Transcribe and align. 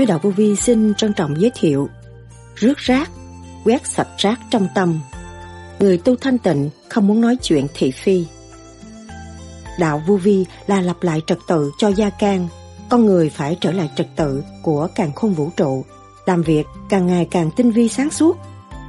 Suối 0.00 0.06
đạo 0.06 0.18
vô 0.22 0.30
vi 0.30 0.56
xin 0.56 0.94
trân 0.94 1.12
trọng 1.12 1.40
giới 1.40 1.50
thiệu 1.54 1.88
Rước 2.54 2.78
rác, 2.78 3.10
quét 3.64 3.86
sạch 3.86 4.08
rác 4.18 4.40
trong 4.50 4.68
tâm. 4.74 5.00
Người 5.78 5.98
tu 5.98 6.16
thanh 6.16 6.38
tịnh 6.38 6.70
không 6.88 7.06
muốn 7.06 7.20
nói 7.20 7.36
chuyện 7.42 7.66
thị 7.74 7.90
phi. 7.90 8.24
Đạo 9.78 10.02
vô 10.06 10.16
vi 10.16 10.46
là 10.66 10.80
lập 10.80 10.96
lại 11.02 11.22
trật 11.26 11.38
tự 11.48 11.70
cho 11.78 11.88
gia 11.88 12.10
can. 12.10 12.48
Con 12.90 13.06
người 13.06 13.28
phải 13.30 13.56
trở 13.60 13.72
lại 13.72 13.90
trật 13.96 14.06
tự 14.16 14.42
của 14.62 14.88
càng 14.94 15.12
khôn 15.12 15.32
vũ 15.32 15.50
trụ. 15.56 15.84
Làm 16.26 16.42
việc 16.42 16.66
càng 16.88 17.06
ngày 17.06 17.28
càng 17.30 17.50
tinh 17.50 17.70
vi 17.70 17.88
sáng 17.88 18.10
suốt. 18.10 18.36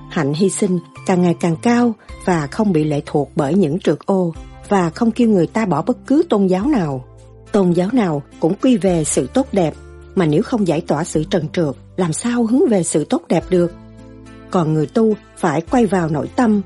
Hạnh 0.09 0.33
hy 0.33 0.49
sinh 0.49 0.79
càng 1.05 1.21
ngày 1.21 1.35
càng 1.39 1.55
cao 1.61 1.93
Và 2.25 2.47
không 2.47 2.73
bị 2.73 2.83
lệ 2.83 3.01
thuộc 3.05 3.31
bởi 3.35 3.53
những 3.53 3.79
trượt 3.79 3.99
ô 4.05 4.33
Và 4.69 4.89
không 4.89 5.11
kêu 5.11 5.29
người 5.29 5.47
ta 5.47 5.65
bỏ 5.65 5.81
bất 5.81 5.97
cứ 6.07 6.23
tôn 6.29 6.47
giáo 6.47 6.67
nào. 6.67 7.05
Tôn 7.51 7.71
giáo 7.71 7.89
nào 7.93 8.23
cũng 8.39 8.53
quy 8.61 8.77
về 8.77 9.03
sự 9.03 9.27
tốt 9.33 9.47
đẹp 9.51 9.73
mà 10.15 10.25
nếu 10.25 10.43
không 10.43 10.67
giải 10.67 10.81
tỏa 10.81 11.03
sự 11.03 11.23
trần 11.23 11.47
trượt, 11.53 11.75
làm 11.97 12.13
sao 12.13 12.45
hướng 12.45 12.69
về 12.69 12.83
sự 12.83 13.05
tốt 13.05 13.21
đẹp 13.29 13.43
được? 13.49 13.73
Còn 14.51 14.73
người 14.73 14.87
tu 14.87 15.15
phải 15.37 15.61
quay 15.61 15.85
vào 15.85 16.09
nội 16.09 16.29
tâm, 16.35 16.61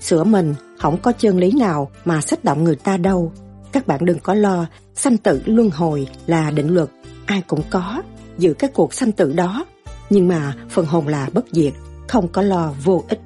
sửa 0.00 0.24
mình, 0.24 0.54
không 0.78 0.96
có 1.02 1.12
chân 1.12 1.38
lý 1.38 1.52
nào 1.52 1.90
mà 2.04 2.20
sách 2.20 2.44
động 2.44 2.64
người 2.64 2.76
ta 2.76 2.96
đâu. 2.96 3.32
Các 3.72 3.86
bạn 3.86 4.04
đừng 4.04 4.18
có 4.18 4.34
lo, 4.34 4.66
sanh 4.94 5.16
tử 5.16 5.42
luân 5.46 5.70
hồi 5.70 6.08
là 6.26 6.50
định 6.50 6.74
luật, 6.74 6.88
ai 7.26 7.42
cũng 7.46 7.62
có, 7.70 8.02
giữ 8.38 8.54
cái 8.54 8.70
cuộc 8.74 8.94
sanh 8.94 9.12
tử 9.12 9.32
đó. 9.32 9.64
Nhưng 10.10 10.28
mà 10.28 10.54
phần 10.68 10.86
hồn 10.86 11.08
là 11.08 11.28
bất 11.32 11.44
diệt, 11.52 11.72
không 12.08 12.28
có 12.28 12.42
lo 12.42 12.72
vô 12.84 13.04
ích. 13.08 13.20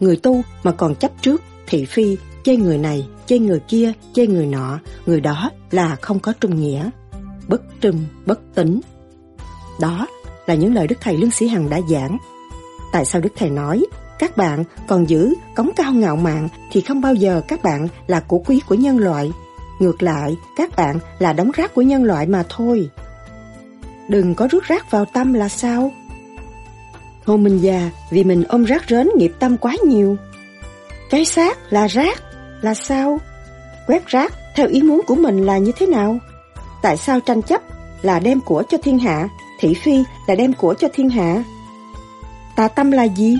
Người 0.00 0.16
tu 0.16 0.42
mà 0.62 0.72
còn 0.72 0.94
chấp 0.94 1.10
trước, 1.22 1.42
thị 1.66 1.84
phi, 1.84 2.16
chê 2.44 2.56
người 2.56 2.78
này, 2.78 3.06
chê 3.26 3.38
người 3.38 3.60
kia, 3.68 3.92
chê 4.14 4.26
người 4.26 4.46
nọ, 4.46 4.78
người 5.06 5.20
đó 5.20 5.50
là 5.70 5.96
không 5.96 6.20
có 6.20 6.32
trung 6.40 6.60
nghĩa 6.60 6.90
bất 7.48 7.62
trưng, 7.82 8.04
bất 8.26 8.40
tính. 8.54 8.80
Đó 9.80 10.06
là 10.46 10.54
những 10.54 10.74
lời 10.74 10.86
Đức 10.86 10.96
Thầy 11.00 11.16
Lương 11.16 11.30
Sĩ 11.30 11.48
Hằng 11.48 11.70
đã 11.70 11.80
giảng. 11.90 12.18
Tại 12.92 13.04
sao 13.04 13.20
Đức 13.20 13.32
Thầy 13.36 13.50
nói, 13.50 13.84
các 14.18 14.36
bạn 14.36 14.64
còn 14.86 15.08
giữ 15.08 15.34
cống 15.56 15.70
cao 15.76 15.92
ngạo 15.92 16.16
mạn 16.16 16.48
thì 16.72 16.80
không 16.80 17.00
bao 17.00 17.14
giờ 17.14 17.42
các 17.48 17.62
bạn 17.62 17.88
là 18.06 18.20
của 18.20 18.38
quý 18.38 18.60
của 18.68 18.74
nhân 18.74 18.98
loại. 18.98 19.30
Ngược 19.78 20.02
lại, 20.02 20.36
các 20.56 20.76
bạn 20.76 20.98
là 21.18 21.32
đống 21.32 21.50
rác 21.54 21.74
của 21.74 21.82
nhân 21.82 22.04
loại 22.04 22.26
mà 22.26 22.44
thôi. 22.48 22.90
Đừng 24.08 24.34
có 24.34 24.48
rút 24.50 24.62
rác 24.62 24.90
vào 24.90 25.04
tâm 25.04 25.32
là 25.32 25.48
sao? 25.48 25.92
Hôn 27.24 27.44
mình 27.44 27.58
già 27.58 27.90
vì 28.10 28.24
mình 28.24 28.44
ôm 28.44 28.64
rác 28.64 28.84
rến 28.88 29.08
nghiệp 29.16 29.32
tâm 29.38 29.56
quá 29.56 29.76
nhiều. 29.84 30.16
Cái 31.10 31.24
xác 31.24 31.72
là 31.72 31.86
rác, 31.86 32.22
là 32.60 32.74
sao? 32.74 33.18
Quét 33.86 34.06
rác 34.06 34.32
theo 34.56 34.68
ý 34.68 34.82
muốn 34.82 35.00
của 35.06 35.14
mình 35.14 35.46
là 35.46 35.58
như 35.58 35.72
thế 35.76 35.86
nào? 35.86 36.18
Tại 36.82 36.96
sao 36.96 37.20
tranh 37.20 37.42
chấp 37.42 37.62
là 38.02 38.18
đem 38.18 38.40
của 38.40 38.62
cho 38.68 38.78
thiên 38.82 38.98
hạ, 38.98 39.28
thị 39.60 39.74
phi 39.74 40.04
là 40.26 40.34
đem 40.34 40.52
của 40.52 40.74
cho 40.74 40.88
thiên 40.92 41.10
hạ? 41.10 41.44
Tà 42.56 42.68
tâm 42.68 42.90
là 42.90 43.04
gì? 43.04 43.38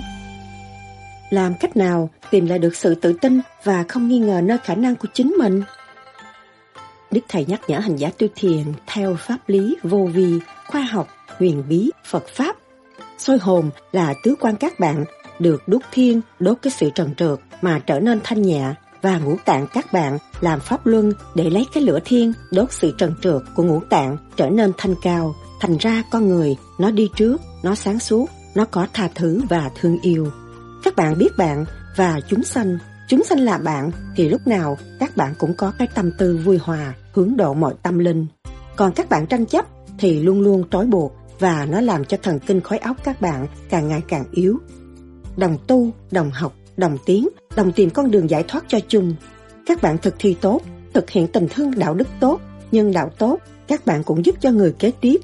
Làm 1.29 1.53
cách 1.59 1.77
nào 1.77 2.09
tìm 2.31 2.45
lại 2.45 2.59
được 2.59 2.75
sự 2.75 2.95
tự 2.95 3.13
tin 3.13 3.41
và 3.63 3.83
không 3.87 4.07
nghi 4.07 4.19
ngờ 4.19 4.41
nơi 4.43 4.57
khả 4.57 4.75
năng 4.75 4.95
của 4.95 5.07
chính 5.13 5.35
mình? 5.39 5.63
Đức 7.11 7.21
Thầy 7.29 7.45
nhắc 7.45 7.61
nhở 7.67 7.79
hành 7.79 7.95
giả 7.95 8.09
tu 8.17 8.27
thiền 8.35 8.63
theo 8.87 9.15
pháp 9.19 9.37
lý 9.47 9.75
vô 9.83 10.09
vi, 10.13 10.39
khoa 10.67 10.81
học, 10.81 11.07
huyền 11.37 11.63
bí, 11.69 11.91
Phật 12.05 12.27
Pháp. 12.27 12.55
Soi 13.17 13.37
hồn 13.37 13.69
là 13.91 14.13
tứ 14.23 14.35
quan 14.39 14.55
các 14.55 14.79
bạn 14.79 15.05
được 15.39 15.67
đúc 15.67 15.81
thiên, 15.91 16.21
đốt 16.39 16.57
cái 16.61 16.73
sự 16.77 16.89
trần 16.95 17.15
trượt 17.15 17.39
mà 17.61 17.79
trở 17.79 17.99
nên 17.99 18.19
thanh 18.23 18.41
nhẹ, 18.41 18.73
và 19.03 19.17
ngũ 19.17 19.35
tạng 19.45 19.67
các 19.73 19.93
bạn 19.93 20.17
làm 20.41 20.59
pháp 20.59 20.85
luân 20.85 21.13
để 21.35 21.49
lấy 21.49 21.65
cái 21.73 21.83
lửa 21.83 21.99
thiên 22.05 22.33
đốt 22.51 22.71
sự 22.71 22.93
trần 22.97 23.13
trượt 23.21 23.41
của 23.55 23.63
ngũ 23.63 23.79
tạng 23.89 24.17
trở 24.35 24.49
nên 24.49 24.71
thanh 24.77 24.95
cao. 25.01 25.35
Thành 25.59 25.77
ra 25.77 26.03
con 26.11 26.29
người, 26.29 26.55
nó 26.79 26.91
đi 26.91 27.09
trước, 27.15 27.41
nó 27.63 27.75
sáng 27.75 27.99
suốt, 27.99 28.29
nó 28.55 28.65
có 28.65 28.87
tha 28.93 29.09
thứ 29.15 29.41
và 29.49 29.71
thương 29.75 29.97
yêu. 30.01 30.27
Các 30.83 30.95
bạn 30.95 31.17
biết 31.17 31.29
bạn 31.37 31.65
và 31.95 32.19
chúng 32.29 32.43
sanh, 32.43 32.77
chúng 33.09 33.23
sanh 33.23 33.39
là 33.39 33.57
bạn 33.57 33.91
thì 34.15 34.29
lúc 34.29 34.47
nào 34.47 34.77
các 34.99 35.17
bạn 35.17 35.33
cũng 35.37 35.53
có 35.57 35.73
cái 35.79 35.87
tâm 35.95 36.11
tư 36.17 36.37
vui 36.37 36.57
hòa, 36.57 36.93
hướng 37.13 37.37
độ 37.37 37.53
mọi 37.53 37.73
tâm 37.83 37.99
linh. 37.99 38.27
Còn 38.75 38.91
các 38.91 39.09
bạn 39.09 39.27
tranh 39.27 39.45
chấp 39.45 39.65
thì 39.97 40.23
luôn 40.23 40.41
luôn 40.41 40.63
trói 40.71 40.85
buộc 40.85 41.13
và 41.39 41.65
nó 41.65 41.81
làm 41.81 42.05
cho 42.05 42.17
thần 42.23 42.39
kinh 42.39 42.61
khối 42.61 42.77
óc 42.77 42.97
các 43.03 43.21
bạn 43.21 43.47
càng 43.69 43.87
ngày 43.87 44.01
càng 44.07 44.25
yếu. 44.31 44.59
Đồng 45.37 45.57
tu, 45.67 45.91
đồng 46.11 46.31
học 46.31 46.53
đồng 46.77 46.97
tiến, 47.05 47.27
đồng 47.55 47.71
tìm 47.71 47.89
con 47.89 48.11
đường 48.11 48.29
giải 48.29 48.43
thoát 48.47 48.65
cho 48.67 48.79
chung. 48.87 49.15
Các 49.65 49.81
bạn 49.81 49.97
thực 49.97 50.15
thi 50.19 50.35
tốt, 50.41 50.61
thực 50.93 51.09
hiện 51.09 51.27
tình 51.27 51.47
thương 51.49 51.71
đạo 51.79 51.93
đức 51.93 52.07
tốt, 52.19 52.41
nhân 52.71 52.93
đạo 52.93 53.11
tốt, 53.17 53.39
các 53.67 53.85
bạn 53.85 54.03
cũng 54.03 54.25
giúp 54.25 54.35
cho 54.39 54.51
người 54.51 54.73
kế 54.79 54.91
tiếp. 55.01 55.17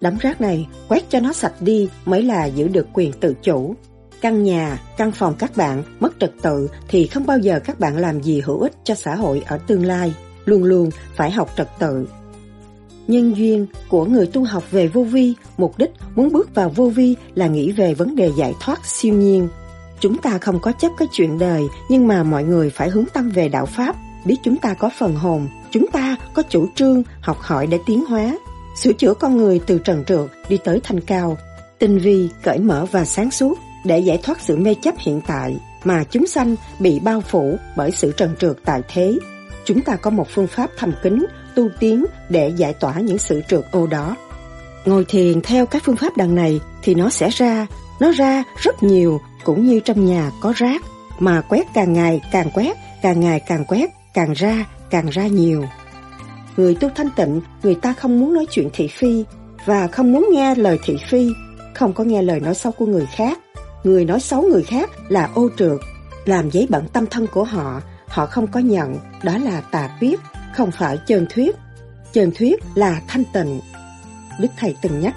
Đống 0.00 0.16
rác 0.20 0.40
này 0.40 0.68
quét 0.88 1.10
cho 1.10 1.20
nó 1.20 1.32
sạch 1.32 1.54
đi 1.60 1.88
mới 2.04 2.22
là 2.22 2.46
giữ 2.46 2.68
được 2.68 2.86
quyền 2.92 3.12
tự 3.12 3.34
chủ. 3.42 3.74
Căn 4.20 4.42
nhà, 4.42 4.82
căn 4.96 5.12
phòng 5.12 5.34
các 5.38 5.56
bạn 5.56 5.82
mất 6.00 6.12
trật 6.20 6.32
tự 6.42 6.68
thì 6.88 7.06
không 7.06 7.26
bao 7.26 7.38
giờ 7.38 7.60
các 7.64 7.80
bạn 7.80 7.96
làm 7.96 8.22
gì 8.22 8.40
hữu 8.40 8.60
ích 8.60 8.72
cho 8.84 8.94
xã 8.94 9.14
hội 9.14 9.42
ở 9.46 9.58
tương 9.58 9.86
lai. 9.86 10.14
Luôn 10.44 10.64
luôn 10.64 10.90
phải 11.14 11.30
học 11.30 11.50
trật 11.56 11.68
tự. 11.78 12.06
Nhân 13.06 13.36
duyên 13.36 13.66
của 13.88 14.04
người 14.04 14.26
tu 14.26 14.44
học 14.44 14.70
về 14.70 14.88
vô 14.88 15.02
vi, 15.02 15.34
mục 15.56 15.78
đích 15.78 15.90
muốn 16.14 16.32
bước 16.32 16.54
vào 16.54 16.68
vô 16.68 16.88
vi 16.88 17.16
là 17.34 17.46
nghĩ 17.46 17.72
về 17.72 17.94
vấn 17.94 18.16
đề 18.16 18.30
giải 18.36 18.54
thoát 18.60 18.86
siêu 18.86 19.14
nhiên, 19.14 19.48
Chúng 20.02 20.18
ta 20.18 20.38
không 20.38 20.60
có 20.60 20.72
chấp 20.72 20.92
cái 20.98 21.08
chuyện 21.12 21.38
đời, 21.38 21.68
nhưng 21.88 22.08
mà 22.08 22.22
mọi 22.22 22.44
người 22.44 22.70
phải 22.70 22.88
hướng 22.90 23.04
tâm 23.12 23.30
về 23.30 23.48
đạo 23.48 23.66
Pháp, 23.66 23.96
biết 24.24 24.36
chúng 24.42 24.56
ta 24.56 24.74
có 24.74 24.90
phần 24.98 25.14
hồn, 25.14 25.48
chúng 25.70 25.86
ta 25.92 26.16
có 26.34 26.42
chủ 26.42 26.66
trương, 26.74 27.02
học 27.20 27.38
hỏi 27.40 27.66
để 27.66 27.78
tiến 27.86 28.04
hóa, 28.04 28.38
sửa 28.76 28.92
chữa 28.92 29.14
con 29.14 29.36
người 29.36 29.60
từ 29.66 29.78
trần 29.78 30.04
trượt 30.04 30.30
đi 30.48 30.58
tới 30.64 30.80
thành 30.82 31.00
cao, 31.00 31.36
tinh 31.78 31.98
vi, 31.98 32.28
cởi 32.42 32.58
mở 32.58 32.86
và 32.90 33.04
sáng 33.04 33.30
suốt 33.30 33.58
để 33.84 33.98
giải 33.98 34.18
thoát 34.22 34.40
sự 34.40 34.56
mê 34.56 34.74
chấp 34.82 34.94
hiện 34.98 35.20
tại 35.26 35.56
mà 35.84 36.04
chúng 36.04 36.26
sanh 36.26 36.56
bị 36.78 37.00
bao 37.00 37.20
phủ 37.20 37.56
bởi 37.76 37.90
sự 37.90 38.12
trần 38.16 38.36
trượt 38.36 38.56
tại 38.64 38.82
thế. 38.88 39.18
Chúng 39.64 39.80
ta 39.80 39.96
có 39.96 40.10
một 40.10 40.26
phương 40.30 40.46
pháp 40.46 40.70
thầm 40.76 40.92
kính, 41.02 41.26
tu 41.54 41.68
tiến 41.80 42.04
để 42.28 42.52
giải 42.56 42.72
tỏa 42.72 43.00
những 43.00 43.18
sự 43.18 43.42
trượt 43.48 43.64
ô 43.70 43.86
đó. 43.86 44.16
Ngồi 44.84 45.04
thiền 45.04 45.40
theo 45.40 45.66
các 45.66 45.82
phương 45.84 45.96
pháp 45.96 46.16
đằng 46.16 46.34
này 46.34 46.60
thì 46.82 46.94
nó 46.94 47.10
sẽ 47.10 47.30
ra, 47.30 47.66
nó 48.02 48.10
ra 48.10 48.44
rất 48.56 48.82
nhiều 48.82 49.20
cũng 49.44 49.66
như 49.66 49.80
trong 49.80 50.06
nhà 50.06 50.30
có 50.40 50.52
rác, 50.56 50.82
mà 51.18 51.40
quét 51.40 51.66
càng 51.74 51.92
ngày 51.92 52.20
càng 52.32 52.50
quét, 52.54 52.76
càng 53.02 53.20
ngày 53.20 53.40
càng 53.40 53.64
quét, 53.64 53.90
càng 54.14 54.32
ra, 54.32 54.66
càng 54.90 55.08
ra 55.08 55.26
nhiều. 55.26 55.64
Người 56.56 56.74
tu 56.74 56.88
thanh 56.94 57.10
tịnh, 57.16 57.40
người 57.62 57.74
ta 57.74 57.92
không 57.92 58.20
muốn 58.20 58.34
nói 58.34 58.46
chuyện 58.50 58.68
thị 58.72 58.88
phi, 58.88 59.24
và 59.64 59.86
không 59.86 60.12
muốn 60.12 60.28
nghe 60.32 60.54
lời 60.54 60.78
thị 60.84 60.96
phi, 61.08 61.28
không 61.74 61.92
có 61.92 62.04
nghe 62.04 62.22
lời 62.22 62.40
nói 62.40 62.54
xấu 62.54 62.72
của 62.72 62.86
người 62.86 63.06
khác. 63.16 63.38
Người 63.84 64.04
nói 64.04 64.20
xấu 64.20 64.42
người 64.42 64.62
khác 64.62 64.90
là 65.08 65.28
ô 65.34 65.48
trượt, 65.58 65.78
làm 66.24 66.50
giấy 66.50 66.66
bẩn 66.70 66.88
tâm 66.92 67.06
thân 67.06 67.26
của 67.26 67.44
họ, 67.44 67.80
họ 68.08 68.26
không 68.26 68.46
có 68.46 68.60
nhận, 68.60 68.96
đó 69.22 69.38
là 69.38 69.60
tà 69.60 69.90
tuyết, 70.00 70.18
không 70.56 70.70
phải 70.70 70.98
chân 71.06 71.26
thuyết. 71.30 71.56
Chân 72.12 72.32
thuyết 72.34 72.62
là 72.74 73.00
thanh 73.08 73.24
tịnh. 73.32 73.60
Đức 74.40 74.48
Thầy 74.56 74.76
từng 74.82 75.00
nhắc, 75.00 75.14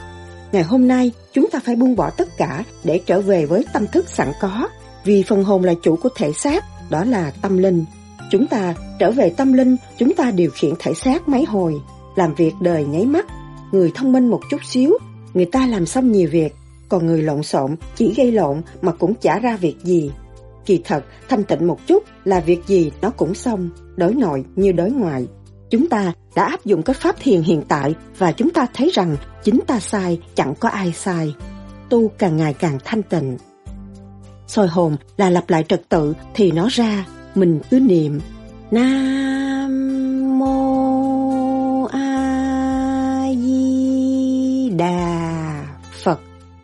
ngày 0.56 0.63
hôm 0.63 0.88
nay 0.88 1.12
chúng 1.34 1.50
ta 1.52 1.60
phải 1.60 1.75
buông 1.75 1.96
bỏ 1.96 2.10
tất 2.10 2.38
cả 2.38 2.63
để 2.84 3.02
trở 3.06 3.22
về 3.22 3.46
với 3.46 3.66
tâm 3.74 3.86
thức 3.88 4.10
sẵn 4.10 4.31
có, 4.42 4.69
vì 5.04 5.24
phần 5.24 5.44
hồn 5.44 5.63
là 5.63 5.74
chủ 5.84 5.96
của 5.96 6.10
thể 6.16 6.31
xác, 6.34 6.63
đó 6.90 7.04
là 7.06 7.31
tâm 7.42 7.57
linh. 7.57 7.86
Chúng 8.31 8.48
ta 8.48 8.75
trở 9.00 9.12
về 9.12 9.30
tâm 9.30 9.54
linh, 9.54 9.75
chúng 9.98 10.13
ta 10.13 10.31
điều 10.31 10.52
khiển 10.52 10.74
thể 10.80 10.94
xác 10.94 11.28
mấy 11.28 11.46
hồi, 11.46 11.74
làm 12.16 12.36
việc 12.36 12.54
đời 12.62 12.86
nháy 12.86 13.06
mắt. 13.06 13.25
Người 13.72 13.92
thông 13.96 14.12
minh 14.12 14.28
một 14.28 14.42
chút 14.50 14.62
xíu, 14.66 14.98
người 15.34 15.46
ta 15.46 15.68
làm 15.68 15.86
xong 15.86 16.12
nhiều 16.12 16.30
việc, 16.31 16.56
còn 16.90 17.06
người 17.06 17.22
lộn 17.22 17.44
xộn 17.44 17.75
chỉ 17.96 18.13
gây 18.18 18.31
lộn 18.31 18.62
mà 18.81 18.92
cũng 18.92 19.13
chả 19.16 19.40
ra 19.40 19.58
việc 19.58 19.75
gì. 19.84 20.12
Kỳ 20.66 20.81
thật, 20.84 21.06
thanh 21.30 21.44
tịnh 21.44 21.68
một 21.68 21.88
chút 21.88 22.04
là 22.25 22.40
việc 22.40 22.60
gì 22.68 22.92
nó 23.01 23.10
cũng 23.10 23.36
xong, 23.36 23.69
đối 23.96 24.13
nội 24.13 24.46
như 24.56 24.72
đối 24.72 24.92
ngoại. 24.92 25.28
Chúng 25.75 25.89
ta 25.89 26.13
đã 26.36 26.44
áp 26.44 26.66
dụng 26.66 26.83
các 26.83 26.98
pháp 26.98 27.16
thiền 27.19 27.42
hiện 27.42 27.63
tại 27.68 27.95
và 28.18 28.31
chúng 28.31 28.50
ta 28.50 28.68
thấy 28.74 28.92
rằng 28.94 29.18
chính 29.44 29.60
ta 29.68 29.80
sai, 29.80 30.19
chẳng 30.36 30.54
có 30.60 30.69
ai 30.69 30.94
sai. 30.94 31.36
Tu 31.89 32.07
càng 32.07 32.38
ngày 32.38 32.54
càng 32.54 32.77
thanh 32.86 33.04
tịnh. 33.04 33.38
Soi 34.48 34.68
hồn 34.68 34.95
là 35.18 35.30
lặp 35.30 35.50
lại 35.50 35.63
trật 35.63 35.89
tự 35.89 36.13
thì 36.33 36.51
nó 36.51 36.68
ra, 36.72 37.06
mình 37.36 37.60
cứ 37.69 37.80
niệm 37.80 38.19
Nam 38.72 40.39
Mô 40.39 41.83
A 41.86 43.27
Di 43.44 44.69
Đà 44.69 45.66
Phật 46.04 46.19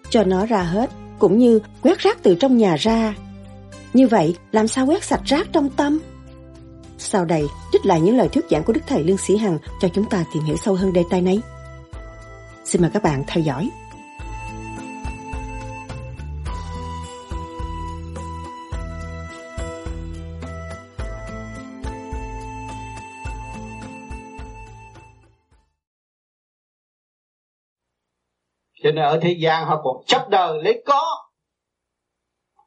cho 0.09 0.23
nó 0.23 0.45
ra 0.45 0.63
hết, 0.63 0.89
cũng 1.19 1.37
như 1.37 1.59
quét 1.81 1.99
rác 1.99 2.23
từ 2.23 2.35
trong 2.35 2.57
nhà 2.57 2.75
ra. 2.75 3.15
Như 3.93 4.07
vậy, 4.07 4.35
làm 4.51 4.67
sao 4.67 4.85
quét 4.85 5.03
sạch 5.03 5.21
rác 5.25 5.47
trong 5.53 5.69
tâm? 5.69 5.99
Sau 7.03 7.25
đây, 7.25 7.47
trích 7.71 7.85
lại 7.85 8.01
những 8.01 8.17
lời 8.17 8.29
thuyết 8.29 8.45
giảng 8.49 8.63
của 8.63 8.73
Đức 8.73 8.81
Thầy 8.87 9.03
Lương 9.03 9.17
Sĩ 9.17 9.37
Hằng 9.37 9.57
cho 9.81 9.87
chúng 9.87 10.05
ta 10.05 10.25
tìm 10.33 10.43
hiểu 10.43 10.57
sâu 10.57 10.75
hơn 10.75 10.93
đề 10.93 11.03
tài 11.09 11.21
này. 11.21 11.39
Xin 12.65 12.81
mời 12.81 12.91
các 12.93 13.03
bạn 13.03 13.23
theo 13.27 13.43
dõi. 13.43 13.69
cho 28.83 28.91
nên 28.91 29.03
ở 29.03 29.19
thế 29.21 29.35
gian 29.39 29.65
họ 29.65 29.81
còn 29.83 30.03
chấp 30.05 30.29
đời 30.29 30.63
lấy 30.63 30.83
có 30.85 31.30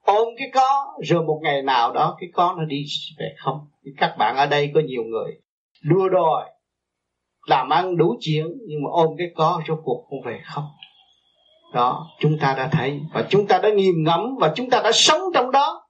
ôm 0.04 0.28
cái 0.38 0.48
có, 0.54 0.94
rồi 1.02 1.22
một 1.22 1.40
ngày 1.42 1.62
nào 1.62 1.92
đó 1.92 2.16
cái 2.20 2.28
có 2.34 2.54
nó 2.58 2.64
đi 2.64 2.84
về 3.18 3.34
không? 3.38 3.58
Các 3.96 4.14
bạn 4.18 4.36
ở 4.36 4.46
đây 4.46 4.70
có 4.74 4.80
nhiều 4.80 5.02
người 5.02 5.32
đua 5.82 6.08
đòi, 6.08 6.50
làm 7.46 7.68
ăn 7.68 7.96
đủ 7.96 8.16
chuyện 8.20 8.46
nhưng 8.68 8.82
mà 8.82 8.90
ôm 8.90 9.08
cái 9.18 9.26
có 9.36 9.62
rốt 9.68 9.78
cuộc 9.84 10.06
không 10.10 10.22
về 10.24 10.40
không? 10.44 10.64
Đó, 11.74 12.06
chúng 12.20 12.38
ta 12.40 12.54
đã 12.58 12.68
thấy. 12.72 13.00
Và 13.14 13.24
chúng 13.28 13.46
ta 13.46 13.58
đã 13.58 13.68
nghiền 13.68 14.02
ngẫm 14.04 14.36
và 14.40 14.52
chúng 14.56 14.70
ta 14.70 14.80
đã 14.84 14.92
sống 14.92 15.20
trong 15.34 15.50
đó. 15.50 15.80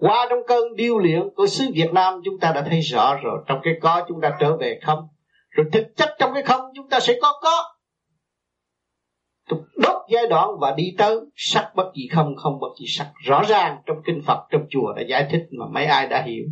Qua 0.00 0.26
trong 0.30 0.38
cơn 0.46 0.76
điêu 0.76 0.98
luyện 0.98 1.22
của 1.36 1.46
xứ 1.46 1.64
Việt 1.74 1.92
Nam, 1.92 2.20
chúng 2.24 2.38
ta 2.40 2.52
đã 2.52 2.62
thấy 2.70 2.80
rõ 2.80 3.14
rồi. 3.14 3.38
Trong 3.46 3.58
cái 3.62 3.74
có 3.80 4.04
chúng 4.08 4.20
ta 4.22 4.36
trở 4.40 4.56
về 4.56 4.78
không? 4.82 5.08
Rồi 5.50 5.66
thực 5.72 5.86
chất 5.96 6.16
trong 6.18 6.34
cái 6.34 6.42
không, 6.42 6.60
chúng 6.74 6.88
ta 6.88 7.00
sẽ 7.00 7.18
có 7.22 7.32
có 7.42 7.64
đốt 9.76 9.96
giai 10.10 10.26
đoạn 10.30 10.48
và 10.60 10.74
đi 10.76 10.94
tới 10.98 11.16
sắc 11.34 11.72
bất 11.74 11.92
gì 11.94 12.08
không 12.08 12.36
không 12.36 12.60
bất 12.60 12.68
gì 12.80 12.86
sắc. 12.88 13.12
Rõ 13.24 13.42
ràng 13.48 13.76
trong 13.86 13.96
kinh 14.06 14.22
Phật, 14.26 14.46
trong 14.50 14.66
chùa 14.70 14.92
đã 14.92 15.02
giải 15.02 15.28
thích 15.30 15.46
mà 15.50 15.66
mấy 15.66 15.84
ai 15.84 16.06
đã 16.08 16.22
hiểu. 16.22 16.44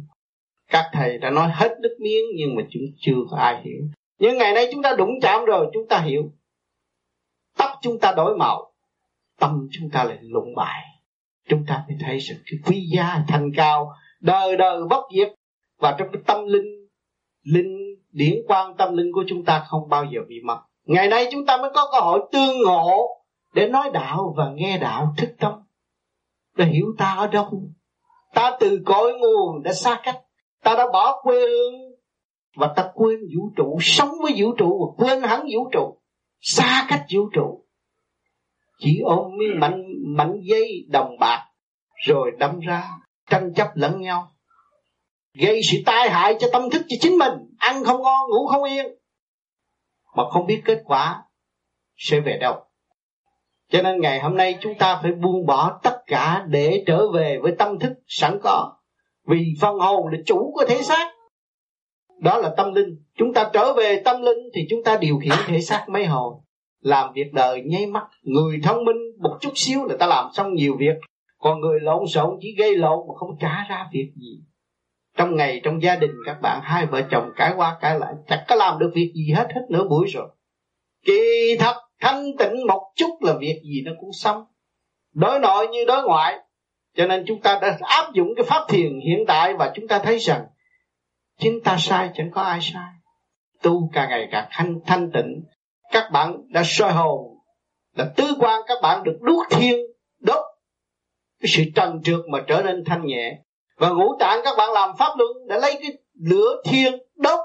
Các 0.68 0.90
thầy 0.92 1.18
đã 1.18 1.30
nói 1.30 1.50
hết 1.52 1.76
nước 1.82 1.96
miếng 2.00 2.24
nhưng 2.36 2.54
mà 2.56 2.62
chúng 2.70 2.82
chưa 2.98 3.16
có 3.30 3.36
ai 3.36 3.62
hiểu. 3.62 3.80
Nhưng 4.18 4.38
ngày 4.38 4.52
nay 4.52 4.68
chúng 4.72 4.82
ta 4.82 4.94
đụng 4.98 5.20
chạm 5.22 5.44
rồi, 5.44 5.70
chúng 5.72 5.88
ta 5.88 6.00
hiểu. 6.00 6.32
Tóc 7.58 7.70
chúng 7.82 7.98
ta 7.98 8.12
đổi 8.16 8.36
màu, 8.36 8.72
tâm 9.40 9.68
chúng 9.72 9.90
ta 9.90 10.04
lại 10.04 10.18
lụng 10.20 10.54
bại. 10.56 10.84
Chúng 11.48 11.64
ta 11.66 11.84
mới 11.88 11.96
thấy 12.00 12.20
sự 12.20 12.34
cái 12.46 12.60
quý 12.66 12.86
giá 12.96 13.24
thành 13.28 13.50
cao, 13.56 13.92
đời 14.20 14.56
đời 14.56 14.80
bất 14.90 15.04
diệt. 15.16 15.32
Và 15.80 15.96
trong 15.98 16.08
cái 16.12 16.22
tâm 16.26 16.46
linh 16.46 16.88
linh 17.42 17.78
điển 18.12 18.34
quan 18.48 18.76
tâm 18.76 18.96
linh 18.96 19.12
của 19.12 19.24
chúng 19.28 19.44
ta 19.44 19.64
không 19.68 19.88
bao 19.88 20.04
giờ 20.04 20.20
bị 20.28 20.40
mất 20.44 20.60
ngày 20.88 21.08
nay 21.08 21.28
chúng 21.30 21.46
ta 21.46 21.56
mới 21.56 21.70
có 21.74 21.88
cơ 21.92 22.00
hội 22.00 22.20
tương 22.32 22.62
ngộ 22.62 23.08
để 23.54 23.68
nói 23.68 23.90
đạo 23.92 24.34
và 24.36 24.50
nghe 24.54 24.78
đạo 24.78 25.14
thức 25.16 25.28
tâm. 25.38 25.52
Để 26.56 26.64
hiểu 26.64 26.86
ta 26.98 27.14
ở 27.14 27.26
đâu. 27.26 27.62
Ta 28.34 28.56
từ 28.60 28.82
cõi 28.86 29.12
nguồn 29.12 29.62
đã 29.62 29.72
xa 29.72 30.00
cách. 30.02 30.16
Ta 30.62 30.74
đã 30.74 30.86
bỏ 30.92 31.20
quê 31.22 31.40
hương 31.40 31.74
và 32.56 32.72
ta 32.76 32.90
quên 32.94 33.18
vũ 33.36 33.50
trụ 33.56 33.78
sống 33.80 34.10
với 34.22 34.32
vũ 34.36 34.52
trụ 34.58 34.78
và 34.80 35.04
quên 35.04 35.22
hắn 35.22 35.40
vũ 35.40 35.68
trụ. 35.72 35.98
Xa 36.40 36.86
cách 36.88 37.04
vũ 37.14 37.28
trụ. 37.32 37.64
Chỉ 38.78 39.00
ôm 39.04 39.36
miếng 39.38 39.60
mảnh 39.60 39.84
mảnh 40.16 40.40
giấy 40.42 40.86
đồng 40.88 41.18
bạc 41.20 41.44
rồi 42.06 42.30
đâm 42.38 42.60
ra 42.60 42.84
tranh 43.30 43.54
chấp 43.54 43.68
lẫn 43.74 44.00
nhau. 44.00 44.32
Gây 45.34 45.60
sự 45.62 45.78
tai 45.86 46.10
hại 46.10 46.36
cho 46.40 46.48
tâm 46.52 46.70
thức 46.70 46.82
cho 46.88 46.96
chính 47.00 47.18
mình. 47.18 47.32
Ăn 47.58 47.84
không 47.84 48.02
ngon 48.02 48.30
ngủ 48.30 48.46
không 48.46 48.64
yên 48.64 48.97
mà 50.18 50.30
không 50.30 50.46
biết 50.46 50.62
kết 50.64 50.82
quả 50.84 51.22
sẽ 51.96 52.20
về 52.20 52.38
đâu. 52.40 52.54
Cho 53.70 53.82
nên 53.82 54.00
ngày 54.00 54.20
hôm 54.20 54.36
nay 54.36 54.58
chúng 54.60 54.74
ta 54.74 54.98
phải 55.02 55.12
buông 55.12 55.46
bỏ 55.46 55.80
tất 55.82 55.98
cả 56.06 56.44
để 56.48 56.84
trở 56.86 57.10
về 57.10 57.38
với 57.42 57.52
tâm 57.58 57.78
thức 57.78 57.92
sẵn 58.06 58.38
có. 58.42 58.72
Vì 59.26 59.54
phần 59.60 59.78
hồn 59.78 60.08
là 60.12 60.18
chủ 60.26 60.52
của 60.54 60.64
thể 60.68 60.82
xác. 60.82 61.12
Đó 62.20 62.38
là 62.38 62.54
tâm 62.56 62.74
linh. 62.74 63.04
Chúng 63.16 63.32
ta 63.32 63.50
trở 63.52 63.72
về 63.72 64.02
tâm 64.04 64.22
linh 64.22 64.38
thì 64.54 64.66
chúng 64.70 64.84
ta 64.84 64.96
điều 64.96 65.18
khiển 65.18 65.36
thể 65.46 65.60
xác 65.60 65.84
mấy 65.88 66.04
hồn. 66.06 66.34
Làm 66.80 67.12
việc 67.12 67.32
đời 67.32 67.62
nháy 67.66 67.86
mắt. 67.86 68.08
Người 68.22 68.60
thông 68.62 68.84
minh 68.84 68.96
một 69.22 69.38
chút 69.40 69.52
xíu 69.54 69.84
là 69.84 69.96
ta 69.98 70.06
làm 70.06 70.28
xong 70.32 70.54
nhiều 70.54 70.76
việc. 70.78 70.94
Còn 71.38 71.60
người 71.60 71.80
lộn 71.80 72.06
xộn 72.06 72.38
chỉ 72.40 72.54
gây 72.58 72.76
lộn 72.76 72.98
mà 73.08 73.14
không 73.16 73.30
trả 73.40 73.66
ra 73.70 73.88
việc 73.92 74.12
gì 74.16 74.40
trong 75.18 75.36
ngày, 75.36 75.60
trong 75.64 75.82
gia 75.82 75.96
đình, 75.96 76.10
các 76.26 76.38
bạn, 76.42 76.60
hai 76.62 76.86
vợ 76.86 77.02
chồng 77.10 77.30
cãi 77.36 77.52
qua 77.56 77.76
cãi 77.80 77.98
lại, 77.98 78.14
chẳng 78.28 78.44
có 78.48 78.54
làm 78.54 78.78
được 78.78 78.90
việc 78.94 79.12
gì 79.14 79.32
hết 79.36 79.46
hết 79.54 79.60
nửa 79.70 79.84
buổi 79.84 80.06
rồi. 80.14 80.28
Kỳ 81.06 81.56
thật, 81.58 81.76
thanh 82.00 82.36
tịnh 82.38 82.66
một 82.68 82.92
chút 82.96 83.18
là 83.20 83.34
việc 83.40 83.60
gì 83.64 83.82
nó 83.84 83.92
cũng 84.00 84.12
xong. 84.12 84.44
Đối 85.14 85.40
nội 85.40 85.68
như 85.68 85.84
đối 85.84 86.02
ngoại. 86.02 86.38
Cho 86.96 87.06
nên 87.06 87.24
chúng 87.26 87.40
ta 87.40 87.58
đã 87.62 87.78
áp 87.80 88.12
dụng 88.14 88.28
cái 88.36 88.44
pháp 88.44 88.64
thiền 88.68 89.00
hiện 89.00 89.24
tại 89.28 89.54
và 89.58 89.72
chúng 89.74 89.88
ta 89.88 89.98
thấy 89.98 90.18
rằng, 90.18 90.46
chính 91.38 91.60
ta 91.64 91.76
sai, 91.78 92.10
chẳng 92.14 92.30
có 92.30 92.42
ai 92.42 92.58
sai. 92.62 92.92
Tu 93.62 93.90
càng 93.92 94.08
ngày 94.08 94.28
càng 94.30 94.48
thanh 94.50 94.80
thanh 94.86 95.10
tịnh. 95.12 95.42
Các 95.92 96.10
bạn 96.12 96.36
đã 96.48 96.62
soi 96.64 96.92
hồn 96.92 97.38
là 97.96 98.12
tứ 98.16 98.36
quan 98.40 98.62
các 98.66 98.78
bạn 98.82 99.04
được 99.04 99.18
đuốc 99.20 99.46
thiên 99.50 99.76
đốt. 100.20 100.44
Cái 101.40 101.48
sự 101.48 101.62
trần 101.74 102.02
trượt 102.02 102.20
mà 102.32 102.44
trở 102.46 102.62
nên 102.62 102.84
thanh 102.84 103.06
nhẹ 103.06 103.38
và 103.78 103.90
ngũ 103.90 104.16
tạng 104.18 104.40
các 104.44 104.54
bạn 104.58 104.72
làm 104.72 104.90
pháp 104.98 105.12
luân 105.18 105.30
để 105.48 105.58
lấy 105.60 105.78
cái 105.82 105.92
lửa 106.20 106.62
thiên 106.64 106.92
đốt. 107.16 107.40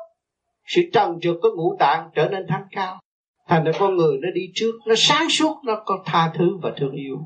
Sự 0.65 0.81
trần 0.94 1.19
trượt 1.21 1.35
của 1.41 1.50
ngũ 1.56 1.75
tạng 1.80 2.09
trở 2.15 2.30
nên 2.30 2.45
thanh 2.50 2.63
cao. 2.71 3.00
Thành 3.47 3.63
ra 3.63 3.71
con 3.80 3.95
người 3.95 4.18
nó 4.21 4.30
đi 4.33 4.41
trước, 4.56 4.71
nó 4.85 4.95
sáng 4.97 5.30
suốt, 5.30 5.57
nó 5.65 5.83
có 5.85 6.03
tha 6.06 6.31
thứ 6.35 6.57
và 6.62 6.71
thương 6.77 6.91
yêu. 6.91 7.18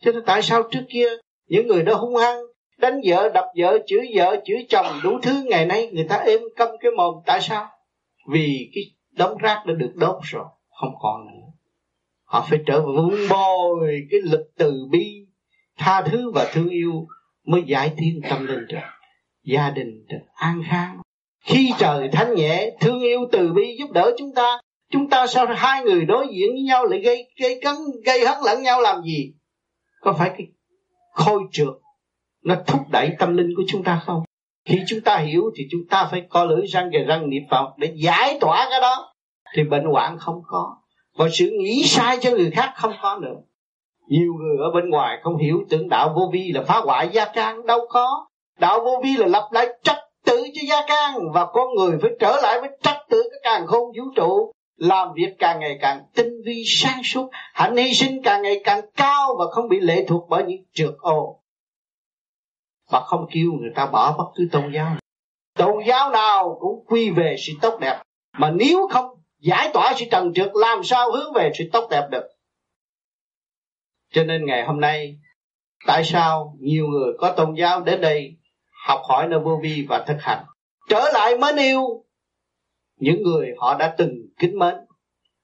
Cho 0.00 0.12
nên 0.12 0.22
tại 0.26 0.42
sao 0.42 0.62
trước 0.70 0.82
kia 0.88 1.08
những 1.48 1.66
người 1.66 1.82
đó 1.82 1.94
hung 1.94 2.16
hăng, 2.16 2.38
đánh 2.78 3.00
vợ, 3.06 3.28
đập 3.34 3.44
vợ, 3.58 3.78
chửi 3.86 4.06
vợ, 4.14 4.36
chửi 4.44 4.66
chồng 4.68 4.86
đủ 5.02 5.18
thứ 5.22 5.42
ngày 5.46 5.66
nay 5.66 5.90
người 5.92 6.06
ta 6.08 6.16
êm 6.16 6.40
câm 6.56 6.68
cái 6.80 6.90
mồm, 6.96 7.14
tại 7.26 7.40
sao? 7.40 7.68
Vì 8.30 8.70
cái 8.74 8.84
đống 9.10 9.38
rác 9.38 9.62
đã 9.66 9.74
được 9.74 9.92
đốt 9.94 10.16
rồi, 10.22 10.44
không 10.80 10.94
còn 11.00 11.26
nữa. 11.26 11.46
Họ 12.24 12.46
phải 12.50 12.58
trở 12.66 12.80
về 12.80 12.86
vun 12.96 13.28
bồi 13.30 14.00
cái 14.10 14.20
lực 14.24 14.46
từ 14.58 14.72
bi, 14.90 15.26
tha 15.78 16.02
thứ 16.02 16.30
và 16.34 16.50
thương 16.52 16.68
yêu 16.68 17.06
mới 17.46 17.62
giải 17.66 17.92
thiên 17.96 18.20
tâm 18.30 18.46
linh 18.46 18.66
được. 18.68 18.78
Gia 19.44 19.70
đình 19.70 20.06
được 20.08 20.24
an 20.34 20.62
khang. 20.70 21.00
Khi 21.44 21.72
trời 21.78 22.08
thanh 22.12 22.34
nhẹ, 22.34 22.70
thương 22.80 23.00
yêu 23.00 23.20
từ 23.32 23.52
bi 23.52 23.76
giúp 23.78 23.90
đỡ 23.92 24.12
chúng 24.18 24.34
ta 24.34 24.60
chúng 24.90 25.10
ta 25.10 25.26
sao 25.26 25.46
hai 25.56 25.82
người 25.82 26.04
đối 26.04 26.26
diện 26.26 26.50
với 26.52 26.62
nhau 26.62 26.86
lại 26.86 27.00
gây 27.00 27.28
gây 27.40 27.60
cấn, 27.62 27.74
gây 28.04 28.26
hấn 28.26 28.38
lẫn 28.44 28.62
nhau 28.62 28.80
làm 28.80 29.02
gì? 29.02 29.32
Có 30.00 30.12
phải 30.12 30.30
cái 30.38 30.46
khôi 31.12 31.42
trượt 31.52 31.74
nó 32.44 32.54
thúc 32.66 32.80
đẩy 32.90 33.10
tâm 33.18 33.36
linh 33.36 33.54
của 33.56 33.62
chúng 33.68 33.84
ta 33.84 34.02
không? 34.06 34.22
Khi 34.68 34.78
chúng 34.86 35.00
ta 35.00 35.18
hiểu 35.18 35.42
thì 35.56 35.64
chúng 35.70 35.80
ta 35.90 36.08
phải 36.10 36.22
co 36.28 36.44
lưỡi 36.44 36.66
răng 36.66 36.90
kề 36.92 36.98
răng 36.98 37.30
niệm 37.30 37.42
phật 37.50 37.74
để 37.78 37.92
giải 37.94 38.38
tỏa 38.40 38.66
cái 38.70 38.80
đó. 38.80 39.14
Thì 39.54 39.64
bệnh 39.64 39.84
hoạn 39.84 40.18
không 40.18 40.42
có. 40.46 40.76
Và 41.18 41.28
sự 41.32 41.50
nghĩ 41.60 41.82
sai 41.84 42.18
cho 42.20 42.30
người 42.30 42.50
khác 42.50 42.72
không 42.76 42.92
có 43.02 43.18
nữa 43.22 43.36
nhiều 44.08 44.32
người 44.40 44.56
ở 44.60 44.70
bên 44.74 44.90
ngoài 44.90 45.18
không 45.22 45.36
hiểu 45.36 45.64
tưởng 45.70 45.88
đạo 45.88 46.12
vô 46.16 46.30
vi 46.32 46.52
là 46.54 46.62
phá 46.62 46.80
hoại 46.84 47.08
gia 47.12 47.24
can 47.24 47.66
đâu 47.66 47.80
có. 47.88 48.26
Đạo 48.58 48.80
vô 48.84 49.00
vi 49.04 49.16
là 49.16 49.26
lập 49.26 49.48
lại 49.52 49.68
trật 49.82 49.96
tự 50.24 50.44
cho 50.54 50.62
gia 50.68 50.86
can 50.86 51.32
và 51.32 51.46
con 51.46 51.74
người 51.74 51.98
phải 52.02 52.10
trở 52.20 52.40
lại 52.42 52.60
với 52.60 52.70
trật 52.82 52.96
tự 53.10 53.22
cái 53.22 53.40
càng 53.42 53.66
khôn 53.66 53.82
vũ 53.82 54.04
trụ. 54.16 54.52
Làm 54.76 55.08
việc 55.14 55.34
càng 55.38 55.60
ngày 55.60 55.78
càng 55.80 56.02
tinh 56.14 56.32
vi 56.46 56.62
sáng 56.66 57.02
suốt, 57.04 57.28
hạnh 57.32 57.76
hy 57.76 57.94
sinh 57.94 58.22
càng 58.22 58.42
ngày 58.42 58.60
càng 58.64 58.80
cao 58.96 59.36
và 59.38 59.44
không 59.50 59.68
bị 59.68 59.80
lệ 59.80 60.04
thuộc 60.08 60.26
bởi 60.28 60.44
những 60.44 60.62
trượt 60.72 60.94
ô. 60.98 61.40
Và 62.90 63.00
không 63.00 63.26
kêu 63.32 63.46
người 63.60 63.72
ta 63.74 63.86
bỏ 63.86 64.14
bất 64.18 64.26
cứ 64.34 64.48
tôn 64.52 64.72
giáo 64.74 64.96
tôn 65.58 65.84
giáo 65.86 66.10
nào 66.10 66.56
cũng 66.60 66.84
quy 66.86 67.10
về 67.10 67.36
sự 67.38 67.52
tốt 67.62 67.78
đẹp. 67.80 68.02
Mà 68.38 68.50
nếu 68.50 68.88
không 68.90 69.06
giải 69.40 69.70
tỏa 69.74 69.94
sự 69.96 70.04
trần 70.10 70.32
trượt, 70.34 70.50
làm 70.54 70.84
sao 70.84 71.12
hướng 71.12 71.32
về 71.34 71.50
sự 71.58 71.64
tốt 71.72 71.88
đẹp 71.90 72.08
được? 72.10 72.24
Cho 74.14 74.24
nên 74.24 74.46
ngày 74.46 74.64
hôm 74.64 74.80
nay, 74.80 75.16
tại 75.86 76.04
sao 76.04 76.56
nhiều 76.60 76.86
người 76.86 77.12
có 77.18 77.32
tôn 77.36 77.54
giáo 77.54 77.80
đến 77.80 78.00
đây 78.00 78.36
học 78.86 79.00
hỏi 79.08 79.28
nơi 79.28 79.40
vô 79.40 79.60
vi 79.62 79.86
và 79.88 80.04
thực 80.08 80.16
hành? 80.20 80.44
Trở 80.88 81.10
lại 81.12 81.38
mến 81.38 81.56
yêu 81.56 82.04
những 82.96 83.22
người 83.22 83.48
họ 83.58 83.74
đã 83.78 83.94
từng 83.98 84.10
kính 84.38 84.58
mến 84.58 84.74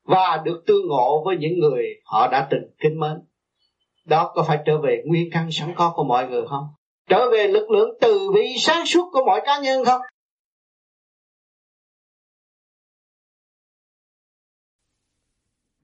và 0.04 0.42
được 0.44 0.62
tương 0.66 0.88
ngộ 0.88 1.22
với 1.24 1.36
những 1.36 1.58
người 1.58 1.84
họ 2.04 2.28
đã 2.28 2.46
từng 2.50 2.62
kính 2.78 3.00
mến. 3.00 3.12
Đó 4.04 4.32
có 4.34 4.42
phải 4.42 4.58
trở 4.66 4.78
về 4.78 5.02
nguyên 5.06 5.30
căn 5.32 5.48
sẵn 5.52 5.74
có 5.76 5.92
của 5.96 6.04
mọi 6.04 6.28
người 6.28 6.42
không? 6.48 6.64
Trở 7.08 7.30
về 7.30 7.48
lực 7.48 7.70
lượng 7.70 7.90
từ 8.00 8.30
bi 8.34 8.54
sáng 8.58 8.86
suốt 8.86 9.10
của 9.12 9.24
mọi 9.26 9.40
cá 9.44 9.60
nhân 9.60 9.84
không? 9.84 10.00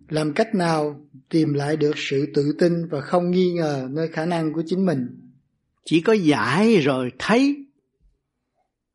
Làm 0.09 0.33
cách 0.33 0.55
nào 0.55 1.01
tìm 1.29 1.53
lại 1.53 1.77
được 1.77 1.93
sự 1.97 2.27
tự 2.35 2.57
tin 2.59 2.73
và 2.91 3.01
không 3.01 3.31
nghi 3.31 3.53
ngờ 3.53 3.89
nơi 3.91 4.09
khả 4.09 4.27
năng 4.27 4.53
của 4.53 4.63
chính 4.67 4.87
mình? 4.87 5.07
Chỉ 5.85 6.01
có 6.01 6.13
giải 6.13 6.77
rồi 6.77 7.13
thấy. 7.19 7.67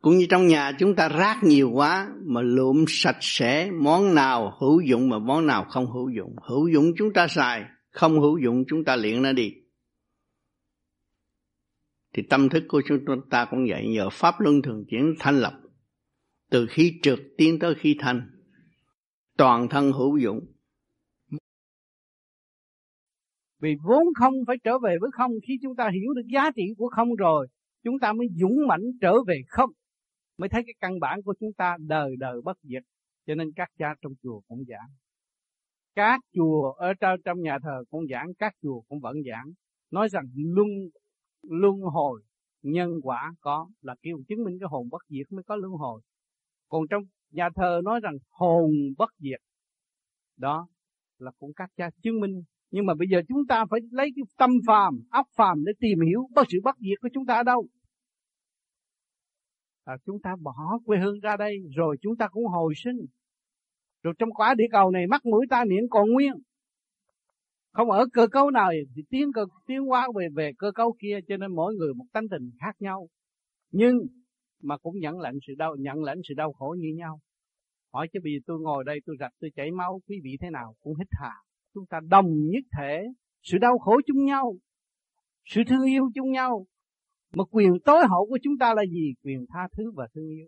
Cũng 0.01 0.18
như 0.18 0.25
trong 0.30 0.48
nhà 0.48 0.72
chúng 0.80 0.96
ta 0.96 1.10
rác 1.10 1.44
nhiều 1.44 1.72
quá 1.74 2.10
mà 2.25 2.41
lượm 2.41 2.86
sạch 2.88 3.18
sẽ, 3.22 3.72
món 3.72 4.15
nào 4.15 4.58
hữu 4.60 4.82
dụng 4.82 5.10
mà 5.10 5.20
món 5.20 5.48
nào 5.48 5.65
không 5.70 5.91
hữu 5.91 6.10
dụng. 6.10 6.36
Hữu 6.50 6.68
dụng 6.68 6.91
chúng 6.98 7.13
ta 7.13 7.27
xài, 7.27 7.63
không 7.91 8.20
hữu 8.20 8.38
dụng 8.38 8.63
chúng 8.68 8.84
ta 8.84 8.96
luyện 8.96 9.22
nó 9.22 9.34
đi. 9.34 9.53
Thì 12.13 12.24
tâm 12.30 12.50
thức 12.50 12.63
của 12.68 12.82
chúng 12.88 13.00
ta 13.30 13.46
cũng 13.46 13.65
vậy, 13.70 13.88
nhờ 13.88 14.10
pháp 14.10 14.39
luân 14.39 14.62
thường 14.62 14.86
chuyển 14.89 15.15
thanh 15.20 15.39
lập. 15.39 15.53
Từ 16.50 16.68
khi 16.70 17.00
trượt 17.01 17.20
tiến 17.38 17.60
tới 17.60 17.75
khi 17.80 17.96
thanh 18.00 18.30
toàn 19.38 19.70
thân 19.70 19.91
hữu 19.91 20.18
dụng 20.18 20.39
vì 23.62 23.75
vốn 23.84 24.03
không 24.15 24.34
phải 24.48 24.56
trở 24.63 24.80
về 24.80 24.98
với 25.01 25.10
không, 25.13 25.32
khi 25.48 25.60
chúng 25.62 25.75
ta 25.75 25.89
hiểu 25.94 26.13
được 26.13 26.27
giá 26.34 26.51
trị 26.56 26.63
của 26.77 26.88
không 26.88 27.15
rồi, 27.15 27.48
chúng 27.84 28.00
ta 28.00 28.13
mới 28.13 28.27
dũng 28.36 28.68
mãnh 28.68 28.84
trở 29.01 29.13
về 29.27 29.41
không, 29.48 29.70
mới 30.38 30.50
thấy 30.50 30.63
cái 30.65 30.74
căn 30.80 31.00
bản 31.00 31.22
của 31.22 31.34
chúng 31.39 31.53
ta 31.53 31.77
đời 31.80 32.15
đời 32.20 32.41
bất 32.44 32.58
diệt. 32.63 32.84
Cho 33.25 33.36
nên 33.36 33.51
các 33.56 33.70
cha 33.77 33.96
trong 34.01 34.13
chùa 34.24 34.41
cũng 34.48 34.63
giảng. 34.68 34.89
Các 35.96 36.20
chùa 36.34 36.72
ở 36.72 36.94
trong 37.25 37.41
nhà 37.41 37.58
thờ 37.63 37.84
cũng 37.89 38.08
giảng, 38.08 38.34
các 38.39 38.53
chùa 38.62 38.82
cũng 38.82 39.00
vẫn 39.00 39.15
giảng. 39.30 39.46
Nói 39.91 40.10
rằng 40.10 40.24
luân 40.36 40.68
luân 41.44 41.82
hồi, 41.82 42.22
nhân 42.62 42.91
quả 43.03 43.34
có 43.41 43.70
là 43.82 43.96
kêu 44.01 44.18
chứng 44.27 44.44
minh 44.44 44.58
cái 44.60 44.68
hồn 44.72 44.89
bất 44.91 45.01
diệt 45.10 45.32
mới 45.32 45.44
có 45.44 45.56
luân 45.56 45.72
hồi. 45.72 46.01
Còn 46.70 46.84
trong 46.89 47.03
nhà 47.32 47.50
thờ 47.56 47.82
nói 47.84 48.00
rằng 48.03 48.18
hồn 48.30 48.72
bất 48.98 49.10
diệt, 49.18 49.39
đó 50.38 50.68
là 51.18 51.32
cũng 51.39 51.53
các 51.56 51.70
cha 51.77 51.89
chứng 52.03 52.20
minh 52.20 52.44
nhưng 52.72 52.86
mà 52.86 52.94
bây 52.94 53.08
giờ 53.08 53.22
chúng 53.28 53.48
ta 53.48 53.66
phải 53.70 53.80
lấy 53.92 54.12
cái 54.16 54.24
tâm 54.38 54.50
phàm 54.68 54.94
óc 55.10 55.28
phàm 55.36 55.63
để 55.66 55.72
tìm 55.80 56.00
hiểu 56.08 56.28
bất 56.36 56.44
sự 56.50 56.58
bất 56.63 56.75
diệt 56.80 57.00
của 57.01 57.10
chúng 57.13 57.25
ta 57.25 57.36
ở 57.36 57.44
đâu. 57.44 57.68
À, 59.84 59.98
chúng 60.06 60.22
ta 60.22 60.36
bỏ 60.42 60.80
quê 60.86 60.98
hương 60.98 61.20
ra 61.20 61.38
đây 61.38 61.58
rồi 61.75 61.98
chúng 62.01 62.18
ta 62.18 62.28
cũng 62.28 62.46
hồi 62.46 62.74
sinh. 62.75 62.98
Rồi 64.04 64.13
trong 64.20 64.30
quả 64.34 64.54
địa 64.58 64.68
cầu 64.72 64.92
này 64.92 65.08
mắt 65.08 65.25
mũi 65.25 65.46
ta 65.50 65.63
miệng 65.68 65.90
còn 65.90 66.12
nguyên. 66.12 66.34
Không 67.72 67.92
ở 67.92 68.06
cơ 68.13 68.28
cấu 68.28 68.51
nào 68.51 68.72
thì 68.96 69.01
tiến 69.10 69.32
cơ 69.34 69.46
tiến 69.68 69.82
hóa 69.82 70.08
về 70.16 70.28
về 70.36 70.51
cơ 70.58 70.72
cấu 70.72 70.96
kia 71.00 71.20
cho 71.28 71.38
nên 71.38 71.56
mỗi 71.56 71.75
người 71.75 71.94
một 71.94 72.06
tánh 72.13 72.30
tình 72.30 72.50
khác 72.60 72.75
nhau. 72.80 73.08
Nhưng 73.72 73.98
mà 74.63 74.78
cũng 74.78 75.00
nhận 75.00 75.20
lãnh 75.20 75.38
sự 75.48 75.54
đau 75.58 75.75
nhận 75.80 76.04
lãnh 76.04 76.18
sự 76.28 76.34
đau 76.38 76.54
khổ 76.54 76.75
như 76.80 76.88
nhau. 76.98 77.20
Hỏi 77.94 78.08
chứ 78.13 78.20
bây 78.24 78.34
giờ 78.34 78.40
tôi 78.46 78.60
ngồi 78.60 78.84
đây 78.84 79.00
tôi 79.06 79.16
rạch 79.20 79.32
tôi 79.40 79.51
chảy 79.56 79.72
máu 79.72 80.01
quý 80.08 80.16
vị 80.24 80.38
thế 80.42 80.50
nào? 80.50 80.74
Cũng 80.80 80.96
hít 80.96 81.08
hà 81.12 81.32
chúng 81.74 81.86
ta 81.86 82.00
đồng 82.10 82.25
nhất 82.28 82.63
thể, 82.78 83.04
sự 83.44 83.58
đau 83.58 83.78
khổ 83.78 84.01
chung 84.08 84.25
nhau, 84.25 84.56
sự 85.46 85.62
thương 85.68 85.86
yêu 85.86 86.10
chung 86.16 86.32
nhau. 86.32 86.66
Mà 87.34 87.44
quyền 87.51 87.72
tối 87.86 88.08
hậu 88.10 88.25
của 88.30 88.38
chúng 88.44 88.58
ta 88.60 88.74
là 88.74 88.84
gì? 88.92 89.13
Quyền 89.24 89.46
tha 89.50 89.68
thứ 89.78 89.92
và 89.96 90.08
thương 90.13 90.30
yêu. 90.30 90.48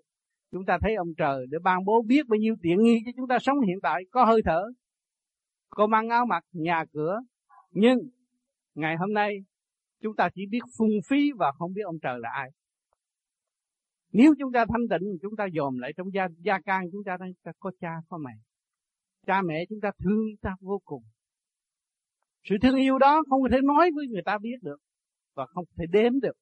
Chúng 0.51 0.65
ta 0.65 0.77
thấy 0.81 0.95
ông 0.95 1.13
trời 1.17 1.45
để 1.49 1.57
ban 1.63 1.85
bố 1.85 2.01
biết 2.01 2.27
bao 2.27 2.37
nhiêu 2.37 2.55
tiện 2.61 2.83
nghi 2.83 2.99
cho 3.05 3.11
chúng 3.15 3.27
ta 3.27 3.39
sống 3.39 3.59
hiện 3.59 3.77
tại, 3.81 4.03
có 4.11 4.25
hơi 4.25 4.41
thở, 4.45 4.63
có 5.69 5.87
mang 5.87 6.09
áo 6.09 6.25
mặc, 6.25 6.43
nhà 6.51 6.85
cửa. 6.93 7.19
Nhưng 7.71 7.99
ngày 8.75 8.95
hôm 8.97 9.13
nay, 9.13 9.37
chúng 10.01 10.15
ta 10.15 10.29
chỉ 10.35 10.41
biết 10.49 10.59
phung 10.77 10.89
phí 11.09 11.31
và 11.37 11.51
không 11.51 11.73
biết 11.73 11.81
ông 11.85 11.99
trời 12.01 12.19
là 12.19 12.29
ai. 12.29 12.49
Nếu 14.11 14.33
chúng 14.39 14.51
ta 14.51 14.65
thanh 14.65 14.87
tịnh, 14.89 15.17
chúng 15.21 15.35
ta 15.35 15.47
dòm 15.55 15.77
lại 15.77 15.93
trong 15.97 16.13
gia 16.13 16.27
gia 16.39 16.59
can, 16.59 16.85
chúng 16.91 17.03
ta 17.03 17.17
đang 17.19 17.31
có 17.59 17.71
cha, 17.79 17.93
có 18.09 18.17
mẹ. 18.17 18.31
Cha 19.25 19.41
mẹ 19.41 19.65
chúng 19.69 19.79
ta 19.81 19.91
thương 19.99 20.25
ta 20.41 20.55
vô 20.61 20.81
cùng 20.85 21.03
sự 22.43 22.55
thương 22.61 22.75
yêu 22.75 22.97
đó 22.97 23.23
không 23.29 23.41
thể 23.51 23.57
nói 23.63 23.91
với 23.95 24.07
người 24.07 24.21
ta 24.25 24.37
biết 24.37 24.57
được 24.61 24.77
và 25.35 25.45
không 25.45 25.65
thể 25.77 25.85
đếm 25.91 26.19
được 26.19 26.37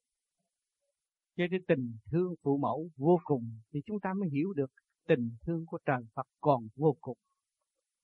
cho 1.38 1.43
nên 1.51 1.62
tình 1.67 1.91
thương 2.12 2.34
phụ 2.43 2.58
mẫu 2.58 2.89
vô 2.98 3.20
cùng 3.24 3.43
thì 3.74 3.79
chúng 3.86 4.00
ta 4.00 4.13
mới 4.20 4.29
hiểu 4.29 4.53
được 4.53 4.72
tình 5.08 5.29
thương 5.46 5.65
của 5.65 5.77
trời 5.86 6.01
Phật 6.15 6.27
còn 6.41 6.67
vô 6.75 6.96
cùng. 7.01 7.17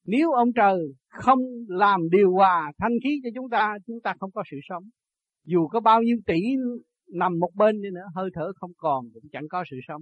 Nếu 0.05 0.31
ông 0.31 0.53
trời 0.55 0.79
không 1.09 1.39
làm 1.67 2.09
điều 2.09 2.31
hòa 2.31 2.71
thanh 2.77 2.91
khí 3.03 3.19
cho 3.23 3.29
chúng 3.35 3.49
ta, 3.49 3.73
chúng 3.87 4.01
ta 4.03 4.13
không 4.19 4.31
có 4.31 4.43
sự 4.51 4.57
sống. 4.69 4.83
Dù 5.45 5.67
có 5.67 5.79
bao 5.79 6.01
nhiêu 6.01 6.17
tỷ 6.25 6.39
nằm 7.13 7.39
một 7.39 7.49
bên 7.55 7.81
đi 7.81 7.89
nữa, 7.89 8.05
hơi 8.15 8.29
thở 8.33 8.51
không 8.55 8.71
còn 8.77 9.05
cũng 9.13 9.23
chẳng 9.31 9.47
có 9.49 9.63
sự 9.71 9.77
sống. 9.87 10.01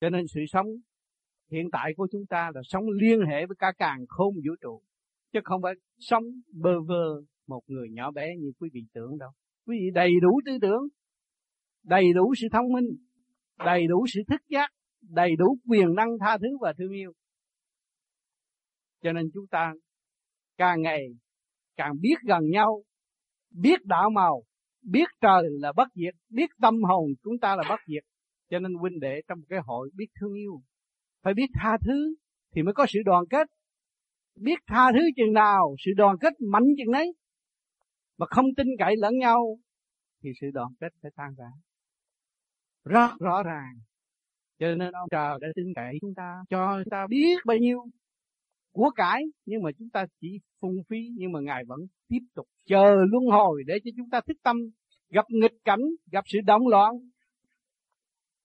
Cho 0.00 0.10
nên 0.10 0.26
sự 0.34 0.40
sống 0.48 0.66
hiện 1.50 1.70
tại 1.72 1.92
của 1.96 2.08
chúng 2.12 2.26
ta 2.26 2.50
là 2.54 2.60
sống 2.64 2.84
liên 2.88 3.20
hệ 3.30 3.46
với 3.46 3.56
cả 3.58 3.72
càng 3.78 4.04
khôn 4.08 4.34
vũ 4.34 4.54
trụ. 4.60 4.82
Chứ 5.32 5.40
không 5.44 5.62
phải 5.62 5.74
sống 5.98 6.24
bơ 6.52 6.80
vơ 6.88 7.22
một 7.46 7.62
người 7.66 7.88
nhỏ 7.90 8.10
bé 8.10 8.26
như 8.38 8.52
quý 8.58 8.70
vị 8.72 8.80
tưởng 8.94 9.18
đâu. 9.18 9.30
Quý 9.66 9.76
vị 9.80 9.90
đầy 9.94 10.10
đủ 10.22 10.40
tư 10.46 10.58
tưởng, 10.62 10.82
đầy 11.84 12.12
đủ 12.14 12.34
sự 12.40 12.46
thông 12.52 12.72
minh 12.72 12.84
đầy 13.64 13.86
đủ 13.86 14.06
sự 14.14 14.20
thức 14.28 14.40
giác 14.48 14.70
đầy 15.00 15.36
đủ 15.38 15.58
quyền 15.68 15.94
năng 15.94 16.08
tha 16.20 16.38
thứ 16.38 16.58
và 16.60 16.72
thương 16.78 16.92
yêu. 16.92 17.12
Cho 19.02 19.12
nên 19.12 19.30
chúng 19.34 19.46
ta 19.46 19.72
càng 20.56 20.82
ngày 20.82 21.06
càng 21.76 21.92
biết 22.00 22.14
gần 22.26 22.50
nhau 22.50 22.82
biết 23.50 23.84
đạo 23.84 24.10
màu 24.10 24.42
biết 24.82 25.08
trời 25.20 25.42
là 25.50 25.72
bất 25.72 25.88
diệt 25.94 26.14
biết 26.28 26.50
tâm 26.60 26.82
hồn 26.82 27.10
chúng 27.22 27.38
ta 27.40 27.56
là 27.56 27.62
bất 27.68 27.80
diệt. 27.86 28.04
Cho 28.50 28.58
nên 28.58 28.74
huynh 28.74 29.00
đệ 29.00 29.20
trong 29.28 29.38
cái 29.48 29.58
hội 29.64 29.90
biết 29.94 30.06
thương 30.20 30.34
yêu 30.34 30.62
phải 31.22 31.34
biết 31.34 31.50
tha 31.54 31.76
thứ 31.86 32.14
thì 32.54 32.62
mới 32.62 32.74
có 32.74 32.86
sự 32.88 32.98
đoàn 33.04 33.24
kết 33.30 33.48
biết 34.36 34.58
tha 34.66 34.92
thứ 34.92 35.00
chừng 35.16 35.32
nào, 35.32 35.74
sự 35.84 35.90
đoàn 35.96 36.16
kết 36.20 36.32
mạnh 36.40 36.64
chừng 36.78 36.92
đấy 36.92 37.14
mà 38.18 38.26
không 38.30 38.46
tin 38.56 38.66
cậy 38.78 38.94
lẫn 38.96 39.18
nhau, 39.18 39.58
thì 40.22 40.30
sự 40.40 40.46
đoàn 40.54 40.68
kết 40.80 40.92
sẽ 41.02 41.08
tan 41.16 41.34
rã. 41.38 41.50
Rất 42.84 43.08
rõ 43.20 43.42
ràng. 43.42 43.74
Cho 44.58 44.66
nên 44.74 44.92
ông 44.92 45.08
trời 45.10 45.38
đã 45.40 45.48
tin 45.54 45.66
cậy 45.74 45.98
chúng 46.00 46.14
ta, 46.14 46.42
cho 46.50 46.80
chúng 46.84 46.90
ta 46.90 47.06
biết 47.10 47.38
bao 47.46 47.56
nhiêu 47.56 47.78
của 48.72 48.90
cải, 48.90 49.22
nhưng 49.46 49.62
mà 49.62 49.70
chúng 49.78 49.90
ta 49.90 50.06
chỉ 50.20 50.38
phung 50.60 50.76
phí, 50.88 50.96
nhưng 51.16 51.32
mà 51.32 51.40
ngài 51.40 51.64
vẫn 51.66 51.80
tiếp 52.08 52.20
tục 52.34 52.46
chờ 52.66 52.94
luân 53.10 53.24
hồi 53.32 53.62
để 53.66 53.74
cho 53.84 53.90
chúng 53.96 54.10
ta 54.10 54.20
thức 54.20 54.36
tâm, 54.42 54.56
gặp 55.10 55.24
nghịch 55.28 55.64
cảnh, 55.64 55.80
gặp 56.12 56.24
sự 56.26 56.38
động 56.46 56.68
loạn. 56.68 56.92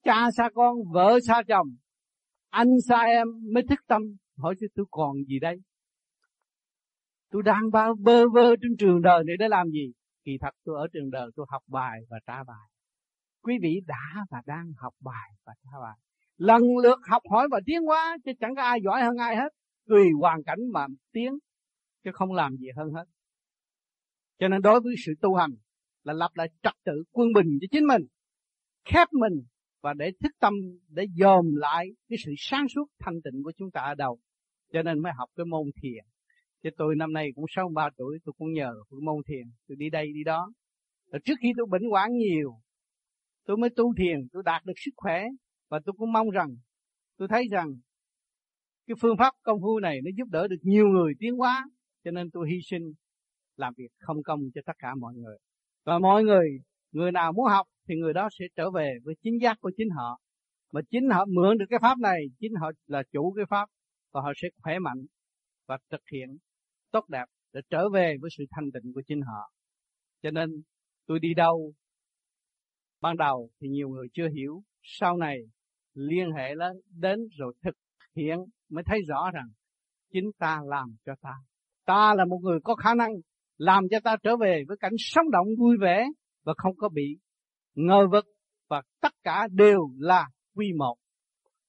Cha 0.03 0.29
xa 0.37 0.49
con, 0.53 0.75
vợ 0.93 1.19
xa 1.27 1.43
chồng, 1.47 1.67
anh 2.49 2.67
xa 2.89 3.01
em 3.01 3.27
mới 3.53 3.63
thức 3.69 3.79
tâm, 3.87 4.01
hỏi 4.37 4.55
chứ 4.59 4.67
tôi 4.75 4.85
còn 4.91 5.15
gì 5.27 5.39
đây? 5.39 5.57
Tôi 7.31 7.43
đang 7.43 7.71
bao 7.71 7.95
bơ 7.99 8.29
vơ 8.29 8.55
trên 8.61 8.77
trường 8.79 9.01
đời 9.01 9.23
này 9.23 9.35
để 9.39 9.47
làm 9.47 9.69
gì? 9.69 9.91
Kỳ 10.23 10.31
thật 10.41 10.49
tôi 10.63 10.75
ở 10.79 10.87
trường 10.93 11.09
đời 11.09 11.29
tôi 11.35 11.45
học 11.49 11.63
bài 11.67 11.99
và 12.09 12.19
trả 12.27 12.43
bài. 12.43 12.67
Quý 13.41 13.53
vị 13.61 13.81
đã 13.87 14.25
và 14.29 14.41
đang 14.45 14.71
học 14.77 14.93
bài 15.01 15.29
và 15.45 15.53
trả 15.63 15.79
bài. 15.81 15.97
Lần 16.37 16.61
lượt 16.83 16.99
học 17.09 17.21
hỏi 17.29 17.47
và 17.51 17.59
tiến 17.65 17.81
hóa, 17.81 18.17
chứ 18.25 18.31
chẳng 18.39 18.55
có 18.55 18.61
ai 18.61 18.79
giỏi 18.83 19.01
hơn 19.01 19.17
ai 19.17 19.35
hết. 19.35 19.49
Tùy 19.87 20.03
hoàn 20.19 20.43
cảnh 20.43 20.59
mà 20.73 20.87
tiến, 21.11 21.31
chứ 22.03 22.11
không 22.13 22.33
làm 22.33 22.55
gì 22.55 22.67
hơn 22.77 22.93
hết. 22.93 23.05
Cho 24.39 24.47
nên 24.47 24.61
đối 24.61 24.81
với 24.81 24.95
sự 25.05 25.13
tu 25.21 25.35
hành 25.35 25.51
là 26.03 26.13
lập 26.13 26.29
lại 26.33 26.47
trật 26.63 26.73
tự 26.85 27.03
quân 27.11 27.27
bình 27.35 27.47
cho 27.61 27.67
chính 27.71 27.87
mình, 27.87 28.01
khép 28.85 29.07
mình 29.11 29.43
và 29.81 29.93
để 29.93 30.11
thức 30.23 30.31
tâm 30.39 30.53
để 30.89 31.05
dòm 31.19 31.55
lại 31.55 31.87
cái 32.09 32.17
sự 32.25 32.31
sáng 32.37 32.67
suốt 32.75 32.85
thanh 32.99 33.21
tịnh 33.23 33.43
của 33.43 33.51
chúng 33.57 33.71
ta 33.71 33.81
ở 33.81 33.95
đầu. 33.95 34.19
Cho 34.73 34.83
nên 34.83 34.99
mới 34.99 35.11
học 35.17 35.29
cái 35.35 35.45
môn 35.45 35.67
thiền. 35.81 36.05
Thì 36.63 36.69
tôi 36.77 36.95
năm 36.95 37.13
nay 37.13 37.29
cũng 37.35 37.45
sáu 37.49 37.69
ba 37.75 37.89
tuổi, 37.97 38.17
tôi 38.25 38.33
cũng 38.37 38.53
nhờ 38.53 38.73
cái 38.89 38.99
môn 39.03 39.15
thiền, 39.27 39.51
tôi 39.67 39.75
đi 39.75 39.89
đây 39.89 40.05
đi 40.13 40.23
đó. 40.23 40.51
Rồi 41.11 41.19
trước 41.25 41.33
khi 41.41 41.53
tôi 41.57 41.65
bệnh 41.69 41.89
hoạn 41.89 42.11
nhiều, 42.13 42.59
tôi 43.45 43.57
mới 43.57 43.69
tu 43.69 43.93
thiền, 43.97 44.27
tôi 44.31 44.43
đạt 44.45 44.65
được 44.65 44.73
sức 44.75 44.91
khỏe. 44.95 45.23
Và 45.69 45.79
tôi 45.85 45.93
cũng 45.97 46.11
mong 46.11 46.29
rằng, 46.29 46.49
tôi 47.17 47.27
thấy 47.27 47.47
rằng 47.51 47.67
cái 48.87 48.95
phương 49.01 49.17
pháp 49.17 49.33
công 49.43 49.61
phu 49.61 49.79
này 49.79 49.99
nó 50.03 50.11
giúp 50.17 50.27
đỡ 50.31 50.47
được 50.47 50.59
nhiều 50.61 50.87
người 50.87 51.13
tiến 51.19 51.35
hóa. 51.35 51.65
Cho 52.03 52.11
nên 52.11 52.31
tôi 52.31 52.49
hy 52.49 52.57
sinh 52.69 52.93
làm 53.55 53.73
việc 53.77 53.89
không 53.99 54.23
công 54.23 54.39
cho 54.55 54.61
tất 54.65 54.73
cả 54.79 54.95
mọi 54.95 55.13
người. 55.15 55.37
Và 55.85 55.99
mọi 55.99 56.23
người 56.23 56.47
người 56.91 57.11
nào 57.11 57.33
muốn 57.33 57.45
học 57.45 57.67
thì 57.87 57.95
người 57.95 58.13
đó 58.13 58.29
sẽ 58.31 58.45
trở 58.55 58.71
về 58.71 58.93
với 59.03 59.15
chính 59.21 59.41
giác 59.41 59.57
của 59.61 59.71
chính 59.77 59.89
họ. 59.89 60.19
Mà 60.71 60.81
chính 60.89 61.09
họ 61.09 61.25
mượn 61.25 61.57
được 61.57 61.65
cái 61.69 61.79
pháp 61.81 61.97
này, 61.99 62.21
chính 62.39 62.51
họ 62.61 62.71
là 62.87 63.03
chủ 63.11 63.33
cái 63.35 63.45
pháp 63.49 63.69
và 64.13 64.21
họ 64.21 64.31
sẽ 64.35 64.47
khỏe 64.63 64.79
mạnh 64.79 65.05
và 65.67 65.77
thực 65.91 66.01
hiện 66.11 66.37
tốt 66.91 67.09
đẹp 67.09 67.25
để 67.53 67.61
trở 67.69 67.89
về 67.89 68.15
với 68.21 68.29
sự 68.37 68.43
thanh 68.49 68.71
tịnh 68.71 68.93
của 68.93 69.01
chính 69.07 69.21
họ. 69.21 69.51
Cho 70.21 70.31
nên 70.31 70.49
tôi 71.05 71.19
đi 71.19 71.33
đâu? 71.33 71.73
Ban 73.01 73.17
đầu 73.17 73.49
thì 73.61 73.67
nhiều 73.67 73.89
người 73.89 74.07
chưa 74.13 74.29
hiểu. 74.29 74.63
Sau 74.83 75.17
này 75.17 75.37
liên 75.93 76.31
hệ 76.37 76.55
lên, 76.55 76.71
đến 76.99 77.19
rồi 77.37 77.53
thực 77.63 77.75
hiện 78.15 78.37
mới 78.69 78.83
thấy 78.83 78.99
rõ 79.07 79.31
rằng 79.33 79.47
chính 80.13 80.31
ta 80.39 80.59
làm 80.65 80.95
cho 81.05 81.13
ta. 81.21 81.33
Ta 81.85 82.13
là 82.15 82.25
một 82.25 82.39
người 82.43 82.59
có 82.63 82.75
khả 82.75 82.93
năng 82.93 83.11
làm 83.57 83.83
cho 83.91 83.99
ta 84.03 84.15
trở 84.23 84.37
về 84.37 84.63
với 84.67 84.77
cảnh 84.79 84.95
sống 84.97 85.31
động 85.31 85.47
vui 85.59 85.77
vẻ 85.81 86.05
và 86.43 86.53
không 86.57 86.75
có 86.77 86.89
bị 86.89 87.17
ngờ 87.75 88.07
vực, 88.11 88.25
và 88.69 88.81
tất 89.01 89.13
cả 89.23 89.47
đều 89.51 89.79
là 89.97 90.27
quy 90.55 90.73
một. 90.77 90.95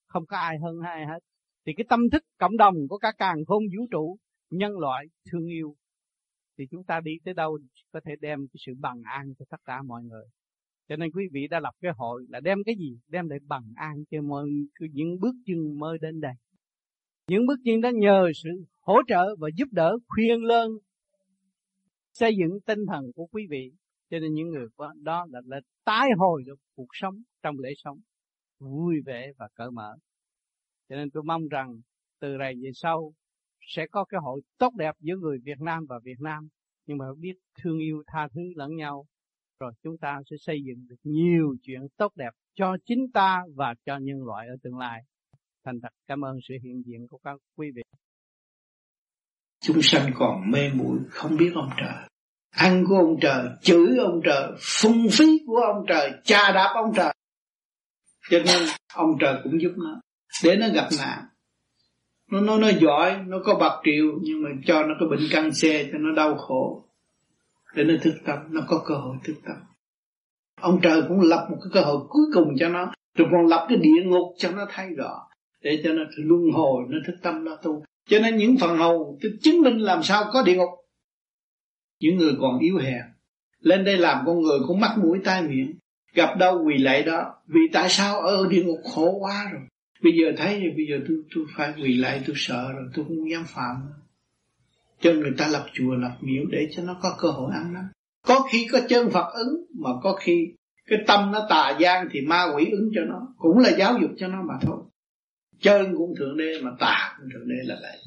Không 0.06 0.26
có 0.26 0.37
ai 0.37 0.56
hơn 0.62 0.75
ai 0.84 1.06
hết. 1.06 1.18
Thì 1.66 1.72
cái 1.76 1.84
tâm 1.88 2.00
thức 2.12 2.22
cộng 2.38 2.56
đồng 2.56 2.75
của 2.88 2.98
cả 2.98 3.12
càng 3.18 3.37
khôn 3.46 3.62
vũ 3.76 3.87
trụ 3.90 4.18
nhân 4.50 4.78
loại 4.78 5.07
thương 5.31 5.47
yêu 5.47 5.76
thì 6.59 6.67
chúng 6.71 6.85
ta 6.85 7.00
đi 7.00 7.12
tới 7.25 7.35
đâu 7.35 7.59
có 7.93 8.00
thể 8.05 8.12
đem 8.21 8.38
cái 8.49 8.59
sự 8.67 8.73
bằng 8.81 9.02
an 9.05 9.35
cho 9.38 9.45
tất 9.50 9.61
cả 9.64 9.83
mọi 9.83 10.02
người. 10.02 10.25
Cho 10.88 10.97
nên 10.97 11.11
quý 11.11 11.25
vị 11.33 11.47
đã 11.50 11.61
lập 11.61 11.75
cái 11.81 11.93
hội 11.97 12.25
là 12.28 12.40
đem 12.40 12.59
cái 12.67 12.75
gì? 12.78 12.99
Đem 13.09 13.28
lại 13.28 13.38
bằng 13.47 13.73
an 13.76 14.05
cho 14.11 14.23
mọi 14.23 14.47
những 14.93 15.21
bước 15.21 15.35
chân 15.47 15.78
mới 15.78 15.99
đến 15.99 16.21
đây. 16.21 16.33
Những 17.28 17.47
bước 17.47 17.59
chân 17.64 17.81
đó 17.81 17.90
nhờ 17.95 18.31
sự 18.35 18.50
hỗ 18.81 19.00
trợ 19.09 19.37
và 19.38 19.49
giúp 19.57 19.69
đỡ 19.73 19.99
khuyên 20.09 20.45
lơn 20.45 20.71
xây 22.12 22.37
dựng 22.37 22.61
tinh 22.67 22.87
thần 22.87 23.12
của 23.14 23.26
quý 23.26 23.47
vị. 23.50 23.73
Cho 24.11 24.19
nên 24.19 24.35
những 24.35 24.49
người 24.49 24.67
đó 25.02 25.26
là, 25.31 25.40
là 25.45 25.61
tái 25.85 26.09
hồi 26.19 26.43
được 26.47 26.61
cuộc 26.75 26.88
sống 26.93 27.23
trong 27.43 27.59
lễ 27.59 27.73
sống 27.76 27.99
vui 28.59 29.00
vẻ 29.07 29.33
và 29.38 29.49
cởi 29.55 29.71
mở. 29.71 29.97
Cho 30.88 30.97
nên 30.97 31.11
tôi 31.11 31.23
mong 31.23 31.49
rằng 31.49 31.81
từ 32.21 32.28
này 32.28 32.55
về 32.62 32.71
sau 32.75 33.12
sẽ 33.68 33.87
có 33.90 34.04
cái 34.04 34.20
hội 34.25 34.40
tốt 34.58 34.75
đẹp 34.75 34.94
giữa 35.00 35.16
người 35.16 35.38
Việt 35.44 35.60
Nam 35.60 35.87
và 35.88 35.96
Việt 36.04 36.20
Nam 36.20 36.48
nhưng 36.87 36.98
mà 36.98 37.04
biết 37.18 37.34
thương 37.62 37.78
yêu, 37.78 38.02
tha 38.06 38.28
thứ 38.34 38.40
lẫn 38.56 38.76
nhau, 38.76 39.06
rồi 39.60 39.72
chúng 39.82 39.98
ta 39.98 40.20
sẽ 40.30 40.37
xây 40.40 40.56
dựng 40.66 40.87
được 40.88 40.96
nhiều 41.04 41.56
chuyện 41.62 41.80
tốt 41.96 42.12
đẹp 42.16 42.30
cho 42.54 42.76
chính 42.87 43.06
ta 43.14 43.42
và 43.54 43.75
cho 43.87 43.98
nhân 43.98 44.25
loại 44.25 44.48
ở 44.48 44.56
tương 44.62 44.78
lai. 44.78 45.00
Thành 45.64 45.80
thật, 45.82 45.88
cảm 46.06 46.25
ơn 46.25 46.38
sự 46.48 46.54
hiện 46.62 46.82
diện 46.87 47.06
của 47.10 47.18
các 47.25 47.37
quý 47.56 47.70
vị. 47.75 47.82
chúng 49.60 49.82
sanh 49.82 50.12
còn 50.14 50.50
mê 50.50 50.70
muội, 50.75 50.98
không 51.10 51.37
biết 51.37 51.52
ông 51.54 51.70
trời 51.80 52.08
ăn 52.50 52.84
của 52.88 52.96
ông 52.96 53.16
trời 53.20 53.48
chửi 53.62 53.96
ông 53.98 54.20
trời, 54.25 54.52
phung 54.60 55.06
phí 55.12 55.25
của 55.46 55.56
ông 55.56 55.84
trời, 55.88 56.12
cha 56.25 56.52
đạp 56.54 56.72
ông 56.75 56.92
trời 56.96 57.14
cho 58.30 58.38
nên 58.38 58.68
ông 58.94 59.10
trời 59.20 59.34
cũng 59.44 59.60
giúp 59.60 59.72
nó 59.76 60.00
để 60.44 60.56
nó 60.56 60.66
gặp 60.75 60.88
nạn 60.98 61.27
nó 62.30 62.40
nói, 62.40 62.58
nó 62.58 62.68
giỏi, 62.80 63.16
nó 63.26 63.38
có 63.44 63.54
bạc 63.54 63.80
triệu, 63.85 64.18
nhưng 64.23 64.42
mà 64.42 64.50
cho 64.66 64.82
nó 64.82 64.94
có 65.00 65.06
bệnh 65.06 65.28
căn 65.30 65.52
xe 65.52 65.88
cho 65.92 65.99
nó 65.99 66.14
đau 66.14 66.35
khổ. 66.35 66.85
Để 67.75 67.85
nó 67.85 67.94
thức 68.02 68.14
tâm, 68.25 68.38
nó 68.50 68.61
có 68.68 68.82
cơ 68.87 68.94
hội 68.94 69.16
thức 69.25 69.35
tâm. 69.44 69.56
Ông 70.61 70.80
trời 70.82 71.02
cũng 71.08 71.20
lập 71.20 71.47
một 71.50 71.56
cái 71.62 71.70
cơ 71.73 71.80
hội 71.80 72.06
cuối 72.08 72.25
cùng 72.35 72.54
cho 72.58 72.68
nó. 72.68 72.92
Rồi 73.14 73.28
còn 73.30 73.47
lập 73.47 73.66
cái 73.68 73.78
địa 73.78 74.02
ngục 74.04 74.35
cho 74.37 74.50
nó 74.50 74.66
thay 74.70 74.88
rõ, 74.97 75.28
để 75.62 75.80
cho 75.85 75.92
nó 75.92 76.02
luân 76.16 76.42
hồi, 76.52 76.85
nó 76.88 76.99
thức 77.06 77.16
tâm, 77.23 77.44
nó 77.44 77.56
tu. 77.62 77.85
Cho 78.08 78.18
nên 78.18 78.37
những 78.37 78.56
phần 78.61 78.78
hầu 78.78 79.18
tôi 79.23 79.32
chứng 79.42 79.61
minh 79.62 79.78
làm 79.78 80.02
sao 80.02 80.25
có 80.32 80.42
địa 80.42 80.56
ngục. 80.56 80.68
Những 82.00 82.16
người 82.16 82.32
còn 82.40 82.58
yếu 82.58 82.76
hèn. 82.76 83.02
Lên 83.61 83.85
đây 83.85 83.97
làm 83.97 84.26
con 84.26 84.40
người 84.40 84.58
cũng 84.66 84.80
mắc 84.80 84.99
mũi 84.99 85.18
tai 85.25 85.42
miệng. 85.42 85.75
Gặp 86.14 86.37
đâu 86.38 86.64
quỳ 86.66 86.78
lại 86.78 87.02
đó, 87.02 87.35
vì 87.47 87.61
tại 87.73 87.88
sao 87.88 88.20
ở 88.20 88.47
địa 88.50 88.64
ngục 88.64 88.80
khổ 88.94 89.18
quá 89.20 89.50
rồi? 89.52 89.62
Bây 90.02 90.12
giờ 90.12 90.33
thấy 90.37 90.61
bây 90.76 90.87
giờ 90.90 91.05
tôi 91.09 91.17
tôi 91.35 91.45
phải 91.57 91.75
quỳ 91.83 91.97
lại, 91.97 92.23
tôi 92.26 92.37
sợ 92.38 92.73
rồi, 92.73 92.85
tôi 92.95 93.05
không 93.05 93.31
dám 93.31 93.45
phạm. 93.47 93.76
Cho 95.00 95.12
người 95.12 95.33
ta 95.38 95.49
lập 95.49 95.67
chùa, 95.73 95.95
lập 95.95 96.17
miếu 96.21 96.45
để 96.50 96.69
cho 96.76 96.83
nó 96.83 96.99
có 97.02 97.17
cơ 97.21 97.28
hội 97.28 97.52
ăn 97.55 97.73
năn 97.73 97.85
có 98.28 98.49
khi 98.50 98.67
có 98.73 98.81
chân 98.88 99.11
Phật 99.11 99.33
ứng, 99.35 99.64
mà 99.78 99.90
có 100.02 100.17
khi 100.21 100.55
cái 100.87 100.99
tâm 101.07 101.33
nó 101.33 101.47
tà 101.50 101.76
gian 101.81 102.09
thì 102.11 102.21
ma 102.21 102.45
quỷ 102.57 102.69
ứng 102.71 102.90
cho 102.95 103.00
nó. 103.09 103.35
Cũng 103.37 103.59
là 103.59 103.71
giáo 103.78 103.99
dục 104.00 104.11
cho 104.19 104.28
nó 104.28 104.43
mà 104.49 104.55
thôi. 104.62 104.78
Chân 105.61 105.95
cũng 105.97 106.14
thượng 106.19 106.37
đế 106.37 106.61
mà 106.62 106.71
tà 106.78 107.17
cũng 107.19 107.28
thượng 107.35 107.49
đế 107.49 107.57
là 107.64 107.76
vậy. 107.83 107.99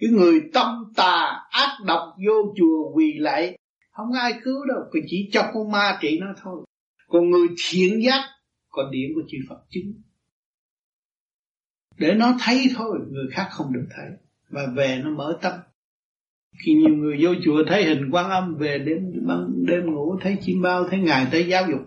Cái 0.00 0.10
người 0.10 0.40
tâm 0.54 0.84
tà 0.96 1.46
ác 1.50 1.70
độc 1.86 2.02
vô 2.26 2.54
chùa 2.56 2.92
quỳ 2.94 3.12
lại, 3.18 3.58
không 3.92 4.12
ai 4.12 4.34
cứu 4.44 4.66
đâu. 4.68 4.78
Cứ 4.92 5.00
chỉ 5.06 5.28
cho 5.32 5.50
con 5.54 5.70
ma 5.72 5.98
trị 6.00 6.18
nó 6.20 6.26
thôi. 6.42 6.64
Còn 7.08 7.30
người 7.30 7.46
thiện 7.70 8.02
giác 8.04 8.22
còn 8.68 8.90
điểm 8.90 9.10
của 9.14 9.22
chư 9.28 9.38
Phật 9.48 9.58
chứng 9.70 9.92
để 11.98 12.14
nó 12.14 12.34
thấy 12.40 12.66
thôi, 12.76 12.98
người 13.10 13.26
khác 13.32 13.48
không 13.50 13.72
được 13.72 13.86
thấy. 13.96 14.06
Và 14.48 14.66
về 14.76 15.00
nó 15.04 15.10
mở 15.10 15.38
tâm. 15.42 15.52
Khi 16.64 16.72
nhiều 16.74 16.96
người 16.96 17.18
vô 17.20 17.30
chùa 17.44 17.62
thấy 17.68 17.84
hình 17.84 18.10
quan 18.12 18.30
âm, 18.30 18.54
về 18.54 18.78
đêm 18.78 19.12
đêm 19.66 19.94
ngủ, 19.94 20.18
thấy 20.20 20.36
chim 20.40 20.62
bao, 20.62 20.88
thấy 20.88 20.98
ngài, 20.98 21.26
thấy 21.30 21.48
giáo 21.48 21.66
dục. 21.70 21.80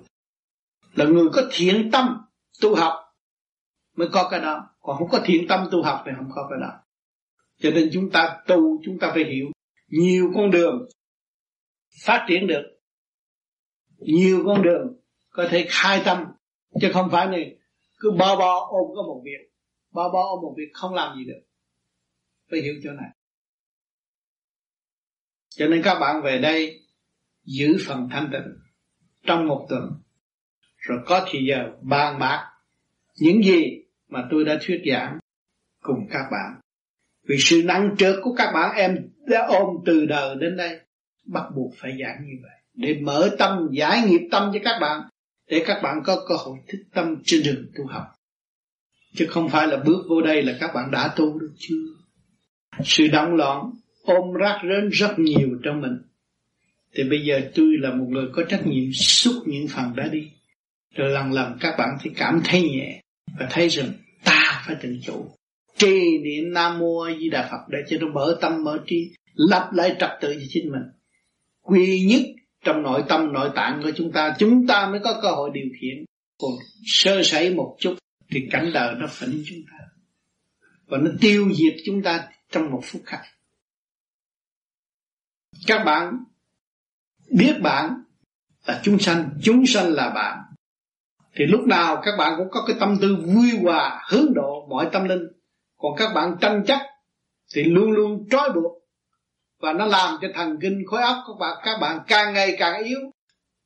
Là 0.93 1.05
người 1.05 1.25
có 1.33 1.41
thiện 1.51 1.91
tâm 1.91 2.17
tu 2.61 2.75
học 2.75 2.93
mới 3.95 4.07
có 4.11 4.27
cái 4.31 4.39
đó. 4.39 4.69
Còn 4.79 4.97
không 4.97 5.09
có 5.09 5.19
thiện 5.25 5.47
tâm 5.47 5.67
tu 5.71 5.83
học 5.83 6.03
thì 6.05 6.11
không 6.17 6.29
có 6.35 6.47
cái 6.49 6.59
đó. 6.61 6.73
Cho 7.57 7.69
nên 7.71 7.89
chúng 7.93 8.09
ta 8.09 8.41
tu, 8.47 8.81
chúng 8.85 8.99
ta 8.99 9.11
phải 9.13 9.23
hiểu. 9.23 9.47
Nhiều 9.87 10.31
con 10.35 10.51
đường 10.51 10.89
phát 12.05 12.25
triển 12.29 12.47
được. 12.47 12.63
Nhiều 13.97 14.43
con 14.45 14.61
đường 14.61 14.99
có 15.29 15.47
thể 15.51 15.65
khai 15.69 16.01
tâm. 16.05 16.25
Chứ 16.81 16.91
không 16.93 17.09
phải 17.11 17.27
này, 17.27 17.57
cứ 17.99 18.11
bo 18.11 18.35
bo 18.35 18.67
ôm 18.69 18.95
có 18.95 19.01
một 19.01 19.21
việc 19.25 19.49
bao 19.93 20.09
bao 20.09 20.39
một 20.41 20.55
việc 20.57 20.69
không 20.73 20.93
làm 20.93 21.17
gì 21.17 21.25
được. 21.25 21.41
Phải 22.51 22.61
hiểu 22.61 22.73
chỗ 22.83 22.91
này. 22.91 23.09
Cho 25.49 25.67
nên 25.67 25.81
các 25.83 25.99
bạn 25.99 26.21
về 26.23 26.39
đây 26.41 26.79
giữ 27.43 27.77
phần 27.87 28.07
thanh 28.11 28.29
tịnh 28.31 28.55
trong 29.23 29.47
một 29.47 29.65
tuần, 29.69 30.01
rồi 30.77 30.99
có 31.05 31.27
thì 31.31 31.39
giờ 31.49 31.71
bàn 31.81 32.19
bạc 32.19 32.51
những 33.19 33.43
gì 33.43 33.83
mà 34.07 34.27
tôi 34.31 34.45
đã 34.45 34.59
thuyết 34.61 34.81
giảng 34.91 35.19
cùng 35.81 36.07
các 36.09 36.23
bạn. 36.31 36.61
Vì 37.27 37.35
sự 37.39 37.63
năng 37.65 37.95
trượt 37.97 38.15
của 38.23 38.33
các 38.37 38.51
bạn 38.53 38.75
em 38.75 39.09
đã 39.27 39.47
ôm 39.47 39.77
từ 39.85 40.05
đời 40.05 40.35
đến 40.35 40.57
đây, 40.57 40.79
bắt 41.25 41.43
buộc 41.55 41.73
phải 41.77 41.91
giảng 42.03 42.25
như 42.25 42.33
vậy 42.41 42.59
để 42.73 43.01
mở 43.01 43.29
tâm, 43.39 43.69
giải 43.71 44.01
nghiệp 44.01 44.27
tâm 44.31 44.51
cho 44.53 44.59
các 44.63 44.79
bạn, 44.81 45.01
để 45.47 45.63
các 45.67 45.79
bạn 45.83 46.01
có 46.05 46.25
cơ 46.27 46.35
hội 46.35 46.57
thích 46.67 46.81
tâm 46.93 47.15
trên 47.25 47.41
đường 47.45 47.71
tu 47.75 47.85
học 47.87 48.03
chứ 49.15 49.25
không 49.29 49.49
phải 49.49 49.67
là 49.67 49.77
bước 49.77 50.05
vô 50.09 50.21
đây 50.21 50.41
là 50.41 50.57
các 50.59 50.71
bạn 50.75 50.91
đã 50.91 51.13
tu 51.15 51.39
được 51.39 51.53
chưa? 51.57 51.85
Sự 52.83 53.07
động 53.07 53.35
loạn 53.35 53.71
ôm 54.03 54.33
rác 54.33 54.59
rến 54.63 54.89
rất 54.89 55.19
nhiều 55.19 55.49
trong 55.63 55.81
mình. 55.81 55.97
Thì 56.95 57.03
bây 57.03 57.25
giờ 57.25 57.41
tôi 57.55 57.67
là 57.79 57.93
một 57.93 58.05
người 58.09 58.25
có 58.33 58.43
trách 58.49 58.67
nhiệm 58.67 58.91
xúc 58.93 59.33
những 59.45 59.67
phần 59.67 59.95
đã 59.95 60.07
đi. 60.07 60.31
Rồi 60.95 61.09
lần 61.09 61.31
lần 61.31 61.57
các 61.59 61.75
bạn 61.77 61.89
thì 62.01 62.11
cảm 62.15 62.41
thấy 62.43 62.61
nhẹ 62.61 63.01
và 63.39 63.47
thấy 63.49 63.67
rằng 63.67 63.87
ta 64.23 64.63
phải 64.67 64.75
tự 64.81 64.97
chủ. 65.03 65.25
Trì 65.77 66.17
niệm 66.23 66.53
nam 66.53 66.79
mô 66.79 66.99
a 66.99 67.13
di 67.19 67.29
đà 67.29 67.49
phật 67.51 67.69
để 67.69 67.77
cho 67.89 67.97
nó 68.01 68.07
mở 68.13 68.37
tâm, 68.41 68.63
mở 68.63 68.79
trí 68.87 69.11
lập 69.35 69.69
lại 69.73 69.95
trật 69.99 70.09
tự 70.21 70.33
cho 70.33 70.45
chính 70.49 70.71
mình. 70.71 70.83
Quy 71.61 72.01
nhất 72.03 72.21
trong 72.65 72.83
nội 72.83 73.03
tâm, 73.07 73.33
nội 73.33 73.49
tạng 73.55 73.81
của 73.83 73.91
chúng 73.95 74.11
ta 74.11 74.35
chúng 74.39 74.67
ta 74.67 74.89
mới 74.91 74.99
có 74.99 75.19
cơ 75.21 75.31
hội 75.31 75.49
điều 75.53 75.67
khiển. 75.81 76.05
Còn 76.41 76.51
sơ 76.85 77.23
sẩy 77.23 77.53
một 77.53 77.75
chút 77.79 77.95
thì 78.31 78.47
cảnh 78.51 78.71
đời 78.73 78.95
nó 78.95 79.07
phỉnh 79.07 79.43
chúng 79.45 79.59
ta. 79.71 79.77
Và 80.85 80.97
nó 80.97 81.11
tiêu 81.21 81.49
diệt 81.53 81.73
chúng 81.85 82.03
ta 82.03 82.27
trong 82.51 82.71
một 82.71 82.81
phút 82.83 83.01
khắc. 83.05 83.21
Các 85.67 85.83
bạn 85.85 86.23
biết 87.31 87.53
bạn 87.61 88.03
là 88.65 88.81
chúng 88.83 88.99
sanh 88.99 89.29
chúng 89.43 89.65
sanh 89.65 89.93
là 89.93 90.09
bạn. 90.09 90.37
Thì 91.35 91.45
lúc 91.45 91.61
nào 91.67 92.01
các 92.03 92.11
bạn 92.17 92.33
cũng 92.37 92.47
có 92.51 92.63
cái 92.67 92.75
tâm 92.79 92.97
tư 93.01 93.15
vui 93.25 93.51
hòa, 93.63 94.05
hướng 94.09 94.33
độ 94.33 94.67
mọi 94.69 94.89
tâm 94.91 95.03
linh. 95.03 95.23
Còn 95.77 95.91
các 95.97 96.13
bạn 96.13 96.35
tranh 96.41 96.63
chấp 96.67 96.79
thì 97.55 97.63
luôn 97.63 97.91
luôn 97.91 98.27
trói 98.29 98.49
buộc. 98.51 98.83
Và 99.59 99.73
nó 99.73 99.85
làm 99.85 100.17
cho 100.21 100.27
thần 100.35 100.57
kinh 100.61 100.83
khối 100.87 101.01
óc 101.01 101.17
của 101.27 101.37
bạn 101.39 101.57
các 101.63 101.77
bạn 101.81 101.99
càng 102.07 102.33
ngày 102.33 102.55
càng 102.59 102.83
yếu. 102.83 102.99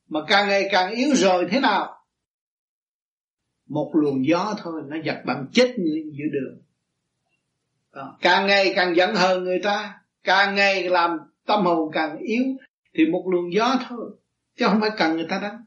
Mà 0.10 0.20
càng 0.28 0.48
ngày 0.48 0.68
càng 0.72 0.92
yếu 0.92 1.16
rồi 1.16 1.48
thế 1.52 1.60
nào? 1.60 2.03
Một 3.74 3.92
luồng 3.94 4.28
gió 4.28 4.56
thôi, 4.58 4.82
nó 4.88 4.98
giật 5.04 5.22
bạn 5.26 5.46
chết 5.52 5.80
người 5.80 6.04
giữa 6.12 6.26
đường. 6.32 6.62
Đó. 7.94 8.18
càng 8.22 8.48
ngày 8.48 8.74
càng 8.76 8.96
giận 8.96 9.16
hờn 9.16 9.44
người 9.44 9.60
ta, 9.64 10.00
càng 10.24 10.56
ngày 10.56 10.90
làm 10.90 11.18
tâm 11.46 11.66
hồn 11.66 11.92
càng 11.94 12.18
yếu, 12.18 12.44
thì 12.94 13.06
một 13.06 13.26
luồng 13.32 13.54
gió 13.54 13.80
thôi, 13.90 14.12
chứ 14.58 14.66
không 14.68 14.82
phải 14.82 14.90
cần 14.98 15.16
người 15.16 15.26
ta 15.30 15.40
đánh. 15.42 15.64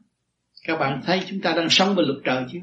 Các 0.67 0.79
bạn 0.79 1.01
thấy 1.05 1.21
chúng 1.27 1.41
ta 1.41 1.53
đang 1.53 1.69
sống 1.69 1.95
bên 1.95 2.05
luật 2.05 2.19
trời 2.23 2.45
chứ? 2.51 2.59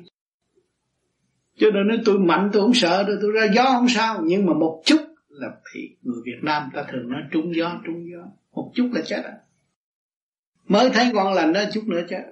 Cho 1.57 1.67
nên 1.71 1.89
nói 1.89 1.99
tôi 2.05 2.19
mạnh, 2.19 2.51
tôi 2.53 2.63
không 2.63 2.75
sợ 2.75 3.03
đâu, 3.03 3.17
tôi 3.23 3.33
ra 3.33 3.47
gió 3.55 3.65
không 3.65 3.89
sao. 3.89 4.23
Nhưng 4.25 4.47
mà 4.47 4.53
một 4.53 4.83
chút 4.85 5.01
là 5.29 5.49
thì 5.75 5.97
người 6.03 6.23
Việt 6.25 6.39
Nam 6.43 6.71
ta 6.75 6.85
thường 6.93 7.11
nói 7.11 7.21
trúng 7.31 7.55
gió 7.57 7.81
trúng 7.87 8.05
gió. 8.13 8.27
Một 8.53 8.73
chút 8.75 8.91
là 8.93 9.01
chết 9.07 9.23
rồi. 9.23 9.33
Mới 10.69 10.91
thấy 10.91 11.11
con 11.15 11.33
lành 11.33 11.53
đó, 11.53 11.61
chút 11.73 11.85
nữa 11.87 12.01
chết 12.09 12.23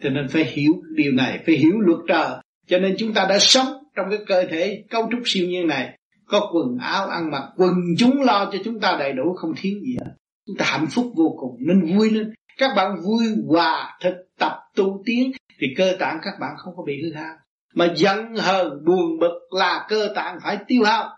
cho 0.00 0.10
nên 0.10 0.28
phải 0.28 0.44
hiểu 0.44 0.72
điều 0.94 1.12
này, 1.12 1.42
phải 1.46 1.54
hiểu 1.54 1.80
luật 1.80 2.00
trời. 2.08 2.28
Cho 2.66 2.78
nên 2.78 2.94
chúng 2.98 3.14
ta 3.14 3.26
đã 3.28 3.38
sống 3.38 3.66
trong 3.96 4.06
cái 4.10 4.18
cơ 4.26 4.44
thể 4.50 4.84
cấu 4.90 5.08
trúc 5.10 5.20
siêu 5.24 5.48
nhiên 5.48 5.66
này, 5.66 5.98
có 6.26 6.50
quần 6.52 6.78
áo 6.78 7.06
ăn 7.06 7.30
mặc, 7.30 7.52
quần 7.56 7.72
chúng 7.98 8.22
lo 8.22 8.50
cho 8.52 8.58
chúng 8.64 8.80
ta 8.80 8.96
đầy 8.98 9.12
đủ, 9.12 9.34
không 9.34 9.52
thiếu 9.56 9.78
gì 9.80 9.96
hết. 10.00 10.12
Chúng 10.46 10.56
ta 10.56 10.64
hạnh 10.68 10.86
phúc 10.90 11.12
vô 11.16 11.36
cùng, 11.40 11.56
nên 11.58 11.96
vui 11.96 12.10
lên. 12.10 12.32
Các 12.58 12.70
bạn 12.76 12.96
vui 13.06 13.26
hòa 13.48 13.98
thực 14.02 14.14
tập 14.38 14.52
tu 14.74 15.02
tiến, 15.06 15.32
thì 15.58 15.66
cơ 15.76 15.96
tạng 15.98 16.18
các 16.22 16.34
bạn 16.40 16.54
không 16.58 16.76
có 16.76 16.82
bị 16.82 17.02
hư 17.02 17.12
hao. 17.12 17.34
Mà 17.74 17.92
giận 17.96 18.34
hờn, 18.36 18.84
buồn 18.84 19.18
bực 19.20 19.40
là 19.50 19.86
cơ 19.88 20.12
tạng 20.14 20.38
phải 20.42 20.58
tiêu 20.66 20.82
hao. 20.84 21.16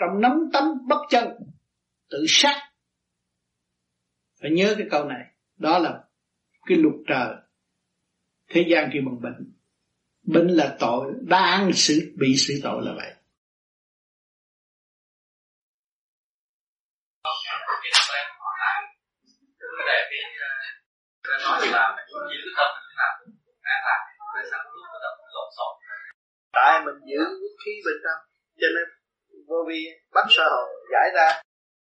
Trong 0.00 0.20
nắm 0.20 0.32
tấm 0.52 0.64
bất 0.88 1.00
chân, 1.10 1.28
tự 2.10 2.24
sát. 2.28 2.56
Phải 4.42 4.50
nhớ 4.50 4.74
cái 4.78 4.86
câu 4.90 5.04
này. 5.04 5.24
Đó 5.58 5.78
là 5.78 6.00
cái 6.66 6.78
luật 6.78 6.94
trời 7.08 7.34
thế 8.52 8.64
gian 8.68 8.90
kêu 8.92 9.02
bằng 9.06 9.20
bệnh. 9.22 9.52
Bệnh 10.22 10.48
là 10.48 10.76
tội 10.80 11.12
đang 11.22 11.72
xử, 11.72 12.14
bị 12.16 12.36
xử 12.36 12.54
tội 12.62 12.82
là 12.84 12.92
vậy. 12.96 13.12
Tại 26.52 26.80
mình 26.84 26.94
giữ 27.10 27.22
khí 27.64 27.72
bên 27.84 27.96
trong 28.04 28.20
cho 28.60 28.68
nên 28.74 28.86
vô 29.48 29.56
vi 29.68 29.80
bắt 30.14 30.26
sơ 30.30 30.42
hồn 30.42 30.68
giải 30.92 31.10
ra. 31.14 31.42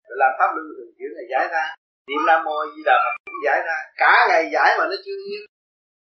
Rồi 0.08 0.18
làm 0.22 0.32
pháp 0.40 0.50
luân 0.56 0.66
thường 0.78 0.92
chuyển 0.98 1.10
là 1.18 1.24
giải 1.32 1.48
ra. 1.54 1.76
Niệm 2.08 2.22
nam 2.28 2.44
mô 2.46 2.56
di 2.76 2.82
đà 2.86 2.96
phật 3.04 3.14
cũng 3.26 3.40
giải 3.46 3.60
ra. 3.68 3.78
Cả 3.98 4.14
ngày 4.30 4.50
giải 4.54 4.70
mà 4.78 4.84
nó 4.86 4.96
chưa 5.06 5.18
yên 5.30 5.57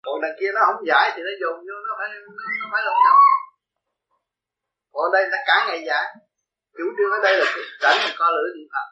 còn 0.05 0.15
đằng 0.23 0.35
kia 0.39 0.51
nó 0.55 0.61
không 0.67 0.81
giải 0.89 1.05
thì 1.13 1.21
nó 1.27 1.33
dùng 1.41 1.57
vô 1.67 1.75
nó 1.87 1.91
phải 1.99 2.07
nó, 2.13 2.17
nó 2.61 2.67
phải 2.73 2.81
lộn 2.87 2.97
nhộn 3.05 3.19
còn 4.95 5.11
đây 5.15 5.23
nó 5.31 5.37
cả 5.49 5.57
ngày 5.67 5.81
giải. 5.89 6.05
Chủ 6.77 6.85
trương 6.97 7.11
ở 7.17 7.19
đây 7.25 7.33
là 7.39 7.45
cảnh 7.83 7.97
mình 8.03 8.15
co 8.19 8.27
lửa 8.35 8.47
niệm 8.55 8.67
phật 8.73 8.87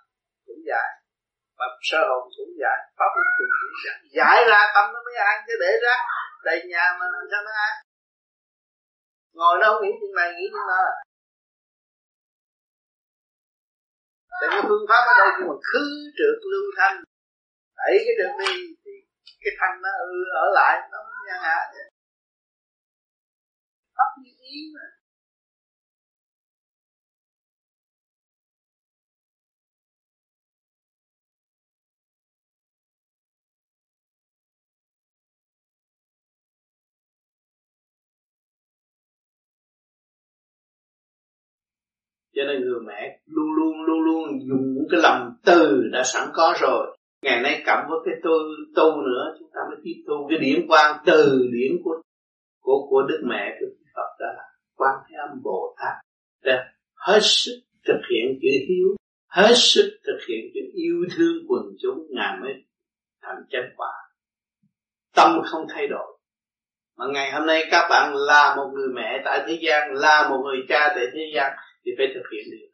cũng 0.46 0.62
giải. 0.70 0.90
Và 1.58 1.66
sơ 1.90 2.00
hồn 2.10 2.24
cũng 2.38 2.54
giải 2.62 2.78
pháp 2.98 3.12
luân 3.18 3.30
thường 3.38 3.52
cũng 3.62 3.80
giải. 3.86 3.98
Giải 4.18 4.38
ra 4.50 4.62
tâm 4.76 4.86
nó 4.94 5.00
mới 5.06 5.16
ăn 5.32 5.36
chứ 5.48 5.54
để 5.64 5.72
ra 5.84 5.96
đầy 6.48 6.60
nhà 6.72 6.86
mà 7.00 7.06
làm 7.14 7.24
sao 7.32 7.42
nó 7.48 7.52
ăn? 7.68 7.74
ngồi 9.38 9.56
nó 9.62 9.66
không 9.70 9.82
nghĩ 9.82 9.92
chuyện 10.00 10.14
này 10.20 10.30
nghĩ 10.34 10.46
chuyện 10.54 10.68
đó. 10.72 10.82
Tại 14.40 14.48
cái 14.52 14.62
phương 14.68 14.86
pháp 14.90 15.04
ở 15.12 15.14
đây 15.20 15.30
nhưng 15.38 15.48
mà 15.50 15.56
khứ 15.70 15.86
trượt 16.18 16.38
lưu 16.52 16.66
thanh. 16.78 16.96
Đẩy 17.78 17.96
cái 18.06 18.16
đường 18.20 18.36
đi 18.42 18.54
cái 19.26 19.54
thanh 19.60 19.82
nó 19.84 19.90
ở 20.42 20.46
lại, 20.54 20.90
nó 20.92 21.00
nhân 21.28 21.42
hạ 21.42 21.60
pháp 23.96 24.22
như 24.24 24.32
ý 24.42 24.72
mà. 24.76 24.86
Cho 42.36 42.42
nên 42.48 42.62
người 42.62 42.80
mẹ 42.88 43.20
luôn 43.26 43.54
luôn 43.56 43.82
luôn 43.86 44.02
luôn 44.02 44.40
dùng 44.50 44.88
cái 44.92 45.00
lòng 45.04 45.36
từ 45.46 45.90
đã 45.92 46.04
sẵn 46.04 46.30
có 46.34 46.56
rồi 46.62 46.98
ngày 47.24 47.42
nay 47.42 47.64
cộng 47.66 47.86
với 47.90 48.00
cái 48.06 48.14
tu 48.24 48.32
tu 48.76 49.02
nữa, 49.02 49.36
chúng 49.40 49.50
ta 49.54 49.60
mới 49.70 49.78
tiếp 49.84 50.04
thu 50.08 50.28
cái 50.30 50.40
điển 50.40 50.68
quang 50.68 50.98
từ 51.06 51.50
điển 51.54 51.82
của 51.84 52.02
của 52.62 52.88
của 52.90 53.02
đức 53.02 53.22
mẹ, 53.30 53.58
của 53.60 53.66
phật 53.96 54.10
đó 54.20 54.28
là 54.38 54.44
quan 54.76 54.96
thế 55.10 55.16
âm 55.30 55.42
bồ 55.44 55.76
tát 55.78 55.94
đã 56.44 56.74
hết 56.96 57.20
sức 57.22 57.62
thực 57.88 58.02
hiện 58.12 58.40
chữ 58.42 58.50
hiếu, 58.68 58.88
hết 59.28 59.54
sức 59.56 60.00
thực 60.06 60.18
hiện 60.30 60.46
chữ 60.54 60.62
yêu 60.74 61.06
thương 61.16 61.46
quần 61.48 61.64
chúng, 61.82 62.08
ngài 62.10 62.40
mới 62.42 62.54
thành 63.22 63.44
chân 63.50 63.64
quả. 63.78 63.94
Tâm 65.16 65.42
không 65.46 65.66
thay 65.70 65.88
đổi. 65.88 66.18
Mà 66.98 67.06
ngày 67.14 67.32
hôm 67.32 67.46
nay 67.46 67.64
các 67.72 67.88
bạn 67.90 68.16
là 68.16 68.56
một 68.58 68.72
người 68.74 68.88
mẹ 68.96 69.22
tại 69.26 69.44
thế 69.48 69.60
gian, 69.62 69.94
là 69.94 70.30
một 70.30 70.42
người 70.44 70.58
cha 70.70 70.94
tại 70.96 71.06
thế 71.14 71.32
gian, 71.36 71.54
thì 71.86 71.92
phải 71.98 72.08
thực 72.14 72.24
hiện 72.32 72.44
điều 72.52 72.68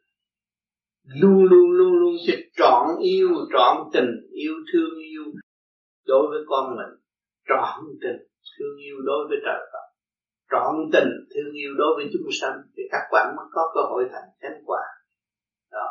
luôn 1.14 1.44
luôn 1.44 1.70
luôn 1.70 1.92
luôn 1.92 2.14
sẽ 2.26 2.34
trọn 2.56 2.86
yêu 3.02 3.28
trọn 3.52 3.76
tình 3.92 4.10
yêu 4.32 4.54
thương 4.72 4.98
yêu 4.98 5.24
đối 6.06 6.28
với 6.30 6.40
con 6.46 6.76
mình. 6.76 7.00
Trọn 7.48 7.78
tình 8.02 8.16
thương 8.58 8.76
yêu 8.86 8.96
đối 9.04 9.28
với 9.28 9.38
trời 9.44 9.60
Phật. 9.72 9.86
Trọn 10.50 10.74
tình 10.92 11.08
thương 11.34 11.52
yêu 11.52 11.70
đối 11.78 11.94
với 11.96 12.10
chúng 12.12 12.28
sanh. 12.40 12.52
Thì 12.76 12.82
các 12.92 13.02
bạn 13.12 13.36
mới 13.36 13.46
có 13.52 13.62
cơ 13.74 13.80
hội 13.80 14.04
thành 14.12 14.28
thánh 14.42 14.62
quả. 14.66 14.82
Đó. 15.72 15.86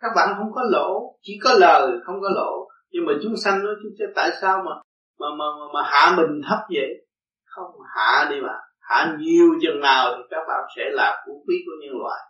Các 0.00 0.10
bạn 0.16 0.28
không 0.38 0.52
có 0.54 0.62
lỗ 0.70 1.18
chỉ 1.22 1.38
có 1.44 1.54
lời 1.58 1.92
không 2.04 2.20
có 2.20 2.28
lỗ. 2.34 2.68
Nhưng 2.90 3.06
mà 3.06 3.12
chúng 3.22 3.36
sanh 3.36 3.64
nói 3.64 3.74
chúng 3.82 3.92
tại 4.14 4.30
sao 4.40 4.58
mà 4.58 4.72
mà 5.20 5.26
mà 5.38 5.44
mà, 5.58 5.64
mà 5.74 5.82
hạ 5.84 6.16
mình 6.16 6.40
thấp 6.48 6.58
vậy? 6.74 7.06
Không 7.44 7.70
hạ 7.96 8.26
đi 8.30 8.36
mà. 8.40 8.58
Hạ 8.80 9.16
nhiều 9.18 9.48
chừng 9.62 9.80
nào 9.80 10.14
thì 10.16 10.22
các 10.30 10.44
bạn 10.48 10.60
sẽ 10.76 10.82
là 10.90 11.24
phú 11.26 11.44
quý 11.46 11.54
của 11.66 11.72
nhân 11.82 11.98
loại 11.98 12.20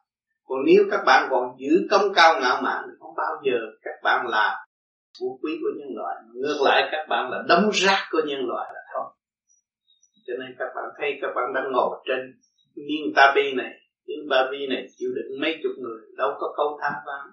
còn 0.50 0.58
nếu 0.66 0.82
các 0.90 1.00
bạn 1.06 1.28
còn 1.30 1.56
giữ 1.58 1.86
công 1.90 2.12
cao 2.14 2.40
ngạo 2.40 2.62
mạn 2.62 2.82
thì 2.86 2.92
không 3.00 3.14
bao 3.16 3.32
giờ 3.44 3.58
các 3.82 3.94
bạn 4.02 4.26
là 4.26 4.66
phú 5.20 5.38
quý 5.42 5.52
của 5.62 5.70
nhân 5.78 5.88
loại. 5.96 6.16
Ngược 6.34 6.58
lại, 6.64 6.88
các 6.92 7.06
bạn 7.08 7.30
là 7.30 7.42
đống 7.48 7.70
rác 7.72 8.08
của 8.10 8.22
nhân 8.26 8.40
loại 8.48 8.70
là 8.74 8.80
thôi 8.94 9.04
cho 10.26 10.34
nên 10.40 10.56
các 10.58 10.68
bạn 10.76 10.84
thấy 10.98 11.18
các 11.22 11.28
bạn 11.36 11.44
đang 11.54 11.72
ngồi 11.72 11.96
trên 12.08 12.20
miếng 12.76 13.12
tabi 13.16 13.52
này. 13.52 13.72
Miếng 14.06 14.26
tabi 14.30 14.66
này 14.66 14.86
chịu 14.98 15.08
đựng 15.14 15.40
mấy 15.40 15.60
chục 15.62 15.72
người, 15.78 16.00
đâu 16.16 16.30
có 16.40 16.54
câu 16.56 16.78
tham 16.82 16.92
vang. 17.06 17.26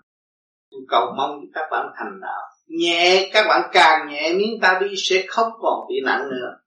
Cầu 0.87 1.13
mong 1.17 1.39
các 1.53 1.67
bạn 1.71 1.91
thành 1.97 2.19
đạo. 2.21 2.41
Nhẹ, 2.67 3.29
các 3.33 3.45
bạn 3.49 3.69
càng 3.73 4.07
nhẹ, 4.09 4.33
miếng 4.33 4.59
tabi 4.61 4.87
sẽ 4.97 5.25
không 5.27 5.51
còn 5.61 5.87
bị 5.89 5.95
nặng 6.05 6.29
nữa. 6.29 6.57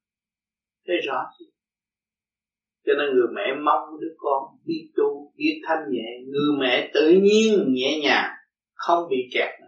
Thấy 0.86 0.96
rõ 1.06 1.24
chưa? 1.38 1.44
Cho 2.86 2.92
nên 2.98 3.14
người 3.14 3.28
mẹ 3.34 3.54
mong 3.64 4.00
đứa 4.00 4.14
con 4.18 4.42
biết 4.66 4.90
tu 4.96 5.32
biết 5.36 5.62
thanh 5.66 5.84
nhẹ. 5.90 6.08
Người 6.32 6.58
mẹ 6.60 6.90
tự 6.94 7.08
nhiên, 7.08 7.64
nhẹ 7.68 8.00
nhàng, 8.02 8.30
không 8.74 9.08
bị 9.10 9.16
kẹt 9.34 9.50
nữa. 9.60 9.66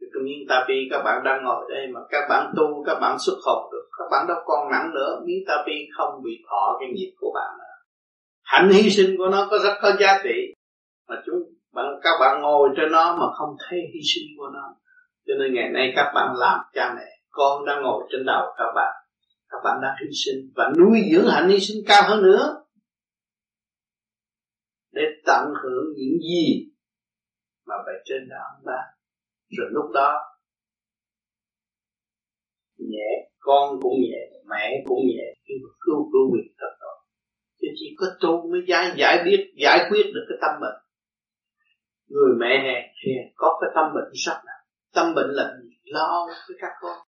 Tự 0.00 0.20
nhiên 0.24 0.38
ta 0.48 0.64
bi 0.68 0.88
các 0.90 1.02
bạn 1.04 1.22
đang 1.24 1.44
ngồi 1.44 1.66
đây 1.70 1.86
mà 1.94 2.00
các 2.10 2.26
bạn 2.28 2.52
tu, 2.56 2.84
các 2.86 2.98
bạn 3.00 3.16
xuất 3.18 3.36
hồn 3.46 3.72
được, 3.72 3.88
các 3.98 4.04
bạn 4.10 4.26
đâu 4.28 4.36
còn 4.46 4.70
nặng 4.70 4.90
nữa. 4.94 5.20
Miếng 5.26 5.44
ta 5.48 5.54
bi 5.66 5.72
không 5.96 6.22
bị 6.24 6.30
thọ 6.50 6.76
cái 6.80 6.88
nghiệp 6.92 7.12
của 7.20 7.32
bạn 7.34 7.58
nữa. 7.58 7.74
Hạnh 8.44 8.70
hy 8.72 8.90
sinh 8.90 9.16
của 9.18 9.28
nó 9.28 9.48
có 9.50 9.58
rất 9.58 9.74
có 9.82 9.92
giá 10.00 10.20
trị. 10.24 10.54
Mà 11.08 11.22
chúng, 11.26 11.42
bạn, 11.74 11.86
các 12.02 12.10
bạn 12.20 12.42
ngồi 12.42 12.68
trên 12.76 12.92
nó 12.92 13.16
mà 13.16 13.26
không 13.38 13.56
thấy 13.68 13.78
hy 13.94 14.00
sinh 14.14 14.28
của 14.38 14.48
nó. 14.54 14.74
Cho 15.26 15.34
nên 15.40 15.54
ngày 15.54 15.68
nay 15.68 15.92
các 15.96 16.12
bạn 16.14 16.34
làm 16.36 16.58
cha 16.74 16.94
mẹ. 16.96 17.06
Con 17.30 17.66
đang 17.66 17.82
ngồi 17.82 18.04
trên 18.10 18.26
đầu 18.26 18.42
các 18.58 18.72
bạn 18.74 18.92
các 19.48 19.58
bạn 19.64 19.78
đang 19.82 19.94
hy 20.00 20.08
sinh 20.24 20.52
và 20.54 20.72
nuôi 20.78 21.00
dưỡng 21.12 21.28
hạnh 21.28 21.48
hy 21.48 21.60
sinh 21.60 21.82
cao 21.86 22.02
hơn 22.08 22.22
nữa. 22.22 22.64
Để 24.92 25.02
tận 25.26 25.44
hưởng 25.62 25.86
những 25.96 26.18
gì 26.20 26.70
mà 27.66 27.74
bề 27.86 27.92
trên 28.04 28.28
đã 28.28 28.36
ông 28.56 28.62
ta 28.66 28.98
rồi 29.56 29.68
lúc 29.70 29.90
đó, 29.94 30.18
nhẹ, 32.78 33.30
con 33.38 33.80
cũng 33.82 34.00
nhẹ, 34.00 34.40
mẹ 34.50 34.84
cũng 34.86 34.98
nhẹ, 35.06 35.34
khi 35.48 35.54
mà 35.62 35.70
cứu 35.80 36.10
cứu 36.12 36.34
việc 36.34 36.50
thật 36.58 36.72
rồi 36.80 36.96
chứ 37.60 37.68
chỉ 37.78 37.96
có 37.98 38.06
tu 38.20 38.50
mới 38.50 38.60
giải 38.68 38.94
giải 38.98 39.22
biết, 39.24 39.52
giải 39.62 39.86
quyết 39.90 40.02
được 40.14 40.26
cái 40.28 40.38
tâm 40.40 40.60
bệnh. 40.60 40.82
Người 42.08 42.36
mẹ 42.40 42.52
hèn 42.64 42.82
hèn 43.06 43.32
có 43.36 43.58
cái 43.60 43.70
tâm 43.74 43.94
bệnh 43.94 44.12
sắc 44.14 44.42
nặng. 44.46 44.64
Tâm 44.94 45.14
bệnh 45.14 45.30
là 45.30 45.56
gì 45.62 45.76
lo 45.84 46.26
với 46.48 46.56
các 46.60 46.72
con. 46.80 46.98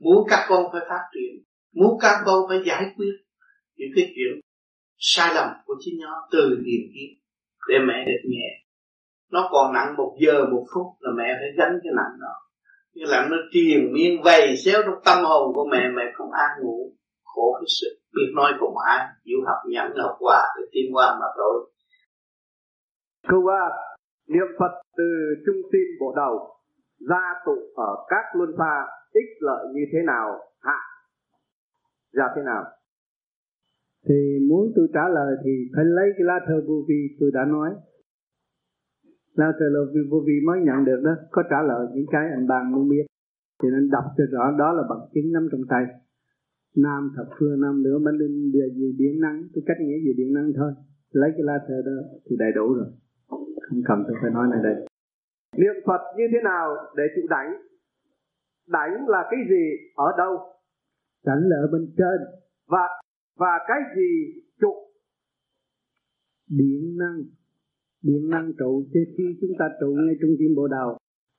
Muốn 0.00 0.26
các 0.30 0.46
con 0.48 0.72
phải 0.72 0.80
phát 0.88 1.04
triển 1.14 1.47
muốn 1.74 1.98
các 2.00 2.22
con 2.26 2.44
phải 2.48 2.58
giải 2.66 2.84
quyết 2.96 3.14
những 3.76 3.90
cái 3.96 4.04
chuyện 4.14 4.40
sai 4.98 5.34
lầm 5.34 5.48
của 5.64 5.74
chính 5.80 5.94
nó 6.00 6.28
từ 6.32 6.62
tiền 6.64 6.82
kiếp 6.94 7.10
để 7.68 7.78
mẹ 7.88 8.04
được 8.06 8.28
nhẹ. 8.28 8.48
Nó 9.32 9.48
còn 9.52 9.72
nặng 9.72 9.94
một 9.96 10.16
giờ, 10.20 10.44
một 10.52 10.66
phút 10.74 10.86
là 11.00 11.10
mẹ 11.16 11.24
phải 11.40 11.50
gánh 11.58 11.78
cái 11.82 11.92
nặng 11.96 12.14
đó. 12.20 12.34
Như 12.94 13.04
là 13.06 13.28
nó 13.30 13.36
triền 13.52 13.92
miên 13.92 14.22
vầy 14.24 14.56
xéo 14.56 14.82
trong 14.86 15.02
tâm 15.04 15.24
hồn 15.24 15.54
của 15.54 15.68
mẹ 15.72 15.88
mẹ 15.96 16.02
không 16.14 16.30
an 16.32 16.50
ngủ, 16.62 16.92
khổ 17.24 17.56
cái 17.60 17.66
sự 17.80 18.00
biết 18.14 18.32
nói 18.36 18.52
cùng 18.60 18.74
ai 18.88 19.06
chịu 19.24 19.38
học 19.46 19.58
nhận 19.66 20.02
học 20.02 20.16
quà 20.18 20.42
để 20.56 20.62
tiến 20.72 20.94
qua 20.94 21.16
mà 21.20 21.26
thôi. 21.36 21.70
Câu 23.28 23.40
ba 23.46 23.62
niệm 24.28 24.48
phật 24.58 24.72
từ 24.96 25.04
trung 25.46 25.62
tâm 25.72 25.86
bộ 26.00 26.14
đầu 26.16 26.54
ra 27.08 27.34
tụ 27.46 27.56
ở 27.76 27.92
các 28.08 28.24
luân 28.34 28.50
pha, 28.58 28.74
ích 29.12 29.30
lợi 29.40 29.64
như 29.74 29.82
thế 29.92 29.98
nào, 30.06 30.28
hạ 30.60 30.78
ra 32.12 32.26
thế 32.36 32.42
nào? 32.42 32.64
Thì 34.08 34.38
muốn 34.48 34.72
tôi 34.76 34.88
trả 34.94 35.08
lời 35.08 35.36
thì 35.44 35.50
phải 35.74 35.84
lấy 35.84 36.08
cái 36.16 36.24
lá 36.24 36.40
thơ 36.46 36.62
vô 36.68 36.84
vi 36.88 37.16
tôi 37.20 37.30
đã 37.34 37.44
nói. 37.44 37.70
Lá 39.34 39.52
thơ 39.58 39.66
vô 40.10 40.18
vi 40.26 40.36
mới 40.46 40.60
nhận 40.60 40.84
được 40.84 41.00
đó. 41.04 41.14
Có 41.30 41.42
trả 41.50 41.62
lời 41.62 41.86
những 41.94 42.06
cái 42.10 42.24
anh 42.36 42.46
bạn 42.46 42.72
muốn 42.72 42.88
biết. 42.88 43.06
Thì 43.62 43.68
nên 43.72 43.90
đọc 43.90 44.04
cho 44.16 44.24
rõ. 44.32 44.56
Đó 44.58 44.72
là 44.72 44.82
bằng 44.90 45.08
chứng 45.14 45.32
nắm 45.32 45.48
trong 45.52 45.60
tay. 45.68 45.84
Nam 46.76 47.12
thập 47.16 47.26
phương, 47.38 47.60
nam 47.60 47.82
nữa 47.82 47.98
bên 48.04 48.14
linh 48.14 48.50
về 48.54 48.66
gì, 48.74 48.92
điện 48.98 49.20
năng. 49.20 49.42
Tôi 49.54 49.62
cách 49.66 49.76
nghĩa 49.80 49.98
về 50.06 50.12
điện 50.16 50.32
năng 50.34 50.52
thôi. 50.56 50.72
Lấy 51.12 51.30
cái 51.32 51.42
lá 51.42 51.58
thơ 51.68 51.82
đó 51.86 52.18
thì 52.30 52.36
đầy 52.38 52.52
đủ 52.52 52.74
rồi. 52.74 52.86
Không 53.68 53.82
cần 53.88 54.04
tôi 54.08 54.16
phải 54.22 54.30
nói 54.30 54.46
này 54.50 54.60
đây. 54.62 54.86
Niệm 55.56 55.74
phật 55.86 56.00
như 56.16 56.24
thế 56.32 56.38
nào 56.44 56.76
để 56.96 57.04
chịu 57.14 57.26
đánh 57.30 57.68
đánh 58.68 59.08
là 59.08 59.28
cái 59.30 59.40
gì? 59.50 59.64
Ở 59.94 60.12
đâu? 60.18 60.32
Cảnh 61.28 61.42
là 61.50 61.56
ở 61.64 61.66
bên 61.72 61.84
trên. 61.98 62.18
Và 62.72 62.84
và 63.42 63.52
cái 63.68 63.80
gì 63.96 64.10
trụ? 64.60 64.72
Điện 66.58 66.82
năng. 67.00 67.18
Điện 68.06 68.24
năng 68.34 68.52
trụ, 68.58 68.70
chứ 68.92 69.00
khi 69.14 69.24
chúng 69.40 69.54
ta 69.58 69.66
trụ 69.80 69.88
ngay 69.94 70.14
trung 70.20 70.34
tim 70.38 70.52
bộ 70.58 70.66
đầu 70.76 70.90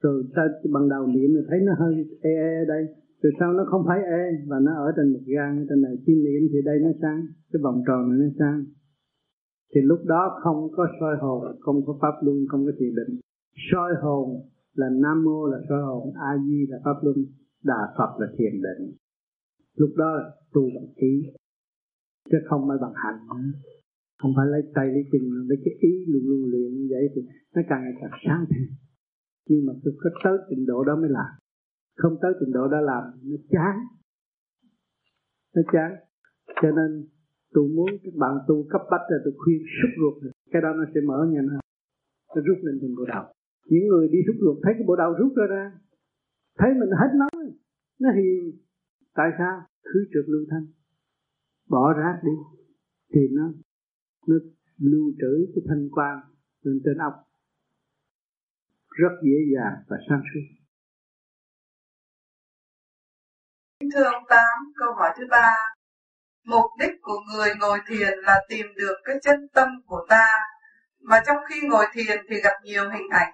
rồi 0.04 0.24
ta 0.36 0.44
bằng 0.74 0.90
đầu 0.90 1.08
niệm 1.08 1.30
thì 1.36 1.42
thấy 1.50 1.60
nó 1.68 1.74
hơi 1.80 1.94
e 2.22 2.34
e 2.52 2.66
đây. 2.68 2.84
Rồi 3.22 3.34
sau 3.40 3.54
nó 3.54 3.64
không 3.72 3.84
phải 3.88 4.00
e 4.04 4.24
và 4.48 4.58
nó 4.60 4.72
ở 4.86 4.92
trên 4.96 5.14
một 5.14 5.24
gan 5.28 5.66
trên 5.70 5.82
này 5.82 5.96
khi 6.06 6.14
niệm 6.26 6.44
thì 6.52 6.60
đây 6.66 6.78
nó 6.80 6.92
sáng, 7.02 7.22
cái 7.52 7.60
vòng 7.64 7.84
tròn 7.88 8.10
này 8.10 8.18
nó 8.24 8.30
sáng. 8.40 8.66
Thì 9.76 9.82
lúc 9.82 10.00
đó 10.06 10.40
không 10.44 10.70
có 10.78 10.88
soi 11.00 11.16
hồn, 11.22 11.58
không 11.60 11.86
có 11.86 11.98
pháp 12.02 12.16
luân, 12.22 12.38
không 12.50 12.66
có 12.66 12.72
thiền 12.80 12.94
định. 12.96 13.20
Soi 13.72 13.92
hồn 14.02 14.28
là 14.74 14.90
nam 14.90 15.24
mô, 15.24 15.48
là 15.48 15.58
soi 15.70 15.82
hồn 15.82 16.14
a 16.16 16.32
di 16.48 16.66
là 16.70 16.78
pháp 16.86 16.98
luân. 17.02 17.18
Đà 17.64 17.82
phật 17.98 18.12
là 18.20 18.28
thiền 18.38 18.54
định 18.68 18.98
lúc 19.76 19.90
đó 19.98 20.12
tu 20.54 20.62
bằng 20.76 20.94
trí, 20.96 21.14
chứ 22.30 22.38
không 22.50 22.62
phải 22.68 22.78
bằng 22.82 22.94
hành 22.96 23.20
không 24.20 24.32
phải 24.36 24.48
lấy 24.54 24.62
tay 24.76 24.88
lấy 24.88 25.04
chân 25.12 25.22
lấy 25.50 25.58
cái 25.66 25.74
ý 25.80 25.92
luôn 26.12 26.24
luôn 26.30 26.52
luyện 26.52 26.70
như 26.78 26.88
vậy 26.90 27.04
thì 27.14 27.22
nó 27.56 27.62
càng 27.70 27.82
ngày 27.84 27.94
càng 28.02 28.20
sáng 28.26 28.46
thêm. 28.50 28.68
Nhưng 29.50 29.66
mà 29.66 29.74
tôi 29.84 29.94
có 30.02 30.10
tới 30.24 30.38
trình 30.50 30.66
độ 30.66 30.84
đó 30.84 30.96
mới 30.96 31.10
làm. 31.10 31.32
Không 31.96 32.18
tới 32.22 32.32
trình 32.40 32.52
độ 32.54 32.68
đó 32.68 32.82
làm, 32.82 33.04
nó 33.24 33.38
chán. 33.50 33.76
Nó 35.56 35.62
chán. 35.74 35.92
Cho 36.62 36.70
nên 36.78 37.08
tôi 37.54 37.68
muốn 37.76 37.90
các 38.04 38.14
bạn 38.18 38.34
tu 38.48 38.68
cấp 38.70 38.82
bách 38.92 39.06
là 39.12 39.18
tôi 39.24 39.34
khuyên 39.38 39.62
xúc 39.78 39.92
ruột 40.00 40.34
cái 40.52 40.62
đó 40.62 40.70
nó 40.74 40.86
sẽ 40.94 41.02
mở 41.02 41.28
nhanh 41.34 41.48
hơn 41.48 41.60
nó 42.36 42.42
rút 42.48 42.58
lên 42.62 42.80
từng 42.82 42.96
bộ 42.98 43.06
đầu. 43.14 43.24
Những 43.66 43.88
người 43.88 44.08
đi 44.14 44.20
xúc 44.28 44.36
ruột, 44.42 44.58
thấy 44.64 44.74
cái 44.74 44.84
bộ 44.88 44.96
đầu 44.96 45.12
rút 45.20 45.32
ra 45.38 45.46
ra, 45.50 45.72
thấy 46.60 46.70
mình 46.80 46.90
hết 47.02 47.12
nói, 47.22 47.54
nó 48.00 48.10
hiền 48.12 48.44
tại 49.20 49.30
sao? 49.38 49.56
Khứ 49.84 50.00
trượt 50.12 50.26
lưu 50.28 50.44
thanh. 50.52 50.66
Bỏ 51.70 51.94
rác 51.94 52.16
đi. 52.24 52.36
Thì 53.14 53.22
nó 53.32 53.46
nó 54.28 54.36
lưu 54.78 55.06
trữ 55.22 55.34
cái 55.54 55.64
thanh 55.68 55.90
quan 55.96 56.16
lên 56.62 56.82
trên 56.86 56.98
ốc. 56.98 57.14
Rất 58.90 59.14
dễ 59.24 59.38
dàng 59.54 59.76
và 59.90 59.98
sáng 60.10 60.22
suốt. 60.34 60.46
Thưa 63.94 64.04
ông 64.04 64.24
tám, 64.30 64.58
câu 64.76 64.94
hỏi 64.94 65.10
thứ 65.18 65.24
ba. 65.32 65.56
Mục 66.44 66.66
đích 66.80 66.96
của 67.02 67.20
người 67.34 67.50
ngồi 67.60 67.80
thiền 67.88 68.20
là 68.20 68.46
tìm 68.50 68.66
được 68.76 68.96
cái 69.04 69.16
chân 69.22 69.48
tâm 69.54 69.68
của 69.86 70.06
ta. 70.10 70.28
Mà 71.00 71.22
trong 71.28 71.38
khi 71.50 71.68
ngồi 71.68 71.86
thiền 71.94 72.18
thì 72.30 72.36
gặp 72.44 72.54
nhiều 72.64 72.84
hình 72.90 73.10
ảnh. 73.10 73.34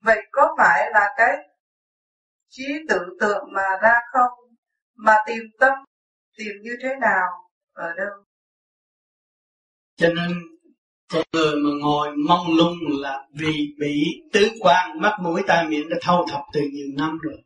Vậy 0.00 0.26
có 0.32 0.54
phải 0.58 0.90
là 0.92 1.14
cái 1.16 1.48
trí 2.48 2.64
tưởng 2.88 3.08
tượng 3.20 3.44
mà 3.52 3.66
ra 3.82 3.94
không? 4.12 4.47
Mà 4.98 5.12
tìm 5.26 5.42
tâm 5.60 5.72
tìm 6.38 6.52
như 6.62 6.76
thế 6.82 6.88
nào 7.00 7.26
ở 7.72 7.88
đâu? 7.96 8.24
Cho 9.96 10.08
nên 10.08 10.30
con 11.12 11.22
người 11.32 11.56
mà 11.56 11.70
ngồi 11.80 12.16
mong 12.28 12.46
lung 12.56 12.78
là 13.00 13.26
vì 13.32 13.74
bị 13.78 14.22
tứ 14.32 14.50
quan 14.60 15.00
mắt 15.00 15.18
mũi 15.22 15.42
tai 15.46 15.68
miệng 15.68 15.88
đã 15.88 15.96
thâu 16.02 16.26
thập 16.30 16.40
từ 16.52 16.60
nhiều 16.72 16.88
năm 16.96 17.18
rồi. 17.18 17.42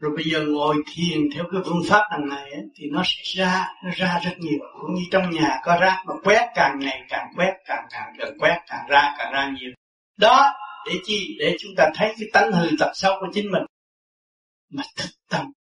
Rồi 0.00 0.12
bây 0.16 0.24
giờ 0.24 0.46
ngồi 0.46 0.76
thiền 0.94 1.30
theo 1.34 1.44
cái 1.52 1.60
phương 1.64 1.82
pháp 1.88 2.02
đằng 2.10 2.28
này 2.28 2.50
ấy, 2.50 2.62
thì 2.74 2.86
nó 2.90 3.02
sẽ 3.04 3.42
ra 3.42 3.68
nó 3.84 3.90
ra 3.96 4.20
rất 4.24 4.38
nhiều. 4.38 4.60
Cũng 4.80 4.94
như 4.94 5.02
trong 5.10 5.30
nhà 5.30 5.60
có 5.64 5.78
rác 5.80 6.02
mà 6.06 6.14
quét 6.24 6.48
càng 6.54 6.78
ngày 6.78 7.02
càng 7.08 7.26
quét 7.36 7.52
càng 7.64 7.86
càng 7.90 8.14
càng 8.18 8.38
quét 8.38 8.60
càng 8.66 8.86
ra 8.88 9.14
càng 9.18 9.32
ra 9.32 9.52
nhiều. 9.60 9.70
Đó 10.16 10.52
để 10.86 10.92
chi? 11.04 11.36
Để 11.38 11.56
chúng 11.60 11.72
ta 11.76 11.90
thấy 11.94 12.14
cái 12.18 12.28
tánh 12.32 12.52
hư 12.52 12.68
tật 12.78 12.90
sâu 12.94 13.12
của 13.20 13.26
chính 13.32 13.50
mình. 13.50 13.62
Mà 14.70 14.82
thức 14.96 15.08
tâm 15.30 15.52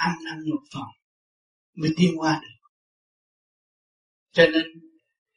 ăn 0.00 0.12
năn 0.24 0.50
một 0.50 0.62
phần 0.74 0.88
mới 1.76 1.90
tiến 1.96 2.14
qua 2.16 2.40
được. 2.42 2.68
Cho 4.32 4.46
nên 4.52 4.62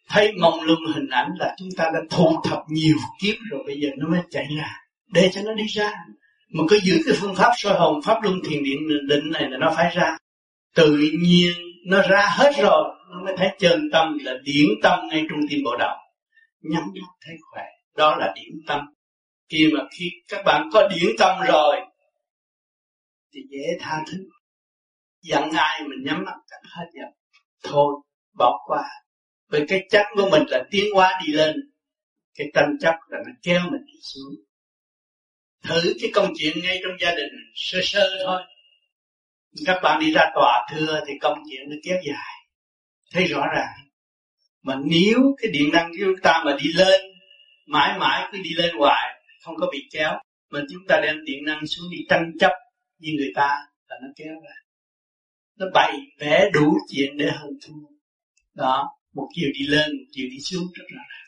thấy 0.10 0.32
mong 0.42 0.62
lung 0.62 0.86
hình 0.96 1.10
ảnh 1.10 1.32
là 1.40 1.56
chúng 1.58 1.70
ta 1.78 1.84
đã 1.94 2.00
thu 2.10 2.42
thập 2.44 2.60
nhiều 2.68 2.98
kiếp 3.22 3.36
rồi, 3.52 3.64
bây 3.66 3.80
giờ 3.82 3.90
nó 3.98 4.08
mới 4.08 4.22
chạy 4.30 4.46
ra, 4.58 4.76
để 5.08 5.32
cho 5.34 5.42
nó 5.42 5.54
đi 5.54 5.64
ra. 5.68 5.92
Mà 6.50 6.64
cứ 6.70 6.80
giữ 6.84 7.02
cái 7.06 7.16
phương 7.20 7.36
pháp 7.36 7.52
soi 7.58 7.80
hồn 7.80 8.02
pháp 8.06 8.24
luân 8.24 8.40
thiền 8.46 8.64
điện 8.64 8.78
định 9.08 9.32
này 9.32 9.50
là 9.50 9.58
nó 9.58 9.74
phải 9.76 9.96
ra. 9.96 10.18
Tự 10.76 10.98
nhiên 11.20 11.54
nó 11.86 12.02
ra 12.10 12.28
hết 12.38 12.52
rồi, 12.62 12.96
nó 13.12 13.24
mới 13.26 13.34
thấy 13.38 13.56
chân 13.60 13.90
tâm 13.92 14.18
là 14.22 14.34
điển 14.44 14.66
tâm 14.84 15.00
ngay 15.10 15.26
trung 15.30 15.40
tim 15.50 15.60
bộ 15.64 15.76
đầu 15.80 15.98
nhắm 16.64 16.84
mắt 16.84 17.14
thấy 17.26 17.36
khỏe, 17.52 17.64
đó 17.96 18.16
là 18.16 18.34
điển 18.36 18.54
tâm. 18.68 18.82
Khi 19.50 19.70
mà 19.74 19.80
khi 19.92 20.12
các 20.28 20.42
bạn 20.46 20.70
có 20.74 20.88
điển 20.88 21.10
tâm 21.18 21.38
rồi, 21.48 21.76
thì 23.34 23.42
dễ 23.50 23.64
tha 23.80 24.04
thứ 24.08 24.18
giận 25.24 25.50
ai 25.52 25.82
mình 25.82 26.04
nhắm 26.06 26.24
mắt 26.26 26.36
cả 26.50 26.58
hết 26.64 26.86
giận. 26.94 27.10
Thôi, 27.64 27.94
bỏ 28.38 28.64
qua. 28.68 28.84
Với 29.50 29.66
cái 29.68 29.88
chất 29.90 30.06
của 30.16 30.30
mình 30.32 30.44
là 30.48 30.64
tiến 30.72 30.86
hóa 30.94 31.22
đi 31.26 31.34
lên. 31.34 31.56
Cái 32.36 32.48
tâm 32.54 32.66
chấp 32.80 32.96
là 33.10 33.20
nó 33.26 33.32
kéo 33.44 33.62
mình 33.72 33.86
đi 33.86 34.00
xuống. 34.02 34.36
Thử 35.64 35.94
cái 36.02 36.12
công 36.14 36.34
chuyện 36.38 36.58
ngay 36.64 36.80
trong 36.84 36.94
gia 37.02 37.16
đình, 37.16 37.30
sơ 37.56 37.80
sơ 37.84 38.10
thôi. 38.26 38.42
Các 39.66 39.80
bạn 39.84 40.00
đi 40.00 40.14
ra 40.14 40.22
tòa 40.36 40.68
thưa 40.72 41.04
thì 41.08 41.14
công 41.22 41.38
chuyện 41.50 41.70
nó 41.70 41.76
kéo 41.84 41.98
dài. 42.08 42.34
Thấy 43.12 43.26
rõ 43.26 43.46
ràng. 43.56 43.74
Mà 44.62 44.76
nếu 44.86 45.36
cái 45.38 45.52
điện 45.52 45.70
năng 45.74 45.90
của 45.90 45.98
chúng 46.00 46.22
ta 46.24 46.42
mà 46.46 46.58
đi 46.64 46.74
lên, 46.74 47.02
mãi 47.66 48.00
mãi 48.00 48.30
cứ 48.32 48.38
đi 48.44 48.50
lên 48.54 48.76
hoài, 48.78 49.22
không 49.44 49.56
có 49.58 49.68
bị 49.72 49.88
kéo, 49.92 50.12
mà 50.50 50.60
chúng 50.72 50.82
ta 50.88 51.00
đem 51.04 51.26
điện 51.26 51.46
năng 51.46 51.68
xuống 51.68 51.86
đi 51.92 51.98
tranh 52.10 52.32
chấp 52.40 52.52
như 53.00 53.12
người 53.18 53.32
ta 53.36 53.50
là 53.88 53.98
nó 54.02 54.08
kéo 54.16 54.34
ra 54.44 54.56
nó 55.60 55.66
bày 55.74 56.00
vẽ 56.20 56.50
đủ 56.54 56.78
chuyện 56.88 57.18
để 57.18 57.26
hơn 57.26 57.52
thua 57.68 57.88
đó, 58.54 58.90
một 59.14 59.28
chiều 59.36 59.50
đi 59.54 59.68
lên, 59.68 59.90
một 59.98 60.06
chiều 60.12 60.28
đi 60.32 60.38
xuống, 60.40 60.64
rất 60.74 60.86
rõ 60.90 61.02
ràng 61.10 61.24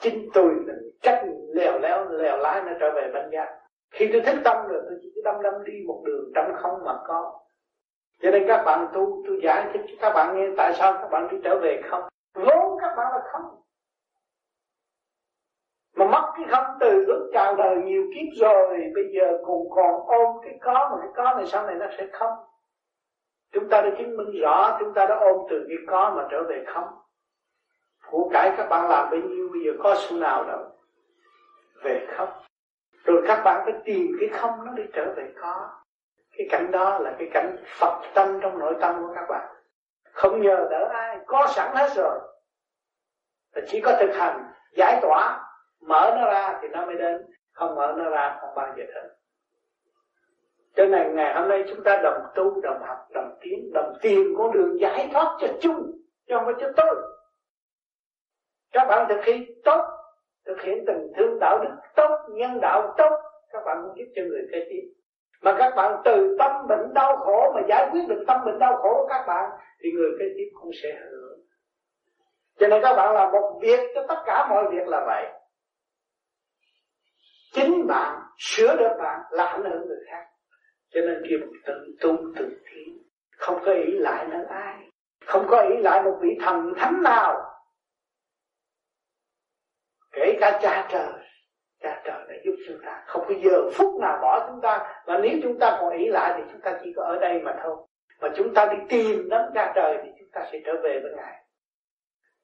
chính 0.00 0.28
tôi 0.34 0.54
là 0.66 0.74
cách 1.02 1.22
lèo 1.54 1.78
léo, 1.78 2.04
lèo 2.10 2.38
lái 2.38 2.62
nó 2.62 2.72
trở 2.80 2.90
về 2.96 3.10
bên 3.14 3.30
giác 3.32 3.58
khi 3.90 4.08
tôi 4.12 4.22
thích 4.26 4.40
tâm 4.44 4.56
rồi, 4.68 4.82
tôi 4.88 4.98
chỉ 5.02 5.08
đâm 5.24 5.34
đâm 5.42 5.54
đi 5.64 5.72
một 5.86 6.02
đường 6.06 6.32
trong 6.34 6.52
không 6.62 6.84
mà 6.84 6.92
có. 7.06 7.40
Cho 8.22 8.30
nên 8.30 8.44
các 8.48 8.62
bạn 8.64 8.88
tu, 8.94 9.22
tôi 9.26 9.40
giải 9.42 9.70
thích 9.72 9.80
cho 9.88 9.94
các 10.00 10.12
bạn 10.14 10.36
nghe 10.36 10.46
tại 10.56 10.72
sao 10.78 10.92
các 10.92 11.08
bạn 11.10 11.28
đi 11.30 11.36
trở 11.44 11.58
về 11.62 11.82
không. 11.90 12.02
Vốn 12.34 12.78
các 12.80 12.94
bạn 12.96 13.12
là 13.12 13.20
không 13.32 13.60
mà 15.98 16.06
mất 16.06 16.32
cái 16.36 16.46
không 16.50 16.76
từ 16.80 17.04
lúc 17.08 17.18
chào 17.32 17.56
đời 17.56 17.76
nhiều 17.76 18.04
kiếp 18.14 18.40
rồi, 18.40 18.78
bây 18.94 19.04
giờ 19.12 19.38
cũng 19.44 19.70
còn 19.70 20.06
ôm 20.06 20.36
cái 20.44 20.58
có 20.60 20.88
mà 20.92 20.96
cái 21.00 21.10
có 21.16 21.34
này 21.34 21.46
sau 21.46 21.66
này 21.66 21.74
nó 21.74 21.86
sẽ 21.98 22.06
không. 22.12 22.32
Chúng 23.52 23.68
ta 23.68 23.80
đã 23.80 23.90
chứng 23.98 24.16
minh 24.16 24.40
rõ, 24.42 24.76
chúng 24.80 24.94
ta 24.94 25.06
đã 25.06 25.14
ôm 25.14 25.46
từ 25.50 25.66
cái 25.68 25.76
có 25.86 26.12
mà 26.16 26.26
trở 26.30 26.42
về 26.48 26.64
không. 26.66 26.84
Của 28.10 28.28
cải 28.32 28.52
các 28.56 28.68
bạn 28.68 28.90
làm 28.90 29.10
bấy 29.10 29.22
nhiêu, 29.22 29.48
bây 29.52 29.62
giờ 29.64 29.72
có 29.82 29.94
số 29.94 30.16
nào 30.16 30.44
đâu. 30.44 30.64
Về 31.82 32.06
không. 32.16 32.28
Rồi 33.04 33.24
các 33.26 33.42
bạn 33.44 33.62
phải 33.64 33.74
tìm 33.84 34.06
cái 34.20 34.28
không 34.28 34.64
nó 34.64 34.72
để 34.72 34.84
trở 34.92 35.14
về 35.16 35.32
có. 35.40 35.70
Cái 36.36 36.46
cảnh 36.50 36.70
đó 36.70 36.98
là 36.98 37.14
cái 37.18 37.28
cảnh 37.32 37.56
phật 37.66 38.00
tâm 38.14 38.40
trong 38.40 38.58
nội 38.58 38.74
tâm 38.80 38.94
của 38.98 39.14
các 39.14 39.26
bạn. 39.28 39.48
Không 40.12 40.42
nhờ 40.42 40.66
đỡ 40.70 40.90
ai, 40.92 41.18
có 41.26 41.46
sẵn 41.50 41.76
hết 41.76 41.88
rồi. 41.96 42.18
Chỉ 43.66 43.80
có 43.80 43.96
thực 44.00 44.14
hành, 44.14 44.44
giải 44.76 44.98
tỏa 45.02 45.47
mở 45.80 46.12
nó 46.16 46.26
ra 46.26 46.58
thì 46.62 46.68
nó 46.68 46.86
mới 46.86 46.94
đến, 46.94 47.22
không 47.52 47.74
mở 47.74 47.94
nó 47.96 48.10
ra 48.10 48.38
không 48.40 48.54
bao 48.54 48.74
giờ 48.76 48.84
đến. 48.94 49.04
Cho 50.76 50.86
nên 50.86 51.14
ngày 51.14 51.34
hôm 51.34 51.48
nay 51.48 51.64
chúng 51.68 51.84
ta 51.84 52.00
đồng 52.02 52.22
tu, 52.34 52.60
đồng 52.60 52.82
học, 52.82 52.98
đồng 53.14 53.38
tiến, 53.40 53.70
đồng 53.74 53.92
tìm 54.02 54.34
con 54.38 54.52
đường 54.52 54.80
giải 54.80 55.08
thoát 55.12 55.36
cho 55.40 55.48
chung, 55.60 55.92
chứ 56.28 56.34
không 56.34 56.44
phải 56.44 56.54
cho 56.60 56.72
tôi. 56.76 56.96
Các 58.72 58.84
bạn 58.88 59.06
thực 59.08 59.24
hiện 59.24 59.42
tốt, 59.64 59.82
thực 60.46 60.60
hiện 60.62 60.84
tình 60.86 61.12
thương 61.16 61.38
đạo 61.40 61.58
đức 61.58 61.70
tốt, 61.96 62.18
nhân 62.30 62.60
đạo 62.60 62.94
tốt, 62.98 63.20
các 63.52 63.62
bạn 63.64 63.82
cũng 63.82 63.98
giúp 63.98 64.12
cho 64.16 64.22
người 64.22 64.42
kế 64.52 64.66
tiếp 64.70 64.94
mà 65.42 65.56
các 65.58 65.72
bạn 65.76 66.00
từ 66.04 66.36
tâm 66.38 66.66
bệnh 66.68 66.94
đau 66.94 67.16
khổ 67.16 67.52
mà 67.54 67.60
giải 67.68 67.88
quyết 67.92 68.00
được 68.08 68.24
tâm 68.26 68.40
bệnh 68.46 68.58
đau 68.58 68.76
khổ 68.76 68.94
của 68.94 69.06
các 69.08 69.24
bạn, 69.26 69.50
thì 69.82 69.90
người 69.92 70.10
kế 70.18 70.24
tiếp 70.36 70.50
cũng 70.60 70.70
sẽ 70.82 70.88
hưởng. 71.10 71.38
Cho 72.58 72.68
nên 72.68 72.82
các 72.82 72.96
bạn 72.96 73.14
làm 73.14 73.32
một 73.32 73.58
việc 73.62 73.80
cho 73.94 74.04
tất 74.08 74.22
cả 74.26 74.46
mọi 74.50 74.64
việc 74.70 74.88
là 74.88 75.04
vậy 75.06 75.26
chính 77.52 77.86
bạn, 77.86 78.20
sửa 78.38 78.76
được 78.76 78.96
bạn, 78.98 79.20
là 79.30 79.44
ảnh 79.46 79.62
hưởng 79.62 79.86
người 79.86 80.04
khác. 80.10 80.24
Cho 80.90 81.00
nên 81.00 81.22
kêu 81.30 81.38
tự 81.66 81.96
tu 82.00 82.16
tự 82.36 82.60
tiến. 82.64 82.98
Không 83.36 83.62
có 83.64 83.72
ý 83.72 83.92
lại 83.92 84.26
nơi 84.30 84.44
ai. 84.44 84.74
Không 85.26 85.46
có 85.48 85.60
ý 85.60 85.76
lại 85.82 86.02
một 86.02 86.18
vị 86.20 86.38
thần 86.40 86.74
thánh 86.76 87.02
nào. 87.02 87.44
Kể 90.12 90.38
cả 90.40 90.58
cha 90.62 90.88
trời. 90.90 91.12
Cha 91.82 92.02
trời 92.04 92.18
đã 92.28 92.34
giúp 92.44 92.54
chúng 92.68 92.78
ta. 92.84 93.02
Không 93.06 93.24
có 93.28 93.34
giờ 93.44 93.70
phút 93.74 94.00
nào 94.00 94.18
bỏ 94.22 94.48
chúng 94.48 94.60
ta. 94.60 95.02
Và 95.06 95.18
nếu 95.18 95.32
chúng 95.42 95.58
ta 95.58 95.78
còn 95.80 95.98
ý 95.98 96.08
lại 96.08 96.34
thì 96.36 96.42
chúng 96.52 96.60
ta 96.60 96.78
chỉ 96.84 96.92
có 96.96 97.02
ở 97.02 97.18
đây 97.18 97.40
mà 97.44 97.56
thôi. 97.62 97.76
Mà 98.20 98.28
chúng 98.36 98.54
ta 98.54 98.66
đi 98.66 98.76
tìm 98.88 99.28
đến 99.28 99.42
cha 99.54 99.72
trời 99.74 99.98
thì 100.04 100.10
chúng 100.18 100.28
ta 100.32 100.46
sẽ 100.52 100.58
trở 100.66 100.72
về 100.82 101.00
với 101.02 101.12
ngài. 101.16 101.44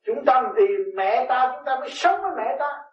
Chúng 0.05 0.25
ta 0.25 0.53
tìm 0.57 0.81
mẹ 0.95 1.27
ta, 1.29 1.53
chúng 1.55 1.65
ta 1.65 1.81
mới 1.81 1.91
sống 1.91 2.23
với 2.23 2.31
mẹ 2.37 2.57
ta 2.59 2.84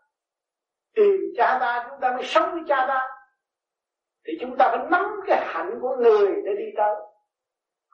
tìm 0.96 1.16
cha 1.38 1.58
ta 1.60 1.88
chúng 1.90 2.00
ta 2.02 2.12
mới 2.12 2.24
sống 2.24 2.52
với 2.52 2.62
cha 2.68 2.86
ta, 2.88 3.00
thì 4.26 4.34
chúng 4.42 4.58
ta 4.58 4.70
phải 4.70 4.86
nắm 4.92 5.06
cái 5.28 5.46
hạnh 5.46 5.80
của 5.82 5.96
người 5.96 6.28
để 6.46 6.56
đi 6.58 6.66
tới. 6.78 6.96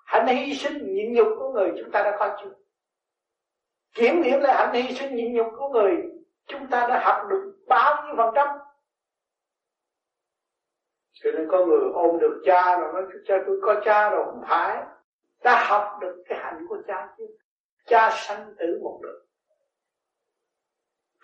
Hạnh 0.06 0.28
hy 0.28 0.54
sinh 0.54 0.96
nhịn 0.96 1.14
nhục 1.14 1.28
của 1.38 1.52
người 1.52 1.72
chúng 1.80 1.92
ta 1.92 2.04
đã 2.04 2.18
có 2.20 2.38
chưa? 2.44 2.54
Kiểm 3.94 4.24
điểm 4.24 4.40
lại 4.40 4.56
hạnh 4.56 4.74
hy 4.74 4.96
sinh 4.96 5.16
nhịn 5.16 5.34
nhục 5.34 5.48
của 5.58 5.70
người 5.70 5.96
chúng 6.48 6.68
ta 6.68 6.88
đã 6.88 7.00
học 7.04 7.28
được 7.30 7.54
bao 7.68 8.06
nhiêu 8.06 8.16
phần 8.18 8.34
trăm? 8.36 8.48
Cho 11.24 11.32
nên 11.32 11.48
có 11.52 11.66
người 11.66 11.80
ôm 11.94 12.20
được 12.20 12.42
cha 12.46 12.80
rồi 12.80 12.94
nói, 12.94 13.04
cha, 13.28 13.36
tôi 13.48 13.60
có 13.62 13.82
cha 13.86 14.10
rồi, 14.10 14.26
không 14.26 14.44
phải. 14.48 14.84
Ta 15.44 15.66
học 15.68 15.98
được 16.02 16.24
cái 16.30 16.40
hạnh 16.42 16.66
của 16.70 16.78
cha 16.88 17.16
chứ. 17.18 17.24
Cha 17.86 18.10
sanh 18.14 18.56
tử 18.60 18.80
một 18.84 19.00
đời 19.04 19.27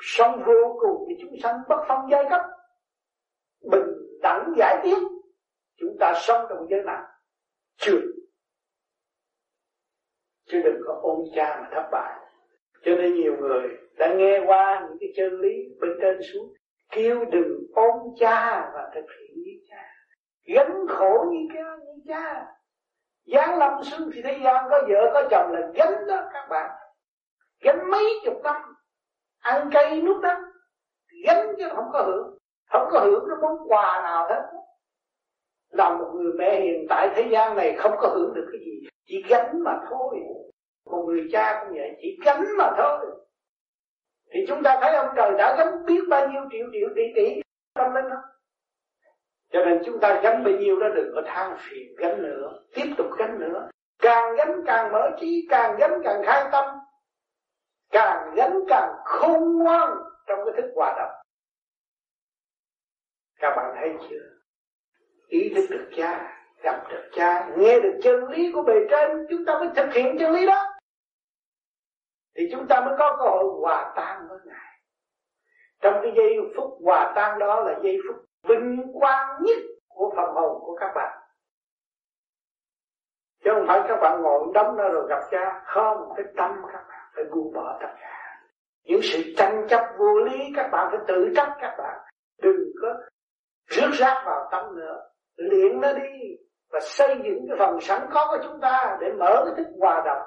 sống 0.06 0.44
vô 0.46 0.78
cùng 0.80 1.06
thì 1.10 1.16
chúng 1.22 1.40
sanh 1.44 1.56
bất 1.70 1.86
phân 1.88 2.00
giai 2.12 2.26
cấp. 2.30 2.42
Bình 3.72 4.20
đẳng 4.22 4.54
giải 4.58 4.80
tiến 4.84 4.98
chúng 5.80 5.98
ta 6.00 6.14
sống 6.16 6.46
trong 6.50 6.68
giới 6.70 6.84
nào 6.84 7.04
chưa. 7.76 8.00
Chứ 10.46 10.62
đừng 10.64 10.82
có 10.86 11.00
ôm 11.02 11.20
cha 11.36 11.58
mà 11.62 11.70
thất 11.72 11.90
bại. 11.92 12.20
Cho 12.82 12.96
nên 12.96 13.14
nhiều 13.14 13.38
người 13.40 13.70
đã 13.98 14.14
nghe 14.14 14.40
qua 14.48 14.88
những 14.88 14.98
cái 15.00 15.10
chân 15.16 15.42
lý 15.42 15.54
bên 15.80 15.92
trên 16.02 16.20
xuống, 16.22 16.54
kêu 16.92 17.26
đừng 17.32 17.58
ôm 17.74 17.98
cha 18.20 18.72
và 18.74 18.92
thực 18.96 19.06
hiện 19.20 19.38
như 19.46 19.52
cha. 19.70 19.90
Gánh 20.56 20.86
khổ 20.90 21.26
như 21.32 21.40
cái 21.54 21.64
như 21.64 22.02
cha. 22.08 22.46
Giáng 23.26 23.60
lâm 23.60 23.84
xuống 23.84 24.10
thì 24.14 24.22
thế 24.22 24.40
gian 24.44 24.66
có 24.70 24.82
vợ, 24.88 25.12
có 25.14 25.28
chồng 25.32 25.52
là 25.52 25.72
gánh 25.76 26.08
đó 26.08 26.30
các 26.34 26.48
bạn. 26.50 26.72
Gánh 27.62 27.90
mấy 27.92 28.06
chục 28.26 28.42
năm 28.44 28.62
ăn 29.44 29.70
cây 29.74 30.02
nút 30.02 30.22
đắng 30.22 30.42
gánh 31.26 31.48
chứ 31.58 31.70
không 31.76 31.86
có 31.94 32.02
hưởng. 32.02 32.38
Không 32.72 32.88
có 32.92 33.00
hưởng 33.00 33.26
cái 33.30 33.38
món 33.42 33.68
quà 33.68 34.02
nào 34.04 34.28
hết 34.30 34.42
là 35.70 35.90
một 35.98 36.12
người 36.16 36.32
mẹ 36.38 36.62
hiện 36.62 36.86
tại 36.90 37.10
thế 37.16 37.28
gian 37.32 37.56
này 37.56 37.76
không 37.78 37.92
có 37.98 38.08
hưởng 38.08 38.34
được 38.34 38.48
cái 38.52 38.60
gì. 38.66 38.88
Chỉ 39.06 39.24
gánh 39.30 39.64
mà 39.64 39.80
thôi. 39.90 40.20
Một 40.86 41.06
người 41.08 41.28
cha 41.32 41.64
cũng 41.64 41.78
vậy, 41.78 41.98
chỉ 42.02 42.20
gánh 42.26 42.44
mà 42.58 42.72
thôi. 42.78 43.06
Thì 44.34 44.46
chúng 44.48 44.64
ta 44.64 44.80
thấy 44.82 44.96
ông 44.96 45.08
trời 45.16 45.32
đã 45.38 45.56
gánh 45.58 45.86
biết 45.86 46.02
bao 46.10 46.28
nhiêu 46.28 46.42
triệu 46.52 46.68
triệu, 46.72 46.90
tỷ 46.96 47.04
tỷ 47.16 47.42
tâm 47.74 47.94
linh 47.94 48.10
đó. 48.10 48.22
Cho 49.52 49.66
nên 49.66 49.82
chúng 49.86 50.00
ta 50.00 50.22
gánh 50.24 50.44
bao 50.44 50.54
nhiêu 50.54 50.80
đó 50.80 50.88
đừng 50.96 51.12
có 51.16 51.22
than 51.26 51.58
phiền 51.60 51.96
gánh 51.98 52.22
nữa. 52.22 52.60
Tiếp 52.76 52.94
tục 52.98 53.08
gánh 53.18 53.40
nữa. 53.40 53.70
Càng 54.02 54.36
gánh 54.36 54.62
càng 54.66 54.92
mở 54.92 55.10
trí, 55.20 55.48
càng 55.50 55.76
gánh 55.80 56.02
càng 56.04 56.22
khai 56.26 56.46
tâm 56.52 56.66
càng 57.94 58.34
gánh 58.36 58.60
càng 58.68 58.94
khôn 59.06 59.58
ngoan 59.58 59.90
trong 60.28 60.40
cái 60.46 60.62
thức 60.62 60.72
hòa 60.76 60.96
đồng. 60.98 61.12
Các 63.40 63.54
bạn 63.56 63.76
thấy 63.76 63.90
chưa? 64.10 64.30
Ý 65.28 65.54
thức 65.56 65.68
được 65.70 65.90
cha, 65.98 66.40
gặp 66.64 66.84
được 66.90 67.10
cha, 67.14 67.50
nghe 67.58 67.80
được 67.80 68.00
chân 68.04 68.30
lý 68.30 68.52
của 68.52 68.64
bề 68.64 68.74
trên, 68.90 69.26
chúng 69.30 69.46
ta 69.46 69.60
mới 69.60 69.70
thực 69.76 69.94
hiện 69.94 70.16
chân 70.20 70.32
lý 70.32 70.46
đó. 70.46 70.66
Thì 72.36 72.44
chúng 72.52 72.68
ta 72.68 72.82
mới 72.82 72.96
có 73.00 73.16
cơ 73.20 73.26
hội 73.30 73.44
hòa 73.62 73.94
tan 73.96 74.28
với 74.30 74.40
ngài. 74.46 74.80
Trong 75.82 76.00
cái 76.04 76.14
giây 76.16 76.38
phút 76.58 76.78
hòa 76.84 77.14
tan 77.16 77.40
đó 77.40 77.64
là 77.64 77.80
giây 77.84 77.98
phút 78.08 78.26
vinh 78.44 78.92
quang 79.00 79.44
nhất 79.44 79.58
của 79.88 80.14
phần 80.16 80.34
hồn 80.34 80.62
của 80.62 80.78
các 80.80 80.92
bạn. 80.96 81.20
Chứ 83.44 83.52
không 83.54 83.66
phải 83.68 83.82
các 83.88 83.98
bạn 84.02 84.22
ngồi 84.22 84.48
đóng 84.54 84.78
nó 84.78 84.90
rồi 84.90 85.08
gặp 85.10 85.20
cha 85.32 85.64
không 85.66 86.14
cái 86.18 86.26
tâm 86.38 86.62
các 86.74 86.86
bạn 86.90 87.03
phải 87.16 87.24
buông 87.24 87.54
bỏ 87.54 87.78
tất 87.82 87.94
cả. 88.00 88.40
Những 88.84 89.00
sự 89.04 89.34
tranh 89.38 89.66
chấp 89.70 89.82
vô 89.98 90.20
lý, 90.20 90.38
các 90.56 90.70
bạn 90.72 90.88
phải 90.92 91.00
tự 91.08 91.34
trách 91.36 91.58
các 91.62 91.76
bạn. 91.78 92.00
Đừng 92.42 92.72
có 92.82 92.94
rước 93.68 93.90
rác 93.94 94.24
vào 94.26 94.48
tâm 94.52 94.76
nữa 94.76 95.10
luyện 95.36 95.82
nó 95.82 95.94
đi 95.94 96.38
và 96.72 96.80
xây 96.82 97.16
dựng 97.24 97.46
cái 97.48 97.58
phần 97.60 97.82
sẵn 97.82 98.02
có 98.14 98.28
của 98.32 98.44
chúng 98.44 98.60
ta 98.62 98.98
để 99.02 99.12
mở 99.12 99.44
cái 99.46 99.54
thức 99.58 99.72
hòa 99.80 100.04
đồng. 100.06 100.22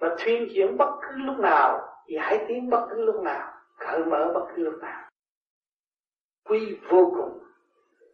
Và 0.00 0.16
thuyên 0.18 0.48
chuyển 0.54 0.76
bất 0.76 0.90
cứ 1.02 1.16
lúc 1.16 1.38
nào 1.38 1.80
giải 2.06 2.44
tiến 2.48 2.70
bất 2.70 2.86
cứ 2.90 3.04
lúc 3.04 3.22
nào, 3.22 3.52
cởi 3.78 4.04
mở 4.04 4.30
bất 4.34 4.46
cứ 4.56 4.62
lúc 4.62 4.82
nào. 4.82 5.10
Quy 6.48 6.78
vô 6.90 7.12
cùng, 7.16 7.38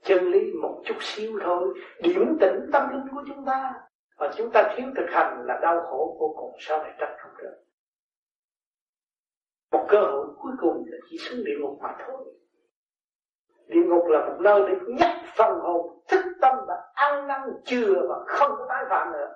chân 0.02 0.30
lý 0.30 0.52
một 0.62 0.82
chút 0.84 0.96
xíu 1.00 1.38
thôi, 1.42 1.80
điểm 2.02 2.36
tĩnh 2.40 2.70
tâm 2.72 2.88
linh 2.92 3.08
của 3.14 3.22
chúng 3.26 3.44
ta 3.44 3.74
và 4.18 4.30
chúng 4.36 4.50
ta 4.50 4.74
thiếu 4.76 4.86
thực 4.96 5.06
hành 5.10 5.44
là 5.46 5.58
đau 5.62 5.80
khổ 5.80 6.16
vô 6.20 6.34
cùng 6.36 6.56
sao 6.58 6.78
lại 6.78 6.94
trách 6.98 7.16
không 7.18 7.32
được. 7.38 7.54
Một 9.72 9.86
cơ 9.88 10.00
hội 10.00 10.26
cuối 10.38 10.52
cùng 10.60 10.84
là 10.86 10.98
chỉ 11.10 11.18
xuống 11.18 11.44
địa 11.44 11.56
ngục 11.60 11.78
mà 11.80 11.96
thôi. 12.06 12.34
Địa 13.66 13.82
ngục 13.86 14.06
là 14.06 14.26
một 14.26 14.36
nơi 14.40 14.62
để 14.68 14.74
nhắc 14.98 15.16
phần 15.36 15.58
hồn, 15.60 16.02
thức 16.08 16.24
tâm 16.40 16.54
và 16.68 16.74
ăn 16.94 17.26
năn, 17.26 17.40
chừa 17.64 18.06
và 18.08 18.16
không 18.26 18.50
có 18.58 18.66
tái 18.68 18.84
phạm 18.90 19.12
nữa. 19.12 19.34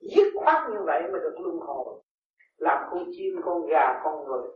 Dứt 0.00 0.32
khoát 0.34 0.70
như 0.70 0.78
vậy 0.86 1.02
mới 1.02 1.20
được 1.20 1.36
luân 1.40 1.58
hồi. 1.58 2.02
Làm 2.56 2.88
con 2.90 3.04
chim, 3.12 3.40
con 3.44 3.66
gà, 3.66 4.00
con 4.04 4.24
người. 4.24 4.48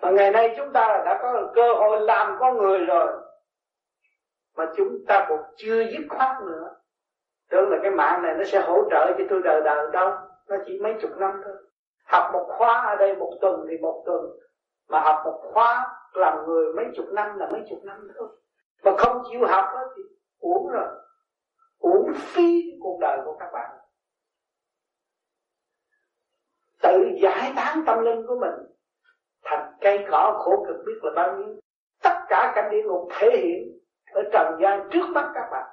Và 0.00 0.10
ngày 0.10 0.30
nay 0.30 0.54
chúng 0.56 0.72
ta 0.72 1.02
đã 1.06 1.18
có 1.22 1.52
cơ 1.54 1.74
hội 1.74 2.00
làm 2.00 2.36
con 2.40 2.56
người 2.56 2.78
rồi. 2.78 3.22
Mà 4.56 4.72
chúng 4.76 5.04
ta 5.08 5.26
còn 5.28 5.38
chưa 5.56 5.84
dứt 5.84 6.06
khoát 6.08 6.42
nữa 6.46 6.79
tưởng 7.50 7.70
là 7.70 7.78
cái 7.82 7.90
mạng 7.90 8.22
này 8.22 8.34
nó 8.34 8.44
sẽ 8.44 8.60
hỗ 8.60 8.90
trợ 8.90 9.12
cho 9.18 9.24
tôi 9.30 9.40
đời 9.44 9.60
đời 9.64 9.86
đâu. 9.92 10.10
Nó 10.48 10.56
chỉ 10.66 10.80
mấy 10.82 10.94
chục 11.00 11.10
năm 11.16 11.40
thôi. 11.44 11.56
Học 12.04 12.30
một 12.32 12.46
khóa 12.58 12.86
ở 12.86 12.96
đây 12.96 13.16
một 13.16 13.32
tuần 13.40 13.66
thì 13.70 13.78
một 13.78 14.02
tuần. 14.06 14.20
Mà 14.88 15.00
học 15.00 15.22
một 15.24 15.40
khóa 15.52 15.86
làm 16.12 16.46
người 16.46 16.72
mấy 16.74 16.86
chục 16.96 17.06
năm 17.12 17.38
là 17.38 17.48
mấy 17.52 17.62
chục 17.70 17.78
năm 17.84 18.08
thôi. 18.18 18.28
Mà 18.84 18.92
không 18.98 19.22
chịu 19.30 19.46
học 19.46 19.64
đó 19.74 19.80
thì 19.96 20.02
uổng 20.40 20.68
rồi. 20.68 20.88
Uổng 21.78 22.12
phí 22.14 22.62
cuộc 22.80 22.98
đời 23.00 23.18
của 23.24 23.36
các 23.40 23.50
bạn. 23.52 23.70
Tự 26.82 27.04
giải 27.22 27.52
tán 27.56 27.82
tâm 27.86 28.04
linh 28.04 28.26
của 28.26 28.36
mình. 28.40 28.54
Thành 29.44 29.72
cây 29.80 30.06
cỏ 30.10 30.38
khổ 30.38 30.64
cực 30.68 30.76
biết 30.86 30.98
là 31.02 31.10
bao 31.16 31.36
nhiêu. 31.36 31.56
Tất 32.02 32.14
cả 32.28 32.52
cảnh 32.54 32.70
địa 32.70 32.82
ngục 32.82 33.08
thể 33.18 33.30
hiện 33.36 33.78
ở 34.12 34.22
trần 34.32 34.58
gian 34.62 34.88
trước 34.90 35.06
mắt 35.14 35.30
các 35.34 35.48
bạn. 35.52 35.68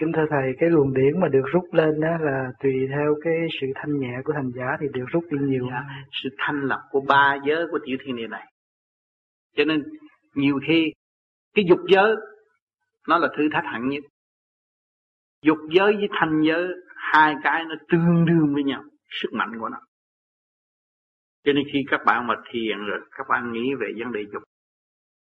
Kính 0.00 0.12
thưa 0.12 0.26
Thầy, 0.30 0.52
cái 0.58 0.70
luồng 0.70 0.94
điển 0.94 1.20
mà 1.20 1.28
được 1.28 1.44
rút 1.52 1.64
lên 1.72 2.00
đó 2.00 2.16
là 2.20 2.52
tùy 2.62 2.72
theo 2.90 3.14
cái 3.24 3.34
sự 3.60 3.66
thanh 3.74 3.98
nhẹ 3.98 4.14
của 4.24 4.32
hành 4.32 4.50
giả 4.56 4.76
thì 4.80 4.86
được 4.94 5.04
rút 5.12 5.24
đi 5.30 5.38
nhiều. 5.40 5.68
Dạ, 5.70 5.82
sự 6.22 6.28
thanh 6.38 6.60
lập 6.60 6.80
của 6.90 7.00
ba 7.00 7.36
giới 7.46 7.66
của 7.70 7.78
tiểu 7.86 7.96
thiên 8.04 8.16
địa 8.16 8.26
này. 8.26 8.52
Cho 9.56 9.64
nên 9.64 9.82
nhiều 10.34 10.60
khi 10.68 10.92
cái 11.54 11.64
dục 11.68 11.78
giới 11.88 12.16
nó 13.08 13.18
là 13.18 13.28
thử 13.36 13.48
thách 13.52 13.64
hẳn 13.64 13.88
nhất. 13.88 14.04
Dục 15.42 15.58
giới 15.70 15.92
với 15.92 16.08
thanh 16.20 16.42
giới 16.46 16.68
hai 16.96 17.34
cái 17.42 17.64
nó 17.64 17.74
tương 17.88 18.24
đương 18.26 18.54
với 18.54 18.64
nhau, 18.64 18.82
sức 19.22 19.28
mạnh 19.32 19.52
của 19.60 19.68
nó. 19.68 19.78
Cho 21.44 21.52
nên 21.52 21.64
khi 21.72 21.84
các 21.90 22.00
bạn 22.06 22.26
mà 22.26 22.34
thiền 22.50 22.78
rồi 22.78 23.00
các 23.10 23.26
bạn 23.28 23.52
nghĩ 23.52 23.74
về 23.80 23.92
vấn 23.98 24.12
đề 24.12 24.20
dục, 24.32 24.42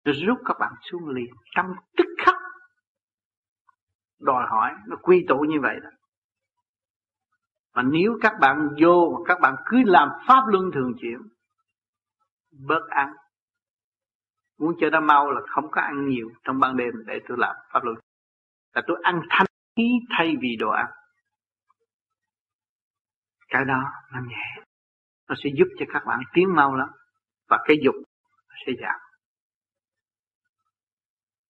nó 0.05 0.13
rút 0.27 0.39
các 0.45 0.57
bạn 0.61 0.73
xuống 0.91 1.09
liền 1.09 1.31
trong 1.57 1.67
tức 1.97 2.07
khắc 2.19 2.35
đòi 4.21 4.47
hỏi 4.51 4.73
nó 4.87 4.97
quy 5.03 5.25
tụ 5.29 5.39
như 5.41 5.61
vậy 5.63 5.77
đó. 5.83 5.91
Mà 7.75 7.83
nếu 7.83 8.19
các 8.21 8.33
bạn 8.41 8.69
vô 8.83 9.11
mà 9.11 9.19
các 9.29 9.41
bạn 9.41 9.55
cứ 9.67 9.83
làm 9.85 10.09
pháp 10.29 10.43
luân 10.47 10.71
thường 10.75 10.93
chuyển, 11.01 11.19
bớt 12.67 12.89
ăn. 12.89 13.13
Muốn 14.59 14.75
cho 14.81 14.91
nó 14.91 15.01
mau 15.01 15.31
là 15.31 15.41
không 15.49 15.71
có 15.71 15.81
ăn 15.81 16.09
nhiều 16.09 16.31
trong 16.45 16.61
ban 16.61 16.77
đêm 16.77 16.93
để 17.07 17.21
tôi 17.29 17.39
làm 17.39 17.57
pháp 17.73 17.85
luân. 17.85 17.97
Là 18.75 18.83
tôi 18.87 19.01
ăn 19.03 19.21
thanh 19.31 19.47
khí 19.77 19.91
thay 20.19 20.37
vì 20.41 20.57
đồ 20.57 20.71
ăn. 20.71 20.87
Cái 23.49 23.65
đó 23.65 23.83
nó 24.13 24.21
nhẹ. 24.29 24.65
Nó 25.29 25.35
sẽ 25.45 25.51
giúp 25.55 25.67
cho 25.79 25.87
các 25.93 26.03
bạn 26.07 26.21
tiến 26.33 26.55
mau 26.55 26.75
lắm. 26.75 26.89
Và 27.49 27.59
cái 27.65 27.77
dục 27.85 27.95
sẽ 28.67 28.73
giảm. 28.81 29.01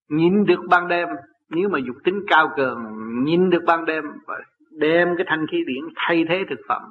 Nhìn 0.09 0.45
được 0.45 0.61
ban 0.71 0.89
đêm 0.89 1.09
nếu 1.51 1.69
mà 1.69 1.79
dục 1.87 1.97
tính 2.05 2.25
cao 2.27 2.53
cường, 2.57 2.83
nhìn 3.25 3.51
được 3.51 3.63
ban 3.67 3.85
đêm 3.85 4.05
và 4.27 4.35
đem 4.71 5.09
cái 5.17 5.27
thanh 5.29 5.47
khí 5.51 5.65
điển 5.67 5.85
thay 5.97 6.25
thế 6.29 6.45
thực 6.51 6.61
phẩm, 6.69 6.83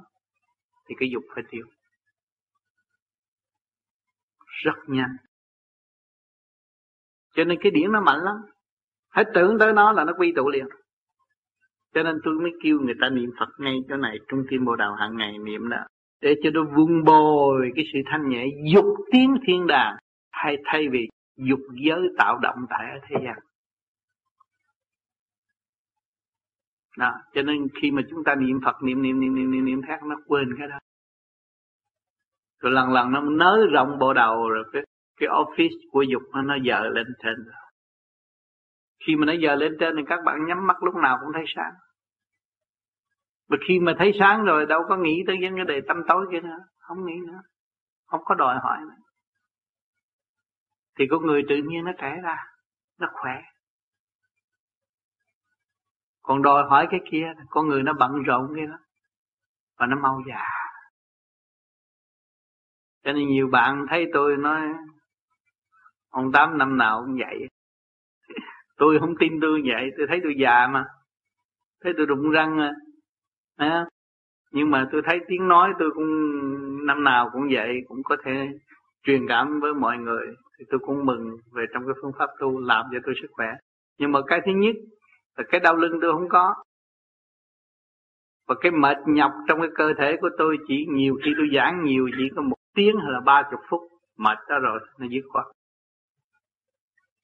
thì 0.89 0.95
cái 0.99 1.09
dục 1.09 1.23
phải 1.35 1.43
tiêu. 1.49 1.65
Rất 4.63 4.75
nhanh. 4.87 5.15
Cho 7.35 7.43
nên 7.43 7.57
cái 7.61 7.71
điển 7.71 7.91
nó 7.91 8.01
mạnh 8.01 8.19
lắm. 8.19 8.35
Hãy 9.09 9.25
tưởng 9.33 9.59
tới 9.59 9.73
nó 9.73 9.91
là 9.91 10.03
nó 10.03 10.13
quy 10.17 10.33
tụ 10.35 10.49
liền. 10.49 10.65
Cho 11.93 12.03
nên 12.03 12.19
tôi 12.23 12.33
mới 12.33 12.51
kêu 12.63 12.79
người 12.79 12.95
ta 13.01 13.09
niệm 13.09 13.31
Phật 13.39 13.49
ngay 13.57 13.75
chỗ 13.89 13.95
này, 13.95 14.17
trung 14.27 14.45
tâm 14.51 14.65
bồ 14.65 14.75
đào 14.75 14.95
hàng 14.95 15.17
ngày 15.17 15.37
niệm 15.37 15.69
đó. 15.69 15.77
Để 16.21 16.35
cho 16.43 16.49
nó 16.53 16.63
vun 16.63 17.03
bồi 17.03 17.71
cái 17.75 17.85
sự 17.93 17.99
thanh 18.05 18.29
nhẹ, 18.29 18.45
dục 18.73 18.85
tiến 19.11 19.35
thiên 19.47 19.67
đàng 19.67 19.95
hay 20.31 20.57
thay 20.65 20.87
vì 20.91 21.07
dục 21.37 21.59
giới 21.73 22.01
tạo 22.17 22.37
động 22.41 22.65
tại 22.69 22.91
ở 22.91 22.99
thế 23.07 23.15
gian. 23.25 23.35
Đó, 26.97 27.13
cho 27.33 27.41
nên 27.41 27.67
khi 27.81 27.91
mà 27.91 28.01
chúng 28.09 28.23
ta 28.23 28.35
niệm 28.35 28.59
phật, 28.65 28.83
niệm 28.83 29.01
niệm 29.01 29.19
niệm 29.19 29.35
niệm 29.35 29.51
niệm 29.51 29.65
niệm 29.65 29.81
khác, 29.87 30.03
nó 30.03 30.15
quên 30.27 30.55
cái 30.57 30.67
đó. 30.67 30.79
Rồi 32.59 32.71
lần 32.71 32.91
lần 32.91 33.11
nó 33.11 33.21
nới 33.21 33.67
rộng 33.71 33.99
bộ 33.99 34.13
đầu 34.13 34.49
rồi 34.49 34.63
cái 34.73 34.81
cái 35.19 35.29
office 35.29 35.89
của 35.91 36.01
dục 36.01 36.21
nó 36.33 36.41
nó 36.41 36.55
dở 36.55 36.81
lên 36.93 37.07
trên 37.23 37.35
rồi 37.35 37.63
khi 39.05 39.15
mà 39.15 39.25
nó 39.25 39.33
dở 39.33 39.55
lên 39.55 39.77
trên 39.79 39.95
thì 39.97 40.03
các 40.07 40.19
bạn 40.25 40.45
nhắm 40.45 40.67
mắt 40.67 40.83
lúc 40.83 40.95
nào 40.95 41.17
cũng 41.21 41.33
thấy 41.33 41.43
sáng. 41.55 41.73
Và 43.49 43.57
khi 43.67 43.79
mà 43.79 43.93
thấy 43.99 44.11
sáng 44.19 44.43
rồi 44.43 44.65
đâu 44.65 44.81
có 44.89 44.97
nghĩ 44.97 45.23
tới 45.27 45.37
những 45.41 45.55
cái 45.55 45.65
đề 45.65 45.81
tâm 45.87 45.97
tối 46.07 46.25
kia 46.31 46.39
nữa, 46.39 46.59
không 46.77 47.05
nghĩ 47.05 47.13
nữa, 47.27 47.41
không 48.05 48.21
có 48.25 48.35
đòi 48.35 48.59
hỏi 48.63 48.77
nữa. 48.81 49.03
Thì 50.99 51.05
con 51.09 51.25
người 51.25 51.43
tự 51.49 51.55
nhiên 51.55 51.85
nó 51.85 51.91
trẻ 51.97 52.19
ra, 52.23 52.37
nó 52.99 53.07
khỏe 53.13 53.41
còn 56.23 56.41
đòi 56.41 56.63
hỏi 56.69 56.87
cái 56.91 56.99
kia 57.11 57.33
con 57.49 57.67
người 57.67 57.83
nó 57.83 57.93
bận 57.93 58.23
rộn 58.23 58.53
cái 58.55 58.65
đó. 58.65 58.77
Và 59.79 59.85
nó 59.85 59.95
mau 60.01 60.21
già. 60.27 60.43
Cho 63.03 63.11
nên 63.11 63.27
nhiều 63.27 63.47
bạn 63.47 63.85
thấy 63.89 64.05
tôi 64.13 64.37
nói 64.37 64.61
ông 66.09 66.31
tám 66.31 66.57
năm 66.57 66.77
nào 66.77 67.03
cũng 67.05 67.17
vậy. 67.19 67.47
Tôi 68.77 68.99
không 68.99 69.13
tin 69.19 69.39
tôi 69.41 69.61
vậy. 69.65 69.91
Tôi 69.97 70.07
thấy 70.09 70.19
tôi 70.23 70.35
già 70.39 70.67
mà. 70.67 70.85
Thấy 71.83 71.93
tôi 71.97 72.05
đụng 72.05 72.29
răng 72.29 72.59
à, 72.59 72.71
à. 73.57 73.85
nhưng 74.51 74.71
mà 74.71 74.89
tôi 74.91 75.01
thấy 75.05 75.19
tiếng 75.27 75.47
nói 75.47 75.73
tôi 75.79 75.91
cũng 75.93 76.05
năm 76.85 77.03
nào 77.03 77.29
cũng 77.33 77.47
vậy 77.51 77.81
cũng 77.87 78.03
có 78.03 78.17
thể 78.25 78.49
truyền 79.03 79.27
cảm 79.27 79.59
với 79.59 79.73
mọi 79.73 79.97
người. 79.97 80.27
Thì 80.59 80.65
tôi 80.69 80.79
cũng 80.79 81.05
mừng 81.05 81.37
về 81.51 81.65
trong 81.73 81.83
cái 81.85 81.93
phương 82.01 82.11
pháp 82.19 82.29
tu 82.39 82.59
làm 82.59 82.85
cho 82.91 82.99
tôi 83.05 83.15
sức 83.21 83.27
khỏe. 83.31 83.47
Nhưng 83.97 84.11
mà 84.11 84.19
cái 84.27 84.41
thứ 84.45 84.51
nhất 84.51 84.75
là 85.37 85.43
cái 85.49 85.59
đau 85.59 85.75
lưng 85.75 85.99
tôi 86.01 86.13
không 86.13 86.29
có. 86.29 86.55
Và 88.47 88.55
cái 88.61 88.71
mệt 88.71 88.97
nhọc 89.07 89.31
trong 89.47 89.59
cái 89.61 89.69
cơ 89.75 89.93
thể 89.97 90.17
của 90.21 90.29
tôi 90.37 90.57
chỉ 90.67 90.85
nhiều 90.89 91.15
khi 91.25 91.31
tôi 91.37 91.47
giảng 91.55 91.83
nhiều 91.83 92.09
chỉ 92.17 92.23
có 92.35 92.41
một 92.41 92.57
tiếng 92.75 92.95
hay 92.97 93.11
là 93.11 93.19
ba 93.19 93.43
chục 93.51 93.59
phút 93.69 93.81
mệt 94.17 94.37
đó 94.49 94.59
rồi 94.59 94.79
nó 94.99 95.07
dứt 95.09 95.21
khoát. 95.29 95.45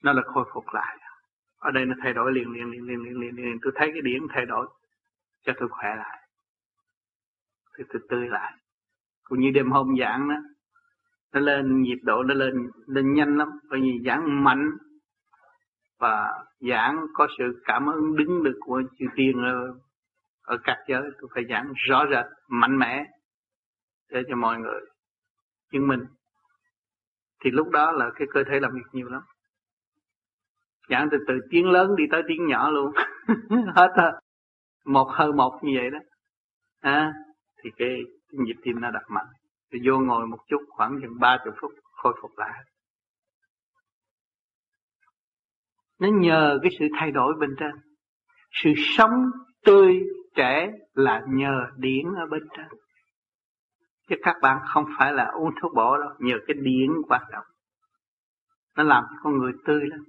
Nó 0.04 0.14
là 0.14 0.22
khôi 0.26 0.46
phục 0.54 0.64
lại. 0.74 0.98
Ở 1.60 1.72
đây 1.72 1.86
nó 1.86 1.96
thay 2.04 2.14
đổi 2.14 2.32
liền 2.32 2.52
liền 2.52 2.72
liền 2.72 2.88
liền 2.88 3.04
liền 3.04 3.20
liền, 3.20 3.36
liền. 3.36 3.58
tôi 3.62 3.74
thấy 3.76 3.90
cái 3.94 4.02
điểm 4.02 4.28
thay 4.30 4.46
đổi 4.46 4.68
cho 5.46 5.54
tôi 5.60 5.70
khỏe 5.70 5.96
lại. 5.98 6.28
Thì 7.78 7.84
tôi 7.94 8.02
tươi 8.10 8.28
lại. 8.28 8.54
Cũng 9.24 9.40
như 9.40 9.52
đêm 9.54 9.72
hôm 9.72 9.96
giảng 10.00 10.30
đó 10.30 10.36
nó 11.34 11.40
lên 11.40 11.82
nhịp 11.82 12.00
độ 12.04 12.24
nó 12.24 12.34
lên 12.34 12.70
lên 12.88 13.14
nhanh 13.14 13.38
lắm. 13.38 13.50
Bởi 13.70 13.80
vì 13.82 14.00
giảng 14.06 14.44
mạnh 14.44 14.70
và 16.00 16.44
giảng 16.60 17.06
có 17.14 17.28
sự 17.38 17.62
cảm 17.66 17.86
ứng 17.88 18.16
đứng 18.16 18.44
được 18.44 18.58
của 18.60 18.82
chư 19.00 19.06
tiên 19.16 19.44
ở, 19.44 19.74
ở 20.42 20.58
các 20.64 20.78
giới. 20.88 21.02
Tôi 21.22 21.30
phải 21.34 21.46
giảng 21.50 21.74
rõ 21.76 22.06
rệt 22.12 22.26
mạnh 22.48 22.78
mẽ 22.78 23.06
để 24.10 24.24
cho 24.30 24.36
mọi 24.36 24.58
người 24.58 24.82
chứng 25.72 25.88
minh. 25.88 26.06
Thì 27.44 27.52
lúc 27.52 27.70
đó 27.70 27.92
là 27.92 28.12
cái 28.16 28.28
cơ 28.34 28.44
thể 28.44 28.60
làm 28.60 28.72
việc 28.74 28.88
nhiều 28.92 29.10
lắm. 29.10 29.22
Giảng 30.90 31.08
từ 31.12 31.18
từ 31.28 31.34
tiếng 31.50 31.70
lớn 31.70 31.96
đi 31.96 32.04
tới 32.12 32.24
tiếng 32.28 32.48
nhỏ 32.48 32.70
luôn. 32.70 32.94
Hết 33.76 33.94
rồi 33.98 34.12
một 34.86 35.08
hơi 35.12 35.34
một 35.34 35.60
như 35.62 35.72
vậy 35.82 35.90
đó. 35.90 36.00
À, 36.82 37.14
thì 37.64 37.70
cái, 37.78 38.02
nhịp 38.32 38.56
tim 38.64 38.82
nó 38.82 38.92
đập 38.92 39.04
mạnh. 39.08 39.28
Rồi 39.72 39.82
vô 39.86 40.00
ngồi 40.00 40.28
một 40.28 40.38
chút 40.48 40.62
khoảng 40.70 41.00
chừng 41.02 41.20
ba 41.20 41.38
chục 41.46 41.54
phút 41.62 41.72
khôi 41.92 42.14
phục 42.22 42.32
lại. 42.38 42.64
Nó 46.00 46.08
nhờ 46.08 46.60
cái 46.62 46.72
sự 46.80 46.86
thay 47.00 47.12
đổi 47.12 47.34
bên 47.40 47.56
trên. 47.60 47.72
Sự 48.52 48.74
sống 48.98 49.26
tươi 49.66 50.00
trẻ 50.36 50.72
là 50.94 51.22
nhờ 51.28 51.66
điển 51.78 52.06
ở 52.18 52.26
bên 52.32 52.42
trên. 52.58 52.68
Chứ 54.10 54.16
các 54.22 54.36
bạn 54.42 54.58
không 54.68 54.86
phải 54.98 55.14
là 55.14 55.26
uống 55.26 55.52
thuốc 55.62 55.74
bổ 55.76 55.98
đâu, 55.98 56.10
nhờ 56.20 56.36
cái 56.48 56.56
điển 56.62 56.90
hoạt 57.10 57.22
động. 57.32 57.46
nó 58.78 58.84
làm 58.84 59.04
cho 59.10 59.16
con 59.24 59.38
người 59.38 59.52
tươi 59.66 59.82
lắm. 59.90 60.00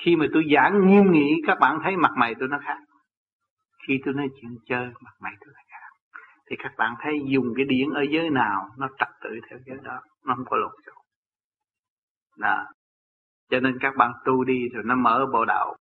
Khi 0.00 0.16
mà 0.16 0.26
tôi 0.32 0.44
giảng 0.54 0.86
nghiêm 0.86 1.12
nghị, 1.12 1.34
các 1.46 1.58
bạn 1.60 1.78
thấy 1.82 1.96
mặt 1.96 2.10
mày 2.16 2.34
tôi 2.40 2.48
nó 2.48 2.58
khác. 2.64 2.78
Khi 3.88 4.00
tôi 4.04 4.14
nói 4.14 4.28
chuyện 4.40 4.50
chơi, 4.66 4.86
mặt 5.00 5.12
mày 5.20 5.32
tôi 5.40 5.48
nó 5.54 5.60
khác. 5.68 6.18
Thì 6.50 6.56
các 6.58 6.72
bạn 6.78 6.94
thấy 7.00 7.12
dùng 7.26 7.52
cái 7.56 7.64
điển 7.64 7.90
ở 7.94 8.02
giới 8.10 8.30
nào, 8.30 8.68
nó 8.78 8.88
trật 8.98 9.08
tự 9.22 9.30
theo 9.50 9.58
giới 9.66 9.78
đó, 9.82 10.00
nó 10.26 10.34
không 10.34 10.44
có 10.44 10.56
lộn 10.56 10.72
xộn. 10.86 10.94
Đó 12.38 12.64
cho 13.50 13.60
nên 13.60 13.78
các 13.80 13.96
bạn 13.96 14.12
tu 14.24 14.44
đi 14.44 14.68
rồi 14.68 14.82
nó 14.86 14.94
mở 14.94 15.26
bộ 15.32 15.44
đạo, 15.44 15.76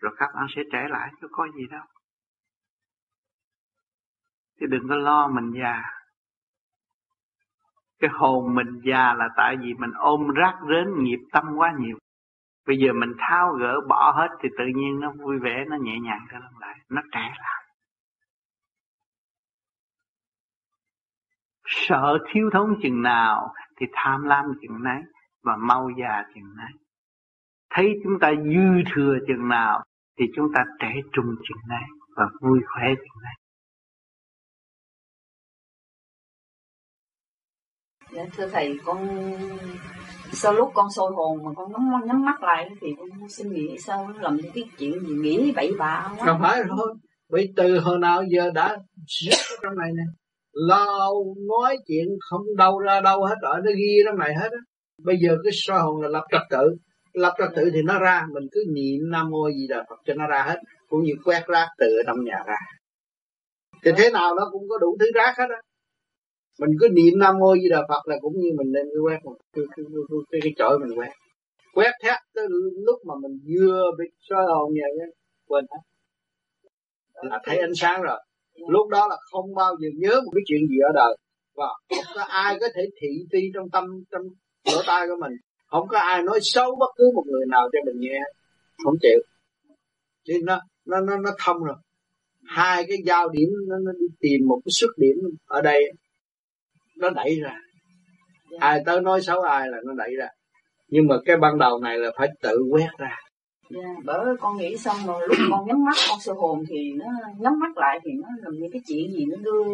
rồi 0.00 0.14
các 0.18 0.30
bạn 0.34 0.46
sẽ 0.56 0.62
trẻ 0.72 0.86
lại, 0.90 1.12
chứ 1.20 1.28
có 1.30 1.48
gì 1.56 1.66
đâu. 1.70 1.84
Chứ 4.60 4.66
đừng 4.66 4.88
có 4.88 4.96
lo 4.96 5.28
mình 5.28 5.52
già. 5.62 5.82
Cái 7.98 8.10
hồn 8.12 8.54
mình 8.54 8.80
già 8.84 9.14
là 9.14 9.28
tại 9.36 9.56
vì 9.56 9.74
mình 9.74 9.90
ôm 9.98 10.28
rác 10.28 10.54
rến 10.68 11.04
nghiệp 11.04 11.18
tâm 11.32 11.44
quá 11.56 11.74
nhiều. 11.78 11.98
Bây 12.66 12.78
giờ 12.78 12.92
mình 12.92 13.12
tháo 13.18 13.52
gỡ 13.52 13.80
bỏ 13.88 14.12
hết 14.16 14.28
thì 14.42 14.48
tự 14.58 14.64
nhiên 14.74 15.00
nó 15.00 15.12
vui 15.12 15.38
vẻ, 15.38 15.64
nó 15.68 15.76
nhẹ 15.76 15.98
nhàng 16.00 16.26
trở 16.30 16.38
lại 16.60 16.78
nó 16.88 17.02
trẻ 17.12 17.34
lại. 17.38 17.66
Sợ 21.64 22.18
thiếu 22.28 22.50
thốn 22.52 22.76
chừng 22.82 23.02
nào 23.02 23.54
thì 23.76 23.86
tham 23.92 24.22
lam 24.22 24.44
chừng 24.62 24.82
nấy 24.82 25.02
và 25.42 25.56
mau 25.56 25.90
già 25.98 26.24
chừng 26.34 26.56
nấy 26.56 26.72
thấy 27.70 27.86
chúng 28.04 28.12
ta 28.20 28.32
dư 28.44 28.90
thừa 28.94 29.14
chừng 29.28 29.48
nào 29.48 29.84
thì 30.18 30.24
chúng 30.36 30.46
ta 30.54 30.60
trẻ 30.80 30.92
trung 31.12 31.26
chừng 31.48 31.68
này 31.68 31.82
và 32.16 32.24
vui 32.40 32.60
khỏe 32.66 32.88
chừng 32.94 33.22
này. 33.22 33.34
Dạ, 38.12 38.24
thưa 38.36 38.48
thầy 38.48 38.78
con 38.84 39.08
sau 40.32 40.52
lúc 40.52 40.70
con 40.74 40.90
sôi 40.90 41.12
hồn 41.14 41.44
mà 41.44 41.50
con 41.56 41.72
nhắm, 41.72 42.06
nhắm 42.06 42.24
mắt 42.24 42.42
lại 42.42 42.70
thì 42.80 42.88
con 42.98 43.28
xin 43.28 43.52
nghĩ 43.52 43.78
sao 43.78 44.12
làm 44.20 44.36
những 44.36 44.52
cái 44.54 44.64
chuyện 44.78 45.00
gì 45.00 45.14
nghĩ 45.14 45.52
bậy 45.56 45.72
bạ 45.78 46.14
quá 46.18 46.26
không 46.26 46.40
phải 46.42 46.62
thôi 46.68 46.94
vì 47.32 47.52
từ 47.56 47.78
hồi 47.78 47.98
nào 47.98 48.22
giờ 48.28 48.50
đã 48.54 48.76
rất 49.06 49.36
ở 49.50 49.56
trong 49.62 49.78
này 49.78 49.90
nè. 49.96 50.02
Lo 50.52 51.12
nói 51.48 51.76
chuyện 51.86 52.06
không 52.20 52.42
đâu 52.56 52.78
ra 52.78 53.00
đâu 53.00 53.24
hết 53.24 53.34
rồi 53.42 53.60
nó 53.64 53.70
ghi 53.76 53.96
trong 54.06 54.18
này 54.18 54.34
hết 54.34 54.48
á. 54.52 54.58
Bây 55.04 55.16
giờ 55.22 55.36
cái 55.44 55.52
soi 55.54 55.80
hồn 55.80 56.02
là 56.02 56.08
lập 56.08 56.24
trật 56.30 56.42
tự 56.50 56.76
lập 57.12 57.34
ra 57.38 57.48
tự 57.56 57.70
thì 57.74 57.82
nó 57.82 57.98
ra 57.98 58.26
mình 58.32 58.48
cứ 58.52 58.64
niệm 58.68 59.10
nam 59.10 59.30
mô 59.30 59.50
gì 59.50 59.66
đà 59.68 59.84
phật 59.88 60.00
cho 60.04 60.14
nó 60.14 60.26
ra 60.26 60.42
hết 60.42 60.58
cũng 60.88 61.02
như 61.02 61.12
quét 61.24 61.42
rác 61.46 61.68
từ 61.78 61.86
trong 62.06 62.24
nhà 62.24 62.42
ra. 62.46 62.58
Thì 63.84 63.90
thế 63.98 64.10
nào 64.10 64.34
nó 64.34 64.48
cũng 64.52 64.62
có 64.68 64.78
đủ 64.78 64.96
thứ 65.00 65.06
rác 65.14 65.34
hết 65.38 65.46
á. 65.48 65.60
Mình 66.60 66.70
cứ 66.80 66.88
niệm 66.88 67.18
nam 67.18 67.38
mô 67.38 67.54
di 67.56 67.68
đà 67.70 67.82
phật 67.88 68.08
là 68.08 68.16
cũng 68.20 68.32
như 68.36 68.50
mình 68.58 68.72
nên 68.72 68.86
quét 69.04 69.18
một 69.24 69.36
cái 69.52 69.64
cái, 69.76 69.84
cái, 69.86 70.18
cái, 70.30 70.40
cái 70.44 70.52
chổi 70.56 70.78
mình 70.78 70.98
quét. 70.98 71.10
Quét 71.74 71.92
hết 72.04 72.16
tới 72.34 72.46
lúc 72.86 72.98
mà 73.06 73.14
mình 73.22 73.38
vừa 73.48 73.90
bị 73.98 74.04
soi 74.18 74.44
hồn 74.46 74.72
vậy 74.72 75.10
quên 75.48 75.64
hết. 75.70 75.80
Là 77.22 77.40
thấy 77.44 77.58
ánh 77.58 77.74
sáng 77.74 78.02
rồi. 78.02 78.18
Lúc 78.68 78.88
đó 78.88 79.06
là 79.10 79.16
không 79.30 79.54
bao 79.54 79.76
giờ 79.80 79.88
nhớ 79.96 80.20
một 80.24 80.30
cái 80.34 80.42
chuyện 80.46 80.60
gì 80.68 80.76
ở 80.88 80.90
đời. 80.94 81.16
Và 81.56 81.66
không 81.88 82.14
có 82.14 82.22
ai 82.22 82.56
có 82.60 82.66
thể 82.74 82.82
thị 83.00 83.08
ti 83.30 83.40
trong 83.54 83.70
tâm 83.70 83.84
trong 84.12 84.22
lỗ 84.72 84.82
tai 84.86 85.06
của 85.06 85.16
mình 85.20 85.32
không 85.70 85.88
có 85.88 85.98
ai 85.98 86.22
nói 86.22 86.38
xấu 86.42 86.76
bất 86.76 86.90
cứ 86.96 87.10
một 87.14 87.24
người 87.26 87.46
nào 87.48 87.68
cho 87.72 87.78
mình 87.86 88.00
nghe. 88.00 88.20
Không 88.84 88.94
chịu. 89.02 89.18
Thì 90.28 90.34
nó 90.42 90.60
nó 90.84 91.00
nó 91.00 91.16
nó 91.16 91.30
thông 91.44 91.64
rồi. 91.64 91.76
Hai 92.44 92.84
cái 92.88 92.96
giao 93.04 93.28
điểm 93.28 93.48
nó, 93.68 93.76
nó 93.78 93.92
đi 93.92 94.06
tìm 94.20 94.40
một 94.46 94.60
cái 94.64 94.72
xuất 94.72 94.90
điểm 94.96 95.16
ở 95.46 95.62
đây. 95.62 95.92
Nó 96.96 97.10
đẩy 97.10 97.40
ra. 97.40 97.56
Ai 98.58 98.82
tới 98.86 99.00
nói 99.00 99.20
xấu 99.20 99.40
ai 99.40 99.68
là 99.68 99.78
nó 99.84 99.92
đẩy 99.92 100.16
ra. 100.18 100.28
Nhưng 100.88 101.06
mà 101.08 101.16
cái 101.24 101.36
ban 101.36 101.58
đầu 101.58 101.80
này 101.80 101.98
là 101.98 102.10
phải 102.16 102.28
tự 102.42 102.58
quét 102.70 102.88
ra. 102.98 103.16
Yeah, 103.74 103.84
dạ, 103.84 104.00
bởi 104.04 104.36
con 104.40 104.56
nghĩ 104.56 104.76
xong 104.76 104.96
rồi 105.06 105.28
lúc 105.28 105.38
con 105.50 105.66
nhắm 105.66 105.84
mắt 105.84 105.96
con 106.08 106.20
sơ 106.20 106.32
hồn 106.32 106.64
thì 106.68 106.92
nó 106.92 107.06
nhắm 107.38 107.58
mắt 107.60 107.76
lại 107.76 107.98
thì 108.04 108.10
nó 108.22 108.28
làm 108.42 108.52
những 108.54 108.70
cái 108.72 108.82
chuyện 108.86 109.12
gì 109.12 109.26
nó 109.26 109.36
đưa 109.36 109.64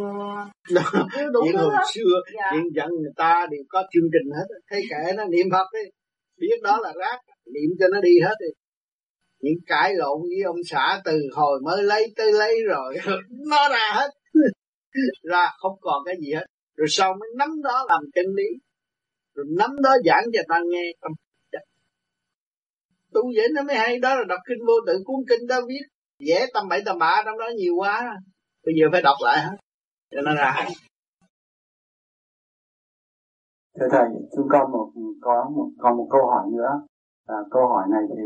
chuyện 1.44 1.56
hồi 1.56 1.74
xưa 1.94 2.20
yeah. 2.34 2.52
chuyện 2.52 2.74
giận 2.74 2.90
người 2.90 3.12
ta 3.16 3.46
đều 3.50 3.62
có 3.68 3.82
chương 3.92 4.08
trình 4.12 4.32
hết. 4.36 4.46
Thấy 4.70 4.82
kệ 4.90 5.12
nó 5.16 5.24
niệm 5.24 5.46
phật 5.52 5.66
đi. 5.72 5.90
Biết 6.40 6.62
đó 6.62 6.78
là 6.82 6.92
rác 6.98 7.18
niệm 7.54 7.70
cho 7.78 7.86
nó 7.92 8.00
đi 8.00 8.20
hết 8.24 8.34
đi. 8.40 8.48
Những 9.40 9.58
cãi 9.66 9.94
lộn 9.94 10.20
với 10.22 10.42
ông 10.46 10.60
xã 10.70 11.00
từ 11.04 11.20
hồi 11.32 11.60
mới 11.64 11.82
lấy 11.82 12.12
tới 12.16 12.32
lấy 12.32 12.64
rồi 12.66 12.96
nó 13.50 13.68
ra 13.68 13.92
hết. 13.94 14.10
Ra 15.22 15.46
không 15.58 15.78
còn 15.80 16.02
cái 16.06 16.14
gì 16.20 16.32
hết. 16.32 16.46
Rồi 16.76 16.86
sau 16.90 17.12
mới 17.20 17.28
nắm 17.36 17.62
đó 17.62 17.86
làm 17.88 18.02
chân 18.14 18.26
lý. 18.36 18.48
Rồi 19.34 19.46
nắm 19.58 19.70
đó 19.82 19.90
giảng 20.04 20.24
cho 20.32 20.40
ta 20.48 20.60
nghe 20.70 20.92
tâm 21.00 21.12
tu 23.16 23.22
vậy 23.36 23.46
nó 23.54 23.62
mới 23.62 23.76
hay. 23.76 23.98
Đó 23.98 24.14
là 24.14 24.24
đọc 24.28 24.40
kinh 24.48 24.58
vô 24.66 24.74
tự 24.86 24.94
cuốn 25.04 25.20
kinh 25.28 25.46
đó 25.48 25.56
viết 25.68 25.84
vẽ 26.28 26.46
tâm 26.54 26.68
bảy 26.68 26.82
tâm 26.86 26.98
bạ 26.98 27.22
trong 27.24 27.38
đó 27.38 27.46
nhiều 27.56 27.74
quá. 27.76 28.16
Bây 28.64 28.74
giờ 28.78 28.86
phải 28.92 29.02
đọc 29.02 29.16
lại 29.24 29.38
hết. 29.44 29.56
Cho 30.14 30.20
nó 30.26 30.34
ra 30.34 30.50
hay. 30.54 30.70
Thưa 33.80 33.88
thầy 33.90 34.08
chúng 34.36 34.48
con 34.50 34.72
một 34.72 34.90
có 35.20 35.50
một 35.56 35.68
còn 35.78 35.96
một 35.96 36.08
câu 36.10 36.26
hỏi 36.26 36.44
nữa. 36.52 36.72
À, 37.26 37.36
câu 37.50 37.68
hỏi 37.68 37.84
này 37.90 38.02
thì 38.16 38.22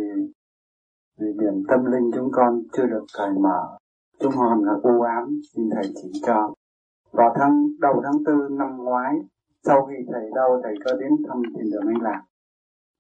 vì 1.18 1.26
điểm 1.41 1.62
tâm 1.68 1.84
linh 1.84 2.11
chúng 2.14 2.28
con 2.32 2.62
chưa 2.72 2.86
được 2.86 3.05
cởi 3.18 3.30
mở. 3.43 3.76
Chúng 4.20 4.32
còn 4.36 4.64
là 4.64 4.72
u 4.82 5.03
ám 5.03 5.41
xin 5.55 5.64
thầy 5.74 5.84
chỉ 6.03 6.11
cho. 6.26 6.55
Vào 7.11 7.34
tháng 7.38 7.66
đầu 7.80 8.01
tháng 8.05 8.24
tư 8.26 8.49
năm 8.51 8.76
ngoái 8.76 9.14
sau 9.64 9.86
khi 9.86 9.95
thầy 10.12 10.22
đau 10.34 10.61
thầy 10.62 10.74
có 10.84 10.93
đến 11.01 11.11
thăm 11.28 11.43
thiền 11.55 11.70
đường 11.72 11.86
anh 11.95 12.03
lạc. 12.03 12.22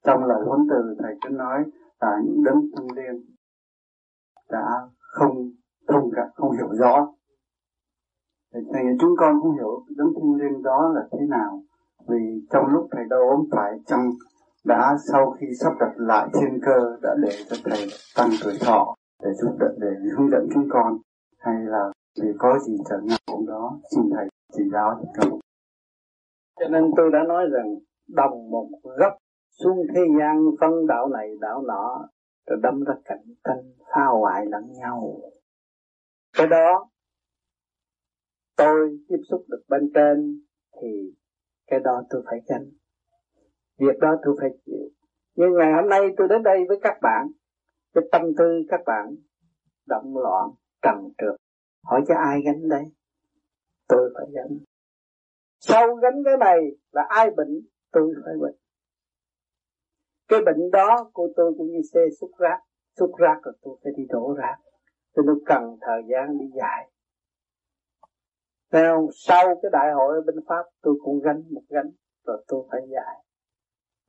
Trong 0.04 0.24
lời 0.24 0.42
huấn 0.46 0.60
từ 0.70 0.94
thầy 1.02 1.14
cứ 1.22 1.28
nói 1.28 1.64
và 2.00 2.20
những 2.24 2.44
đấng 2.44 2.60
thanh 2.76 2.86
liên 2.96 3.24
đã 4.50 4.88
không 4.98 5.50
thông 5.88 6.10
cảm 6.16 6.28
không 6.34 6.52
hiểu 6.52 6.68
rõ. 6.78 7.12
Thì 8.54 8.80
chúng 9.00 9.14
con 9.18 9.40
không 9.42 9.52
hiểu 9.52 9.84
đấng 9.96 10.12
thanh 10.14 10.34
liên 10.34 10.62
đó 10.62 10.92
là 10.94 11.08
thế 11.12 11.26
nào, 11.28 11.62
vì 12.08 12.46
trong 12.50 12.66
lúc 12.66 12.88
thầy 12.90 13.04
đau 13.10 13.20
ốm 13.20 13.48
phải 13.52 13.72
chăng 13.86 14.10
đã 14.64 14.96
sau 15.12 15.30
khi 15.30 15.46
sắp 15.60 15.72
đặt 15.80 15.92
lại 15.96 16.28
thiên 16.34 16.60
cơ 16.62 16.98
đã 17.02 17.14
để 17.22 17.30
cho 17.48 17.56
thầy 17.64 17.86
tăng 18.16 18.30
tuổi 18.44 18.54
thọ 18.60 18.94
để 19.22 19.30
giúp 19.34 19.56
đỡ, 19.58 19.74
để 19.78 19.88
hướng 20.16 20.30
dẫn 20.30 20.48
chúng 20.54 20.68
con, 20.70 20.98
hay 21.38 21.54
là 21.64 21.92
vì 22.22 22.28
có 22.38 22.58
gì 22.58 22.76
trở 22.88 23.00
ngại 23.02 23.18
cũng 23.26 23.46
đó, 23.46 23.78
xin 23.90 24.02
thầy 24.14 24.28
chỉ 24.52 24.62
giáo 24.72 25.02
cho 25.16 25.30
cho 26.60 26.68
nên 26.68 26.90
tôi 26.96 27.10
đã 27.12 27.18
nói 27.28 27.46
rằng 27.52 27.74
đồng 28.08 28.50
một 28.50 28.68
gốc 28.82 29.12
xuống 29.62 29.86
thế 29.94 30.00
gian 30.18 30.44
phân 30.60 30.86
đạo 30.86 31.08
này 31.08 31.28
đạo 31.40 31.62
nọ, 31.62 32.08
rồi 32.46 32.58
đâm 32.62 32.84
ra 32.84 32.94
cạnh 33.04 33.24
tranh, 33.44 33.72
phá 33.94 34.04
hoại 34.04 34.46
lẫn 34.46 34.72
nhau. 34.72 35.20
Cái 36.32 36.46
đó, 36.46 36.90
tôi 38.56 38.98
tiếp 39.08 39.18
xúc 39.30 39.44
được 39.48 39.62
bên 39.68 39.90
trên 39.94 40.42
thì 40.82 41.14
cái 41.66 41.80
đó 41.80 42.02
tôi 42.10 42.22
phải 42.26 42.40
gánh. 42.48 42.70
Việc 43.78 43.98
đó 44.00 44.16
tôi 44.24 44.36
phải 44.40 44.50
chịu. 44.66 44.88
Nhưng 45.34 45.52
ngày 45.52 45.72
hôm 45.72 45.88
nay 45.88 46.00
tôi 46.16 46.28
đến 46.28 46.42
đây 46.42 46.58
với 46.68 46.78
các 46.82 46.98
bạn, 47.02 47.26
cái 47.94 48.04
tâm 48.12 48.22
tư 48.38 48.62
các 48.68 48.80
bạn 48.86 49.16
động 49.86 50.18
loạn 50.18 50.50
trần 50.82 51.12
trượt. 51.18 51.36
Hỏi 51.84 52.00
cho 52.08 52.14
ai 52.14 52.42
gánh 52.44 52.68
đây? 52.68 52.84
Tôi 53.88 54.10
phải 54.14 54.26
gánh. 54.34 54.58
Sau 55.60 55.94
gánh 55.94 56.22
cái 56.24 56.36
này 56.36 56.58
là 56.92 57.02
ai 57.08 57.30
bệnh, 57.30 57.60
tôi 57.92 58.14
phải 58.24 58.34
bệnh 58.40 58.59
cái 60.30 60.40
bệnh 60.46 60.70
đó 60.70 61.10
của 61.12 61.28
tôi 61.36 61.54
cũng 61.58 61.66
như 61.66 61.80
xe 61.92 62.00
xúc 62.20 62.30
rác. 62.38 62.58
Xúc 62.98 63.10
rác 63.18 63.38
rồi 63.42 63.54
tôi 63.62 63.76
phải 63.84 63.92
đi 63.96 64.04
đổ 64.08 64.34
rác. 64.38 64.56
Cho 65.16 65.22
nên 65.22 65.36
cần 65.46 65.76
thời 65.80 66.02
gian 66.08 66.38
đi 66.38 66.44
dài 66.54 66.90
nào 68.72 69.08
sau 69.12 69.44
cái 69.62 69.70
đại 69.72 69.92
hội 69.92 70.14
ở 70.14 70.20
bên 70.26 70.36
Pháp, 70.48 70.64
tôi 70.82 70.94
cũng 71.04 71.20
gánh 71.20 71.42
một 71.50 71.62
gánh, 71.68 71.90
rồi 72.26 72.44
tôi 72.48 72.64
phải 72.70 72.80
dạy. 72.90 73.24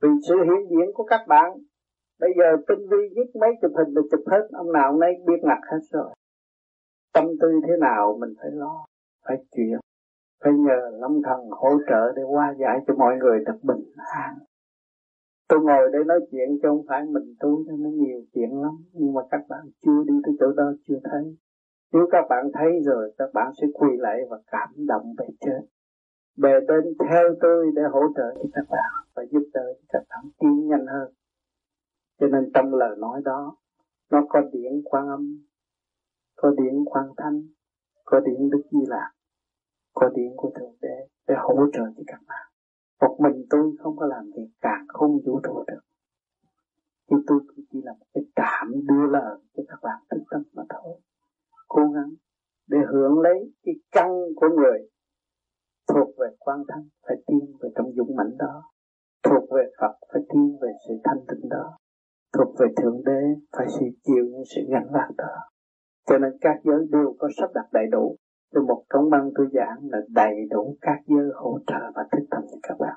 Vì 0.02 0.08
sự 0.28 0.34
hiện 0.34 0.70
diện 0.70 0.92
của 0.94 1.04
các 1.04 1.20
bạn, 1.28 1.52
Bây 2.20 2.30
giờ 2.38 2.56
tinh 2.68 2.78
vi 2.90 2.96
viết 3.16 3.40
mấy 3.40 3.50
chụp 3.62 3.70
hình 3.76 3.94
được 3.94 4.08
chụp 4.10 4.20
hết, 4.30 4.48
Ông 4.52 4.72
nào 4.72 4.96
nay 4.96 5.12
biết 5.26 5.40
mặt 5.42 5.60
hết 5.72 5.78
rồi. 5.90 6.14
Tâm 7.14 7.24
tư 7.40 7.48
thế 7.66 7.72
nào 7.80 8.18
mình 8.20 8.34
phải 8.38 8.50
lo, 8.52 8.84
Phải 9.26 9.36
chuyển. 9.56 9.78
Phải 10.44 10.52
nhờ 10.52 10.90
lâm 10.92 11.22
thần 11.24 11.40
hỗ 11.50 11.70
trợ 11.90 12.12
để 12.16 12.22
qua 12.22 12.54
giải 12.58 12.78
cho 12.86 12.94
mọi 12.94 13.16
người 13.16 13.44
được 13.46 13.58
bình 13.62 13.84
an. 13.96 14.38
Tôi 15.52 15.60
ngồi 15.60 15.90
đây 15.92 16.04
nói 16.04 16.20
chuyện 16.30 16.48
chứ 16.62 16.68
không 16.68 16.84
phải 16.88 17.04
mình 17.04 17.34
tôi, 17.40 17.64
cho 17.66 17.72
nó 17.78 17.90
nhiều 17.90 18.20
chuyện 18.34 18.50
lắm. 18.62 18.74
Nhưng 18.92 19.14
mà 19.14 19.20
các 19.30 19.40
bạn 19.48 19.64
chưa 19.84 20.02
đi 20.06 20.14
tới 20.24 20.34
chỗ 20.40 20.52
đó, 20.52 20.72
chưa 20.88 20.98
thấy. 21.04 21.36
Nếu 21.92 22.08
các 22.10 22.24
bạn 22.30 22.50
thấy 22.54 22.70
rồi, 22.84 23.14
các 23.18 23.30
bạn 23.34 23.52
sẽ 23.60 23.66
quỳ 23.74 23.88
lại 23.98 24.20
và 24.30 24.38
cảm 24.46 24.68
động 24.86 25.14
về 25.18 25.26
trên. 25.40 25.62
Bề 26.36 26.50
bên 26.68 26.84
theo 27.08 27.22
tôi 27.40 27.66
để 27.74 27.82
hỗ 27.92 28.00
trợ 28.16 28.34
cho 28.34 28.48
các 28.52 28.64
bạn 28.70 28.92
Và 29.14 29.22
giúp 29.30 29.48
đỡ 29.54 29.74
cho 29.78 29.84
các 29.88 30.02
bạn 30.08 30.24
tiến 30.38 30.68
nhanh 30.68 30.86
hơn. 30.86 31.12
Cho 32.20 32.26
nên 32.26 32.50
trong 32.54 32.74
lời 32.74 32.96
nói 32.98 33.20
đó, 33.24 33.56
Nó 34.10 34.26
có 34.28 34.40
điển 34.52 34.72
quan 34.84 35.08
âm, 35.08 35.44
Có 36.36 36.50
điển 36.50 36.84
quan 36.84 37.04
thanh 37.16 37.42
Có 38.04 38.20
điển 38.20 38.50
Đức 38.50 38.62
Di 38.70 38.80
Lạc 38.88 39.10
Có 39.94 40.08
điển 40.14 40.32
của 40.36 40.50
Thượng 40.54 40.74
Đế 40.82 41.06
Để 41.28 41.34
hỗ 41.38 41.56
trợ 41.72 41.82
cho 41.96 42.02
các 42.06 42.20
bạn 42.28 42.51
một 43.02 43.16
mình 43.18 43.46
tôi 43.50 43.76
không 43.78 43.96
có 43.96 44.06
làm 44.06 44.24
việc 44.36 44.50
càng 44.60 44.84
không 44.88 45.10
vũ 45.26 45.40
trụ 45.44 45.64
được. 45.66 45.80
Thì 47.10 47.16
tôi 47.26 47.40
chỉ 47.70 47.78
là 47.84 47.92
một 47.92 48.06
cái 48.14 48.24
trạm 48.36 48.68
đưa 48.88 49.06
lời 49.10 49.38
cho 49.56 49.62
các 49.68 49.78
bạn 49.82 49.98
thức 50.10 50.22
tâm 50.30 50.42
mà 50.52 50.62
thôi. 50.68 51.00
Cố 51.68 51.82
gắng 51.94 52.10
để 52.66 52.78
hưởng 52.92 53.20
lấy 53.20 53.52
cái 53.64 53.74
căn 53.92 54.10
của 54.36 54.48
người 54.56 54.78
thuộc 55.88 56.08
về 56.18 56.28
quan 56.38 56.58
thân, 56.68 56.88
phải 57.06 57.16
tiên 57.26 57.56
về 57.60 57.68
trong 57.76 57.92
dũng 57.96 58.16
mãnh 58.16 58.36
đó. 58.38 58.62
Thuộc 59.22 59.44
về 59.50 59.62
Phật 59.80 59.94
phải 60.12 60.22
tiên 60.32 60.58
về 60.62 60.72
sự 60.88 60.94
thanh 61.04 61.20
tịnh 61.28 61.48
đó. 61.48 61.76
Thuộc 62.32 62.54
về 62.58 62.66
thượng 62.76 63.04
đế 63.04 63.20
phải 63.56 63.66
sự 63.68 63.86
chịu 64.04 64.24
những 64.24 64.44
sự 64.54 64.60
gánh 64.72 64.88
vác 64.92 65.08
đó. 65.16 65.34
Cho 66.06 66.18
nên 66.18 66.32
các 66.40 66.56
giới 66.64 66.86
đều 66.90 67.16
có 67.18 67.28
sắp 67.38 67.50
đặt 67.54 67.66
đầy 67.72 67.86
đủ 67.92 68.16
tôi 68.52 68.64
một 68.64 68.84
thống 68.90 69.10
băng 69.10 69.30
tôi 69.34 69.46
giảng 69.52 69.78
là 69.90 69.98
đầy 70.08 70.34
đủ 70.50 70.76
các 70.80 70.98
giới 71.06 71.30
hỗ 71.34 71.58
trợ 71.66 71.90
và 71.94 72.02
thức 72.12 72.26
tâm 72.30 72.42
cho 72.50 72.58
các 72.62 72.76
bạn. 72.78 72.96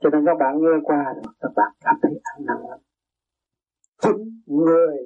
Cho 0.00 0.10
nên 0.10 0.26
các 0.26 0.36
bạn 0.40 0.54
nghe 0.60 0.76
qua 0.82 1.04
rồi, 1.14 1.34
các 1.40 1.52
bạn 1.56 1.72
cảm 1.80 1.94
thấy 2.02 2.20
an 2.22 2.44
năng 2.46 2.68
lắm. 2.70 2.78
Chính 4.02 4.40
người 4.46 4.96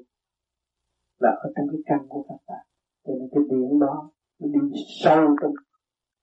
là 1.19 1.31
ở 1.31 1.53
trong 1.57 1.67
cái 1.71 1.81
căn 1.87 2.09
của 2.09 2.25
các 2.29 2.41
bạn. 2.49 2.67
Cho 3.07 3.13
nên 3.19 3.29
cái 3.33 3.45
điện 3.51 3.79
đó, 3.79 4.11
nó 4.41 4.49
đi 4.53 4.61
sâu 5.05 5.37
trong 5.43 5.55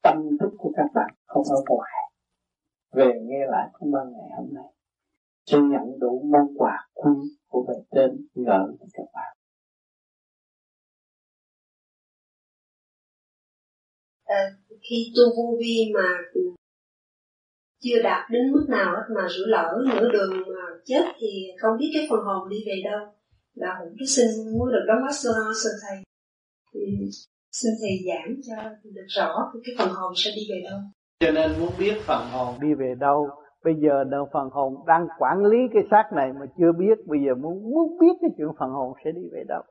tâm 0.04 0.38
thức 0.40 0.50
của 0.58 0.72
các 0.76 0.88
bạn, 0.94 1.10
không 1.26 1.44
ở 1.50 1.62
ngoài. 1.70 1.92
Về 2.94 3.12
nghe 3.24 3.46
lại 3.48 3.70
cũng 3.74 3.92
ban 3.92 4.12
ngày 4.12 4.30
hôm 4.38 4.54
nay, 4.54 4.74
sẽ 5.46 5.58
nhận 5.58 6.00
đủ 6.00 6.22
món 6.32 6.58
quà 6.58 6.88
quý 6.94 7.12
của 7.48 7.66
bề 7.68 7.76
trên 7.92 8.28
gửi 8.36 8.78
cho 8.80 8.86
các 8.94 9.06
bạn. 9.14 9.37
Khi 14.90 15.14
tu 15.16 15.24
vô 15.38 15.58
vi 15.60 15.92
mà 15.94 16.08
chưa 17.84 18.02
đạt 18.04 18.32
đến 18.32 18.52
mức 18.52 18.66
nào 18.70 18.96
hết 18.96 19.04
mà 19.16 19.28
rủi 19.30 19.48
lỡ 19.48 19.78
nửa 19.88 20.12
đường 20.12 20.32
mà 20.32 20.66
chết 20.86 21.04
thì 21.20 21.52
không 21.62 21.78
biết 21.80 21.92
cái 21.94 22.08
phần 22.10 22.20
hồn 22.26 22.50
đi 22.50 22.58
về 22.68 22.82
đâu. 22.92 23.14
Là 23.56 23.76
hùng 23.80 23.96
cứ 24.00 24.06
xin 24.06 24.26
muốn 24.54 24.72
được 24.72 24.86
đóng 24.88 25.02
góp 25.02 25.12
sơ 25.12 25.30
sơ 25.64 25.70
thầy 25.88 26.04
thì 26.74 27.10
xin 27.52 27.72
thầy 27.82 27.98
giảng 28.08 28.36
cho 28.48 28.70
được 28.84 29.06
rõ 29.08 29.52
cái 29.66 29.76
phần 29.78 29.90
hồn 29.90 30.14
sẽ 30.16 30.32
đi 30.36 30.42
về 30.50 30.62
đâu. 30.70 30.80
Cho 31.20 31.32
nên 31.32 31.60
muốn 31.60 31.72
biết 31.80 31.96
phần 32.08 32.24
hồn 32.32 32.56
đi 32.62 32.74
về 32.74 32.96
đâu? 33.00 33.30
Bây 33.64 33.74
giờ 33.84 34.04
đâu 34.04 34.30
phần 34.34 34.50
hồn 34.52 34.74
đang 34.88 35.08
quản 35.20 35.46
lý 35.46 35.58
cái 35.74 35.84
xác 35.92 36.04
này 36.16 36.30
mà 36.40 36.46
chưa 36.58 36.72
biết. 36.80 36.98
Bây 37.06 37.20
giờ 37.26 37.36
muốn 37.36 37.72
muốn 37.72 38.00
biết 38.00 38.16
cái 38.22 38.30
chuyện 38.38 38.48
phần 38.60 38.70
hồn 38.70 38.94
sẽ 39.06 39.12
đi 39.12 39.22
về 39.32 39.44
đâu. 39.48 39.64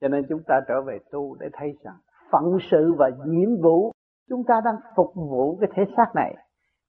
Cho 0.00 0.08
nên 0.08 0.22
chúng 0.28 0.42
ta 0.46 0.60
trở 0.68 0.74
về 0.86 0.98
tu 1.10 1.36
để 1.40 1.46
thấy 1.52 1.68
rằng 1.84 1.96
phận 2.32 2.58
sự 2.70 2.94
và 2.98 3.10
nhiệm 3.26 3.62
vụ, 3.62 3.92
chúng 4.28 4.44
ta 4.44 4.60
đang 4.64 4.76
phục 4.96 5.12
vụ 5.14 5.58
cái 5.60 5.70
thể 5.74 5.82
xác 5.96 6.12
này. 6.14 6.36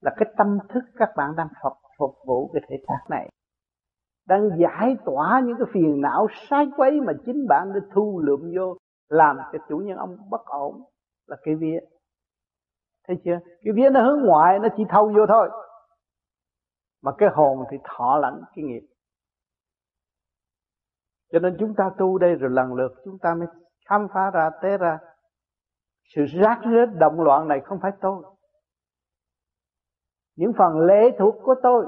Là 0.01 0.11
cái 0.17 0.33
tâm 0.37 0.57
thức 0.69 0.83
các 0.97 1.09
bạn 1.17 1.35
đang 1.35 1.47
phục 1.63 1.73
phục 1.97 2.15
vụ 2.25 2.49
cái 2.53 2.61
thể 2.69 2.75
xác 2.87 3.05
này. 3.09 3.29
Đang 4.27 4.49
giải 4.57 4.95
tỏa 5.05 5.41
những 5.45 5.57
cái 5.59 5.67
phiền 5.73 6.01
não 6.01 6.27
sai 6.49 6.67
quấy 6.77 7.01
mà 7.01 7.13
chính 7.25 7.47
bạn 7.49 7.73
đã 7.73 7.79
thu 7.93 8.21
lượm 8.23 8.51
vô, 8.57 8.77
làm 9.09 9.37
cho 9.51 9.59
chủ 9.69 9.77
nhân 9.77 9.97
ông 9.97 10.17
bất 10.29 10.45
ổn. 10.45 10.83
Là 11.27 11.37
cái 11.43 11.55
vía. 11.55 11.79
Thấy 13.07 13.17
chưa? 13.25 13.39
Cái 13.63 13.73
vía 13.75 13.89
nó 13.89 14.01
hướng 14.01 14.25
ngoại, 14.25 14.59
nó 14.59 14.67
chỉ 14.77 14.83
thâu 14.89 15.07
vô 15.15 15.25
thôi. 15.27 15.49
Mà 17.03 17.11
cái 17.17 17.29
hồn 17.33 17.65
thì 17.71 17.77
thọ 17.83 18.17
lãnh 18.17 18.41
cái 18.55 18.65
nghiệp. 18.65 18.87
Cho 21.31 21.39
nên 21.39 21.57
chúng 21.59 21.73
ta 21.77 21.91
tu 21.97 22.17
đây 22.17 22.35
rồi 22.35 22.49
lần 22.49 22.73
lượt 22.73 22.91
chúng 23.05 23.17
ta 23.19 23.35
mới 23.35 23.47
khám 23.89 24.07
phá 24.13 24.31
ra, 24.33 24.49
té 24.61 24.77
ra 24.77 24.99
sự 26.16 26.26
rác 26.26 26.60
rết, 26.64 26.89
động 26.99 27.22
loạn 27.22 27.47
này 27.47 27.62
không 27.66 27.80
phải 27.82 27.91
tôi. 28.01 28.24
Những 30.36 30.51
phần 30.57 30.80
lệ 30.80 31.18
thuộc 31.20 31.36
của 31.43 31.55
tôi, 31.64 31.86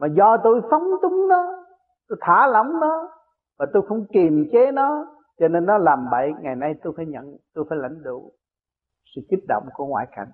mà 0.00 0.08
do 0.16 0.36
tôi 0.44 0.60
phóng 0.70 0.84
túng 1.02 1.28
nó, 1.28 1.64
tôi 2.08 2.18
thả 2.20 2.46
lỏng 2.46 2.80
nó, 2.80 3.08
và 3.58 3.66
tôi 3.72 3.82
không 3.88 4.06
kiềm 4.12 4.48
chế 4.52 4.72
nó, 4.72 5.06
cho 5.38 5.48
nên 5.48 5.66
nó 5.66 5.78
làm 5.78 6.06
bậy, 6.10 6.30
ngày 6.40 6.56
nay 6.56 6.74
tôi 6.82 6.92
phải 6.96 7.06
nhận, 7.06 7.36
tôi 7.54 7.64
phải 7.68 7.78
lãnh 7.78 8.02
đủ 8.02 8.32
sự 9.14 9.20
kích 9.30 9.44
động 9.48 9.68
của 9.74 9.86
ngoại 9.86 10.06
cảnh. 10.16 10.30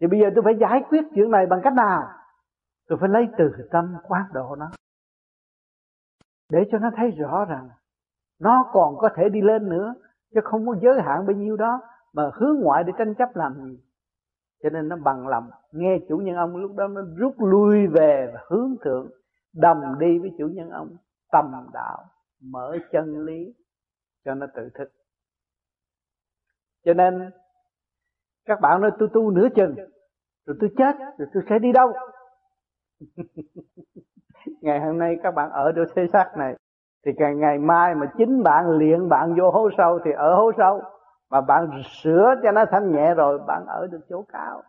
Thì 0.00 0.06
bây 0.06 0.20
giờ 0.20 0.26
tôi 0.34 0.44
phải 0.44 0.54
giải 0.60 0.82
quyết 0.88 1.04
chuyện 1.14 1.30
này 1.30 1.46
bằng 1.46 1.60
cách 1.64 1.72
nào? 1.72 2.02
Tôi 2.88 2.98
phải 3.00 3.08
lấy 3.08 3.26
từ 3.38 3.50
tâm 3.70 3.94
quán 4.08 4.22
độ 4.32 4.56
nó, 4.56 4.70
để 6.50 6.64
cho 6.72 6.78
nó 6.78 6.90
thấy 6.96 7.10
rõ 7.10 7.44
rằng 7.44 7.68
nó 8.40 8.70
còn 8.72 8.96
có 8.98 9.08
thể 9.16 9.28
đi 9.28 9.40
lên 9.40 9.68
nữa 9.68 9.94
chứ 10.34 10.40
không 10.44 10.66
có 10.66 10.76
giới 10.82 11.02
hạn 11.02 11.26
bao 11.26 11.36
nhiêu 11.36 11.56
đó, 11.56 11.80
mà 12.12 12.30
hướng 12.34 12.60
ngoại 12.60 12.84
để 12.84 12.92
tranh 12.98 13.14
chấp 13.14 13.36
làm 13.36 13.54
gì? 13.54 13.78
Cho 14.62 14.70
nên 14.70 14.88
nó 14.88 14.96
bằng 14.96 15.28
lòng. 15.28 15.50
Nghe 15.72 15.98
chủ 16.08 16.16
nhân 16.16 16.36
ông 16.36 16.56
lúc 16.56 16.76
đó 16.76 16.88
nó 16.88 17.00
rút 17.16 17.34
lui 17.38 17.86
về 17.86 18.30
và 18.34 18.40
hướng 18.50 18.76
thượng 18.84 19.10
đồng 19.54 19.98
đi 19.98 20.18
với 20.18 20.30
chủ 20.38 20.48
nhân 20.48 20.70
ông, 20.70 20.96
tầm 21.32 21.52
đạo, 21.72 22.04
mở 22.42 22.78
chân 22.92 23.24
lý 23.24 23.54
cho 24.24 24.34
nó 24.34 24.46
tự 24.54 24.70
thức. 24.74 24.88
Cho 26.84 26.94
nên, 26.94 27.30
các 28.44 28.60
bạn 28.60 28.80
nói, 28.80 28.90
tôi 28.98 29.08
tu 29.14 29.30
nửa 29.30 29.48
chừng, 29.56 29.74
rồi 30.46 30.56
tôi 30.60 30.70
chết, 30.76 30.96
rồi 31.18 31.28
tôi 31.34 31.42
sẽ 31.48 31.58
đi 31.58 31.72
đâu? 31.72 31.92
Ngày 34.60 34.80
hôm 34.80 34.98
nay 34.98 35.16
các 35.22 35.30
bạn 35.34 35.50
ở 35.50 35.72
chỗ 35.76 35.84
thế 35.96 36.06
xác 36.12 36.32
này 36.36 36.54
thì 37.06 37.12
ngày 37.16 37.34
ngày 37.34 37.58
mai 37.58 37.94
mà 37.94 38.06
chính 38.18 38.42
bạn 38.42 38.70
luyện, 38.70 39.08
bạn 39.08 39.34
vô 39.38 39.50
hố 39.50 39.70
sâu 39.78 39.98
thì 40.04 40.10
ở 40.16 40.34
hố 40.34 40.52
sâu. 40.58 40.82
Mà 41.30 41.40
bạn 41.40 41.82
sửa 42.02 42.34
cho 42.42 42.52
nó 42.52 42.64
thanh 42.70 42.92
nhẹ 42.92 43.14
rồi, 43.14 43.38
bạn 43.46 43.66
ở 43.66 43.86
được 43.86 44.00
chỗ 44.08 44.24
cao. 44.28 44.62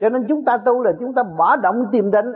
Cho 0.00 0.08
nên 0.08 0.26
chúng 0.28 0.44
ta 0.44 0.58
tu 0.66 0.82
là 0.82 0.92
chúng 1.00 1.14
ta 1.14 1.22
bỏ 1.38 1.56
động 1.56 1.84
tìm 1.92 2.10
định. 2.10 2.32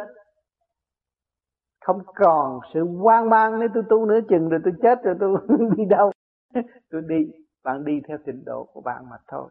Không 1.85 1.99
còn 2.14 2.61
sự 2.74 2.85
hoang 2.85 3.31
mang 3.31 3.59
nếu 3.61 3.68
tôi 3.74 3.83
tu 3.89 4.07
nữa 4.07 4.18
chừng 4.29 4.49
rồi 4.49 4.61
tôi 4.64 4.72
chết 4.83 5.03
rồi 5.03 5.14
tôi 5.20 5.37
đi 5.77 5.85
đâu. 5.85 6.12
Tôi 6.91 7.03
đi, 7.09 7.33
bạn 7.64 7.85
đi 7.85 8.01
theo 8.09 8.18
trình 8.27 8.43
độ 8.47 8.64
của 8.72 8.81
bạn 8.81 9.11
mà 9.11 9.16
thôi. 9.29 9.51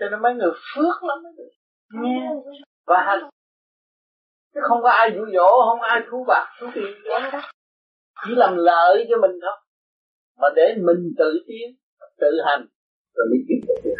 Cho 0.00 0.06
nên 0.10 0.22
mấy 0.22 0.34
người 0.34 0.52
phước 0.74 1.02
lắm 1.02 1.18
mấy 1.22 1.32
người. 1.32 1.50
Yeah. 2.04 2.36
và 2.86 3.20
chứ 4.54 4.60
không 4.68 4.82
có 4.82 4.90
ai 4.90 5.10
dụ 5.14 5.20
dỗ, 5.34 5.48
không 5.68 5.80
ai 5.80 6.00
thú 6.10 6.24
bạc 6.28 6.46
thú 6.60 6.66
tiền 6.74 6.84
đó. 7.04 7.40
Chỉ 8.24 8.34
làm 8.36 8.56
lợi 8.56 9.06
cho 9.10 9.16
mình 9.20 9.38
thôi. 9.42 9.56
Mà 10.40 10.48
để 10.56 10.74
mình 10.78 11.14
tự 11.18 11.44
tiến, 11.46 11.76
tự 12.20 12.30
hành, 12.46 12.66
rồi 13.14 13.26
mới 13.30 13.38
giúp 13.48 13.74
được 13.84 13.94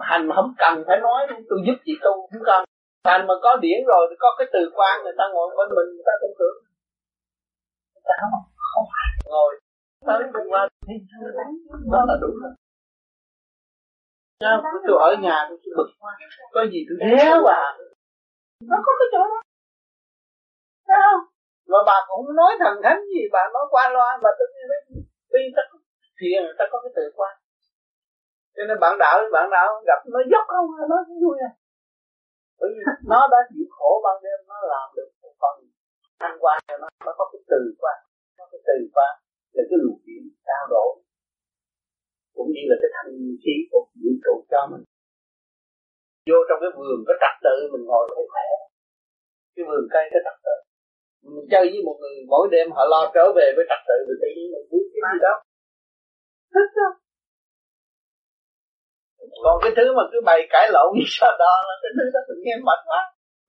hành. 0.00 0.28
Mà 0.28 0.34
không 0.34 0.54
cần 0.58 0.84
phải 0.86 0.98
nói, 1.00 1.26
tôi 1.48 1.58
giúp 1.66 1.76
chị 1.84 1.92
tu 2.04 2.12
không 2.32 2.42
cần. 2.44 2.64
Hành 3.04 3.26
mà 3.26 3.34
có 3.42 3.56
điển 3.56 3.78
rồi 3.86 4.06
thì 4.10 4.16
có 4.18 4.28
cái 4.38 4.46
từ 4.52 4.70
quan, 4.74 5.02
người 5.04 5.12
ta 5.18 5.24
ngồi 5.32 5.48
bên 5.56 5.68
mình, 5.76 5.88
người 5.94 6.06
ta 6.06 6.12
cũng 6.20 6.34
tưởng. 6.38 6.58
Người 7.94 8.02
ta 8.04 8.14
không 8.20 8.30
không 8.72 8.86
ngồi 9.24 9.60
tới 10.06 10.22
cùng 10.32 10.52
qua 10.52 10.68
thì 10.88 10.94
đó 11.92 12.04
là 12.08 12.14
đủ 12.20 12.28
rồi. 12.42 12.52
Chứ 14.40 14.46
tôi 14.86 14.98
ở 14.98 15.16
nhà 15.22 15.46
tôi 15.48 15.58
bực 15.76 15.90
quá. 16.00 16.12
Có 16.52 16.66
gì 16.72 16.86
tôi 16.88 16.96
réo 17.10 17.44
à? 17.44 17.62
Nó 18.70 18.76
có 18.86 18.92
cái 18.98 19.08
chỗ 19.12 19.22
đó. 19.32 19.38
Thấy 20.88 21.00
không? 21.06 21.22
Mà 21.70 21.78
bà 21.88 21.96
cũng 22.06 22.26
không 22.26 22.36
nói 22.42 22.52
thần 22.62 22.74
thánh 22.84 23.00
gì, 23.12 23.22
bà 23.34 23.42
nói 23.54 23.64
qua 23.70 23.84
loa, 23.94 24.08
bà 24.24 24.30
tự 24.38 24.46
nhiên 24.54 24.66
tuy 25.32 25.42
ta 25.56 25.62
có 25.70 25.78
thiền 26.18 26.42
ta 26.58 26.64
có 26.72 26.78
cái 26.84 26.92
tự 26.96 27.04
quan 27.16 27.34
cho 28.56 28.62
nên 28.68 28.76
bạn 28.82 28.92
đạo 29.02 29.16
bạn 29.34 29.46
đạo 29.56 29.68
gặp 29.88 30.00
nó 30.14 30.20
dốc 30.32 30.44
không, 30.54 30.68
nó 30.90 30.96
cũng 31.06 31.18
vui 31.24 31.36
à. 31.48 31.50
Bởi 32.58 32.68
vì 32.74 32.80
nó 33.12 33.20
đã 33.32 33.38
chịu 33.50 33.66
khổ 33.76 33.90
ban 34.04 34.16
đêm, 34.24 34.38
nó 34.50 34.56
làm 34.72 34.86
được 34.96 35.10
một 35.22 35.34
phần. 35.42 35.54
Thanh 36.20 36.36
quan 36.42 36.58
cho 36.68 36.76
nó 36.82 36.88
nó 37.06 37.12
có 37.18 37.24
cái 37.32 37.40
từ 37.50 37.60
qua. 37.80 37.94
Có 38.38 38.44
cái 38.52 38.60
từ 38.68 38.76
qua. 38.94 39.08
Là 39.54 39.62
cái 39.68 39.78
luồng 39.82 40.00
điện 40.06 40.22
cao 40.48 40.64
độ 40.70 40.86
cũng 42.34 42.48
như 42.54 42.62
là 42.70 42.76
cái 42.82 42.90
thanh 42.94 43.12
khí 43.42 43.54
của 43.70 43.82
vũ 44.00 44.10
trụ 44.24 44.34
cho 44.50 44.60
mình 44.70 44.84
vô 46.30 46.38
trong 46.48 46.58
cái 46.62 46.70
vườn 46.78 46.98
có 47.08 47.14
trật 47.22 47.34
tự 47.46 47.56
mình 47.72 47.84
ngồi 47.88 48.04
thấy 48.12 48.24
khỏe. 48.32 48.48
Cái 49.54 49.64
vườn 49.68 49.84
cây 49.94 50.04
có 50.12 50.18
trật 50.26 50.36
tự. 50.46 50.56
Mình 51.34 51.46
chơi 51.52 51.64
với 51.72 51.82
một 51.86 51.96
người 52.00 52.16
mỗi 52.32 52.44
đêm 52.54 52.66
họ 52.76 52.82
lo 52.92 53.00
trở 53.14 53.24
về 53.36 53.46
với 53.56 53.64
trật 53.70 53.82
tự 53.88 53.96
rồi 54.06 54.16
tự 54.22 54.28
nhiên 54.36 54.48
mình 54.54 54.66
biết 54.70 54.84
cái 54.92 55.00
gì 55.12 55.18
đó. 55.26 55.34
Còn 59.44 59.56
cái 59.62 59.72
thứ 59.76 59.86
mà 59.96 60.02
cứ 60.12 60.18
bày 60.28 60.40
cãi 60.52 60.66
lộn 60.74 60.88
như 60.96 61.04
sao 61.18 61.32
đó 61.44 61.54
là 61.68 61.74
cái 61.82 61.90
thứ 61.96 62.04
đó 62.14 62.20
tự 62.28 62.34
nhiên 62.44 62.58
mệt 62.68 62.80
quá. 62.88 63.00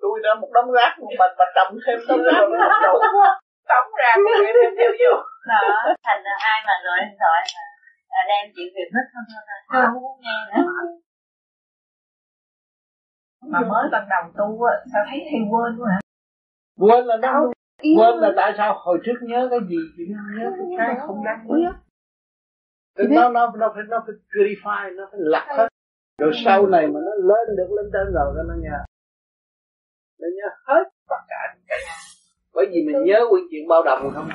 Tôi 0.02 0.14
ra 0.24 0.32
một 0.42 0.50
đống 0.56 0.70
rác 0.78 0.92
một 1.00 1.12
mình 1.20 1.34
mà 1.40 1.46
trồng 1.56 1.72
thêm 1.84 1.98
đống 2.08 2.24
rác. 2.26 2.40
Nó 2.72 2.78
đổ 2.86 2.94
quá 3.16 3.30
tống 3.72 3.90
ra 4.00 4.12
cái 4.26 4.34
chuyện 4.40 4.54
thêm 4.58 4.72
theo 4.78 4.92
vô. 5.02 5.14
Đó 5.52 5.62
thành 6.08 6.22
ra 6.26 6.34
ai 6.52 6.58
mà 6.68 6.74
gọi 6.86 6.98
điện 7.06 7.16
thoại 7.22 7.42
là 8.14 8.22
đem 8.30 8.44
chuyện 8.54 8.68
việc 8.76 8.90
hết 8.96 9.06
không 9.12 9.28
thôi. 9.32 9.44
Không 9.72 9.94
muốn 10.04 10.16
nghe 10.24 10.38
nữa 10.50 10.64
mà 13.48 13.60
mới 13.60 13.90
ban 13.92 14.08
đầu 14.10 14.32
tu 14.38 14.64
á 14.64 14.74
sao 14.94 15.06
thấy 15.10 15.20
hay 15.20 15.42
quên 15.52 15.78
quá 15.80 15.90
hả? 15.92 16.00
Quên 16.80 17.06
là 17.06 17.18
đâu 17.18 17.54
quên 17.98 18.18
là 18.18 18.34
tại 18.36 18.54
sao? 18.58 18.80
Hồi 18.80 19.00
trước 19.06 19.20
nhớ 19.22 19.48
cái 19.52 19.60
gì? 19.70 19.78
Chỉ 19.98 20.04
nhớ 20.10 20.52
cái 20.78 20.96
không 21.08 21.24
đáng 21.26 21.48
nhớ. 21.48 21.74
Nó 23.10 23.30
nó 23.30 23.52
nó 23.58 23.72
phải 23.76 23.84
nó 23.88 24.04
phải 24.08 24.16
purify 24.30 24.96
nó 24.96 25.08
phải 25.12 25.20
lặt 25.24 25.48
hết. 25.58 25.68
Rồi 26.18 26.32
sau 26.46 26.68
này 26.68 26.88
mà 26.88 27.00
nó 27.06 27.12
lên 27.16 27.56
được 27.58 27.68
lên 27.78 27.86
trên 27.94 28.14
rồi 28.14 28.34
nó 28.48 28.54
nhớ. 28.58 28.78
Nó 30.20 30.28
nhớ 30.36 30.50
hết 30.68 30.84
tất 31.10 31.22
cả 31.28 31.56
bởi 32.54 32.66
vì 32.72 32.84
mình 32.86 33.04
nhớ 33.06 33.20
quyển 33.30 33.44
chuyện 33.52 33.68
bao 33.68 33.84
đồng 33.84 34.12
không 34.14 34.30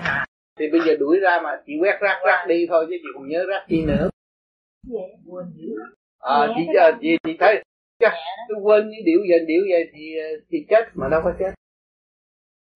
thì 0.59 0.71
bây 0.73 0.81
giờ 0.87 0.97
đuổi 1.01 1.19
ra 1.23 1.41
mà 1.45 1.63
chỉ 1.67 1.73
quét 1.81 1.99
rác 2.01 2.21
rác 2.27 2.45
đi 2.49 2.67
thôi 2.69 2.87
chứ 2.89 2.97
chị 3.03 3.09
còn 3.15 3.29
nhớ 3.29 3.45
rác 3.49 3.65
chi 3.69 3.85
nữa. 3.87 4.09
À 6.21 6.47
chị 6.57 6.67
giờ 6.75 6.93
chị 7.01 7.17
chị 7.25 7.37
thấy 7.41 7.65
tôi 8.49 8.59
quên 8.63 8.91
những 8.91 9.05
điệu 9.05 9.21
vậy 9.29 9.41
điệu 9.47 9.63
vậy 9.71 9.85
thì 9.93 10.05
thì 10.51 10.59
chết 10.71 10.85
mà 10.95 11.09
đâu 11.09 11.21
có 11.25 11.33
chết. 11.39 11.53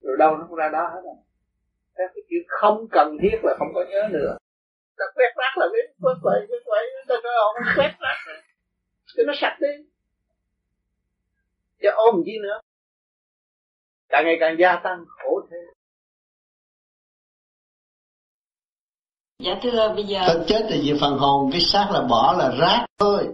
Rồi 0.03 0.17
đâu 0.19 0.37
nó 0.37 0.47
cũng 0.49 0.57
ra 0.57 0.69
đó 0.73 0.91
hết 0.95 1.01
rồi. 1.05 1.15
Cái 1.95 2.23
chuyện 2.29 2.43
không 2.49 2.87
cần 2.91 3.17
thiết 3.23 3.39
là 3.43 3.55
không 3.59 3.69
có 3.75 3.85
nhớ 3.91 4.09
nữa. 4.13 4.37
Ta 4.97 5.05
quét 5.15 5.33
rác 5.37 5.53
là 5.57 5.67
biết 5.73 5.95
quét 6.03 6.15
vậy 6.23 6.47
quét 6.49 6.61
vậy 6.67 6.87
ta 7.09 7.15
nói 7.25 7.33
ông 7.37 7.57
quét 7.77 7.93
rác 8.01 8.17
cho 9.17 9.23
nó 9.27 9.33
sạch 9.37 9.57
đi. 9.61 9.85
Chứ 11.83 11.89
ôm 11.95 12.23
gì 12.27 12.33
nữa. 12.43 12.61
Càng 14.09 14.25
ngày 14.25 14.37
càng 14.41 14.57
gia 14.59 14.81
tăng 14.85 15.05
khổ 15.09 15.41
thêm 15.51 15.75
dạ 19.39 19.59
thưa 19.63 19.93
bây 19.95 20.05
giờ 20.05 20.21
ta 20.27 20.35
chết 20.47 20.61
là 20.71 20.77
về 20.85 20.99
phần 21.01 21.19
hồn 21.19 21.51
cái 21.53 21.61
xác 21.61 21.89
là 21.93 22.01
bỏ 22.11 22.37
là 22.39 22.51
rác 22.61 22.87
thôi 22.99 23.29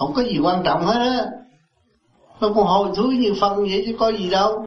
không 0.00 0.12
có 0.14 0.22
gì 0.22 0.38
quan 0.38 0.62
trọng 0.64 0.86
hết 0.86 0.98
á. 0.98 1.26
Nó 2.40 2.48
còn 2.54 2.66
hồi 2.66 2.88
thúi 2.96 3.16
như 3.16 3.34
phân 3.40 3.56
vậy 3.56 3.82
chứ 3.86 3.96
có 3.98 4.12
gì 4.12 4.30
đâu. 4.30 4.64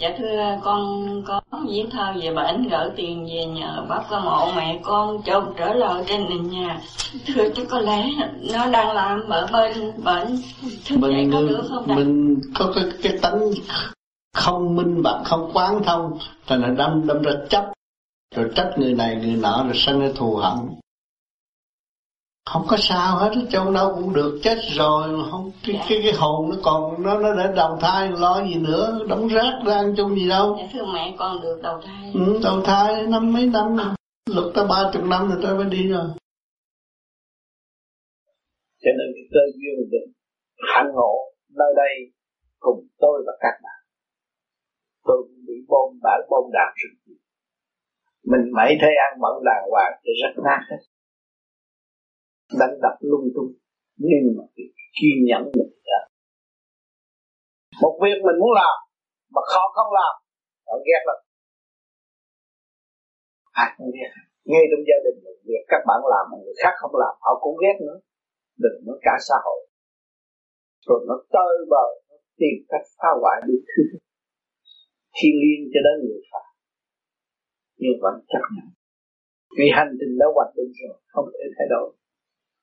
Dạ 0.00 0.08
thưa 0.18 0.58
con 0.62 1.22
có 1.26 1.40
viết 1.68 1.84
thơ 1.90 2.12
về 2.22 2.34
bệnh 2.34 2.68
gửi 2.68 2.90
tiền 2.96 3.26
về 3.26 3.46
nhờ 3.46 3.86
bác 3.88 4.02
có 4.10 4.20
mộ 4.20 4.52
mẹ 4.56 4.80
con 4.82 5.22
chồng 5.22 5.54
trở 5.56 5.74
lại 5.74 6.04
trên 6.06 6.28
nền 6.28 6.50
nhà. 6.50 6.80
Thưa 7.26 7.48
chứ 7.56 7.64
có 7.64 7.78
lẽ 7.80 8.10
nó 8.52 8.66
đang 8.66 8.92
làm 8.92 9.28
ở 9.28 9.46
bên 9.52 9.92
bệnh 10.04 10.38
Thưa 10.86 10.96
mình, 10.96 11.32
có 11.32 11.40
được 11.40 11.62
không 11.68 11.84
Mình 11.86 12.40
có 12.54 12.72
cái, 12.74 12.84
cái 13.02 13.18
tánh 13.22 13.40
không 14.36 14.76
minh 14.76 15.02
bạch 15.02 15.20
không 15.24 15.50
quán 15.52 15.82
thông. 15.82 16.18
Thành 16.46 16.60
là 16.60 16.68
đâm 16.68 17.06
đâm 17.06 17.22
ra 17.22 17.32
chấp. 17.50 17.72
Rồi 18.36 18.50
trách 18.56 18.70
người 18.76 18.94
này 18.94 19.16
người 19.16 19.36
nọ 19.36 19.64
rồi 19.64 19.74
sanh 19.74 20.00
ra 20.00 20.08
thù 20.16 20.36
hận 20.36 20.79
không 22.44 22.62
có 22.68 22.76
sao 22.80 23.16
hết 23.16 23.30
trong 23.50 23.74
đâu 23.74 23.92
cũng 23.94 24.14
được 24.14 24.40
chết 24.42 24.58
rồi 24.76 25.08
không 25.30 25.50
cái 25.64 25.74
dạ. 25.74 25.86
cái, 25.88 25.98
cái 26.02 26.12
hồn 26.12 26.50
nó 26.50 26.56
còn 26.62 27.02
nó 27.02 27.18
nó 27.18 27.34
để 27.34 27.52
đầu 27.56 27.78
thai 27.80 28.08
lo 28.08 28.42
gì 28.44 28.54
nữa 28.54 28.98
đóng 29.08 29.28
rác 29.28 29.52
ra 29.66 29.74
ăn 29.74 29.94
chung 29.96 30.14
gì 30.14 30.28
đâu. 30.28 30.56
Dạ 30.58 30.68
thưa 30.72 30.84
mẹ 30.94 31.14
con 31.18 31.40
được 31.42 31.60
đầu 31.62 31.80
thai. 31.86 32.12
Ừ, 32.14 32.40
đầu 32.42 32.62
thai 32.64 33.06
năm 33.06 33.32
mấy 33.32 33.46
năm 33.46 33.76
rồi 33.76 33.94
lục 34.26 34.52
ta 34.54 34.64
ba 34.64 34.90
chục 34.92 35.02
năm 35.02 35.28
rồi 35.28 35.38
ta 35.42 35.54
mới 35.54 35.64
đi 35.70 35.88
rồi. 35.88 36.06
Cho 38.82 38.90
nên 38.98 39.08
cái 39.14 39.24
cơ 39.32 39.40
duyên 39.54 39.90
định 39.90 40.12
hạnh 40.74 40.90
ngộ 40.94 41.14
nơi 41.58 41.72
đây 41.76 42.12
cùng 42.58 42.86
tôi 42.98 43.22
và 43.26 43.32
các 43.40 43.54
bạn. 43.62 43.80
Tôi 45.04 45.16
cũng 45.22 45.44
bị 45.46 45.54
bom 45.68 45.98
bản 46.02 46.20
bom 46.30 46.44
đạn 46.52 46.72
rất 46.76 46.92
nhiều 47.06 47.20
mình 48.24 48.44
mấy 48.56 48.70
thấy 48.80 48.92
ăn 49.06 49.20
mẫn 49.20 49.34
đàng 49.44 49.64
hoàng 49.70 49.92
thì 50.04 50.10
rất 50.22 50.42
nát 50.44 50.60
hết 50.70 50.82
đánh 52.58 52.74
đập 52.82 52.96
lung 53.00 53.28
tung. 53.34 53.52
Nhưng 53.96 54.24
mà 54.36 54.44
kiên 54.96 55.16
nhẫn 55.28 55.42
mình 55.56 55.72
ra 55.88 56.00
một 57.82 57.94
việc 58.02 58.18
mình 58.26 58.38
muốn 58.40 58.52
làm, 58.60 58.76
mà 59.34 59.42
khó 59.52 59.62
không 59.76 59.90
làm, 60.00 60.14
họ 60.66 60.74
ghét 60.86 61.02
lắm. 61.08 61.18
À 63.62 63.66
không 63.76 63.90
ghét. 63.96 64.10
Ngay 64.50 64.64
trong 64.70 64.82
gia 64.88 64.98
đình 65.04 65.18
một 65.24 65.38
việc 65.48 65.62
các 65.72 65.82
bạn 65.88 66.00
làm 66.12 66.24
mà 66.30 66.36
người 66.42 66.56
khác 66.62 66.74
không 66.80 66.94
làm, 67.02 67.14
họ 67.24 67.32
cũng 67.42 67.56
ghét 67.62 67.76
nữa. 67.86 67.98
Đừng 68.62 68.78
nói 68.86 68.98
cả 69.06 69.14
xã 69.28 69.36
hội. 69.46 69.60
Rồi 70.86 71.00
nó 71.08 71.16
tơi 71.34 71.54
bờ 71.72 71.86
nó 72.08 72.16
tìm 72.40 72.56
cách 72.70 72.86
phá 72.98 73.08
hoại 73.20 73.38
đi. 73.48 73.56
Thứ 73.70 73.82
thiên 75.16 75.58
cho 75.72 75.80
đến 75.86 75.96
người 76.06 76.22
phạm 76.30 76.50
nhưng 77.80 77.96
vẫn 78.04 78.14
chấp 78.30 78.44
nhận. 78.54 78.68
Vì 79.58 79.66
hành 79.76 79.92
trình 79.98 80.12
đã 80.20 80.26
hoạch 80.34 80.52
định 80.56 80.72
rồi, 80.80 80.96
không 81.12 81.26
thể 81.34 81.44
thay 81.56 81.66
đổi 81.74 81.88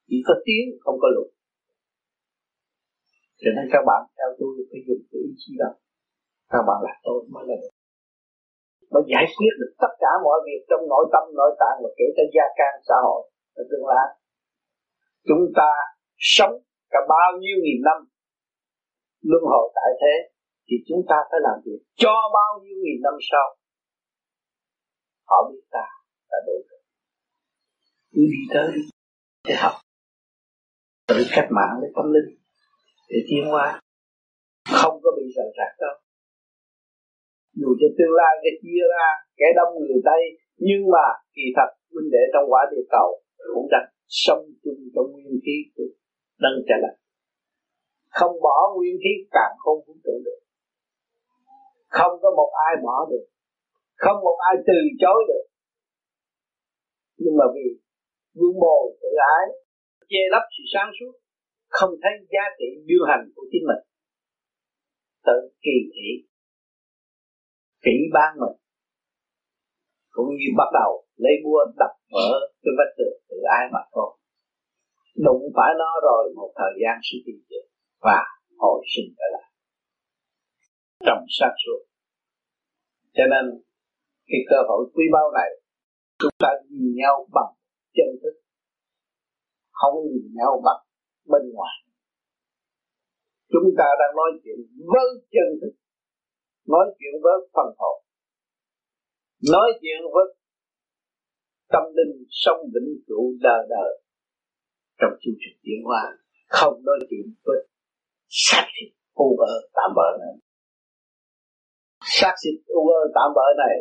chỉ 0.10 0.18
có 0.28 0.34
tiếng, 0.46 0.66
không 0.84 0.98
có 1.02 1.08
luật. 1.16 1.30
Cho 3.42 3.50
nên 3.56 3.66
các 3.74 3.84
bạn 3.90 4.02
theo 4.18 4.30
tôi 4.40 4.52
phải 4.70 4.82
dùng 4.88 5.04
cái 5.10 5.20
ý 5.30 5.32
chí 5.42 5.52
đó. 5.62 5.72
Các 6.54 6.64
bạn 6.68 6.80
là 6.88 6.94
tôi 7.06 7.18
mới 7.34 7.44
là 7.50 7.56
được. 7.62 7.74
Mới 8.92 9.04
giải 9.14 9.26
quyết 9.36 9.54
được 9.62 9.74
tất 9.84 9.94
cả 10.04 10.12
mọi 10.26 10.38
việc 10.48 10.62
trong 10.70 10.84
nội 10.92 11.06
tâm, 11.14 11.24
nội 11.40 11.52
tạng 11.62 11.78
và 11.84 11.90
kể 11.98 12.08
cả 12.18 12.24
gia 12.36 12.46
can 12.60 12.74
xã 12.88 12.98
hội 13.06 13.22
ở 13.60 13.64
tương 13.70 13.86
lai. 13.92 14.08
Chúng 15.28 15.44
ta 15.60 15.70
sống 16.36 16.54
cả 16.94 17.00
bao 17.14 17.30
nhiêu 17.42 17.58
nghìn 17.64 17.80
năm 17.88 17.98
luân 19.30 19.44
hồi 19.52 19.66
tại 19.78 19.90
thế 20.02 20.16
thì 20.68 20.76
chúng 20.88 21.02
ta 21.10 21.18
phải 21.30 21.40
làm 21.48 21.58
việc 21.66 21.82
cho 22.04 22.16
bao 22.38 22.52
nhiêu 22.64 22.78
nghìn 22.84 23.00
năm 23.06 23.16
sau. 23.32 23.48
Họ 25.30 25.38
biết 25.50 25.64
ta 25.72 25.86
là 26.32 26.38
đủ 26.48 26.54
cứ 28.18 28.22
đi 28.34 28.42
tới 28.54 28.72
để 29.48 29.56
học 29.64 29.74
tự 31.08 31.18
cách 31.36 31.50
mạng 31.58 31.74
với 31.82 31.90
tâm 31.96 32.06
linh, 32.16 32.30
để 33.10 33.20
tiến 33.28 33.44
hóa. 33.52 33.82
Không 34.82 34.96
có 35.04 35.10
bị 35.18 35.26
rời 35.36 35.50
rạc 35.58 35.74
đâu. 35.84 35.96
Dù 37.60 37.70
cho 37.80 37.88
tương 37.98 38.14
lai 38.20 38.34
cái 38.44 38.54
chia 38.62 38.84
ra 38.94 39.08
kẻ 39.40 39.48
đông 39.58 39.72
người 39.76 40.02
tây, 40.10 40.22
nhưng 40.68 40.82
mà 40.94 41.06
kỳ 41.36 41.46
thật 41.56 41.70
huynh 41.94 42.10
đệ 42.14 42.24
trong 42.34 42.46
quả 42.52 42.62
địa 42.72 42.86
cầu 42.96 43.10
cũng 43.54 43.68
đặt 43.74 43.86
sống 44.08 44.44
chung 44.64 44.82
trong 44.94 45.08
nguyên 45.12 45.40
khí 45.46 45.58
của 45.76 45.90
nâng 46.44 46.60
trả 46.68 46.76
lại 46.84 46.96
không 48.20 48.36
bỏ 48.46 48.58
nguyên 48.76 48.96
khí 49.04 49.14
càng 49.36 49.54
không 49.64 49.80
cũng 49.86 50.00
tự 50.06 50.16
được. 50.26 50.40
Không 51.98 52.14
có 52.22 52.30
một 52.40 52.52
ai 52.68 52.74
bỏ 52.86 53.08
được. 53.12 53.26
Không 53.96 54.18
một 54.26 54.38
ai 54.50 54.56
từ 54.68 54.78
chối 55.02 55.20
được. 55.28 55.46
Nhưng 57.18 57.36
mà 57.40 57.46
vì 57.56 57.68
vương 58.38 58.60
bồ 58.60 58.78
tự 59.02 59.10
ái 59.36 59.46
che 60.12 60.22
lấp 60.34 60.44
sự 60.56 60.64
sáng 60.74 60.90
suốt, 60.98 61.14
không 61.78 61.94
thấy 62.02 62.14
giá 62.34 62.44
trị 62.60 62.70
điều 62.90 63.04
hành 63.10 63.24
của 63.36 63.46
chính 63.52 63.66
mình. 63.70 63.84
Tự 65.28 65.38
kỳ 65.64 65.78
thị, 65.94 66.10
kỹ 67.84 67.96
ban 68.16 68.32
mình, 68.42 68.58
cũng 70.16 70.30
như 70.40 70.50
bắt 70.60 70.70
đầu 70.80 70.92
lấy 71.24 71.36
búa 71.44 71.62
đập 71.82 71.94
vỡ 72.14 72.30
cái 72.64 72.74
vách 72.78 72.94
tường 72.98 73.18
từ 73.30 73.38
ai 73.58 73.64
mà 73.74 73.80
thôi. 73.94 74.10
Đụng 75.26 75.44
phải 75.56 75.72
nó 75.82 75.92
rồi 76.08 76.24
một 76.36 76.52
thời 76.60 76.74
gian 76.82 76.96
sẽ 77.08 77.18
tìm 77.26 77.40
được 77.50 77.66
và 78.02 78.20
hồi 78.58 78.80
sinh 78.94 79.10
trở 79.18 79.28
lại. 79.36 79.50
Trong 81.06 81.22
sáng 81.38 81.56
suốt. 81.66 81.82
Cho 83.14 83.24
nên, 83.34 83.46
cái 84.28 84.42
cơ 84.50 84.56
hội 84.68 84.82
quý 84.94 85.04
báu 85.14 85.32
này, 85.40 85.50
chúng 86.20 86.36
ta 86.40 86.50
nhìn 86.70 86.96
nhau 86.96 87.28
bằng 87.34 87.54
chân 87.96 88.10
thức 88.22 88.47
không 89.80 89.96
nhìn 90.12 90.28
nhau 90.40 90.62
bằng 90.66 90.82
bên 91.32 91.44
ngoài. 91.54 91.76
Chúng 93.52 93.70
ta 93.78 93.88
đang 94.00 94.14
nói 94.20 94.30
chuyện 94.44 94.60
với 94.92 95.08
chân 95.34 95.48
thức, 95.62 95.74
nói 96.74 96.86
chuyện 96.98 97.14
với 97.24 97.38
phần 97.54 97.70
hồn, 97.80 97.98
nói 99.54 99.70
chuyện 99.82 100.00
với 100.14 100.26
tâm 101.74 101.84
linh 101.98 102.16
sông 102.30 102.62
vĩnh 102.74 102.92
cửu 103.08 103.24
đời 103.46 103.62
đời 103.70 103.92
trong 105.00 105.14
chương 105.22 105.38
trình 105.42 105.58
tiến 105.64 105.80
hóa. 105.86 106.04
Không 106.48 106.76
nói 106.86 107.00
chuyện 107.10 107.26
với 107.46 107.60
xác 108.28 108.66
thịt 108.74 108.90
u 109.14 109.38
ơ 109.38 109.54
tạm 109.74 109.90
bỡ 109.96 110.08
này. 110.20 110.36
Xác 112.02 112.34
thịt 112.42 112.58
u 112.68 112.82
ơ 112.90 113.02
tạm 113.16 113.30
bỡ 113.36 113.48
này 113.58 113.76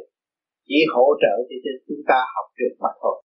chỉ 0.68 0.78
hỗ 0.94 1.06
trợ 1.22 1.34
cho 1.48 1.70
chúng 1.88 2.02
ta 2.08 2.18
học 2.34 2.46
được 2.58 2.74
mặt 2.80 2.94
thôi 3.02 3.22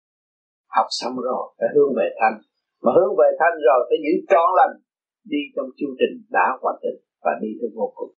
học 0.76 0.86
xong 0.90 1.16
rồi, 1.16 1.44
phải 1.58 1.68
hướng 1.74 1.92
về 1.98 2.08
thanh 2.20 2.36
mà 2.82 2.90
hướng 2.96 3.12
về 3.20 3.28
thanh 3.40 3.56
rồi 3.66 3.80
phải 3.88 3.98
giữ 4.04 4.12
trọn 4.32 4.48
lành, 4.58 4.74
đi 5.32 5.40
trong 5.54 5.68
chương 5.78 5.94
trình 6.00 6.14
đã 6.36 6.46
hoàn 6.60 6.76
thành 6.82 6.98
và 7.24 7.32
đi 7.42 7.48
tới 7.60 7.70
vô 7.76 7.92
cùng. 7.96 8.12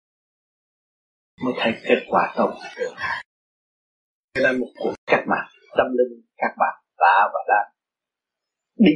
Mới 1.44 1.54
thấy 1.56 1.72
kết 1.88 2.00
quả 2.10 2.34
tốt. 2.36 2.50
Được 2.78 2.92
Đây 4.34 4.42
là 4.44 4.52
một 4.60 4.70
cuộc 4.78 4.94
cách 5.06 5.24
mạng, 5.28 5.48
tâm 5.76 5.86
linh 5.98 6.22
các 6.36 6.52
bạn 6.60 6.74
đã 6.98 7.30
và 7.34 7.40
đang 7.48 7.68
đi 8.86 8.94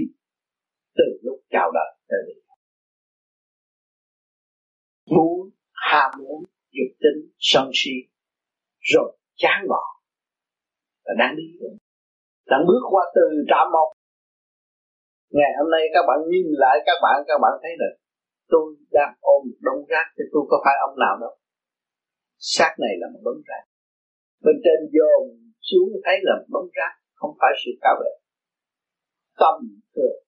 từ 0.96 1.04
lúc 1.22 1.38
chào 1.50 1.70
đời 1.74 1.90
tới 2.08 2.18
đây 2.26 2.46
muốn, 5.10 5.50
ham 5.72 6.10
muốn, 6.18 6.44
dục 6.70 6.96
tính, 7.00 7.30
sân 7.38 7.70
si, 7.74 7.90
rồi 8.80 9.18
chán 9.36 9.66
bỏ 9.68 9.82
là 11.04 11.14
đang 11.18 11.36
đi. 11.36 11.42
Đang 12.46 12.60
bước 12.66 12.80
qua 12.90 13.04
từ 13.14 13.44
trạm 13.48 13.72
một 13.72 13.92
ngày 15.30 15.52
hôm 15.58 15.68
nay 15.74 15.82
các 15.94 16.04
bạn 16.08 16.18
nhìn 16.30 16.48
lại 16.62 16.76
các 16.86 16.98
bạn 17.04 17.16
các 17.28 17.38
bạn 17.42 17.52
thấy 17.62 17.72
được 17.82 17.94
tôi 18.52 18.64
đang 18.96 19.12
ôm 19.20 19.40
một 19.48 19.58
đống 19.66 19.82
rác 19.92 20.06
thì 20.16 20.24
tôi 20.32 20.42
có 20.50 20.56
phải 20.64 20.74
ông 20.86 20.96
nào 21.04 21.14
đâu. 21.20 21.34
Xác 22.38 22.72
này 22.84 22.94
là 23.00 23.06
một 23.12 23.22
đống 23.24 23.42
rác. 23.48 23.64
Bên 24.44 24.56
trên 24.64 24.78
dồn 24.94 25.22
xuống 25.68 25.90
thấy 26.04 26.16
là 26.26 26.32
một 26.40 26.48
đống 26.54 26.70
rác, 26.78 26.92
không 27.14 27.32
phải 27.40 27.52
sự 27.62 27.70
cao 27.82 27.94
vệ. 28.00 28.12
Tâm 29.40 29.56
thường. 29.94 30.18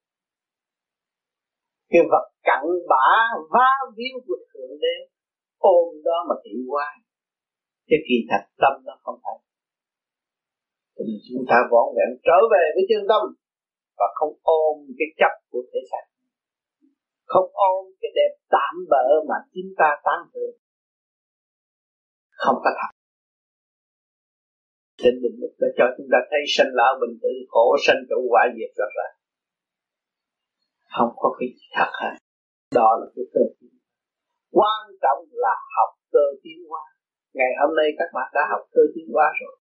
Cái 1.91 2.03
vật 2.11 2.27
cặn 2.49 2.63
bã 2.93 3.09
va 3.55 3.71
víu 3.97 4.15
của 4.27 4.39
thượng 4.51 4.75
đế, 4.83 4.97
ôm 5.59 5.89
đó 6.05 6.19
mà 6.29 6.35
thị 6.45 6.53
hoài 6.69 6.95
cái 7.89 8.01
kỳ 8.09 8.17
thật 8.31 8.43
tâm 8.63 8.75
nó 8.87 8.95
không 9.05 9.19
phải. 9.25 9.39
Thì 10.97 11.05
chúng 11.27 11.45
ta 11.51 11.57
vọn 11.71 11.87
vẹn 11.97 12.11
trở 12.27 12.39
về 12.53 12.65
với 12.75 12.85
chân 12.91 13.03
tâm 13.11 13.23
và 13.99 14.07
không 14.19 14.35
ôm 14.43 14.75
cái 14.99 15.09
chấp 15.21 15.33
của 15.51 15.63
thể 15.71 15.81
xác 15.91 16.05
không 17.33 17.49
ôm 17.71 17.83
cái 18.01 18.11
đẹp 18.19 18.33
tạm 18.55 18.75
bỡ 18.91 19.07
mà 19.29 19.37
chúng 19.55 19.71
ta 19.81 19.89
tán 20.05 20.21
thưởng. 20.33 20.57
Không 22.43 22.59
có 22.65 22.71
thật. 22.79 22.93
Trên 25.01 25.15
định 25.23 25.37
lực 25.43 25.55
đã 25.61 25.69
cho 25.79 25.85
chúng 25.97 26.09
ta 26.13 26.19
thấy 26.31 26.43
sanh 26.55 26.73
lão 26.79 26.93
bình 27.01 27.15
tử 27.23 27.33
khổ, 27.49 27.77
sanh 27.87 28.01
trụ 28.09 28.21
quả 28.33 28.43
diệt 28.57 28.73
rất 28.81 28.93
là 29.01 29.09
không 30.97 31.13
có 31.17 31.29
cái 31.39 31.49
gì 31.57 31.67
thật 31.77 31.91
hết. 32.01 32.15
Đó 32.79 32.91
là 33.01 33.07
cái 33.15 33.25
cơ 33.35 33.45
tiến 33.59 33.75
quan 34.59 34.83
trọng 35.03 35.21
là 35.45 35.55
học 35.77 35.91
cơ 36.13 36.25
tiến 36.43 36.59
hóa. 36.71 36.85
Ngày 37.39 37.53
hôm 37.61 37.71
nay 37.77 37.89
các 37.99 38.09
bạn 38.15 38.29
đã 38.35 38.43
học 38.51 38.63
cơ 38.75 38.83
tiến 38.95 39.09
hóa 39.15 39.27
rồi 39.41 39.55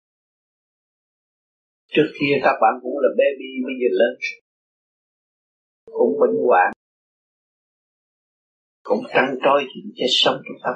trước 1.94 2.08
kia 2.18 2.34
các 2.42 2.56
bạn 2.62 2.74
cũng 2.82 2.98
là 3.04 3.10
baby, 3.20 3.50
bây 3.66 3.74
giờ 3.80 3.88
lớn. 4.00 4.14
Cũng 5.96 6.12
bệnh 6.20 6.36
hoạn. 6.46 6.72
Cũng 8.82 9.02
trăng 9.12 9.30
trôi 9.44 9.60
chuyện 9.70 9.86
chết 9.96 10.10
sống 10.10 10.38
trong 10.44 10.58
tâm. 10.64 10.74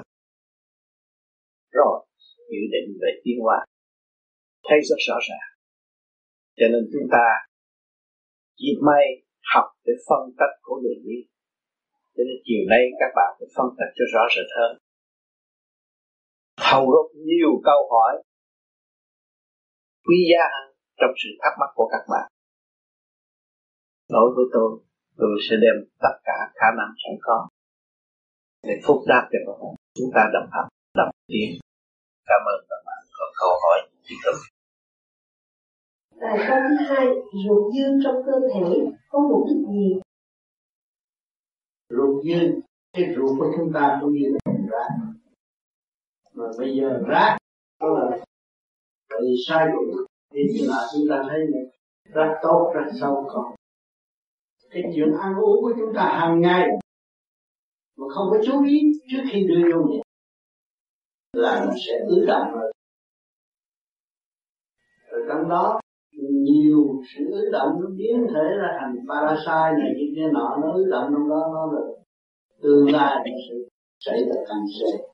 Rồi, 1.71 2.07
dự 2.51 2.63
định 2.75 2.89
về 3.03 3.11
tiến 3.23 3.37
hóa. 3.45 3.59
Thấy 4.67 4.79
rất 4.89 5.01
rõ 5.09 5.17
ràng. 5.29 5.49
Cho 6.57 6.67
nên 6.73 6.83
chúng 6.93 7.09
ta 7.13 7.25
chỉ 8.57 8.69
may 8.87 9.05
học 9.55 9.67
để 9.85 9.93
phân 10.09 10.23
tích 10.39 10.55
của 10.63 10.81
đường 10.83 11.03
đi. 11.05 11.19
Cho 12.15 12.23
nên 12.29 12.39
chiều 12.45 12.63
nay 12.71 12.83
các 13.01 13.11
bạn 13.17 13.31
phải 13.39 13.49
phân 13.57 13.69
tích 13.79 13.93
cho 13.97 14.05
rõ 14.15 14.23
rệt 14.37 14.49
hơn. 14.59 14.73
Thầu 16.71 16.83
rất 16.95 17.09
nhiều 17.27 17.51
câu 17.65 17.81
hỏi. 17.93 18.23
Quý 20.07 20.17
giá 20.31 20.45
hơn 20.55 20.68
trong 20.99 21.11
sự 21.21 21.31
thắc 21.43 21.53
mắc 21.61 21.71
của 21.75 21.89
các 21.93 22.05
bạn 22.13 22.27
đối 24.09 24.35
với 24.37 24.45
tôi 24.53 24.81
tôi 25.17 25.39
sẽ 25.51 25.57
đem 25.63 25.77
tất 26.05 26.15
cả 26.25 26.39
khả 26.55 26.67
năng 26.79 26.91
sẵn 27.03 27.15
có 27.23 27.49
để 28.63 28.75
phúc 28.87 28.99
đáp 29.07 29.29
cho 29.33 29.39
các 29.47 29.57
bạn 29.63 29.75
chúng 29.95 30.11
ta 30.15 30.23
đồng 30.33 30.49
hành 30.53 30.69
đồng 30.95 31.11
tiến 31.29 31.51
cảm 32.27 32.41
ơn 32.53 32.61
các 32.71 32.81
bạn 32.87 33.01
có 33.19 33.25
câu 33.41 33.51
hỏi 33.63 33.79
gì 34.09 34.17
không 34.25 34.41
Bài 36.21 36.39
câu 36.49 36.59
thứ 36.69 36.85
hai, 36.95 37.07
ruột 37.45 37.75
dư 37.75 37.85
trong 38.05 38.17
cơ 38.27 38.33
thể 38.55 38.61
có 39.09 39.19
mục 39.19 39.47
đích 39.49 39.69
gì? 39.69 40.01
Ruột 41.91 42.25
dư, 42.25 42.61
cái 42.93 43.15
ruột 43.17 43.39
của 43.39 43.53
chúng 43.57 43.73
ta 43.75 43.99
cũng 44.01 44.13
như 44.13 44.37
là 44.45 44.53
rác. 44.71 44.89
Mà 46.35 46.45
bây 46.59 46.77
giờ 46.77 47.03
rác 47.09 47.39
đó 47.81 47.89
là 47.89 48.19
bị 49.21 49.35
sai 49.49 49.67
rồi 49.67 50.07
thì 50.53 50.67
là 50.67 50.87
chúng 50.93 51.07
ta 51.11 51.23
thấy 51.29 51.39
này 51.53 51.63
rất 52.13 52.35
tốt, 52.43 52.73
rất 52.75 52.91
sâu 53.01 53.25
còn. 53.29 53.55
Cái 54.71 54.83
chuyện 54.95 55.09
ăn 55.21 55.35
uống 55.35 55.63
của 55.63 55.73
chúng 55.79 55.95
ta 55.95 56.19
hàng 56.21 56.41
ngày 56.41 56.69
mà 57.97 58.07
không 58.15 58.27
có 58.31 58.39
chú 58.47 58.65
ý 58.65 58.81
trước 59.11 59.23
khi 59.33 59.47
đưa 59.49 59.73
vô 59.73 59.83
miệng 59.89 60.03
là 61.33 61.65
nó 61.67 61.73
sẽ 61.87 61.93
ứ 62.09 62.25
động 62.27 62.53
rồi. 62.53 62.73
Rồi 65.11 65.25
trong 65.29 65.49
đó, 65.49 65.81
nhiều 66.45 67.03
sự 67.17 67.25
ứ 67.31 67.49
động 67.53 67.71
nó 67.81 67.89
biến 67.97 68.27
thể 68.29 68.57
ra 68.59 68.79
thành 68.81 68.97
parasite 69.09 69.79
này 69.79 69.93
kia 69.99 70.13
thế 70.17 70.23
nọ, 70.33 70.59
nó 70.63 70.73
ứ 70.73 70.85
động 70.91 71.11
trong 71.13 71.29
đó, 71.29 71.51
nó 71.55 71.73
là 71.73 71.81
tương 72.63 72.93
lai 72.93 73.17
nó 73.17 73.37
sẽ 73.49 73.55
xảy 74.01 74.21
ra 74.25 74.35
càng 74.49 74.65
sẽ. 74.81 75.05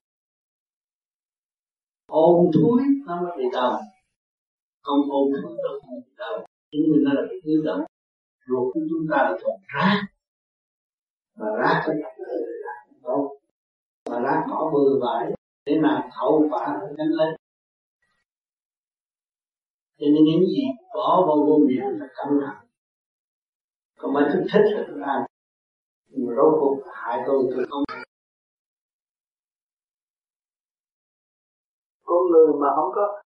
Ôm 2.06 2.50
thúi 2.54 2.82
nó 3.06 3.22
mới 3.22 3.32
bị 3.36 3.44
đau 3.52 3.80
không 4.84 5.00
ôm 5.10 5.28
thúi 5.42 5.56
đâu, 5.64 5.80
không 5.86 6.00
bị 6.04 6.12
đâu. 6.16 6.46
Chính 6.70 6.82
vì 6.90 6.98
nó 7.04 7.12
là 7.12 7.22
cái 7.30 7.38
ứ 7.44 7.62
động 7.64 7.84
ruột 8.48 8.74
của 8.74 8.80
chúng 8.90 9.06
ta 9.10 9.16
là 9.16 9.38
còn 9.42 9.60
rác. 9.74 10.00
Và 11.38 11.46
rác 11.60 11.82
phải 11.86 11.96
gặp 12.02 12.12
là 12.18 12.72
không 12.86 13.00
tốt. 13.02 13.38
Và 14.10 14.20
rác 14.20 14.44
cỏ 14.50 14.70
bừa 14.74 15.00
bãi 15.06 15.32
để 15.66 15.78
mà 15.82 15.88
làm 15.88 16.10
quả 16.50 16.78
nó 16.80 16.86
nhanh 16.96 17.08
lên 17.08 17.34
cho 19.98 20.06
nên 20.06 20.24
những 20.24 20.46
gì 20.46 20.62
bỏ 20.94 21.24
vào 21.26 21.36
vô 21.46 21.58
miệng 21.68 21.98
là 22.00 22.06
cẩn 22.16 22.40
thận 22.40 22.66
còn 23.98 24.12
mà 24.12 24.30
thức 24.32 24.44
thích 24.52 24.62
là 24.64 24.84
tôi 24.88 25.02
ăn 25.02 25.24
nhưng 26.06 26.26
mà 26.26 26.32
rốt 26.36 26.54
cuộc 26.60 26.82
hại 26.92 27.22
tôi 27.26 27.44
tôi 27.50 27.66
không. 27.70 27.82
Con 32.04 32.22
người 32.32 32.46
mà 32.60 32.68
không 32.76 32.90
có 32.94 33.22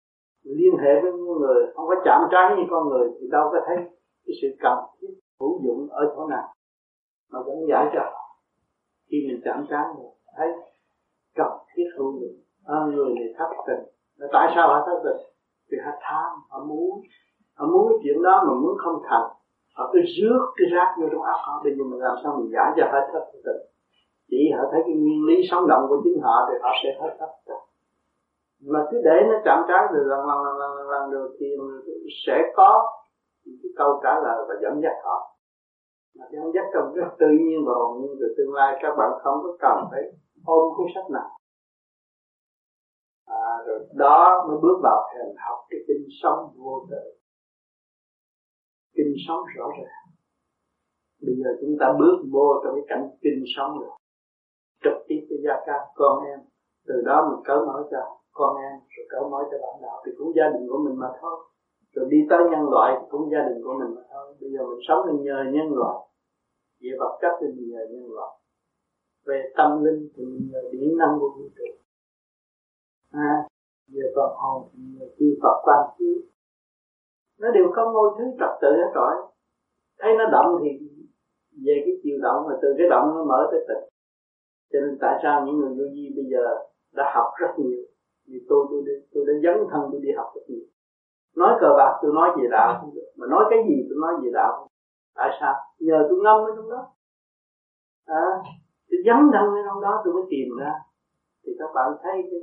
liên 0.55 0.77
hệ 0.77 1.01
với 1.01 1.11
người 1.11 1.71
không 1.75 1.87
có 1.87 1.95
chạm 2.05 2.21
trán 2.31 2.55
như 2.57 2.63
con 2.69 2.89
người 2.89 3.09
thì 3.19 3.27
đâu 3.31 3.49
có 3.51 3.59
thấy 3.67 3.75
cái 4.25 4.33
sự 4.41 4.47
cần 4.59 4.77
thiết 5.01 5.13
hữu 5.39 5.61
dụng 5.63 5.87
ở 5.89 6.13
chỗ 6.15 6.27
nào. 6.27 6.47
Mà 7.31 7.39
vẫn 7.45 7.55
giải 7.69 7.85
cho 7.93 8.01
khi 9.09 9.17
mình 9.27 9.41
chạm 9.45 9.65
trán 9.69 9.85
rồi 9.97 10.11
thấy 10.37 10.47
cần 11.35 11.51
thiết 11.75 11.87
hữu 11.97 12.11
dụng. 12.19 12.37
À, 12.65 12.77
người 12.93 13.15
này 13.15 13.33
thất 13.37 13.49
tình. 13.67 13.83
Tại 14.31 14.51
sao 14.55 14.67
họ 14.67 14.83
thất 14.85 14.99
tình? 15.03 15.27
Vì 15.71 15.77
họ 15.85 15.91
tham 16.01 16.31
họ 16.49 16.65
muốn. 16.65 17.01
Họ 17.55 17.67
muốn 17.67 17.87
cái 17.89 17.97
chuyện 18.03 18.23
đó 18.23 18.43
mà 18.47 18.53
muốn 18.53 18.77
không 18.77 19.01
thành. 19.09 19.27
Họ 19.75 19.89
cứ 19.93 19.99
rước 20.17 20.39
cái 20.57 20.67
rác 20.73 20.95
vô 21.01 21.07
trong 21.11 21.21
óc 21.21 21.39
họ. 21.45 21.61
Bây 21.63 21.73
giờ 21.75 21.83
mình 21.83 21.99
làm 21.99 22.15
sao 22.23 22.35
mình 22.37 22.51
giải 22.51 22.71
cho 22.77 22.83
hết 22.93 23.09
thất 23.13 23.25
tình? 23.45 23.61
Chỉ 24.29 24.51
họ 24.57 24.63
thấy 24.71 24.81
cái 24.85 24.95
nguyên 24.95 25.25
lý 25.27 25.35
sống 25.51 25.67
động 25.67 25.85
của 25.89 26.01
chính 26.03 26.21
họ 26.21 26.35
thì 26.47 26.53
họ 26.61 26.69
sẽ 26.83 26.89
hết 27.01 27.15
thất 27.19 27.31
tình 27.45 27.63
mà 28.63 28.79
cứ 28.91 29.01
để 29.03 29.17
nó 29.29 29.35
chạm 29.45 29.59
trán 29.67 29.93
rồi 29.93 30.05
lần 30.05 30.19
lần 30.27 30.39
lần 30.43 30.71
lần 30.77 30.89
lần 30.89 31.11
được 31.11 31.35
thì 31.39 31.45
sẽ 32.27 32.37
có 32.55 32.93
cái 33.45 33.71
câu 33.77 33.99
trả 34.03 34.13
lời 34.23 34.45
và 34.47 34.55
dẫn 34.61 34.81
dắt 34.83 34.95
họ. 35.03 35.37
Mà 36.19 36.25
dẫn 36.31 36.43
dắt 36.53 36.65
trong 36.73 36.93
rất 36.93 37.09
tự 37.19 37.27
nhiên 37.41 37.59
và 37.67 37.73
hồn 37.73 38.01
nhiên 38.01 38.11
từ 38.19 38.35
tương 38.37 38.53
lai 38.53 38.79
các 38.81 38.95
bạn 38.97 39.11
không 39.23 39.37
có 39.43 39.57
cần 39.59 39.77
phải 39.91 40.01
ôm 40.45 40.73
cuốn 40.77 40.87
sách 40.95 41.09
nào. 41.11 41.29
À, 43.25 43.47
rồi 43.67 43.79
đó 43.93 44.45
mới 44.47 44.57
bước 44.61 44.77
vào 44.83 45.09
thèm 45.13 45.35
học 45.45 45.59
cái 45.69 45.79
kinh 45.87 46.07
sống 46.21 46.39
vô 46.57 46.85
tự. 46.89 47.03
Kinh 48.95 49.13
sống 49.27 49.39
rõ 49.55 49.67
ràng. 49.69 50.07
Bây 51.21 51.35
giờ 51.35 51.49
chúng 51.61 51.75
ta 51.79 51.93
bước 51.99 52.17
vô 52.31 52.61
trong 52.63 52.73
cái 52.75 52.85
cảnh 52.87 53.09
kinh 53.21 53.43
sống 53.57 53.79
rồi. 53.79 53.97
Trực 54.83 54.97
tiếp 55.07 55.27
với 55.29 55.37
gia 55.45 55.53
ca 55.65 55.73
con 55.95 56.25
em 56.25 56.39
từ 56.87 57.01
đó 57.05 57.29
mình 57.29 57.43
cởi 57.45 57.57
mở 57.57 57.87
cho 57.91 58.16
con 58.37 58.51
em 58.67 58.73
rồi 58.93 59.05
cởi 59.11 59.23
mở 59.31 59.39
cho 59.49 59.57
bạn 59.63 59.75
đạo 59.83 59.97
thì 60.05 60.11
cũng 60.17 60.31
gia 60.37 60.47
đình 60.53 60.65
của 60.69 60.79
mình 60.85 60.95
mà 61.03 61.09
thôi. 61.21 61.35
Rồi 61.93 62.05
đi 62.09 62.19
tới 62.29 62.41
nhân 62.51 62.63
loại 62.73 62.89
thì 62.99 63.05
cũng 63.11 63.31
gia 63.31 63.41
đình 63.49 63.59
của 63.63 63.75
mình 63.79 63.91
mà 63.95 64.01
thôi. 64.11 64.25
Bây 64.41 64.49
giờ 64.53 64.61
mình 64.69 64.83
sống 64.87 65.01
mình 65.07 65.19
nhờ 65.27 65.37
nhân 65.53 65.67
loại. 65.79 65.97
Về 66.81 66.91
vật 66.99 67.13
chất 67.21 67.33
thì 67.39 67.47
mình 67.55 67.67
nhờ 67.73 67.83
nhân 67.91 68.05
loại. 68.15 68.31
Về 69.25 69.37
tâm 69.57 69.83
linh 69.83 70.09
thì 70.13 70.23
mình 70.25 70.49
nhờ 70.51 70.61
điển 70.71 70.97
năng 70.97 71.13
của 71.19 71.29
vũ 71.35 71.45
trụ. 71.55 71.69
À, 73.11 73.33
về 73.93 74.05
phần 74.15 74.31
hồn 74.41 74.69
thì 74.71 74.79
nhờ 74.95 75.05
chư 75.17 75.27
Phật 75.41 75.57
quan 75.65 75.81
chiếu 75.97 76.17
nó 77.39 77.51
đều 77.51 77.67
có 77.75 77.91
ngôi 77.91 78.09
thứ 78.17 78.23
trật 78.39 78.53
tự 78.61 78.67
hết 78.67 78.91
rồi. 78.93 79.13
Thấy 79.99 80.11
nó 80.17 80.25
động 80.31 80.59
thì 80.61 80.69
về 81.65 81.73
cái 81.85 81.95
chiều 82.03 82.17
động 82.21 82.45
mà 82.47 82.53
từ 82.61 82.67
cái 82.77 82.87
động 82.89 83.07
nó 83.15 83.23
mở 83.23 83.47
tới 83.51 83.65
tịch. 83.67 83.83
Cho 84.71 84.79
nên 84.79 84.97
tại 85.01 85.19
sao 85.23 85.45
những 85.45 85.57
người 85.57 85.69
vô 85.69 85.85
vi 85.93 86.13
bây 86.15 86.25
giờ 86.31 86.43
đã 86.93 87.11
học 87.15 87.33
rất 87.37 87.51
nhiều? 87.57 87.83
Vì 88.27 88.39
tôi 88.49 88.61
tôi 88.69 88.83
tôi, 88.85 88.95
tôi 89.13 89.23
đã 89.27 89.33
dấn 89.43 89.67
thân 89.71 89.81
tôi 89.91 90.01
đi 90.03 90.11
học 90.17 90.29
rất 90.35 90.41
nhiều 90.47 90.67
nói 91.41 91.57
cờ 91.61 91.69
bạc 91.77 91.91
tôi 92.01 92.11
nói 92.13 92.29
về 92.37 92.45
đạo 92.51 92.77
không 92.81 92.95
được. 92.95 93.09
Mà 93.17 93.25
nói 93.33 93.43
cái 93.49 93.59
gì 93.67 93.77
tôi 93.89 93.97
nói 94.03 94.13
về 94.23 94.29
đạo 94.33 94.51
không 94.57 94.69
tại 95.15 95.29
sao? 95.39 95.53
Nhờ 95.79 95.97
tôi 96.09 96.17
ngâm 96.23 96.37
ở 96.47 96.51
trong 96.55 96.69
đó. 96.69 96.81
À, 98.05 98.25
tôi 98.89 98.99
dấn 99.07 99.19
thân 99.33 99.45
ở 99.57 99.61
trong 99.67 99.81
đó 99.81 100.01
tôi 100.03 100.13
mới 100.13 100.23
tìm 100.29 100.47
ra. 100.59 100.73
Thì 101.43 101.51
các 101.59 101.69
bạn 101.75 101.87
thấy 102.03 102.15
cái 102.29 102.41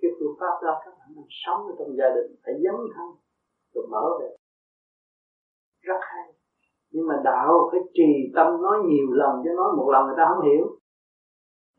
cái 0.00 0.10
phương 0.18 0.36
pháp 0.40 0.54
đó 0.66 0.72
các 0.84 0.92
bạn 0.98 1.08
đang 1.16 1.30
sống 1.42 1.60
ở 1.70 1.74
trong 1.78 1.96
gia 1.98 2.08
đình 2.16 2.30
phải 2.44 2.54
dấn 2.64 2.76
thân 2.94 3.08
rồi 3.74 3.86
mở 3.90 4.04
về 4.20 4.28
rất 5.82 6.00
hay. 6.00 6.26
Nhưng 6.90 7.06
mà 7.06 7.20
đạo 7.24 7.68
phải 7.70 7.80
trì 7.94 8.10
tâm 8.36 8.62
nói 8.62 8.76
nhiều 8.88 9.06
lần 9.10 9.32
chứ 9.44 9.50
nói 9.56 9.68
một 9.76 9.88
lần 9.92 10.06
người 10.06 10.14
ta 10.18 10.24
không 10.28 10.44
hiểu. 10.44 10.64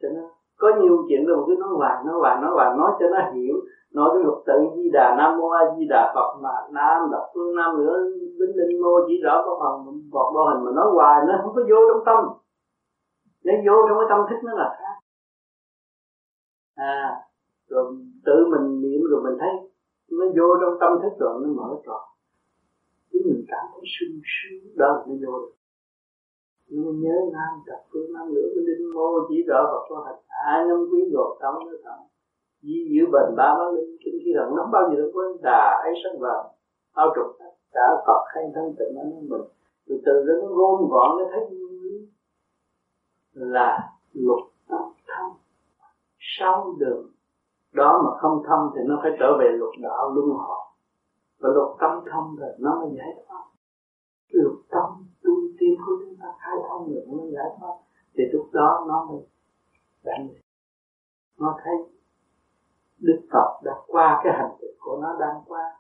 Cho 0.01 0.09
nên 0.09 0.23
có 0.57 0.67
nhiều 0.81 1.05
chuyện 1.07 1.25
rồi 1.25 1.43
cứ 1.47 1.55
nói 1.59 1.69
hoài 1.77 1.95
nói 2.05 2.15
hoài 2.19 2.35
nói 2.41 2.51
hoài, 2.53 2.77
nói 2.77 2.91
cho 2.99 3.05
nó 3.13 3.19
hiểu. 3.33 3.55
Nói 3.93 4.09
cái 4.13 4.23
luật 4.23 4.39
tự 4.47 4.57
di 4.75 4.89
đà 4.93 5.15
nam 5.17 5.37
mô 5.37 5.49
a 5.49 5.61
di 5.77 5.85
đà 5.89 6.11
phật 6.15 6.39
mà 6.43 6.55
nam 6.71 6.97
đọc 7.11 7.25
phương 7.33 7.55
nam 7.55 7.77
nữa 7.77 7.97
đến 8.39 8.49
linh 8.55 8.81
mô 8.81 8.93
chỉ 9.07 9.13
rõ 9.23 9.43
có 9.45 9.51
phần 9.61 9.85
một 10.11 10.31
mô 10.33 10.41
hình 10.49 10.65
mà 10.65 10.71
nói 10.75 10.87
hoài, 10.93 11.25
nó 11.27 11.33
không 11.41 11.53
có 11.55 11.61
vô 11.69 11.79
trong 11.89 12.03
tâm. 12.05 12.19
Nó 13.45 13.53
vô 13.67 13.75
trong 13.87 13.97
cái 13.99 14.07
tâm 14.09 14.19
thức 14.29 14.39
nó 14.43 14.53
là 14.53 14.75
khác. 14.79 14.95
À 16.75 17.23
rồi 17.69 17.85
tự 18.25 18.45
mình 18.51 18.81
niệm 18.81 19.01
rồi 19.11 19.21
mình 19.23 19.37
thấy 19.39 19.49
nó 20.11 20.25
vô 20.37 20.47
trong 20.61 20.73
tâm 20.79 20.91
thức 21.01 21.13
rồi 21.19 21.33
nó 21.43 21.49
mở 21.53 21.69
tròn. 21.85 22.01
Chính 23.11 23.21
mình 23.25 23.45
cảm 23.47 23.65
thấy 23.71 23.83
sung 23.95 24.19
sướng, 24.33 24.77
đó 24.77 24.87
là 24.87 25.03
nó 25.07 25.15
vô 25.23 25.39
được 25.39 25.56
nhưng 26.69 26.85
mà 26.85 26.91
nhớ 27.03 27.15
nam 27.33 27.51
đọc 27.67 27.81
phương 27.91 28.13
nam 28.13 28.33
nữ 28.33 28.43
cái 28.55 28.63
linh 28.67 28.93
mô, 28.93 29.07
chỉ 29.29 29.43
rõ 29.47 29.59
và 29.71 29.79
có 29.89 30.03
hạt 30.05 30.17
ai 30.27 30.65
năm 30.67 30.79
quý 30.91 30.99
gột 31.13 31.37
tâm 31.41 31.53
nó 31.53 31.77
tâm 31.85 31.99
di 32.61 32.77
giữ 32.91 33.03
bền 33.13 33.35
ba 33.37 33.55
ba 33.59 33.65
linh 33.75 33.97
kinh 34.03 34.17
khi 34.23 34.31
rằng 34.37 34.55
nắm 34.55 34.65
bao 34.71 34.89
nhiêu 34.89 35.11
quên 35.13 35.31
đà 35.41 35.81
ấy 35.83 35.93
sắc 36.03 36.19
vào 36.19 36.53
ao 36.93 37.07
trục 37.15 37.37
cả 37.71 37.87
Phật 38.07 38.21
hay 38.35 38.43
thân 38.55 38.75
tịnh 38.79 38.95
nó 38.95 39.01
mình. 39.03 39.47
Từ 39.87 39.95
từ 40.05 40.13
đó 40.27 40.33
nó 40.41 40.47
gom 40.47 40.89
gọn 40.89 41.17
nó 41.17 41.23
thấy 41.31 41.41
là 43.33 43.89
lục 44.13 44.39
tâm 44.69 44.81
thông 45.07 45.33
sau 46.19 46.75
đường. 46.79 47.11
Đó 47.73 48.01
mà 48.05 48.19
không 48.21 48.43
thông 48.47 48.71
thì 48.75 48.81
nó 48.85 48.99
phải 49.03 49.11
trở 49.19 49.37
về 49.39 49.49
lục 49.51 49.69
đạo 49.81 50.11
luân 50.15 50.29
hồi. 50.29 50.57
Và 51.39 51.49
lục 51.49 51.77
tâm 51.79 51.91
thông 52.11 52.35
rồi, 52.35 52.49
nó 52.59 52.75
mới 52.79 52.89
giải 52.97 53.23
thoát. 53.27 53.43
Lục 54.31 54.53
chúng 56.57 56.87
ta 56.87 56.93
được 56.93 57.05
nó 57.07 57.23
giải 57.33 57.49
thoát 57.59 57.75
thì 58.17 58.23
lúc 58.31 58.45
đó 58.51 58.85
nó 58.87 59.05
mới 59.09 59.21
đánh 60.03 60.27
nó 61.39 61.57
thấy 61.63 61.75
Đức 62.99 63.21
Phật 63.31 63.61
đã 63.63 63.73
qua 63.87 64.21
cái 64.23 64.33
hành 64.37 64.51
trình 64.61 64.75
của 64.79 64.97
nó 65.01 65.15
đang 65.19 65.35
qua. 65.47 65.73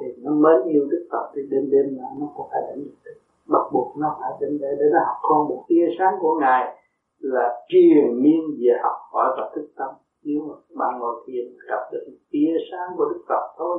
Thì 0.00 0.06
nó 0.22 0.32
mới 0.32 0.62
yêu 0.64 0.86
Đức 0.90 1.08
Phật 1.12 1.32
thì 1.34 1.42
đêm 1.50 1.70
đêm 1.70 1.96
là 1.96 2.04
nó 2.18 2.26
cũng 2.36 2.46
phải 2.50 2.62
đánh 2.68 2.84
được. 2.84 3.12
Bắt 3.46 3.62
buộc 3.72 3.96
nó 3.96 4.16
phải 4.20 4.30
đến 4.40 4.58
để 4.60 4.68
để 4.78 4.84
nó 4.92 4.98
học 5.06 5.16
con 5.22 5.48
một 5.48 5.64
tia 5.68 5.86
sáng 5.98 6.14
của 6.20 6.38
ngài 6.40 6.78
là 7.18 7.64
truyền 7.68 8.22
miên 8.22 8.40
về 8.58 8.72
học 8.82 8.96
hỏi 9.12 9.34
và 9.36 9.50
thức 9.54 9.68
tâm. 9.76 9.94
Nếu 10.22 10.42
mà 10.48 10.54
bạn 10.74 11.00
ngồi 11.00 11.24
thiền, 11.26 11.56
gặp 11.68 11.88
được 11.92 12.06
tia 12.30 12.52
sáng 12.70 12.96
của 12.96 13.04
Đức 13.04 13.24
Phật 13.28 13.54
thôi, 13.56 13.78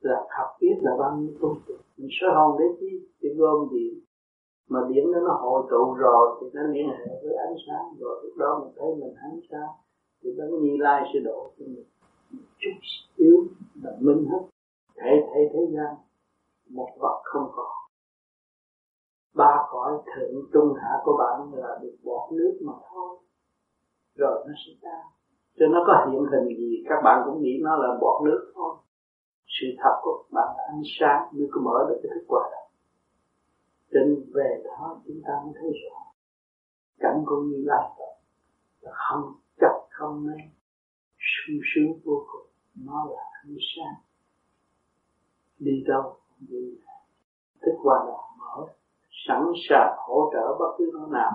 là 0.00 0.26
học 0.30 0.56
biết 0.60 0.74
là 0.80 0.96
bao 0.98 1.16
nhiêu 1.16 1.34
tốt 1.40 1.56
mình 1.96 2.08
sơ 2.20 2.26
hồn 2.34 2.56
để 2.58 2.64
chi? 2.80 3.08
Thì 3.20 3.28
gom 3.36 3.68
điện 3.72 4.00
mà 4.68 4.80
điểm 4.88 5.04
nó 5.12 5.20
nó 5.20 5.32
hội 5.40 5.62
tụ 5.70 5.94
rồi, 5.94 6.38
thì 6.40 6.46
nó 6.54 6.62
liên 6.62 6.88
hệ 6.88 7.20
với 7.22 7.34
ánh 7.34 7.56
sáng. 7.66 7.84
Rồi 7.98 8.20
lúc 8.22 8.36
đó 8.36 8.60
mình 8.60 8.72
thấy 8.76 8.88
mình 8.94 9.14
ánh 9.14 9.40
sáng, 9.50 9.68
thì 10.22 10.30
nó 10.36 10.44
như 10.60 10.76
lai 10.78 11.02
sẽ 11.14 11.20
đổ 11.20 11.50
cho 11.58 11.64
mình 11.66 11.84
một 12.30 12.46
chút 12.58 12.70
yếu 13.16 13.44
là 13.82 13.90
minh 14.00 14.24
hết. 14.30 14.42
Thể 14.96 15.10
thể 15.34 15.40
thế 15.52 15.60
gian, 15.74 15.94
một 16.70 16.88
vật 16.98 17.20
không 17.24 17.50
còn. 17.56 17.76
Ba 19.34 19.66
cõi 19.70 19.92
thượng 20.06 20.34
trung 20.52 20.74
hạ 20.74 21.00
của 21.04 21.16
bạn 21.18 21.54
là 21.54 21.78
được 21.82 21.96
bọt 22.04 22.32
nước 22.32 22.58
mà 22.60 22.72
thôi. 22.90 23.18
Rồi 24.16 24.44
nó 24.46 24.52
sẽ 24.66 24.72
tan 24.82 25.16
cho 25.58 25.66
nó 25.66 25.84
có 25.86 26.06
hiện 26.10 26.24
hình 26.32 26.56
gì, 26.58 26.84
các 26.88 27.00
bạn 27.04 27.22
cũng 27.24 27.42
nghĩ 27.42 27.60
nó 27.62 27.76
là 27.76 27.88
bọt 28.00 28.22
nước 28.24 28.52
thôi. 28.54 28.74
Sự 29.46 29.66
thật 29.78 29.94
của 30.02 30.24
bạn 30.30 30.48
là 30.56 30.64
ánh 30.68 30.82
sáng 31.00 31.28
mới 31.32 31.48
có 31.52 31.60
mở 31.60 31.86
được 31.88 32.00
cái 32.02 32.10
thức 32.14 32.24
quả 32.28 32.48
đó 32.52 32.65
trên 33.92 34.30
về 34.34 34.62
đó 34.64 35.00
chúng 35.06 35.20
ta 35.26 35.32
mới 35.44 35.54
thấy 35.60 35.70
rõ. 35.70 35.96
Cảnh 36.98 37.22
con 37.26 37.48
như 37.48 37.62
lai 37.64 37.90
là 38.80 38.92
không 38.94 39.32
chấp 39.60 39.86
không 39.90 40.26
mê 40.26 40.36
sung 41.18 41.60
sướng 41.74 42.00
vô 42.04 42.26
cùng. 42.32 42.50
Nó 42.86 43.06
là 43.10 43.22
ánh 43.42 43.56
sáng. 43.76 43.94
Đi 45.58 45.84
đâu 45.86 46.16
đi 46.48 46.78
thức 47.62 47.72
quả 47.82 48.04
đó 48.06 48.28
mở. 48.38 48.66
Sẵn 49.28 49.42
sàng 49.68 49.96
hỗ 49.98 50.30
trợ 50.32 50.56
bất 50.58 50.74
cứ 50.78 50.90
nó 50.94 51.06
nào. 51.06 51.32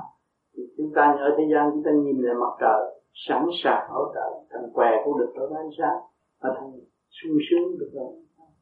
Thì 0.53 0.63
chúng 0.77 0.91
ta 0.95 1.15
ở 1.19 1.35
thế 1.37 1.43
gian 1.53 1.71
chúng 1.73 1.83
ta 1.83 1.91
nhìn 1.91 2.21
lại 2.21 2.35
mặt 2.35 2.55
trời. 2.59 3.01
Sẵn 3.13 3.45
sàng 3.63 3.89
hỗ 3.89 4.13
trợ. 4.13 4.43
Thằng 4.49 4.69
què 4.73 4.89
cũng 5.05 5.19
được 5.19 5.33
ở 5.35 5.49
ánh 5.55 5.69
sáng. 5.77 5.99
Và 6.39 6.49
thằng 6.57 6.71
sung 7.09 7.37
sướng 7.49 7.79
được 7.79 7.89
rồi 7.93 8.13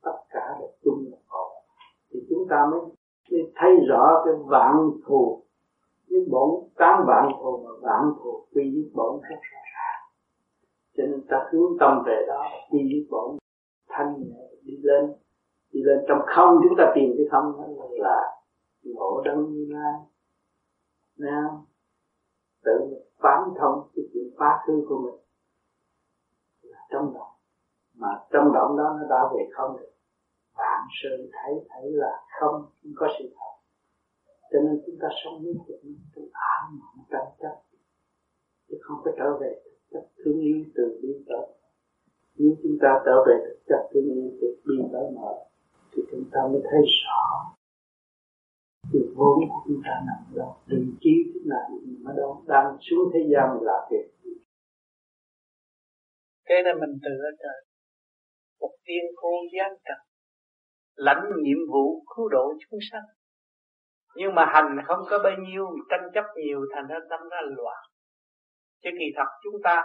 tất 0.02 0.18
cả 0.30 0.58
là 0.60 0.68
chung 0.84 1.06
một 1.12 1.20
thì 2.12 2.20
chúng 2.30 2.48
ta 2.50 2.66
mới, 2.72 2.82
mới 3.32 3.52
thấy 3.56 3.72
rõ 3.90 4.22
cái 4.26 4.34
vạn 4.46 4.76
thù 5.06 5.44
những 6.08 6.32
bổn 6.32 6.50
tám 6.76 7.04
vạn 7.08 7.32
thù 7.40 7.64
mà 7.66 7.72
vạn 7.82 8.14
thù 8.24 8.46
quy 8.54 8.64
với 8.76 8.92
bổn 8.94 9.22
rất 9.22 9.40
rõ 9.52 9.60
ràng 9.76 10.00
cho 10.98 11.04
nên 11.04 11.22
ta 11.30 11.50
hướng 11.52 11.78
tâm 11.80 12.04
về 12.06 12.26
đó, 12.28 12.44
quy 12.72 12.80
với 12.80 13.08
bổn 13.10 13.38
thanh 13.90 14.14
nhẹ, 14.20 14.50
đi 14.64 14.74
lên 14.82 15.14
đi 15.72 15.82
lên 15.84 15.98
trong 16.08 16.20
không. 16.36 16.60
Chúng 16.64 16.78
ta 16.78 16.92
tìm 16.96 17.10
cái 17.18 17.26
không 17.32 17.54
đó 17.58 17.88
là 17.90 18.40
ngộ 18.84 19.22
đấng 19.26 19.54
như 19.54 19.66
lai. 19.70 19.94
Nào 21.18 21.66
tự 22.64 22.72
quán 23.22 23.50
thông 23.60 23.90
cái 23.96 24.06
chuyện 24.14 24.24
phá 24.40 24.60
hư 24.68 24.74
của 24.90 24.98
mình. 24.98 25.20
Là 26.62 26.80
trong 26.92 27.14
động. 27.14 27.32
Mà 27.96 28.08
trong 28.32 28.54
động 28.54 28.78
đó 28.78 28.98
nó 29.00 29.08
đã 29.10 29.30
về 29.34 29.50
không 29.52 29.78
được 29.78 29.92
bạn 30.60 30.82
sự 31.03 31.32
thấy 31.38 31.53
thấy 31.70 31.86
là 32.03 32.14
không 32.39 32.55
không 32.80 32.93
có 32.95 33.07
sự 33.20 33.26
thật. 33.38 33.53
Cho 34.51 34.60
nên 34.66 34.82
chúng 34.86 34.97
ta 35.01 35.07
sống 35.24 35.43
với 35.43 35.53
chuyện 35.68 35.82
trong 36.16 36.30
ảo 36.32 36.62
mộng 36.80 37.05
tranh 37.12 37.32
chấp. 37.39 37.55
Chứ 38.68 38.76
không 38.82 38.97
phải 39.03 39.14
trở 39.18 39.38
về 39.41 39.51
thực 39.64 39.78
chất 39.91 40.03
thương 40.18 40.39
yêu 40.39 40.57
từ 40.76 40.99
bi 41.01 41.14
tới 41.28 41.45
nếu 42.39 42.51
chúng 42.64 42.78
ta 42.82 43.01
trở 43.05 43.16
về 43.28 43.36
thực 43.45 43.60
chất 43.70 43.82
thương 43.93 44.07
yêu 44.16 44.32
từ 44.41 44.47
bi 44.66 44.76
tới 44.93 45.05
mở, 45.16 45.34
thì 45.91 46.01
chúng 46.12 46.26
ta 46.32 46.39
mới 46.51 46.62
thấy 46.72 46.82
rõ 47.03 47.24
từ 48.93 48.99
vốn 49.16 49.39
của 49.49 49.62
chúng 49.66 49.82
ta 49.86 49.93
nằm 50.07 50.36
đâu 50.36 50.55
định 50.68 50.95
trí 51.01 51.14
chúng 51.34 51.47
ta 51.51 51.60
nằm 51.70 52.03
ở 52.05 52.14
đâu 52.18 52.43
đang 52.47 52.78
xuống 52.82 53.12
thế 53.14 53.20
gian 53.32 53.47
là 53.62 53.88
việc 53.91 54.05
cái 56.49 56.64
này 56.64 56.74
mình 56.82 56.93
tự 57.03 57.14
ở 57.30 57.32
trời, 57.43 57.60
một 58.60 58.74
tiên 58.86 59.03
cô 59.16 59.32
gian 59.53 59.72
trần 59.86 60.09
lãnh 61.00 61.24
nhiệm 61.43 61.58
vụ 61.72 62.04
cứu 62.16 62.30
độ 62.30 62.54
chúng 62.60 62.80
sanh. 62.91 63.04
Nhưng 64.16 64.36
mà 64.36 64.45
hành 64.45 64.78
không 64.88 65.00
có 65.10 65.20
bao 65.24 65.34
nhiêu, 65.39 65.68
tranh 65.89 66.10
chấp 66.14 66.24
nhiều, 66.36 66.66
thành 66.76 66.88
ra 66.88 66.95
tâm 67.10 67.20
ra 67.32 67.38
loạn. 67.58 67.84
Chứ 68.84 68.89
kỳ 69.00 69.06
thật 69.16 69.28
chúng 69.43 69.62
ta, 69.64 69.84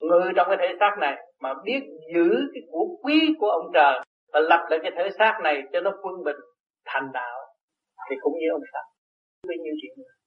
người 0.00 0.32
trong 0.36 0.46
cái 0.48 0.56
thể 0.60 0.76
xác 0.80 0.96
này 1.00 1.16
mà 1.40 1.54
biết 1.64 1.80
giữ 2.14 2.30
cái 2.54 2.62
của 2.70 2.86
quý 3.02 3.36
của 3.40 3.50
ông 3.50 3.70
trời 3.74 4.00
và 4.32 4.40
lập 4.40 4.66
lại 4.70 4.78
cái 4.82 4.92
thể 4.96 5.10
xác 5.18 5.38
này 5.42 5.62
cho 5.72 5.80
nó 5.80 5.90
quân 6.02 6.24
bình, 6.24 6.36
thành 6.84 7.10
đạo, 7.12 7.38
thì 8.10 8.16
cũng 8.20 8.32
như 8.32 8.46
ông 8.52 8.62
Phật 8.72 8.86
bao 9.48 9.56
nhiêu 9.64 9.74
chuyện 9.82 9.92
nữa 9.96 10.18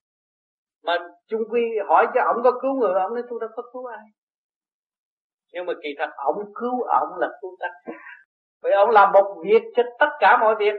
mà 0.84 0.98
chung 1.28 1.42
quy 1.50 1.62
hỏi 1.88 2.08
cho 2.14 2.22
ông 2.26 2.44
có 2.44 2.52
cứu 2.62 2.74
người, 2.74 2.94
ông 2.94 3.14
nói, 3.14 3.24
tôi 3.30 3.39
đâu 3.42 3.50
có 3.56 3.64
cứu 3.74 3.86
ai. 3.86 4.06
Nhưng 5.54 5.66
mà 5.66 5.74
kỳ 5.84 5.89
thật 5.98 6.10
ông 6.16 6.54
cứu 6.56 6.82
ông 6.82 7.10
là 7.18 7.30
cứu 7.42 7.58
tất 7.60 7.68
cả 7.86 7.94
vì 8.64 8.72
ông 8.72 8.89
làm 8.89 9.12
một 9.12 9.41
việc 9.43 9.62
cho 9.76 9.84
tất 9.99 10.09
cả 10.20 10.38
mọi 10.41 10.55
việc. 10.59 10.74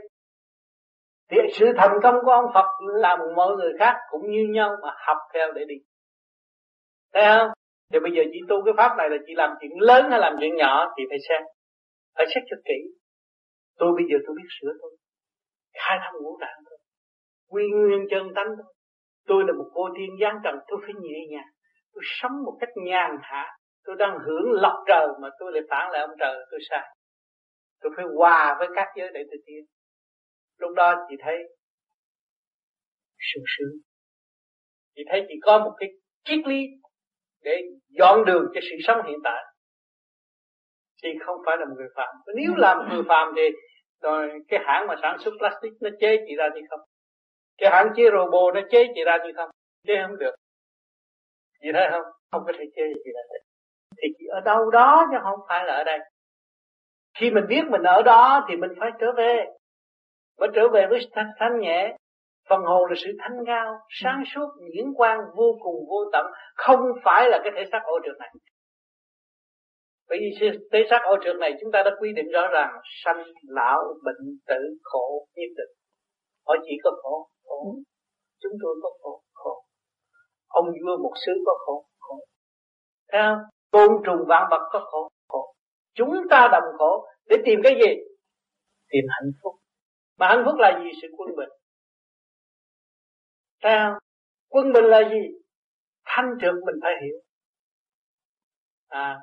Thì 1.30 1.36
sự 1.52 1.66
thành 1.76 1.98
công 2.02 2.14
của 2.24 2.30
ông 2.30 2.50
Phật 2.54 2.66
làm 2.94 3.18
mọi 3.36 3.56
người 3.56 3.72
khác 3.78 3.96
cũng 4.10 4.30
như 4.30 4.46
nhau 4.50 4.76
mà 4.82 4.88
học 5.06 5.16
theo 5.34 5.52
để 5.52 5.64
đi. 5.68 5.74
Thấy 7.14 7.24
không? 7.24 7.50
Thì 7.92 7.98
bây 8.00 8.12
giờ 8.12 8.22
chị 8.32 8.38
tu 8.48 8.64
cái 8.64 8.74
pháp 8.76 8.96
này 8.98 9.10
là 9.10 9.16
chị 9.26 9.32
làm 9.36 9.50
chuyện 9.60 9.70
lớn 9.80 10.10
hay 10.10 10.20
làm 10.20 10.36
chuyện 10.40 10.56
nhỏ 10.56 10.86
thì 10.96 11.04
phải 11.10 11.18
xem. 11.28 11.42
Phải 12.16 12.26
xét 12.34 12.42
cho 12.50 12.56
kỹ. 12.64 12.78
Tôi 13.78 13.92
bây 13.96 14.04
giờ 14.10 14.18
tôi 14.26 14.36
biết 14.38 14.48
sửa 14.60 14.72
tôi 14.80 14.90
khai 15.74 15.98
thông 16.04 16.22
ngũ 16.22 16.38
tạng 16.40 16.58
tôi, 16.70 16.78
quy 17.50 17.64
nguyên 17.74 18.06
chân 18.10 18.22
tánh 18.34 18.46
tôi, 18.58 18.66
tôi 19.26 19.44
là 19.46 19.52
một 19.58 19.70
cô 19.74 19.88
thiên 19.96 20.10
giáng 20.20 20.38
trần 20.44 20.54
tôi 20.68 20.78
phải 20.84 20.94
nhẹ 21.02 21.18
nhàng. 21.30 21.50
Tôi 21.94 22.02
sống 22.04 22.32
một 22.44 22.56
cách 22.60 22.68
nhàn 22.76 23.10
hạ. 23.22 23.56
Tôi 23.84 23.96
đang 23.98 24.18
hưởng 24.26 24.52
lọc 24.52 24.74
trời 24.86 25.06
mà 25.20 25.28
tôi 25.38 25.52
lại 25.52 25.62
phản 25.70 25.90
lại 25.90 26.00
ông 26.00 26.16
trời 26.18 26.34
tôi 26.50 26.60
sai 26.70 26.94
tôi 27.82 27.92
phải 27.96 28.04
hòa 28.16 28.56
với 28.58 28.68
các 28.74 28.88
giới 28.96 29.10
để 29.14 29.24
tôi 29.30 29.38
tiến. 29.46 29.64
Lúc 30.58 30.74
đó 30.74 31.06
chị 31.08 31.16
thấy 31.20 31.36
sung 33.18 33.44
sướng. 33.46 33.80
Chị 34.94 35.02
thấy 35.10 35.24
chị 35.28 35.34
có 35.42 35.58
một 35.58 35.74
cái 35.78 35.88
triết 36.24 36.46
lý 36.46 36.66
để 37.40 37.62
dọn 37.88 38.24
đường 38.24 38.44
cho 38.54 38.60
sự 38.70 38.76
sống 38.86 39.06
hiện 39.06 39.18
tại. 39.24 39.44
Thì 41.02 41.08
không 41.26 41.36
phải 41.46 41.56
là 41.58 41.64
một 41.64 41.74
người 41.76 41.88
phạm. 41.96 42.14
Nếu 42.36 42.54
làm 42.56 42.88
người 42.88 43.02
phạm 43.08 43.32
thì 43.36 43.42
rồi 44.00 44.30
cái 44.48 44.60
hãng 44.64 44.86
mà 44.86 44.94
sản 45.02 45.16
xuất 45.24 45.30
plastic 45.38 45.72
nó 45.80 45.90
chế 46.00 46.16
chị 46.26 46.34
ra 46.36 46.48
như 46.54 46.60
không. 46.70 46.80
Cái 47.58 47.70
hãng 47.72 47.92
chế 47.96 48.02
robot 48.12 48.54
nó 48.54 48.60
chế 48.70 48.86
chị 48.94 49.04
ra 49.04 49.18
như 49.24 49.32
không. 49.36 49.50
Chế 49.86 49.94
không 50.06 50.18
được. 50.18 50.34
Chị 51.62 51.68
thấy 51.74 51.88
không? 51.90 52.12
Không 52.30 52.42
có 52.46 52.52
thể 52.58 52.64
chế 52.76 52.82
chị 53.04 53.10
ra 53.14 53.20
được. 53.30 53.44
Thì 53.96 54.08
chỉ 54.18 54.24
ở 54.26 54.40
đâu 54.40 54.70
đó 54.70 55.06
chứ 55.10 55.18
không 55.22 55.40
phải 55.48 55.64
là 55.64 55.74
ở 55.74 55.84
đây 55.84 55.98
khi 57.18 57.30
mình 57.30 57.44
biết 57.48 57.62
mình 57.70 57.82
ở 57.82 58.02
đó 58.02 58.46
thì 58.48 58.56
mình 58.56 58.70
phải 58.80 58.90
trở 59.00 59.06
về. 59.16 59.44
Phải 60.38 60.48
trở 60.54 60.68
về 60.68 60.86
với 60.90 61.00
thanh, 61.12 61.30
thanh 61.38 61.60
nhẹ. 61.60 61.96
Phần 62.48 62.60
hồn 62.62 62.90
là 62.90 62.94
sự 63.04 63.10
thanh 63.18 63.44
cao 63.46 63.78
sáng 63.88 64.22
suốt 64.34 64.48
diễn 64.74 64.94
quang 64.94 65.18
vô 65.36 65.58
cùng 65.62 65.74
vô 65.88 66.10
tận. 66.12 66.26
Không 66.54 66.80
phải 67.04 67.28
là 67.28 67.40
cái 67.44 67.52
thể 67.56 67.64
xác 67.72 67.80
ô 67.84 67.98
trượt 68.04 68.16
này. 68.18 68.30
Bởi 70.08 70.18
vì 70.20 70.48
thể 70.72 70.86
xác 70.90 71.00
ô 71.04 71.16
trượt 71.24 71.36
này 71.36 71.54
chúng 71.60 71.72
ta 71.72 71.82
đã 71.82 71.90
quy 72.00 72.12
định 72.12 72.26
rõ 72.32 72.46
ràng 72.52 72.70
sanh 73.04 73.24
lão 73.42 73.78
bệnh 74.04 74.38
tử 74.46 74.78
khổ 74.82 75.26
nhất 75.34 75.50
định. 75.56 75.76
Họ 76.46 76.54
chỉ 76.66 76.72
có 76.84 76.90
khổ 77.02 77.28
khổ. 77.44 77.74
Chúng 78.42 78.52
tôi 78.62 78.74
có 78.82 78.90
khổ 79.02 79.22
khổ. 79.32 79.64
Ông 80.48 80.66
vua 80.66 80.96
một 81.02 81.12
xứ 81.26 81.32
có 81.46 81.52
khổ 81.66 81.84
khổ. 82.00 82.18
Không? 83.12 83.38
Côn 83.70 83.90
trùng 84.04 84.26
vạn 84.28 84.46
vật 84.50 84.68
có 84.72 84.78
khổ 84.90 85.08
chúng 85.94 86.10
ta 86.30 86.48
đồng 86.52 86.78
khổ 86.78 87.06
để 87.26 87.36
tìm 87.44 87.60
cái 87.62 87.74
gì? 87.74 87.94
Tìm 88.88 89.04
hạnh 89.08 89.32
phúc. 89.42 89.54
Mà 90.18 90.28
hạnh 90.28 90.42
phúc 90.46 90.54
là 90.58 90.80
gì? 90.84 90.90
Sự 91.02 91.08
quân 91.16 91.28
bình. 91.36 91.48
Sao 93.62 93.98
quân 94.48 94.72
bình 94.72 94.84
là 94.84 95.00
gì? 95.10 95.22
Thanh 96.04 96.34
trưởng 96.40 96.60
mình 96.66 96.76
phải 96.82 96.92
hiểu. 97.02 97.16
À 98.88 99.18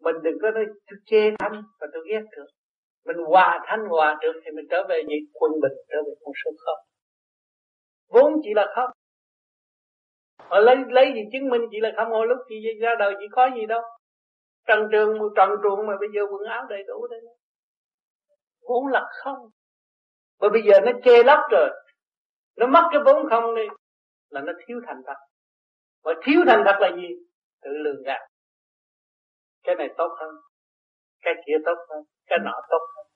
mình 0.00 0.16
đừng 0.22 0.38
có 0.42 0.50
nói 0.50 0.64
tôi 0.90 0.98
chê 1.06 1.30
thanh 1.38 1.62
và 1.80 1.86
tôi 1.92 2.02
ghét 2.10 2.22
được 2.36 2.46
mình 3.04 3.16
hòa 3.26 3.60
thanh, 3.66 3.80
hòa 3.88 4.18
được 4.22 4.40
thì 4.44 4.50
mình 4.50 4.66
trở 4.70 4.86
về 4.88 5.02
gì 5.08 5.14
quân 5.32 5.52
bình, 5.62 5.72
trở 5.88 5.96
về 6.06 6.12
con 6.20 6.32
số 6.44 6.50
không. 6.64 6.78
Vốn 8.08 8.32
chỉ 8.42 8.50
là 8.54 8.66
không. 8.74 8.90
Họ 10.38 10.58
lấy 10.60 10.76
lấy 10.88 11.12
gì 11.14 11.20
chứng 11.32 11.48
minh 11.48 11.62
chỉ 11.70 11.80
là 11.80 11.92
không? 11.96 12.08
Hồi 12.10 12.26
lúc 12.26 12.38
thì 12.50 12.56
ra 12.80 12.90
đời 12.98 13.14
chỉ 13.20 13.26
có 13.30 13.50
gì 13.56 13.66
đâu 13.66 13.82
trần 14.66 14.88
trường 14.92 15.18
trần 15.36 15.50
truồng 15.62 15.86
mà 15.86 15.96
bây 16.00 16.08
giờ 16.14 16.22
quần 16.30 16.48
áo 16.48 16.66
đầy 16.68 16.82
đủ 16.82 17.06
đây 17.06 17.20
vốn 18.68 18.86
là 18.86 19.10
không. 19.22 19.48
Bởi 20.40 20.50
bây 20.50 20.62
giờ 20.62 20.80
nó 20.80 20.92
chê 21.04 21.22
lấp 21.22 21.40
rồi. 21.50 21.70
Nó 22.56 22.66
mất 22.66 22.88
cái 22.92 23.00
vốn 23.04 23.28
không 23.30 23.54
đi, 23.54 23.62
là 24.28 24.40
nó 24.40 24.52
thiếu 24.66 24.80
thành 24.86 25.02
thật. 25.06 25.16
Và 26.04 26.12
thiếu 26.24 26.40
thành 26.46 26.62
thật 26.66 26.76
là 26.80 26.90
gì? 26.96 27.08
Tự 27.62 27.70
lường 27.70 28.02
gạt. 28.02 28.20
Cái 29.62 29.74
này 29.74 29.88
tốt 29.96 30.16
hơn, 30.20 30.34
cái 31.22 31.34
kia 31.46 31.56
tốt 31.64 31.74
hơn, 31.88 32.04
cái 32.26 32.38
nọ 32.44 32.60
tốt 32.70 32.86
hơn. 32.96 33.06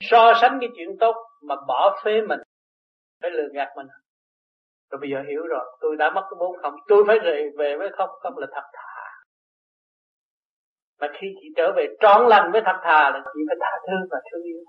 So 0.00 0.32
sánh 0.40 0.58
cái 0.60 0.68
chuyện 0.76 0.88
tốt 1.00 1.16
mà 1.42 1.54
bỏ 1.68 2.00
phế 2.04 2.20
mình, 2.20 2.40
phải 3.22 3.30
lường 3.30 3.52
gạt 3.52 3.68
mình. 3.76 3.86
Rồi 4.90 4.98
bây 5.00 5.10
giờ 5.10 5.22
hiểu 5.28 5.46
rồi, 5.46 5.76
tôi 5.80 5.96
đã 5.96 6.10
mất 6.10 6.22
cái 6.30 6.36
vốn 6.38 6.56
không, 6.62 6.74
tôi 6.88 7.04
phải 7.06 7.18
về 7.24 7.50
về 7.58 7.76
với 7.78 7.88
không 7.96 8.10
không 8.20 8.38
là 8.38 8.46
thật 8.52 8.62
thà 8.72 8.89
mà 11.00 11.06
khi 11.20 11.26
chị 11.40 11.46
trở 11.56 11.72
về 11.76 11.86
trọn 12.00 12.28
lành 12.28 12.52
với 12.52 12.62
thật 12.64 12.78
thà 12.82 13.10
là 13.10 13.20
chị 13.34 13.40
phải 13.48 13.56
tha 13.60 13.72
thứ 13.86 13.96
và 14.10 14.18
thương 14.26 14.42
yêu. 14.42 14.60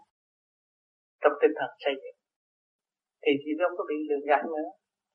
Trong 1.22 1.34
tinh 1.42 1.52
thần 1.60 1.70
xây 1.86 1.94
dựng. 1.94 2.18
Thì 3.24 3.32
chị 3.44 3.52
không 3.62 3.78
có 3.78 3.84
bị 3.90 3.96
lường 4.10 4.26
gạt 4.30 4.46
nữa. 4.46 4.70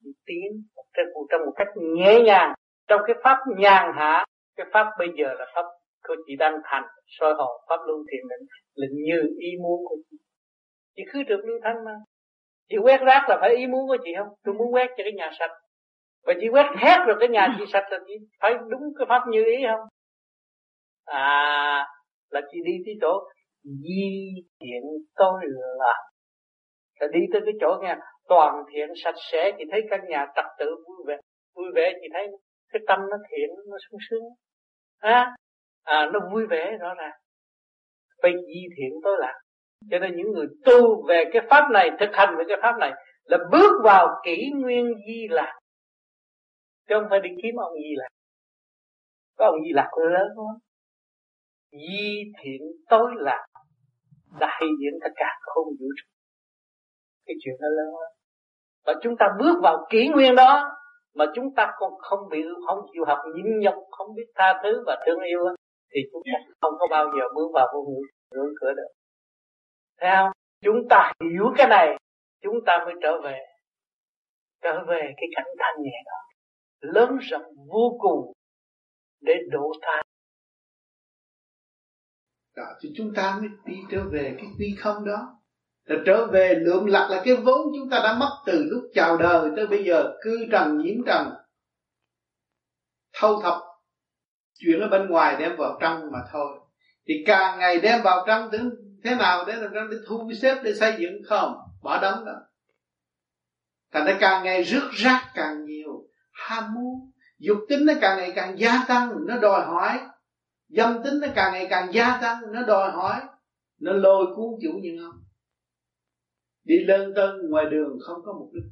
Chị 0.05 0.11
tiến 0.27 0.49
trong 0.97 1.07
một, 1.15 1.27
trong 1.31 1.41
một 1.47 1.53
cách 1.57 1.69
nhẹ 1.77 2.21
nhàng. 2.21 2.55
Trong 2.89 3.01
cái 3.07 3.17
pháp 3.25 3.39
nhàn 3.57 3.93
hạ 3.95 4.25
cái 4.57 4.67
pháp 4.73 4.87
bây 4.99 5.09
giờ 5.19 5.35
là 5.39 5.47
pháp 5.55 5.67
của 6.09 6.17
chị 6.27 6.37
đang 6.37 6.55
thành 6.65 6.85
soi 7.07 7.35
hồn 7.35 7.61
pháp 7.69 7.77
luân 7.87 8.01
thiền 8.11 8.21
định 8.31 8.47
là 8.75 8.87
như 8.93 9.21
ý 9.39 9.49
muốn 9.63 9.81
của 9.89 9.97
chị. 10.11 10.17
Chị 10.97 11.03
cứ 11.13 11.23
được 11.23 11.41
lưu 11.45 11.59
thanh 11.65 11.85
mà. 11.85 11.93
Chị 12.69 12.77
quét 12.83 13.01
rác 13.01 13.29
là 13.29 13.39
phải 13.41 13.57
ý 13.57 13.67
muốn 13.67 13.89
của 13.89 13.97
chị 14.05 14.11
không? 14.19 14.29
Tôi 14.45 14.55
muốn 14.55 14.75
quét 14.75 14.87
cho 14.89 15.05
cái 15.05 15.13
nhà 15.13 15.31
sạch. 15.39 15.51
Và 16.27 16.35
chị 16.41 16.49
quét 16.49 16.67
hết 16.77 17.05
rồi 17.07 17.17
cái 17.21 17.29
nhà 17.29 17.57
chị 17.59 17.65
sạch 17.73 17.85
là 17.91 17.99
chị 18.07 18.15
phải 18.41 18.55
đúng 18.69 18.83
cái 18.99 19.07
pháp 19.09 19.23
như 19.29 19.45
ý 19.45 19.57
không? 19.71 19.89
À 21.07 21.87
là 22.31 22.41
chị 22.53 22.59
đi 22.65 22.73
tới 22.87 22.95
chỗ 23.01 23.29
di 23.63 24.35
thiện 24.61 24.83
tôi 25.15 25.41
là 25.45 25.95
là 27.01 27.07
đi 27.13 27.21
tới 27.33 27.43
cái 27.45 27.55
chỗ 27.61 27.79
nghe 27.83 27.97
toàn 28.29 28.65
thiện 28.73 28.89
sạch 29.05 29.15
sẽ 29.33 29.53
chị 29.59 29.65
thấy 29.71 29.81
căn 29.91 30.01
nhà 30.09 30.27
trật 30.37 30.45
tự 30.59 30.67
vui 30.67 31.05
vẻ 31.07 31.17
vui 31.55 31.67
vẻ 31.75 31.93
chị 32.01 32.09
thấy 32.13 32.29
cái 32.73 32.83
tâm 32.87 33.01
nó 33.11 33.17
thiện 33.31 33.49
nó 33.71 33.77
sung 33.91 34.01
sướng. 34.11 34.25
À, 34.99 35.37
à 35.85 36.11
nó 36.13 36.21
vui 36.33 36.47
vẻ 36.47 36.77
rõ 36.81 36.95
ràng. 36.95 37.15
Phải 38.23 38.33
di 38.33 38.67
thiện 38.77 39.01
tôi 39.05 39.17
là 39.21 39.33
cho 39.91 39.99
nên 39.99 40.17
những 40.17 40.33
người 40.33 40.47
tu 40.65 41.07
về 41.09 41.25
cái 41.33 41.43
pháp 41.51 41.71
này 41.73 41.91
thực 42.01 42.11
hành 42.13 42.35
về 42.39 42.45
cái 42.49 42.57
pháp 42.63 42.79
này 42.81 42.93
là 43.25 43.39
bước 43.53 43.83
vào 43.85 44.09
kỷ 44.25 44.51
nguyên 44.55 44.95
di 45.07 45.29
lạc. 45.31 45.59
Chứ 46.89 46.95
không 47.01 47.07
phải 47.11 47.21
đi 47.21 47.29
kiếm 47.43 47.55
ông 47.57 47.73
di 47.75 47.95
lạc. 47.97 48.09
Có 49.39 49.47
ông 49.47 49.63
di 49.65 49.73
lạc 49.75 49.91
lớn 50.13 50.29
không 50.37 50.47
di 51.77 52.33
thiện 52.43 52.63
tối 52.89 53.11
lạc, 53.17 53.47
đại 54.41 54.63
diện 54.81 55.01
tất 55.03 55.11
cả 55.17 55.27
không 55.41 55.67
vũ 55.67 55.87
trụ. 55.97 56.09
Cái 57.27 57.37
chuyện 57.45 57.55
đó 57.61 57.69
lớn 57.69 57.87
lắm. 57.87 58.13
Và 58.87 58.95
chúng 59.03 59.17
ta 59.19 59.27
bước 59.39 59.55
vào 59.63 59.87
kỷ 59.91 60.09
nguyên 60.09 60.35
đó, 60.35 60.65
mà 61.15 61.25
chúng 61.35 61.55
ta 61.57 61.73
còn 61.79 61.93
không 61.99 62.29
bị 62.31 62.43
không 62.67 62.79
chịu 62.93 63.05
học 63.07 63.19
nhịn 63.35 63.59
nhục, 63.61 63.75
không 63.91 64.15
biết 64.17 64.27
tha 64.35 64.61
thứ 64.63 64.85
và 64.87 65.03
thương 65.07 65.21
yêu 65.21 65.41
thì 65.95 66.01
chúng 66.13 66.23
ta 66.25 66.39
không 66.61 66.73
có 66.79 66.87
bao 66.91 67.05
giờ 67.05 67.25
bước 67.35 67.49
vào 67.55 67.67
vô 67.75 67.81
ngưỡng 68.33 68.55
cửa 68.61 68.73
được. 68.77 68.89
Thấy 70.01 70.11
không? 70.17 70.31
Chúng 70.65 70.89
ta 70.91 71.13
hiểu 71.21 71.45
cái 71.57 71.67
này, 71.69 71.97
chúng 72.43 72.57
ta 72.67 72.79
mới 72.85 72.95
trở 73.03 73.21
về. 73.25 73.39
Trở 74.63 74.85
về 74.89 75.01
cái 75.17 75.29
cảnh 75.37 75.47
thanh 75.59 75.83
nhẹ 75.83 75.97
đó. 76.07 76.19
Lớn 76.81 77.17
rộng 77.21 77.53
vô 77.73 77.97
cùng 77.99 78.33
để 79.21 79.35
độ 79.51 79.73
tha 79.83 80.03
đó, 82.57 82.65
thì 82.81 82.93
chúng 82.97 83.15
ta 83.15 83.39
mới 83.41 83.49
đi 83.65 83.77
trở 83.91 84.03
về 84.13 84.35
cái 84.37 84.47
quy 84.59 84.77
không 84.79 85.05
đó. 85.05 85.33
Là 85.85 85.97
trở 86.07 86.27
về 86.27 86.55
lượm 86.55 86.87
lặt 86.87 87.11
là 87.11 87.23
cái 87.25 87.37
vốn 87.37 87.67
chúng 87.75 87.91
ta 87.91 87.99
đã 87.99 88.17
mất 88.19 88.43
từ 88.47 88.65
lúc 88.71 88.83
chào 88.95 89.17
đời 89.17 89.51
tới 89.57 89.67
bây 89.67 89.85
giờ. 89.85 90.13
Cư 90.23 90.47
trần 90.53 90.79
nhiễm 90.79 91.05
trần, 91.07 91.31
thâu 93.13 93.43
thập 93.43 93.59
chuyện 94.59 94.81
ở 94.81 94.89
bên 94.89 95.07
ngoài 95.07 95.37
đem 95.39 95.57
vào 95.57 95.79
trong 95.81 96.13
mà 96.13 96.19
thôi. 96.33 96.59
Thì 97.09 97.15
càng 97.27 97.59
ngày 97.59 97.81
đem 97.81 98.03
vào 98.03 98.25
trong 98.27 98.51
thế 99.05 99.15
nào 99.15 99.45
để 99.47 99.55
làm 99.57 99.91
để 99.91 99.97
thu 100.09 100.31
xếp 100.43 100.61
để 100.63 100.75
xây 100.75 100.95
dựng 100.99 101.23
không? 101.27 101.55
Bỏ 101.83 102.03
đóng 102.03 102.25
đó. 102.25 102.33
Thành 103.93 104.07
ra 104.07 104.17
càng 104.21 104.45
ngày 104.45 104.63
rước 104.63 104.91
rác 104.93 105.31
càng 105.35 105.65
nhiều, 105.65 106.09
ham 106.33 106.75
muốn, 106.75 107.11
dục 107.39 107.59
tính 107.69 107.87
nó 107.87 107.93
càng 108.01 108.19
ngày 108.19 108.33
càng 108.37 108.59
gia 108.59 108.85
tăng, 108.89 109.13
nó 109.27 109.37
đòi 109.39 109.67
hỏi 109.67 110.01
dâm 110.69 111.03
tính 111.05 111.21
nó 111.21 111.29
càng 111.35 111.53
ngày 111.53 111.67
càng 111.71 111.93
gia 111.93 112.19
tăng, 112.23 112.53
nó 112.53 112.63
đòi 112.63 112.91
hỏi, 112.91 113.21
nó 113.81 113.93
lôi 113.93 114.27
cuốn 114.37 114.55
chủ 114.63 114.79
nhân 114.83 114.97
không 115.05 115.23
đi 116.65 116.75
lên 116.85 117.13
tân, 117.17 117.51
ngoài 117.51 117.65
đường 117.71 117.99
không 118.07 118.23
có 118.25 118.33
mục 118.33 118.51
đích. 118.55 118.65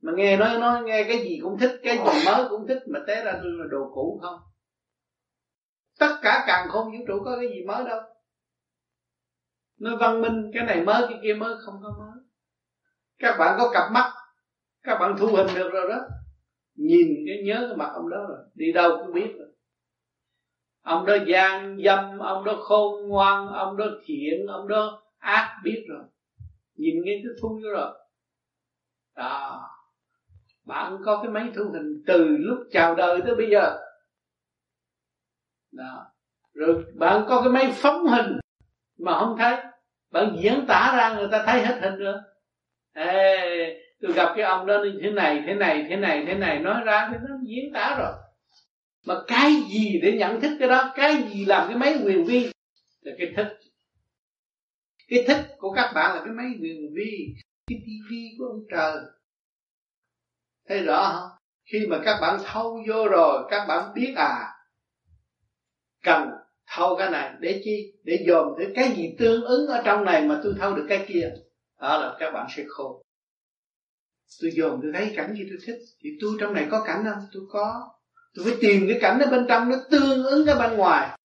Mà 0.00 0.12
nghe 0.16 0.36
nói 0.36 0.58
nói 0.58 0.82
nghe 0.82 1.04
cái 1.04 1.18
gì 1.18 1.38
cũng 1.42 1.58
thích, 1.58 1.80
cái 1.82 1.96
gì 1.96 2.26
mới 2.26 2.44
cũng 2.50 2.66
thích, 2.68 2.82
mà 2.86 3.00
té 3.06 3.24
ra 3.24 3.32
tôi 3.42 3.52
là 3.52 3.64
đồ 3.70 3.90
cũ 3.94 4.20
không? 4.22 4.40
Tất 5.98 6.16
cả 6.22 6.44
càng 6.46 6.68
không 6.68 6.84
vũ 6.84 7.04
trụ 7.08 7.22
có 7.24 7.36
cái 7.40 7.48
gì 7.48 7.64
mới 7.66 7.84
đâu. 7.84 8.00
Nó 9.78 9.96
văn 9.96 10.20
minh, 10.20 10.50
cái 10.54 10.64
này 10.64 10.82
mới, 10.84 11.02
cái 11.08 11.18
kia 11.22 11.34
mới, 11.34 11.54
không 11.64 11.74
có 11.82 11.94
mới. 11.98 12.24
Các 13.18 13.36
bạn 13.38 13.56
có 13.58 13.70
cặp 13.74 13.92
mắt, 13.92 14.12
các 14.82 14.98
bạn 15.00 15.16
thu 15.18 15.26
hình 15.26 15.46
được 15.54 15.70
rồi 15.72 15.88
đó. 15.88 16.00
Nhìn 16.74 17.08
cái 17.26 17.36
nhớ 17.46 17.66
cái 17.68 17.76
mặt 17.76 17.90
ông 17.94 18.10
đó 18.10 18.16
rồi, 18.28 18.38
đi 18.54 18.72
đâu 18.72 18.90
cũng 19.00 19.14
biết 19.14 19.32
rồi 19.38 19.43
ông 20.84 21.06
đó 21.06 21.16
gian 21.26 21.78
dâm 21.84 22.18
ông 22.18 22.44
đó 22.44 22.56
khôn 22.60 23.08
ngoan 23.08 23.48
ông 23.48 23.76
đó 23.76 23.84
thiện 24.04 24.46
ông 24.48 24.68
đó 24.68 25.02
ác 25.18 25.60
biết 25.64 25.84
rồi. 25.88 26.02
Nhìn 26.76 26.94
nghe 27.04 27.20
cái 27.24 27.32
thu 27.42 27.48
vô 27.48 27.70
rồi. 27.70 27.92
Đó. 29.16 29.70
Bạn 30.64 30.98
có 31.04 31.20
cái 31.22 31.30
máy 31.30 31.50
thu 31.54 31.64
hình 31.72 32.02
từ 32.06 32.36
lúc 32.38 32.58
chào 32.72 32.94
đời 32.94 33.20
tới 33.26 33.34
bây 33.34 33.50
giờ. 33.50 33.76
Đó. 35.72 36.06
Rồi 36.54 36.84
bạn 36.94 37.24
có 37.28 37.40
cái 37.40 37.52
máy 37.52 37.72
phóng 37.74 38.06
hình 38.06 38.38
mà 38.98 39.18
không 39.18 39.36
thấy. 39.38 39.56
Bạn 40.10 40.36
diễn 40.38 40.64
tả 40.68 40.94
ra 40.96 41.14
người 41.14 41.28
ta 41.32 41.44
thấy 41.46 41.62
hết 41.62 41.78
hình 41.82 41.96
rồi. 41.96 42.14
Ê, 42.94 43.80
tôi 44.00 44.12
gặp 44.12 44.32
cái 44.36 44.44
ông 44.44 44.66
đó 44.66 44.82
như 44.84 44.98
thế 45.02 45.10
này 45.10 45.42
thế 45.46 45.54
này 45.54 45.86
thế 45.88 45.96
này 45.96 46.24
thế 46.26 46.34
này. 46.34 46.58
Nói 46.58 46.82
ra 46.84 47.08
thì 47.10 47.16
nó 47.28 47.36
diễn 47.46 47.72
tả 47.74 47.96
rồi 47.98 48.12
mà 49.04 49.14
cái 49.26 49.52
gì 49.68 50.00
để 50.02 50.16
nhận 50.18 50.40
thức 50.40 50.56
cái 50.58 50.68
đó? 50.68 50.92
Cái 50.94 51.22
gì 51.32 51.44
làm 51.44 51.68
cái 51.68 51.76
máy 51.76 51.98
quyền 52.04 52.24
vi? 52.24 52.52
Là 53.00 53.12
cái 53.18 53.32
thức. 53.36 53.46
Cái 55.08 55.24
thức 55.28 55.36
của 55.58 55.72
các 55.72 55.92
bạn 55.94 56.16
là 56.16 56.24
cái 56.24 56.34
máy 56.34 56.46
quyền 56.60 56.94
vi, 56.94 57.34
cái 57.66 57.78
tivi 57.86 58.36
của 58.38 58.44
ông 58.44 58.64
trời. 58.70 58.96
Thấy 60.68 60.82
rõ 60.82 61.12
không? 61.12 61.30
Khi 61.72 61.86
mà 61.86 62.00
các 62.04 62.18
bạn 62.20 62.40
thâu 62.44 62.82
vô 62.88 63.08
rồi, 63.08 63.46
các 63.50 63.66
bạn 63.66 63.94
biết 63.94 64.12
à 64.16 64.50
cần 66.02 66.30
thâu 66.66 66.96
cái 66.98 67.10
này 67.10 67.34
để 67.40 67.60
chi? 67.64 67.92
Để 68.02 68.24
dòm 68.28 68.48
thử 68.58 68.64
cái 68.74 68.92
gì 68.96 69.14
tương 69.18 69.44
ứng 69.44 69.66
ở 69.66 69.82
trong 69.84 70.04
này 70.04 70.24
mà 70.28 70.40
tôi 70.44 70.54
thâu 70.58 70.74
được 70.76 70.86
cái 70.88 71.04
kia? 71.08 71.30
Đó 71.80 71.98
là 71.98 72.16
các 72.20 72.30
bạn 72.30 72.46
sẽ 72.56 72.64
khôn. 72.68 73.02
Tôi 74.40 74.50
dòm 74.50 74.80
tôi 74.82 74.92
thấy 74.94 75.12
cảnh 75.16 75.34
gì 75.34 75.46
tôi 75.48 75.58
thích. 75.66 75.78
Thì 76.00 76.10
tôi 76.20 76.36
trong 76.40 76.54
này 76.54 76.66
có 76.70 76.84
cảnh 76.86 77.04
không? 77.04 77.22
Tôi 77.32 77.42
có 77.50 77.93
tôi 78.34 78.44
phải 78.44 78.54
tìm 78.60 78.86
cái 78.88 78.98
cảnh 79.00 79.20
ở 79.20 79.30
bên 79.30 79.46
trong 79.48 79.68
nó 79.68 79.76
tương 79.90 80.24
ứng 80.24 80.46
cái 80.46 80.54
bên 80.58 80.76
ngoài. 80.76 81.18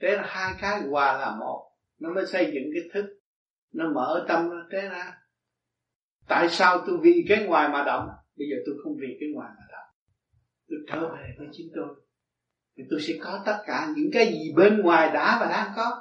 Thế 0.00 0.16
là 0.16 0.22
hai 0.26 0.54
cái 0.60 0.80
hòa 0.80 1.18
là 1.18 1.36
một. 1.40 1.70
Nó 2.00 2.12
mới 2.14 2.26
xây 2.26 2.44
dựng 2.44 2.64
cái 2.74 2.82
thức. 2.92 3.06
Nó 3.72 3.90
mở 3.94 4.24
tâm 4.28 4.50
nó 4.50 4.56
thế 4.72 4.88
ra. 4.88 5.18
Tại 6.28 6.48
sao 6.48 6.84
tôi 6.86 6.98
vì 7.02 7.24
cái 7.28 7.44
ngoài 7.46 7.68
mà 7.68 7.84
động? 7.84 8.08
Bây 8.36 8.46
giờ 8.50 8.56
tôi 8.66 8.74
không 8.84 8.92
vì 9.00 9.16
cái 9.20 9.28
ngoài 9.34 9.50
mà 9.56 9.64
động. 9.72 9.88
Tôi 10.68 10.78
trở 10.88 11.08
về 11.08 11.34
với 11.38 11.48
chính 11.52 11.66
tôi. 11.74 11.88
Thì 12.76 12.84
tôi 12.90 13.00
sẽ 13.02 13.14
có 13.20 13.42
tất 13.46 13.62
cả 13.66 13.88
những 13.96 14.10
cái 14.12 14.26
gì 14.26 14.52
bên 14.56 14.80
ngoài 14.80 15.10
đã 15.14 15.38
và 15.40 15.46
đang 15.46 15.72
có. 15.76 16.00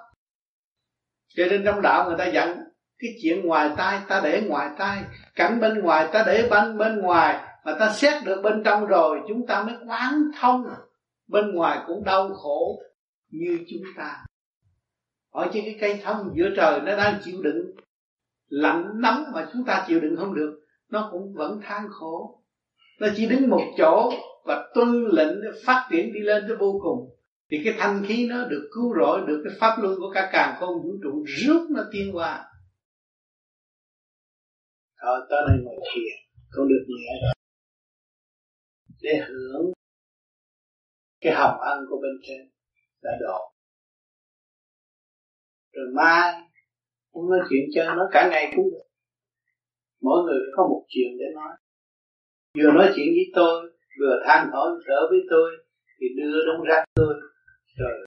Cho 1.36 1.46
nên 1.50 1.62
trong 1.66 1.82
đạo 1.82 2.10
người 2.10 2.18
ta 2.18 2.26
dặn, 2.26 2.58
cái 3.00 3.12
chuyện 3.22 3.46
ngoài 3.46 3.70
tai 3.78 4.02
ta 4.08 4.22
để 4.24 4.42
ngoài 4.48 4.70
tai, 4.78 5.04
cảnh 5.36 5.60
bên 5.60 5.80
ngoài 5.80 6.10
ta 6.14 6.24
để 6.28 6.48
bên 6.50 6.78
bên 6.78 7.00
ngoài 7.00 7.53
mà 7.66 7.76
ta 7.80 7.94
xét 7.94 8.24
được 8.24 8.42
bên 8.44 8.62
trong 8.66 8.86
rồi, 8.86 9.20
chúng 9.28 9.48
ta 9.48 9.64
mới 9.64 9.76
quán 9.88 10.32
thông. 10.40 10.66
Bên 11.28 11.56
ngoài 11.56 11.80
cũng 11.88 12.04
đau 12.04 12.34
khổ 12.34 12.82
như 13.30 13.60
chúng 13.70 13.82
ta. 13.98 14.26
Ở 15.32 15.50
trên 15.54 15.64
cái 15.66 15.78
cây 15.82 16.00
thông 16.04 16.34
giữa 16.36 16.50
trời 16.56 16.82
nó 16.82 16.98
đang 16.98 17.20
chịu 17.24 17.42
đựng 17.42 17.76
lạnh 18.48 18.92
nóng 18.96 19.24
mà 19.34 19.50
chúng 19.54 19.64
ta 19.66 19.86
chịu 19.88 20.00
đựng 20.00 20.16
không 20.18 20.34
được, 20.34 20.60
nó 20.90 21.10
cũng 21.12 21.34
vẫn 21.34 21.60
than 21.64 21.88
khổ. 21.90 22.44
Nó 23.00 23.08
chỉ 23.16 23.30
đứng 23.30 23.50
một 23.50 23.62
chỗ 23.78 24.12
và 24.46 24.72
tuân 24.74 25.06
lệnh 25.12 25.42
phát 25.66 25.88
triển 25.92 26.14
đi 26.14 26.20
lên 26.20 26.44
tới 26.48 26.58
vô 26.58 26.80
cùng. 26.84 27.10
Thì 27.52 27.62
cái 27.66 27.74
thanh 27.78 28.04
khí 28.08 28.28
nó 28.30 28.46
được 28.46 28.70
cứu 28.74 28.94
rỗi, 29.00 29.22
được 29.28 29.42
cái 29.46 29.54
pháp 29.60 29.82
luân 29.82 29.96
của 30.00 30.12
cả 30.14 30.30
càng 30.32 30.56
không 30.60 30.82
vũ 30.84 30.92
trụ 31.04 31.26
rút 31.28 31.62
nó 31.70 31.84
tiên 31.92 32.16
qua. 32.16 32.46
Ờ 34.96 35.28
tới 35.30 35.42
đây 35.48 35.58
ngồi 35.64 35.76
thiền. 35.94 36.14
Con 36.52 36.68
được 36.68 36.86
nhẹ 36.88 37.20
rồi 37.24 37.33
để 39.04 39.22
hưởng 39.28 39.72
cái 41.22 41.34
hồng 41.34 41.60
ân 41.60 41.86
của 41.90 42.00
bên 42.02 42.12
trên 42.24 42.50
đã 43.02 43.12
độ. 43.22 43.52
Rồi 45.74 45.86
mai 45.96 46.34
cũng 47.12 47.30
nói 47.30 47.40
chuyện 47.50 47.62
chơi 47.76 47.86
nó 47.86 48.10
cả 48.12 48.30
ngày 48.32 48.54
cũng 48.56 48.72
được. 48.72 48.86
Mỗi 50.02 50.24
người 50.24 50.40
có 50.56 50.64
một 50.64 50.86
chuyện 50.88 51.18
để 51.20 51.26
nói. 51.36 51.58
Vừa 52.58 52.72
nói 52.72 52.94
chuyện 52.96 53.08
với 53.08 53.32
tôi, 53.36 53.72
vừa 54.00 54.24
than 54.26 54.50
thở 54.52 54.80
thở 54.88 55.08
với 55.10 55.20
tôi, 55.30 55.52
thì 56.00 56.08
đưa 56.18 56.46
đông 56.46 56.66
rác 56.68 56.84
tôi, 56.96 57.14
rồi 57.78 58.06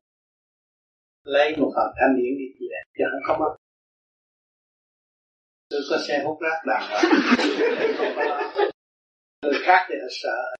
lấy 1.24 1.56
một 1.56 1.72
phần 1.76 1.94
thanh 2.00 2.16
điển 2.16 2.38
đi 2.38 2.66
về 2.70 2.80
cho 2.98 3.04
không 3.26 3.36
có 3.38 3.44
mất. 3.44 3.56
Tôi 5.70 5.80
có 5.90 5.98
xe 6.08 6.22
hút 6.24 6.38
rác 6.40 6.62
đàng 6.66 6.82
hoàng. 6.88 7.04
Người 9.42 9.60
khác 9.64 9.86
thì 9.88 9.94
họ 10.02 10.08
sợ 10.10 10.55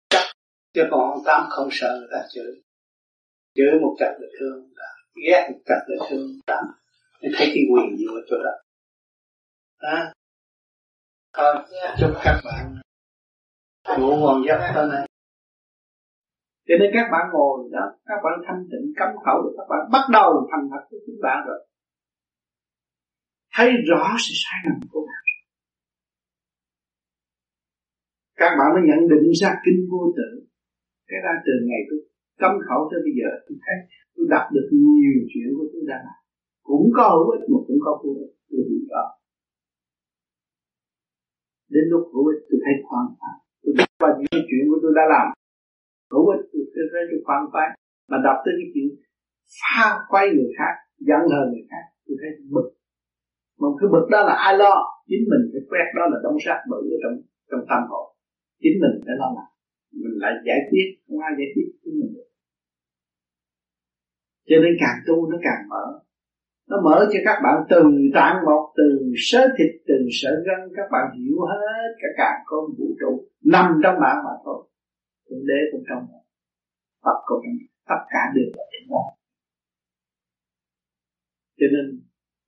chứ 0.76 0.82
còn 0.90 1.00
ông 1.00 1.22
tám 1.24 1.46
không 1.50 1.68
sợ 1.70 1.96
người 1.98 2.08
ta 2.12 2.26
chửi. 2.34 2.62
Chửi 3.54 3.80
một 3.82 3.96
trận 3.98 4.12
là 4.20 4.28
thương 4.40 4.70
là 4.76 4.88
ghét 5.26 5.48
một 5.52 5.58
trận 5.66 5.78
là 5.86 6.06
thương 6.10 6.26
tám 6.46 6.64
nên 7.22 7.32
thấy 7.36 7.46
cái 7.54 7.64
quyền 7.72 7.96
gì 7.96 8.04
ở 8.04 8.20
chỗ 8.30 8.36
đó 8.44 8.54
à, 9.78 10.12
thôi 11.32 11.54
chúc 12.00 12.10
các 12.24 12.40
bạn 12.44 12.80
ngủ 14.00 14.16
ngon 14.16 14.42
giấc 14.46 14.72
tối 14.74 14.88
nay. 14.92 15.08
Cho 16.68 16.74
nên 16.80 16.90
các 16.94 17.06
bạn 17.12 17.24
ngồi 17.32 17.68
đó 17.72 17.84
các 18.06 18.18
bạn 18.24 18.34
thanh 18.46 18.62
tịnh 18.70 18.92
cấm 18.96 19.08
khẩu 19.24 19.42
được 19.42 19.54
các 19.56 19.66
bạn 19.68 19.80
bắt 19.92 20.04
đầu 20.12 20.48
thành 20.50 20.68
thật 20.70 20.86
với 20.90 21.00
chính 21.06 21.20
bạn 21.22 21.46
rồi. 21.46 21.66
Thấy 23.52 23.70
rõ 23.88 24.16
sự 24.18 24.32
sai 24.44 24.58
lầm 24.64 24.80
của 24.90 25.00
bạn. 25.08 25.22
Các 28.36 28.50
bạn 28.58 28.68
mới 28.74 28.82
nhận 28.88 29.08
định 29.08 29.32
ra 29.40 29.54
kinh 29.64 29.88
vô 29.90 30.12
tử 30.16 30.45
cái 31.08 31.18
ra 31.24 31.32
từ 31.46 31.54
ngày 31.68 31.82
tôi 31.88 31.98
cấm 32.42 32.52
khẩu 32.66 32.80
tới 32.90 33.00
bây 33.06 33.14
giờ, 33.18 33.28
tôi 33.46 33.56
thấy 33.64 33.76
tôi 34.14 34.24
đọc 34.34 34.46
được 34.54 34.66
nhiều 34.72 35.16
chuyện 35.30 35.48
của 35.56 35.66
chúng 35.72 35.86
làm 35.92 36.04
cũng 36.68 36.86
có 36.96 37.04
hữu 37.14 37.28
ích 37.36 37.44
mà 37.52 37.58
cũng 37.66 37.80
có 37.84 37.92
vô 38.02 38.12
ích, 38.24 38.32
tôi 38.50 38.60
hiểu 38.68 38.82
rõ. 38.90 39.04
Đến 41.74 41.84
lúc 41.92 42.02
hữu 42.12 42.24
ích, 42.32 42.40
tôi 42.48 42.58
thấy 42.64 42.74
khoan 42.86 43.04
khoái. 43.18 43.36
Tôi 43.62 43.72
biết 43.78 43.88
qua 44.00 44.10
những 44.18 44.42
chuyện 44.48 44.62
của 44.70 44.78
tôi 44.82 44.92
đã 44.98 45.04
làm. 45.14 45.26
Hữu 46.12 46.26
ích, 46.34 46.44
tôi 46.74 46.84
thấy 46.90 47.02
tôi 47.10 47.20
khoan 47.26 47.42
khoái. 47.50 47.68
Mà 48.10 48.16
đọc 48.26 48.36
tới 48.44 48.54
cái 48.58 48.68
chuyện 48.72 48.86
pha 49.58 49.86
quay 50.10 50.24
người 50.34 50.50
khác, 50.58 50.74
giận 51.08 51.22
hờn 51.32 51.44
người 51.52 51.66
khác, 51.70 51.84
tôi 52.06 52.16
thấy 52.20 52.30
bực. 52.54 52.68
Mà 53.60 53.68
cái 53.78 53.88
bực 53.94 54.06
đó 54.12 54.20
là 54.28 54.34
ai 54.46 54.54
lo? 54.62 54.74
Chính 55.10 55.24
mình 55.30 55.42
phải 55.52 55.62
quét 55.70 55.86
đó 55.96 56.04
là 56.12 56.18
đống 56.24 56.38
rác 56.46 56.60
bự 56.70 56.80
ở 56.94 56.96
trong 57.02 57.14
trong 57.50 57.62
tâm 57.70 57.82
hồn. 57.90 58.06
Chính 58.62 58.76
mình 58.82 58.94
phải 59.04 59.14
lo 59.20 59.28
làm 59.36 59.48
mình 60.00 60.16
lại 60.22 60.32
giải 60.46 60.60
quyết, 60.70 60.86
không 61.04 61.18
ai 61.26 61.32
giải 61.38 61.48
quyết 61.54 61.68
cho 61.82 61.90
mình 61.98 62.10
được. 62.14 62.28
Cho 64.48 64.56
nên 64.62 64.72
càng 64.82 64.98
tu 65.06 65.16
nó 65.30 65.36
càng 65.46 65.62
mở. 65.72 65.84
Nó 66.70 66.76
mở 66.86 66.98
cho 67.12 67.18
các 67.24 67.38
bạn 67.44 67.56
từng 67.70 67.90
tạng 68.14 68.36
một 68.46 68.62
từ 68.78 68.88
sớ 69.16 69.40
thịt 69.58 69.72
từ 69.88 69.94
sở 70.20 70.30
gân, 70.46 70.60
các 70.76 70.86
bạn 70.92 71.04
hiểu 71.16 71.36
hết 71.50 71.88
cả 72.00 72.08
cả 72.20 72.30
con 72.46 72.64
vũ 72.78 72.88
trụ 73.00 73.12
nằm 73.44 73.66
trong 73.82 73.96
bạn 74.02 74.16
mà 74.26 74.34
thôi. 74.44 74.60
Thượng 75.26 75.46
đế 75.46 75.60
cũng 75.72 75.84
trong 75.88 76.02
bạn. 76.10 76.24
Phật 77.04 77.18
cũng 77.26 77.40
trong 77.44 77.58
tất 77.90 78.00
cả 78.12 78.22
đều 78.34 78.48
là 78.56 78.64
trong 78.72 78.86
bạn 78.94 79.16
cho 81.58 81.66
nên 81.74 81.86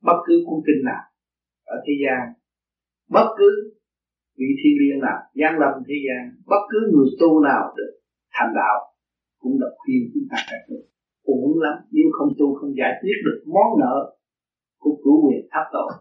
bất 0.03 0.19
cứ 0.27 0.35
cuốn 0.47 0.59
kinh 0.66 0.85
nào 0.85 1.05
ở 1.65 1.77
thế 1.87 1.93
gian, 2.03 2.23
bất 3.09 3.29
cứ 3.39 3.78
vị 4.39 4.48
thiên 4.59 4.74
liên 4.81 4.97
nào, 5.06 5.19
gian 5.40 5.52
lâm 5.62 5.73
thế 5.89 5.97
gian, 6.06 6.23
bất 6.52 6.62
cứ 6.70 6.78
người 6.93 7.09
tu 7.20 7.31
nào 7.48 7.62
được 7.78 7.93
thành 8.35 8.52
đạo 8.60 8.78
cũng 9.43 9.55
được 9.60 9.74
khuyên 9.78 10.01
chúng 10.12 10.27
ta 10.31 10.39
phải 10.48 10.60
tu. 10.69 10.77
Uổng 11.23 11.60
lắm, 11.65 11.77
nếu 11.94 12.06
không 12.16 12.31
tu 12.39 12.55
không 12.55 12.73
giải 12.81 12.93
quyết 13.01 13.16
được 13.27 13.39
món 13.55 13.81
nợ 13.81 13.97
của 14.82 14.94
chủ 15.05 15.12
quyền 15.24 15.48
tháp 15.51 15.66
tội, 15.73 15.93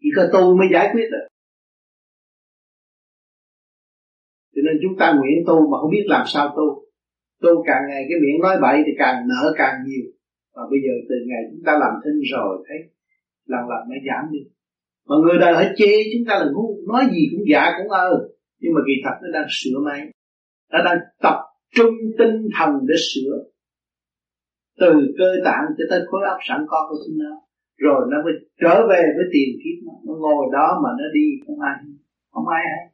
chỉ 0.00 0.08
có 0.16 0.22
tu 0.32 0.56
mới 0.58 0.66
giải 0.74 0.88
quyết 0.92 1.08
được. 1.14 1.26
Cho 4.54 4.60
nên 4.66 4.76
chúng 4.82 4.98
ta 5.00 5.06
nguyện 5.12 5.38
tu 5.46 5.56
mà 5.70 5.76
không 5.80 5.90
biết 5.90 6.06
làm 6.06 6.24
sao 6.26 6.54
tu. 6.56 6.66
Tu 7.42 7.62
càng 7.66 7.82
ngày 7.88 8.02
cái 8.08 8.18
miệng 8.22 8.40
nói 8.42 8.56
bậy 8.62 8.76
thì 8.86 8.92
càng 8.98 9.16
nợ 9.28 9.54
càng 9.56 9.74
nhiều. 9.86 10.06
Và 10.54 10.62
bây 10.70 10.78
giờ 10.84 10.94
từ 11.08 11.16
ngày 11.28 11.42
chúng 11.50 11.62
ta 11.66 11.72
làm 11.82 11.92
thinh 12.04 12.20
rồi, 12.32 12.64
thấy 12.68 12.78
lần 13.46 13.60
lần 13.70 13.82
nó 13.90 13.96
giảm 14.08 14.32
đi 14.32 14.42
mà 15.08 15.14
người 15.22 15.38
đời 15.40 15.54
hãy 15.56 15.74
chê 15.76 15.92
chúng 16.12 16.24
ta 16.28 16.38
là 16.38 16.46
ngu, 16.52 16.78
nói 16.92 17.02
gì 17.12 17.22
cũng 17.30 17.44
dạ 17.52 17.64
cũng 17.78 17.90
ơ. 17.90 18.10
Nhưng 18.60 18.74
mà 18.74 18.80
kỳ 18.86 18.92
thật 19.04 19.16
nó 19.22 19.28
đang 19.32 19.46
sửa 19.50 19.78
máy. 19.86 20.00
Nó 20.72 20.78
đang 20.84 20.98
tập 21.22 21.38
trung 21.74 21.94
tinh 22.18 22.48
thần 22.58 22.70
để 22.88 22.94
sửa. 23.12 23.34
Từ 24.80 24.92
cơ 25.18 25.28
tạng 25.44 25.64
cho 25.78 25.84
tới 25.90 26.00
khối 26.06 26.20
óc 26.28 26.38
sẵn 26.48 26.60
có 26.68 26.86
của 26.88 26.96
chúng 27.06 27.18
nó. 27.18 27.40
Rồi 27.76 28.00
nó 28.10 28.16
mới 28.24 28.32
trở 28.60 28.86
về 28.90 29.02
với 29.16 29.26
tiền 29.32 29.48
kiếp 29.62 29.86
nó. 29.86 29.92
Nó 30.06 30.14
ngồi 30.14 30.44
đó 30.52 30.80
mà 30.84 30.90
nó 30.98 31.04
đi, 31.14 31.26
không 31.46 31.60
ai 31.60 31.74
không 32.32 32.48
ai 32.48 32.62
hết. 32.72 32.90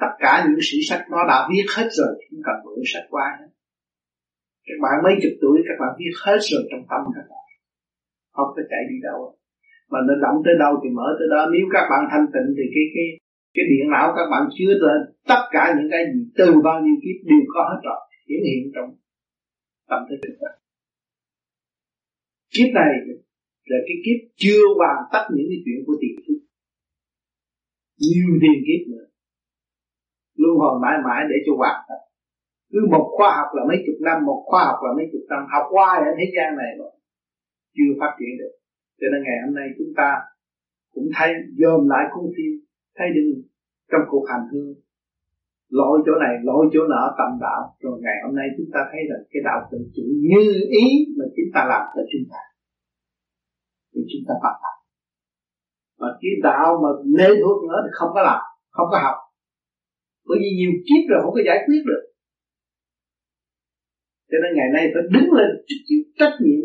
Tất 0.00 0.12
cả 0.18 0.46
những 0.48 0.60
sử 0.62 0.78
sách 0.88 1.02
nó 1.10 1.18
đã 1.28 1.48
viết 1.50 1.64
hết 1.76 1.88
rồi, 1.98 2.12
không 2.30 2.40
cần 2.44 2.56
mượn 2.64 2.82
sách 2.92 3.04
qua 3.10 3.36
hết 3.40 3.50
các 4.70 4.78
bạn 4.82 4.94
mấy 5.04 5.14
chục 5.22 5.34
tuổi 5.40 5.56
các 5.68 5.76
bạn 5.80 5.92
viết 5.98 6.14
hết 6.24 6.38
rồi 6.50 6.62
trong 6.70 6.84
tâm 6.90 7.00
các 7.14 7.26
bạn 7.30 7.39
không 8.34 8.48
có 8.56 8.62
chạy 8.70 8.82
đi 8.90 8.96
đâu. 9.08 9.18
Mà 9.90 9.98
nó 10.06 10.14
động 10.24 10.38
tới 10.44 10.54
đâu 10.64 10.72
thì 10.82 10.88
mở 10.98 11.08
tới 11.18 11.28
đó. 11.34 11.40
Nếu 11.52 11.64
các 11.74 11.84
bạn 11.90 12.02
thanh 12.10 12.26
tịnh 12.34 12.48
thì 12.56 12.64
cái 12.74 12.84
cái 12.94 13.06
cái 13.54 13.64
điện 13.70 13.84
não 13.94 14.06
các 14.16 14.26
bạn 14.32 14.42
chứa 14.56 14.72
lên. 14.84 15.00
Tất 15.30 15.42
cả 15.54 15.64
những 15.76 15.90
cái 15.92 16.02
gì, 16.12 16.20
từ 16.38 16.46
bao 16.66 16.78
nhiêu 16.82 16.96
kiếp 17.02 17.16
đều 17.30 17.44
có 17.54 17.62
hết 17.70 17.80
rồi. 17.88 18.00
Hiển 18.28 18.42
hiện 18.48 18.62
trong 18.74 18.88
tâm 19.90 20.00
thức 20.08 20.18
của 20.40 20.52
kiếp 22.54 22.68
này 22.74 22.92
là 23.70 23.78
cái 23.86 23.96
kiếp 24.04 24.18
chưa 24.42 24.62
hoàn 24.78 24.98
tất 25.12 25.24
những 25.34 25.48
cái 25.50 25.60
chuyện 25.64 25.78
của 25.86 25.96
tiền 26.00 26.16
kiếp. 26.24 26.40
Nhiều 28.02 28.28
tiền 28.42 28.58
kiếp 28.66 28.82
nữa. 28.92 29.06
Luôn 30.40 30.54
hồi 30.58 30.74
mãi 30.82 30.96
mãi 31.06 31.20
để 31.30 31.36
cho 31.46 31.52
hoàn 31.60 31.78
tất. 31.88 32.00
Cứ 32.72 32.80
một 32.90 33.06
khoa 33.16 33.30
học 33.36 33.48
là 33.56 33.62
mấy 33.68 33.78
chục 33.86 33.98
năm, 34.00 34.16
một 34.26 34.40
khoa 34.46 34.64
học 34.64 34.78
là 34.86 34.90
mấy 34.96 35.06
chục 35.12 35.24
năm. 35.30 35.40
Học 35.52 35.64
qua 35.70 35.88
ở 36.08 36.10
thế 36.18 36.26
gian 36.36 36.56
này 36.56 36.70
rồi 36.78 36.92
chưa 37.76 37.90
phát 38.00 38.12
triển 38.18 38.32
được. 38.40 38.54
Cho 39.00 39.06
nên 39.12 39.20
ngày 39.26 39.38
hôm 39.44 39.54
nay 39.58 39.66
chúng 39.78 39.92
ta 40.00 40.10
cũng 40.94 41.08
thấy 41.16 41.30
dòm 41.60 41.80
lại 41.92 42.04
cuốn 42.12 42.26
phim, 42.36 42.52
thấy 42.96 43.08
đừng 43.16 43.30
trong 43.90 44.04
cuộc 44.10 44.24
hành 44.30 44.46
hương 44.52 44.70
lỗi 45.78 45.96
chỗ 46.06 46.12
này 46.24 46.34
lỗi 46.48 46.62
chỗ 46.72 46.80
nọ, 46.92 47.02
tầm 47.18 47.30
đạo. 47.44 47.60
Rồi 47.82 47.96
ngày 48.04 48.18
hôm 48.24 48.32
nay 48.38 48.46
chúng 48.56 48.70
ta 48.74 48.80
thấy 48.90 49.00
rằng 49.10 49.22
cái 49.30 49.40
đạo 49.48 49.58
tự 49.70 49.78
chủ 49.94 50.06
như 50.30 50.44
ý 50.84 50.86
mà 51.16 51.24
chúng 51.36 51.50
ta 51.54 51.60
làm 51.72 51.84
cho 51.94 52.02
chúng 52.12 52.26
ta. 52.32 52.42
Thì 53.92 54.00
chúng 54.10 54.24
ta 54.28 54.34
bắt 54.44 54.54
đầu 54.64 54.76
mà 56.00 56.08
cái 56.20 56.32
đạo 56.42 56.68
mà 56.82 56.90
lê 57.18 57.30
thuốc 57.42 57.58
nữa 57.68 57.80
thì 57.84 57.90
không 57.98 58.10
có 58.14 58.20
làm, 58.30 58.42
không 58.76 58.88
có 58.92 58.98
học. 59.06 59.18
Bởi 60.26 60.38
vì 60.42 60.50
nhiều 60.58 60.72
kiếp 60.86 61.02
rồi 61.10 61.20
không 61.22 61.34
có 61.36 61.42
giải 61.48 61.58
quyết 61.66 61.82
được. 61.90 62.02
Cho 64.30 64.38
nên 64.42 64.50
ngày 64.56 64.70
nay 64.74 64.84
phải 64.92 65.02
đứng 65.14 65.28
lên 65.38 65.50
chịu 65.86 66.02
trách 66.18 66.34
nhiệm 66.44 66.64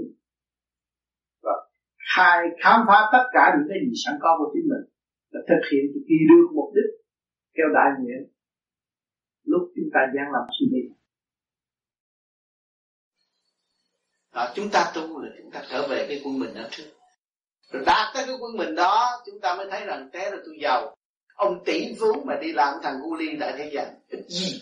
khai 2.15 2.39
khám 2.63 2.79
phá 2.87 3.09
tất 3.11 3.23
cả 3.33 3.55
những 3.57 3.67
cái 3.69 3.77
gì 3.85 3.93
sẵn 4.05 4.15
có 4.21 4.29
của 4.37 4.51
chính 4.53 4.67
mình 4.71 4.85
và 5.31 5.39
thực 5.49 5.61
hiện 5.71 5.83
thì 5.93 5.99
kỳ 6.07 6.15
được 6.29 6.47
mục 6.55 6.69
đích 6.75 6.91
theo 7.57 7.67
đại 7.73 7.89
nguyện. 7.99 8.21
Lúc 9.43 9.61
chúng 9.75 9.89
ta 9.93 9.99
gian 10.15 10.25
làm 10.33 10.43
suy 10.59 10.65
nghĩ. 10.71 10.83
Đó, 14.33 14.51
chúng 14.55 14.69
ta 14.69 14.91
tu 14.95 15.21
là 15.21 15.29
chúng 15.37 15.51
ta 15.51 15.63
trở 15.69 15.87
về 15.87 16.05
cái 16.09 16.21
quân 16.25 16.39
mình 16.39 16.53
đó 16.55 16.61
trước. 16.71 16.91
Rồi 17.71 17.83
đạt 17.85 18.13
tới 18.13 18.23
cái 18.27 18.35
quân 18.39 18.57
mình 18.57 18.75
đó 18.75 19.09
chúng 19.25 19.41
ta 19.41 19.55
mới 19.55 19.67
thấy 19.71 19.85
rằng 19.85 20.09
thế 20.13 20.31
là 20.31 20.37
tôi 20.45 20.55
giàu. 20.61 20.95
Ông 21.35 21.63
tỷ 21.65 21.95
phú 21.99 22.23
mà 22.25 22.35
đi 22.41 22.51
làm 22.51 22.73
thằng 22.83 22.95
cu 23.03 23.15
ly 23.15 23.35
đại 23.35 23.53
thế 23.57 23.71
gian 23.73 23.87
ít 24.07 24.25
gì? 24.27 24.61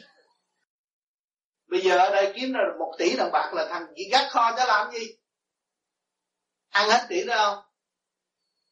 Bây 1.68 1.82
giờ 1.82 1.98
ở 1.98 2.10
đây 2.10 2.34
kiếm 2.36 2.54
ra 2.54 2.60
một 2.80 2.94
tỷ 3.00 3.16
đồng 3.18 3.30
bạc 3.34 3.52
là 3.54 3.68
thằng 3.70 3.94
gì 3.96 4.04
gắt 4.12 4.32
kho 4.32 4.52
cho 4.58 4.66
làm 4.66 4.92
gì? 4.92 5.18
Ăn 6.74 6.90
hết 6.90 7.06
tỷ 7.10 7.26
đó 7.26 7.36
không? 7.38 7.66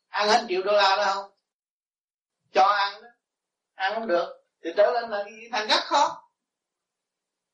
Ăn 0.07 0.27
hết 0.29 0.45
triệu 0.49 0.63
đô 0.63 0.71
la 0.71 0.95
đó 0.95 1.11
không? 1.13 1.31
Cho 2.53 2.63
ăn 2.63 3.01
đó. 3.01 3.07
Ăn 3.75 3.93
không 3.95 4.07
được. 4.07 4.43
Thì 4.63 4.69
trở 4.77 4.91
lên 4.91 5.09
là 5.09 5.23
cái 5.25 5.49
thằng 5.51 5.67
gác 5.69 5.83
khó. 5.83 6.31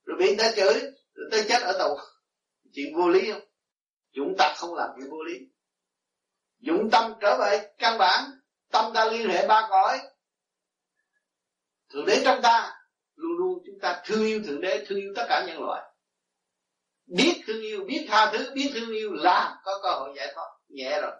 Rồi 0.05 0.17
bị 0.19 0.27
người 0.27 0.37
ta 0.37 0.51
chửi 0.55 0.81
rồi 1.13 1.29
ta 1.31 1.37
chết 1.49 1.61
ở 1.61 1.77
tù. 1.79 1.97
Chuyện 2.73 2.95
vô 2.97 3.09
lý 3.09 3.31
không? 3.31 3.41
Chúng 4.11 4.35
ta 4.37 4.53
không 4.57 4.75
làm 4.75 4.89
chuyện 4.95 5.09
vô 5.09 5.23
lý. 5.23 5.33
Dụng 6.59 6.89
tâm 6.91 7.13
trở 7.21 7.37
về 7.37 7.73
căn 7.77 7.97
bản. 7.97 8.23
Tâm 8.71 8.91
ta 8.93 9.05
liên 9.05 9.29
hệ 9.29 9.47
ba 9.47 9.67
cõi. 9.69 9.99
Thượng 11.89 12.05
đế 12.05 12.21
trong 12.25 12.39
ta, 12.43 12.79
luôn 13.15 13.31
luôn 13.37 13.63
chúng 13.65 13.79
ta 13.81 14.01
thương 14.05 14.25
yêu 14.25 14.41
thượng 14.45 14.61
đế, 14.61 14.85
thương 14.87 14.99
yêu 14.99 15.13
tất 15.15 15.25
cả 15.29 15.45
nhân 15.47 15.63
loại 15.63 15.86
biết 17.07 17.43
thương 17.47 17.61
yêu, 17.61 17.83
biết 17.87 18.05
tha 18.09 18.31
thứ, 18.31 18.51
biết 18.55 18.71
thương 18.73 18.89
yêu 18.89 19.13
là 19.13 19.59
có 19.63 19.79
cơ 19.83 19.89
hội 19.89 20.13
giải 20.15 20.31
thoát, 20.35 20.47
nhẹ 20.69 21.01
rồi. 21.01 21.11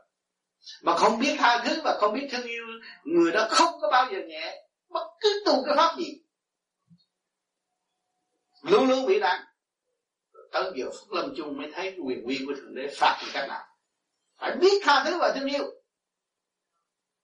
Mà 0.82 0.98
không 0.98 1.20
biết 1.20 1.36
tha 1.40 1.64
thứ 1.66 1.82
và 1.84 1.98
không 2.00 2.14
biết 2.14 2.28
thương 2.32 2.48
yêu, 2.48 2.66
người 3.04 3.32
đó 3.32 3.48
không 3.50 3.82
có 3.82 3.90
bao 3.92 4.12
giờ 4.12 4.18
nhẹ. 4.28 4.68
Bất 4.90 5.08
cứ 5.20 5.44
tu 5.46 5.64
cái 5.66 5.76
pháp 5.78 5.98
gì. 5.98 6.22
Luôn 8.62 8.90
luôn 8.90 9.06
bị 9.06 9.20
nặng 9.20 9.42
tới 10.52 10.72
giờ 10.76 10.86
phúc 10.86 11.12
lâm 11.12 11.34
chung 11.38 11.58
mới 11.58 11.72
thấy 11.74 11.96
quyền 12.06 12.28
quy 12.28 12.44
của 12.46 12.54
thượng 12.56 12.76
đế 12.76 12.88
phạt 12.98 13.22
như 13.24 13.30
cách 13.34 13.48
nào 13.50 13.66
phải 14.38 14.56
biết 14.56 14.82
tha 14.84 15.04
thứ 15.06 15.18
và 15.20 15.34
thương 15.36 15.50
yêu. 15.50 15.66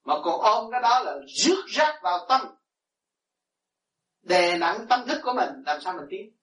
Mà 0.04 0.14
còn 0.24 0.40
ôm 0.40 0.70
cái 0.70 0.80
đó 0.82 1.00
là 1.00 1.14
rước 1.26 1.64
rác 1.66 2.00
vào 2.02 2.26
tâm. 2.28 2.40
Đè 4.22 4.58
nặng 4.58 4.86
tâm 4.88 5.06
thức 5.08 5.20
của 5.22 5.32
mình, 5.32 5.48
làm 5.66 5.80
sao 5.80 5.92
mình 5.92 6.06
tiến? 6.10 6.36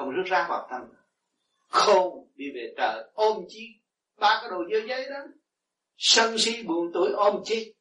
Không 0.00 0.10
rước 0.10 0.24
rác 0.26 0.46
vào 0.48 0.68
tâm 0.70 0.82
khôn 1.68 2.28
đi 2.34 2.44
về 2.54 2.74
trời, 2.76 3.04
ôm 3.14 3.44
chi? 3.48 3.66
Ba 4.16 4.38
cái 4.40 4.50
đồ 4.50 4.56
dơ 4.72 4.78
giấy 4.88 5.10
đó. 5.10 5.18
Sân 5.96 6.38
si 6.38 6.62
buồn 6.62 6.90
tuổi, 6.94 7.12
ôm 7.12 7.42
chi? 7.44 7.74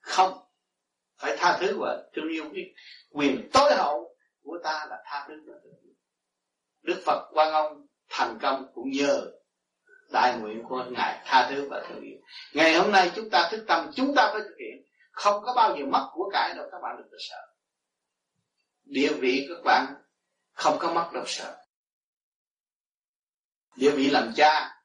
Không. 0.00 0.38
Phải 1.18 1.36
tha 1.38 1.58
thứ 1.60 1.78
và 1.78 2.02
thương 2.14 2.28
yêu. 2.28 2.44
Cái 2.54 2.74
quyền 3.10 3.50
tối 3.52 3.74
hậu 3.76 4.16
của 4.42 4.58
ta 4.64 4.86
là 4.90 5.02
tha 5.04 5.24
thứ 5.28 5.34
và 5.46 5.54
thương 5.64 5.72
yêu 5.82 5.94
đức 6.82 7.02
phật 7.04 7.30
quan 7.32 7.52
ông 7.52 7.86
thành 8.08 8.38
công 8.42 8.66
cũng 8.74 8.90
nhờ 8.90 9.30
đại 10.12 10.38
nguyện 10.38 10.62
của 10.68 10.84
ngài 10.90 11.22
tha 11.24 11.50
thứ 11.50 11.68
và 11.70 11.86
thương 11.88 12.02
yêu. 12.02 12.18
Ngày 12.54 12.74
hôm 12.74 12.92
nay 12.92 13.10
chúng 13.16 13.30
ta 13.30 13.48
thức 13.50 13.64
tâm, 13.68 13.90
chúng 13.94 14.14
ta 14.16 14.30
phải 14.32 14.42
thực 14.42 14.56
hiện. 14.58 14.86
Không 15.12 15.42
có 15.44 15.54
bao 15.56 15.76
giờ 15.76 15.86
mất 15.86 16.08
của 16.12 16.30
cải 16.32 16.54
đâu, 16.54 16.68
các 16.72 16.78
bạn 16.82 16.96
đừng 16.98 17.08
có 17.10 17.16
sợ. 17.18 17.46
Địa 18.84 19.12
vị 19.20 19.46
các 19.48 19.62
bạn 19.64 19.94
không 20.60 20.76
có 20.78 20.92
mất 20.92 21.10
đâu, 21.12 21.24
sợ. 21.26 21.56
Địa 23.76 23.90
vị 23.90 24.10
làm 24.10 24.32
cha 24.36 24.82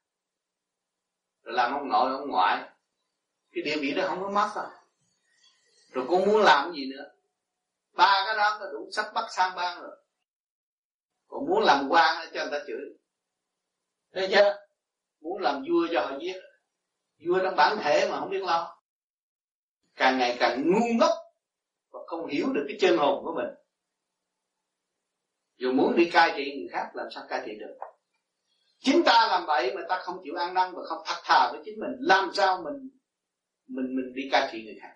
rồi 1.43 1.53
làm 1.53 1.73
ông 1.73 1.89
nội 1.89 2.11
ông 2.11 2.29
ngoại, 2.29 2.69
cái 3.51 3.63
địa 3.63 3.77
vị 3.81 3.93
đó 3.93 4.03
không 4.07 4.21
có 4.21 4.29
mất 4.29 4.51
rồi 4.55 4.65
rồi 5.95 6.05
con 6.09 6.25
muốn 6.25 6.41
làm 6.41 6.73
gì 6.73 6.85
nữa? 6.85 7.11
Ba 7.93 8.23
cái 8.25 8.35
đó 8.37 8.57
là 8.61 8.71
đủ 8.71 8.89
sắp 8.91 9.05
bắt 9.13 9.25
sang 9.35 9.55
ban 9.55 9.81
rồi 9.81 9.97
còn 11.27 11.45
muốn 11.45 11.63
làm 11.63 11.87
quan 11.89 12.27
cho 12.33 12.45
người 12.45 12.59
ta 12.59 12.65
chửi. 12.67 12.97
Thấy 14.13 14.27
chưa 14.31 14.55
muốn 15.21 15.41
làm 15.41 15.63
vua 15.69 15.87
cho 15.91 16.01
họ 16.01 16.17
giết. 16.21 16.35
Vua 17.19 17.39
trong 17.43 17.55
bản 17.55 17.77
thể 17.83 18.09
mà 18.11 18.19
không 18.19 18.29
biết 18.29 18.43
lo. 18.43 18.77
Càng 19.95 20.17
ngày 20.17 20.37
càng 20.39 20.63
ngu 20.71 20.87
ngốc 20.99 21.11
và 21.91 21.99
không 22.07 22.27
hiểu 22.27 22.53
được 22.53 22.65
cái 22.67 22.77
chân 22.81 22.97
hồn 22.97 23.23
của 23.23 23.33
mình 23.33 23.64
dù 25.57 25.71
muốn 25.71 25.95
đi 25.95 26.09
cai 26.09 26.33
trị 26.37 26.55
người 26.57 26.67
khác 26.71 26.89
làm 26.93 27.07
sao 27.15 27.23
cai 27.29 27.41
trị 27.45 27.51
được. 27.59 27.75
Chính 28.79 29.03
ta 29.05 29.27
làm 29.31 29.45
vậy 29.45 29.75
mà 29.75 29.81
ta 29.89 29.99
không 30.03 30.17
chịu 30.23 30.35
ăn 30.35 30.53
năn 30.53 30.71
và 30.75 30.81
không 30.85 31.03
thật 31.05 31.21
thà 31.23 31.51
với 31.51 31.61
chính 31.65 31.79
mình. 31.79 31.91
Làm 31.99 32.29
sao 32.33 32.61
mình 32.63 32.89
mình 33.67 33.95
mình 33.95 34.13
đi 34.13 34.29
cai 34.31 34.49
trị 34.51 34.63
người 34.65 34.77
khác? 34.81 34.95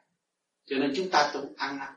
Cho 0.65 0.76
nên 0.76 0.94
chúng 0.95 1.10
ta 1.10 1.30
cũng 1.34 1.53
ăn 1.57 1.77
năn. 1.77 1.94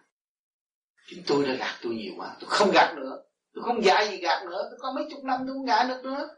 Chính 1.06 1.22
tôi 1.26 1.47
đã 1.47 1.55
gạt 1.55 1.78
tôi 1.82 1.94
nhiều 1.94 2.12
quá. 2.16 2.36
Tôi 2.40 2.51
không 2.51 2.70
gạt 2.74 2.94
nữa. 2.97 3.22
Tôi 3.55 3.64
không 3.64 3.84
dạy 3.84 4.09
gì 4.09 4.16
gạt 4.16 4.44
nữa. 4.44 4.68
Tôi 4.70 4.78
có 4.78 4.93
mấy 4.97 5.05
chục 5.10 5.24
năm 5.24 5.40
tôi 5.47 5.56
không 5.56 5.66
gạt 5.66 5.84
được 5.89 6.01
nữa. 6.05 6.28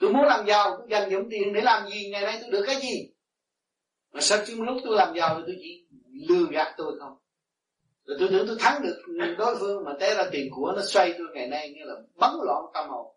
Tôi 0.00 0.12
muốn 0.12 0.24
làm 0.24 0.46
giàu, 0.46 0.76
tôi 0.78 0.86
dành 0.90 1.10
dụng 1.10 1.28
tiền 1.30 1.52
để 1.52 1.60
làm 1.60 1.88
gì? 1.88 2.08
Ngày 2.12 2.22
nay 2.22 2.38
tôi 2.40 2.50
được 2.50 2.64
cái 2.66 2.76
gì? 2.82 3.12
Mà 4.12 4.20
sao 4.20 4.38
chứ 4.46 4.64
lúc 4.64 4.76
tôi 4.84 4.96
làm 4.96 5.14
giàu 5.16 5.34
thì 5.36 5.42
tôi 5.46 5.56
chỉ 5.58 5.86
lừa 6.28 6.46
gạt 6.50 6.74
tôi 6.76 6.98
không? 6.98 7.18
Rồi 8.06 8.16
tôi 8.20 8.28
tưởng 8.30 8.46
tôi 8.46 8.56
thắng 8.60 8.82
được 8.82 9.02
đối 9.38 9.56
phương, 9.60 9.84
mà 9.84 9.92
té 10.00 10.14
ra 10.14 10.24
tiền 10.32 10.50
của 10.54 10.72
nó 10.76 10.82
xoay 10.82 11.14
tôi 11.18 11.26
ngày 11.34 11.46
nay 11.46 11.72
như 11.76 11.84
là 11.84 11.94
bắn 12.14 12.30
loạn 12.42 12.64
tâm 12.74 12.88
hồn. 12.88 13.16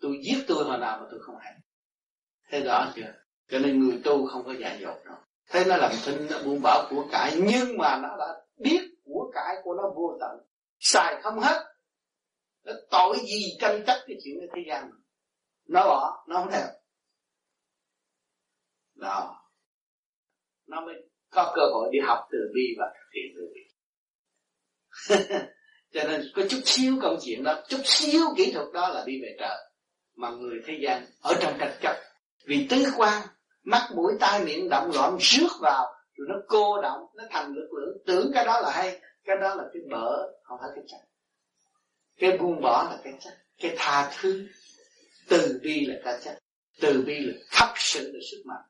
Tôi 0.00 0.20
giết 0.24 0.44
tôi 0.48 0.64
hồi 0.64 0.78
nào 0.78 0.98
mà 1.00 1.06
tôi 1.10 1.20
không 1.22 1.36
hay. 1.40 1.54
Thế 2.48 2.60
đó 2.60 2.92
chưa? 2.96 3.14
Cho 3.48 3.58
nên 3.58 3.80
người 3.80 4.00
tu 4.04 4.26
không 4.26 4.44
có 4.44 4.52
dạy 4.52 4.78
dột 4.80 4.96
đâu. 5.04 5.16
Thế 5.50 5.64
nó 5.68 5.76
làm 5.76 5.92
thinh, 6.04 6.26
nó 6.30 6.38
buông 6.44 6.62
bỏ 6.62 6.86
của 6.90 7.08
cải, 7.12 7.32
nhưng 7.36 7.78
mà 7.78 7.98
nó 8.02 8.16
đã 8.18 8.44
biết 8.56 8.80
của 9.04 9.30
cải 9.34 9.56
của 9.62 9.74
nó 9.74 9.82
vô 9.96 10.16
tận. 10.20 10.46
Xài 10.78 11.22
không 11.22 11.38
hết. 11.40 11.64
Nó 12.64 12.72
tội 12.90 13.18
gì 13.18 13.56
tranh 13.60 13.84
chấp 13.86 14.04
cái 14.06 14.16
chuyện 14.24 14.36
cái 14.40 14.48
thế 14.56 14.62
gian 14.68 14.90
nó 15.68 15.84
bỏ, 15.84 16.24
nó 16.28 16.36
không 16.36 16.50
theo. 16.50 16.66
Đó. 18.94 19.44
Nó 20.66 20.80
mới 20.80 20.94
có 21.30 21.52
cơ 21.56 21.62
hội 21.72 21.88
đi 21.92 21.98
học 22.06 22.18
từ 22.32 22.38
bi 22.54 22.74
và 22.78 22.86
thực 22.94 23.08
hiện 23.14 23.32
từ 23.36 23.48
bi. 23.54 23.60
Cho 25.92 26.08
nên 26.08 26.22
có 26.34 26.42
chút 26.50 26.60
xíu 26.64 26.96
công 27.02 27.18
chuyện 27.22 27.44
đó, 27.44 27.62
chút 27.68 27.80
xíu 27.84 28.20
kỹ 28.36 28.52
thuật 28.52 28.66
đó 28.74 28.88
là 28.88 29.04
đi 29.06 29.20
về 29.22 29.36
trời. 29.38 29.56
Mà 30.16 30.30
người 30.30 30.60
thế 30.66 30.78
gian 30.82 31.06
ở 31.22 31.34
trong 31.40 31.54
tranh 31.58 31.78
chấp. 31.80 31.96
Vì 32.46 32.66
tứ 32.70 32.84
quan, 32.96 33.22
mắt, 33.64 33.88
mũi, 33.94 34.12
tai, 34.20 34.44
miệng 34.44 34.68
động, 34.68 34.90
loạn 34.94 35.16
rước 35.20 35.48
vào, 35.60 35.86
rồi 36.14 36.28
nó 36.30 36.34
cô 36.48 36.82
động, 36.82 37.00
nó 37.16 37.24
thành 37.30 37.52
lực 37.54 37.68
lượng. 37.72 37.96
Tưởng 38.06 38.30
cái 38.34 38.44
đó 38.44 38.60
là 38.60 38.70
hay, 38.70 39.00
cái 39.24 39.36
đó 39.40 39.54
là 39.54 39.64
cái 39.72 39.82
bở, 39.90 40.28
không 40.42 40.58
phải 40.60 40.70
cái 40.74 40.84
chắc 40.88 41.08
cái 42.18 42.38
buông 42.38 42.60
bỏ 42.62 42.88
là 42.90 42.98
cái 43.04 43.12
chắc 43.20 43.32
cái 43.58 43.74
tha 43.78 44.12
thứ. 44.20 44.46
Từ 45.28 45.60
bi 45.62 45.86
là 45.86 45.94
cái 46.04 46.18
chắc 46.24 46.38
từ 46.80 47.02
bi 47.06 47.18
là 47.18 47.34
thật 47.52 47.72
sự 47.76 48.12
là 48.12 48.20
sức 48.30 48.42
mạnh 48.46 48.62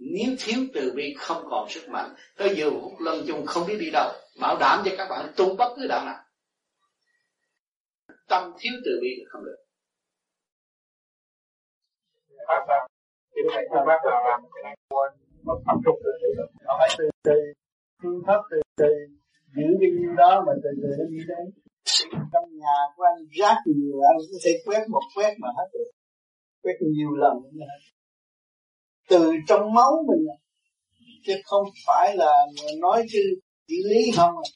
nếu 0.00 0.36
thiếu 0.38 0.60
từ 0.74 0.92
bi 0.96 1.14
không 1.18 1.42
còn 1.50 1.68
sức 1.68 1.88
mạnh 1.88 2.14
tới 2.36 2.54
giờ 2.56 2.70
phút 2.70 2.92
lâm 3.00 3.14
chung 3.26 3.46
không 3.46 3.66
biết 3.66 3.76
đi 3.80 3.90
đâu, 3.92 4.12
bảo 4.40 4.56
đảm 4.60 4.82
cho 4.84 4.90
các 4.98 5.08
bạn 5.10 5.32
tu 5.36 5.56
bất 5.56 5.74
cứ 5.76 5.86
đạo 5.88 6.04
nào. 6.04 6.24
Tâm 8.28 8.52
thiếu 8.58 8.72
từ 8.84 8.90
bi 9.02 9.08
là 9.18 9.24
không 9.28 9.44
được. 9.44 9.56
Thì 13.34 13.42
thầy 13.54 13.64
cho 13.70 13.84
bác 13.86 13.98
nào 14.10 14.22
làm 14.28 14.40
cái 14.54 14.62
này 14.62 14.76
quên 14.88 15.12
mất 15.42 15.58
tập 15.66 15.76
trung 15.84 16.00
từ 16.04 16.10
từ 16.22 16.42
nó 16.64 16.76
phải 16.78 16.88
từ 16.98 17.10
từ 17.22 17.52
phương 18.02 18.22
pháp 18.26 18.40
từ 18.50 18.60
từ 18.76 18.94
giữ 19.56 19.66
cái 19.80 19.90
nhiêu 19.90 20.14
đó 20.16 20.44
mà 20.46 20.52
từ 20.62 20.70
từ 20.82 20.88
nó 20.98 21.04
đi 21.10 21.18
đấy 21.28 21.46
trong 22.32 22.56
nhà 22.58 22.76
của 22.96 23.04
anh, 23.04 23.26
rác 23.30 23.56
nhiều, 23.66 24.00
anh 24.10 24.18
có 24.32 24.38
thể 24.44 24.52
quét 24.64 24.82
một 24.88 25.02
quét 25.14 25.34
mà 25.38 25.48
hết 25.58 25.68
được. 25.72 25.90
Quét 26.62 26.76
nhiều 26.80 27.10
lần. 27.16 27.36
nữa 27.52 27.64
từ 29.10 29.32
trong 29.48 29.74
máu 29.74 30.04
mình 30.08 30.26
à. 30.30 30.38
chứ 31.26 31.34
không 31.44 31.64
phải 31.86 32.16
là 32.16 32.32
nói 32.78 33.06
chứ 33.12 33.20
chỉ 33.68 33.74
lý 33.88 34.10
không 34.16 34.34
à. 34.36 34.48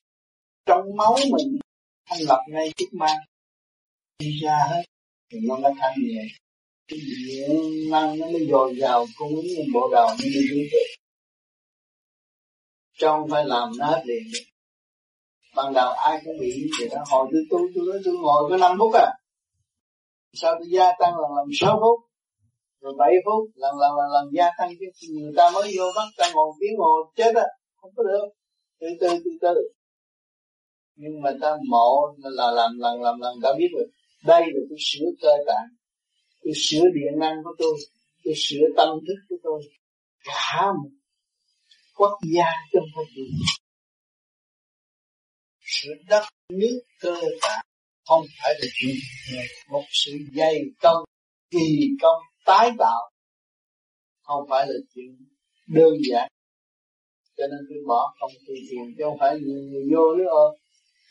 trong 0.67 0.97
máu 0.97 1.17
mình 1.33 1.59
thành 2.07 2.21
lập 2.29 2.41
ngay 2.49 2.73
chức 2.77 2.89
mang. 2.93 3.19
Đi 4.19 4.41
ra 4.43 4.59
hết, 4.71 4.83
thì 5.33 5.39
nó 5.43 5.57
mới 5.57 5.73
thanh 5.79 5.95
nhẹ. 5.99 6.23
Cái 6.89 6.99
điện 6.99 7.51
năng 7.91 8.19
nó 8.19 8.27
mới 8.27 8.47
dồi 8.51 8.77
dào, 8.81 9.07
cung 9.19 9.35
ứng 9.37 9.73
bộ 9.75 9.89
đầu 9.93 10.09
mới 10.09 10.31
đi 10.35 10.69
được. 10.73 10.79
Trong 12.99 13.29
phải 13.31 13.45
làm 13.45 13.69
nó 13.79 13.87
hết 13.87 14.03
liền 14.05 14.23
ban 15.57 15.73
đầu 15.75 15.93
ai 15.93 16.21
cũng 16.25 16.39
bị 16.41 16.53
thì 16.55 16.69
vậy 16.79 16.89
đó. 16.89 17.05
Hồi 17.07 17.29
tôi 17.33 17.43
tu, 17.51 17.59
tôi 17.75 17.85
nói 17.87 18.03
tôi 18.05 18.15
ngồi 18.15 18.51
có 18.51 18.57
năm 18.57 18.77
phút 18.79 18.95
à. 18.95 19.13
Sao 20.33 20.55
tôi 20.59 20.69
gia 20.71 20.93
tăng 20.99 21.13
là 21.13 21.29
làm 21.37 21.47
sáu 21.61 21.79
phút? 21.81 22.14
Rồi 22.85 22.95
7 22.99 23.09
phút, 23.25 23.43
lần 23.55 23.75
lần 23.83 23.93
lần 23.99 24.09
lần 24.15 24.27
gia 24.37 24.49
tăng 24.59 24.71
chứ. 24.81 24.87
Người 25.21 25.33
ta 25.37 25.51
mới 25.55 25.67
vô 25.77 25.85
bắt 25.97 26.09
ta 26.19 26.27
ngồi 26.35 26.49
tiếng 26.61 26.75
ngồi, 26.79 26.99
chết 27.17 27.33
á, 27.35 27.47
không 27.77 27.91
có 27.97 28.03
được. 28.03 28.27
Từ 28.81 28.87
từ 29.01 29.09
từ 29.25 29.31
từ. 29.41 29.55
Nhưng 30.97 31.23
mà 31.23 31.31
ta 31.41 31.51
mộ 31.71 32.15
là 32.19 32.51
làm 32.51 32.71
lần 32.79 33.03
làm 33.03 33.21
lần 33.21 33.35
đã 33.43 33.51
biết 33.59 33.69
rồi. 33.73 33.87
Đây 34.27 34.41
là 34.41 34.61
tôi 34.69 34.79
sửa 34.81 35.07
cơ 35.23 35.33
tạng 35.47 35.69
tôi 36.45 36.53
sửa 36.57 36.85
điện 36.95 37.19
năng 37.21 37.37
của 37.45 37.55
tôi 37.59 37.75
tôi 38.25 38.35
sửa 38.37 38.67
tâm 38.77 38.89
thức 39.07 39.19
của 39.29 39.37
tôi. 39.43 39.63
Cả 40.25 40.67
một 40.83 40.91
quốc 41.95 42.19
gia 42.37 42.51
trong 42.73 42.85
thời 42.95 43.05
gì? 43.17 43.23
Sửa 45.61 45.95
đất, 46.09 46.25
nước, 46.53 46.81
cơ 47.01 47.21
tạng, 47.43 47.65
không 48.07 48.23
phải 48.43 48.55
là 48.61 48.67
chuyện, 48.75 48.97
một 49.71 49.85
sự 49.91 50.13
dày 50.37 50.61
công, 50.83 51.05
kỳ 51.51 51.89
công 52.03 52.23
tái 52.45 52.71
tạo 52.79 53.11
không 54.23 54.47
phải 54.51 54.67
là 54.67 54.75
chuyện 54.95 55.17
đơn 55.69 55.95
giản. 56.11 56.29
Cho 57.37 57.45
nên 57.51 57.61
tôi 57.69 57.79
bỏ 57.89 58.15
không 58.21 58.31
tu 58.47 58.55
thiền 58.71 58.95
chứ 58.99 59.05
không 59.05 59.19
phải 59.21 59.39
người, 59.41 59.63
người 59.63 59.85
vô 59.93 60.15
nữa 60.15 60.25
ơ 60.25 60.47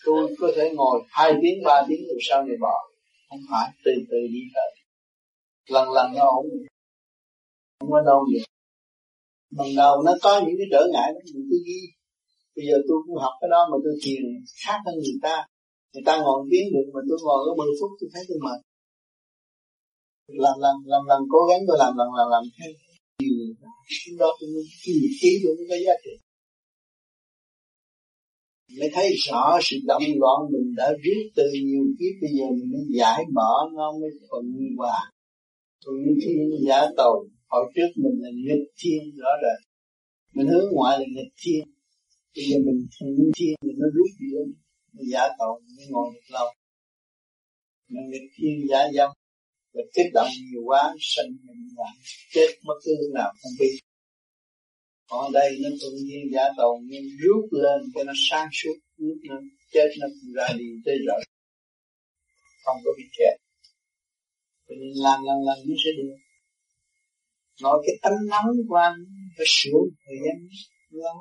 tôi 0.06 0.36
có 0.40 0.48
thể 0.56 0.72
ngồi 0.76 1.02
hai 1.10 1.34
tiếng 1.42 1.64
ba 1.66 1.86
tiếng 1.88 2.08
rồi 2.08 2.20
sau 2.30 2.44
này 2.44 2.58
bỏ 2.62 2.76
không 3.30 3.40
phải 3.52 3.72
từ 3.86 3.92
từ 4.10 4.18
đi 4.34 4.42
tới 4.56 4.70
lần 5.68 5.92
lần 5.92 6.14
nó 6.14 6.26
ổn 6.26 6.46
không 7.80 7.92
có 7.92 8.02
đâu 8.06 8.26
vậy 8.32 8.44
ban 9.58 9.70
đầu 9.76 9.94
nó 10.06 10.14
có 10.22 10.32
những 10.46 10.58
cái 10.60 10.68
trở 10.72 10.82
ngại 10.94 11.10
đó 11.14 11.20
mình 11.34 11.46
cứ 11.50 11.58
ghi. 11.68 11.82
Bây 12.56 12.66
giờ 12.68 12.76
tôi 12.88 12.98
cũng 13.06 13.18
học 13.24 13.34
cái 13.42 13.50
đó 13.54 13.60
mà 13.72 13.78
tôi 13.84 13.94
thiền 14.04 14.22
khác 14.64 14.78
hơn 14.86 14.96
người 14.96 15.20
ta. 15.26 15.36
Người 15.94 16.04
ta 16.08 16.14
ngồi 16.24 16.40
tiếng 16.52 16.68
được 16.74 16.88
mà 16.94 17.02
tôi 17.10 17.18
ngồi 17.26 17.40
có 17.46 17.52
10 17.58 17.68
phút 17.80 17.92
tôi 18.00 18.10
thấy 18.14 18.24
tôi 18.30 18.40
mệt 18.46 18.60
làm 20.28 20.56
làm 20.60 20.76
làm 20.86 21.04
làm 21.12 21.22
cố 21.30 21.40
gắng 21.50 21.62
tôi 21.68 21.78
làm 21.80 21.98
làm 21.98 22.08
làm 22.18 22.28
làm 22.32 22.44
thêm 22.58 22.72
nhiều 23.20 24.18
đó 24.20 24.30
tôi 24.40 24.50
cái 24.86 24.96
nhiệt 25.02 25.12
khí 25.22 25.30
tôi 25.44 25.56
mới 25.56 25.66
có 25.70 25.76
giá 25.86 25.94
trị. 26.04 26.14
Mới 28.80 28.90
thấy 28.94 29.14
rõ 29.28 29.60
sự 29.62 29.78
động 29.86 30.04
loạn 30.16 30.40
mình 30.52 30.76
đã 30.76 30.88
viết 31.04 31.32
từ 31.36 31.44
nhiều 31.64 31.86
kiếp 32.00 32.14
bây 32.22 32.32
giờ 32.38 32.46
mình 32.58 32.72
mới 32.74 32.84
giải 33.00 33.24
mở, 33.34 33.54
nó 33.74 33.92
mới 33.92 34.10
thuận 34.30 34.46
hòa. 34.78 35.12
Thuận 35.86 35.98
thiên 36.22 36.38
giả 36.68 36.82
tồn, 36.98 37.28
hồi 37.48 37.72
trước 37.76 37.90
mình 37.96 38.18
là 38.22 38.30
nghịch 38.36 38.68
thiên, 38.80 39.02
rõ 39.18 39.32
ràng 39.44 39.62
mình 40.34 40.48
hướng 40.48 40.70
ngoại 40.72 41.00
là 41.00 41.06
nghịch 41.16 41.34
thiên. 41.44 41.64
Bây 42.36 42.46
giờ 42.50 42.58
mình 42.66 42.88
thuận 43.00 43.12
thiên 43.38 43.56
thì 43.64 43.70
nó 43.78 43.88
rút 43.96 44.10
đi 44.20 44.28
lên 44.36 44.54
giả 45.12 45.24
tồn, 45.40 45.62
mới 45.78 45.86
ngồi 45.90 46.08
được 46.14 46.28
lâu. 46.30 46.48
Mình 47.90 48.10
nghịch 48.10 48.30
thiên 48.38 48.56
giả 48.70 48.80
dâm 48.96 49.10
và 49.74 49.82
kích 49.94 50.14
động 50.14 50.28
nhiều 50.52 50.62
quá 50.66 50.96
sanh 51.00 51.32
mình 51.44 51.68
là 51.78 51.90
chết 52.34 52.50
mất 52.64 52.74
cứ 52.84 52.92
lúc 53.02 53.12
nào 53.14 53.34
không 53.42 53.52
biết. 53.60 53.80
Ở 55.08 55.30
đây 55.34 55.58
nó 55.64 55.70
tự 55.82 55.92
nhiên 56.06 56.22
giả 56.34 56.44
tàu 56.58 56.80
nhưng 56.84 57.04
rút 57.22 57.46
lên 57.52 57.82
cho 57.96 58.04
nó 58.04 58.14
sáng 58.30 58.48
suốt 58.52 58.76
lúc 58.98 59.18
nó 59.30 59.36
chết 59.72 59.88
nó 60.00 60.08
cũng 60.08 60.34
ra 60.34 60.48
đi 60.58 60.66
tới 60.86 60.98
rồi. 61.08 61.24
Không 62.64 62.78
có 62.86 62.92
bị 62.98 63.04
kẹt. 63.18 63.38
Cho 64.68 64.76
nên 64.80 64.92
làm 64.96 65.20
lần 65.28 65.38
lần 65.48 65.58
nó 65.68 65.76
sẽ 65.86 65.92
được 65.98 66.16
nói 67.62 67.84
cái 67.86 67.96
tánh 68.02 68.20
nóng 68.30 68.56
của 68.70 68.76
anh, 68.76 68.98
phải 69.38 69.46
sửa 69.50 69.80
thời 70.06 70.16
gian 70.26 70.48
lâu 70.90 71.16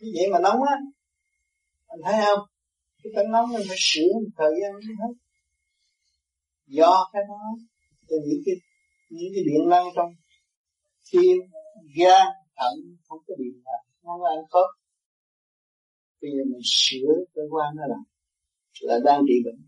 cái 0.00 0.10
vậy 0.14 0.26
mà 0.32 0.38
nóng 0.38 0.62
á? 0.62 0.76
Anh 1.86 2.00
thấy 2.04 2.14
không? 2.24 2.48
Cái 3.02 3.12
tánh 3.16 3.32
nóng 3.32 3.56
anh 3.56 3.64
phải 3.68 3.76
sửa 3.80 4.12
thời 4.38 4.52
gian 4.60 4.72
hết 5.00 5.14
do 6.76 7.10
cái 7.12 7.22
đó, 7.28 7.42
từ 8.08 8.16
những 8.26 8.42
cái 8.46 8.54
những 9.10 9.32
cái 9.34 9.44
điện 9.48 9.68
năng 9.68 9.86
trong 9.96 10.10
tim 11.12 11.36
gan 11.96 12.26
thận, 12.56 12.74
không 13.08 13.18
có 13.26 13.34
điện 13.38 13.54
là 13.64 13.78
nó 14.04 14.12
ăn 14.36 14.44
khớp. 14.50 14.68
Bây 16.22 16.30
giờ 16.30 16.42
mình 16.52 16.64
sửa 16.64 17.12
cơ 17.34 17.42
quan 17.50 17.76
đó 17.76 17.84
là 17.88 17.96
là 18.80 18.98
đang 19.04 19.20
trị 19.28 19.34
bệnh. 19.44 19.60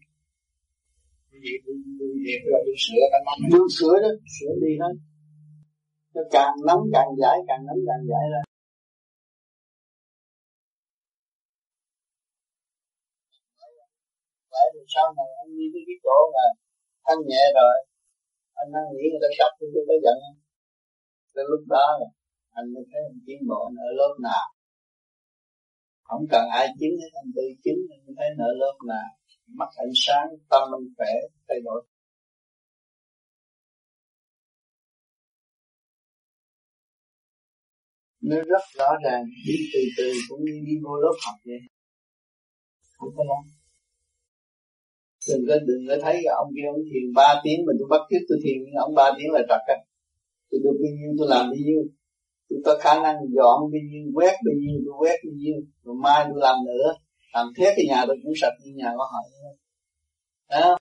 Đương 3.51 3.69
sửa 3.79 3.95
đó, 4.03 4.09
sửa 4.41 4.53
đi 4.63 4.73
nó. 4.79 4.89
Nó 6.15 6.23
càng 6.31 6.55
nóng 6.67 6.83
càng 6.93 7.09
giải, 7.21 7.37
càng 7.49 7.67
nóng 7.67 7.81
càng 7.89 8.07
giải 8.11 8.25
ra. 8.33 8.43
Tại 14.51 14.67
vì 14.75 14.81
sau 14.95 15.15
này 15.17 15.27
anh 15.43 15.57
đi 15.59 15.65
tới 15.73 15.83
cái 15.87 15.97
chỗ 16.05 16.17
mà 16.35 16.66
thanh 17.07 17.21
nhẹ 17.31 17.43
rồi. 17.59 17.75
Anh 18.61 18.69
đang 18.75 18.87
nghĩ 18.95 19.05
người 19.11 19.23
ta 19.25 19.31
chọc 19.39 19.53
thì 19.59 19.67
tôi 19.75 19.85
có 19.89 19.95
giận. 20.05 20.19
Tới 21.35 21.45
lúc 21.51 21.63
đó 21.75 21.87
anh 22.59 22.67
mới 22.75 22.85
thấy 22.91 23.01
anh 23.11 23.21
tiến 23.27 23.39
bộ 23.49 23.61
ở 23.87 23.89
lớp 24.01 24.15
nào. 24.23 24.47
Không 26.03 26.25
cần 26.31 26.45
ai 26.59 26.67
chứng 26.81 26.95
hết, 27.01 27.11
anh 27.21 27.31
tự 27.37 27.43
chứng, 27.65 27.81
anh 27.95 28.15
thấy 28.17 28.29
nợ 28.39 28.49
lớp 28.63 28.77
nào. 28.93 29.09
Mắt 29.47 29.69
ánh 29.77 29.95
sáng, 29.95 30.27
tâm 30.51 30.63
anh 30.77 30.87
khỏe, 30.97 31.13
thay 31.49 31.59
đổi. 31.65 31.87
Nó 38.21 38.37
rất 38.37 38.65
rõ 38.75 38.89
ràng 39.05 39.25
đi 39.47 39.57
từ 39.73 39.81
từ 39.97 40.13
cũng 40.29 40.41
như 40.45 40.61
đi 40.67 40.73
vô 40.85 40.97
lớp 40.97 41.17
học 41.27 41.37
vậy. 41.45 41.59
Không 42.99 43.11
có 43.17 43.25
lắm 43.25 43.56
đừng 45.29 45.43
có 45.49 45.55
đừng 45.69 45.83
có 45.89 45.97
thấy 46.03 46.25
ông 46.25 46.51
kia 46.57 46.67
ông 46.75 46.83
thiền 46.91 47.13
ba 47.15 47.29
tiếng 47.45 47.61
mình 47.67 47.77
tôi 47.79 47.89
bắt 47.91 48.03
tiếp 48.09 48.23
tôi 48.29 48.39
thiền, 48.45 48.59
ông 48.85 48.95
ba 48.95 49.07
tiếng 49.19 49.31
là 49.33 49.41
trật 49.49 49.63
á. 49.75 49.77
Tôi 50.51 50.61
được 50.65 50.77
bao 50.83 50.91
nhiêu 50.97 51.11
tôi 51.19 51.27
làm 51.31 51.45
bao 51.51 51.59
nhiêu? 51.67 51.81
Tôi 52.49 52.59
có 52.65 52.79
khả 52.81 52.95
năng 53.05 53.17
dọn 53.37 53.57
bao 53.73 53.81
nhiêu, 53.91 54.05
quét 54.15 54.35
bao 54.47 54.55
nhiêu, 54.61 54.77
tôi 54.85 54.95
quét 55.01 55.19
bao 55.25 55.35
nhiêu, 55.41 55.57
rồi 55.85 55.95
mai 56.05 56.25
tôi 56.29 56.41
làm 56.47 56.57
nữa. 56.67 56.89
Làm 57.35 57.47
thế 57.57 57.67
cái 57.77 57.85
nhà 57.89 58.05
tôi 58.07 58.17
cũng 58.23 58.33
sạch 58.41 58.57
như 58.63 58.73
nhà 58.75 58.91
của 58.97 59.07
họ 59.13 59.19
đó. 60.51 60.79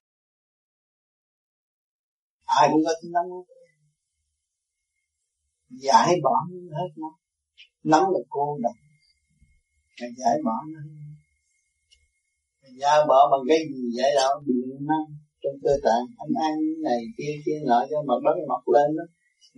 Ai 2.45 2.69
cũng 2.72 2.81
có 2.85 2.93
tính 3.01 3.11
nóng 3.11 3.30
giải 5.69 6.15
bỏ 6.23 6.35
hết 6.51 6.89
nó 6.95 7.07
nắng 7.84 8.01
là 8.01 8.19
cô 8.30 8.57
độc. 8.61 8.76
Giải 10.17 10.38
bỏ 10.45 10.51
nó. 10.73 10.80
Mày 12.82 13.06
bỏ 13.10 13.20
bằng 13.32 13.44
cái 13.50 13.60
gì 13.72 13.84
vậy 13.98 14.12
đâu? 14.20 14.32
Điện 14.48 14.70
năng 14.90 15.08
trong 15.42 15.58
cơ 15.64 15.74
tạng 15.86 16.06
anh 16.24 16.34
ăn 16.50 16.56
này, 16.88 17.00
kia 17.18 17.34
kia, 17.46 17.60
nọ, 17.68 17.80
cho 17.90 17.98
mặt 18.10 18.20
đất 18.26 18.38
mọc 18.52 18.64
lên 18.76 18.88
đó. 18.98 19.06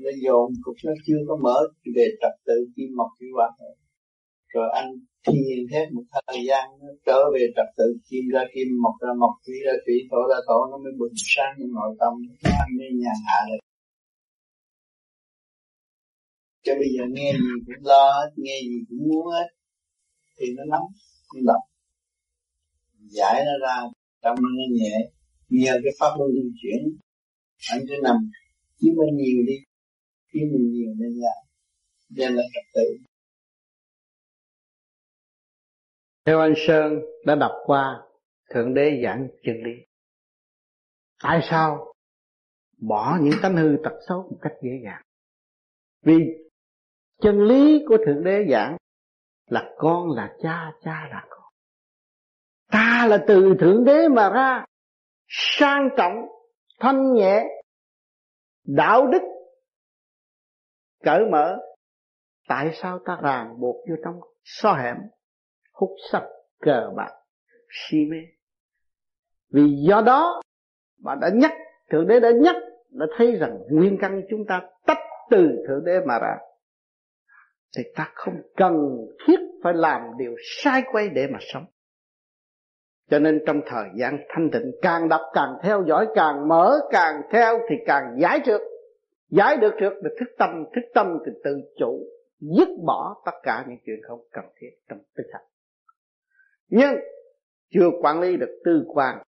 Nó 0.03 0.11
dồn 0.23 0.47
cục 0.63 0.75
nó 0.85 0.93
chưa 1.05 1.19
có 1.27 1.35
mở 1.45 1.57
về 1.95 2.05
trật 2.21 2.35
tự 2.47 2.57
kim 2.75 2.89
mọc 2.99 3.11
kim 3.19 3.29
hoạt 3.37 3.53
rồi 4.53 4.67
anh 4.73 4.89
thiền 5.27 5.59
hết 5.73 5.85
một 5.95 6.05
thời 6.13 6.39
gian 6.47 6.65
nó 6.81 6.87
trở 7.05 7.19
về 7.33 7.43
trật 7.55 7.69
tự 7.77 7.87
kim 8.09 8.23
ra 8.33 8.41
kim 8.53 8.67
mọc 8.83 8.95
ra, 9.01 9.11
mọc 9.19 9.33
thủy 9.45 9.55
ra, 9.65 9.73
thủy 9.85 9.97
thổ 10.09 10.21
ra, 10.29 10.37
thổ 10.47 10.59
nó 10.71 10.77
mới 10.83 10.93
bình 10.99 11.15
sáng 11.33 11.53
trong 11.59 11.71
nội 11.77 11.91
tâm. 11.99 12.13
Anh 12.63 12.71
mới 12.77 12.87
nhàn 13.01 13.17
hạ 13.27 13.39
được 13.49 13.61
cho 16.65 16.73
bây 16.81 16.89
giờ 16.95 17.03
nghe 17.15 17.31
gì 17.31 17.53
cũng 17.65 17.85
lo 17.91 18.03
hết, 18.17 18.29
nghe 18.35 18.57
gì 18.69 18.79
cũng 18.89 19.07
muốn 19.09 19.27
hết, 19.35 19.47
thì 20.37 20.45
nó 20.57 20.63
nóng, 20.71 20.87
nó 21.35 21.39
lọc 21.49 21.61
giải 23.09 23.43
nó 23.45 23.67
ra 23.67 23.75
tâm 24.21 24.35
nó 24.41 24.63
nhẹ. 24.71 25.09
Nhờ 25.49 25.79
cái 25.83 25.93
pháp 25.99 26.09
luân 26.17 26.31
di 26.31 26.49
chuyển 26.61 26.97
anh 27.71 27.81
cứ 27.89 27.95
nằm 28.03 28.15
khi 28.81 28.87
mình 28.97 29.15
nhiều 29.17 29.43
đi 29.47 29.57
khi 30.33 30.39
mình 30.39 30.71
nhiều 30.71 30.93
nên 30.97 31.11
là 31.15 31.33
nên 32.09 32.33
là 32.33 32.43
trật 32.53 32.63
tự 32.73 33.07
theo 36.25 36.39
anh 36.39 36.53
Sơn 36.67 36.93
đã 37.25 37.35
đọc 37.35 37.51
qua 37.65 38.03
Thượng 38.49 38.73
Đế 38.73 39.01
giảng 39.03 39.27
chân 39.43 39.55
lý. 39.63 39.71
Tại 41.23 41.39
sao 41.49 41.93
bỏ 42.77 43.17
những 43.21 43.33
tánh 43.41 43.57
hư 43.57 43.77
tật 43.83 43.99
xấu 44.07 44.21
một 44.31 44.37
cách 44.41 44.53
dễ 44.61 44.71
dàng? 44.83 45.01
Vì 46.01 46.13
chân 47.21 47.41
lý 47.43 47.79
của 47.87 47.97
Thượng 48.05 48.23
Đế 48.23 48.45
giảng 48.51 48.77
là 49.49 49.73
con 49.77 50.11
là 50.11 50.35
cha, 50.43 50.71
cha 50.83 51.07
là 51.09 51.25
con. 51.29 51.36
Ta 52.71 53.07
là 53.09 53.23
từ 53.27 53.55
Thượng 53.59 53.83
Đế 53.83 54.07
mà 54.07 54.29
ra, 54.29 54.65
sang 55.27 55.89
trọng, 55.97 56.15
thanh 56.79 57.13
nhẹ, 57.13 57.43
đạo 58.63 59.07
đức, 59.07 59.21
cởi 61.03 61.25
mở. 61.31 61.57
Tại 62.47 62.71
sao 62.81 62.99
ta 63.05 63.17
ràng 63.23 63.59
buộc 63.59 63.75
vô 63.89 63.95
trong 64.03 64.19
so 64.43 64.73
hẻm, 64.73 64.97
hút 65.73 65.89
sắc, 66.11 66.23
cờ 66.59 66.91
bạc, 66.95 67.11
si 67.69 67.97
mê? 68.11 68.17
Vì 69.53 69.63
do 69.89 70.01
đó 70.01 70.41
mà 71.03 71.15
đã 71.21 71.29
nhắc, 71.33 71.51
Thượng 71.91 72.07
Đế 72.07 72.19
đã 72.19 72.29
nhắc, 72.41 72.55
đã 72.89 73.05
thấy 73.17 73.35
rằng 73.35 73.57
nguyên 73.71 73.97
căn 74.01 74.21
chúng 74.29 74.45
ta 74.47 74.61
tách 74.85 74.97
từ 75.29 75.37
Thượng 75.67 75.85
Đế 75.85 75.99
mà 76.05 76.19
ra 76.19 76.37
thì 77.77 77.83
ta 77.95 78.11
không 78.13 78.41
cần 78.55 78.73
thiết 79.27 79.39
phải 79.63 79.73
làm 79.73 80.01
điều 80.17 80.35
sai 80.63 80.83
quay 80.91 81.09
để 81.09 81.27
mà 81.27 81.39
sống 81.41 81.65
cho 83.09 83.19
nên 83.19 83.41
trong 83.47 83.61
thời 83.65 83.85
gian 83.95 84.17
thanh 84.29 84.49
tịnh, 84.51 84.71
càng 84.81 85.09
đọc, 85.09 85.21
càng 85.33 85.49
theo 85.63 85.83
dõi, 85.87 86.07
càng 86.15 86.47
mở, 86.47 86.79
càng 86.91 87.21
theo 87.31 87.59
thì 87.69 87.75
càng 87.85 88.03
giải 88.21 88.39
được 88.45 88.61
giải 89.29 89.57
được 89.57 89.73
được 89.79 90.15
thức 90.19 90.29
tâm 90.37 90.49
thức 90.75 90.81
tâm 90.93 91.17
thì 91.25 91.31
tự 91.43 91.61
chủ, 91.79 91.99
dứt 92.39 92.69
bỏ 92.85 93.21
tất 93.25 93.31
cả 93.43 93.65
những 93.67 93.77
chuyện 93.85 93.99
không 94.07 94.19
cần 94.31 94.45
thiết 94.59 94.69
trong 94.89 94.99
tinh 95.15 95.27
hành 95.33 95.43
nhưng 96.69 96.93
chưa 97.69 97.89
quản 98.01 98.21
lý 98.21 98.37
được 98.37 98.61
tư 98.65 98.83
quan, 98.87 99.23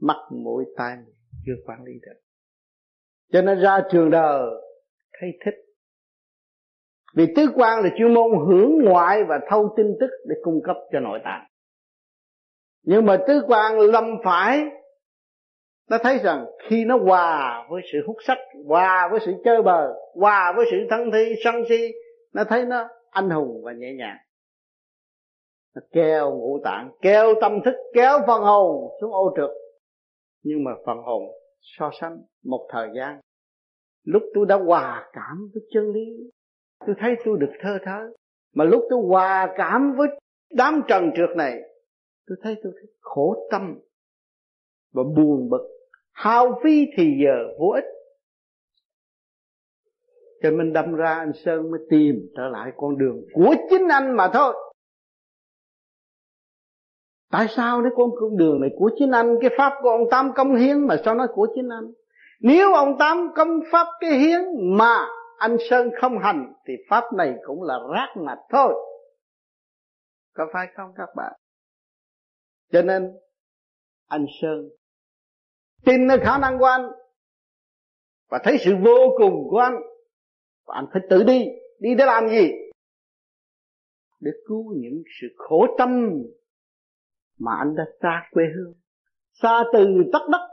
mắt 0.00 0.16
mũi 0.30 0.64
tai 0.76 0.96
chưa 1.46 1.54
quản 1.66 1.84
lý 1.84 1.92
được. 2.02 2.20
Cho 3.32 3.42
nên 3.42 3.60
ra 3.60 3.82
trường 3.92 4.10
đời, 4.10 4.42
thấy 5.20 5.30
thích. 5.44 5.54
Vì 7.14 7.26
tứ 7.36 7.46
quan 7.54 7.84
là 7.84 7.90
chuyên 7.98 8.14
môn 8.14 8.30
hưởng 8.46 8.84
ngoại 8.84 9.24
và 9.28 9.40
thâu 9.50 9.74
tin 9.76 9.86
tức 10.00 10.10
để 10.28 10.36
cung 10.42 10.60
cấp 10.64 10.76
cho 10.92 11.00
nội 11.00 11.20
tạng 11.24 11.46
nhưng 12.82 13.06
mà 13.06 13.18
tứ 13.28 13.42
quan 13.48 13.78
lâm 13.78 14.04
phải 14.24 14.60
nó 15.90 15.98
thấy 16.02 16.18
rằng 16.18 16.46
khi 16.68 16.84
nó 16.84 16.98
hòa 16.98 17.66
với 17.70 17.82
sự 17.92 17.98
hút 18.06 18.16
sắc, 18.26 18.38
hòa 18.66 19.08
với 19.10 19.20
sự 19.26 19.32
chơi 19.44 19.62
bời 19.62 19.88
hòa 20.14 20.52
với 20.56 20.66
sự 20.70 20.76
thân 20.90 21.10
thi, 21.12 21.34
sân 21.44 21.54
si 21.68 21.92
nó 22.32 22.44
thấy 22.44 22.64
nó 22.64 22.88
anh 23.10 23.30
hùng 23.30 23.62
và 23.64 23.72
nhẹ 23.72 23.92
nhàng. 23.98 24.16
Nó 25.74 25.82
kéo 25.92 26.30
ngũ 26.30 26.60
tạng 26.64 26.90
kéo 27.02 27.34
tâm 27.40 27.60
thức, 27.64 27.74
kéo 27.94 28.18
phần 28.26 28.42
hồn 28.42 28.90
xuống 29.00 29.12
ô 29.12 29.34
trượt 29.36 29.50
nhưng 30.42 30.64
mà 30.64 30.70
phần 30.86 30.98
hồn 30.98 31.22
so 31.60 31.90
sánh 32.00 32.18
một 32.44 32.68
thời 32.72 32.88
gian. 32.96 33.20
Lúc 34.04 34.22
tôi 34.34 34.46
đã 34.48 34.56
hòa 34.56 35.08
cảm 35.12 35.50
với 35.54 35.62
chân 35.74 35.92
lý, 35.92 36.30
tôi 36.86 36.96
thấy 36.98 37.14
tôi 37.24 37.36
được 37.40 37.52
thơ 37.60 37.78
thớ 37.84 38.00
mà 38.54 38.64
lúc 38.64 38.84
tôi 38.90 39.00
hòa 39.08 39.54
cảm 39.56 39.94
với 39.96 40.08
đám 40.54 40.82
trần 40.88 41.10
trượt 41.16 41.36
này 41.36 41.60
tôi 42.26 42.38
thấy 42.42 42.56
tôi 42.62 42.72
thấy 42.76 42.90
khổ 43.00 43.48
tâm 43.50 43.78
và 44.92 45.02
buồn 45.02 45.48
bực. 45.50 45.68
Hao 46.12 46.60
phí 46.64 46.86
thì 46.96 47.04
giờ 47.24 47.36
vô 47.58 47.66
ích. 47.68 47.84
Cho 50.42 50.50
nên 50.50 50.72
đâm 50.72 50.94
ra 50.94 51.14
anh 51.14 51.32
Sơn 51.44 51.70
mới 51.70 51.80
tìm 51.90 52.14
trở 52.36 52.48
lại 52.48 52.72
con 52.76 52.98
đường 52.98 53.22
của 53.32 53.54
chính 53.70 53.88
anh 53.88 54.16
mà 54.16 54.30
thôi. 54.32 54.54
Tại 57.30 57.46
sao 57.48 57.82
nếu 57.82 57.92
con 57.96 58.10
con 58.20 58.36
đường 58.36 58.60
này 58.60 58.70
của 58.78 58.90
chính 58.98 59.10
anh? 59.10 59.36
Cái 59.40 59.50
pháp 59.58 59.72
của 59.82 59.88
ông 59.88 60.10
Tám 60.10 60.32
công 60.34 60.56
hiến 60.56 60.86
mà 60.86 60.96
sao 61.04 61.14
nói 61.14 61.26
của 61.34 61.48
chính 61.54 61.68
anh? 61.68 61.92
Nếu 62.40 62.72
ông 62.72 62.98
Tám 62.98 63.28
công 63.36 63.60
pháp 63.72 63.86
cái 64.00 64.10
hiến 64.10 64.40
mà 64.78 65.06
anh 65.38 65.56
Sơn 65.70 65.90
không 66.00 66.18
hành, 66.18 66.52
Thì 66.66 66.74
pháp 66.90 67.04
này 67.16 67.34
cũng 67.46 67.62
là 67.62 67.78
rác 67.94 68.08
mà 68.16 68.36
thôi. 68.50 68.74
Có 70.34 70.46
phải 70.52 70.66
không 70.76 70.90
các 70.96 71.08
bạn? 71.16 71.32
Cho 72.72 72.82
nên, 72.82 73.12
anh 74.06 74.26
Sơn 74.42 74.70
tin 75.84 76.06
nơi 76.06 76.18
khả 76.22 76.38
năng 76.38 76.58
của 76.58 76.64
anh 76.64 76.90
và 78.28 78.40
thấy 78.44 78.56
sự 78.64 78.72
vô 78.84 79.16
cùng 79.18 79.48
của 79.50 79.58
anh 79.58 79.74
và 80.66 80.74
anh 80.74 80.86
phải 80.92 81.02
tự 81.10 81.24
đi. 81.24 81.44
Đi 81.78 81.94
để 81.98 82.04
làm 82.04 82.28
gì? 82.28 82.50
Để 84.20 84.30
cứu 84.46 84.74
những 84.76 85.02
sự 85.20 85.26
khổ 85.36 85.66
tâm 85.78 86.12
mà 87.38 87.52
anh 87.58 87.74
đã 87.76 87.84
xa 88.02 88.28
quê 88.30 88.44
hương. 88.54 88.74
Xa 89.32 89.64
từ 89.72 89.86
tất 90.12 90.26
đất, 90.30 90.48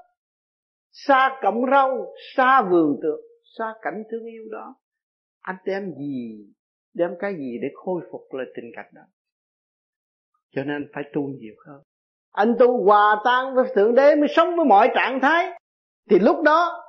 xa 0.91 1.39
cọng 1.41 1.61
rau, 1.72 2.14
xa 2.35 2.61
vườn 2.72 2.99
tược, 3.02 3.19
xa 3.57 3.73
cảnh 3.81 4.03
thương 4.11 4.26
yêu 4.26 4.44
đó. 4.52 4.76
Anh 5.39 5.56
đem 5.65 5.94
gì, 5.98 6.45
đem 6.94 7.11
cái 7.19 7.35
gì 7.35 7.57
để 7.61 7.68
khôi 7.76 8.02
phục 8.11 8.22
lại 8.34 8.45
tình 8.56 8.72
cảnh 8.76 8.91
đó? 8.94 9.02
Cho 10.49 10.64
nên 10.64 10.89
phải 10.94 11.03
tu 11.14 11.22
nhiều 11.27 11.56
hơn 11.65 11.84
anh 12.38 12.55
tu 12.59 12.84
hòa 12.84 13.22
tan 13.26 13.55
với 13.55 13.65
thượng 13.76 13.95
đế 13.95 14.15
mới 14.15 14.27
sống 14.30 14.55
với 14.55 14.65
mọi 14.65 14.89
trạng 14.95 15.19
thái. 15.22 15.59
Thì 16.09 16.19
lúc 16.19 16.41
đó, 16.43 16.84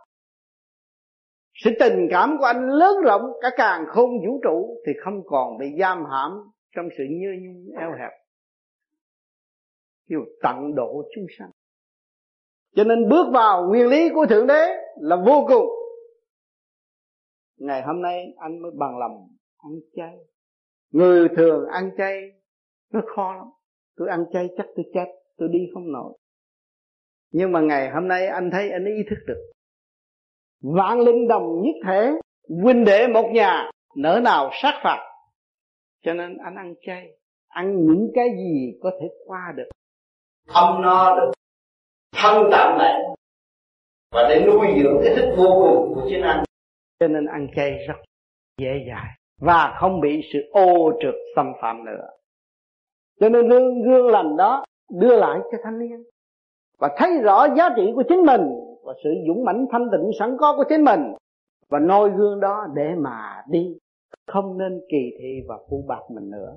sự 1.55 1.71
tình 1.81 2.09
cảm 2.11 2.37
của 2.39 2.45
anh 2.45 2.69
lớn 2.69 2.97
rộng, 3.05 3.23
cả 3.41 3.51
càng 3.57 3.85
không 3.89 4.11
vũ 4.27 4.41
trụ 4.45 4.83
thì 4.87 4.93
không 5.05 5.23
còn 5.27 5.59
bị 5.59 5.67
giam 5.81 6.05
hãm 6.11 6.33
trong 6.77 6.89
sự 6.99 7.05
nhơ 7.11 7.29
nhung, 7.43 7.79
eo 7.81 7.91
hẹp. 7.99 8.11
Kêu 10.09 10.21
tận 10.43 10.75
độ 10.75 11.03
chúng 11.15 11.27
sanh. 11.39 11.51
Cho 12.77 12.85
nên 12.85 13.09
bước 13.09 13.27
vào 13.33 13.69
nguyên 13.69 13.89
lý 13.89 14.09
của 14.15 14.27
thượng 14.27 14.47
đế 14.47 14.77
là 14.97 15.17
vô 15.27 15.47
cùng. 15.49 15.67
Ngày 17.57 17.83
hôm 17.83 18.03
nay 18.03 18.35
anh 18.37 18.63
mới 18.63 18.71
bằng 18.79 18.99
lòng 18.99 19.29
ăn 19.59 19.73
chay. 19.97 20.17
Người 20.91 21.29
thường 21.37 21.67
ăn 21.73 21.91
chay, 21.99 22.21
nó 22.93 23.01
khó 23.17 23.35
lắm. 23.37 23.47
Tôi 23.97 24.09
ăn 24.09 24.25
chay 24.33 24.49
chắc 24.57 24.67
tôi 24.77 24.85
chết 24.95 25.18
tôi 25.39 25.49
đi 25.53 25.59
không 25.75 25.93
nổi. 25.93 26.19
Nhưng 27.33 27.53
mà 27.53 27.61
ngày 27.61 27.91
hôm 27.91 28.09
nay 28.09 28.27
anh 28.27 28.51
thấy 28.53 28.71
anh 28.71 28.85
ý 28.85 29.03
thức 29.11 29.19
được. 29.27 29.51
Vạn 30.63 31.01
linh 31.01 31.29
đồng 31.29 31.63
nhất 31.63 31.75
thể 31.87 32.11
huynh 32.63 32.85
đệ 32.85 33.07
một 33.07 33.31
nhà 33.33 33.71
nỡ 33.97 34.21
nào 34.25 34.51
sát 34.63 34.81
phạt. 34.85 34.99
Cho 36.03 36.15
nên 36.15 36.37
anh 36.45 36.55
ăn 36.55 36.75
chay 36.87 37.19
ăn 37.49 37.87
những 37.87 38.11
cái 38.15 38.29
gì 38.39 38.79
có 38.83 38.91
thể 39.01 39.09
qua 39.27 39.53
được. 39.57 39.69
Ấm 40.49 40.83
no 40.83 41.17
được. 41.17 41.33
Thân 42.17 42.49
tạm 42.51 42.79
lại 42.79 43.03
và 44.11 44.29
để 44.29 44.45
nuôi 44.47 44.67
dưỡng 44.83 45.01
cái 45.05 45.17
thức 45.17 45.35
vô 45.37 45.47
cùng 45.63 45.95
của 45.95 46.07
chính 46.11 46.23
anh. 46.23 46.45
Cho 47.01 47.09
nên 47.09 47.27
ăn 47.27 47.49
chay 47.57 47.71
rất 47.89 47.95
dễ 48.59 48.85
dàng 48.89 49.07
và 49.41 49.77
không 49.81 50.01
bị 50.01 50.21
sự 50.33 50.39
ô 50.53 50.93
trượt 51.03 51.15
xâm 51.37 51.47
phạm 51.63 51.85
nữa. 51.85 52.09
Cho 53.21 53.29
nên 53.29 53.49
gương 53.49 53.83
gương 53.83 54.07
lành 54.07 54.37
đó 54.37 54.65
đưa 54.91 55.17
lại 55.17 55.41
cho 55.53 55.59
thanh 55.63 55.79
niên. 55.79 56.05
Và 56.79 56.89
thấy 56.97 57.19
rõ 57.23 57.47
giá 57.57 57.69
trị 57.77 57.93
của 57.95 58.03
chính 58.09 58.23
mình 58.23 58.41
và 58.85 58.95
sự 59.05 59.11
dũng 59.29 59.45
mãnh 59.45 59.67
thanh 59.71 59.89
tịnh 59.93 60.11
sẵn 60.19 60.37
có 60.41 60.57
của 60.57 60.65
chính 60.69 60.85
mình. 60.85 61.01
Và 61.69 61.79
noi 61.79 62.11
gương 62.11 62.41
đó 62.41 62.67
để 62.75 62.95
mà 62.99 63.43
đi. 63.49 63.77
Không 64.27 64.59
nên 64.59 64.81
kỳ 64.89 65.11
thị 65.19 65.41
và 65.49 65.59
phu 65.71 65.85
bạc 65.89 66.03
mình 66.11 66.31
nữa. 66.31 66.57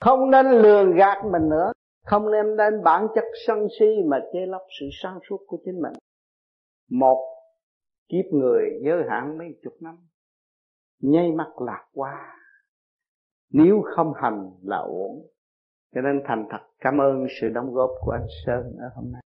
Không 0.00 0.30
nên 0.30 0.46
lường 0.46 0.94
gạt 0.96 1.24
mình 1.32 1.48
nữa. 1.48 1.72
Không 2.06 2.30
nên 2.30 2.56
đến 2.56 2.82
bản 2.84 3.06
chất 3.14 3.24
sân 3.46 3.66
si 3.78 3.86
mà 4.06 4.20
che 4.32 4.46
lấp 4.46 4.62
sự 4.80 4.86
sáng 5.02 5.18
suốt 5.28 5.40
của 5.46 5.58
chính 5.64 5.82
mình. 5.82 5.92
Một, 6.90 7.24
kiếp 8.08 8.24
người 8.32 8.62
giới 8.84 9.02
hạn 9.10 9.38
mấy 9.38 9.48
chục 9.62 9.72
năm. 9.80 9.96
Nháy 11.02 11.32
mắt 11.32 11.60
lạc 11.60 11.84
qua. 11.94 12.36
Nếu 13.52 13.82
không 13.96 14.12
hành 14.16 14.50
là 14.62 14.78
ổn 14.78 15.26
cho 15.94 16.00
nên 16.00 16.22
thành 16.28 16.46
thật 16.50 16.58
cảm 16.80 17.00
ơn 17.00 17.26
sự 17.40 17.48
đóng 17.48 17.72
góp 17.72 17.90
của 18.00 18.12
anh 18.12 18.26
Sơn 18.46 18.62
ở 18.78 18.88
hôm 18.94 19.12
nay. 19.12 19.22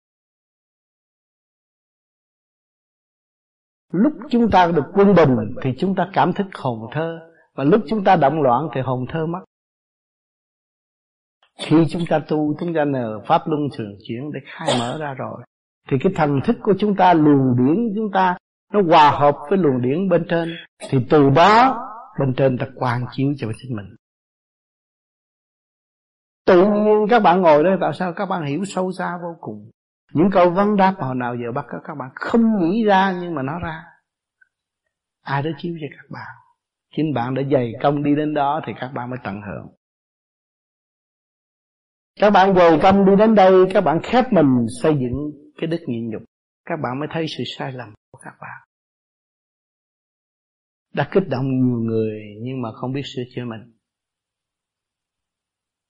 Lúc 3.92 4.12
chúng 4.30 4.50
ta 4.50 4.72
được 4.76 4.84
quân 4.94 5.14
bình 5.14 5.36
thì 5.62 5.70
chúng 5.78 5.94
ta 5.94 6.10
cảm 6.12 6.32
thức 6.32 6.46
hồn 6.54 6.78
thơ, 6.92 7.18
và 7.54 7.64
lúc 7.64 7.80
chúng 7.88 8.04
ta 8.04 8.16
động 8.16 8.42
loạn 8.42 8.68
thì 8.74 8.80
hồn 8.80 9.06
thơ 9.08 9.26
mất. 9.26 9.40
Khi 11.58 11.76
chúng 11.90 12.02
ta 12.08 12.18
tu, 12.28 12.54
chúng 12.60 12.74
ta 12.74 12.84
nhờ 12.84 13.20
pháp 13.26 13.42
luân 13.46 13.60
thường 13.76 13.96
chuyển 14.08 14.32
để 14.32 14.40
khai 14.44 14.68
mở 14.80 14.98
ra 15.00 15.14
rồi, 15.14 15.42
thì 15.90 15.96
cái 16.00 16.12
thần 16.16 16.40
thức 16.44 16.56
của 16.62 16.74
chúng 16.78 16.96
ta, 16.96 17.14
luồng 17.14 17.56
điển 17.56 17.92
chúng 17.94 18.10
ta, 18.12 18.36
nó 18.72 18.82
hòa 18.82 19.10
hợp 19.10 19.36
với 19.50 19.58
luồng 19.58 19.82
điển 19.82 20.08
bên 20.08 20.26
trên. 20.28 20.48
Thì 20.90 20.98
từ 21.10 21.30
đó, 21.30 21.80
bên 22.20 22.34
trên 22.36 22.58
ta 22.58 22.66
quang 22.74 23.04
chiếu 23.12 23.32
cho 23.36 23.48
chính 23.62 23.76
mình 23.76 23.96
tự 26.46 26.66
nhiên 26.66 27.06
các 27.10 27.20
bạn 27.20 27.42
ngồi 27.42 27.64
đây, 27.64 27.76
tại 27.80 27.90
sao 27.94 28.12
các 28.12 28.26
bạn 28.26 28.46
hiểu 28.46 28.64
sâu 28.64 28.92
xa 28.92 29.18
vô 29.22 29.36
cùng? 29.40 29.70
Những 30.12 30.30
câu 30.32 30.50
vấn 30.50 30.76
đáp 30.76 30.94
hồi 30.98 31.14
nào 31.14 31.34
giờ 31.36 31.52
bắt 31.54 31.66
các 31.84 31.94
bạn 31.98 32.10
không 32.14 32.42
nghĩ 32.60 32.84
ra 32.84 33.14
nhưng 33.20 33.34
mà 33.34 33.42
nó 33.42 33.58
ra. 33.58 33.84
Ai 35.22 35.42
đó 35.42 35.50
chiếu 35.58 35.74
cho 35.80 35.86
các 35.96 36.10
bạn. 36.10 36.34
Chính 36.96 37.14
bạn 37.14 37.34
đã 37.34 37.42
dày 37.52 37.72
công 37.82 38.02
đi 38.02 38.14
đến 38.14 38.34
đó 38.34 38.60
thì 38.66 38.72
các 38.80 38.90
bạn 38.94 39.10
mới 39.10 39.18
tận 39.24 39.40
hưởng. 39.42 39.74
Các 42.20 42.30
bạn 42.30 42.54
dày 42.54 42.78
công 42.82 43.06
đi 43.06 43.16
đến 43.18 43.34
đây, 43.34 43.52
các 43.74 43.80
bạn 43.80 44.00
khép 44.02 44.32
mình 44.32 44.66
xây 44.82 44.92
dựng 44.92 45.30
cái 45.56 45.66
đức 45.66 45.80
nhịn 45.86 46.10
nhục. 46.10 46.22
Các 46.64 46.76
bạn 46.82 46.98
mới 46.98 47.08
thấy 47.12 47.26
sự 47.28 47.44
sai 47.58 47.72
lầm 47.72 47.94
của 48.10 48.18
các 48.22 48.34
bạn. 48.40 48.60
Đã 50.94 51.08
kích 51.12 51.28
động 51.28 51.44
nhiều 51.44 51.78
người 51.78 52.20
nhưng 52.40 52.62
mà 52.62 52.72
không 52.72 52.92
biết 52.92 53.02
sửa 53.04 53.22
chữa 53.34 53.44
mình 53.44 53.74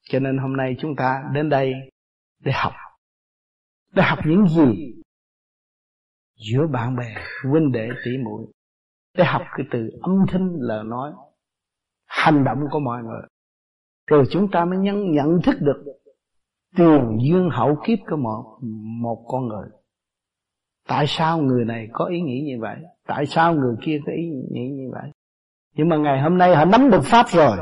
cho 0.04 0.18
nên 0.18 0.38
hôm 0.38 0.56
nay 0.56 0.76
chúng 0.78 0.96
ta 0.96 1.22
đến 1.32 1.48
đây 1.48 1.72
để 2.40 2.52
học. 2.54 2.72
Để 3.92 4.02
học 4.02 4.18
những 4.26 4.48
gì? 4.48 4.94
Giữa 6.36 6.66
bạn 6.66 6.96
bè, 6.96 7.14
huynh 7.50 7.72
đệ, 7.72 7.88
tỷ 8.04 8.10
muội. 8.24 8.46
Để 9.16 9.24
học 9.24 9.42
cái 9.56 9.66
từ 9.70 9.90
âm 10.02 10.26
thanh, 10.28 10.56
lời 10.60 10.84
nói. 10.84 11.12
Hành 12.06 12.44
động 12.44 12.58
của 12.70 12.80
mọi 12.80 13.02
người. 13.02 13.22
Rồi 14.06 14.24
chúng 14.30 14.50
ta 14.50 14.64
mới 14.64 14.78
nhận 14.78 15.12
nhận 15.12 15.42
thức 15.42 15.56
được 15.60 15.84
tiền 16.76 17.18
duyên 17.20 17.48
hậu, 17.52 17.78
kiếp 17.86 17.98
của 18.10 18.16
một 18.16 18.58
một 19.00 19.24
con 19.28 19.48
người. 19.48 19.68
Tại 20.88 21.04
sao 21.08 21.38
người 21.38 21.64
này 21.64 21.88
có 21.92 22.04
ý 22.04 22.20
nghĩ 22.20 22.44
như 22.46 22.60
vậy? 22.60 22.76
Tại 23.06 23.26
sao 23.26 23.54
người 23.54 23.76
kia 23.82 24.00
có 24.06 24.12
ý 24.12 24.22
nghĩ 24.50 24.68
như 24.68 24.90
vậy? 24.92 25.10
Nhưng 25.74 25.88
mà 25.88 25.96
ngày 25.96 26.22
hôm 26.22 26.38
nay 26.38 26.56
họ 26.56 26.64
nắm 26.64 26.90
được 26.90 27.02
pháp 27.04 27.26
rồi. 27.28 27.56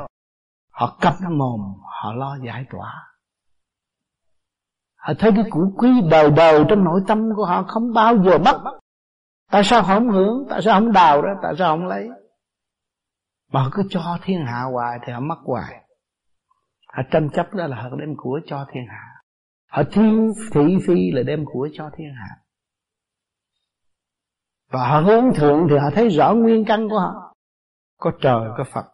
Họ 0.71 0.99
cặp 1.01 1.15
mồm 1.31 1.61
họ 2.03 2.13
lo 2.13 2.39
giải 2.45 2.65
tỏa. 2.71 3.09
Họ 4.97 5.15
thấy 5.19 5.33
cái 5.35 5.45
củ 5.51 5.75
quý 5.77 5.89
đời 6.11 6.31
đời 6.31 6.65
trong 6.69 6.85
nội 6.85 7.01
tâm 7.09 7.29
của 7.37 7.45
họ 7.45 7.63
không 7.63 7.93
bao 7.95 8.25
giờ 8.25 8.39
mất. 8.39 8.79
Tại 9.51 9.65
sao 9.65 9.83
họ 9.83 9.95
không 9.95 10.11
hưởng? 10.11 10.47
Tại 10.51 10.63
sao 10.63 10.81
không 10.81 10.93
đào 10.93 11.23
ra? 11.23 11.35
Tại 11.43 11.55
sao 11.59 11.77
không 11.77 11.87
lấy? 11.87 12.09
Mà 13.53 13.63
họ 13.63 13.69
cứ 13.73 13.83
cho 13.91 14.19
thiên 14.23 14.47
hạ 14.47 14.63
hoài 14.63 14.99
thì 15.07 15.13
họ 15.13 15.21
mất 15.21 15.39
hoài. 15.45 15.75
Họ 16.89 17.03
tranh 17.11 17.31
chấp 17.35 17.55
đó 17.55 17.67
là 17.67 17.83
họ 17.83 17.89
đem 18.01 18.15
của 18.17 18.41
cho 18.47 18.67
thiên 18.73 18.83
hạ. 18.89 19.23
Họ 19.69 19.83
thiên 19.93 20.33
thị 20.53 20.79
phi 20.87 21.11
là 21.11 21.23
đem 21.23 21.45
của 21.45 21.69
cho 21.73 21.91
thiên 21.97 22.15
hạ. 22.15 22.37
Và 24.71 24.89
họ 24.89 25.01
hướng 25.01 25.35
thượng 25.35 25.67
thì 25.71 25.77
họ 25.77 25.91
thấy 25.95 26.09
rõ 26.09 26.35
nguyên 26.35 26.65
căn 26.65 26.89
của 26.89 26.99
họ. 26.99 27.35
Có 27.99 28.13
trời, 28.21 28.49
có 28.59 28.65
phật 28.73 28.92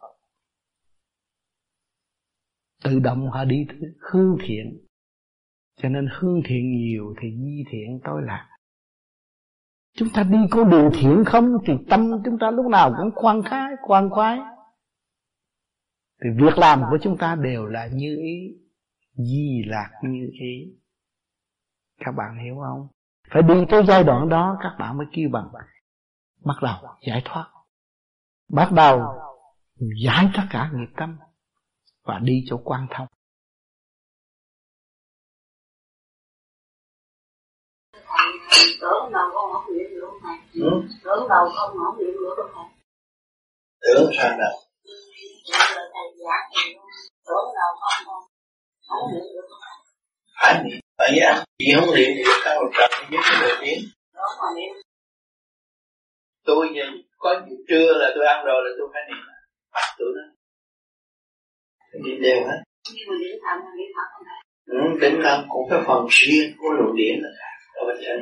tự 2.83 2.99
động 2.99 3.29
họ 3.29 3.45
đi 3.45 3.67
hương 3.99 4.37
thiện. 4.41 4.85
Cho 5.81 5.89
nên 5.89 6.07
hương 6.19 6.41
thiện 6.45 6.71
nhiều 6.71 7.13
thì 7.21 7.29
di 7.31 7.63
thiện 7.71 7.99
tối 8.03 8.21
lạc. 8.25 8.49
Chúng 9.95 10.09
ta 10.13 10.23
đi 10.23 10.37
có 10.51 10.63
đường 10.63 10.91
thiện 10.93 11.23
không 11.25 11.45
thì 11.65 11.73
tâm 11.89 12.11
chúng 12.25 12.37
ta 12.39 12.51
lúc 12.51 12.65
nào 12.65 12.93
cũng 12.97 13.11
khoan 13.15 13.41
khái 13.43 13.71
khoan 13.81 14.09
khoái. 14.09 14.39
Thì 16.23 16.29
việc 16.35 16.57
làm 16.57 16.81
của 16.89 16.97
chúng 17.01 17.17
ta 17.17 17.35
đều 17.35 17.65
là 17.65 17.87
như 17.93 18.17
ý, 18.17 18.57
di 19.13 19.63
lạc 19.65 19.89
như 20.03 20.29
ý. 20.33 20.77
Các 21.99 22.11
bạn 22.11 22.37
hiểu 22.45 22.55
không? 22.55 22.87
Phải 23.29 23.41
đi 23.41 23.65
tới 23.69 23.83
giai 23.87 24.03
đoạn 24.03 24.29
đó, 24.29 24.57
các 24.63 24.75
bạn 24.79 24.97
mới 24.97 25.07
kêu 25.13 25.29
bằng 25.29 25.47
bắt 26.45 26.55
đầu 26.61 26.75
giải 27.07 27.21
thoát. 27.25 27.51
Bắt 28.49 28.71
đầu 28.71 29.01
giải 30.05 30.29
tất 30.35 30.43
cả 30.49 30.71
nghiệp 30.73 30.89
tâm 30.97 31.17
và 32.09 32.19
đi 32.23 32.43
chỗ 32.49 32.57
quan 32.63 32.87
thông. 32.91 33.07
Tưởng 38.81 39.11
đầu 39.13 39.27
con 39.33 39.53
không 39.53 39.77
niệm 39.77 39.89
được 39.95 40.11
thầy 40.23 40.37
ừ? 40.53 40.69
tưởng 41.03 41.27
đầu 41.29 41.49
con 41.55 41.77
không 41.77 41.97
niệm 41.97 42.13
được 42.13 42.35
thầy 42.55 42.65
tưởng 43.81 44.11
sao 44.17 44.29
nào 44.37 44.51
tưởng 47.25 47.47
đầu 47.59 47.71
con 47.81 48.05
không 48.87 49.11
niệm 49.13 49.23
được 49.35 49.47
không 49.49 49.81
thầy 50.41 50.53
phải 50.53 50.63
niệm, 50.63 50.79
phải 50.97 51.11
giác. 51.19 51.43
Chị 51.59 51.65
không 51.75 51.95
niệm 51.95 52.09
thì 52.15 52.23
các 52.43 52.51
ông 52.51 52.71
trời 52.77 52.89
nhất 53.11 53.21
cái 53.23 53.41
đầu 53.41 53.57
tiên 53.61 53.79
tôi 56.45 56.69
nhìn, 56.69 56.87
có 57.17 57.41
gì 57.49 57.55
trưa 57.67 57.93
là 57.93 58.11
tôi 58.15 58.25
ăn 58.25 58.45
rồi 58.45 58.61
là 58.65 58.71
tôi 58.79 58.89
phải 58.93 59.01
niệm 59.07 59.23
tôi 59.97 60.07
nói 60.15 60.38
đi 61.93 62.11
đều 62.21 62.47
hết. 62.47 62.59
Ừ, 64.65 64.77
định 65.01 65.19
tâm 65.23 65.45
cũng 65.49 65.69
cái 65.69 65.79
phần 65.87 66.07
riêng 66.09 66.51
của 66.57 66.69
luồng 66.69 66.95
điển 66.95 67.19
là 67.21 67.29
đâu 67.75 67.83
phải 67.87 68.05
chơi 68.05 68.17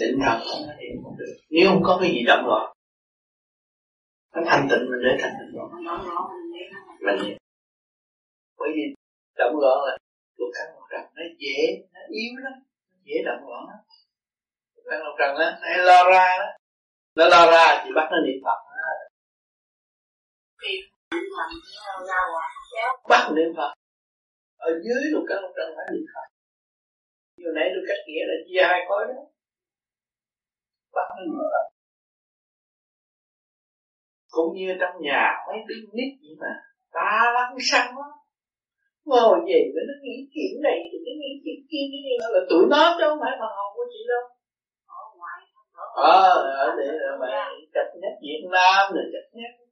định 0.00 0.18
tâm 0.26 0.40
không 0.44 0.62
có 0.66 0.72
niệm 0.80 0.96
được. 1.18 1.34
Nếu 1.50 1.68
không 1.68 1.82
có 1.84 1.98
cái 2.00 2.10
gì 2.10 2.24
động 2.26 2.46
loạn 2.46 2.72
nó 4.34 4.42
thanh 4.46 4.68
tịnh 4.70 4.90
mình 4.90 5.00
để 5.04 5.16
thanh 5.20 5.34
tịnh 5.38 5.56
loạn 5.56 5.68
mình 7.00 7.36
bởi 8.58 8.68
vì 8.74 8.82
động 9.38 9.54
loạn 9.60 9.78
là 9.86 9.96
luật 10.38 10.50
căn 10.54 10.74
một 10.74 10.86
trần 10.90 11.02
nó 11.14 11.22
dễ 11.38 11.86
nó 11.92 12.00
yếu 12.10 12.32
lắm. 12.44 12.52
Dễ 13.04 13.14
động 13.26 13.48
loạn 13.48 13.64
lắm. 13.68 13.78
Luật 14.84 15.00
một 15.04 15.16
trần 15.18 15.36
á 15.36 15.58
nó 15.62 15.84
lo 15.84 16.10
ra 16.10 16.36
đó. 16.38 16.46
Nó 17.16 17.28
lo 17.28 17.50
ra 17.52 17.82
thì 17.84 17.90
bắt 17.94 18.08
nó 18.10 18.16
niệm 18.26 18.38
phật 18.44 18.58
bắt 23.08 23.32
niệm 23.36 23.50
phật. 23.56 23.72
Ở 24.56 24.70
dưới 24.84 25.02
luật 25.12 25.24
căn 25.28 25.42
một 25.42 25.52
trần 25.56 25.68
phải 25.76 25.86
niệm 25.92 26.06
phật. 26.14 26.26
Điều 27.36 27.52
nãy 27.56 27.66
tôi 27.74 27.84
cách 27.88 28.02
nghĩa 28.06 28.24
là 28.30 28.36
chia 28.46 28.62
hai 28.70 28.80
khối 28.88 29.02
đó. 29.08 29.20
Bắt 30.94 31.08
niệm 31.16 31.30
phật. 31.52 31.66
Cũng 34.30 34.56
như 34.56 34.68
trong 34.80 35.02
nhà 35.06 35.24
mấy 35.46 35.58
đứa 35.68 35.80
nít 35.96 36.10
vậy 36.22 36.34
mà 36.40 36.52
ta 36.92 37.32
lăng 37.34 37.56
xăng 37.70 37.98
lắm. 37.98 38.12
Ngồi 39.04 39.38
về 39.48 39.60
với 39.74 39.84
nó 39.88 39.94
nghĩ 40.02 40.16
chuyện 40.34 40.52
này 40.62 40.78
thì 40.90 40.98
nó 41.06 41.12
nghĩ 41.20 41.30
chuyện 41.44 41.60
kia 41.70 41.84
cái 41.92 42.00
gì 42.06 42.14
là 42.34 42.40
tụi 42.50 42.64
nó 42.72 42.82
chứ 42.98 43.04
không 43.08 43.20
phải 43.22 43.32
phần 43.40 43.52
hồn 43.56 43.70
của 43.76 43.86
chị 43.92 44.00
đâu. 44.12 44.24
Ờ 45.94 46.28
ở 46.62 46.74
để 46.78 46.90
mà 47.20 47.48
chặt 47.74 47.88
nhất 48.00 48.14
Việt 48.22 48.42
Nam 48.52 48.82
rồi 48.94 49.04
chặt 49.12 49.26
nhất 49.38 49.65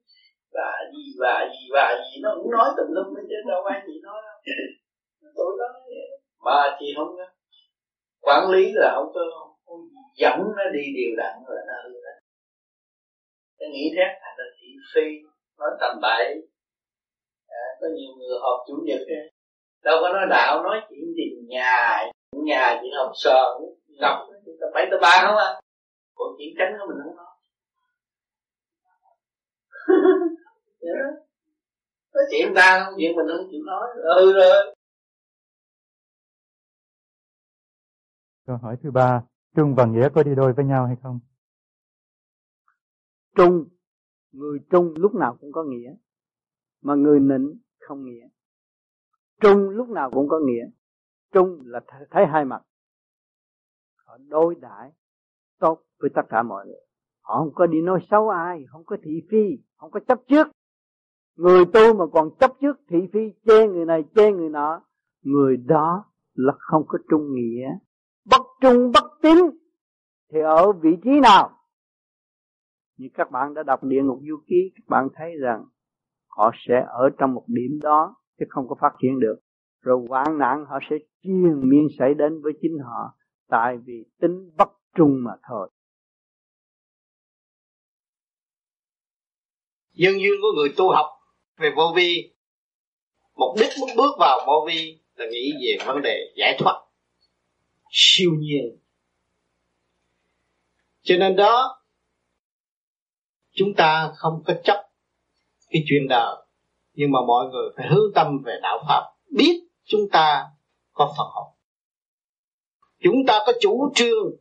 và 0.55 0.70
gì 0.93 1.05
và 1.20 1.48
gì 1.52 1.68
và 1.72 1.86
gì 2.05 2.20
nó 2.22 2.31
cũng 2.43 2.51
nói 2.51 2.68
tùm 2.76 2.86
lum 2.94 3.14
hết 3.14 3.22
chứ 3.28 3.36
đâu 3.48 3.64
ai 3.64 3.81
gì 3.86 4.01
nói 4.02 4.22
đâu. 4.26 4.36
Tối 5.36 5.56
nói 5.59 5.70
mà 6.44 6.76
chị 6.81 6.86
không 6.97 7.16
quản 8.20 8.51
lý 8.51 8.72
là 8.74 8.93
không 8.94 9.12
có 9.14 9.20
không 9.66 9.81
dẫn 10.16 10.39
nó 10.56 10.64
đi 10.72 10.82
điều 10.97 11.16
đặn 11.16 11.35
là 11.48 11.62
nó 11.68 11.74
hư 11.85 11.94
đó 12.05 12.14
nó 13.60 13.66
nghĩ 13.72 13.93
rét 13.97 14.18
thành 14.22 14.35
là 14.39 14.44
thị 14.60 14.68
phi 14.94 15.06
nói 15.59 15.70
tầm 15.81 15.98
bậy. 16.02 16.35
À, 17.48 17.64
có 17.81 17.86
nhiều 17.94 18.10
người 18.16 18.39
họp 18.43 18.60
chủ 18.66 18.74
nhật 18.85 19.01
ấy. 19.01 19.32
đâu 19.82 19.98
có 20.01 20.12
nói 20.12 20.26
đạo 20.31 20.62
nói 20.62 20.81
chuyện 20.89 21.14
gì 21.16 21.47
nhà 21.48 22.02
nhà 22.32 22.78
chuyện 22.82 22.93
học 22.97 23.10
sờ 23.14 23.44
ngọc 24.01 24.18
tập 24.60 24.70
bảy 24.74 24.86
tập 24.90 24.98
ba 25.02 25.22
không 25.26 25.36
à. 25.36 25.60
Còn 26.14 26.28
chuyện 26.39 26.48
tránh 26.59 26.72
của 26.78 26.86
mình 26.89 26.98
không 27.05 27.16
nói. 27.16 27.26
nói 32.15 32.24
chuyện 32.31 32.52
ta 32.56 32.85
không 32.85 32.94
chuyện 32.98 33.16
mình 33.16 33.27
không 33.28 33.48
chịu 33.51 33.61
nói. 33.66 33.89
Ừ 34.16 34.32
rồi. 34.32 34.74
Câu 38.47 38.56
hỏi 38.56 38.77
thứ 38.82 38.90
ba, 38.90 39.23
trung 39.56 39.74
và 39.74 39.86
nghĩa 39.86 40.09
có 40.15 40.23
đi 40.23 40.35
đôi 40.35 40.52
với 40.52 40.65
nhau 40.65 40.86
hay 40.86 40.97
không? 41.02 41.20
Trung, 43.36 43.65
người 44.32 44.59
trung 44.70 44.94
lúc 44.97 45.15
nào 45.15 45.36
cũng 45.40 45.52
có 45.52 45.65
nghĩa 45.65 45.94
mà 46.82 46.94
người 46.94 47.20
nịnh 47.20 47.61
không 47.78 48.05
nghĩa. 48.05 48.28
Trung 49.40 49.69
lúc 49.69 49.89
nào 49.89 50.11
cũng 50.11 50.28
có 50.28 50.39
nghĩa. 50.39 50.65
Trung 51.32 51.59
là 51.65 51.81
thấy 52.11 52.27
hai 52.32 52.44
mặt. 52.44 52.62
Họ 53.97 54.19
đối 54.28 54.55
đãi 54.55 54.93
tốt 55.59 55.82
với 55.98 56.11
tất 56.15 56.23
cả 56.28 56.43
mọi 56.43 56.66
người. 56.66 56.86
Họ 57.20 57.39
không 57.39 57.55
có 57.55 57.66
đi 57.66 57.81
nói 57.81 58.01
xấu 58.11 58.28
ai 58.28 58.65
không 58.69 58.85
có 58.85 58.97
thị 59.05 59.23
phi 59.31 59.65
không 59.77 59.90
có 59.90 60.01
chấp 60.09 60.19
trước 60.28 60.47
người 61.36 61.65
tu 61.73 61.94
mà 61.98 62.05
còn 62.12 62.31
chấp 62.40 62.51
trước 62.61 62.77
thị 62.89 62.98
phi 63.12 63.20
chê 63.47 63.69
người 63.69 63.85
này 63.85 64.05
chê 64.15 64.32
người 64.32 64.48
nọ, 64.48 64.82
người 65.23 65.56
đó 65.56 66.05
là 66.35 66.52
không 66.59 66.85
có 66.89 66.98
trung 67.11 67.35
nghĩa. 67.35 67.69
Bất 68.24 68.43
trung, 68.61 68.93
bất 68.93 69.05
tín, 69.23 69.39
thì 70.32 70.40
ở 70.40 70.73
vị 70.73 70.90
trí 71.05 71.11
nào? 71.23 71.59
Như 72.97 73.09
các 73.15 73.31
bạn 73.31 73.55
đã 73.55 73.62
đọc 73.62 73.85
địa 73.85 74.02
ngục 74.02 74.19
du 74.28 74.36
ký, 74.47 74.73
các 74.74 74.85
bạn 74.89 75.09
thấy 75.15 75.32
rằng 75.40 75.65
họ 76.28 76.51
sẽ 76.69 76.74
ở 76.89 77.11
trong 77.19 77.35
một 77.35 77.44
điểm 77.47 77.78
đó, 77.82 78.16
chứ 78.39 78.47
không 78.48 78.69
có 78.69 78.77
phát 78.81 78.93
triển 79.02 79.20
được. 79.20 79.36
Rồi 79.81 80.06
hoạn 80.09 80.39
nạn, 80.39 80.65
họ 80.69 80.78
sẽ 80.90 80.97
chiên 81.23 81.69
miên 81.69 81.86
xảy 81.98 82.15
đến 82.15 82.43
với 82.43 82.52
chính 82.62 82.78
họ, 82.78 83.15
tại 83.48 83.77
vì 83.85 84.05
tính 84.20 84.51
bất 84.59 84.69
trung 84.94 85.24
mà 85.24 85.32
thôi. 85.48 85.70
Nhân 89.93 90.12
duyên 90.12 90.32
của 90.43 90.48
người 90.56 90.74
tu 90.77 90.90
học 90.90 91.06
về 91.56 91.70
vô 91.76 91.93
vi, 91.97 92.32
mục 93.35 93.56
đích 93.59 93.70
muốn 93.81 93.90
bước 93.97 94.16
vào 94.18 94.40
vô 94.47 94.66
vi 94.66 95.01
là 95.14 95.26
nghĩ 95.31 95.52
về 95.60 95.85
vấn 95.86 96.02
đề 96.02 96.32
giải 96.36 96.56
thoát. 96.59 96.85
Siêu 97.90 98.31
nhiên. 98.39 98.78
Cho 101.02 101.16
nên 101.18 101.36
đó, 101.36 101.85
chúng 103.52 103.74
ta 103.76 104.12
không 104.16 104.43
có 104.47 104.55
chấp 104.64 104.90
cái 105.70 105.82
chuyện 105.89 106.09
đời, 106.09 106.36
nhưng 106.93 107.12
mà 107.12 107.18
mọi 107.26 107.47
người 107.47 107.70
phải 107.76 107.86
hướng 107.90 108.12
tâm 108.14 108.43
về 108.44 108.52
đạo 108.62 108.85
pháp, 108.89 109.02
biết 109.31 109.60
chúng 109.85 110.09
ta 110.12 110.47
có 110.93 111.14
Phật 111.18 111.31
học. 111.35 111.47
Chúng 113.01 113.26
ta 113.26 113.39
có 113.47 113.52
chủ 113.60 113.93
trương, 113.94 114.36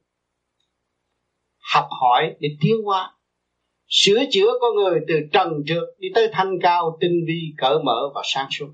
học 1.73 1.87
hỏi 2.01 2.35
để 2.39 2.49
tiến 2.61 2.75
hóa 2.83 3.15
sửa 3.95 4.23
chữa 4.31 4.57
con 4.61 4.75
người 4.75 4.99
từ 5.07 5.15
trần 5.31 5.49
trượt 5.65 5.83
đi 5.97 6.07
tới 6.15 6.29
thanh 6.31 6.59
cao, 6.61 6.97
tinh 7.01 7.25
vi 7.27 7.53
cởi 7.57 7.75
mở 7.83 8.11
và 8.15 8.21
sáng 8.25 8.47
suốt. 8.51 8.69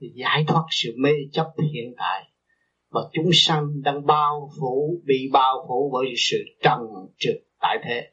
Thì 0.00 0.06
giải 0.14 0.44
thoát 0.48 0.64
sự 0.70 0.94
mê 0.98 1.10
chấp 1.32 1.46
hiện 1.74 1.94
tại 1.96 2.22
mà 2.90 3.00
chúng 3.12 3.30
sanh 3.32 3.82
đang 3.82 4.06
bao 4.06 4.50
phủ, 4.60 5.00
bị 5.04 5.28
bao 5.32 5.64
phủ 5.68 5.90
bởi 5.92 6.14
sự 6.16 6.36
trần 6.62 6.80
trượt 7.18 7.36
tại 7.60 7.78
thế. 7.84 8.10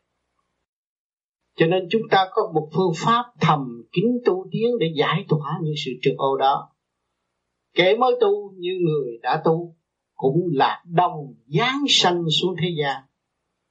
Cho 1.55 1.65
nên 1.65 1.87
chúng 1.89 2.01
ta 2.11 2.27
có 2.31 2.51
một 2.53 2.69
phương 2.75 2.93
pháp 2.95 3.23
thầm 3.41 3.83
kín 3.91 4.05
tu 4.25 4.47
tiến 4.51 4.71
để 4.79 4.87
giải 4.95 5.25
tỏa 5.29 5.59
những 5.61 5.75
sự 5.85 5.91
trượt 6.01 6.15
ô 6.17 6.37
đó. 6.37 6.69
Kẻ 7.73 7.95
mới 7.95 8.11
tu 8.21 8.53
như 8.57 8.71
người 8.81 9.19
đã 9.21 9.41
tu 9.45 9.75
cũng 10.13 10.41
là 10.51 10.83
đồng 10.85 11.33
giáng 11.45 11.83
sanh 11.89 12.23
xuống 12.41 12.55
thế 12.61 12.67
gian 12.79 13.03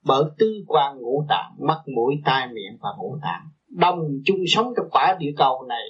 bởi 0.03 0.23
tư 0.37 0.63
quan 0.67 0.97
ngũ 1.01 1.25
tạng, 1.29 1.55
mắt, 1.59 1.81
mũi, 1.95 2.15
tai, 2.25 2.47
miệng 2.47 2.77
và 2.81 2.89
ngũ 2.97 3.17
tạng. 3.21 3.49
Đồng 3.67 3.99
chung 4.25 4.43
sống 4.47 4.73
trong 4.77 4.89
quả 4.91 5.17
địa 5.19 5.33
cầu 5.37 5.65
này, 5.69 5.87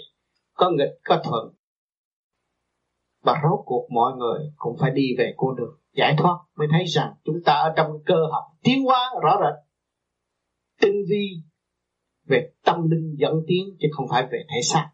có 0.53 0.69
nghịch, 0.69 0.99
có 1.03 1.22
thuận. 1.23 1.53
Và 3.23 3.41
rốt 3.44 3.60
cuộc 3.65 3.88
mọi 3.91 4.14
người 4.18 4.40
cũng 4.56 4.77
phải 4.80 4.91
đi 4.91 5.15
về 5.18 5.34
cô 5.38 5.53
đường 5.53 5.80
giải 5.94 6.15
thoát 6.18 6.38
mới 6.56 6.68
thấy 6.72 6.85
rằng 6.85 7.14
chúng 7.23 7.44
ta 7.45 7.53
ở 7.53 7.73
trong 7.77 7.91
cơ 8.06 8.15
học 8.31 8.44
tiến 8.64 8.84
hóa 8.84 9.10
rõ 9.23 9.40
rệt. 9.41 9.53
Tinh 10.81 11.03
vi 11.10 11.27
về 12.27 12.52
tâm 12.65 12.90
linh 12.90 13.15
dẫn 13.18 13.34
tiến 13.48 13.65
chứ 13.80 13.88
không 13.91 14.06
phải 14.10 14.23
về 14.31 14.45
thể 14.49 14.61
xác. 14.64 14.90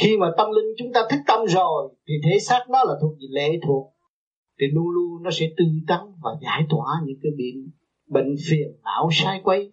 Khi 0.00 0.16
mà 0.16 0.26
tâm 0.36 0.50
linh 0.50 0.74
chúng 0.78 0.92
ta 0.94 1.00
thích 1.10 1.20
tâm 1.26 1.40
rồi, 1.48 1.94
thì 2.08 2.14
thể 2.24 2.38
xác 2.38 2.60
nó 2.68 2.84
là 2.84 2.94
thuộc 3.00 3.12
về 3.12 3.26
lệ 3.30 3.58
thuộc. 3.66 3.94
Thì 4.60 4.66
luôn 4.72 4.88
luôn 4.88 5.22
nó 5.22 5.30
sẽ 5.30 5.46
tư 5.56 5.64
tắn 5.86 6.00
và 6.22 6.30
giải 6.42 6.66
tỏa 6.70 6.86
những 7.04 7.18
cái 7.22 7.32
biện 7.36 7.70
bệnh 8.06 8.34
phiền, 8.50 8.80
não 8.84 9.08
sai 9.12 9.40
quấy. 9.44 9.72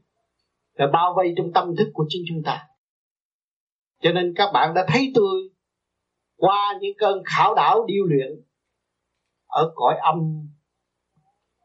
Và 0.78 0.86
bao 0.94 1.14
vây 1.18 1.34
trong 1.38 1.52
tâm 1.54 1.76
thức 1.78 1.90
của 1.94 2.06
chính 2.10 2.24
chúng 2.28 2.44
ta. 2.44 2.68
Cho 4.02 4.12
nên 4.12 4.34
các 4.36 4.52
bạn 4.54 4.74
đã 4.74 4.86
thấy 4.88 5.12
tôi 5.16 5.50
qua 6.38 6.78
những 6.82 6.94
cơn 6.98 7.24
khảo 7.26 7.56
đảo 7.56 7.86
điêu 7.86 8.06
luyện 8.06 8.42
ở 9.48 9.72
cõi 9.76 9.96
âm 10.02 10.50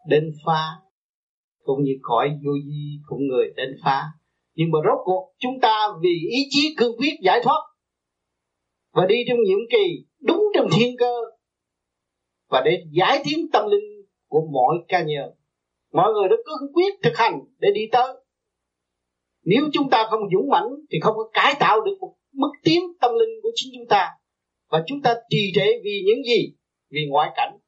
đến 0.08 0.32
phá, 0.46 0.62
cũng 1.64 1.82
như 1.82 1.92
cõi 2.02 2.28
vô 2.44 2.52
di, 2.66 3.00
cũng 3.06 3.26
người 3.26 3.52
đến 3.56 3.68
phá. 3.84 4.02
Nhưng 4.54 4.68
mà 4.72 4.78
rốt 4.84 4.98
cuộc 5.04 5.34
chúng 5.38 5.60
ta 5.62 5.88
vì 6.02 6.28
ý 6.30 6.38
chí 6.50 6.74
cương 6.76 6.96
quyết 6.98 7.12
giải 7.22 7.40
thoát 7.42 7.60
và 8.92 9.06
đi 9.06 9.14
trong 9.28 9.38
nhiệm 9.44 9.58
kỳ 9.70 10.06
đúng 10.20 10.42
trong 10.54 10.68
thiên 10.72 10.96
cơ 10.98 11.12
và 12.48 12.62
để 12.64 12.84
giải 12.90 13.22
tiến 13.24 13.46
tâm 13.52 13.64
linh 13.70 14.06
của 14.26 14.40
mọi 14.52 14.76
ca 14.88 15.02
nhân 15.02 15.35
mọi 15.96 16.12
người 16.12 16.28
đã 16.28 16.36
cương 16.46 16.72
quyết 16.74 16.92
thực 17.02 17.16
hành 17.16 17.40
để 17.58 17.68
đi 17.74 17.80
tới. 17.92 18.14
Nếu 19.44 19.62
chúng 19.72 19.90
ta 19.90 20.06
không 20.10 20.20
dũng 20.32 20.48
mãnh 20.50 20.68
thì 20.90 20.98
không 21.00 21.16
có 21.16 21.30
cải 21.32 21.54
tạo 21.60 21.80
được 21.80 21.96
một 22.00 22.14
mức 22.32 22.50
tiến 22.64 22.82
tâm 23.00 23.10
linh 23.14 23.40
của 23.42 23.50
chính 23.54 23.72
chúng 23.76 23.88
ta. 23.88 24.10
Và 24.70 24.84
chúng 24.86 25.02
ta 25.02 25.14
trì 25.30 25.52
trệ 25.54 25.66
vì 25.84 26.02
những 26.06 26.24
gì? 26.24 26.54
Vì 26.90 27.00
ngoại 27.08 27.30
cảnh. 27.36 27.58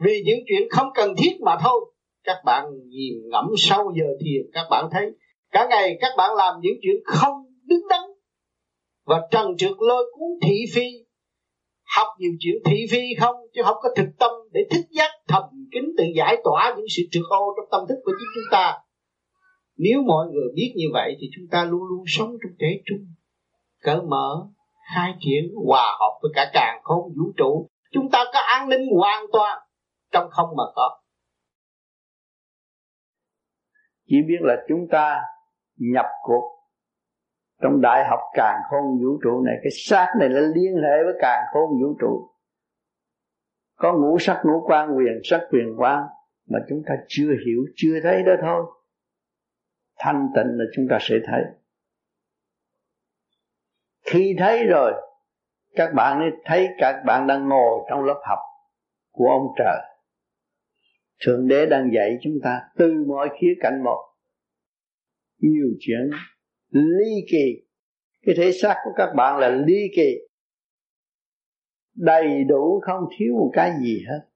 Vì 0.00 0.22
những 0.24 0.38
chuyện 0.48 0.68
không 0.70 0.88
cần 0.94 1.14
thiết 1.18 1.40
mà 1.40 1.56
thôi. 1.62 1.92
Các 2.24 2.36
bạn 2.44 2.64
nhìn 2.88 3.14
ngẫm 3.30 3.46
sâu 3.56 3.92
giờ 3.98 4.06
thiền 4.20 4.50
các 4.52 4.66
bạn 4.70 4.88
thấy, 4.92 5.06
cả 5.50 5.66
ngày 5.70 5.98
các 6.00 6.12
bạn 6.16 6.34
làm 6.36 6.54
những 6.60 6.76
chuyện 6.82 6.96
không 7.04 7.34
đứng 7.64 7.88
đắn. 7.88 8.00
Và 9.06 9.28
trần 9.30 9.56
trượt 9.56 9.76
lôi 9.78 10.04
cuốn 10.12 10.28
thị 10.42 10.64
phi 10.74 11.07
học 11.96 12.06
nhiều 12.18 12.32
chuyện 12.40 12.54
thị 12.64 12.86
phi 12.90 13.02
không? 13.20 13.36
Chứ 13.54 13.62
không 13.64 13.76
có 13.82 13.88
thực 13.96 14.08
tâm 14.18 14.30
để 14.52 14.60
thích 14.70 14.86
giác 14.90 15.10
thầm 15.28 15.42
kính 15.72 15.92
tự 15.98 16.04
giải 16.16 16.36
tỏa 16.44 16.74
những 16.76 16.86
sự 16.96 17.02
trượt 17.10 17.24
ô 17.28 17.54
trong 17.56 17.68
tâm 17.70 17.88
thức 17.88 17.98
của 18.04 18.12
chính 18.18 18.28
chúng 18.34 18.50
ta. 18.50 18.78
Nếu 19.76 20.02
mọi 20.02 20.26
người 20.26 20.48
biết 20.54 20.72
như 20.76 20.84
vậy 20.92 21.16
thì 21.20 21.30
chúng 21.36 21.46
ta 21.50 21.64
luôn 21.64 21.82
luôn 21.90 22.04
sống 22.06 22.30
trong 22.30 22.52
trẻ 22.58 22.66
trung, 22.84 23.06
cởi 23.82 24.02
mở, 24.02 24.46
khai 24.94 25.14
triển, 25.20 25.54
hòa 25.66 25.96
hợp 26.00 26.18
với 26.22 26.30
cả 26.34 26.50
càng 26.52 26.80
không 26.82 27.02
vũ 27.16 27.32
trụ. 27.36 27.68
Chúng 27.92 28.10
ta 28.12 28.24
có 28.32 28.40
an 28.40 28.68
ninh 28.68 28.86
hoàn 28.96 29.24
toàn 29.32 29.58
trong 30.12 30.28
không 30.30 30.48
mà 30.56 30.64
có. 30.74 31.00
Chỉ 34.06 34.16
biết 34.28 34.38
là 34.40 34.54
chúng 34.68 34.86
ta 34.90 35.20
nhập 35.76 36.06
cuộc 36.22 36.57
trong 37.62 37.80
đại 37.80 38.04
học 38.08 38.20
càng 38.34 38.60
khôn 38.70 38.98
vũ 39.02 39.18
trụ 39.22 39.42
này, 39.44 39.54
cái 39.62 39.70
xác 39.70 40.06
này 40.20 40.28
là 40.28 40.40
liên 40.40 40.74
hệ 40.76 41.04
với 41.04 41.14
càng 41.20 41.42
khôn 41.52 41.70
vũ 41.82 41.96
trụ. 42.00 42.30
Có 43.76 43.92
ngũ 43.92 44.18
sắc, 44.18 44.42
ngũ 44.44 44.62
quan 44.66 44.96
quyền 44.96 45.20
sắc, 45.24 45.40
quyền 45.50 45.74
quan 45.78 46.04
mà 46.48 46.58
chúng 46.68 46.82
ta 46.86 46.94
chưa 47.08 47.30
hiểu, 47.46 47.64
chưa 47.76 48.00
thấy 48.02 48.22
đó 48.22 48.32
thôi. 48.40 48.64
Thanh 49.98 50.28
tịnh 50.34 50.58
là 50.58 50.64
chúng 50.76 50.86
ta 50.90 50.98
sẽ 51.00 51.14
thấy. 51.26 51.42
Khi 54.06 54.36
thấy 54.38 54.66
rồi, 54.66 54.92
các 55.74 55.94
bạn 55.94 56.18
ấy 56.18 56.30
thấy 56.44 56.68
các 56.78 57.02
bạn 57.06 57.26
đang 57.26 57.48
ngồi 57.48 57.86
trong 57.88 58.04
lớp 58.04 58.20
học 58.24 58.38
của 59.10 59.28
ông 59.28 59.54
trời. 59.58 59.80
Thượng 61.26 61.48
đế 61.48 61.66
đang 61.66 61.90
dạy 61.94 62.18
chúng 62.22 62.38
ta 62.44 62.60
từ 62.76 63.04
mọi 63.08 63.28
khía 63.40 63.54
cạnh 63.60 63.82
một. 63.84 64.04
Nhiều 65.38 65.68
chuyện 65.80 66.10
ly 66.70 67.26
kỳ. 67.30 67.66
Cái 68.26 68.34
thể 68.38 68.52
xác 68.52 68.76
của 68.84 68.90
các 68.96 69.12
bạn 69.16 69.38
là 69.38 69.48
ly 69.48 69.90
kỳ. 69.96 70.18
Đầy 71.94 72.44
đủ 72.44 72.80
không 72.86 73.04
thiếu 73.18 73.34
một 73.34 73.50
cái 73.52 73.72
gì 73.82 74.04
hết. 74.08 74.28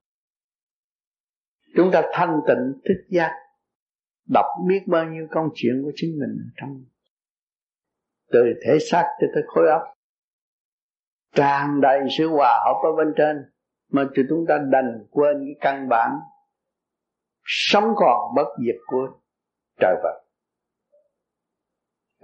Chúng 1.77 1.91
ta 1.93 2.03
thanh 2.13 2.41
tịnh, 2.49 2.81
thức 2.85 3.05
giác, 3.09 3.31
đọc 4.29 4.47
biết 4.69 4.81
bao 4.87 5.05
nhiêu 5.05 5.27
công 5.31 5.49
chuyện 5.55 5.83
của 5.85 5.93
chính 5.95 6.19
mình 6.19 6.51
trong. 6.57 6.85
Từ 8.33 8.41
thể 8.65 8.79
xác 8.91 9.05
cho 9.21 9.27
tới 9.35 9.43
khối 9.47 9.69
óc. 9.71 9.83
Tràn 11.35 11.81
đầy 11.81 12.01
sự 12.19 12.29
hòa 12.29 12.61
hợp 12.65 12.81
ở 12.83 12.97
bên 12.97 13.15
trên 13.17 13.37
mà 13.89 14.09
chúng 14.29 14.45
ta 14.49 14.59
đành 14.71 15.07
quên 15.11 15.37
cái 15.45 15.55
căn 15.61 15.89
bản. 15.89 16.11
Sống 17.45 17.85
còn 17.97 18.35
bất 18.37 18.49
diệt 18.67 18.77
của 18.87 19.09
trời 19.81 19.95
Phật. 20.03 20.22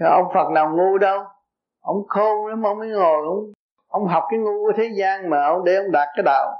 Thế 0.01 0.07
ông 0.07 0.25
Phật 0.35 0.51
nào 0.51 0.77
ngu 0.77 0.99
đâu? 0.99 1.25
Ông 1.81 1.97
khôn 2.09 2.47
lắm 2.47 2.63
ông 2.63 2.79
mới 2.79 2.89
ngồi 2.89 3.27
ông, 3.27 3.53
ông 3.87 4.07
học 4.07 4.25
cái 4.31 4.39
ngu 4.39 4.67
của 4.67 4.73
thế 4.77 4.91
gian 4.99 5.31
mà 5.31 5.47
ông 5.47 5.65
để 5.65 5.77
ông 5.77 5.93
đạt 5.93 6.09
cái 6.17 6.23
đạo. 6.25 6.57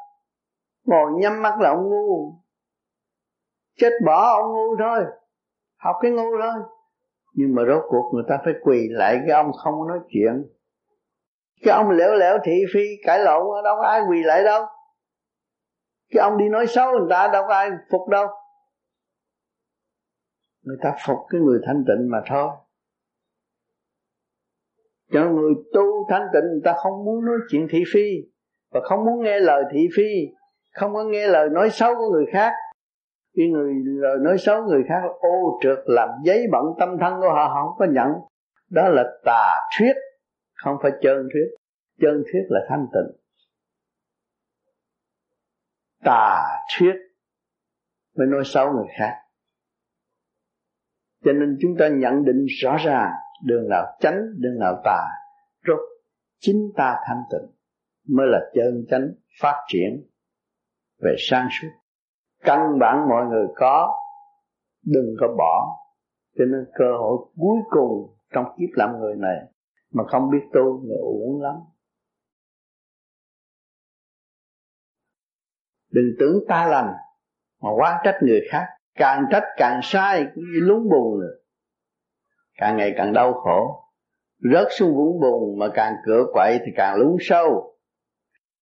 Ngồi 0.85 1.13
nhắm 1.21 1.43
mắt 1.43 1.61
là 1.61 1.71
ông 1.71 1.89
ngu. 1.89 2.35
Chết 3.77 3.91
bỏ 4.07 4.37
ông 4.43 4.53
ngu 4.53 4.77
thôi. 4.79 5.05
Học 5.77 5.97
cái 6.03 6.11
ngu 6.11 6.31
thôi. 6.43 6.63
Nhưng 7.33 7.55
mà 7.55 7.63
rốt 7.69 7.83
cuộc 7.89 8.11
người 8.15 8.25
ta 8.29 8.39
phải 8.45 8.55
quỳ 8.63 8.89
lại 8.91 9.21
cái 9.27 9.37
ông 9.37 9.53
không 9.53 9.75
có 9.79 9.87
nói 9.89 9.99
chuyện. 10.09 10.45
Cái 11.63 11.75
ông 11.75 11.91
lẻo 11.91 12.15
lẻo 12.15 12.39
thị 12.45 12.65
phi 12.75 12.81
cãi 13.05 13.19
lộn 13.19 13.65
đâu 13.65 13.77
có 13.77 13.87
ai 13.89 14.01
quỳ 14.11 14.23
lại 14.23 14.45
đâu. 14.45 14.67
Cái 16.11 16.23
ông 16.23 16.39
đi 16.39 16.49
nói 16.49 16.67
xấu 16.67 16.91
người 16.93 17.07
ta 17.11 17.29
đâu 17.33 17.45
có 17.49 17.55
ai 17.55 17.71
phục 17.91 18.09
đâu. 18.09 18.27
Người 20.63 20.77
ta 20.83 20.97
phục 21.07 21.19
cái 21.29 21.41
người 21.41 21.61
thanh 21.67 21.85
tịnh 21.87 22.11
mà 22.11 22.23
thôi 22.27 22.51
cho 25.13 25.31
người 25.31 25.55
tu 25.75 26.07
thanh 26.09 26.27
tịnh, 26.33 26.51
người 26.51 26.61
ta 26.65 26.75
không 26.83 27.05
muốn 27.05 27.25
nói 27.25 27.37
chuyện 27.51 27.67
thị 27.71 27.85
phi, 27.95 28.09
và 28.71 28.81
không 28.85 29.05
muốn 29.05 29.23
nghe 29.23 29.41
lời 29.41 29.65
thị 29.73 29.89
phi, 29.97 30.27
không 30.75 30.95
có 30.95 31.05
nghe 31.05 31.29
lời 31.29 31.49
nói 31.49 31.71
xấu 31.71 31.95
của 31.95 32.11
người 32.13 32.27
khác. 32.33 32.53
Khi 33.37 33.49
người, 33.49 33.73
lời 33.85 34.17
nói 34.21 34.39
xấu 34.39 34.63
người 34.63 34.83
khác 34.89 35.01
ô 35.21 35.59
trượt 35.63 35.79
làm 35.87 36.09
giấy 36.25 36.47
bận 36.53 36.65
tâm 36.79 36.89
thân 37.01 37.21
của 37.21 37.29
họ 37.29 37.45
họ 37.55 37.65
không 37.65 37.79
có 37.79 37.87
nhận. 37.91 38.09
Đó 38.71 38.89
là 38.89 39.05
tà 39.25 39.55
thuyết, 39.79 39.93
không 40.55 40.77
phải 40.83 40.93
chân 41.03 41.29
thuyết. 41.33 41.49
Chân 42.01 42.23
thuyết 42.33 42.43
là 42.49 42.61
thanh 42.69 42.87
tịnh. 42.93 43.17
Tà 46.05 46.43
thuyết 46.79 46.95
mới 48.17 48.27
nói 48.27 48.43
xấu 48.45 48.73
người 48.73 48.87
khác. 48.99 49.15
Cho 51.25 51.33
nên 51.33 51.57
chúng 51.61 51.77
ta 51.79 51.89
nhận 51.89 52.25
định 52.25 52.47
rõ 52.63 52.77
ràng 52.77 53.13
đường 53.45 53.69
nào 53.69 53.97
chánh, 54.01 54.21
đường 54.37 54.59
nào 54.59 54.81
tà, 54.85 55.09
rốt 55.67 55.79
chính 56.39 56.73
ta 56.77 56.97
thanh 57.07 57.23
tịnh 57.31 57.51
mới 58.09 58.27
là 58.27 58.41
chân 58.55 58.85
chánh 58.91 59.09
phát 59.41 59.65
triển 59.69 60.07
về 61.03 61.15
sang 61.19 61.49
suốt. 61.51 61.69
Căn 62.45 62.79
bản 62.81 63.09
mọi 63.09 63.27
người 63.27 63.47
có, 63.57 63.95
đừng 64.85 65.15
có 65.21 65.27
bỏ. 65.39 65.79
Cho 66.39 66.45
nên 66.45 66.65
cơ 66.75 66.85
hội 66.99 67.17
cuối 67.37 67.59
cùng 67.71 68.17
trong 68.35 68.45
kiếp 68.45 68.69
làm 68.73 68.99
người 69.01 69.15
này 69.17 69.37
mà 69.93 70.05
không 70.09 70.31
biết 70.31 70.43
tu 70.55 70.81
người 70.81 70.99
uổng 71.03 71.43
lắm. 71.43 71.55
Đừng 75.91 76.05
tưởng 76.19 76.45
ta 76.49 76.67
lành 76.67 76.95
mà 77.63 77.69
quá 77.77 78.01
trách 78.05 78.19
người 78.23 78.41
khác, 78.51 78.67
càng 78.95 79.25
trách 79.31 79.45
càng 79.57 79.81
sai 79.83 80.27
cũng 80.35 80.45
như 80.45 80.61
lúng 80.61 80.89
bùn 80.91 81.21
rồi 81.21 81.43
càng 82.59 82.77
ngày 82.77 82.95
càng 82.97 83.13
đau 83.13 83.33
khổ. 83.33 83.85
Rớt 84.53 84.69
xuống 84.79 84.97
vũng 84.97 85.21
bùn 85.21 85.59
mà 85.59 85.67
càng 85.75 85.95
cửa 86.07 86.25
quậy 86.33 86.59
thì 86.59 86.73
càng 86.77 86.97
lún 86.97 87.17
sâu. 87.21 87.75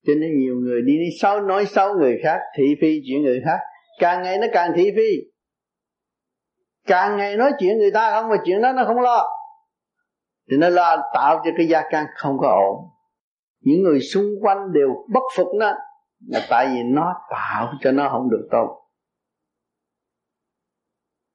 Cho 0.06 0.12
nên 0.20 0.39
nhiều 0.39 0.55
người 0.55 0.82
đi 0.82 0.98
đi 0.98 1.09
xấu 1.20 1.40
nói 1.40 1.66
xấu 1.66 1.94
người 1.94 2.18
khác, 2.23 2.40
thị 2.56 2.74
phi 2.81 3.01
chuyện 3.06 3.23
người 3.23 3.43
khác. 3.44 3.59
Càng 3.98 4.23
ngày 4.23 4.39
nó 4.39 4.47
càng 4.52 4.73
thị 4.77 4.90
phi. 4.97 5.31
Càng 6.86 7.16
ngày 7.16 7.36
nói 7.36 7.52
chuyện 7.59 7.78
người 7.78 7.90
ta 7.90 8.10
không 8.10 8.31
mà 8.31 8.36
chuyện 8.44 8.62
đó 8.62 8.73
nó 8.73 8.85
không 8.85 9.01
lo. 9.01 9.24
Thì 10.51 10.56
nó 10.56 10.68
lo 10.68 10.97
tạo 11.14 11.40
cho 11.44 11.51
cái 11.56 11.66
gia 11.66 11.82
can 11.90 12.06
không 12.16 12.39
có 12.39 12.48
ổn. 12.48 12.90
Những 13.60 13.82
người 13.82 14.01
xung 14.01 14.27
quanh 14.43 14.73
đều 14.73 14.89
bất 15.12 15.23
phục 15.36 15.48
nó 15.55 15.73
là 16.27 16.40
tại 16.51 16.66
vì 16.66 16.82
nó 16.82 17.14
tạo 17.31 17.73
cho 17.81 17.93
nó 17.93 18.09
không 18.09 18.31
được 18.31 18.48
tốt. 18.51 18.82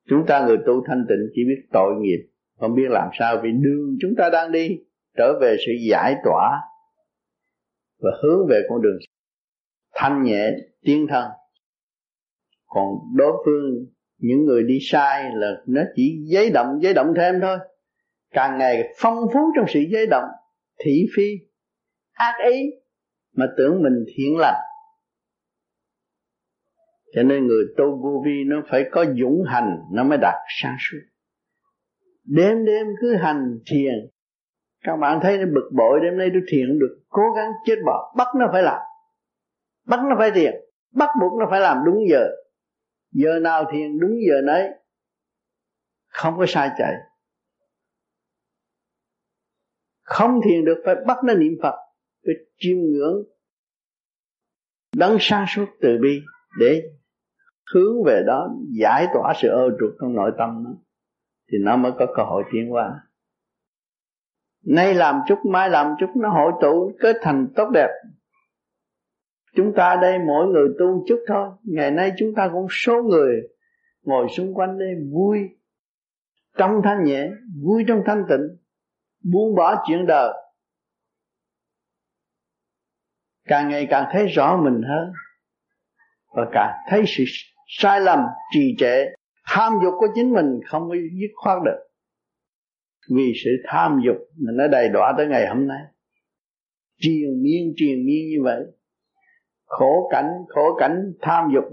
Chúng 0.09 0.25
ta 0.27 0.45
người 0.45 0.57
tu 0.65 0.73
thanh 0.88 1.05
tịnh 1.09 1.29
chỉ 1.33 1.41
biết 1.47 1.67
tội 1.71 1.93
nghiệp 1.99 2.30
không 2.61 2.75
biết 2.75 2.89
làm 2.89 3.09
sao 3.19 3.39
vì 3.43 3.49
đường 3.51 3.97
chúng 4.01 4.11
ta 4.17 4.29
đang 4.29 4.51
đi, 4.51 4.77
trở 5.17 5.39
về 5.41 5.55
sự 5.65 5.71
giải 5.89 6.15
tỏa 6.23 6.61
và 8.01 8.11
hướng 8.23 8.47
về 8.49 8.61
con 8.69 8.81
đường 8.81 8.97
thanh 9.93 10.23
nhẹ 10.23 10.51
tiến 10.81 11.07
thân 11.09 11.25
còn 12.73 12.85
đối 13.15 13.43
phương, 13.45 13.85
những 14.17 14.45
người 14.45 14.63
đi 14.63 14.77
sai 14.81 15.23
là 15.33 15.61
nó 15.67 15.81
chỉ 15.95 16.23
giấy 16.25 16.49
động 16.49 16.67
giấy 16.81 16.93
động 16.93 17.13
thêm 17.17 17.35
thôi. 17.41 17.57
Càng 18.29 18.57
ngày 18.57 18.93
phong 18.97 19.17
phú 19.33 19.39
trong 19.55 19.65
sự 19.67 19.79
giấy 19.79 20.07
động 20.07 20.25
thị 20.83 21.05
phi, 21.15 21.38
ác 22.11 22.33
ý 22.51 22.71
mà 23.35 23.45
tưởng 23.57 23.83
mình 23.83 24.05
thiện 24.15 24.38
lành. 24.38 24.61
Cho 27.13 27.23
nên 27.23 27.47
người 27.47 27.63
tu 27.77 28.01
vô 28.03 28.23
vi 28.25 28.43
nó 28.45 28.61
phải 28.69 28.85
có 28.91 29.05
dũng 29.21 29.43
hành, 29.47 29.77
nó 29.93 30.03
mới 30.03 30.17
đạt 30.17 30.35
sáng 30.61 30.75
suốt 30.79 31.10
đêm 32.23 32.65
đêm 32.65 32.88
cứ 33.02 33.15
hành 33.15 33.60
thiền. 33.72 33.93
Các 34.84 34.98
bạn 34.98 35.19
thấy 35.23 35.38
nó 35.38 35.45
bực 35.45 35.69
bội, 35.77 35.99
đêm 36.03 36.18
nay 36.18 36.30
tôi 36.34 36.41
thiền 36.48 36.80
được, 36.80 36.99
cố 37.10 37.22
gắng 37.35 37.52
chết 37.65 37.76
bỏ. 37.85 38.14
Bắt 38.18 38.27
nó 38.39 38.49
phải 38.52 38.64
làm. 38.64 38.81
Bắt 39.85 39.99
nó 40.10 40.15
phải 40.19 40.31
thiền. 40.31 40.53
Bắt 40.91 41.10
buộc 41.22 41.39
nó 41.39 41.48
phải 41.49 41.60
làm 41.61 41.77
đúng 41.85 42.10
giờ. 42.10 42.27
Giờ 43.11 43.39
nào 43.39 43.65
thiền 43.72 43.99
đúng 43.99 44.11
giờ 44.27 44.41
nấy. 44.43 44.69
Không 46.07 46.38
có 46.38 46.45
sai 46.48 46.69
chạy. 46.77 46.93
Không 50.03 50.39
thiền 50.45 50.65
được, 50.65 50.81
phải 50.85 50.95
bắt 51.07 51.18
nó 51.23 51.34
niệm 51.34 51.53
phật. 51.64 51.76
Phải 52.26 52.35
chiêm 52.57 52.77
ngưỡng. 52.77 53.23
Đấng 54.95 55.18
sáng 55.19 55.45
suốt 55.48 55.65
từ 55.81 55.98
bi 56.02 56.22
để 56.60 56.81
hướng 57.73 58.03
về 58.06 58.23
đó, 58.27 58.49
giải 58.80 59.07
tỏa 59.14 59.34
sự 59.41 59.48
ô 59.48 59.69
trục 59.80 59.89
trong 60.02 60.14
nội 60.14 60.31
tâm 60.38 60.64
nó 60.64 60.69
thì 61.52 61.57
nó 61.61 61.78
mới 61.78 61.91
có 61.99 62.06
cơ 62.15 62.23
hội 62.23 62.44
tiến 62.52 62.69
hóa. 62.69 63.02
Nay 64.65 64.94
làm 64.94 65.22
chút, 65.28 65.40
mai 65.45 65.69
làm 65.69 65.95
chút, 65.99 66.10
nó 66.15 66.30
hội 66.30 66.52
tụ 66.61 66.91
kết 66.99 67.15
thành 67.22 67.48
tốt 67.56 67.69
đẹp. 67.73 67.90
Chúng 69.56 69.73
ta 69.76 69.95
đây 70.02 70.19
mỗi 70.28 70.48
người 70.48 70.68
tu 70.80 71.06
chút 71.07 71.19
thôi. 71.28 71.49
Ngày 71.64 71.91
nay 71.91 72.11
chúng 72.18 72.30
ta 72.36 72.49
cũng 72.53 72.68
số 72.69 73.03
người 73.03 73.41
ngồi 74.02 74.28
xung 74.38 74.53
quanh 74.53 74.80
đây 74.80 74.90
vui 75.14 75.40
trong 76.57 76.82
thanh 76.84 77.03
nhẹ, 77.03 77.30
vui 77.64 77.84
trong 77.88 78.03
thanh 78.06 78.26
tịnh, 78.30 78.57
buông 79.23 79.56
bỏ 79.56 79.84
chuyện 79.88 80.06
đời. 80.06 80.34
Càng 83.45 83.69
ngày 83.69 83.88
càng 83.90 84.10
thấy 84.11 84.28
rõ 84.28 84.57
mình 84.64 84.82
hơn 84.82 85.14
và 86.36 86.45
càng 86.52 86.76
thấy 86.90 87.03
sự 87.07 87.23
sai 87.68 88.02
lầm 88.02 88.19
trì 88.53 88.76
trệ 88.78 89.06
tham 89.53 89.73
dục 89.84 89.94
của 89.98 90.07
chính 90.15 90.34
mình 90.34 90.60
không 90.65 90.90
có 90.90 90.95
dứt 90.95 91.32
khoát 91.36 91.57
được. 91.65 91.78
Vì 93.15 93.34
sự 93.44 93.49
tham 93.65 93.99
dục 94.06 94.18
mà 94.38 94.52
nó 94.56 94.68
đầy 94.68 94.90
đọa 94.90 95.14
tới 95.18 95.28
ngày 95.28 95.48
hôm 95.48 95.68
nay. 95.68 95.82
Triền 96.99 97.44
miên 97.44 97.73
triền 97.76 98.06
miên 98.06 98.30
như 98.30 98.44
vậy. 98.44 98.64
Khổ 99.65 100.10
cảnh 100.11 100.30
khổ 100.48 100.76
cảnh 100.80 101.14
tham 101.22 101.52
dục. 101.53 101.64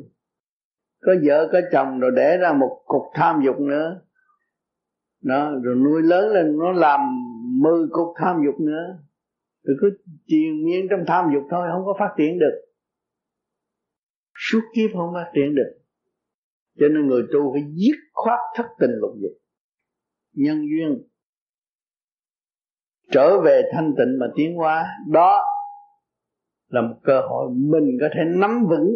Có 1.01 1.15
vợ, 1.27 1.49
có 1.53 1.61
chồng 1.73 2.01
rồi 2.01 2.11
để 2.17 2.37
ra 2.37 2.53
một 2.53 2.83
cục 2.87 3.03
tham 3.15 3.41
dục 3.45 3.61
nữa. 3.61 4.01
Nó 5.23 5.51
rồi 5.63 5.75
nuôi 5.77 6.03
lớn 6.03 6.29
lên 6.29 6.59
nó 6.59 6.73
làm 6.73 7.01
mười 7.63 7.87
cục 7.91 8.09
tham 8.17 8.37
dục 8.47 8.61
nữa. 8.61 8.99
Rồi 9.63 9.77
cứ 9.81 9.99
triền 10.27 10.65
miên 10.65 10.87
trong 10.91 11.01
tham 11.07 11.25
dục 11.35 11.43
thôi, 11.51 11.69
không 11.73 11.83
có 11.85 11.97
phát 11.99 12.15
triển 12.19 12.39
được. 12.39 12.61
Suốt 14.35 14.61
kiếp 14.75 14.91
không 14.95 15.11
phát 15.15 15.31
triển 15.35 15.55
được 15.55 15.79
cho 16.79 16.89
nên 16.89 17.07
người 17.07 17.23
tu 17.33 17.53
phải 17.53 17.63
dứt 17.75 17.97
khoát 18.13 18.39
thất 18.55 18.67
tình 18.81 18.91
lục 18.91 19.13
dục. 19.23 19.33
Nhân 20.33 20.59
duyên 20.59 21.09
trở 23.11 23.41
về 23.45 23.63
thanh 23.73 23.95
tịnh 23.99 24.19
mà 24.21 24.27
tiến 24.37 24.57
hóa, 24.57 24.87
đó 25.09 25.43
là 26.69 26.81
một 26.81 27.01
cơ 27.03 27.21
hội 27.21 27.51
mình 27.55 27.99
có 28.01 28.09
thể 28.15 28.21
nắm 28.27 28.67
vững. 28.69 28.89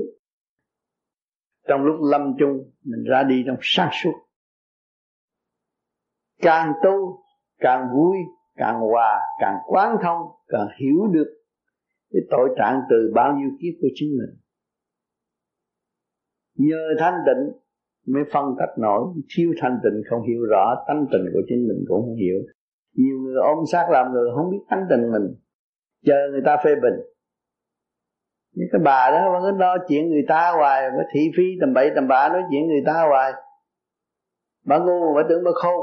Trong 1.69 1.85
lúc 1.85 1.97
lâm 2.11 2.35
chung, 2.39 2.71
mình 2.85 3.05
ra 3.05 3.23
đi 3.23 3.43
trong 3.47 3.57
sáng 3.61 3.91
suốt. 4.03 4.13
Càng 6.39 6.73
tu, 6.85 7.25
càng 7.59 7.89
vui, 7.95 8.17
càng 8.55 8.81
hòa, 8.81 9.21
càng 9.41 9.57
quán 9.67 9.97
thông, 10.03 10.21
càng 10.47 10.67
hiểu 10.81 11.07
được 11.13 11.43
cái 12.11 12.23
tội 12.31 12.49
trạng 12.59 12.81
từ 12.91 13.13
bao 13.15 13.37
nhiêu 13.37 13.51
kiếp 13.61 13.75
của 13.81 13.89
chính 13.95 14.09
mình. 14.19 14.41
Nhờ 16.55 16.89
thanh 16.99 17.15
tịnh 17.27 17.62
mới 18.07 18.23
phân 18.33 18.45
tách 18.59 18.79
nổi. 18.79 19.03
Thiếu 19.37 19.53
thanh 19.61 19.79
tịnh 19.83 20.03
không 20.11 20.23
hiểu 20.23 20.43
rõ, 20.51 20.85
tánh 20.89 21.07
tình 21.13 21.25
của 21.33 21.41
chính 21.49 21.69
mình 21.69 21.85
cũng 21.89 22.01
không 22.03 22.17
hiểu. 22.17 22.39
Nhiều 22.97 23.17
người 23.23 23.35
ôm 23.35 23.59
sát 23.73 23.87
làm 23.91 24.13
người 24.13 24.31
không 24.35 24.51
biết 24.51 24.63
tánh 24.71 24.87
tình 24.91 25.11
mình. 25.13 25.35
Chờ 26.05 26.17
người 26.31 26.43
ta 26.45 26.57
phê 26.65 26.75
bình. 26.75 26.95
Những 28.55 28.69
cái 28.73 28.81
bà 28.85 29.11
đó 29.11 29.33
vẫn 29.33 29.43
cứ 29.43 29.59
lo 29.59 29.77
chuyện 29.89 30.09
người 30.09 30.25
ta 30.29 30.53
hoài 30.57 30.91
mới 30.91 31.05
thị 31.13 31.21
phi 31.37 31.45
tầm 31.61 31.75
bậy 31.75 31.91
tầm 31.95 32.09
bạ 32.09 32.29
nói 32.29 32.43
chuyện 32.51 32.67
người 32.67 32.83
ta 32.87 32.93
hoài. 33.09 33.33
Bà 34.65 34.79
ngu, 34.79 35.15
bà 35.15 35.23
tưởng 35.29 35.45
bà 35.45 35.51
khôn. 35.55 35.81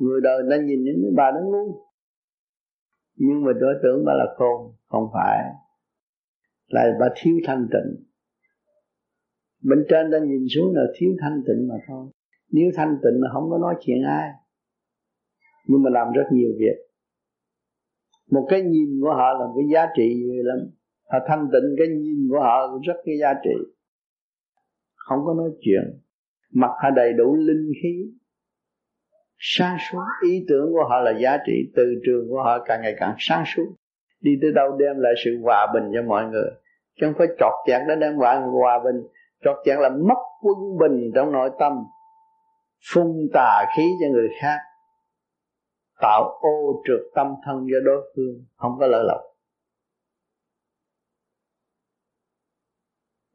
Người 0.00 0.20
đời 0.22 0.42
nên 0.50 0.66
nhìn 0.66 0.84
những 0.84 1.14
bà 1.16 1.30
nó 1.30 1.40
ngu. 1.40 1.88
Nhưng 3.16 3.44
mà 3.44 3.52
tôi 3.60 3.74
tưởng 3.82 4.04
bà 4.06 4.12
là 4.12 4.24
khôn, 4.36 4.74
không 4.88 5.08
phải. 5.14 5.38
Là 6.68 6.96
bà 7.00 7.06
thiếu 7.16 7.34
thanh 7.46 7.68
tịnh 7.72 8.07
bên 9.62 9.84
trên 9.88 10.10
đang 10.10 10.28
nhìn 10.28 10.46
xuống 10.54 10.74
là 10.74 10.82
thiếu 10.94 11.10
thanh 11.20 11.42
tịnh 11.46 11.68
mà 11.68 11.74
thôi. 11.88 12.06
Nếu 12.50 12.70
thanh 12.74 12.96
tịnh 13.02 13.22
là 13.22 13.28
không 13.32 13.50
có 13.50 13.58
nói 13.58 13.74
chuyện 13.80 14.02
ai. 14.02 14.30
Nhưng 15.66 15.82
mà 15.82 15.90
làm 15.90 16.12
rất 16.12 16.24
nhiều 16.32 16.50
việc. 16.58 16.76
Một 18.30 18.46
cái 18.50 18.62
nhìn 18.62 19.00
của 19.02 19.14
họ 19.14 19.32
là 19.32 19.46
một 19.46 19.54
cái 19.56 19.68
giá 19.74 19.86
trị 19.96 20.14
nhiều 20.14 20.42
lắm. 20.44 20.58
Họ 21.10 21.18
thanh 21.28 21.48
tịnh 21.52 21.74
cái 21.78 21.88
nhìn 21.88 22.28
của 22.30 22.40
họ 22.40 22.72
cũng 22.72 22.80
rất 22.80 22.96
cái 23.04 23.18
giá 23.20 23.34
trị. 23.44 23.54
Không 24.94 25.18
có 25.24 25.34
nói 25.34 25.50
chuyện. 25.60 26.00
Mặt 26.52 26.70
họ 26.82 26.90
đầy 26.90 27.12
đủ 27.12 27.36
linh 27.36 27.72
khí. 27.82 28.12
Sáng 29.38 29.76
suốt 29.90 30.04
ý 30.30 30.44
tưởng 30.48 30.72
của 30.72 30.84
họ 30.88 31.00
là 31.00 31.18
giá 31.22 31.38
trị. 31.46 31.52
Từ 31.76 31.84
trường 32.06 32.28
của 32.28 32.42
họ 32.42 32.64
càng 32.64 32.80
ngày 32.82 32.94
càng 32.98 33.14
sáng 33.18 33.44
suốt. 33.46 33.74
Đi 34.20 34.30
tới 34.42 34.52
đâu 34.54 34.76
đem 34.78 34.98
lại 34.98 35.12
sự 35.24 35.38
hòa 35.42 35.66
bình 35.74 35.82
cho 35.94 36.02
mọi 36.02 36.24
người. 36.24 36.50
Chứ 37.00 37.06
không 37.06 37.14
phải 37.18 37.26
chọt 37.38 37.52
chẹt 37.66 37.80
đó 37.88 37.94
đem 37.94 38.18
lại 38.18 38.40
hòa 38.40 38.80
bình 38.84 39.02
trọt 39.44 39.56
chẹt 39.64 39.78
là 39.78 39.88
mất 39.88 40.20
quân 40.42 40.56
bình 40.80 41.10
trong 41.14 41.32
nội 41.32 41.50
tâm, 41.58 41.72
phun 42.92 43.06
tà 43.34 43.64
khí 43.76 43.82
cho 44.00 44.06
người 44.12 44.28
khác, 44.40 44.58
tạo 46.00 46.22
ô 46.40 46.82
trượt 46.86 47.00
tâm 47.14 47.26
thân 47.44 47.66
cho 47.70 47.80
đối 47.84 48.12
phương, 48.16 48.44
không 48.56 48.72
có 48.80 48.86
lợi 48.86 49.04
lộc. 49.04 49.20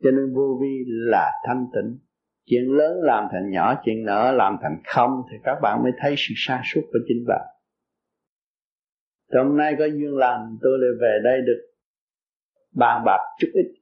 Cho 0.03 0.11
nên 0.11 0.33
vô 0.35 0.57
vi 0.61 0.83
là 0.87 1.31
thanh 1.47 1.67
tịnh. 1.73 1.99
Chuyện 2.45 2.63
lớn 2.77 2.97
làm 3.01 3.27
thành 3.31 3.51
nhỏ, 3.51 3.81
chuyện 3.85 4.05
nhỏ 4.05 4.31
làm 4.31 4.57
thành 4.61 4.81
không, 4.85 5.21
thì 5.31 5.37
các 5.43 5.59
bạn 5.61 5.83
mới 5.83 5.91
thấy 5.99 6.15
sự 6.17 6.33
xa 6.37 6.61
suốt 6.65 6.81
của 6.81 6.99
chính 7.07 7.25
bạn. 7.27 7.47
Hôm 9.33 9.57
nay 9.57 9.75
có 9.79 9.85
duyên 9.85 10.17
làm 10.17 10.57
tôi 10.61 10.71
lại 10.79 10.89
về 11.01 11.19
đây 11.23 11.41
được 11.41 11.61
bàn 12.75 13.03
bạc 13.05 13.19
chút 13.39 13.47
ít 13.53 13.81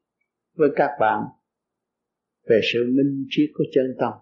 với 0.56 0.70
các 0.76 0.92
bạn 1.00 1.24
về 2.52 2.60
sự 2.74 2.80
minh 2.98 3.26
triết 3.30 3.50
của 3.54 3.64
chân 3.74 3.96
tâm. 4.00 4.14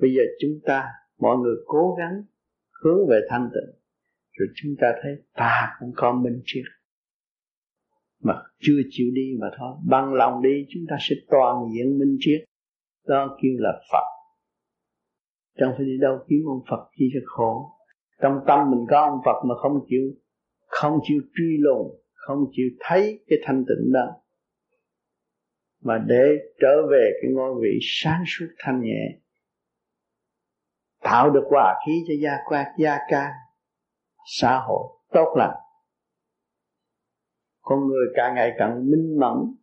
Bây 0.00 0.10
giờ 0.14 0.22
chúng 0.40 0.60
ta, 0.64 0.84
mọi 1.18 1.36
người 1.38 1.56
cố 1.66 1.96
gắng 1.98 2.22
hướng 2.82 3.06
về 3.08 3.20
thanh 3.28 3.50
tịnh, 3.54 3.74
rồi 4.32 4.48
chúng 4.54 4.74
ta 4.80 4.94
thấy 5.02 5.12
ta 5.34 5.76
cũng 5.80 5.92
có 5.96 6.12
minh 6.12 6.42
triết. 6.44 6.64
Mà 8.22 8.34
chưa 8.58 8.80
chịu 8.90 9.06
đi 9.14 9.36
mà 9.40 9.46
thôi, 9.58 9.76
bằng 9.88 10.14
lòng 10.14 10.42
đi 10.42 10.66
chúng 10.68 10.82
ta 10.88 10.96
sẽ 11.00 11.16
toàn 11.30 11.56
diện 11.74 11.98
minh 11.98 12.16
triết. 12.20 12.44
Đó 13.06 13.38
kêu 13.42 13.52
là 13.58 13.72
Phật. 13.92 14.06
Chẳng 15.58 15.72
phải 15.76 15.86
đi 15.86 15.98
đâu 16.00 16.18
kiếm 16.28 16.42
ông 16.46 16.62
Phật 16.70 16.90
chi 16.96 17.04
cho 17.14 17.20
khổ. 17.24 17.70
Trong 18.22 18.38
tâm 18.46 18.70
mình 18.70 18.86
có 18.90 19.00
ông 19.00 19.18
Phật 19.24 19.44
mà 19.48 19.54
không 19.62 19.86
chịu 19.88 20.14
không 20.66 20.98
chịu 21.02 21.22
truy 21.34 21.56
lùng, 21.58 22.00
không 22.12 22.38
chịu 22.52 22.66
thấy 22.80 23.24
cái 23.26 23.38
thanh 23.42 23.64
tịnh 23.68 23.92
đó 23.92 24.23
mà 25.84 25.98
để 26.06 26.38
trở 26.60 26.86
về 26.90 27.10
cái 27.22 27.30
ngôi 27.34 27.54
vị 27.62 27.78
sáng 27.82 28.24
suốt 28.26 28.46
thanh 28.58 28.80
nhẹ, 28.82 29.18
tạo 31.00 31.30
được 31.30 31.44
hòa 31.50 31.74
khí 31.86 31.92
cho 32.08 32.14
gia 32.22 32.36
quan, 32.46 32.66
gia 32.78 32.98
can, 33.08 33.30
xã 34.26 34.58
hội 34.58 34.88
tốt 35.12 35.34
lành. 35.36 35.56
Con 37.60 37.86
người 37.86 38.06
càng 38.14 38.34
ngày 38.34 38.52
càng 38.58 38.90
minh 38.90 39.18
mẫn. 39.20 39.56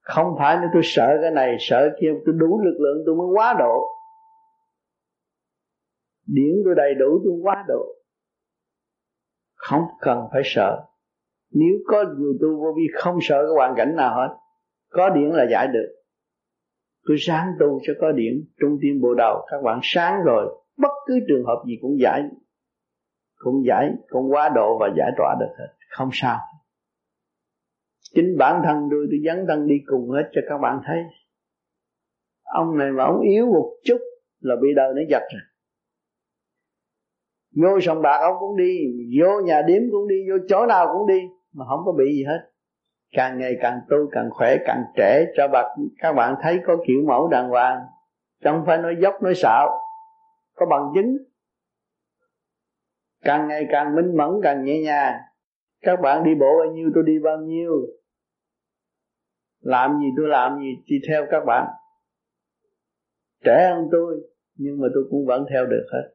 Không 0.00 0.34
phải 0.38 0.56
nếu 0.60 0.70
tôi 0.72 0.82
sợ 0.84 1.18
cái 1.22 1.30
này, 1.30 1.56
sợ 1.60 1.88
kia, 2.00 2.10
tôi 2.26 2.34
đủ 2.38 2.60
lực 2.64 2.76
lượng 2.80 3.02
tôi 3.06 3.14
mới 3.14 3.26
quá 3.34 3.54
độ. 3.58 3.86
Điển 6.26 6.54
tôi 6.64 6.74
đầy 6.76 6.94
đủ 6.94 7.20
tôi 7.24 7.32
quá 7.42 7.64
độ. 7.68 7.86
Không 9.54 9.82
cần 10.00 10.28
phải 10.32 10.42
sợ 10.44 10.89
nếu 11.50 11.74
có 11.86 12.04
người 12.18 12.32
tu 12.40 12.48
vô 12.60 12.74
vi 12.76 12.82
không 12.94 13.18
sợ 13.20 13.36
cái 13.36 13.54
hoàn 13.56 13.74
cảnh 13.76 13.96
nào 13.96 14.16
hết, 14.16 14.36
có 14.90 15.10
điển 15.10 15.30
là 15.30 15.46
giải 15.50 15.68
được. 15.68 15.88
Cứ 17.06 17.14
sáng 17.18 17.46
tu 17.60 17.80
cho 17.82 17.92
có 18.00 18.12
điển, 18.12 18.44
trung 18.60 18.78
tim 18.82 19.00
bộ 19.00 19.14
đầu, 19.14 19.46
các 19.50 19.62
bạn 19.64 19.80
sáng 19.82 20.22
rồi, 20.24 20.62
bất 20.78 20.92
cứ 21.06 21.20
trường 21.28 21.44
hợp 21.44 21.62
gì 21.66 21.78
cũng 21.82 22.00
giải 22.00 22.22
cũng 23.40 23.64
giải, 23.66 23.90
cũng 24.08 24.32
quá 24.32 24.48
độ 24.54 24.78
và 24.78 24.88
giải 24.96 25.10
tỏa 25.18 25.36
được 25.40 25.54
hết. 25.58 25.74
Không 25.90 26.08
sao. 26.12 26.38
Chính 28.14 28.36
bản 28.38 28.62
thân 28.64 28.88
tôi 28.90 29.06
tôi 29.10 29.20
dấn 29.26 29.44
thân 29.48 29.66
đi 29.66 29.74
cùng 29.86 30.10
hết 30.10 30.30
cho 30.32 30.40
các 30.48 30.58
bạn 30.58 30.80
thấy. 30.86 31.02
Ông 32.42 32.78
này 32.78 32.90
mà 32.90 33.04
ông 33.04 33.20
yếu 33.20 33.46
một 33.46 33.72
chút 33.84 33.98
là 34.40 34.54
bị 34.62 34.68
đời 34.76 34.92
nó 34.96 35.02
giật 35.08 35.22
rồi. 35.32 35.42
Vô 37.56 37.80
sòng 37.80 38.02
bạc 38.02 38.18
ông 38.22 38.36
cũng 38.40 38.56
đi, 38.56 38.78
vô 39.20 39.40
nhà 39.40 39.62
điếm 39.66 39.82
cũng 39.90 40.08
đi, 40.08 40.16
vô 40.30 40.36
chỗ 40.48 40.66
nào 40.66 40.86
cũng 40.92 41.06
đi 41.06 41.20
mà 41.52 41.64
không 41.68 41.80
có 41.84 41.92
bị 41.92 42.04
gì 42.12 42.24
hết. 42.24 42.50
Càng 43.12 43.38
ngày 43.38 43.56
càng 43.60 43.80
tu, 43.88 43.96
càng 44.12 44.28
khỏe, 44.30 44.56
càng 44.66 44.82
trẻ 44.96 45.24
cho 45.36 45.48
bạn 45.48 45.66
các 45.98 46.12
bạn 46.12 46.34
thấy 46.42 46.60
có 46.66 46.76
kiểu 46.86 47.02
mẫu 47.06 47.28
đàng 47.28 47.48
hoàng. 47.48 47.80
Chẳng 48.40 48.62
phải 48.66 48.78
nói 48.78 48.96
dốc, 49.00 49.22
nói 49.22 49.34
xạo. 49.34 49.68
Có 50.54 50.66
bằng 50.66 50.92
chứng. 50.94 51.16
Càng 53.24 53.48
ngày 53.48 53.66
càng 53.70 53.94
minh 53.94 54.16
mẫn, 54.16 54.30
càng 54.42 54.64
nhẹ 54.64 54.80
nhàng. 54.80 55.14
Các 55.82 56.00
bạn 56.00 56.24
đi 56.24 56.34
bộ 56.34 56.58
bao 56.58 56.72
nhiêu, 56.74 56.90
tôi 56.94 57.04
đi 57.06 57.18
bao 57.24 57.38
nhiêu. 57.38 57.72
Làm 59.60 59.98
gì 60.00 60.06
tôi 60.16 60.28
làm 60.28 60.58
gì, 60.58 60.82
chỉ 60.86 60.94
theo 61.08 61.26
các 61.30 61.44
bạn. 61.46 61.66
Trẻ 63.44 63.70
hơn 63.74 63.88
tôi, 63.92 64.14
nhưng 64.54 64.80
mà 64.80 64.88
tôi 64.94 65.04
cũng 65.10 65.26
vẫn 65.26 65.46
theo 65.50 65.66
được 65.66 65.86
hết. 65.92 66.14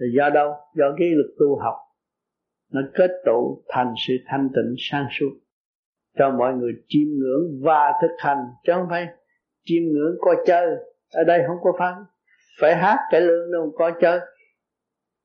Thì 0.00 0.06
do 0.16 0.30
đâu? 0.30 0.54
Do 0.74 0.84
cái 0.98 1.08
lực 1.08 1.36
tu 1.38 1.58
học 1.58 1.74
nó 2.72 2.80
kết 2.94 3.10
tụ 3.26 3.64
thành 3.68 3.94
sự 4.06 4.14
thanh 4.26 4.48
tịnh 4.48 4.74
sang 4.78 5.06
suốt. 5.10 5.30
Cho 6.18 6.30
mọi 6.38 6.54
người 6.54 6.72
chiêm 6.88 7.08
ngưỡng 7.08 7.60
và 7.62 7.92
thực 8.02 8.14
hành. 8.18 8.38
Chứ 8.66 8.72
không 8.74 8.86
phải 8.90 9.08
chiêm 9.64 9.82
ngưỡng 9.82 10.16
coi 10.20 10.36
chơi. 10.46 10.66
Ở 11.12 11.24
đây 11.24 11.40
không 11.46 11.56
có 11.62 11.72
phán. 11.78 11.94
Phải 12.60 12.76
hát 12.76 12.98
cải 13.10 13.20
lương 13.20 13.52
đâu 13.52 13.72
coi 13.78 13.92
chơi. 14.00 14.20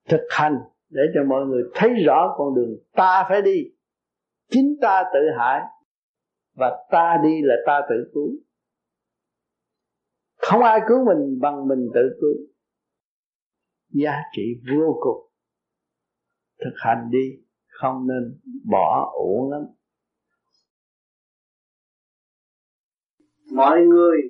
Thực 0.10 0.22
hành 0.30 0.58
để 0.90 1.02
cho 1.14 1.24
mọi 1.24 1.46
người 1.46 1.64
thấy 1.74 1.90
rõ 2.06 2.36
con 2.38 2.56
đường. 2.56 2.78
Ta 2.96 3.26
phải 3.30 3.42
đi. 3.42 3.64
Chính 4.50 4.76
ta 4.82 5.04
tự 5.14 5.20
hại. 5.38 5.62
Và 6.56 6.88
ta 6.92 7.18
đi 7.24 7.42
là 7.42 7.56
ta 7.66 7.82
tự 7.90 8.12
cứu. 8.14 8.30
Không 10.38 10.64
ai 10.64 10.80
cứu 10.88 11.06
mình 11.06 11.40
bằng 11.42 11.68
mình 11.68 11.90
tự 11.94 12.02
cứu. 12.22 12.48
Giá 13.90 14.22
trị 14.36 14.44
vô 14.72 15.00
cùng 15.02 15.33
thực 16.66 16.74
hành 16.76 17.10
đi, 17.12 17.40
không 17.68 18.08
nên 18.08 18.40
bỏ 18.72 19.14
uổng 19.14 19.52
lắm. 19.52 19.62
Mọi 23.52 23.82
người 23.82 24.22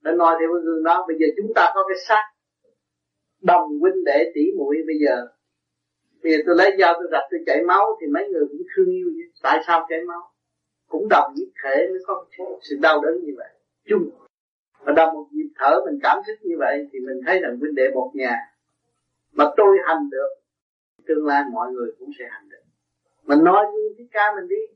đã 0.00 0.12
nói 0.12 0.36
theo 0.40 0.48
cái 0.54 0.62
gương 0.64 0.84
đó, 0.84 1.04
bây 1.08 1.16
giờ 1.20 1.26
chúng 1.36 1.52
ta 1.54 1.72
có 1.74 1.84
cái 1.88 1.98
xác 2.08 2.22
đồng 3.42 3.78
huynh 3.80 4.04
đệ 4.04 4.32
tỷ 4.34 4.40
muội 4.58 4.76
bây 4.86 4.96
giờ. 5.06 5.26
Bây 6.22 6.32
giờ 6.32 6.38
tôi 6.46 6.56
lấy 6.56 6.76
dao 6.78 6.94
tôi 6.94 7.08
rạch, 7.12 7.24
tôi 7.30 7.40
chảy 7.46 7.62
máu 7.62 7.84
thì 8.00 8.06
mấy 8.06 8.28
người 8.28 8.46
cũng 8.48 8.62
thương 8.76 8.90
yêu 8.90 9.06
chứ. 9.16 9.40
Tại 9.42 9.60
sao 9.66 9.86
chảy 9.88 9.98
máu? 10.08 10.20
Cũng 10.88 11.08
đồng 11.10 11.32
nhất 11.36 11.48
thể 11.64 11.86
mới 11.90 11.98
có 12.06 12.26
sự 12.62 12.76
đau 12.82 13.00
đớn 13.02 13.24
như 13.24 13.32
vậy. 13.36 13.48
Chung 13.84 14.10
và 14.84 14.92
đồng 14.92 15.14
một 15.14 15.26
nhịp 15.32 15.48
thở 15.56 15.80
mình 15.86 15.98
cảm 16.02 16.18
thức 16.26 16.34
như 16.42 16.54
vậy 16.58 16.88
thì 16.92 16.98
mình 17.00 17.20
thấy 17.26 17.40
rằng 17.40 17.58
huynh 17.60 17.74
đệ 17.74 17.90
một 17.94 18.10
nhà 18.14 18.36
mà 19.32 19.44
tôi 19.56 19.76
hành 19.86 20.10
được 20.10 20.28
tương 21.08 21.26
lai 21.26 21.42
mọi 21.52 21.72
người 21.72 21.92
cũng 21.98 22.10
sẽ 22.18 22.24
hành 22.30 22.48
được 22.48 22.58
mình 23.28 23.44
nói 23.44 23.66
như 23.74 23.94
thích 23.98 24.08
ca 24.12 24.32
mình 24.36 24.48
đi. 24.48 24.74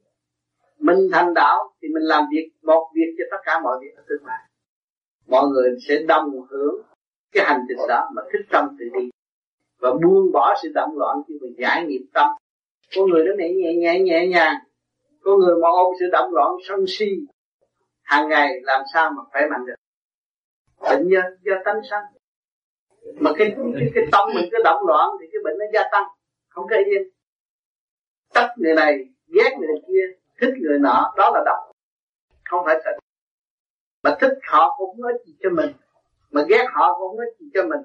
Mình 0.78 0.98
thành 1.12 1.34
đạo 1.34 1.74
thì 1.82 1.88
mình 1.88 2.02
làm 2.02 2.24
việc 2.32 2.50
một 2.62 2.90
việc 2.94 3.14
cho 3.18 3.24
tất 3.30 3.36
cả 3.44 3.60
mọi 3.60 3.78
việc 3.80 3.96
ở 3.96 4.02
tương 4.08 4.26
lai. 4.26 4.38
Mọi 5.26 5.48
người 5.48 5.76
sẽ 5.88 6.02
đồng 6.08 6.30
hưởng 6.50 6.82
cái 7.32 7.44
hành 7.46 7.60
trình 7.68 7.78
đó 7.88 8.10
mà 8.14 8.22
thích 8.32 8.46
tâm 8.50 8.76
tự 8.78 8.84
đi. 9.00 9.10
Và 9.78 9.90
buông 9.90 10.32
bỏ 10.32 10.54
sự 10.62 10.68
động 10.74 10.98
loạn 10.98 11.16
khi 11.28 11.34
mình 11.40 11.54
giải 11.58 11.86
nghiệp 11.86 12.06
tâm. 12.14 12.28
Có 12.96 13.06
người 13.06 13.24
nó 13.24 13.32
nhẹ 13.38 13.52
nhẹ 13.52 13.74
nhẹ 13.74 14.00
nhẹ 14.00 14.26
nhàng. 14.26 14.56
Có 15.20 15.36
người 15.36 15.54
mà 15.62 15.68
ôm 15.68 15.94
sự 16.00 16.06
động 16.12 16.32
loạn 16.32 16.50
sân 16.68 16.84
si 16.88 17.06
hàng 18.02 18.28
ngày 18.28 18.60
làm 18.62 18.80
sao 18.94 19.10
mà 19.16 19.22
khỏe 19.32 19.42
mạnh 19.50 19.66
được? 19.66 19.74
Bệnh 20.80 21.08
do 21.08 21.20
do 21.40 21.52
tánh 21.64 21.80
sanh. 21.90 22.02
Mà 23.20 23.30
cái 23.38 23.56
cái, 23.74 23.90
cái 23.94 24.04
tâm 24.12 24.28
mình 24.34 24.48
cứ 24.52 24.58
động 24.64 24.86
loạn 24.86 25.08
thì 25.20 25.26
cái 25.32 25.40
bệnh 25.44 25.58
nó 25.58 25.64
gia 25.74 25.88
tăng 25.92 26.04
không 26.54 26.66
thể 26.70 26.76
yên 26.86 27.02
tất 28.34 28.48
người 28.56 28.74
này, 28.74 28.98
ghét 29.26 29.50
người 29.60 29.76
kia, 29.88 30.04
thích 30.40 30.54
người 30.60 30.78
nọ, 30.78 31.14
đó 31.16 31.30
là 31.34 31.42
độc. 31.44 31.58
Không 32.44 32.64
phải 32.64 32.80
thật. 32.84 32.92
Mà 34.02 34.16
thích 34.20 34.32
họ 34.42 34.74
cũng 34.78 35.00
nói 35.00 35.12
gì 35.26 35.36
cho 35.42 35.50
mình. 35.50 35.72
Mà 36.30 36.42
ghét 36.48 36.64
họ 36.72 36.98
cũng 36.98 37.16
nói 37.16 37.26
gì 37.38 37.46
cho 37.54 37.62
mình. 37.62 37.80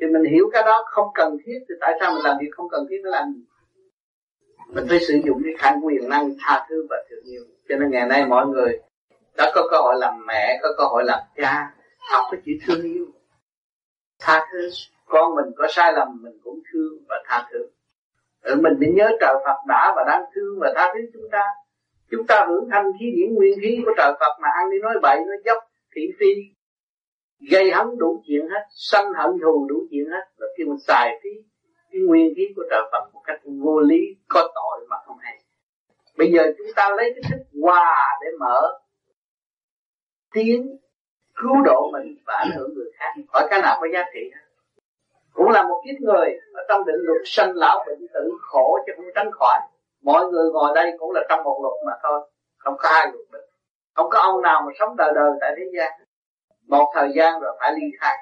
Thì 0.00 0.06
mình 0.06 0.32
hiểu 0.32 0.50
cái 0.52 0.62
đó, 0.62 0.84
không 0.86 1.08
cần 1.14 1.36
thiết. 1.46 1.58
Thì 1.68 1.74
tại 1.80 1.92
sao 2.00 2.12
mình 2.12 2.22
làm 2.24 2.36
việc 2.40 2.48
không 2.52 2.68
cần 2.68 2.86
thiết 2.90 3.00
nó 3.04 3.10
làm 3.10 3.32
gì? 3.32 3.44
Mình 4.68 4.84
phải 4.88 4.98
sử 5.00 5.20
dụng 5.24 5.40
cái 5.44 5.54
khả 5.58 5.76
quyền 5.82 6.08
năng 6.08 6.34
tha 6.40 6.66
thứ 6.68 6.86
và 6.90 6.96
thương 7.10 7.24
yêu. 7.24 7.44
Cho 7.68 7.76
nên 7.76 7.90
ngày 7.90 8.06
nay 8.06 8.26
mọi 8.26 8.46
người, 8.46 8.80
đã 9.36 9.52
có 9.54 9.68
cơ 9.70 9.76
hội 9.76 9.94
làm 9.98 10.26
mẹ, 10.26 10.58
có 10.62 10.68
cơ 10.78 10.84
hội 10.84 11.04
làm 11.04 11.18
cha, 11.36 11.74
học 12.12 12.24
cái 12.30 12.40
chữ 12.44 12.52
thương 12.66 12.82
yêu. 12.82 13.06
Tha 14.18 14.46
thứ. 14.52 14.70
Con 15.04 15.34
mình 15.34 15.54
có 15.56 15.66
sai 15.70 15.92
lầm, 15.92 16.22
mình 16.22 16.38
cũng 16.44 16.60
thương 16.72 17.04
và 17.08 17.22
tha 17.26 17.48
thứ. 17.52 17.58
Ờ, 18.46 18.54
mình 18.54 18.72
phải 18.80 18.88
nhớ 18.94 19.08
trời 19.20 19.34
Phật 19.44 19.56
đã 19.68 19.92
và 19.96 20.04
đang 20.06 20.22
thương 20.34 20.58
và 20.60 20.72
tha 20.76 20.92
thứ 20.94 21.00
chúng 21.12 21.30
ta. 21.32 21.42
Chúng 22.10 22.26
ta 22.26 22.46
hưởng 22.48 22.68
thanh 22.70 22.92
khí 23.00 23.06
điển 23.16 23.34
nguyên 23.34 23.58
khí 23.62 23.82
của 23.84 23.92
trời 23.96 24.12
Phật 24.20 24.38
mà 24.42 24.48
ăn 24.58 24.70
đi 24.70 24.78
nói 24.82 24.94
bậy, 25.02 25.16
nói 25.16 25.36
dốc, 25.44 25.58
thị 25.96 26.02
phi. 26.20 26.26
Gây 27.50 27.70
hấn 27.70 27.86
đủ 27.98 28.22
chuyện 28.26 28.48
hết, 28.48 28.64
sanh 28.70 29.12
hận 29.12 29.30
thù 29.42 29.66
đủ 29.68 29.76
chuyện 29.90 30.04
hết. 30.10 30.24
Là 30.36 30.46
khi 30.58 30.64
mình 30.64 30.78
xài 30.78 31.20
phí 31.22 31.30
cái 31.92 32.00
nguyên 32.00 32.32
khí 32.36 32.42
của 32.56 32.62
trời 32.70 32.82
Phật 32.92 33.10
một 33.12 33.20
cách 33.24 33.40
vô 33.62 33.80
lý, 33.80 34.00
có 34.28 34.40
tội 34.54 34.86
mà 34.90 34.96
không 35.06 35.16
hay. 35.20 35.38
Bây 36.18 36.32
giờ 36.32 36.52
chúng 36.58 36.66
ta 36.76 36.88
lấy 36.96 37.12
cái 37.14 37.30
thức 37.30 37.60
hòa 37.62 38.18
để 38.22 38.28
mở 38.40 38.78
tiến 40.34 40.78
cứu 41.42 41.62
độ 41.64 41.90
mình 41.92 42.16
và 42.26 42.34
ảnh 42.34 42.50
hưởng 42.56 42.74
người 42.74 42.90
khác. 42.98 43.22
Hỏi 43.28 43.46
cái 43.50 43.60
nào 43.62 43.76
có 43.80 43.86
giá 43.92 44.04
trị 44.14 44.20
hết 44.34 44.45
cũng 45.36 45.50
là 45.50 45.62
một 45.62 45.82
kiếp 45.84 46.00
người 46.00 46.28
ở 46.54 46.62
trong 46.68 46.84
định 46.84 46.96
luật 46.98 47.22
sanh 47.24 47.52
lão 47.54 47.84
bệnh 47.86 48.06
tử 48.14 48.30
khổ 48.40 48.78
chứ 48.86 48.92
không 48.96 49.04
tránh 49.14 49.30
khỏi. 49.32 49.58
Mọi 50.02 50.26
người 50.26 50.50
ngồi 50.52 50.70
đây 50.74 50.92
cũng 50.98 51.12
là 51.12 51.22
trong 51.28 51.44
một 51.44 51.58
luật 51.62 51.74
mà 51.86 51.92
thôi, 52.02 52.30
không 52.58 52.74
có 52.78 52.88
hai 52.92 53.06
luật 53.12 53.26
được. 53.32 53.46
Không 53.94 54.10
có 54.10 54.18
ông 54.18 54.42
nào 54.42 54.62
mà 54.66 54.72
sống 54.78 54.96
đời 54.96 55.12
đời 55.14 55.30
tại 55.40 55.54
thế 55.56 55.64
gian. 55.76 55.92
Một 56.66 56.92
thời 56.94 57.08
gian 57.16 57.40
rồi 57.40 57.56
phải 57.60 57.72
ly 57.72 57.86
khai. 58.00 58.16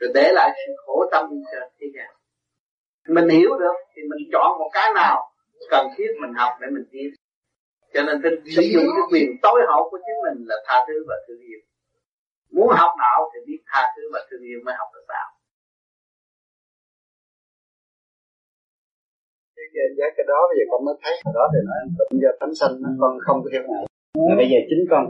Rồi 0.00 0.10
để 0.14 0.32
lại 0.32 0.50
sự 0.66 0.72
khổ 0.86 1.04
tâm 1.12 1.30
cho 1.52 1.58
thế 1.80 1.86
gian. 1.94 2.10
Mình 3.08 3.28
hiểu 3.28 3.58
được 3.58 3.74
thì 3.94 4.02
mình 4.02 4.28
chọn 4.32 4.58
một 4.58 4.70
cái 4.72 4.92
nào 4.94 5.30
cần 5.70 5.86
thiết 5.96 6.08
mình 6.20 6.32
học 6.34 6.52
để 6.60 6.66
mình 6.70 6.84
tiến 6.92 7.10
cho 7.94 8.02
nên 8.02 8.22
phải 8.22 8.30
sử 8.56 8.62
dụng 8.62 8.84
cái 8.96 9.04
quyền 9.12 9.28
tối 9.42 9.60
hậu 9.68 9.90
của 9.90 9.98
chính 10.06 10.18
mình 10.24 10.44
là 10.48 10.56
tha 10.66 10.84
thứ 10.88 11.04
và 11.08 11.14
thương 11.28 11.40
yêu. 11.40 11.60
Muốn 12.50 12.68
học 12.68 12.92
đạo 12.98 13.30
thì 13.34 13.40
biết 13.46 13.58
tha 13.66 13.92
thứ 13.96 14.02
và 14.12 14.20
thương 14.30 14.42
yêu 14.42 14.60
mới 14.64 14.74
học 14.78 14.88
được 14.94 15.04
đạo. 15.08 15.29
Giờ 19.74 19.84
giá 19.98 20.06
cái 20.16 20.24
đó 20.32 20.38
bây 20.48 20.56
giờ 20.58 20.64
con 20.70 20.80
mới 20.86 20.94
thấy 21.02 21.14
hồi 21.24 21.32
đó 21.38 21.44
thì 21.52 21.58
nói 21.68 21.78
tụng 21.98 22.14
do 22.22 22.30
thánh 22.40 22.54
sanh 22.60 22.74
con 23.00 23.12
không 23.26 23.38
có 23.44 23.48
hiểu 23.54 23.64
ngại 23.70 23.84
mà 24.28 24.34
bây 24.40 24.48
giờ 24.52 24.58
chính 24.68 24.82
con 24.90 25.02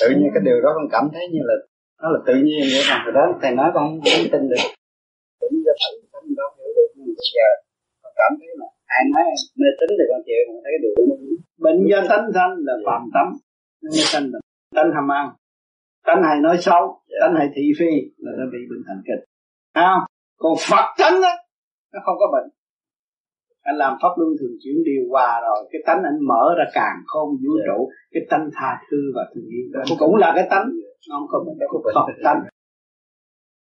tự 0.00 0.08
nhiên 0.18 0.30
cái 0.34 0.42
điều 0.48 0.58
đó 0.64 0.70
con 0.76 0.86
cảm 0.94 1.04
thấy 1.14 1.24
như 1.32 1.42
là 1.48 1.56
nó 2.02 2.08
là 2.14 2.20
tự 2.26 2.34
nhiên 2.46 2.62
vậy 2.72 2.82
mà. 2.90 2.96
Hồi 3.04 3.12
đó 3.18 3.22
thầy 3.42 3.52
nói 3.60 3.68
con 3.74 3.84
không 4.04 4.26
tin 4.32 4.42
được. 4.50 4.64
Tụng 5.40 5.56
do 5.66 5.72
thánh 5.82 5.98
sanh 6.12 6.26
đâu 6.38 6.48
hiểu 6.58 6.70
được 6.76 6.90
nhưng 6.96 7.06
bây 7.18 7.26
giờ 7.36 7.48
con 8.02 8.12
cảm 8.20 8.32
thấy 8.38 8.48
là 8.60 8.66
ai 8.96 9.02
nói 9.12 9.24
mê 9.60 9.68
tín 9.78 9.90
thì 9.98 10.04
con 10.10 10.20
chịu 10.26 10.40
con 10.46 10.56
thấy 10.62 10.72
cái 10.74 10.80
điều 10.84 10.92
đó 10.96 11.16
bệnh 11.64 11.78
do 11.90 11.98
tánh 12.10 12.26
sanh 12.36 12.52
là 12.66 12.74
phạm 12.86 13.02
tánh 13.14 13.30
mê 13.82 14.00
sanh 14.12 14.26
là 14.32 14.38
tánh 14.76 14.90
ham 14.94 15.12
ăn. 15.20 15.26
Tánh 16.06 16.22
hay 16.28 16.36
nói 16.46 16.56
xấu 16.66 16.82
tánh 17.20 17.34
hay 17.38 17.48
thị 17.54 17.62
phi 17.78 17.90
là 18.24 18.32
nó 18.38 18.44
bị 18.52 18.58
bệnh 18.70 18.82
thành 18.86 19.02
kịch. 19.08 19.22
Không? 19.74 20.02
Còn 20.42 20.52
phật 20.70 20.86
tánh 20.98 21.22
á 21.22 21.34
nó 21.92 21.98
không 22.04 22.16
có 22.20 22.26
bệnh 22.34 22.48
anh 23.68 23.76
làm 23.82 23.92
pháp 24.02 24.12
luân 24.18 24.30
thường 24.40 24.56
chuyển 24.62 24.76
điều 24.88 25.02
hòa 25.12 25.40
rồi 25.46 25.68
cái 25.72 25.80
tánh 25.86 26.00
anh 26.10 26.18
mở 26.30 26.44
ra 26.58 26.64
càng 26.78 26.96
không 27.06 27.28
vũ 27.42 27.52
yeah. 27.56 27.66
trụ 27.66 27.78
cái 28.12 28.22
tánh 28.30 28.44
tha 28.56 28.70
thứ 28.90 29.00
và 29.16 29.22
thương 29.32 29.48
yêu. 29.54 29.66
Yeah. 29.74 29.98
cũng 30.02 30.16
là 30.22 30.32
cái 30.36 30.46
tánh 30.50 30.66
nó 31.08 31.14
không 31.18 31.28
có 31.30 31.38
bệnh 31.84 31.94
phật 31.94 32.06
tánh. 32.24 32.40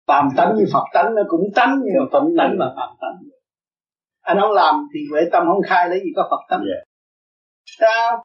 Phàm 0.07 0.25
tánh 0.37 0.51
như 0.57 0.65
phật 0.73 0.85
tánh 0.93 1.15
nó 1.15 1.21
cũng 1.27 1.45
tánh 1.55 1.71
như 1.83 1.91
phật 2.11 2.25
tánh. 2.37 2.53
và 2.59 2.67
phàm 2.77 2.91
tánh. 3.01 3.17
Anh 4.21 4.37
không 4.41 4.53
làm 4.61 4.75
thì 4.93 4.99
huệ 5.11 5.21
tâm 5.31 5.43
không 5.47 5.63
khai 5.69 5.89
lấy 5.89 5.99
gì 5.99 6.11
có 6.15 6.27
phật 6.31 6.43
tánh. 6.49 6.63
Yeah. 6.71 6.83
sao? 7.79 8.23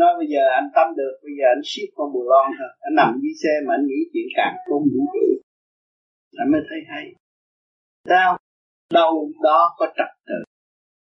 Nói 0.00 0.12
bây 0.18 0.26
giờ 0.32 0.42
anh 0.58 0.68
tâm 0.76 0.86
được 0.96 1.14
bây 1.24 1.32
giờ 1.38 1.44
anh 1.54 1.62
siết 1.64 1.88
con 1.96 2.12
bù 2.12 2.22
lon 2.30 2.46
thôi. 2.58 2.70
Anh 2.86 2.94
nằm 3.00 3.08
dưới 3.22 3.34
xe 3.42 3.52
mà 3.66 3.74
anh 3.74 3.86
nghĩ 3.86 4.00
chuyện 4.12 4.28
càng 4.36 4.54
không 4.66 4.82
vũ 4.92 5.02
trụ. 5.14 5.28
Anh 6.42 6.48
mới 6.52 6.60
thấy 6.68 6.78
hay. 6.90 7.04
Sao 8.08 8.38
đâu 8.90 9.30
đó 9.42 9.74
có 9.78 9.86
trật 9.86 10.08
tự 10.26 10.34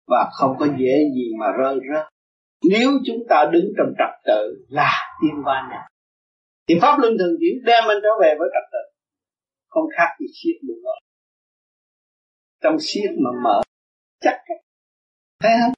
và 0.07 0.31
không 0.33 0.57
có 0.59 0.67
dễ 0.67 0.95
gì 1.15 1.31
mà 1.41 1.47
rơi 1.59 1.75
rớt. 1.75 2.07
Nếu 2.71 2.91
chúng 3.07 3.23
ta 3.29 3.45
đứng 3.53 3.73
trong 3.79 3.95
trật 3.99 4.15
tự 4.25 4.65
là 4.69 4.93
tiên 5.23 5.43
va 5.45 5.69
nhà. 5.71 5.87
thì 6.69 6.79
pháp 6.83 6.99
luân 6.99 7.13
thường 7.19 7.37
chuyển 7.41 7.65
đem 7.65 7.85
anh 7.89 7.99
trở 8.03 8.09
về 8.23 8.35
với 8.39 8.49
trật 8.53 8.71
tự, 8.73 9.01
không 9.69 9.85
khác 9.97 10.17
gì 10.21 10.27
siết 10.35 10.57
được 10.69 10.81
rồi. 10.85 11.01
Trong 12.61 12.77
siết 12.81 13.11
mà 13.25 13.31
mở, 13.45 13.61
chắc 14.21 14.37
thấy 15.41 15.53
không? 15.61 15.73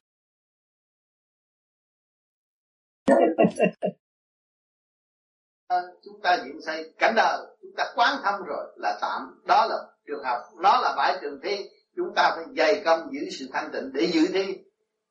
Chúng 6.03 6.21
ta 6.23 6.37
diễn 6.45 6.61
xây 6.61 6.93
cảnh 6.97 7.13
đời, 7.15 7.37
chúng 7.61 7.71
ta 7.77 7.83
quán 7.95 8.19
thâm 8.23 8.33
rồi 8.47 8.73
là 8.77 8.97
tạm. 9.01 9.21
Đó 9.47 9.65
là 9.69 9.75
trường 10.07 10.23
học 10.23 10.37
nó 10.61 10.81
là 10.81 10.93
bãi 10.97 11.17
trường 11.21 11.39
thiên 11.43 11.61
chúng 11.95 12.13
ta 12.15 12.33
phải 12.35 12.45
dày 12.57 12.81
công 12.85 13.09
giữ 13.13 13.19
sự 13.39 13.47
thanh 13.53 13.69
tịnh 13.73 13.91
để 13.93 14.07
giữ 14.13 14.27
thi 14.33 14.57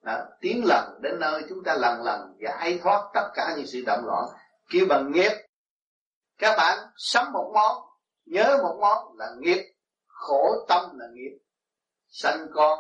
đó, 0.03 0.19
tiến 0.41 0.65
lần 0.65 0.99
đến 1.03 1.21
nơi 1.21 1.43
chúng 1.49 1.65
ta 1.65 1.75
lần 1.75 2.03
lần 2.03 2.37
giải 2.39 2.79
thoát 2.83 3.11
tất 3.15 3.31
cả 3.35 3.55
những 3.57 3.67
sự 3.67 3.83
động 3.87 4.05
loạn. 4.05 4.25
Kêu 4.71 4.87
bằng 4.89 5.13
nghiệp. 5.13 5.33
Các 6.39 6.55
bạn 6.57 6.79
sống 6.97 7.33
một 7.33 7.51
món 7.55 7.83
nhớ 8.27 8.59
một 8.63 8.79
món 8.81 9.19
là 9.19 9.31
nghiệp. 9.39 9.75
Khổ 10.07 10.65
tâm 10.69 10.99
là 10.99 11.07
nghiệp. 11.13 11.39
Sanh 12.09 12.47
con 12.55 12.79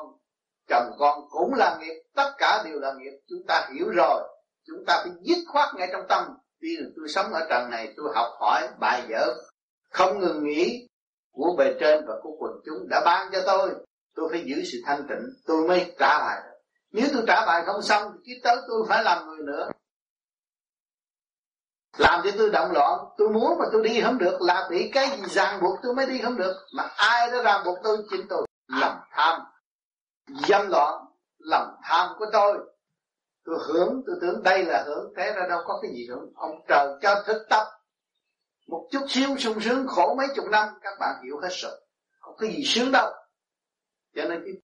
chồng 0.69 0.91
con 0.99 1.29
cũng 1.31 1.55
là 1.55 1.79
nghiệp. 1.81 2.03
Tất 2.15 2.33
cả 2.39 2.63
đều 2.65 2.81
là 2.81 2.93
nghiệp. 2.93 3.21
Chúng 3.29 3.47
ta 3.49 3.71
hiểu 3.75 3.91
rồi. 3.91 4.23
Chúng 4.67 4.85
ta 4.87 5.03
phải 5.03 5.13
dứt 5.21 5.39
khoát 5.49 5.75
ngay 5.75 5.89
trong 5.93 6.07
tâm. 6.09 6.25
Tuy 6.61 6.77
là 6.77 6.89
tôi 6.97 7.09
sống 7.09 7.33
ở 7.33 7.47
trần 7.51 7.71
này 7.71 7.95
tôi 7.97 8.13
học 8.15 8.33
hỏi 8.41 8.69
bài 8.81 9.03
vở 9.09 9.35
không 9.91 10.21
ngừng 10.21 10.45
nghỉ 10.45 10.89
của 11.33 11.55
bề 11.59 11.75
trên 11.81 12.05
và 12.07 12.15
của 12.23 12.37
quần 12.39 12.53
chúng 12.65 12.89
đã 12.89 13.03
ban 13.05 13.33
cho 13.33 13.43
tôi 13.47 13.71
tôi 14.15 14.29
phải 14.31 14.45
giữ 14.47 14.63
sự 14.73 14.79
thanh 14.87 15.07
tịnh, 15.09 15.27
tôi 15.47 15.69
mới 15.69 15.95
trả 15.99 16.19
bài 16.19 16.53
nếu 16.93 17.09
tôi 17.13 17.23
trả 17.27 17.47
bài 17.47 17.63
không 17.67 17.83
xong 17.83 18.13
thì 18.27 18.33
tới 18.45 18.57
tôi 18.69 18.87
phải 18.89 19.05
làm 19.05 19.27
người 19.27 19.39
nữa. 19.47 19.71
Làm 21.99 22.21
cho 22.25 22.31
tôi 22.39 22.51
động 22.51 22.73
loạn, 22.73 22.99
tôi 23.19 23.29
muốn 23.29 23.59
mà 23.59 23.65
tôi 23.73 23.83
đi 23.83 24.01
không 24.01 24.19
được, 24.19 24.43
là 24.43 24.69
bị 24.71 24.91
cái 24.95 25.09
gì 25.09 25.23
ràng 25.31 25.61
buộc 25.63 25.79
tôi 25.83 25.95
mới 25.95 26.07
đi 26.07 26.21
không 26.23 26.37
được. 26.37 26.55
Mà 26.73 26.83
ai 26.97 27.31
đã 27.31 27.43
ràng 27.43 27.65
buộc 27.65 27.79
tôi? 27.83 27.97
Chính 28.11 28.27
tôi. 28.29 28.47
Lòng 28.69 28.99
tham. 29.11 29.41
Dâm 30.49 30.69
loạn, 30.69 31.05
lòng 31.39 31.77
tham 31.83 32.09
của 32.19 32.27
tôi. 32.33 32.59
Tôi 33.45 33.59
hưởng 33.67 34.03
tôi 34.07 34.17
tưởng 34.21 34.43
đây 34.43 34.65
là 34.65 34.85
hưởng 34.87 35.13
thế 35.17 35.33
ra 35.33 35.47
đâu 35.49 35.61
có 35.67 35.79
cái 35.83 35.91
gì 35.95 36.07
hưởng 36.09 36.33
ông 36.35 36.51
trời 36.69 36.89
cho 37.03 37.23
thức 37.27 37.47
tập 37.51 37.67
một 38.69 38.89
chút 38.91 39.03
xíu 39.09 39.37
sung 39.39 39.61
sướng 39.61 39.87
khổ 39.87 40.15
mấy 40.15 40.27
chục 40.37 40.45
năm, 40.51 40.69
các 40.83 40.99
bạn 41.01 41.15
hiểu 41.25 41.39
hết 41.43 41.49
rồi. 41.51 41.81
Không 42.21 42.37
có 42.39 42.47
gì 42.47 42.65
sướng 42.65 42.93
đâu 42.93 43.13
cho 44.15 44.25
nên 44.25 44.43
cái 44.45 44.55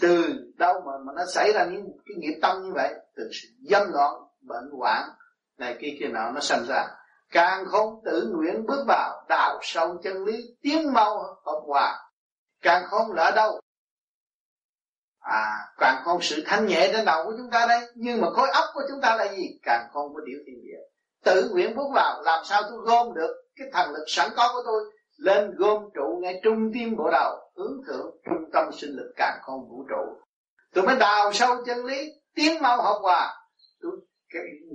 từ 0.00 0.24
đâu 0.56 0.74
mà 0.86 0.92
mà 1.06 1.12
nó 1.16 1.22
xảy 1.34 1.52
ra 1.52 1.64
những 1.64 1.86
cái 2.06 2.16
nghiệp 2.16 2.38
tâm 2.42 2.62
như 2.62 2.72
vậy, 2.74 2.94
từ 3.16 3.30
sự 3.32 3.48
dâm 3.70 3.92
loạn, 3.92 4.14
bệnh 4.40 4.70
hoạn, 4.78 5.08
này 5.58 5.76
kia 5.80 5.96
kia 6.00 6.08
nào 6.08 6.32
nó 6.32 6.40
sinh 6.40 6.64
ra. 6.68 6.86
Càng 7.30 7.64
không 7.66 8.00
tự 8.04 8.32
nguyện 8.34 8.66
bước 8.66 8.84
vào 8.88 9.24
đào 9.28 9.58
sâu 9.62 9.98
chân 10.02 10.24
lý, 10.24 10.56
tiến 10.62 10.92
mau 10.92 11.18
hợp 11.46 11.60
hòa. 11.66 12.10
Càng 12.62 12.84
không 12.86 13.12
lỡ 13.12 13.32
đâu. 13.36 13.60
À 15.20 15.68
càng 15.78 16.02
không 16.04 16.22
sự 16.22 16.42
thanh 16.46 16.66
nhẹ 16.66 16.90
trên 16.92 17.04
đầu 17.04 17.24
của 17.24 17.32
chúng 17.38 17.50
ta 17.50 17.66
đây. 17.68 17.80
Nhưng 17.94 18.20
mà 18.20 18.30
khối 18.30 18.48
óc 18.50 18.64
của 18.74 18.82
chúng 18.90 19.00
ta 19.00 19.16
là 19.16 19.32
gì? 19.32 19.58
Càng 19.62 19.88
không 19.92 20.14
có 20.14 20.20
điều 20.26 20.38
thiên 20.46 20.62
địa. 20.62 20.78
Tự 21.24 21.50
nguyện 21.52 21.76
bước 21.76 21.88
vào, 21.94 22.22
làm 22.22 22.44
sao 22.44 22.62
tôi 22.62 22.78
gom 22.84 23.14
được 23.14 23.44
cái 23.56 23.68
thần 23.72 23.90
lực 23.90 24.04
sẵn 24.06 24.30
có 24.36 24.50
của 24.52 24.62
tôi? 24.66 24.84
Lên 25.18 25.54
gom 25.56 25.82
trụ 25.94 26.18
ngay 26.22 26.40
trung 26.44 26.70
tim 26.74 26.96
bộ 26.96 27.10
đầu 27.10 27.36
hướng 27.56 27.80
thượng 27.86 28.16
trung 28.24 28.50
tâm 28.52 28.72
sinh 28.72 28.90
lực 28.90 29.12
càng 29.16 29.38
không 29.42 29.68
vũ 29.68 29.84
trụ. 29.88 30.20
Tôi 30.74 30.86
mới 30.86 30.96
đào 30.96 31.32
sâu 31.32 31.64
chân 31.66 31.84
lý, 31.84 32.12
tiến 32.34 32.62
mau 32.62 32.82
học 32.82 32.98
hòa. 33.02 33.34
Tôi 33.80 33.92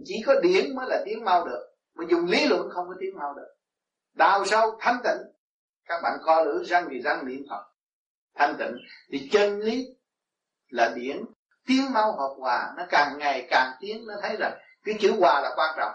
chỉ 0.06 0.24
có 0.26 0.36
điển 0.42 0.76
mới 0.76 0.86
là 0.90 1.02
tiến 1.06 1.26
mau 1.26 1.46
được, 1.46 1.68
mà 1.96 2.06
dùng 2.10 2.26
lý 2.26 2.46
luận 2.46 2.70
không 2.70 2.88
có 2.88 2.96
tiến 3.00 3.16
mau 3.20 3.34
được. 3.34 3.56
Đào 4.14 4.46
sâu, 4.46 4.78
thanh 4.80 4.98
tịnh. 5.04 5.34
Các 5.86 6.00
bạn 6.04 6.18
co 6.24 6.44
lưỡi 6.44 6.66
răng 6.66 6.88
thì 6.92 7.02
răng 7.02 7.26
niệm 7.26 7.44
phật. 7.50 7.64
Thanh 8.36 8.56
tịnh, 8.60 8.78
thì 9.12 9.30
chân 9.32 9.60
lý 9.60 9.88
là 10.70 10.94
điển. 10.96 11.26
Tiếng 11.68 11.94
mau 11.94 12.12
hợp 12.12 12.36
hòa, 12.40 12.74
nó 12.78 12.84
càng 12.90 13.18
ngày 13.18 13.48
càng 13.50 13.72
tiến, 13.80 14.06
nó 14.08 14.14
thấy 14.22 14.36
rằng 14.40 14.54
cái 14.84 14.96
chữ 15.00 15.14
hòa 15.20 15.42
là 15.42 15.54
quan 15.56 15.76
trọng 15.78 15.94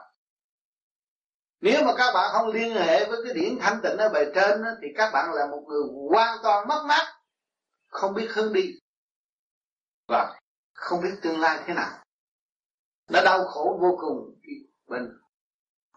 nếu 1.61 1.85
mà 1.85 1.93
các 1.97 2.13
bạn 2.15 2.31
không 2.33 2.49
liên 2.49 2.75
hệ 2.75 3.05
với 3.05 3.19
cái 3.25 3.35
điển 3.35 3.59
thanh 3.61 3.81
tịnh 3.83 3.97
ở 3.97 4.09
bề 4.09 4.25
trên 4.35 4.63
đó, 4.63 4.69
thì 4.83 4.89
các 4.97 5.11
bạn 5.13 5.35
là 5.35 5.47
một 5.47 5.65
người 5.69 5.83
hoàn 6.11 6.39
toàn 6.43 6.69
mất 6.69 6.85
mát 6.89 7.19
không 7.89 8.15
biết 8.15 8.29
hướng 8.31 8.53
đi. 8.53 8.79
Và 10.09 10.39
không 10.75 11.01
biết 11.01 11.15
tương 11.23 11.41
lai 11.41 11.63
thế 11.67 11.75
nào. 11.75 11.91
Nó 13.11 13.21
đau 13.25 13.45
khổ 13.45 13.79
vô 13.81 13.97
cùng 14.01 14.41
bên 14.87 15.19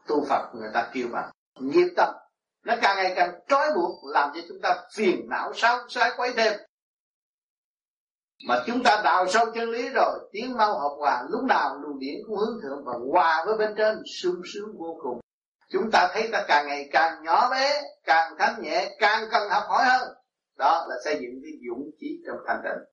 tu 0.08 0.26
Phật 0.26 0.52
người 0.56 0.70
ta 0.74 0.90
kêu 0.94 1.08
bằng 1.12 1.32
nghiệp 1.60 1.94
tâm. 1.98 2.10
Nó 2.66 2.76
càng 2.82 2.96
ngày 2.96 3.14
càng 3.16 3.40
trói 3.48 3.74
buộc 3.76 4.06
làm 4.06 4.32
cho 4.36 4.42
chúng 4.48 4.62
ta 4.62 4.84
phiền 4.96 5.30
não 5.30 5.54
sao 5.56 5.90
sai 5.90 6.12
quấy 6.18 6.34
thêm. 6.38 6.54
Mà 8.48 8.64
chúng 8.68 8.84
ta 8.84 9.02
đào 9.04 9.28
sâu 9.28 9.46
chân 9.56 9.70
lý 9.70 9.90
rồi 9.90 10.30
tiến 10.32 10.58
mau 10.58 10.80
học 10.80 10.94
hòa 10.98 11.24
lúc 11.30 11.44
nào 11.44 11.78
luồng 11.78 12.00
điển 12.00 12.16
cũng 12.28 12.38
hướng 12.38 12.60
thượng 12.62 12.84
và 12.86 12.94
hòa 13.12 13.44
với 13.46 13.58
bên 13.58 13.74
trên 13.78 14.02
sung 14.22 14.42
sướng 14.54 14.78
vô 14.78 15.00
cùng 15.04 15.20
chúng 15.72 15.92
ta 15.92 16.10
thấy 16.14 16.30
ta 16.32 16.46
càng 16.48 16.68
ngày 16.68 16.90
càng 16.92 17.24
nhỏ 17.24 17.50
bé, 17.52 17.82
càng 18.04 18.34
thanh 18.40 18.62
nhẹ, 18.62 18.96
càng 19.00 19.24
cần 19.32 19.50
học 19.50 19.64
hỏi 19.68 19.86
hơn. 19.86 20.08
Đó 20.58 20.86
là 20.90 20.96
xây 21.06 21.14
dựng 21.14 21.42
cái 21.44 21.52
dũng 21.68 21.90
chí 22.00 22.22
trong 22.28 22.38
thanh 22.48 22.62
tịnh. 22.64 22.84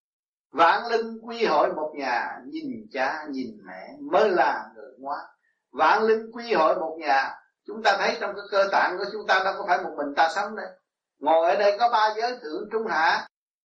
Vạn 0.52 0.86
linh 0.86 1.18
quy 1.22 1.46
hội 1.46 1.72
một 1.72 1.92
nhà, 1.96 2.38
nhìn 2.46 2.86
cha, 2.92 3.24
nhìn 3.30 3.58
mẹ, 3.66 3.96
mới 4.12 4.30
là 4.30 4.68
người 4.74 4.92
ngoan. 4.98 5.24
Vạn 5.72 6.02
linh 6.02 6.30
quy 6.32 6.54
hội 6.54 6.76
một 6.76 6.96
nhà, 7.00 7.34
chúng 7.66 7.82
ta 7.82 7.96
thấy 7.98 8.16
trong 8.20 8.34
cái 8.34 8.44
cơ 8.50 8.68
tạng 8.72 8.98
của 8.98 9.04
chúng 9.12 9.26
ta 9.26 9.40
đâu 9.44 9.54
có 9.58 9.64
phải 9.68 9.78
một 9.82 9.94
mình 9.96 10.14
ta 10.16 10.28
sống 10.34 10.56
đây 10.56 10.66
ngồi 11.18 11.50
ở 11.50 11.56
đây 11.56 11.76
có 11.78 11.88
ba 11.92 12.14
giới 12.16 12.38
thượng 12.42 12.68
trung 12.72 12.86
hạ, 12.86 13.26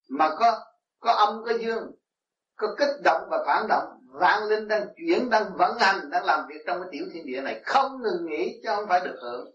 mà 0.10 0.30
có 0.40 0.60
có 1.00 1.12
âm, 1.12 1.44
có 1.46 1.52
dương, 1.62 1.92
có 2.56 2.76
kích 2.78 3.02
động 3.04 3.22
và 3.30 3.44
phản 3.48 3.68
động 3.68 4.01
vạn 4.12 4.44
linh 4.44 4.68
đang 4.68 4.88
chuyển, 4.96 5.30
đang 5.30 5.44
vận 5.58 5.78
hành, 5.80 6.10
đang 6.10 6.26
làm 6.26 6.48
việc 6.48 6.64
trong 6.68 6.82
cái 6.82 6.90
tiểu 6.92 7.06
thiên 7.14 7.26
địa 7.26 7.42
này. 7.42 7.62
Không 7.66 8.02
ngừng 8.02 8.26
nghỉ 8.26 8.60
chứ 8.64 8.70
không 8.76 8.86
phải 8.90 9.00
được 9.00 9.20
hưởng. 9.22 9.52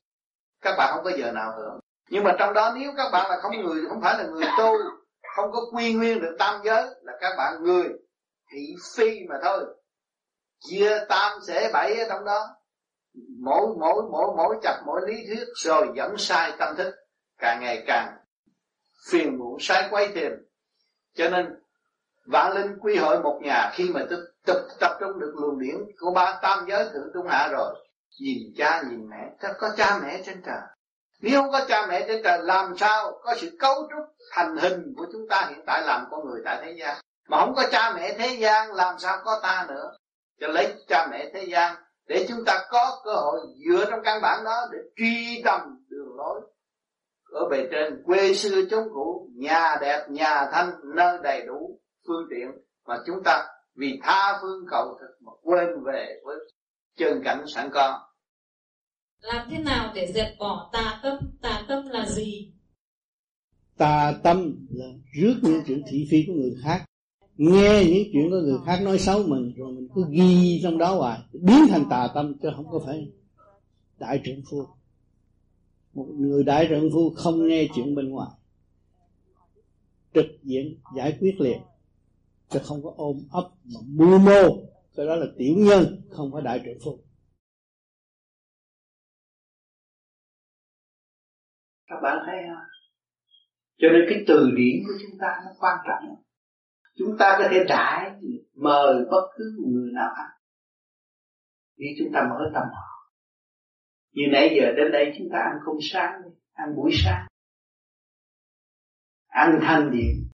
Các 0.60 0.74
bạn 0.78 0.94
không 0.94 1.04
có 1.04 1.10
giờ 1.18 1.32
nào 1.32 1.52
hưởng. 1.56 1.80
Nhưng 2.10 2.24
mà 2.24 2.32
trong 2.38 2.54
đó 2.54 2.72
nếu 2.78 2.92
các 2.96 3.10
bạn 3.12 3.30
là 3.30 3.36
không 3.40 3.52
người 3.62 3.86
không 3.88 4.00
phải 4.02 4.18
là 4.18 4.24
người 4.24 4.44
tu 4.58 4.72
không 5.36 5.52
có 5.52 5.60
quy 5.72 5.92
nguyên 5.94 6.20
được 6.20 6.36
tam 6.38 6.60
giới, 6.64 6.86
là 7.02 7.12
các 7.20 7.34
bạn 7.38 7.62
người 7.62 7.84
thị 8.52 8.74
phi 8.96 9.20
mà 9.28 9.36
thôi. 9.42 9.64
Chia 10.68 10.98
tam 11.08 11.32
sẽ 11.46 11.70
bảy 11.72 11.94
ở 11.94 12.06
trong 12.08 12.24
đó. 12.24 12.46
Mỗi 13.40 13.66
mỗi 13.80 14.02
mỗi 14.10 14.34
mỗi 14.36 14.56
chặt 14.62 14.82
mỗi 14.86 15.00
lý 15.06 15.14
thuyết 15.26 15.44
rồi 15.64 15.88
dẫn 15.96 16.14
sai 16.18 16.52
tâm 16.58 16.76
thức. 16.76 16.94
Càng 17.38 17.60
ngày 17.60 17.84
càng 17.86 18.16
phiền 19.10 19.38
muộn, 19.38 19.56
sai 19.60 19.88
quay 19.90 20.08
tìm 20.14 20.32
cho 21.14 21.28
nên 21.30 21.46
vạn 22.26 22.52
linh 22.52 22.78
quy 22.80 22.96
hội 22.96 23.22
một 23.22 23.40
nhà 23.42 23.70
khi 23.74 23.90
mà 23.94 24.06
tức 24.10 24.35
tập, 24.46 24.56
tập 24.80 24.96
trung 25.00 25.18
được 25.20 25.32
luồng 25.36 25.58
điển 25.58 25.76
của 26.00 26.10
ba 26.10 26.38
tam 26.42 26.66
giới 26.68 26.84
thượng 26.84 27.10
trung 27.14 27.26
hạ 27.28 27.48
rồi. 27.52 27.74
Nhìn 28.20 28.38
cha 28.56 28.82
nhìn 28.90 29.08
mẹ 29.10 29.30
chắc 29.40 29.52
có 29.58 29.70
cha 29.76 29.98
mẹ 30.02 30.22
trên 30.26 30.42
trời. 30.46 30.60
Nếu 31.20 31.42
không 31.42 31.52
có 31.52 31.64
cha 31.68 31.86
mẹ 31.86 32.04
trên 32.08 32.22
trời 32.24 32.38
làm 32.42 32.76
sao 32.76 33.18
có 33.22 33.34
sự 33.36 33.56
cấu 33.58 33.74
trúc 33.74 34.16
thành 34.32 34.56
hình 34.56 34.94
của 34.96 35.06
chúng 35.12 35.28
ta 35.28 35.46
hiện 35.50 35.64
tại 35.66 35.82
làm 35.82 36.04
con 36.10 36.26
người 36.26 36.40
tại 36.44 36.62
thế 36.64 36.76
gian? 36.78 36.96
Mà 37.28 37.40
không 37.40 37.54
có 37.54 37.64
cha 37.70 37.92
mẹ 37.96 38.14
thế 38.18 38.36
gian 38.38 38.72
làm 38.72 38.98
sao 38.98 39.18
có 39.24 39.40
ta 39.42 39.66
nữa? 39.68 39.92
Cho 40.40 40.48
lấy 40.48 40.74
cha 40.88 41.06
mẹ 41.10 41.30
thế 41.34 41.44
gian 41.44 41.76
để 42.08 42.26
chúng 42.28 42.44
ta 42.46 42.66
có 42.70 43.00
cơ 43.04 43.12
hội 43.12 43.40
dựa 43.68 43.84
trong 43.90 44.00
căn 44.04 44.20
bản 44.22 44.44
đó 44.44 44.68
để 44.72 44.78
truy 44.96 45.42
tầm 45.44 45.60
đường 45.88 46.16
lối. 46.16 46.40
Ở 47.32 47.48
bề 47.50 47.68
trên 47.70 48.02
quê 48.06 48.34
xưa 48.34 48.62
chốn 48.70 48.88
cũ 48.94 49.28
nhà 49.36 49.76
đẹp 49.80 50.06
nhà 50.08 50.48
thanh 50.52 50.70
nơi 50.94 51.18
đầy 51.22 51.46
đủ 51.46 51.80
phương 52.06 52.26
tiện 52.30 52.52
mà 52.86 52.98
chúng 53.06 53.22
ta 53.24 53.48
vì 53.76 53.98
tha 54.02 54.38
phương 54.42 54.64
cầu 54.70 54.98
thực 55.00 55.26
mà 55.26 55.32
quên 55.42 55.68
về 55.86 56.20
với 56.24 56.36
chân 56.96 57.20
cảnh 57.24 57.44
sẵn 57.46 57.68
có. 57.72 58.00
Làm 59.20 59.48
thế 59.50 59.58
nào 59.58 59.92
để 59.94 60.12
dẹp 60.12 60.38
bỏ 60.38 60.70
tà 60.72 61.00
tâm? 61.02 61.18
Tà 61.42 61.64
tâm 61.68 61.88
là 61.88 62.06
gì? 62.06 62.52
Tà 63.76 64.14
tâm 64.22 64.66
là 64.70 64.86
rước 65.12 65.34
những 65.42 65.62
chuyện 65.66 65.82
thị 65.88 66.08
phi 66.10 66.24
của 66.26 66.32
người 66.32 66.54
khác. 66.62 66.84
Nghe 67.36 67.84
những 67.84 68.04
chuyện 68.12 68.30
của 68.30 68.36
người 68.36 68.58
khác 68.66 68.78
nói 68.82 68.98
xấu 68.98 69.22
mình 69.22 69.52
rồi 69.56 69.72
mình 69.72 69.88
cứ 69.94 70.04
ghi 70.10 70.60
trong 70.62 70.78
đó 70.78 70.94
hoài. 70.94 71.18
Biến 71.32 71.66
thành 71.68 71.84
tà 71.90 72.08
tâm 72.14 72.34
chứ 72.42 72.48
không 72.56 72.70
có 72.70 72.80
phải 72.86 73.12
đại 73.98 74.20
trưởng 74.24 74.42
phu. 74.50 74.66
Một 75.94 76.06
người 76.18 76.44
đại 76.44 76.66
trưởng 76.68 76.90
phu 76.92 77.10
không 77.16 77.48
nghe 77.48 77.66
chuyện 77.74 77.94
bên 77.94 78.08
ngoài. 78.08 78.30
Trực 80.14 80.26
diện 80.42 80.80
giải 80.96 81.16
quyết 81.20 81.40
liền 81.40 81.58
chứ 82.48 82.58
không 82.64 82.82
có 82.82 82.94
ôm 82.96 83.16
ấp 83.32 83.50
mà 83.64 83.80
mưu 83.86 84.18
mô. 84.18 84.66
Cái 84.96 85.06
đó 85.06 85.16
là 85.16 85.26
tiểu 85.38 85.54
nhân, 85.58 85.84
không 86.10 86.30
phải 86.32 86.42
đại 86.42 86.62
trưởng 86.64 86.78
phu. 86.84 87.04
Các 91.86 91.96
bạn 92.02 92.18
thấy 92.26 92.36
không? 92.48 92.64
Cho 93.78 93.88
nên 93.92 94.02
cái 94.08 94.24
từ 94.28 94.50
điển 94.56 94.82
của 94.86 94.92
chúng 95.02 95.18
ta 95.20 95.26
nó 95.44 95.50
quan 95.58 95.78
trọng. 95.88 96.24
Chúng 96.94 97.16
ta 97.18 97.36
có 97.38 97.48
thể 97.50 97.64
đại 97.68 98.10
mời 98.54 98.94
bất 99.10 99.26
cứ 99.36 99.44
người 99.66 99.92
nào 99.92 100.10
ăn 100.16 100.30
vì 101.76 101.86
chúng 101.98 102.12
ta 102.14 102.20
mở 102.30 102.50
tâm 102.54 102.64
họ. 102.74 103.12
Như 104.12 104.22
nãy 104.32 104.56
giờ 104.56 104.72
đến 104.76 104.92
đây 104.92 105.14
chúng 105.18 105.28
ta 105.32 105.38
ăn 105.38 105.58
cơm 105.66 105.76
sáng 105.80 106.12
ăn 106.52 106.76
buổi 106.76 106.90
sáng. 107.04 107.26
Ăn 109.26 109.58
thanh 109.62 109.90
điện 109.90 110.28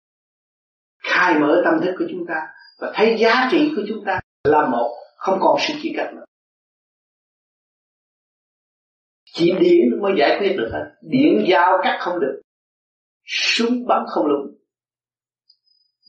khai 1.02 1.38
mở 1.38 1.62
tâm 1.64 1.74
thức 1.84 1.94
của 1.98 2.04
chúng 2.10 2.26
ta 2.28 2.34
và 2.80 2.92
thấy 2.94 3.16
giá 3.18 3.48
trị 3.50 3.72
của 3.76 3.82
chúng 3.88 4.04
ta 4.06 4.20
là 4.44 4.66
một, 4.66 4.96
không 5.16 5.38
còn 5.40 5.56
sự 5.60 5.74
chia 5.82 5.92
cách 5.96 6.14
nữa. 6.14 6.24
Chỉ 9.32 9.52
điển 9.60 10.02
mới 10.02 10.12
giải 10.18 10.36
quyết 10.38 10.56
được 10.56 10.70
hết 10.72 10.84
điển 11.00 11.44
giao 11.48 11.78
cắt 11.82 11.98
không 12.00 12.20
được. 12.20 12.40
Súng 13.26 13.86
bắn 13.86 14.04
không 14.08 14.26
lúng. 14.26 14.46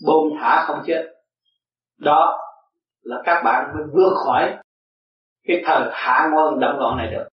Bom 0.06 0.40
thả 0.40 0.64
không 0.68 0.84
chết. 0.88 1.14
Đó 1.98 2.40
là 3.02 3.22
các 3.26 3.42
bạn 3.46 3.72
mới 3.74 3.84
vượt 3.94 4.14
khỏi 4.26 4.58
cái 5.48 5.62
thời 5.66 5.90
hạ 5.92 6.30
ngôn 6.32 6.60
động 6.60 6.80
loạn 6.80 6.98
này 6.98 7.12
được. 7.12 7.28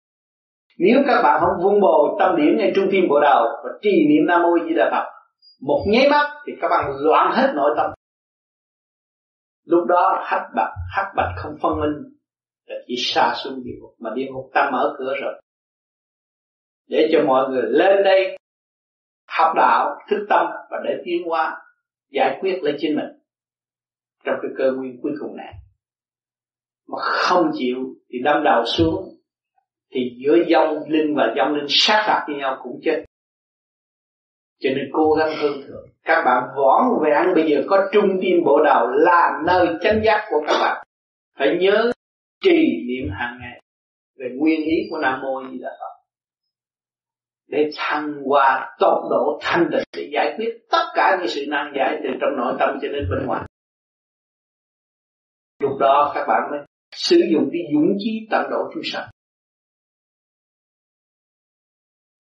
Nếu 0.79 1.03
các 1.07 1.23
bạn 1.23 1.41
không 1.41 1.65
vun 1.65 1.81
bồi 1.81 2.17
tâm 2.19 2.37
điển 2.37 2.57
ngay 2.59 2.73
trung 2.75 2.89
tim 2.91 3.05
bộ 3.11 3.21
đầu 3.21 3.47
và 3.65 3.71
trì 3.83 3.91
niệm 3.91 4.27
nam 4.27 4.43
mô 4.43 4.59
di 4.69 4.75
đà 4.75 4.91
phật 4.91 5.14
một 5.65 5.85
nháy 5.87 6.09
mắt 6.11 6.31
thì 6.47 6.53
các 6.61 6.69
bạn 6.69 6.91
loạn 7.01 7.33
hết 7.37 7.53
nội 7.55 7.75
tâm. 7.77 7.91
Lúc 9.65 9.87
đó 9.89 10.23
hắc 10.25 10.43
bạch 10.57 10.73
hắc 10.97 11.07
bạch 11.17 11.35
không 11.37 11.57
phân 11.63 11.81
minh, 11.81 12.19
là 12.67 12.77
chỉ 12.87 12.95
xa 12.99 13.35
xuống 13.45 13.65
địa 13.65 13.73
ngục, 13.81 13.95
mà 13.99 14.11
địa 14.15 14.27
ngục 14.31 14.51
ta 14.55 14.71
mở 14.73 14.95
cửa 14.99 15.15
rồi. 15.23 15.43
Để 16.89 17.09
cho 17.13 17.19
mọi 17.27 17.51
người 17.51 17.63
lên 17.63 18.05
đây 18.05 18.37
học 19.29 19.53
đạo, 19.57 19.97
thức 20.11 20.27
tâm 20.29 20.47
và 20.71 20.79
để 20.85 21.03
tiến 21.05 21.23
hóa, 21.27 21.57
giải 22.11 22.39
quyết 22.41 22.59
lấy 22.63 22.75
chính 22.79 22.97
mình 22.97 23.09
trong 24.25 24.35
cái 24.43 24.51
cơ 24.59 24.73
nguyên 24.73 25.01
cuối 25.03 25.13
cùng 25.21 25.37
này. 25.37 25.55
Mà 26.89 26.99
không 27.01 27.51
chịu 27.55 27.77
thì 28.09 28.19
đâm 28.25 28.45
đầu 28.45 28.65
xuống, 28.65 29.15
thì 29.95 30.01
giữa 30.25 30.37
dông 30.51 30.89
linh 30.89 31.15
và 31.17 31.35
dông 31.37 31.55
linh 31.55 31.67
sát 31.69 32.05
phạt 32.07 32.25
với 32.29 32.37
nhau 32.37 32.61
cũng 32.63 32.81
chết 32.85 33.04
cho 34.65 34.71
nên 34.71 34.91
cố 34.93 35.13
gắng 35.13 35.37
hơn 35.37 35.53
thường. 35.67 35.87
các 36.05 36.23
bạn 36.25 36.43
võn 36.57 37.05
vẹn 37.05 37.35
bây 37.35 37.51
giờ 37.51 37.63
có 37.69 37.89
trung 37.93 38.19
tim 38.23 38.45
bộ 38.45 38.63
đầu 38.65 38.87
là 38.91 39.33
nơi 39.47 39.67
chánh 39.81 40.01
giác 40.05 40.27
của 40.31 40.45
các 40.47 40.59
bạn. 40.61 40.87
Phải 41.39 41.57
nhớ 41.61 41.93
trì 42.45 42.85
niệm 42.89 43.13
hàng 43.13 43.39
ngày 43.41 43.61
về 44.19 44.27
nguyên 44.37 44.61
ý 44.61 44.77
của 44.91 44.99
nam 44.99 45.21
mô 45.23 45.43
di 45.51 45.59
đà 45.59 45.69
phật. 45.81 45.95
Để 47.49 47.71
thăng 47.77 48.13
hoa 48.25 48.77
tốc 48.79 49.03
độ 49.11 49.39
thanh 49.43 49.71
định 49.71 49.85
để 49.97 50.11
giải 50.13 50.35
quyết 50.37 50.59
tất 50.71 50.85
cả 50.95 51.17
những 51.19 51.29
sự 51.29 51.45
nan 51.49 51.73
giải 51.77 52.01
từ 52.03 52.09
trong 52.21 52.37
nội 52.37 52.57
tâm 52.59 52.79
cho 52.83 52.89
đến 52.89 53.09
bên 53.11 53.27
ngoài. 53.27 53.43
Lúc 55.61 55.73
đó 55.81 56.13
các 56.15 56.25
bạn 56.29 56.51
mới 56.51 56.61
sử 56.93 57.17
dụng 57.33 57.49
cái 57.53 57.63
dũng 57.73 57.97
chí 57.99 58.27
tận 58.31 58.51
độ 58.51 58.71
chúng 58.75 58.83
sanh 58.85 59.09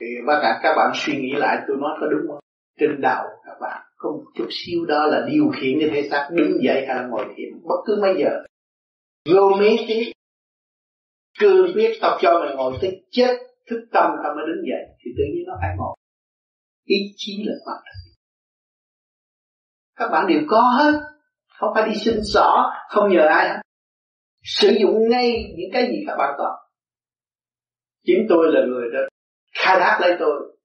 thì 0.00 0.06
bác 0.26 0.38
cả 0.42 0.60
các 0.62 0.74
bạn 0.76 0.90
suy 0.94 1.12
nghĩ 1.16 1.32
lại, 1.36 1.56
tôi 1.68 1.76
nói 1.80 1.90
có 2.00 2.06
đúng 2.06 2.30
không? 2.30 2.40
Trên 2.80 3.00
đầu 3.00 3.24
các 3.46 3.56
bạn 3.60 3.82
có 3.96 4.10
một 4.10 4.24
chút 4.34 4.48
xíu 4.50 4.84
đó 4.88 5.06
là 5.06 5.26
điều 5.32 5.50
khiển 5.56 5.80
cái 5.80 5.90
thể 5.92 6.08
xác 6.10 6.28
đứng 6.32 6.52
dậy 6.64 6.84
hay 6.86 6.96
là 6.96 7.06
ngồi 7.10 7.24
thiền, 7.36 7.48
bất 7.62 7.76
cứ 7.86 7.98
mấy 8.02 8.14
giờ. 8.18 8.30
Vô 9.34 9.50
mấy 9.58 9.84
tí 9.88 10.12
cương 11.38 11.72
quyết 11.74 11.98
tập 12.02 12.18
cho 12.20 12.40
mình 12.40 12.56
ngồi 12.56 12.78
tới 12.80 13.04
chết, 13.10 13.38
thức 13.70 13.80
tâm 13.92 14.10
ta 14.24 14.28
mới 14.36 14.44
đứng 14.46 14.64
dậy, 14.70 14.96
thì 15.04 15.10
tự 15.16 15.24
nhiên 15.34 15.44
nó 15.46 15.54
phải 15.60 15.70
ngồi. 15.76 15.96
Ý 16.84 16.96
chí 17.16 17.44
là 17.46 17.54
quan 17.64 17.76
trọng. 17.84 18.14
Các 19.96 20.08
bạn 20.12 20.26
đều 20.28 20.40
có 20.48 20.60
hết. 20.60 21.00
Không 21.48 21.70
phải 21.74 21.88
đi 21.88 21.94
xin 22.04 22.14
xỏ, 22.34 22.72
không 22.88 23.12
nhờ 23.12 23.26
ai 23.26 23.48
hết. 23.48 23.60
Sử 24.42 24.68
dụng 24.80 25.08
ngay 25.10 25.54
những 25.56 25.70
cái 25.72 25.86
gì 25.86 26.04
các 26.06 26.16
bạn 26.18 26.34
có. 26.38 26.58
Chính 28.06 28.26
tôi 28.28 28.52
là 28.52 28.60
người 28.66 28.90
đó 28.92 29.00
khai 29.64 29.80
thác 29.80 29.98
lấy 30.00 30.16
tôi. 30.18 30.56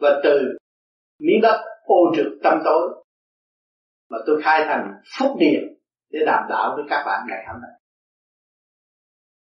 Và 0.00 0.20
từ 0.24 0.40
miếng 1.18 1.40
đất 1.42 1.64
ô 1.84 1.96
trực 2.16 2.26
tâm 2.42 2.58
tối 2.64 3.04
mà 4.10 4.18
tôi 4.26 4.42
khai 4.42 4.64
thành 4.64 4.92
phúc 5.18 5.36
điện 5.38 5.62
để 6.10 6.20
đảm 6.26 6.42
đạo 6.48 6.72
với 6.76 6.84
các 6.90 7.02
bạn 7.06 7.26
ngày 7.28 7.44
hôm 7.52 7.62
nay. 7.62 7.70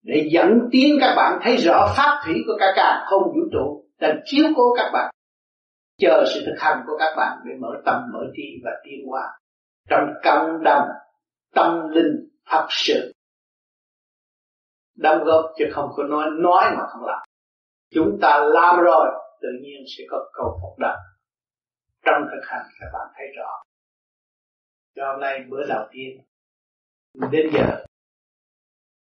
Để 0.04 0.30
dẫn 0.32 0.60
tiến 0.72 0.98
các 1.02 1.14
bạn 1.16 1.40
thấy 1.44 1.58
rõ 1.58 1.94
pháp 1.98 2.22
thủy 2.26 2.36
của 2.48 2.58
cả 2.60 2.66
cả 2.76 3.06
không 3.10 3.24
vũ 3.24 3.42
trụ 3.52 3.86
đang 4.00 4.20
chiếu 4.26 4.46
cố 4.56 4.74
các 4.78 4.92
bạn. 4.94 5.14
Chờ 5.98 6.26
sự 6.34 6.44
thực 6.46 6.56
hành 6.60 6.84
của 6.88 6.98
các 7.00 7.14
bạn 7.18 7.38
để 7.46 7.52
mở 7.60 7.68
tâm, 7.86 8.02
mở 8.14 8.20
trí 8.36 8.44
và 8.64 8.72
tiến 8.84 9.06
hóa 9.08 9.40
trong 9.90 10.04
cộng 10.24 10.64
đồng 10.64 10.88
tâm 11.54 11.90
linh 11.90 12.30
thật 12.46 12.66
sự. 12.70 13.14
Đóng 14.96 15.24
góp 15.24 15.46
chứ 15.58 15.66
không 15.72 15.90
có 15.96 16.04
nói 16.04 16.26
nói 16.40 16.64
mà 16.78 16.84
không 16.88 17.06
làm 17.06 17.27
chúng 17.90 18.20
ta 18.22 18.40
làm 18.54 18.76
rồi, 18.86 19.08
tự 19.42 19.48
nhiên 19.62 19.84
sẽ 19.98 20.04
có 20.10 20.30
cầu 20.34 20.60
phục 20.62 20.80
đạo 20.80 20.98
trong 22.06 22.22
thực 22.32 22.48
hành 22.48 22.66
các 22.80 22.88
bạn 22.94 23.08
thấy 23.16 23.26
rõ. 23.38 23.64
Cho 24.96 25.12
hôm 25.12 25.22
nay 25.22 25.46
bữa 25.50 25.68
đầu 25.68 25.88
tiên, 25.92 26.18
đến 27.32 27.50
giờ, 27.54 27.86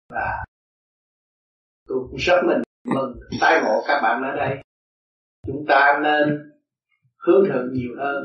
và 0.08 0.44
tôi 1.86 1.98
cũng 2.10 2.16
rất 2.18 2.42
mình 2.46 2.62
mừng 2.94 3.20
tái 3.40 3.60
ngộ 3.64 3.82
các 3.88 4.00
bạn 4.02 4.22
ở 4.22 4.36
đây. 4.36 4.62
Chúng 5.46 5.64
ta 5.68 6.00
nên 6.02 6.52
hướng 7.16 7.44
thượng 7.48 7.72
nhiều 7.72 7.90
hơn, 7.98 8.24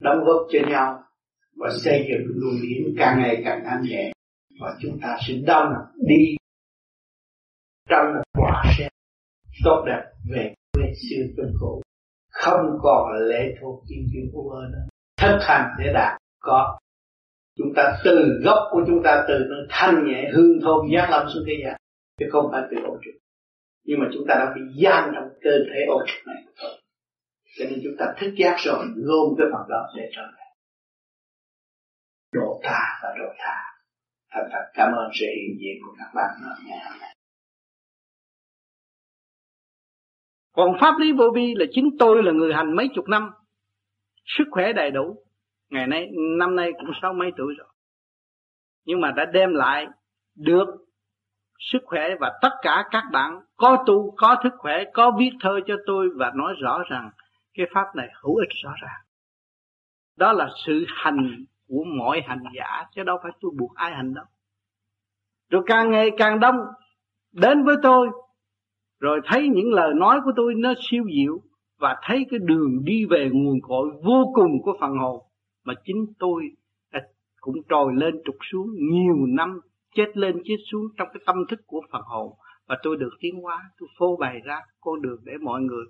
đóng 0.00 0.24
góp 0.24 0.46
cho 0.52 0.58
nhau, 0.68 1.04
và 1.56 1.68
xây 1.84 2.06
dựng 2.08 2.32
luồng 2.34 2.62
điển 2.62 2.94
càng 2.98 3.18
ngày 3.22 3.42
càng 3.44 3.64
an 3.64 3.82
nhẹ, 3.82 4.12
và 4.60 4.76
chúng 4.82 4.98
ta 5.02 5.16
sẽ 5.28 5.34
đông 5.46 5.72
đi 6.06 6.36
trong 7.88 8.06
một 8.14 8.22
quả 8.40 8.62
sen 8.78 8.88
tốt 9.64 9.84
đẹp 9.86 10.02
về 10.30 10.54
quê 10.72 10.84
xưa 10.94 11.22
quê 11.36 11.44
cũ. 11.60 11.82
Không 12.30 12.78
còn 12.82 13.12
lệ 13.28 13.54
thuộc 13.60 13.84
chuyện 13.88 14.06
chuyện 14.12 14.30
của 14.32 14.42
mơ 14.50 14.68
nữa. 14.72 14.86
Thực 15.20 15.38
hành 15.40 15.70
để 15.78 15.92
đạt 15.92 16.20
có. 16.40 16.78
Chúng 17.56 17.72
ta 17.76 17.98
từ 18.04 18.40
gốc 18.44 18.58
của 18.70 18.82
chúng 18.86 19.02
ta 19.04 19.24
từ 19.28 19.34
nó 19.48 19.56
thanh 19.68 20.04
nhẹ 20.04 20.30
hương 20.34 20.60
thơm 20.62 20.78
giác 20.94 21.08
lâm 21.10 21.26
xuống 21.34 21.44
thế 21.46 21.52
gian, 21.64 21.76
chứ 22.18 22.26
không 22.32 22.48
phải 22.52 22.62
từ 22.70 22.76
ô 22.84 22.98
trực 23.04 23.14
nhưng 23.84 24.00
mà 24.00 24.06
chúng 24.12 24.24
ta 24.28 24.34
đã 24.34 24.52
bị 24.54 24.60
gian 24.82 25.12
trong 25.14 25.28
cơ 25.42 25.50
thể 25.50 25.80
ô 25.88 25.98
trực 26.06 26.26
này. 26.26 26.42
Cho 27.58 27.64
nên 27.70 27.80
chúng 27.84 27.96
ta 27.98 28.14
thức 28.18 28.30
giác 28.36 28.56
rồi, 28.58 28.84
gom 28.96 29.28
cái 29.38 29.46
phần 29.52 29.68
đó 29.68 29.86
để 29.96 30.10
trở 30.16 30.22
lại. 30.22 30.56
Độ 32.32 32.60
ta 32.62 32.80
và 33.02 33.08
độ 33.18 33.28
tha. 33.38 33.56
Thành 34.30 34.48
thật 34.52 34.64
cảm 34.74 34.92
ơn 34.92 35.10
sự 35.20 35.26
hiện 35.26 35.56
diện 35.60 35.76
của 35.86 35.94
các 35.98 36.10
bạn 36.14 36.30
ngày 36.66 36.78
hôm 36.88 36.98
nay 37.00 37.13
còn 40.54 40.76
pháp 40.80 40.94
lý 40.98 41.12
vô 41.12 41.24
vi 41.34 41.54
là 41.56 41.66
chính 41.70 41.90
tôi 41.98 42.22
là 42.22 42.32
người 42.32 42.54
hành 42.54 42.76
mấy 42.76 42.88
chục 42.94 43.08
năm. 43.08 43.30
Sức 44.24 44.44
khỏe 44.50 44.72
đầy 44.72 44.90
đủ. 44.90 45.16
Ngày 45.70 45.86
nay, 45.86 46.08
năm 46.38 46.56
nay 46.56 46.72
cũng 46.72 46.90
sáu 47.02 47.12
mấy 47.12 47.30
tuổi 47.36 47.54
rồi. 47.58 47.68
Nhưng 48.84 49.00
mà 49.00 49.10
đã 49.10 49.24
đem 49.24 49.54
lại 49.54 49.86
được 50.36 50.66
sức 51.58 51.78
khỏe 51.84 52.08
và 52.20 52.32
tất 52.42 52.50
cả 52.62 52.84
các 52.90 53.04
bạn 53.12 53.40
có 53.56 53.84
tu, 53.86 54.14
có 54.16 54.36
thức 54.42 54.52
khỏe, 54.58 54.84
có 54.94 55.12
viết 55.18 55.30
thơ 55.40 55.60
cho 55.66 55.74
tôi 55.86 56.08
và 56.16 56.32
nói 56.34 56.54
rõ 56.62 56.82
rằng 56.90 57.10
cái 57.54 57.66
pháp 57.74 57.96
này 57.96 58.08
hữu 58.22 58.36
ích 58.36 58.48
rõ 58.64 58.74
ràng. 58.82 59.00
Đó 60.16 60.32
là 60.32 60.48
sự 60.66 60.84
hành 60.88 61.44
của 61.68 61.84
mọi 61.98 62.22
hành 62.26 62.42
giả, 62.56 62.84
chứ 62.94 63.02
đâu 63.02 63.18
phải 63.22 63.32
tôi 63.40 63.50
buộc 63.58 63.74
ai 63.74 63.92
hành 63.94 64.14
đâu. 64.14 64.24
Rồi 65.50 65.62
càng 65.66 65.90
ngày 65.90 66.10
càng 66.18 66.40
đông, 66.40 66.56
đến 67.32 67.64
với 67.64 67.76
tôi 67.82 68.08
rồi 69.00 69.20
thấy 69.24 69.48
những 69.48 69.72
lời 69.72 69.94
nói 69.94 70.20
của 70.24 70.32
tôi 70.36 70.54
nó 70.54 70.74
siêu 70.90 71.04
diệu 71.14 71.40
và 71.78 71.96
thấy 72.02 72.26
cái 72.30 72.38
đường 72.42 72.84
đi 72.84 73.04
về 73.04 73.30
nguồn 73.32 73.60
cội 73.62 73.88
vô 74.04 74.32
cùng 74.34 74.62
của 74.62 74.76
phần 74.80 74.90
hồn 74.98 75.20
mà 75.64 75.74
chính 75.84 76.06
tôi 76.18 76.42
cũng 77.44 77.54
trồi 77.68 77.92
lên 77.94 78.14
trục 78.24 78.36
xuống 78.50 78.66
nhiều 78.78 79.26
năm, 79.28 79.60
chết 79.94 80.16
lên 80.16 80.42
chết 80.44 80.56
xuống 80.70 80.82
trong 80.96 81.08
cái 81.14 81.22
tâm 81.26 81.36
thức 81.48 81.60
của 81.66 81.80
phần 81.92 82.02
hồn. 82.04 82.32
Và 82.68 82.76
tôi 82.82 82.96
được 82.96 83.10
tiến 83.20 83.34
hóa, 83.42 83.62
tôi 83.78 83.88
phô 83.98 84.16
bày 84.20 84.40
ra 84.44 84.60
con 84.80 85.02
đường 85.02 85.20
để 85.24 85.32
mọi 85.42 85.60
người 85.60 85.84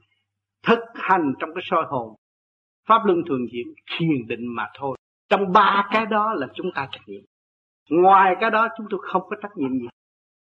thực 0.66 0.78
hành 0.94 1.32
trong 1.38 1.50
cái 1.54 1.62
soi 1.64 1.84
hồn. 1.88 2.14
Pháp 2.88 3.02
luân 3.04 3.22
thường 3.28 3.46
diễn 3.52 3.74
thiền 3.98 4.26
định 4.26 4.54
mà 4.54 4.68
thôi. 4.78 4.96
Trong 5.28 5.52
ba 5.52 5.88
cái 5.92 6.06
đó 6.06 6.34
là 6.34 6.46
chúng 6.54 6.66
ta 6.74 6.88
trách 6.92 7.02
nhiệm. 7.06 7.22
Ngoài 7.90 8.34
cái 8.40 8.50
đó 8.50 8.68
chúng 8.76 8.86
tôi 8.90 9.00
không 9.02 9.22
có 9.30 9.36
trách 9.42 9.56
nhiệm 9.56 9.70
gì. 9.70 9.86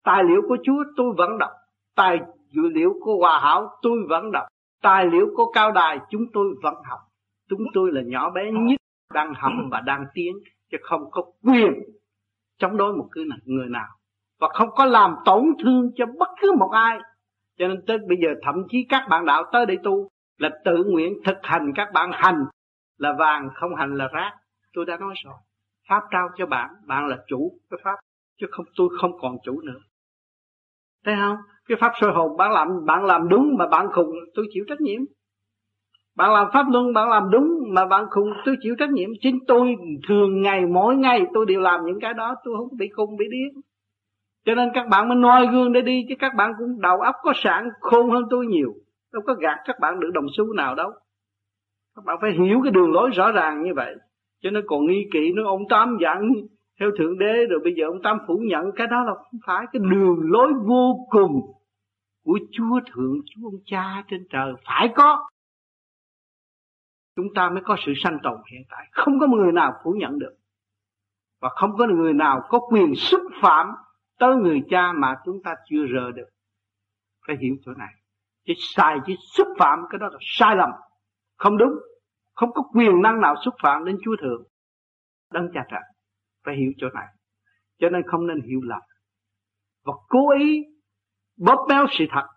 Tài 0.04 0.24
liệu 0.24 0.42
của 0.48 0.58
chúa 0.64 0.84
tôi 0.98 1.14
vẫn 1.18 1.38
đọc. 1.38 1.52
Tài 1.96 2.20
dữ 2.50 2.62
liệu 2.70 2.94
của 3.02 3.18
hòa 3.18 3.40
hảo, 3.40 3.70
tôi 3.82 3.98
vẫn 4.10 4.32
đọc. 4.32 4.48
Tài 4.82 5.06
liệu 5.06 5.28
của 5.36 5.52
cao 5.52 5.72
đài, 5.72 6.00
chúng 6.10 6.26
tôi 6.34 6.46
vẫn 6.64 6.74
học. 6.90 7.00
Chúng 7.50 7.64
tôi 7.74 7.92
là 7.92 8.02
nhỏ 8.06 8.30
bé 8.30 8.52
nhất, 8.52 8.80
đang 9.14 9.34
học 9.34 9.52
và 9.72 9.82
đang 9.82 10.06
tiến, 10.14 10.38
chứ 10.72 10.78
không 10.82 11.02
có 11.12 11.24
quyền 11.44 11.74
chống 12.58 12.78
đối 12.78 12.94
một 12.94 13.08
cái 13.12 13.24
người 13.46 13.68
nào. 13.70 13.88
Và 14.40 14.48
không 14.54 14.70
có 14.72 14.86
làm 14.86 15.16
tổn 15.26 15.44
thương 15.64 15.92
cho 15.96 16.06
bất 16.20 16.30
cứ 16.42 16.52
một 16.60 16.70
ai. 16.72 17.00
Cho 17.58 17.68
nên 17.68 17.84
tới 17.88 17.98
bây 18.08 18.18
giờ, 18.22 18.30
thậm 18.44 18.56
chí 18.70 18.86
các 18.90 19.08
bạn 19.10 19.26
đạo 19.26 19.44
tới 19.52 19.66
đây 19.66 19.78
tu, 19.84 20.10
là 20.38 20.50
tự 20.66 20.84
nguyện 20.84 21.14
thực 21.26 21.38
hành 21.42 21.72
các 21.76 21.88
bạn 21.94 22.12
hành 22.14 22.46
là 22.98 23.14
vàng, 23.20 23.50
không 23.54 23.76
hành 23.76 23.96
là 23.96 24.08
rác. 24.14 24.32
Tôi 24.74 24.86
đã 24.86 24.98
nói 24.98 25.14
rồi, 25.24 25.34
pháp 25.90 26.04
trao 26.12 26.30
cho 26.38 26.46
bạn 26.46 26.70
bạn 26.86 27.08
là 27.08 27.18
chủ 27.28 27.60
cái 27.70 27.80
pháp, 27.84 27.96
chứ 28.40 28.48
không, 28.52 28.66
tôi 28.76 28.90
không 29.02 29.12
còn 29.22 29.38
chủ 29.44 29.62
nữa 29.62 29.80
thấy 31.06 31.16
không? 31.20 31.38
Cái 31.68 31.78
pháp 31.82 31.92
soi 32.02 32.12
hồn 32.12 32.38
bạn 32.38 32.52
làm 32.52 32.68
bạn 32.86 33.06
làm 33.06 33.30
đúng 33.30 33.56
mà 33.58 33.68
bạn 33.68 33.88
khùng, 33.92 34.12
tôi 34.36 34.46
chịu 34.54 34.64
trách 34.68 34.82
nhiệm. 34.82 35.02
Bạn 36.16 36.34
làm 36.34 36.48
pháp 36.54 36.66
luân, 36.72 36.94
bạn 36.94 37.10
làm 37.10 37.24
đúng 37.32 37.48
mà 37.74 37.86
bạn 37.86 38.06
khùng, 38.12 38.30
tôi 38.46 38.56
chịu 38.62 38.76
trách 38.80 38.90
nhiệm. 38.90 39.10
Chính 39.22 39.40
tôi 39.48 39.76
thường 40.08 40.42
ngày, 40.42 40.66
mỗi 40.66 40.96
ngày 40.96 41.26
tôi 41.34 41.46
đều 41.46 41.60
làm 41.60 41.86
những 41.86 42.00
cái 42.00 42.14
đó, 42.14 42.36
tôi 42.44 42.54
không 42.58 42.78
bị 42.78 42.90
khùng, 42.96 43.18
bị 43.18 43.26
điên 43.32 43.62
cho 44.48 44.56
nên 44.56 44.70
các 44.74 44.88
bạn 44.88 45.10
mới 45.10 45.18
noi 45.18 45.48
gương 45.48 45.74
để 45.74 45.82
đi, 45.82 46.06
chứ 46.10 46.16
các 46.20 46.36
bạn 46.36 46.52
cũng 46.58 46.82
đầu 46.82 47.02
óc 47.02 47.16
có 47.22 47.34
sẵn, 47.36 47.70
khôn 47.80 48.12
hơn 48.12 48.24
tôi 48.30 48.46
nhiều. 48.46 48.74
Đâu 49.14 49.22
có 49.26 49.34
gạt 49.34 49.58
các 49.66 49.76
bạn 49.80 50.00
được 50.00 50.10
đồng 50.14 50.26
xu 50.38 50.54
nào 50.54 50.76
đâu. 50.76 50.92
Các 51.96 52.06
bạn 52.06 52.18
phải 52.22 52.32
hiểu 52.32 52.60
cái 52.64 52.72
đường 52.72 52.92
lối 52.92 53.10
rõ 53.10 53.32
ràng 53.32 53.64
như 53.64 53.74
vậy. 53.76 53.96
Cho 54.42 54.50
nên 54.50 54.64
còn 54.68 54.86
nghi 54.86 55.08
kỵ 55.14 55.32
nó 55.34 55.44
ông 55.46 55.62
tám 55.70 55.98
dặn 56.02 56.32
theo 56.80 56.90
thượng 56.98 57.18
đế, 57.18 57.46
rồi 57.50 57.60
bây 57.64 57.74
giờ 57.78 57.86
ông 57.88 58.02
tam 58.04 58.18
phủ 58.28 58.38
nhận 58.48 58.72
cái 58.76 58.88
đó 58.88 59.04
là 59.04 59.14
không 59.16 59.40
phải 59.46 59.66
cái 59.74 59.80
đường 59.92 60.32
lối 60.32 60.54
vô 60.66 61.08
cùng 61.10 61.42
của 62.24 62.40
chúa 62.52 62.80
thượng, 62.94 63.16
chúa 63.26 63.48
ông 63.48 63.62
cha 63.66 64.04
trên 64.08 64.28
trời. 64.30 64.54
Phải 64.66 64.90
có. 64.96 65.30
Chúng 67.16 67.28
ta 67.36 67.50
mới 67.50 67.64
có 67.66 67.76
sự 67.86 67.94
sanh 67.96 68.18
tồn 68.24 68.42
hiện 68.52 68.62
tại. 68.70 68.88
Không 68.92 69.20
có 69.20 69.28
người 69.28 69.52
nào 69.52 69.74
phủ 69.84 69.92
nhận 69.92 70.20
được. 70.20 70.34
Và 71.42 71.50
không 71.50 71.78
có 71.78 71.88
người 71.88 72.14
nào 72.14 72.42
có 72.50 72.60
quyền 72.60 72.96
xúc 72.96 73.22
phạm 73.42 73.68
tới 74.20 74.36
người 74.36 74.62
cha 74.70 74.92
mà 74.92 75.16
chúng 75.26 75.44
ta 75.44 75.56
chưa 75.70 75.86
rờ 75.94 76.12
được 76.12 76.28
phải 77.28 77.38
hiểu 77.42 77.56
chỗ 77.66 77.74
này. 77.74 77.94
Chứ 78.46 78.54
sai, 78.58 78.98
chứ 79.08 79.14
xúc 79.34 79.48
phạm 79.60 79.80
cái 79.90 80.00
đó 80.00 80.08
là 80.12 80.18
sai 80.22 80.56
lầm. 80.56 80.70
Không 81.38 81.58
đúng. 81.58 81.74
Không 82.34 82.52
có 82.54 82.64
quyền 82.74 83.02
năng 83.02 83.22
nào 83.22 83.36
xúc 83.46 83.54
phạm 83.64 83.86
đến 83.86 83.98
chúa 84.04 84.16
thượng. 84.22 84.44
Đấng 85.32 85.50
cha 85.54 85.66
trời 85.72 85.82
phải 86.48 86.56
hiểu 86.56 86.72
chỗ 86.78 86.88
này. 86.94 87.08
Cho 87.80 87.90
nên 87.90 88.02
không 88.08 88.28
nên 88.28 88.42
hiểu 88.42 88.62
lầm. 88.64 88.82
Và 89.86 89.94
cố 90.08 90.32
ý 90.40 90.64
bóp 91.38 91.66
méo 91.70 91.86
sự 91.92 92.06
thật. 92.10 92.28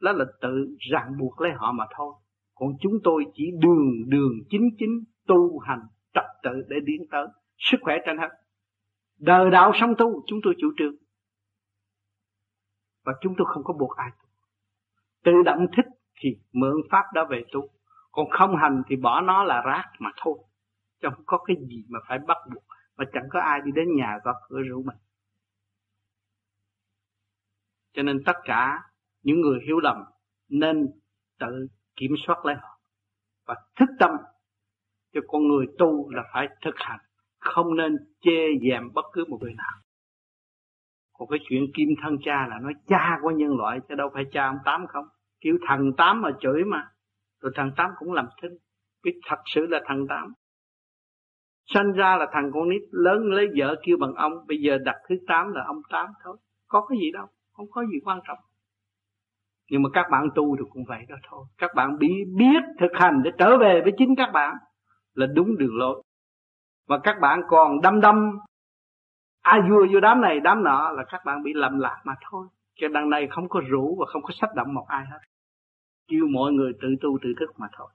Đó 0.00 0.12
là 0.12 0.24
tự 0.40 0.76
ràng 0.92 1.12
buộc 1.18 1.40
lấy 1.40 1.52
họ 1.56 1.72
mà 1.72 1.84
thôi. 1.96 2.14
Còn 2.54 2.68
chúng 2.80 2.92
tôi 3.04 3.24
chỉ 3.34 3.50
đường 3.58 4.08
đường 4.08 4.32
chính 4.50 4.68
chính 4.78 5.04
tu 5.26 5.58
hành 5.58 5.80
trật 6.14 6.24
tự 6.42 6.50
để 6.68 6.76
tiến 6.86 7.06
tới 7.10 7.26
sức 7.58 7.78
khỏe 7.80 7.96
trên 8.06 8.18
hết. 8.18 8.28
Đời 9.18 9.50
đạo 9.50 9.72
sống 9.80 9.94
tu, 9.98 10.22
chúng 10.26 10.38
tôi 10.42 10.54
chủ 10.58 10.68
trương. 10.78 10.94
Và 13.04 13.12
chúng 13.20 13.34
tôi 13.38 13.46
không 13.54 13.64
có 13.64 13.74
buộc 13.74 13.96
ai 13.96 14.10
tự 15.24 15.32
động 15.44 15.66
thích 15.76 15.86
thì 16.20 16.28
mượn 16.52 16.74
pháp 16.90 17.04
đó 17.14 17.26
về 17.30 17.44
tu. 17.52 17.60
Còn 18.12 18.26
không 18.30 18.56
hành 18.56 18.82
thì 18.88 18.96
bỏ 18.96 19.20
nó 19.20 19.44
là 19.44 19.62
rác 19.66 19.84
mà 19.98 20.10
thôi. 20.16 20.38
Chứ 21.02 21.08
không 21.14 21.24
có 21.26 21.38
cái 21.38 21.56
gì 21.68 21.84
mà 21.88 21.98
phải 22.08 22.18
bắt 22.18 22.36
buộc 22.54 22.64
mà 23.02 23.10
chẳng 23.12 23.28
có 23.30 23.40
ai 23.40 23.60
đi 23.64 23.72
đến 23.74 23.96
nhà 23.96 24.18
gõ 24.24 24.32
cửa 24.48 24.60
rủ 24.68 24.82
mình. 24.82 24.96
Cho 27.92 28.02
nên 28.02 28.24
tất 28.26 28.36
cả 28.44 28.82
những 29.22 29.40
người 29.40 29.58
hiểu 29.66 29.80
lầm 29.80 30.04
nên 30.48 30.86
tự 31.38 31.66
kiểm 31.96 32.10
soát 32.26 32.44
lấy 32.44 32.54
họ. 32.54 32.80
Và 33.46 33.54
thức 33.76 33.88
tâm 33.98 34.10
cho 35.12 35.20
con 35.28 35.48
người 35.48 35.66
tu 35.78 36.10
là 36.10 36.22
phải 36.32 36.48
thực 36.64 36.74
hành. 36.76 37.00
Không 37.38 37.76
nên 37.76 37.96
chê 38.20 38.46
dèm 38.62 38.92
bất 38.94 39.04
cứ 39.12 39.24
một 39.28 39.38
người 39.40 39.54
nào. 39.54 39.82
Còn 41.12 41.28
cái 41.28 41.38
chuyện 41.48 41.62
kim 41.74 41.88
thân 42.02 42.16
cha 42.24 42.46
là 42.46 42.58
nói, 42.58 42.72
cha 42.86 43.18
của 43.22 43.30
nhân 43.30 43.56
loại 43.56 43.80
chứ 43.88 43.94
đâu 43.94 44.10
phải 44.14 44.24
cha 44.32 44.46
ông 44.46 44.58
tám 44.64 44.86
không? 44.88 45.04
Kêu 45.40 45.58
thằng 45.66 45.92
tám 45.96 46.22
mà 46.22 46.30
chửi 46.40 46.64
mà. 46.64 46.90
Rồi 47.40 47.52
thằng 47.54 47.72
tám 47.76 47.90
cũng 47.98 48.12
làm 48.12 48.28
thinh. 48.42 48.52
Biết 49.02 49.20
thật 49.28 49.38
sự 49.46 49.66
là 49.66 49.80
thằng 49.84 50.06
tám 50.08 50.32
sanh 51.66 51.92
ra 51.92 52.16
là 52.16 52.26
thằng 52.32 52.50
con 52.54 52.68
nít 52.68 52.82
lớn 52.90 53.22
lấy 53.24 53.48
vợ 53.56 53.74
kêu 53.82 53.96
bằng 54.00 54.14
ông, 54.14 54.32
bây 54.48 54.58
giờ 54.58 54.78
đặt 54.78 54.96
thứ 55.08 55.14
tám 55.26 55.52
là 55.52 55.64
ông 55.66 55.82
tám 55.90 56.06
thôi. 56.24 56.36
Có 56.68 56.86
cái 56.88 56.98
gì 56.98 57.12
đâu, 57.12 57.26
không 57.52 57.66
có 57.70 57.84
gì 57.84 58.00
quan 58.04 58.20
trọng. 58.28 58.38
Nhưng 59.70 59.82
mà 59.82 59.88
các 59.92 60.06
bạn 60.10 60.28
tu 60.34 60.56
thì 60.56 60.62
cũng 60.70 60.84
vậy 60.84 61.06
đó 61.08 61.16
thôi. 61.30 61.44
Các 61.58 61.70
bạn 61.74 61.98
bị 61.98 62.08
biết 62.36 62.62
thực 62.80 62.90
hành 62.94 63.22
để 63.22 63.30
trở 63.38 63.58
về 63.58 63.80
với 63.82 63.92
chính 63.98 64.16
các 64.16 64.30
bạn 64.32 64.56
là 65.14 65.26
đúng 65.26 65.58
đường 65.58 65.76
lối. 65.76 66.02
Và 66.88 66.98
các 66.98 67.16
bạn 67.20 67.40
còn 67.48 67.80
đâm 67.80 68.00
đâm 68.00 68.38
ai 69.42 69.60
vua 69.70 69.86
vô 69.92 70.00
đám 70.00 70.20
này 70.20 70.40
đám 70.40 70.62
nọ 70.62 70.90
là 70.90 71.04
các 71.08 71.20
bạn 71.24 71.42
bị 71.42 71.52
lầm 71.54 71.78
lạc 71.78 72.00
mà 72.04 72.14
thôi. 72.30 72.46
Cho 72.74 72.88
đằng 72.88 73.10
này 73.10 73.28
không 73.30 73.48
có 73.48 73.60
rủ 73.68 73.96
và 74.00 74.06
không 74.06 74.22
có 74.22 74.30
sách 74.40 74.50
động 74.54 74.74
một 74.74 74.84
ai 74.88 75.06
hết. 75.06 75.18
Kêu 76.08 76.26
mọi 76.26 76.52
người 76.52 76.72
tự 76.80 76.88
tu 77.00 77.18
tự 77.22 77.34
thức 77.40 77.50
mà 77.60 77.66
thôi 77.72 77.88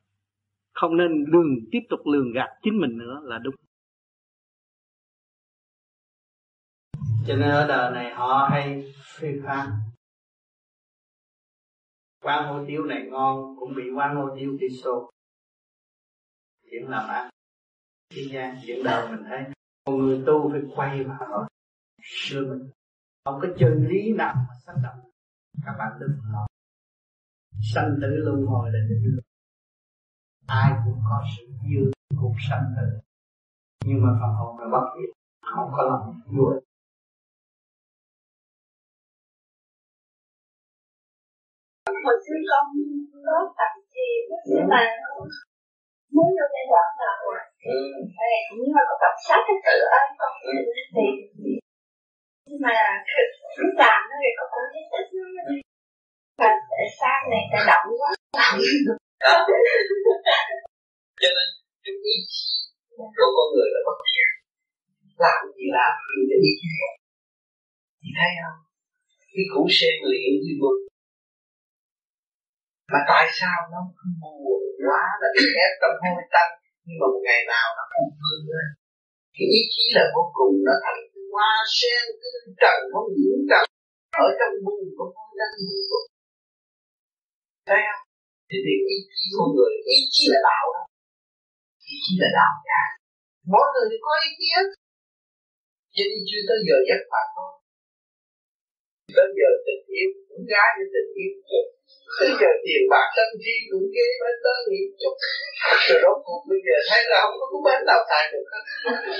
không 0.81 0.97
nên 0.97 1.25
lường 1.27 1.69
tiếp 1.71 1.79
tục 1.89 1.99
lường 2.05 2.31
gạt 2.33 2.49
chính 2.63 2.79
mình 2.81 2.97
nữa 2.97 3.21
là 3.23 3.37
đúng. 3.37 3.55
Cho 7.27 7.35
nên 7.35 7.49
ở 7.49 7.67
đời 7.67 7.91
này 7.91 8.13
họ 8.13 8.47
hay 8.51 8.93
phê 9.19 9.39
phán 9.45 9.69
quán 12.21 12.47
hủ 12.49 12.65
tiếu 12.67 12.83
này 12.83 13.07
ngon, 13.11 13.55
cũng 13.59 13.75
bị 13.75 13.83
quán 13.95 14.15
hủ 14.15 14.35
tiếu 14.39 14.57
đi 14.59 14.67
xô. 14.83 15.09
Chuyện 16.71 16.89
làm 16.89 17.09
ăn 17.09 17.29
thế 18.15 18.21
gian 18.31 18.57
chuyện 18.65 18.83
đời 18.83 19.11
mình 19.11 19.25
thấy 19.29 19.39
một 19.85 19.97
người 19.97 20.23
tu 20.25 20.51
phải 20.51 20.61
quay 20.75 21.03
vào 21.03 21.47
xưa 22.03 22.41
mình. 22.41 22.69
Không 23.25 23.39
có 23.41 23.47
chân 23.59 23.87
lý 23.89 24.13
nào 24.13 24.35
mà 24.35 24.53
xác 24.65 24.73
động. 24.83 25.11
Các 25.65 25.73
bạn 25.79 25.91
đừng 25.99 26.19
lo. 26.33 26.47
Sanh 27.73 27.97
tử 28.01 28.07
luân 28.07 28.45
hồi 28.45 28.69
là 28.73 28.79
định 28.89 29.19
ai 30.47 30.71
cũng 30.85 30.99
có 31.09 31.23
sự 31.31 31.43
dư 31.63 31.91
cuộc 32.21 32.35
sanh 32.49 32.65
tử 32.75 32.87
nhưng 33.85 33.99
mà 34.03 34.09
phần 34.19 34.31
hồn 34.39 34.59
là 34.59 34.67
bất 34.73 34.85
diệt 34.95 35.09
không 35.41 35.69
có 35.75 35.83
lòng 35.89 36.21
vui 36.35 36.53
hồi 42.05 42.17
xưa 42.25 42.39
con 42.49 42.65
có 43.27 43.37
tập 43.57 43.71
thiền 43.91 44.21
nhưng 44.51 44.67
mà 44.71 44.81
muốn 46.15 46.27
vô 46.37 46.45
giai 46.53 46.65
đoạn 46.71 46.87
nào 46.99 47.15
ừ. 47.75 47.79
cũng 48.49 48.59
như 48.63 48.71
là 48.77 48.83
có 48.89 48.95
tập 49.03 49.15
sát 49.27 49.41
cái 49.47 49.57
tự 49.65 49.77
ơn 49.99 50.07
con 50.19 50.33
ừ. 50.41 50.53
thì 50.95 51.05
nhưng 52.47 52.61
mà 52.65 52.75
lúc 53.57 53.73
làm 53.81 53.99
nó 54.09 54.15
thì 54.23 54.29
con 54.37 54.47
cũng 54.53 54.67
thấy 54.73 54.83
thích 54.91 55.09
và 56.39 56.49
tại 56.71 56.87
sao 56.99 57.17
này 57.31 57.43
ta 57.51 57.59
động 57.71 57.87
quá 57.99 58.11
cho 61.21 61.29
nên, 61.35 61.47
cái 61.83 61.93
ý 62.13 62.15
chí 62.31 62.45
của 62.97 63.09
con 63.35 63.47
người 63.53 63.69
là 63.73 63.79
bất 63.87 63.97
thiện. 64.07 64.29
Làm 65.23 65.39
gì 65.55 65.65
làm 65.77 65.93
như 66.09 66.21
cái 66.29 66.39
ý 66.49 66.51
chí 66.61 66.71
thì 67.99 68.09
thấy 68.17 68.31
không? 68.41 68.59
Cái 69.33 69.45
củ 69.53 69.61
sen 69.77 69.95
luyện 70.09 70.31
như 70.43 70.53
vực 70.61 70.77
mà 72.93 72.99
tại 73.11 73.25
sao 73.39 73.57
nó 73.71 73.79
buồn 74.21 74.61
quá 74.87 75.03
là 75.21 75.27
bị 75.35 75.45
ép 75.65 75.71
trong 75.81 75.95
hôi 76.01 76.23
tăng 76.33 76.51
nhưng 76.85 76.97
mà 76.99 77.05
một 77.13 77.21
ngày 77.27 77.41
nào 77.53 77.67
nó 77.77 77.83
cũng 77.93 78.09
vươn 78.19 78.39
lên? 78.51 78.67
Cái 79.35 79.45
ý 79.57 79.61
chí 79.73 79.83
là 79.95 80.03
vô 80.13 80.23
cùng, 80.37 80.53
nó 80.67 80.73
thành 80.83 81.01
hoa 81.31 81.51
sen 81.77 82.03
cứ 82.21 82.29
trần, 82.61 82.77
nó 82.91 82.99
nhiễm 83.17 83.39
trần. 83.49 83.65
Ở 84.25 84.27
trong 84.39 84.53
buồn 84.65 84.83
của 84.97 85.07
con 85.15 85.29
đang 85.39 85.53
buồn 85.67 86.03
thấy 87.67 87.79
không? 87.87 88.06
Thì 88.49 88.57
việc 88.65 88.81
ý 88.95 88.97
chí 89.15 89.23
của 89.35 89.47
người 89.55 89.73
ý 89.95 89.97
chí 90.13 90.23
là 90.33 90.39
đạo 90.49 90.65
đó 90.75 90.83
ý 91.91 91.95
chí 92.03 92.13
là 92.21 92.29
đạo 92.39 92.53
cả 92.69 92.83
mỗi 93.51 93.65
người 93.73 93.85
thì 93.91 93.97
có 94.05 94.11
ý 94.27 94.29
kiến. 94.39 94.63
Cho 95.95 96.03
nên 96.09 96.19
chưa 96.29 96.41
tới 96.49 96.59
giờ 96.67 96.77
giấc 96.87 97.01
phạt 97.11 97.27
thôi. 97.35 97.51
Tới 99.17 99.27
giờ 99.37 99.49
tình 99.65 99.83
yêu 99.97 100.09
cũng 100.29 100.43
gái 100.51 100.69
với 100.77 100.87
tình 100.93 101.11
yêu 101.21 101.33
Bây 102.19 102.31
giờ 102.39 102.49
tiền 102.65 102.81
bạc 102.91 103.07
tâm 103.17 103.29
chi 103.43 103.55
cũng 103.69 103.85
ghê 103.95 104.07
bên 104.21 104.35
tới 104.43 104.57
nghĩ 104.67 104.81
chút. 105.01 105.15
Rồi 105.87 105.99
đó 106.03 106.11
cuộc 106.25 106.41
bây 106.49 106.59
giờ 106.65 106.75
thấy 106.89 107.01
là 107.11 107.17
không 107.23 107.35
có 107.39 107.45
cái 107.51 107.61
bên 107.67 107.79
nào 107.89 108.01
tài 108.09 108.23
được 108.31 108.45
hết. 108.51 108.63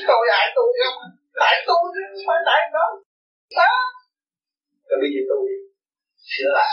Tôi 0.09 0.23
ai 0.39 0.45
tôi 0.55 0.67
không? 0.81 0.97
Tại 1.41 1.55
tôi 1.67 1.81
không 2.11 2.23
phải 2.27 2.39
tại 2.47 2.61
nó. 2.75 2.85
Đó. 3.59 3.71
Rồi 4.87 4.97
bây 5.03 5.09
giờ 5.13 5.21
tôi 5.29 5.43
sửa 6.31 6.49
lại. 6.57 6.71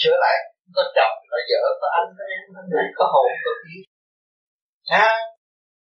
Sửa 0.00 0.16
lại. 0.24 0.38
Có 0.76 0.82
chồng, 0.96 1.16
có 1.30 1.38
vợ, 1.48 1.62
có 1.80 1.88
anh, 1.98 2.08
có 2.18 2.24
em, 2.34 2.42
có 2.54 2.62
này, 2.74 2.88
có 2.98 3.04
hồn, 3.12 3.30
có 3.44 3.52
khí 3.60 3.76
Ha 4.92 5.08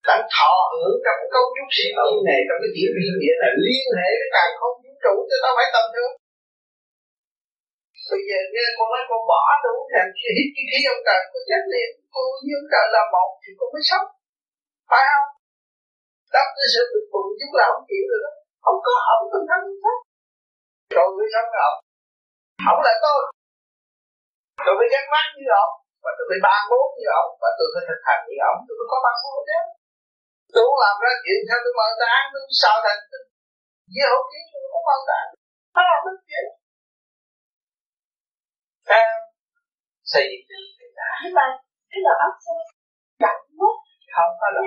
Đang 0.07 0.23
thọ 0.35 0.53
hưởng 0.73 0.97
trong 1.03 1.17
cái 1.21 1.29
cấu 1.33 1.45
trúc 1.55 1.67
siêu 1.75 1.91
nhiên 1.97 2.23
này 2.27 2.39
Trong 2.47 2.59
cái 2.61 2.71
tiểu 2.75 2.89
viên 2.95 3.13
địa 3.21 3.35
này 3.43 3.51
liên 3.65 3.85
hệ 3.99 4.09
với 4.19 4.29
càng 4.35 4.51
không 4.59 4.75
vũ 4.81 4.91
trụ 5.03 5.13
Cho 5.29 5.37
tao 5.43 5.53
phải 5.57 5.67
tâm 5.75 5.85
thương. 5.93 6.13
Bây 8.11 8.21
giờ 8.27 8.39
nghe 8.53 8.65
con 8.77 8.87
nói 8.93 9.03
con 9.09 9.21
bỏ 9.31 9.41
đủ 9.63 9.75
thành 9.91 10.09
hít 10.35 10.47
cái 10.55 10.65
khí 10.69 10.79
ông 10.93 11.01
trời 11.07 11.21
có 11.31 11.39
chết 11.49 11.61
liền 11.73 11.89
cô 12.13 12.23
với 12.43 12.53
ông 12.59 12.69
trời 12.73 12.85
là 12.95 13.03
một 13.13 13.29
thì 13.41 13.49
con 13.59 13.69
mới 13.73 13.83
sống. 13.89 14.07
Phải 14.89 15.03
không? 15.11 15.29
Đắp 16.33 16.47
cái 16.57 16.67
sự 16.73 16.81
bực 16.91 17.05
bội 17.13 17.27
chúng 17.39 17.53
là 17.59 17.65
không 17.71 17.85
chịu 17.89 18.03
được 18.09 18.21
đó. 18.25 18.31
Không 18.65 18.79
có 18.85 18.93
ông 19.13 19.23
không 19.31 19.45
thân 19.51 19.63
không 19.83 20.01
rồi 20.95 21.07
mới 21.17 21.27
sống 21.33 21.49
ông 21.69 21.77
ông 22.71 22.79
là 22.87 22.93
tôi 23.03 23.19
tôi 24.63 24.73
phải 24.79 24.87
gắn 24.93 25.05
mắt 25.13 25.27
như 25.37 25.47
ông 25.63 25.73
và 26.03 26.11
tôi 26.17 26.25
phải 26.29 26.39
ban 26.47 26.61
bố 26.71 26.81
như 26.97 27.07
ông 27.21 27.31
và 27.41 27.49
tôi 27.57 27.67
phải 27.73 27.83
thực 27.87 28.01
hành 28.07 28.21
như 28.27 28.37
ông. 28.51 28.59
Tôi 28.65 28.73
phải 28.79 28.87
có 28.91 28.97
ban 29.05 29.15
bố 29.23 29.33
chứ. 29.49 29.59
Tôi 30.53 30.61
không 30.67 30.81
làm 30.85 30.95
ra 31.03 31.11
chuyện 31.23 31.39
theo 31.47 31.59
tôi 31.63 31.73
mở 31.79 31.87
ta 31.99 32.07
ăn 32.19 32.23
tôi 32.33 32.41
sao 32.61 32.75
thành 32.85 33.01
với 33.93 34.03
hậu 34.11 34.23
kiến 34.29 34.43
tôi 34.51 34.59
không 34.73 34.85
mở 34.89 34.97
ta 35.09 35.19
không 35.75 35.87
làm 35.91 35.99
được 36.05 36.19
chuyện. 36.29 36.45
Sao? 38.89 39.05
Xây 40.11 40.25
Nhưng 41.23 41.35
mà 41.39 41.45
cái 41.91 41.99
đầu 42.05 42.15
óc 42.25 42.33
sao 42.45 42.57
chậm 43.23 43.37
quá. 43.59 43.71
Không 44.15 44.33
có 44.41 44.47
đâu. 44.55 44.65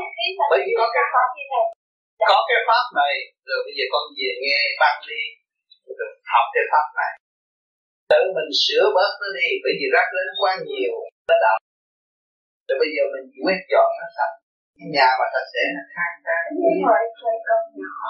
Bởi 0.51 0.61
vì 0.65 0.73
có 0.81 0.87
cái 0.95 1.05
pháp 1.13 1.29
Có 2.31 2.39
cái 2.49 2.61
pháp 2.69 2.85
này 3.01 3.15
Rồi 3.49 3.61
bây 3.67 3.75
giờ 3.77 3.85
con 3.93 4.05
về 4.17 4.31
nghe 4.43 4.59
băng 4.81 4.99
đi 5.11 5.23
Rồi 5.99 6.11
học 6.33 6.47
cái 6.55 6.65
pháp 6.73 6.87
này 7.01 7.13
Tự 8.13 8.21
mình 8.37 8.51
sửa 8.65 8.85
bớt 8.97 9.13
nó 9.21 9.29
đi 9.39 9.49
Bởi 9.63 9.73
vì 9.79 9.87
rác 9.95 10.09
lên 10.17 10.29
quá 10.41 10.53
nhiều 10.69 10.95
Nó 11.29 11.37
đậm. 11.45 11.59
Rồi 12.67 12.77
bây 12.83 12.91
giờ 12.95 13.03
mình 13.13 13.27
quét 13.45 13.61
dọn 13.73 13.91
nó 14.01 14.07
sạch. 14.17 14.35
Cái 14.77 14.87
nhà 14.95 15.09
mà 15.19 15.27
sạch 15.35 15.49
sẽ 15.53 15.63
nó 15.77 15.83
khang 15.95 16.17
trang 16.25 16.45
Nhưng 16.63 16.79
thời 17.21 17.37
con 17.49 17.63
nhỏ. 17.81 18.01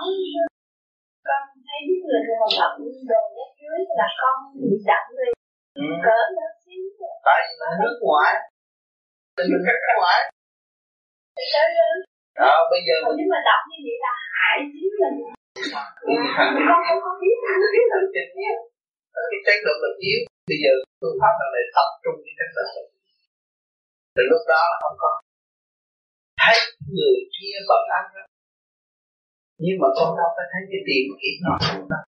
Con 1.28 1.42
thấy 1.66 1.78
những 1.86 2.02
người 2.04 2.20
mà 2.28 2.46
bận 2.58 2.94
đồ 3.10 3.22
rác 3.36 3.50
dưới 3.60 3.78
là 4.00 4.08
con 4.20 4.36
bị 4.60 4.70
đậm 4.90 5.04
rồi 5.18 5.30
ừ. 5.82 5.86
cỡ 6.04 6.18
lớn 6.36 6.52
xíu. 6.62 6.82
Tại 7.26 7.38
vì 7.46 7.54
nước 7.82 7.96
ngoài. 8.06 8.32
Mình 9.36 9.48
nước 9.52 9.78
ngoại 9.98 10.20
đó 12.42 12.54
bây 12.72 12.80
giờ 12.86 12.94
còn 13.04 13.12
nếu 13.18 13.28
mà 13.34 13.40
đọc 13.48 13.62
như 13.70 13.78
vậy 13.86 13.96
là 14.04 14.12
hại 14.40 14.58
chính 14.72 14.90
mình 15.00 15.16
con 16.68 16.80
không 16.86 17.00
có 17.04 17.12
biết 17.22 17.36
là 19.19 19.27
cái 19.32 19.40
chấn 19.47 19.59
động 19.66 19.81
lực 19.85 19.97
yếu 20.09 20.19
bây 20.51 20.59
giờ 20.62 20.73
phương 21.01 21.19
pháp 21.20 21.35
là 21.40 21.47
để 21.55 21.62
tập 21.77 21.89
trung 22.03 22.16
cái 22.24 22.35
chấn 22.39 22.49
động 22.57 22.70
lực 22.77 22.86
từ 24.15 24.23
lúc 24.32 24.43
đó 24.53 24.61
là 24.70 24.77
không 24.82 24.97
có. 25.03 25.12
Thấy 26.43 26.57
người 26.95 27.19
kia 27.35 27.55
bận 27.70 27.85
ăn 27.99 28.05
đó. 28.16 28.24
Nhưng 29.65 29.77
mà 29.82 29.89
con 29.97 30.09
đâu 30.19 30.31
phải 30.36 30.47
thấy 30.53 30.62
cái 30.70 30.81
tiền 30.86 31.05
ít 31.28 31.36
nó 31.47 31.55
đâu. 31.93 32.05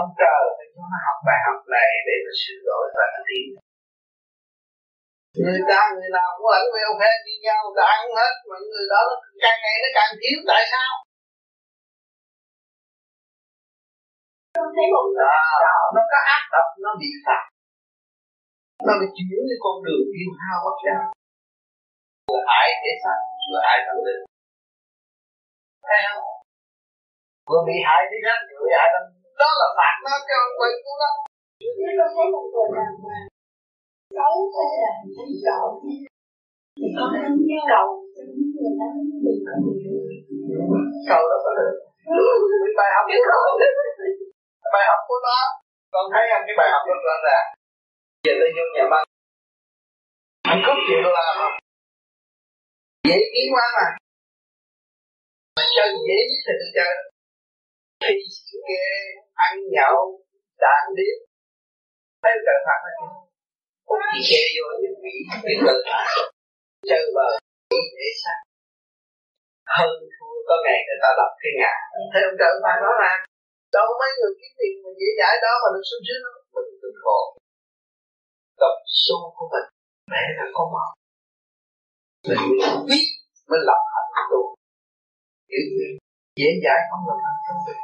Ông 0.00 0.08
trời 0.20 0.42
phải 0.56 0.68
cho 0.74 0.82
nó 0.92 0.98
học 1.06 1.18
bài 1.26 1.38
học 1.46 1.58
này 1.76 1.90
để 2.06 2.14
nó 2.24 2.32
sửa 2.42 2.60
đổi 2.68 2.84
và 2.96 3.06
nó 3.14 3.20
tiến 3.28 3.46
người 5.44 5.62
ta, 5.70 5.80
người 5.96 6.10
nào 6.16 6.28
cũng 6.36 6.48
lẫn 6.54 6.64
mèo 6.74 6.90
phe 7.00 7.10
như 7.24 7.34
nhau, 7.46 7.62
đã 7.78 7.84
ăn 7.96 8.04
hết, 8.18 8.34
mà 8.48 8.56
người 8.70 8.86
đó 8.92 9.00
nó 9.08 9.16
càng 9.44 9.58
ngày 9.62 9.76
nó 9.84 9.90
càng 9.98 10.12
thiếu, 10.20 10.38
tại 10.50 10.62
sao? 10.72 10.90
Không 14.56 14.72
thấy 14.76 14.86
một 14.94 15.06
à, 15.34 15.38
nó 15.94 16.02
có 16.12 16.18
ác 16.36 16.42
độc 16.54 16.68
nó 16.84 16.90
bị 17.00 17.10
phạt 17.26 17.42
nó 18.86 18.92
bị 19.00 19.06
chuyển 19.16 19.40
cái 19.50 19.58
con 19.64 19.76
đường 19.84 20.04
yêu 20.18 20.30
hao 20.40 20.56
bất 20.66 20.76
giác 20.84 21.00
vừa 22.28 22.42
hại 22.50 22.68
thể 22.82 22.92
xác 23.02 23.18
vừa 23.48 23.60
hại 23.66 23.78
tâm 23.86 23.96
linh 24.06 24.22
thấy 25.88 26.00
không 26.06 26.24
vừa 27.48 27.62
bị 27.68 27.76
hại 27.86 28.00
thể 28.10 28.18
xác 28.26 28.38
vừa 28.48 28.60
bị 28.66 28.72
hại 28.80 28.88
tâm 28.94 29.04
đó 29.42 29.50
là 29.60 29.68
phạt 29.78 29.94
nó 30.04 30.12
cái 30.26 30.36
ông 30.44 30.52
quỷ 30.60 30.70
của 30.84 30.96
nó 31.02 31.10
nếu 31.78 31.90
tôi 31.98 32.08
thấy 32.14 32.26
một 32.34 32.44
người 32.52 32.68
nào 32.76 32.92
mà 33.04 33.16
xấu 34.16 34.34
hay 34.54 34.70
là 34.82 34.92
thấy 35.16 35.28
sợ 35.44 35.60
thì 36.78 36.86
có 36.96 37.04
cái 37.12 37.60
cầu 37.72 37.88
cho 38.14 38.22
những 38.28 38.50
người 38.54 38.72
đó 38.80 38.88
đừng 39.24 39.40
có 39.46 39.54
cầu 41.10 41.22
đó 41.30 41.36
có 41.44 41.50
được 41.58 41.74
bài 42.78 42.90
học 42.94 43.06
của 43.08 43.24
nó 43.30 43.40
bài 44.74 44.84
học 44.90 45.00
của 45.08 45.20
nó. 45.26 45.38
Con 45.92 46.04
thấy 46.12 46.24
không 46.30 46.44
cái 46.46 46.56
bài 46.60 46.68
học 46.74 46.82
rất 46.88 47.00
rõ 47.06 47.16
ràng. 47.26 47.46
Giờ 48.24 48.32
tôi 48.40 48.50
vô 48.56 48.64
nhà 48.74 48.84
băng 48.92 49.06
anh 50.52 50.60
cướp 50.64 50.78
chuyện 50.86 51.00
tôi 51.04 51.12
làm 51.18 51.34
không? 51.40 51.56
Dễ 53.08 53.18
kiếm 53.32 53.48
quá 53.54 53.66
mà. 53.76 53.86
Mà 55.56 55.64
chơi 55.76 55.88
dễ 56.06 56.18
nhất 56.28 56.40
thì 56.46 56.54
tôi 56.60 56.70
chơi 56.76 56.92
khi 58.02 58.58
nghe 58.68 58.86
ăn 59.46 59.52
nhậu, 59.74 59.98
đàn 60.64 60.84
điếc 60.96 61.16
thấy 62.22 62.34
trời 62.46 62.58
phạt 62.66 62.80
hay 62.84 62.94
không? 62.98 63.14
Cũng 63.88 64.02
chỉ 64.10 64.20
che 64.30 64.42
vô 64.54 64.66
những 64.82 64.98
vị 65.02 65.16
những 65.46 65.60
cơ 65.66 65.74
phạt 65.90 66.06
chơi 66.88 67.04
bờ 67.16 67.28
nghĩ 67.70 67.82
để 67.98 68.10
sao 68.22 68.38
hơn 69.76 69.92
thua 70.14 70.36
có 70.48 70.56
ngày 70.64 70.78
người 70.86 70.98
ta 71.02 71.10
lập 71.18 71.30
cái 71.42 71.52
ngã 71.60 71.74
thấy 72.12 72.22
ông 72.28 72.36
trời 72.40 72.54
phạt 72.62 72.76
đó 72.84 72.90
là 73.02 73.12
đâu 73.76 73.88
mấy 74.00 74.10
người 74.18 74.32
kiếm 74.38 74.52
tiền 74.58 74.74
mà 74.82 74.90
dễ 75.00 75.08
dãi 75.20 75.34
đó 75.44 75.52
mà 75.62 75.68
được 75.74 75.84
sung 75.90 76.04
sướng 76.06 76.22
mình 76.54 76.68
tự 76.82 76.90
khổ? 77.02 77.20
Tập 78.60 78.74
số 79.04 79.18
của 79.36 79.46
mình, 79.52 79.66
mẹ 80.12 80.22
là 80.38 80.46
con 80.56 80.66
mong 80.74 80.92
mình 82.28 82.42
biết 82.88 83.04
mới 83.48 83.60
lập 83.68 83.80
hạnh 83.94 84.26
tu. 84.30 84.40
Hiểu 85.50 85.64
gì 85.76 85.88
dễ 86.40 86.50
dãi 86.64 86.78
không 86.88 87.02
lập 87.08 87.18
hạnh 87.26 87.40
tu 87.46 87.54
được 87.66 87.78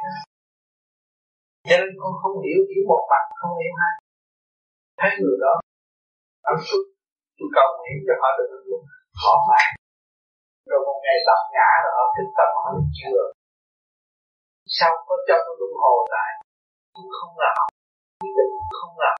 cho 1.69 1.75
nên 1.81 1.91
con 2.01 2.11
không 2.21 2.35
hiểu 2.45 2.59
hiểu 2.69 2.83
một 2.91 3.03
mặt, 3.11 3.23
không 3.39 3.53
hiểu 3.59 3.73
hai 3.81 3.93
thấy 4.99 5.11
người 5.19 5.37
đó 5.45 5.53
ăn 6.49 6.55
xuất 6.67 6.83
tôi 7.37 7.49
cầu 7.57 7.69
nguyện 7.77 7.95
cho 8.05 8.13
họ 8.21 8.29
được 8.37 8.47
hạnh 8.51 8.65
phúc. 8.67 8.81
Họ 9.21 9.33
phải 9.47 9.65
rồi 10.69 10.79
một 10.87 10.97
ngày 11.03 11.17
lập 11.27 11.41
ngã 11.53 11.69
rồi 11.83 11.93
họ 11.97 12.05
thức 12.15 12.27
tâm, 12.37 12.49
họ 12.63 12.71
chưa 12.99 13.21
sao 14.77 14.91
có 15.07 15.15
cho 15.27 15.35
tôi 15.45 15.55
luân 15.59 15.73
hồi 15.83 16.01
lại. 16.15 16.31
Tôi 16.93 17.05
không 17.17 17.33
làm. 17.43 17.57
Quyết 18.21 18.33
định 18.39 18.53
không 18.79 18.95
làm. 19.03 19.15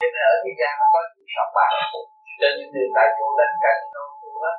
Cho 0.00 0.06
nên 0.14 0.22
ở 0.32 0.34
thế 0.42 0.50
gian 0.58 0.72
nó 0.80 0.86
có 0.94 1.00
sự 1.12 1.22
sòng 1.34 1.52
bạc. 1.56 1.70
Cho 2.40 2.48
nên 2.56 2.66
người 2.72 2.88
ta 2.96 3.02
vô 3.16 3.26
đánh 3.38 3.54
casino 3.62 4.02
thua 4.20 4.36
hết 4.44 4.56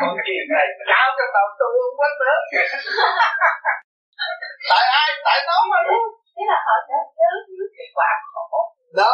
con 0.00 0.12
chuyện 0.26 0.44
này 0.56 0.66
cao 0.90 1.08
trong 1.16 1.30
đầu 1.36 1.46
tôi 1.58 1.70
không 1.82 1.96
quên 1.98 2.12
nữa. 2.22 2.36
Tại 4.70 4.84
ai? 5.00 5.08
Tại 5.26 5.38
nó 5.48 5.56
mà. 5.70 5.78
Thôi 5.88 6.02
thế 6.34 6.42
là 6.50 6.58
họ 6.66 6.74
sẽ 6.88 6.96
nhớ 7.18 7.30
trước 7.46 7.68
cái 7.76 7.88
quả 7.96 8.10
khổ. 8.32 8.60
Đó. 9.00 9.12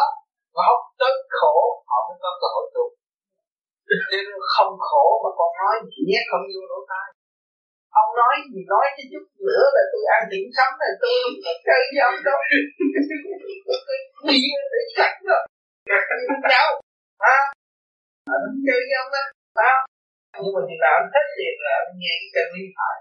Mà 0.55 0.63
không 0.69 0.83
tới 1.01 1.13
khổ 1.39 1.57
họ 1.91 1.99
mới 2.09 2.17
có 2.23 2.31
cơ 2.41 2.47
hội 2.55 2.67
tu 2.75 2.85
nên 4.11 4.25
không 4.55 4.73
khổ 4.89 5.07
mà 5.23 5.31
con 5.39 5.51
nói 5.61 5.75
chỉ 5.93 6.01
nhét 6.09 6.25
không 6.31 6.45
vô 6.53 6.63
lỗ 6.71 6.79
tai. 6.91 7.09
Ông 8.01 8.11
nói 8.21 8.35
gì 8.53 8.61
nói 8.73 8.87
chứ 8.97 9.03
chút 9.13 9.27
nữa 9.49 9.65
là 9.75 9.83
tôi 9.93 10.03
ăn 10.17 10.23
điểm 10.33 10.47
sống 10.57 10.75
này 10.81 10.93
tôi 11.03 11.15
chơi 11.67 11.81
với 11.91 12.01
ông 12.09 12.19
đâu. 12.29 12.39
Đi 14.29 14.39
để 14.73 14.83
chặt 14.97 15.15
rồi. 15.31 15.43
Nhau 16.53 16.69
ha 17.25 17.37
à, 18.35 18.37
chơi 18.67 18.81
với 18.89 18.97
ông 19.03 19.11
đó 19.15 19.23
ha 19.61 19.75
nhưng 20.43 20.55
mà 20.57 20.61
chừng 20.69 20.83
nào 20.85 20.93
anh 21.01 21.09
thích 21.13 21.29
tiền 21.37 21.55
là 21.67 21.75
anh 21.83 21.93
nghe 22.01 22.13
cái 22.21 22.29
chân 22.35 22.47
lý 22.55 22.63
phải 22.77 22.97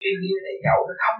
cái 0.00 0.12
bia 0.20 0.38
này 0.46 0.54
nhậu 0.64 0.80
nó 0.88 0.94
không 1.02 1.16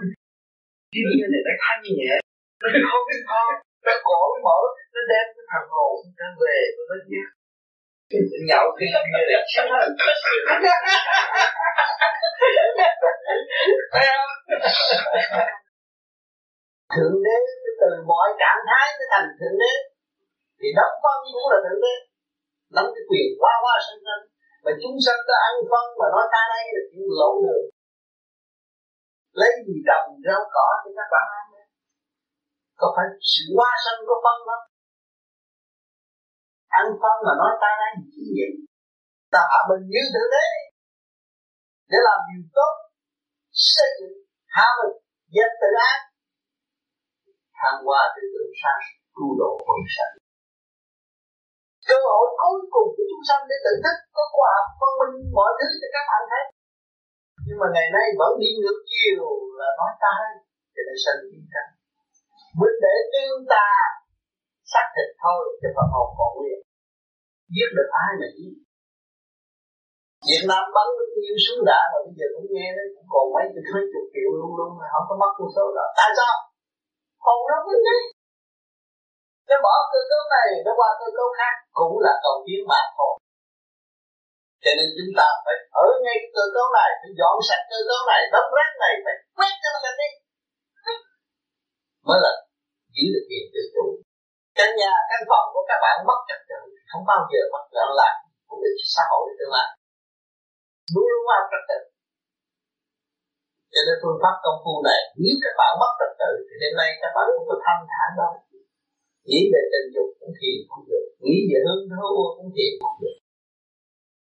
cái 0.92 1.02
bia 1.08 1.26
này 1.32 1.42
nó 1.46 1.52
thanh 1.64 1.80
nhẹ. 1.96 2.12
Nó 2.60 2.68
không 2.90 3.04
không 3.30 3.50
nó 3.86 3.92
cổ 4.08 4.20
mở 4.46 4.58
nó 4.94 5.00
đem 5.10 5.26
cái 5.34 5.44
thằng 5.50 5.68
hồn 5.74 5.96
nó 6.18 6.28
về 6.42 6.58
nó 6.76 6.96
nhắc 8.10 8.42
nhậu 8.50 8.66
khi 8.76 8.86
bia 8.94 9.02
này 9.12 9.24
thượng 16.94 17.16
đế 17.24 17.36
từ 17.80 17.90
mọi 18.10 18.28
trạng 18.40 18.62
thái 18.68 18.86
nó 18.98 19.04
thành 19.12 19.28
thượng 19.38 19.56
đế. 19.62 19.72
Thì 20.58 20.68
đóng 20.78 20.96
phân 21.02 21.18
cũng 21.32 21.46
là 21.52 21.58
thượng 21.64 21.80
đế. 21.84 21.94
Nắm 22.74 22.84
cái 22.94 23.04
quyền 23.08 23.28
qua 23.40 23.52
qua 23.64 23.74
sinh 23.86 24.02
sanh. 24.06 24.24
Mà 24.64 24.72
chúng 24.82 24.96
sanh 25.04 25.20
ta 25.28 25.34
ăn 25.48 25.54
phân 25.70 25.86
mà 25.98 26.06
nói 26.14 26.24
ta 26.34 26.42
đây 26.54 26.64
là 26.74 26.82
chuyện 26.90 27.08
lỗ 27.20 27.30
được 27.44 27.62
lấy 29.40 29.52
gì 29.66 29.76
trồng 29.88 30.08
rau 30.26 30.42
cỏ 30.54 30.68
cho 30.82 30.90
các 30.98 31.08
bạn 31.14 31.26
ăn? 31.40 31.46
Có 32.80 32.86
phải 32.96 33.06
sự 33.32 33.44
qua 33.56 33.70
sân 33.84 33.96
có 34.08 34.14
phân 34.24 34.38
không? 34.48 34.64
Ăn 36.78 36.86
phân 37.00 37.16
mà 37.26 37.32
nói 37.40 37.52
ta 37.62 37.70
nạn 37.80 37.92
chỉ 38.12 38.24
vậy 38.38 38.50
gì 38.56 38.64
ta 39.32 39.40
hạ 39.50 39.58
mình 39.68 39.82
như 39.92 40.02
thế 40.14 40.22
đế 40.34 40.46
để 41.90 41.98
làm 42.08 42.18
điều 42.28 42.42
tốt, 42.56 42.72
xây 43.74 43.90
dựng 43.98 44.16
hạ 44.56 44.66
mình, 44.78 44.96
dẹp 45.34 45.50
tự 45.60 45.70
ác, 45.90 46.00
thăng 47.58 47.78
qua 47.86 48.00
từ 48.14 48.22
từ 48.34 48.42
sáng 48.60 48.82
cứu 49.16 49.30
độ 49.40 49.50
quần 49.66 49.80
sanh. 49.94 50.14
Cơ 51.88 51.96
hội 52.14 52.26
cuối 52.40 52.60
cùng 52.74 52.88
của 52.94 53.06
chúng 53.10 53.24
sanh 53.28 53.42
để 53.50 53.56
tự 53.64 53.72
thức, 53.82 53.96
có 54.16 54.24
khoa 54.34 54.48
học 54.56 54.68
phân 54.78 54.92
minh, 55.00 55.16
mọi 55.38 55.50
thứ 55.58 55.68
cho 55.80 55.88
các 55.94 56.04
bạn 56.10 56.22
thấy. 56.30 56.44
Nhưng 57.46 57.58
mà 57.60 57.66
ngày 57.74 57.88
nay 57.96 58.06
vẫn 58.20 58.32
đi 58.42 58.50
ngược 58.60 58.78
chiều 58.92 59.24
là 59.58 59.68
nói 59.78 59.92
ta 60.02 60.14
cho 60.74 60.82
nên 60.86 60.96
sanh 61.04 61.20
chiến 61.28 61.44
tranh 61.52 61.70
mình 62.60 62.76
để 62.84 62.94
tương 63.12 63.40
ta 63.52 63.66
xác 64.72 64.86
thịt 64.94 65.08
thôi, 65.22 65.40
chứ 65.60 65.68
phần 65.76 65.88
hồn 65.94 66.08
còn 66.18 66.30
nguyên 66.36 66.60
giết 67.54 67.68
được 67.76 67.88
ai 68.04 68.10
mà 68.20 68.28
giết. 68.36 68.54
Việt 70.28 70.44
Nam 70.50 70.62
bắn 70.76 70.86
bao 70.98 71.06
nhiêu 71.22 71.36
súng 71.44 71.62
đạn 71.70 71.84
mà 71.92 71.98
bây 72.06 72.14
giờ 72.18 72.26
cũng 72.34 72.48
nghe 72.54 72.66
đấy 72.76 72.86
cũng 72.94 73.08
còn 73.14 73.24
mấy 73.34 73.44
chục 73.54 73.66
mấy 73.74 73.84
chục 73.92 74.04
triệu 74.12 74.30
luôn 74.38 74.50
luôn 74.58 74.70
mà 74.78 74.86
không 74.92 75.06
có 75.08 75.14
mất 75.22 75.32
con 75.38 75.48
số 75.56 75.64
đó. 75.78 75.86
Tại 75.98 76.10
sao? 76.18 76.34
Hồn 77.24 77.38
nó 77.50 77.56
vẫn 77.66 77.80
đấy 77.88 78.02
nó 79.48 79.56
bỏ 79.66 79.74
cơ 79.92 80.00
cấu 80.10 80.22
này, 80.36 80.48
nó 80.66 80.72
qua 80.78 80.90
cơ 81.00 81.08
cấu 81.16 81.28
khác, 81.38 81.54
cũng 81.78 81.94
là 82.06 82.14
cầu 82.24 82.36
tiến 82.44 82.60
mà 82.70 82.80
thôi 82.96 83.14
cho 84.62 84.70
nên 84.78 84.88
chúng 84.96 85.12
ta 85.18 85.28
phải 85.44 85.56
ở 85.84 85.86
ngay 86.02 86.16
cái 86.22 86.30
cơ 86.36 86.44
cấu 86.54 86.66
này, 86.78 86.90
phải 87.00 87.10
dọn 87.20 87.36
sạch 87.48 87.62
cơ 87.70 87.78
cấu 87.88 88.00
này 88.10 88.20
đấm 88.34 88.46
rác 88.56 88.70
này, 88.84 88.94
phải 89.04 89.16
quét 89.36 89.52
cho 89.62 89.68
nó 89.74 89.78
sạch 89.84 89.96
đi. 90.02 90.10
Mới 92.08 92.18
là 92.24 92.32
giữ 92.94 93.04
được 93.14 93.24
tiền 93.30 93.44
tự 93.52 93.62
chủ 93.74 93.84
căn 94.58 94.70
nhà 94.80 94.92
căn 95.10 95.20
phòng 95.30 95.46
của 95.52 95.64
các 95.70 95.78
bạn 95.84 95.96
mất 96.08 96.20
trật 96.28 96.40
tự, 96.50 96.60
không 96.90 97.04
bao 97.10 97.20
giờ 97.30 97.40
mất 97.54 97.64
loạn 97.74 97.90
lạc, 98.00 98.14
cũng 98.48 98.60
được 98.64 98.76
xã 98.94 99.04
hội 99.10 99.24
tương 99.38 99.54
lai. 99.56 99.68
Luôn 100.92 101.06
luôn 101.12 101.26
ăn 101.38 101.44
trật 101.52 101.64
tự. 101.70 101.78
Cho 103.72 103.80
nên 103.86 103.96
phương 104.02 104.20
pháp 104.22 104.34
công 104.44 104.58
phu 104.62 104.74
này, 104.88 105.00
nếu 105.22 105.36
các 105.44 105.54
bạn 105.60 105.70
mất 105.82 105.92
trật 106.00 106.12
tự, 106.22 106.30
thì 106.46 106.54
đêm 106.62 106.72
nay 106.80 106.88
các 107.02 107.10
bạn 107.14 107.24
không 107.32 107.46
có 107.50 107.56
thanh 107.64 107.82
thản 107.92 108.10
đâu 108.20 108.32
nghĩ 109.28 109.40
về 109.52 109.62
tình 109.72 109.88
dục 109.94 110.08
cũng 110.18 110.34
thiền 110.38 110.56
không 110.68 110.84
được, 110.90 111.06
nghĩ 111.24 111.36
về 111.48 111.58
hương 111.66 111.84
thơ 111.90 112.06
cũng 112.36 112.50
thiền 112.54 112.72
không 112.80 112.96
được. 113.02 113.16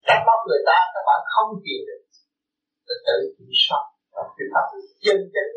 Các 0.09 0.21
bóc 0.27 0.41
người 0.49 0.63
ta, 0.69 0.79
các 0.95 1.05
bạn 1.09 1.21
không 1.35 1.51
thiền 1.63 1.81
được. 1.89 2.03
Trật 2.87 3.01
tự 3.07 3.17
kiểm 3.37 3.53
soát 3.65 3.85
và 4.15 4.23
phương 4.35 4.51
pháp. 4.53 4.67
Chân 5.05 5.19
chánh 5.35 5.53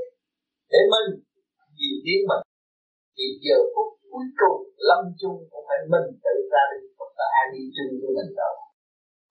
để 0.72 0.82
mình, 0.94 1.10
nhiều 1.78 1.96
tiến 2.04 2.20
mình 2.30 2.42
thì 3.20 3.28
giờ 3.46 3.58
phút 3.74 3.90
cuối 4.12 4.28
cùng, 4.41 4.60
lâm 4.90 5.02
chung 5.20 5.38
cũng 5.52 5.66
phải 5.70 5.80
mình 5.91 6.08
tự 6.26 6.36
ra 6.54 6.64
đi 6.72 6.80
là 7.20 7.28
ai 7.40 7.46
đi 7.54 7.64
chung 7.76 7.91
với 8.02 8.12
mình 8.18 8.32
đâu. 8.41 8.54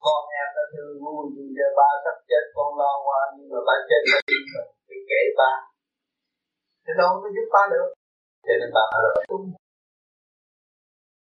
Con 0.05 0.21
em 0.39 0.47
nó 0.55 0.63
thương 0.73 0.93
vui 1.03 1.23
nhưng 1.33 1.49
giờ 1.57 1.67
ba 1.79 1.89
sắp 2.03 2.17
chết, 2.29 2.43
con 2.55 2.69
lo 2.79 2.93
qua, 3.05 3.21
nhưng 3.35 3.47
mà 3.53 3.59
ba 3.67 3.75
chết 3.89 4.01
là 4.11 4.19
đi 4.29 4.37
mình 4.53 4.69
thì 4.87 4.95
kể 5.09 5.21
ba. 5.39 5.51
Thì 6.83 6.91
đâu 6.99 7.11
có 7.21 7.27
giúp 7.35 7.47
ba 7.55 7.63
được. 7.73 7.87
Cho 8.45 8.53
nên 8.59 8.69
ba 8.75 8.83
phải 8.91 9.01
là 9.05 9.11
tung. 9.29 9.47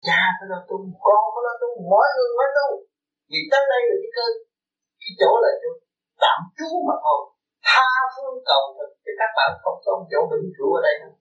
Cha 0.07 0.23
phải 0.37 0.49
là 0.53 0.59
tung, 0.69 0.87
con 1.07 1.23
phải 1.35 1.43
là 1.49 1.55
tung 1.61 1.77
mỗi 1.93 2.07
người 2.15 2.31
phải 2.39 2.51
tu 2.59 2.69
vì 3.31 3.41
tới 3.51 3.63
đây 3.73 3.83
là 3.89 3.97
cái 4.03 4.13
cơ, 4.17 4.27
cái 5.01 5.13
chỗ 5.21 5.31
là 5.45 5.53
chỗ 5.63 5.71
tạm 6.23 6.41
trú 6.57 6.69
mà 6.89 6.97
thôi. 7.05 7.21
Tha 7.69 7.89
phương 8.15 8.39
cầu 8.51 8.63
thực 8.77 8.91
thì 9.03 9.13
các 9.21 9.31
bạn 9.37 9.51
không 9.63 9.79
có 9.85 9.93
chỗ 10.11 10.21
vĩnh 10.31 10.49
cửu 10.57 10.71
ở 10.79 10.81
đây 10.87 10.95
nữa 11.03 11.15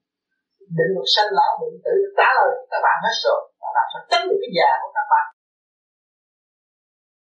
định 0.78 0.92
luật 0.96 1.08
sanh 1.14 1.30
lão 1.38 1.52
bệnh 1.62 1.78
tử 1.86 1.96
trả 2.18 2.30
lời 2.38 2.52
các 2.72 2.82
bạn 2.86 2.98
hết 3.06 3.16
rồi. 3.26 3.40
Và 3.62 3.70
làm 3.78 3.86
sao 3.92 4.02
tránh 4.10 4.24
được 4.30 4.40
cái 4.44 4.52
già 4.58 4.70
của 4.82 4.92
các 4.98 5.08
bạn? 5.14 5.28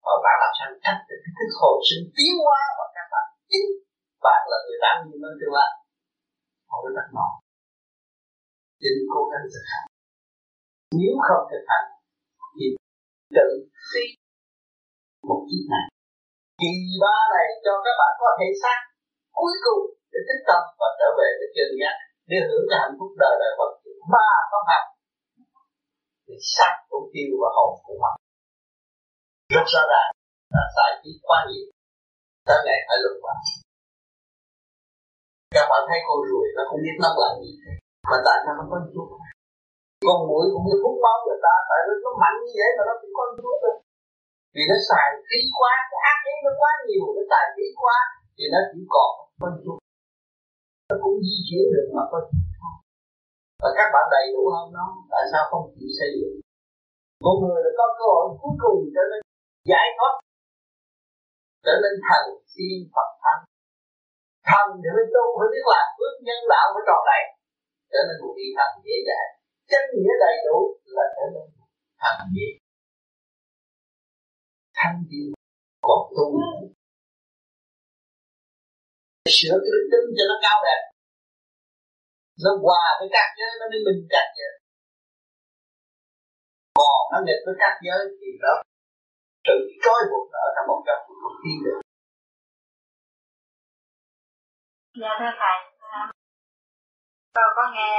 Và 0.05 0.13
bạn 0.25 0.35
làm 0.43 0.51
sao 0.57 0.67
tránh 0.83 0.99
được 1.07 1.19
cái 1.23 1.33
thức 1.37 1.51
hồi 1.61 1.75
sinh 1.87 2.03
tiến 2.15 2.33
hóa 2.45 2.61
và 2.77 2.85
các 2.95 3.07
bạn? 3.13 3.25
Chính 3.51 3.67
bạn 4.25 4.41
là 4.51 4.57
người 4.63 4.79
đáng 4.83 4.97
nhìn 5.05 5.19
lên 5.23 5.35
tương 5.39 5.55
lai 5.57 5.71
không 6.69 6.81
có 6.83 6.89
đặt 6.97 7.09
mong 7.17 7.35
nên 8.81 8.97
cố 9.13 9.21
gắng 9.31 9.45
thực 9.53 9.65
hành. 9.71 9.87
Nếu 10.99 11.13
không 11.27 11.43
thực 11.51 11.63
hành, 11.71 11.87
thì 12.55 12.65
tự 13.37 13.47
phi 13.89 14.05
một 15.29 15.41
chiếc 15.49 15.63
này, 15.73 15.85
kỳ 16.61 16.73
ba 17.03 17.17
này 17.35 17.47
cho 17.65 17.73
các 17.85 17.95
bạn 18.01 18.13
có 18.21 18.29
thể 18.39 18.47
xác 18.61 18.79
cuối 19.37 19.55
cùng 19.65 19.83
để 20.11 20.19
tích 20.27 20.43
tâm 20.49 20.61
và 20.79 20.87
trở 20.99 21.09
về 21.19 21.29
với 21.39 21.49
chân 21.55 21.69
giác 21.81 21.95
để 22.29 22.37
hưởng 22.47 22.65
cái 22.69 22.77
hạnh 22.83 22.95
phúc 22.97 23.11
đời 23.21 23.33
đời 23.41 23.53
vật 23.59 23.71
ba 24.13 24.29
pháp 24.51 24.63
hành 24.71 24.87
thì 26.25 26.35
sắc 26.55 26.73
cũng 26.89 27.07
tiêu 27.13 27.31
và 27.41 27.49
hồn 27.57 27.71
cũng 27.85 27.99
mất 28.03 28.13
rất 29.55 29.65
rõ 29.73 29.81
ràng 29.91 30.09
là 30.55 30.63
xài 30.75 30.91
trí 31.01 31.11
quá 31.27 31.37
nhiều. 31.49 31.67
Tới 32.47 32.59
ngày 32.65 32.79
phải 32.87 32.97
luân 33.03 33.15
vào 33.23 33.35
các 35.55 35.65
bạn 35.71 35.81
thấy 35.89 35.99
con 36.07 36.19
ruồi 36.29 36.45
nó 36.57 36.63
không 36.69 36.81
biết 36.85 36.95
nó 37.03 37.09
làm 37.21 37.33
gì. 37.41 37.51
Mà 38.09 38.17
tại 38.25 38.37
sao 38.43 38.53
nó 38.59 38.63
có 38.71 38.77
chút 38.93 39.07
con 40.07 40.19
mũi 40.29 40.45
cũng 40.53 40.65
như 40.67 40.75
hút 40.83 40.95
máu 41.03 41.17
người 41.25 41.39
ta, 41.45 41.55
tại 41.69 41.79
vì 41.85 41.93
nó 42.03 42.11
mạnh 42.21 42.37
như 42.43 42.51
vậy 42.59 42.71
mà 42.77 42.83
nó 42.89 42.93
cũng 43.01 43.13
có 43.17 43.23
chút 43.35 43.55
thôi 43.63 43.75
vì 44.55 44.63
nó 44.71 44.77
xài 44.89 45.07
khí 45.27 45.39
quá, 45.59 45.73
cái 45.89 45.99
ác 46.11 46.19
ý 46.31 46.33
nó 46.45 46.51
quá 46.61 46.71
nhiều, 46.87 47.03
nó 47.15 47.23
xài 47.31 47.45
khí 47.55 47.65
quá, 47.81 47.97
thì 48.35 48.43
nó 48.53 48.59
chỉ 48.69 48.79
còn 48.93 49.11
con 49.41 49.51
chút 49.63 49.77
nó 50.89 50.95
cũng 51.03 51.17
di 51.27 51.37
chuyển 51.47 51.65
được 51.73 51.87
mà 51.95 52.03
có 52.11 52.17
và 53.63 53.69
các 53.77 53.87
bạn 53.93 54.05
đầy 54.15 54.25
đủ 54.33 54.43
hơn 54.55 54.67
nó, 54.77 54.85
tại 55.11 55.23
sao 55.31 55.43
không 55.49 55.65
chịu 55.75 55.91
xây 55.99 56.09
dựng? 56.17 56.35
Một 57.25 57.37
người 57.41 57.59
đã 57.65 57.71
có 57.79 57.85
cơ 57.99 58.05
hội 58.15 58.25
cuối 58.41 58.55
cùng 58.63 58.79
trở 58.95 59.03
nên 59.11 59.21
giải 59.71 59.87
thoát, 59.97 60.13
trở 61.65 61.75
nên 61.83 61.93
thần 62.07 62.23
tiên 62.53 62.77
Phật 62.93 63.09
thánh. 63.23 63.41
Thần 64.49 64.65
thì 64.81 64.89
mới 64.95 65.05
tu, 65.13 65.25
phải 65.37 65.49
biết 65.53 65.65
làm 65.73 65.87
phước 65.97 66.13
nhân 66.25 66.41
đạo 66.53 66.67
phải 66.73 66.83
tròn 66.87 67.01
đầy 67.11 67.23
trở 67.91 68.01
nên 68.07 68.15
một 68.21 68.33
vị 68.37 68.47
thần 68.57 68.71
dễ 68.85 68.97
dàng. 69.07 69.29
Chân 69.71 69.83
nghĩa 69.93 70.13
đầy 70.25 70.35
đủ 70.47 70.57
là 70.97 71.05
trở 71.15 71.25
nên 71.35 71.47
thần 72.01 72.17
dễ 72.35 72.47
thanh 74.79 74.97
tiên 75.09 75.27
còn 75.87 76.01
tu 76.15 76.25
sửa 79.37 79.55
cái 79.63 79.71
đức 79.75 79.85
tính 79.91 80.07
cho 80.17 80.23
nó 80.31 80.35
cao 80.45 80.57
đẹp. 80.67 80.81
Nó 82.43 82.51
hòa 82.63 82.85
với 82.99 83.09
các 83.15 83.27
giới 83.37 83.51
nó 83.59 83.65
mới 83.71 83.81
minh 83.85 84.01
chặt 84.13 84.27
vậy. 84.39 84.53
Còn 86.79 87.01
nó 87.11 87.17
nghịch 87.25 87.41
với 87.45 87.55
các 87.63 87.73
giới 87.85 88.01
thì 88.19 88.29
nó 88.43 88.53
tự 89.47 89.57
trói 89.83 90.01
buộc 90.11 90.25
ở 90.45 90.47
trong 90.55 90.65
một 90.71 90.81
cái 90.85 90.95
không 91.21 91.37
tin 91.43 91.57
được 91.65 91.79
dạ 95.01 95.11
thưa 95.19 95.33
thầy. 95.41 95.57
Tôi 97.35 97.49
có 97.57 97.63
nghe 97.75 97.95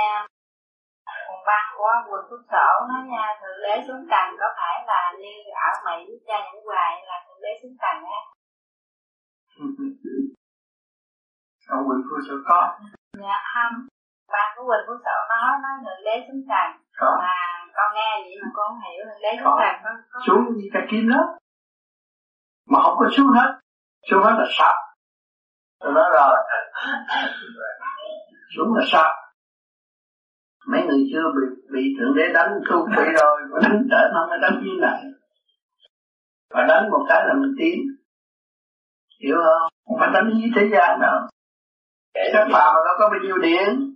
một 1.28 1.40
văn 1.46 1.64
của 1.76 1.92
quần 2.10 2.22
phúc 2.30 2.40
sở 2.50 2.66
nói 2.88 3.02
nha 3.12 3.26
thượng 3.40 3.60
đế 3.64 3.74
xuống 3.86 4.04
trần 4.10 4.26
có 4.40 4.48
phải 4.58 4.76
là 4.90 5.00
như 5.20 5.32
ở 5.68 5.70
mỹ 5.86 5.96
cha 6.26 6.36
những 6.44 6.64
hoài 6.66 6.92
là 7.08 7.16
thượng 7.24 7.40
đế 7.44 7.52
xuống 7.62 7.76
trần 7.82 7.96
á 8.18 8.20
ông 11.74 11.82
quỳnh 11.88 12.02
phúc 12.06 12.18
sở 12.26 12.34
có? 12.48 12.60
Dạ 13.22 13.38
không. 13.54 13.74
Ban 14.32 14.46
của 14.56 14.64
quỳnh 14.70 14.84
phúc 14.86 14.98
sở 15.04 15.16
nói 15.32 15.50
nói 15.64 15.74
thượng 15.82 16.02
đế 16.06 16.14
xuống 16.26 16.42
trần 16.50 16.68
có. 17.00 17.10
mà 17.22 17.34
con 17.76 17.88
nghe 17.96 18.10
vậy 18.24 18.36
mà 18.42 18.48
con 18.56 18.66
không 18.68 18.80
hiểu 18.86 19.00
thượng 19.08 19.22
đế 19.24 19.32
xuống 19.38 19.54
trần 19.60 19.74
có, 19.84 19.90
có. 20.12 20.18
Xuống 20.26 20.42
như 20.56 20.66
cái 20.74 20.82
kim 20.90 21.04
đó. 21.12 21.22
Mà 22.70 22.78
không 22.84 22.96
có 23.00 23.06
xuống 23.14 23.30
hết. 23.36 23.50
Xuống 24.08 24.22
hết 24.24 24.34
là 24.40 24.46
sập. 24.58 24.76
Tôi 25.80 25.92
nói 25.92 26.08
rồi. 26.16 26.36
Xuống 28.56 28.74
là 28.76 28.84
sập. 28.92 29.12
Mấy 30.70 30.80
người 30.86 31.02
chưa 31.12 31.26
bị 31.36 31.44
bị 31.72 31.82
thượng 31.96 32.14
đế 32.16 32.32
đánh 32.34 32.52
tu 32.70 32.86
bị 32.86 33.04
rồi 33.20 33.36
mà 33.50 33.58
đánh 33.62 33.82
trở 33.90 34.02
nó 34.14 34.26
mới 34.30 34.38
đánh 34.42 34.62
như 34.64 34.72
này. 34.80 35.02
Và 36.50 36.62
đánh 36.68 36.90
một 36.90 37.04
cái 37.08 37.20
là 37.26 37.34
mình 37.34 37.54
tiến. 37.58 37.78
Hiểu 39.22 39.36
không? 39.36 39.70
Không 39.86 39.98
phải 40.00 40.10
đánh 40.14 40.28
như 40.34 40.48
thế 40.56 40.68
gian 40.72 41.00
đâu 41.00 41.18
các 42.14 42.44
bạn 42.52 42.74
nó 42.74 42.92
có 42.98 43.08
bao 43.10 43.20
nhiêu 43.22 43.38
điện 43.38 43.90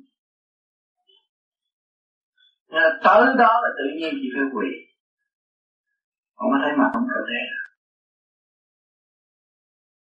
tới 3.04 3.26
đó 3.38 3.60
là 3.62 3.68
tự 3.78 3.84
nhiên 3.98 4.14
chỉ 4.20 4.28
phải 4.34 4.44
quỳ. 4.54 4.68
Không 6.36 6.48
có 6.52 6.58
thấy 6.62 6.72
mặt 6.78 6.90
không 6.94 7.06
cơ 7.14 7.20
thể 7.30 7.40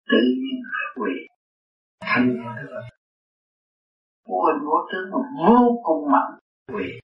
tự 0.06 0.22
nhiên 0.42 0.62
phải 0.74 0.88
quỳ. 0.96 1.14
Thành 2.02 2.38
tức 2.62 2.70
là 2.72 2.82
vô 4.26 4.38
hình 4.48 4.66
vô 4.66 4.78
tướng 4.92 5.12
mà 5.12 5.20
vô 5.38 5.82
cùng 5.84 6.12
mạnh. 6.12 6.32
quỳ. 6.74 7.00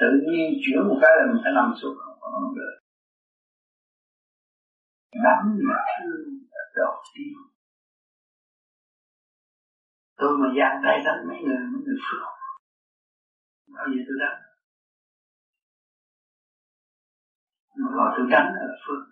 Tự 0.00 0.10
nhiên 0.28 0.60
chuyển 0.62 0.88
một 0.88 0.98
cái 1.02 1.10
là 1.16 1.24
mình 1.32 1.40
phải 1.44 1.52
nằm 1.54 1.74
xuống 1.82 1.96
không 2.20 2.54
được 2.56 2.86
đắm 5.24 5.58
mà 5.68 5.78
thương 5.98 6.38
là 6.50 6.62
đầu 6.76 6.94
tiên 7.14 7.55
tôi 10.16 10.38
mà 10.40 10.48
giang 10.58 10.76
tay 10.84 10.96
đánh 11.06 11.28
mấy 11.28 11.38
người 11.44 11.58
mấy 11.72 11.80
người 11.84 11.98
phước. 12.06 12.22
Bao 13.74 13.86
giờ 13.92 14.00
tôi 14.06 14.16
đánh 14.22 14.42
mà 17.78 17.88
gọi 17.96 18.14
tôi 18.16 18.26
đánh 18.30 18.48
là 18.54 18.66
phước. 18.86 19.02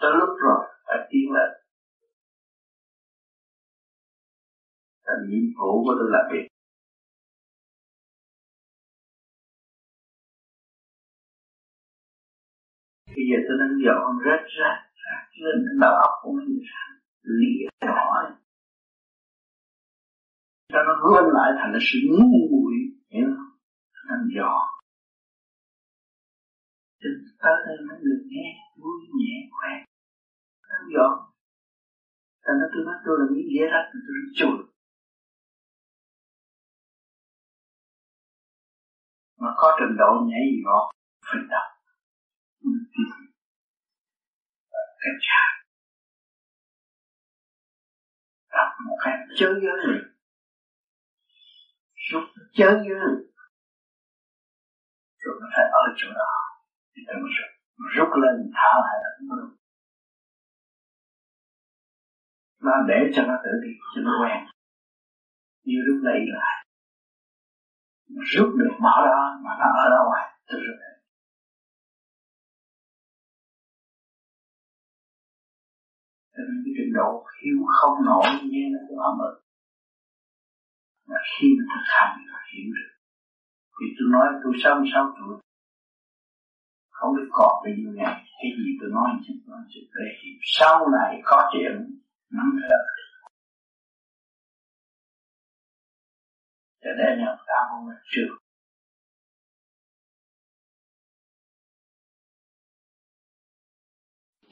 Tới 0.00 0.10
lúc 0.20 0.28
rồi, 0.44 0.60
phải 0.86 0.98
tiến 1.10 1.26
lên. 1.36 1.50
Là 5.04 5.14
nhiệm 5.28 5.46
vụ 5.58 5.84
của 5.84 5.94
tôi 5.98 6.08
là 6.10 6.28
việc 6.32 6.48
bây 13.18 13.24
giờ 13.30 13.36
tôi 13.46 13.56
đang 13.60 13.74
dọn 13.86 14.08
rớt 14.24 14.42
rác 14.58 14.78
rác 15.04 15.24
lên 15.42 15.78
đầu 15.80 15.94
óc 15.94 16.12
của 16.22 16.32
mình 16.32 16.58
lìa 17.22 17.68
hỏi 17.80 18.24
cho 20.72 20.78
nó 20.86 20.92
gom 21.02 21.24
lại 21.36 21.50
thành 21.58 21.72
là 21.72 21.78
sự 21.88 21.98
ngu 22.18 22.32
muội, 22.52 22.74
hiểu 23.12 23.28
không? 23.36 23.52
Đang 24.08 24.24
giò. 24.36 24.52
Thì 27.00 27.08
ta 27.42 27.50
đây 27.66 27.76
mấy 27.88 27.98
được 28.02 28.22
nghe, 28.32 28.46
vui 28.80 28.98
nhẹ, 29.18 29.34
khỏe. 29.56 29.72
Đang 30.70 30.84
giò. 30.94 31.06
Ta 32.42 32.52
nó 32.60 32.66
tôi 32.72 32.82
bắt 32.86 32.98
tôi 33.04 33.14
là 33.20 33.26
miếng 33.32 33.48
dễ 33.54 33.64
rách, 33.72 33.86
tôi 33.92 34.00
rất 34.16 34.28
chùi. 34.38 34.58
Mà 39.40 39.50
có 39.56 39.76
trình 39.78 39.96
độ 39.98 40.10
nhảy 40.28 40.44
gì 40.52 40.60
đó 40.64 40.90
phải 41.26 41.40
đọc. 41.50 41.68
Cái 45.00 45.12
cha 45.26 45.42
đọc 48.52 48.68
một 48.86 48.96
cái 49.04 49.14
chơi 49.38 49.54
giới 49.62 49.76
liền 49.86 50.17
rút 52.10 52.22
chớ 52.52 52.68
giới 52.86 53.28
rồi 55.22 55.34
nó 55.40 55.46
phải 55.54 55.64
ở 55.80 55.82
chỗ 55.96 56.08
đó. 56.20 56.30
Thì 56.92 57.02
tôi 57.06 57.16
mới 57.22 57.30
rút 57.36 57.50
rút 57.94 58.08
lên, 58.22 58.36
thả 58.54 58.70
lại 58.84 58.96
là 59.04 59.10
nó 59.28 59.36
nó 62.66 62.72
để 62.88 62.98
cho 63.14 63.22
nó 63.22 63.34
tự 63.44 63.50
đi, 63.64 63.72
cho 63.94 64.00
nó 64.06 64.12
quen. 64.22 64.38
Như 65.64 65.78
lúc 65.86 65.98
lấy 66.02 66.18
lại 66.36 66.56
rút 68.32 68.48
được 68.58 68.74
mở 68.80 68.96
đó, 69.06 69.40
mà 69.44 69.50
nó 69.60 69.66
ở 69.82 69.84
đâu 69.90 70.04
ngoài 70.08 70.26
tôi 70.46 70.60
rút 70.66 70.76
lại. 70.80 70.94
Cho 76.34 76.42
nên 76.48 76.62
cái 76.64 76.72
trình 76.76 76.92
độ 76.98 77.26
hiểu 77.42 77.58
không 77.76 78.04
nổi 78.06 78.26
như 78.52 78.62
nó 78.72 78.78
cũng 78.88 78.98
âm 78.98 79.18
ực 79.18 79.47
là 81.08 81.18
khi 81.30 81.46
mà 81.56 81.64
thực 81.72 81.84
hành 81.96 82.14
là 82.30 82.38
hiểu 82.52 82.68
được. 82.76 82.90
Thì 83.76 83.86
tôi 83.96 84.06
nói, 84.14 84.26
tôi 84.42 84.52
sáu 84.62 84.84
sáu 84.94 85.04
tuổi 85.18 85.34
không 86.90 87.16
biết 87.16 87.28
còn 87.30 87.52
bao 87.64 87.74
nhiêu 87.76 87.92
ngày, 87.94 88.16
cái 88.38 88.50
gì 88.56 88.70
tôi 88.80 88.90
nói 88.96 89.08
chứ 89.24 89.32
nói 89.46 89.60
chứ. 89.72 89.80
Để 89.94 90.06
sau 90.42 90.88
này 90.96 91.20
có 91.24 91.50
chuyện, 91.52 91.74
nắm 92.30 92.48
thật 92.68 92.84
cho 96.82 96.90
nên 96.98 97.18
là 97.18 97.36
ta 97.46 97.58
không 97.70 97.88
là 97.88 97.94
trường 98.12 98.36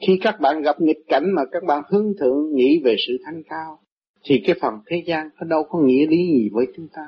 khi 0.07 0.19
các 0.21 0.39
bạn 0.39 0.61
gặp 0.61 0.75
nghịch 0.79 1.03
cảnh 1.07 1.23
mà 1.35 1.41
các 1.51 1.63
bạn 1.67 1.83
hướng 1.91 2.13
thượng, 2.19 2.55
nghĩ 2.55 2.81
về 2.83 2.95
sự 3.07 3.13
thanh 3.25 3.41
cao 3.49 3.86
thì 4.27 4.41
cái 4.45 4.55
phần 4.61 4.73
thế 4.87 5.03
gian 5.05 5.29
nó 5.39 5.47
đâu 5.47 5.63
có 5.63 5.79
nghĩa 5.79 6.07
lý 6.07 6.17
gì 6.17 6.49
với 6.53 6.65
chúng 6.75 6.87
ta. 6.93 7.07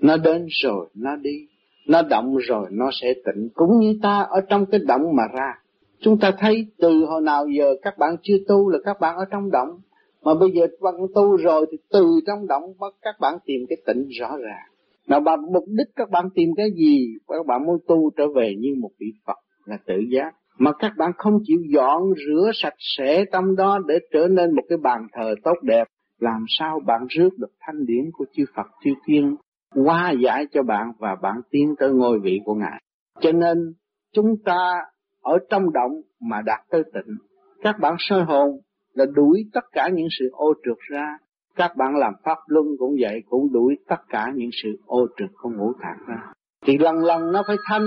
Nó 0.00 0.16
đến 0.16 0.46
rồi, 0.62 0.88
nó 0.94 1.16
đi. 1.16 1.46
Nó 1.88 2.02
động 2.02 2.36
rồi, 2.36 2.66
nó 2.70 2.90
sẽ 3.02 3.14
tỉnh. 3.24 3.48
cũng 3.54 3.78
như 3.78 3.98
ta 4.02 4.26
ở 4.30 4.40
trong 4.48 4.66
cái 4.66 4.80
động 4.86 5.02
mà 5.16 5.22
ra. 5.32 5.54
Chúng 6.00 6.18
ta 6.18 6.32
thấy 6.38 6.66
từ 6.78 7.04
hồi 7.04 7.22
nào 7.22 7.46
giờ 7.58 7.74
các 7.82 7.98
bạn 7.98 8.16
chưa 8.22 8.36
tu 8.48 8.68
là 8.68 8.78
các 8.84 9.00
bạn 9.00 9.16
ở 9.16 9.24
trong 9.30 9.50
động. 9.50 9.68
Mà 10.22 10.34
bây 10.34 10.50
giờ 10.50 10.66
các 10.66 10.80
bạn 10.80 10.94
tu 11.14 11.36
rồi 11.36 11.66
thì 11.72 11.78
từ 11.92 12.20
trong 12.26 12.46
động 12.46 12.62
bắt 12.80 12.94
các 13.02 13.14
bạn 13.20 13.38
tìm 13.44 13.60
cái 13.68 13.76
tỉnh 13.86 14.08
rõ 14.20 14.36
ràng. 14.36 14.66
Nào 15.08 15.20
bạn 15.20 15.40
mục 15.52 15.64
đích 15.66 15.88
các 15.96 16.10
bạn 16.10 16.28
tìm 16.34 16.48
cái 16.56 16.70
gì? 16.76 17.14
Các 17.28 17.46
bạn 17.46 17.66
muốn 17.66 17.78
tu 17.88 18.10
trở 18.16 18.28
về 18.28 18.54
như 18.58 18.74
một 18.80 18.90
vị 18.98 19.06
Phật 19.26 19.38
là 19.64 19.78
tự 19.86 19.94
giác. 20.12 20.30
Mà 20.58 20.72
các 20.78 20.92
bạn 20.98 21.12
không 21.18 21.38
chịu 21.46 21.58
dọn 21.74 22.02
rửa 22.26 22.50
sạch 22.54 22.74
sẽ 22.98 23.24
trong 23.32 23.56
đó 23.56 23.78
để 23.86 23.98
trở 24.12 24.28
nên 24.28 24.54
một 24.54 24.62
cái 24.68 24.78
bàn 24.78 25.06
thờ 25.12 25.34
tốt 25.44 25.54
đẹp 25.62 25.84
làm 26.20 26.44
sao 26.58 26.80
bạn 26.86 27.06
rước 27.08 27.30
được 27.38 27.52
thanh 27.60 27.86
điển 27.86 28.10
của 28.12 28.24
chư 28.32 28.44
Phật 28.54 28.66
chư 28.84 28.90
Thiên 29.06 29.36
qua 29.74 30.12
giải 30.22 30.46
cho 30.52 30.62
bạn 30.62 30.92
và 30.98 31.14
bạn 31.22 31.40
tiến 31.50 31.74
tới 31.78 31.92
ngôi 31.92 32.18
vị 32.18 32.40
của 32.44 32.54
Ngài. 32.54 32.82
Cho 33.20 33.32
nên 33.32 33.58
chúng 34.12 34.36
ta 34.44 34.82
ở 35.22 35.38
trong 35.50 35.72
động 35.72 35.92
mà 36.20 36.42
đạt 36.42 36.60
tới 36.70 36.82
tịnh. 36.94 37.16
Các 37.62 37.76
bạn 37.80 37.94
soi 37.98 38.24
hồn 38.24 38.60
là 38.92 39.04
đuổi 39.14 39.44
tất 39.52 39.64
cả 39.72 39.88
những 39.88 40.08
sự 40.18 40.28
ô 40.32 40.54
trượt 40.64 40.78
ra. 40.78 41.16
Các 41.56 41.76
bạn 41.76 41.96
làm 41.96 42.12
pháp 42.24 42.38
luân 42.46 42.66
cũng 42.78 42.94
vậy, 43.00 43.22
cũng 43.28 43.52
đuổi 43.52 43.76
tất 43.88 44.00
cả 44.08 44.32
những 44.34 44.50
sự 44.62 44.68
ô 44.86 45.06
trượt 45.16 45.30
của 45.42 45.50
ngũ 45.50 45.72
tạng 45.82 45.98
ra. 46.06 46.32
Thì 46.66 46.78
lần 46.78 46.96
lần 46.96 47.32
nó 47.32 47.42
phải 47.46 47.56
thanh, 47.68 47.86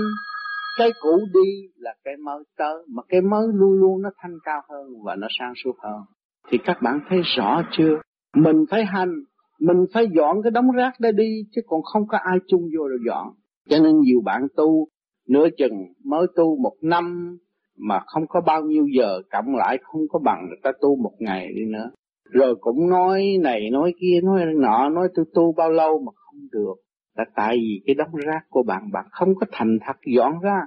cái 0.78 0.90
cũ 1.00 1.20
đi 1.32 1.68
là 1.76 1.94
cái 2.04 2.16
mới 2.16 2.44
tới, 2.56 2.74
mà 2.88 3.02
cái 3.08 3.20
mới 3.20 3.46
luôn 3.52 3.72
luôn 3.72 4.02
nó 4.02 4.10
thanh 4.18 4.38
cao 4.44 4.60
hơn 4.70 5.02
và 5.04 5.14
nó 5.14 5.26
sang 5.38 5.52
suốt 5.64 5.76
hơn. 5.78 6.00
Thì 6.48 6.58
các 6.64 6.82
bạn 6.82 7.00
thấy 7.08 7.20
rõ 7.36 7.62
chưa? 7.70 8.00
Mình 8.34 8.56
phải 8.70 8.84
hành, 8.84 9.14
mình 9.60 9.76
phải 9.94 10.06
dọn 10.16 10.42
cái 10.42 10.50
đống 10.50 10.70
rác 10.70 10.92
đó 11.00 11.10
đi, 11.10 11.42
chứ 11.52 11.60
còn 11.66 11.82
không 11.82 12.06
có 12.06 12.18
ai 12.18 12.38
chung 12.48 12.62
vô 12.78 12.88
rồi 12.88 12.98
dọn. 13.06 13.26
Cho 13.68 13.78
nên 13.78 14.00
nhiều 14.00 14.20
bạn 14.24 14.46
tu, 14.56 14.88
nửa 15.28 15.48
chừng 15.58 15.72
mới 16.04 16.26
tu 16.36 16.56
một 16.62 16.74
năm, 16.82 17.36
mà 17.78 18.00
không 18.06 18.26
có 18.28 18.40
bao 18.40 18.62
nhiêu 18.62 18.86
giờ 18.98 19.22
cộng 19.30 19.54
lại 19.54 19.78
không 19.82 20.00
có 20.08 20.18
bằng 20.18 20.46
người 20.48 20.58
ta 20.62 20.70
tu 20.80 20.96
một 20.96 21.12
ngày 21.18 21.48
đi 21.56 21.62
nữa. 21.72 21.90
Rồi 22.30 22.54
cũng 22.60 22.90
nói 22.90 23.24
này 23.42 23.70
nói 23.72 23.92
kia 24.00 24.20
nói 24.22 24.44
nọ 24.56 24.88
nói 24.88 25.08
tôi 25.14 25.24
tu 25.34 25.52
bao 25.56 25.70
lâu 25.70 25.98
mà 25.98 26.12
không 26.14 26.40
được. 26.52 26.74
Là 27.16 27.24
tại 27.36 27.56
vì 27.56 27.82
cái 27.86 27.94
đống 27.94 28.14
rác 28.26 28.40
của 28.50 28.62
bạn 28.62 28.82
bạn 28.92 29.04
không 29.10 29.34
có 29.34 29.46
thành 29.52 29.78
thật 29.86 29.96
dọn 30.16 30.32
ra. 30.42 30.60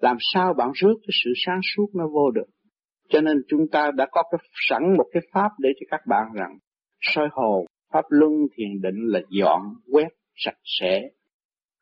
Làm 0.00 0.16
sao 0.34 0.54
bạn 0.54 0.70
rước 0.74 0.94
cái 1.02 1.12
sự 1.24 1.30
sáng 1.46 1.60
suốt 1.76 1.86
nó 1.94 2.08
vô 2.08 2.30
được. 2.30 2.46
Cho 3.08 3.20
nên 3.20 3.36
chúng 3.48 3.68
ta 3.72 3.90
đã 3.90 4.06
có 4.10 4.22
cái 4.30 4.38
sẵn 4.68 4.96
một 4.96 5.06
cái 5.12 5.22
pháp 5.32 5.50
để 5.58 5.68
cho 5.80 5.86
các 5.90 6.00
bạn 6.06 6.26
rằng 6.34 6.58
soi 7.02 7.28
hồn, 7.32 7.66
pháp 7.92 8.04
luân 8.08 8.32
thiền 8.56 8.80
định 8.82 9.06
là 9.06 9.20
dọn, 9.30 9.60
quét, 9.92 10.08
sạch 10.36 10.58
sẽ, 10.80 11.02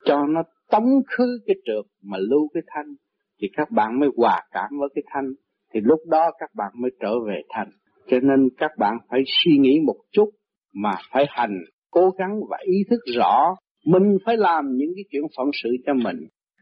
cho 0.05 0.27
nó 0.27 0.43
tống 0.71 0.89
khứ 1.07 1.41
cái 1.47 1.57
trượt 1.65 1.85
mà 2.03 2.19
lưu 2.19 2.49
cái 2.55 2.63
thanh, 2.67 2.95
thì 3.41 3.49
các 3.57 3.71
bạn 3.71 4.01
mới 4.01 4.09
hòa 4.17 4.43
cảm 4.53 4.71
với 4.81 4.89
cái 4.95 5.03
thanh, 5.07 5.33
thì 5.75 5.81
lúc 5.83 5.99
đó 6.07 6.31
các 6.39 6.51
bạn 6.55 6.73
mới 6.75 6.91
trở 7.01 7.15
về 7.27 7.43
thành. 7.49 7.71
Cho 8.07 8.17
nên 8.23 8.49
các 8.59 8.71
bạn 8.79 8.95
phải 9.11 9.21
suy 9.27 9.59
nghĩ 9.59 9.81
một 9.87 9.97
chút 10.13 10.31
mà 10.75 10.91
phải 11.13 11.27
hành, 11.29 11.59
cố 11.91 12.11
gắng 12.19 12.41
và 12.51 12.59
ý 12.67 12.77
thức 12.91 13.01
rõ 13.17 13.55
mình 13.85 14.19
phải 14.25 14.37
làm 14.37 14.65
những 14.77 14.91
cái 14.97 15.05
chuyện 15.11 15.23
phận 15.37 15.51
sự 15.63 15.69
cho 15.87 15.95
mình, 15.95 16.17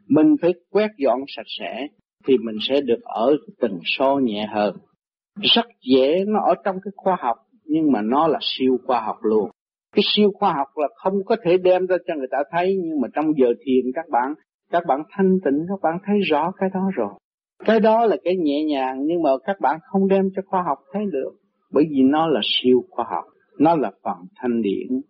mình 0.09 0.36
phải 0.43 0.55
quét 0.70 0.89
dọn 0.98 1.20
sạch 1.36 1.47
sẽ 1.59 1.86
thì 2.26 2.35
mình 2.39 2.56
sẽ 2.68 2.80
được 2.80 3.01
ở 3.05 3.36
tình 3.60 3.78
số 3.85 4.20
nhẹ 4.22 4.47
hơn. 4.55 4.76
Rất 5.43 5.66
dễ 5.82 6.24
nó 6.26 6.40
ở 6.47 6.55
trong 6.64 6.76
cái 6.85 6.93
khoa 6.97 7.16
học 7.20 7.36
nhưng 7.69 7.93
mà 7.93 8.03
nó 8.03 8.27
là 8.27 8.39
siêu 8.43 8.78
khoa 8.86 9.01
học 9.01 9.16
luôn. 9.23 9.51
Cái 9.95 10.03
siêu 10.16 10.31
khoa 10.35 10.53
học 10.53 10.69
là 10.77 10.89
không 10.97 11.24
có 11.27 11.36
thể 11.45 11.59
đem 11.59 11.86
ra 11.86 11.97
cho 12.07 12.15
người 12.15 12.28
ta 12.31 12.39
thấy 12.51 12.77
nhưng 12.82 13.01
mà 13.01 13.09
trong 13.15 13.27
giờ 13.36 13.47
thiền 13.65 13.93
các 13.95 14.09
bạn 14.09 14.35
các 14.70 14.82
bạn 14.86 15.03
thanh 15.11 15.39
tịnh 15.45 15.66
các 15.69 15.81
bạn 15.82 15.99
thấy 16.07 16.16
rõ 16.31 16.53
cái 16.57 16.69
đó 16.74 16.90
rồi. 16.95 17.11
Cái 17.65 17.81
đó 17.81 18.07
là 18.07 18.16
cái 18.24 18.36
nhẹ 18.36 18.65
nhàng 18.65 19.05
nhưng 19.07 19.23
mà 19.23 19.31
các 19.45 19.61
bạn 19.61 19.78
không 19.82 20.09
đem 20.09 20.24
cho 20.36 20.43
khoa 20.47 20.62
học 20.62 20.78
thấy 20.93 21.03
được 21.12 21.31
bởi 21.73 21.85
vì 21.90 22.03
nó 22.03 22.27
là 22.27 22.40
siêu 22.45 22.85
khoa 22.90 23.05
học, 23.11 23.24
nó 23.59 23.77
là 23.77 23.93
phần 24.03 24.16
thanh 24.36 24.62
điển. 24.62 25.01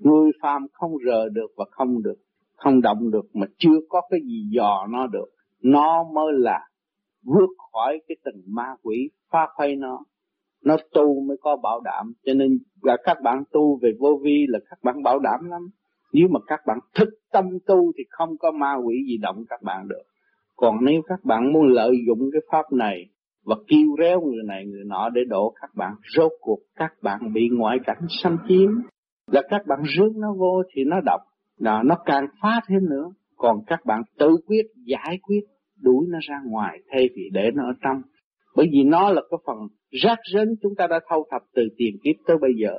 Người 0.00 0.30
phàm 0.42 0.66
không 0.72 0.92
rờ 1.06 1.28
được 1.28 1.50
và 1.56 1.64
không 1.70 2.02
được, 2.02 2.16
không 2.56 2.80
động 2.80 3.10
được 3.10 3.26
mà 3.34 3.46
chưa 3.58 3.78
có 3.88 4.00
cái 4.10 4.20
gì 4.20 4.48
dò 4.50 4.86
nó 4.90 5.06
được. 5.06 5.26
Nó 5.62 6.04
mới 6.14 6.32
là 6.32 6.60
vượt 7.24 7.50
khỏi 7.72 8.00
cái 8.08 8.16
tình 8.24 8.42
ma 8.46 8.66
quỷ 8.82 9.10
phá 9.30 9.46
khuấy 9.56 9.76
nó 9.76 9.98
nó 10.64 10.76
tu 10.92 11.20
mới 11.20 11.36
có 11.40 11.56
bảo 11.62 11.80
đảm. 11.80 12.12
Cho 12.24 12.34
nên 12.34 12.58
là 12.82 12.96
các 13.04 13.16
bạn 13.22 13.42
tu 13.52 13.78
về 13.82 13.92
vô 13.98 14.20
vi 14.22 14.46
là 14.48 14.58
các 14.70 14.78
bạn 14.82 15.02
bảo 15.02 15.18
đảm 15.18 15.40
lắm. 15.50 15.62
Nếu 16.12 16.28
mà 16.30 16.40
các 16.46 16.60
bạn 16.66 16.78
thức 16.94 17.08
tâm 17.32 17.44
tu 17.66 17.92
thì 17.98 18.04
không 18.10 18.38
có 18.38 18.50
ma 18.50 18.74
quỷ 18.74 18.94
gì 19.08 19.16
động 19.16 19.44
các 19.48 19.62
bạn 19.62 19.88
được. 19.88 20.02
Còn 20.56 20.84
nếu 20.84 21.02
các 21.06 21.24
bạn 21.24 21.52
muốn 21.52 21.66
lợi 21.66 21.92
dụng 22.06 22.30
cái 22.32 22.42
pháp 22.52 22.72
này 22.72 23.06
và 23.44 23.56
kêu 23.68 23.86
réo 23.98 24.20
người 24.20 24.42
này, 24.46 24.66
người 24.66 24.84
nọ 24.86 25.08
để 25.08 25.20
đổ, 25.28 25.54
các 25.60 25.70
bạn 25.74 25.92
rốt 26.16 26.32
cuộc 26.40 26.58
các 26.76 26.92
bạn 27.02 27.32
bị 27.32 27.48
ngoại 27.52 27.78
cảnh 27.86 28.06
xâm 28.22 28.36
chiếm. 28.48 28.70
Là 29.32 29.42
các 29.50 29.66
bạn 29.66 29.78
rước 29.82 30.12
nó 30.16 30.34
vô 30.38 30.62
thì 30.74 30.84
nó 30.84 31.00
độc, 31.04 31.20
là 31.56 31.82
nó 31.84 31.94
càng 32.04 32.26
phá 32.42 32.60
thêm 32.68 32.88
nữa. 32.90 33.12
Còn 33.36 33.56
các 33.66 33.80
bạn 33.86 34.02
tự 34.18 34.36
quyết, 34.46 34.66
giải 34.86 35.18
quyết, 35.22 35.40
đuổi 35.80 36.06
nó 36.08 36.18
ra 36.22 36.40
ngoài, 36.44 36.78
thay 36.90 37.08
vì 37.16 37.22
để 37.32 37.50
nó 37.54 37.62
ở 37.64 37.72
trong 37.82 38.02
bởi 38.56 38.66
vì 38.72 38.82
nó 38.84 39.10
là 39.10 39.22
cái 39.30 39.38
phần 39.46 39.56
rác 40.02 40.18
rến 40.34 40.48
chúng 40.62 40.74
ta 40.74 40.86
đã 40.86 41.00
thâu 41.08 41.26
thập 41.30 41.42
từ 41.54 41.62
tiền 41.76 41.96
kiếp 42.04 42.14
tới 42.26 42.36
bây 42.40 42.50
giờ. 42.62 42.72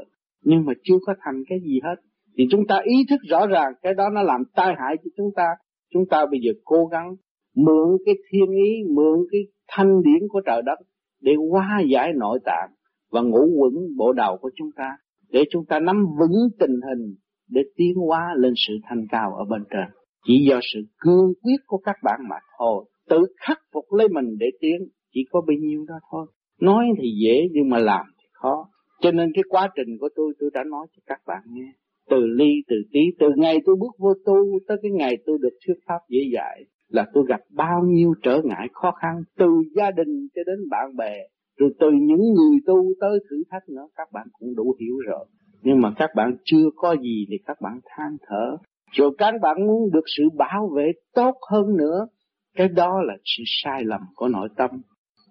Nhưng 0.43 0.65
mà 0.65 0.73
chưa 0.84 0.97
có 1.06 1.14
thành 1.26 1.43
cái 1.49 1.60
gì 1.60 1.80
hết. 1.84 1.95
Thì 2.38 2.47
chúng 2.52 2.68
ta 2.68 2.80
ý 2.84 3.06
thức 3.10 3.19
rõ 3.30 3.47
ràng 3.47 3.73
cái 3.81 3.93
đó 3.93 4.10
nó 4.10 4.22
làm 4.22 4.43
tai 4.56 4.73
hại 4.80 4.95
cho 5.03 5.10
chúng 5.18 5.30
ta. 5.35 5.47
Chúng 5.93 6.03
ta 6.10 6.26
bây 6.31 6.39
giờ 6.43 6.52
cố 6.64 6.85
gắng 6.85 7.15
mượn 7.56 7.97
cái 8.06 8.15
thiên 8.31 8.52
ý, 8.52 8.84
mượn 8.95 9.19
cái 9.31 9.41
thanh 9.68 10.02
điển 10.03 10.27
của 10.30 10.41
trời 10.45 10.61
đất 10.65 10.80
để 11.22 11.34
hóa 11.52 11.81
giải 11.91 12.11
nội 12.15 12.39
tạng 12.45 12.69
và 13.11 13.22
ngũ 13.22 13.45
quẩn 13.60 13.73
bộ 13.97 14.14
đầu 14.14 14.38
của 14.41 14.52
chúng 14.56 14.69
ta, 14.76 14.97
để 15.30 15.43
chúng 15.49 15.65
ta 15.65 15.80
nắm 15.80 16.06
vững 16.19 16.49
tình 16.60 16.76
hình, 16.89 17.15
để 17.49 17.61
tiến 17.76 17.93
hóa 17.95 18.34
lên 18.38 18.53
sự 18.68 18.73
thanh 18.84 19.06
cao 19.10 19.34
ở 19.38 19.45
bên 19.49 19.64
trên. 19.69 19.85
Chỉ 20.27 20.45
do 20.49 20.60
sự 20.73 20.80
cương 20.97 21.34
quyết 21.43 21.57
của 21.65 21.77
các 21.77 21.95
bạn 22.03 22.19
mà 22.30 22.35
thôi. 22.60 22.85
Tự 23.10 23.18
khắc 23.47 23.57
phục 23.73 23.85
lấy 23.97 24.07
mình 24.10 24.38
để 24.39 24.47
tiến 24.60 24.88
chỉ 25.16 25.22
có 25.32 25.42
bấy 25.48 25.58
nhiêu 25.58 25.86
đó 25.88 25.96
thôi. 26.12 26.26
Nói 26.62 26.86
thì 26.98 27.10
dễ, 27.24 27.48
nhưng 27.52 27.70
mà 27.70 27.78
làm 27.78 28.06
thì 28.18 28.28
khó. 28.32 28.70
Cho 29.02 29.12
nên 29.12 29.32
cái 29.34 29.44
quá 29.50 29.70
trình 29.76 29.98
của 30.00 30.10
tôi 30.16 30.34
tôi 30.40 30.50
đã 30.54 30.64
nói 30.64 30.88
cho 30.96 31.02
các 31.06 31.20
bạn 31.28 31.42
nghe. 31.54 31.72
Từ 32.10 32.18
ly, 32.28 32.52
từ 32.68 32.76
tí, 32.92 33.00
từ 33.20 33.28
ngày 33.36 33.58
tôi 33.66 33.76
bước 33.80 33.96
vô 34.00 34.14
tu 34.26 34.60
tới 34.68 34.78
cái 34.82 34.92
ngày 34.92 35.18
tôi 35.26 35.38
được 35.42 35.58
thuyết 35.66 35.76
pháp 35.88 36.00
dễ 36.10 36.20
dạy, 36.34 36.66
là 36.90 37.06
tôi 37.14 37.24
gặp 37.28 37.40
bao 37.50 37.84
nhiêu 37.86 38.14
trở 38.24 38.42
ngại 38.44 38.68
khó 38.74 38.92
khăn, 38.92 39.16
từ 39.38 39.48
gia 39.76 39.92
đình 39.92 40.28
cho 40.36 40.42
đến 40.46 40.70
bạn 40.70 40.96
bè, 40.98 41.18
rồi 41.58 41.70
từ 41.80 41.92
những 41.92 42.22
người 42.34 42.58
tu 42.66 42.84
tới 43.02 43.20
thử 43.30 43.44
thách 43.50 43.70
nữa. 43.70 43.88
Các 43.96 44.08
bạn 44.14 44.28
cũng 44.40 44.56
đủ 44.56 44.76
hiểu 44.80 44.96
rồi. 45.08 45.26
Nhưng 45.62 45.82
mà 45.82 45.94
các 45.98 46.10
bạn 46.16 46.38
chưa 46.44 46.70
có 46.76 46.96
gì 46.96 47.26
thì 47.30 47.38
các 47.46 47.58
bạn 47.62 47.80
than 47.86 48.18
thở. 48.28 48.58
Rồi 48.92 49.12
các 49.18 49.34
bạn 49.42 49.68
muốn 49.68 49.92
được 49.94 50.04
sự 50.18 50.24
bảo 50.38 50.70
vệ 50.76 50.92
tốt 51.14 51.36
hơn 51.52 51.78
nữa, 51.78 52.08
cái 52.56 52.68
đó 52.68 53.02
là 53.04 53.14
sự 53.24 53.44
sai 53.46 53.84
lầm 53.84 54.02
của 54.16 54.28
nội 54.28 54.50
tâm 54.58 54.70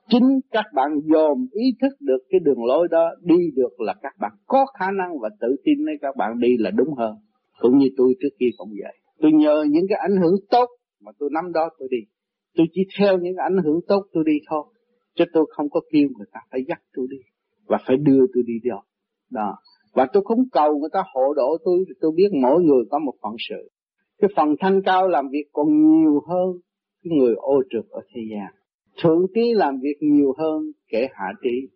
chính 0.09 0.41
các 0.51 0.65
bạn 0.75 0.89
dòm 1.13 1.47
ý 1.53 1.65
thức 1.81 1.93
được 2.01 2.19
cái 2.31 2.41
đường 2.45 2.65
lối 2.65 2.89
đó 2.91 3.11
đi 3.23 3.51
được 3.57 3.81
là 3.81 3.95
các 4.03 4.13
bạn 4.21 4.33
có 4.47 4.67
khả 4.79 4.87
năng 4.91 5.19
và 5.21 5.29
tự 5.41 5.57
tin 5.65 5.85
nên 5.85 5.97
các 6.01 6.17
bạn 6.17 6.39
đi 6.39 6.57
là 6.59 6.71
đúng 6.71 6.95
hơn. 6.95 7.15
Cũng 7.61 7.79
như 7.79 7.87
tôi 7.97 8.15
trước 8.21 8.29
kia 8.39 8.51
cũng 8.57 8.71
vậy. 8.83 8.97
Tôi 9.21 9.33
nhờ 9.33 9.65
những 9.71 9.85
cái 9.89 9.99
ảnh 9.99 10.17
hưởng 10.23 10.35
tốt 10.51 10.69
mà 11.01 11.13
tôi 11.19 11.31
nắm 11.33 11.53
đó 11.53 11.69
tôi 11.79 11.89
đi. 11.91 11.99
Tôi 12.57 12.67
chỉ 12.73 12.83
theo 12.99 13.19
những 13.19 13.37
ảnh 13.37 13.57
hưởng 13.65 13.81
tốt 13.89 14.03
tôi 14.13 14.25
đi 14.27 14.39
thôi. 14.51 14.65
Chứ 15.15 15.25
tôi 15.33 15.47
không 15.57 15.71
có 15.71 15.81
kêu 15.93 16.09
người 16.17 16.27
ta 16.33 16.41
phải 16.51 16.61
dắt 16.69 16.79
tôi 16.97 17.07
đi 17.11 17.19
và 17.67 17.79
phải 17.87 17.97
đưa 17.97 18.21
tôi 18.35 18.43
đi 18.47 18.55
đâu. 18.65 18.81
Đó. 19.31 19.57
Và 19.95 20.07
tôi 20.13 20.23
không 20.27 20.39
cầu 20.53 20.79
người 20.79 20.91
ta 20.93 21.03
hộ 21.15 21.35
độ 21.37 21.57
tôi 21.65 21.85
tôi 22.01 22.13
biết 22.17 22.29
mỗi 22.43 22.63
người 22.63 22.85
có 22.91 22.99
một 22.99 23.15
phận 23.23 23.33
sự. 23.49 23.69
Cái 24.19 24.31
phần 24.37 24.49
thanh 24.61 24.83
cao 24.83 25.09
làm 25.09 25.29
việc 25.33 25.45
còn 25.53 25.67
nhiều 25.67 26.21
hơn 26.29 26.57
cái 27.05 27.19
người 27.19 27.35
ô 27.37 27.63
trượt 27.71 27.85
ở 27.91 28.01
thế 28.15 28.21
gian 28.31 28.64
thượng 29.03 29.27
trí 29.35 29.55
làm 29.55 29.75
việc 29.83 29.97
nhiều 30.01 30.33
hơn 30.39 30.63
kẻ 30.89 31.09
hạ 31.13 31.27
trí. 31.43 31.69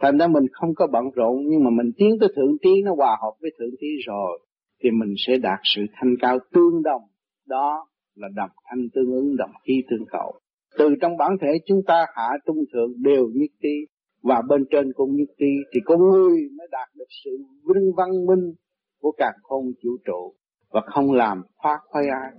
Thành 0.00 0.18
ra 0.18 0.26
mình 0.26 0.46
không 0.52 0.74
có 0.74 0.86
bận 0.92 1.04
rộn, 1.14 1.36
nhưng 1.46 1.64
mà 1.64 1.70
mình 1.70 1.92
tiến 1.96 2.16
tới 2.20 2.28
thượng 2.36 2.56
trí, 2.62 2.82
nó 2.84 2.94
hòa 2.94 3.16
hợp 3.22 3.32
với 3.40 3.50
thượng 3.58 3.74
trí 3.80 3.86
rồi, 4.06 4.38
thì 4.82 4.90
mình 4.90 5.14
sẽ 5.26 5.36
đạt 5.36 5.58
sự 5.74 5.82
thanh 5.94 6.14
cao 6.20 6.38
tương 6.52 6.82
đồng. 6.82 7.02
Đó 7.46 7.86
là 8.14 8.28
đồng 8.36 8.50
thanh 8.70 8.88
tương 8.94 9.12
ứng 9.12 9.36
đồng 9.36 9.52
khí 9.66 9.82
tương 9.90 10.06
cầu 10.12 10.40
từ 10.78 10.94
trong 11.00 11.16
bản 11.16 11.30
thể 11.40 11.48
chúng 11.66 11.80
ta 11.86 12.06
hạ 12.14 12.28
trung 12.46 12.64
thượng 12.72 13.02
đều 13.02 13.26
nhất 13.34 13.50
trí, 13.62 13.86
và 14.22 14.42
bên 14.48 14.64
trên 14.70 14.92
cũng 14.92 15.16
nhất 15.16 15.28
trí, 15.38 15.52
thì 15.72 15.80
con 15.84 15.98
người 16.10 16.36
mới 16.58 16.68
đạt 16.70 16.88
được 16.94 17.08
sự 17.24 17.30
vinh 17.68 17.92
văn 17.96 18.10
minh 18.26 18.54
của 19.00 19.12
cả 19.16 19.32
không 19.42 19.64
vũ 19.66 19.90
trụ, 20.04 20.34
và 20.70 20.80
không 20.94 21.12
làm 21.12 21.42
phát 21.62 21.78
khoái 21.86 22.04
ai 22.08 22.32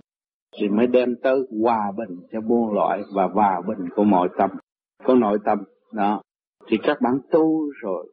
thì 0.60 0.68
mới 0.68 0.86
đem 0.86 1.14
tới 1.22 1.38
hòa 1.62 1.92
bình 1.96 2.18
cho 2.32 2.40
muôn 2.40 2.72
loại 2.72 3.00
và 3.14 3.28
hòa 3.34 3.62
bình 3.68 3.88
của 3.96 4.04
mọi 4.04 4.28
tâm 4.38 4.50
của 5.04 5.14
nội 5.14 5.38
tâm. 5.44 5.58
Đó. 5.92 6.22
Thì 6.68 6.76
các 6.82 6.96
bạn 7.02 7.18
tu 7.30 7.70
rồi, 7.82 8.12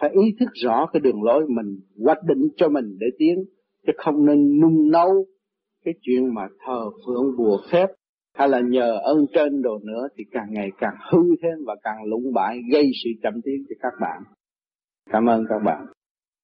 phải 0.00 0.10
ý 0.10 0.36
thức 0.40 0.48
rõ 0.64 0.86
cái 0.92 1.00
đường 1.00 1.22
lối 1.22 1.46
mình, 1.48 1.80
hoạch 2.04 2.22
định 2.24 2.48
cho 2.56 2.68
mình 2.68 2.96
để 3.00 3.06
tiến, 3.18 3.44
chứ 3.86 3.92
không 4.04 4.26
nên 4.26 4.60
nung 4.60 4.90
nấu 4.90 5.26
cái 5.84 5.94
chuyện 6.00 6.34
mà 6.34 6.48
thờ 6.66 6.90
phượng, 7.06 7.36
bùa 7.38 7.58
phép, 7.72 7.86
hay 8.34 8.48
là 8.48 8.60
nhờ 8.60 8.98
ơn 9.02 9.26
trên 9.34 9.62
đồ 9.62 9.78
nữa, 9.82 10.08
thì 10.16 10.24
càng 10.30 10.46
ngày 10.50 10.70
càng 10.78 10.94
hư 11.12 11.18
thêm 11.42 11.64
và 11.66 11.76
càng 11.82 12.04
lũng 12.04 12.32
bại, 12.34 12.60
gây 12.72 12.90
sự 13.04 13.10
chậm 13.22 13.34
tiến 13.44 13.64
cho 13.68 13.74
các 13.80 13.92
bạn. 14.00 14.22
Cảm 15.10 15.26
ơn 15.26 15.44
các 15.48 15.58
bạn. 15.64 15.86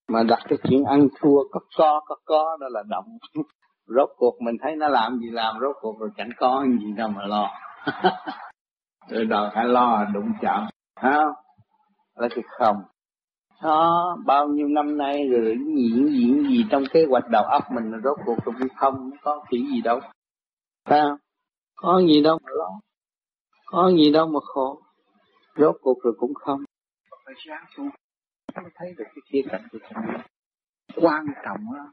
Mà 0.08 0.22
đặt 0.22 0.38
cái 0.48 0.58
chuyện 0.62 0.84
ăn 0.84 1.08
thua, 1.20 1.48
có 1.50 1.60
co, 1.78 2.00
có 2.06 2.16
có, 2.24 2.56
đó 2.60 2.66
là 2.70 2.82
động 2.90 3.04
rốt 3.86 4.08
cuộc 4.16 4.42
mình 4.42 4.54
thấy 4.62 4.76
nó 4.76 4.88
làm 4.88 5.18
gì 5.18 5.30
làm 5.30 5.54
rốt 5.60 5.76
cuộc 5.80 5.98
rồi 5.98 6.10
chẳng 6.16 6.28
có 6.36 6.64
gì 6.80 6.92
đâu 6.96 7.08
mà 7.08 7.26
lo. 7.26 7.50
Rồi 9.08 9.24
đòi 9.24 9.50
phải 9.54 9.64
lo 9.64 10.04
đụng 10.14 10.32
chạm 10.40 10.66
không? 11.00 11.32
Là 12.16 12.28
cái 12.30 12.44
không. 12.58 12.76
Đó 13.62 14.16
bao 14.26 14.48
nhiêu 14.48 14.68
năm 14.68 14.98
nay 14.98 15.28
rồi 15.30 15.56
diễn 15.76 16.08
diễn 16.12 16.50
gì 16.50 16.64
trong 16.70 16.82
kế 16.92 17.04
hoạch 17.10 17.28
đầu 17.30 17.42
óc 17.42 17.62
mình 17.74 17.90
là 17.90 17.98
rốt 18.04 18.16
cuộc 18.26 18.36
cũng 18.44 18.68
không 18.76 19.10
có 19.22 19.44
chỉ 19.50 19.66
gì 19.74 19.80
đâu. 19.80 20.00
Phải 20.88 21.00
không? 21.00 21.18
Có 21.76 22.00
gì 22.00 22.22
đâu 22.22 22.38
mà 22.44 22.50
lo. 22.58 22.70
Có 23.66 23.90
gì 23.90 24.12
đâu 24.12 24.26
mà 24.26 24.40
khổ. 24.42 24.80
Rốt 25.56 25.76
cuộc 25.80 26.02
rồi 26.02 26.14
cũng 26.18 26.34
không. 26.34 26.60
Phải 27.24 27.34
sáng 27.46 27.90
mới 28.62 28.70
thấy 28.74 28.88
được 28.98 29.05
cái 29.15 29.23
khía 29.32 29.42
cạnh 29.50 29.68
của 29.73 29.78
chúng 29.89 30.02
quan 30.97 31.26
trọng 31.44 31.60
đó 31.74 31.92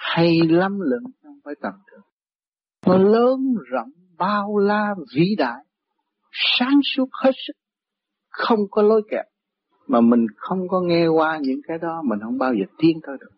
hay 0.00 0.40
lắm 0.48 0.80
lượng 0.80 1.04
không 1.22 1.38
phải 1.44 1.54
tầm 1.62 1.72
thường. 1.90 2.00
Nó 2.86 2.98
lớn 2.98 3.54
rộng 3.70 3.90
bao 4.18 4.58
la 4.58 4.94
vĩ 5.16 5.34
đại 5.38 5.64
sáng 6.32 6.80
suốt 6.82 7.08
hết 7.12 7.30
sức 7.46 7.52
không 8.30 8.58
có 8.70 8.82
lối 8.82 9.02
kẹp, 9.10 9.24
mà 9.86 10.00
mình 10.00 10.26
không 10.36 10.68
có 10.68 10.80
nghe 10.80 11.06
qua 11.06 11.38
những 11.42 11.60
cái 11.68 11.78
đó 11.78 12.02
mình 12.04 12.18
không 12.22 12.38
bao 12.38 12.54
giờ 12.54 12.64
tiến 12.78 13.00
tới 13.06 13.16
được. 13.20 13.30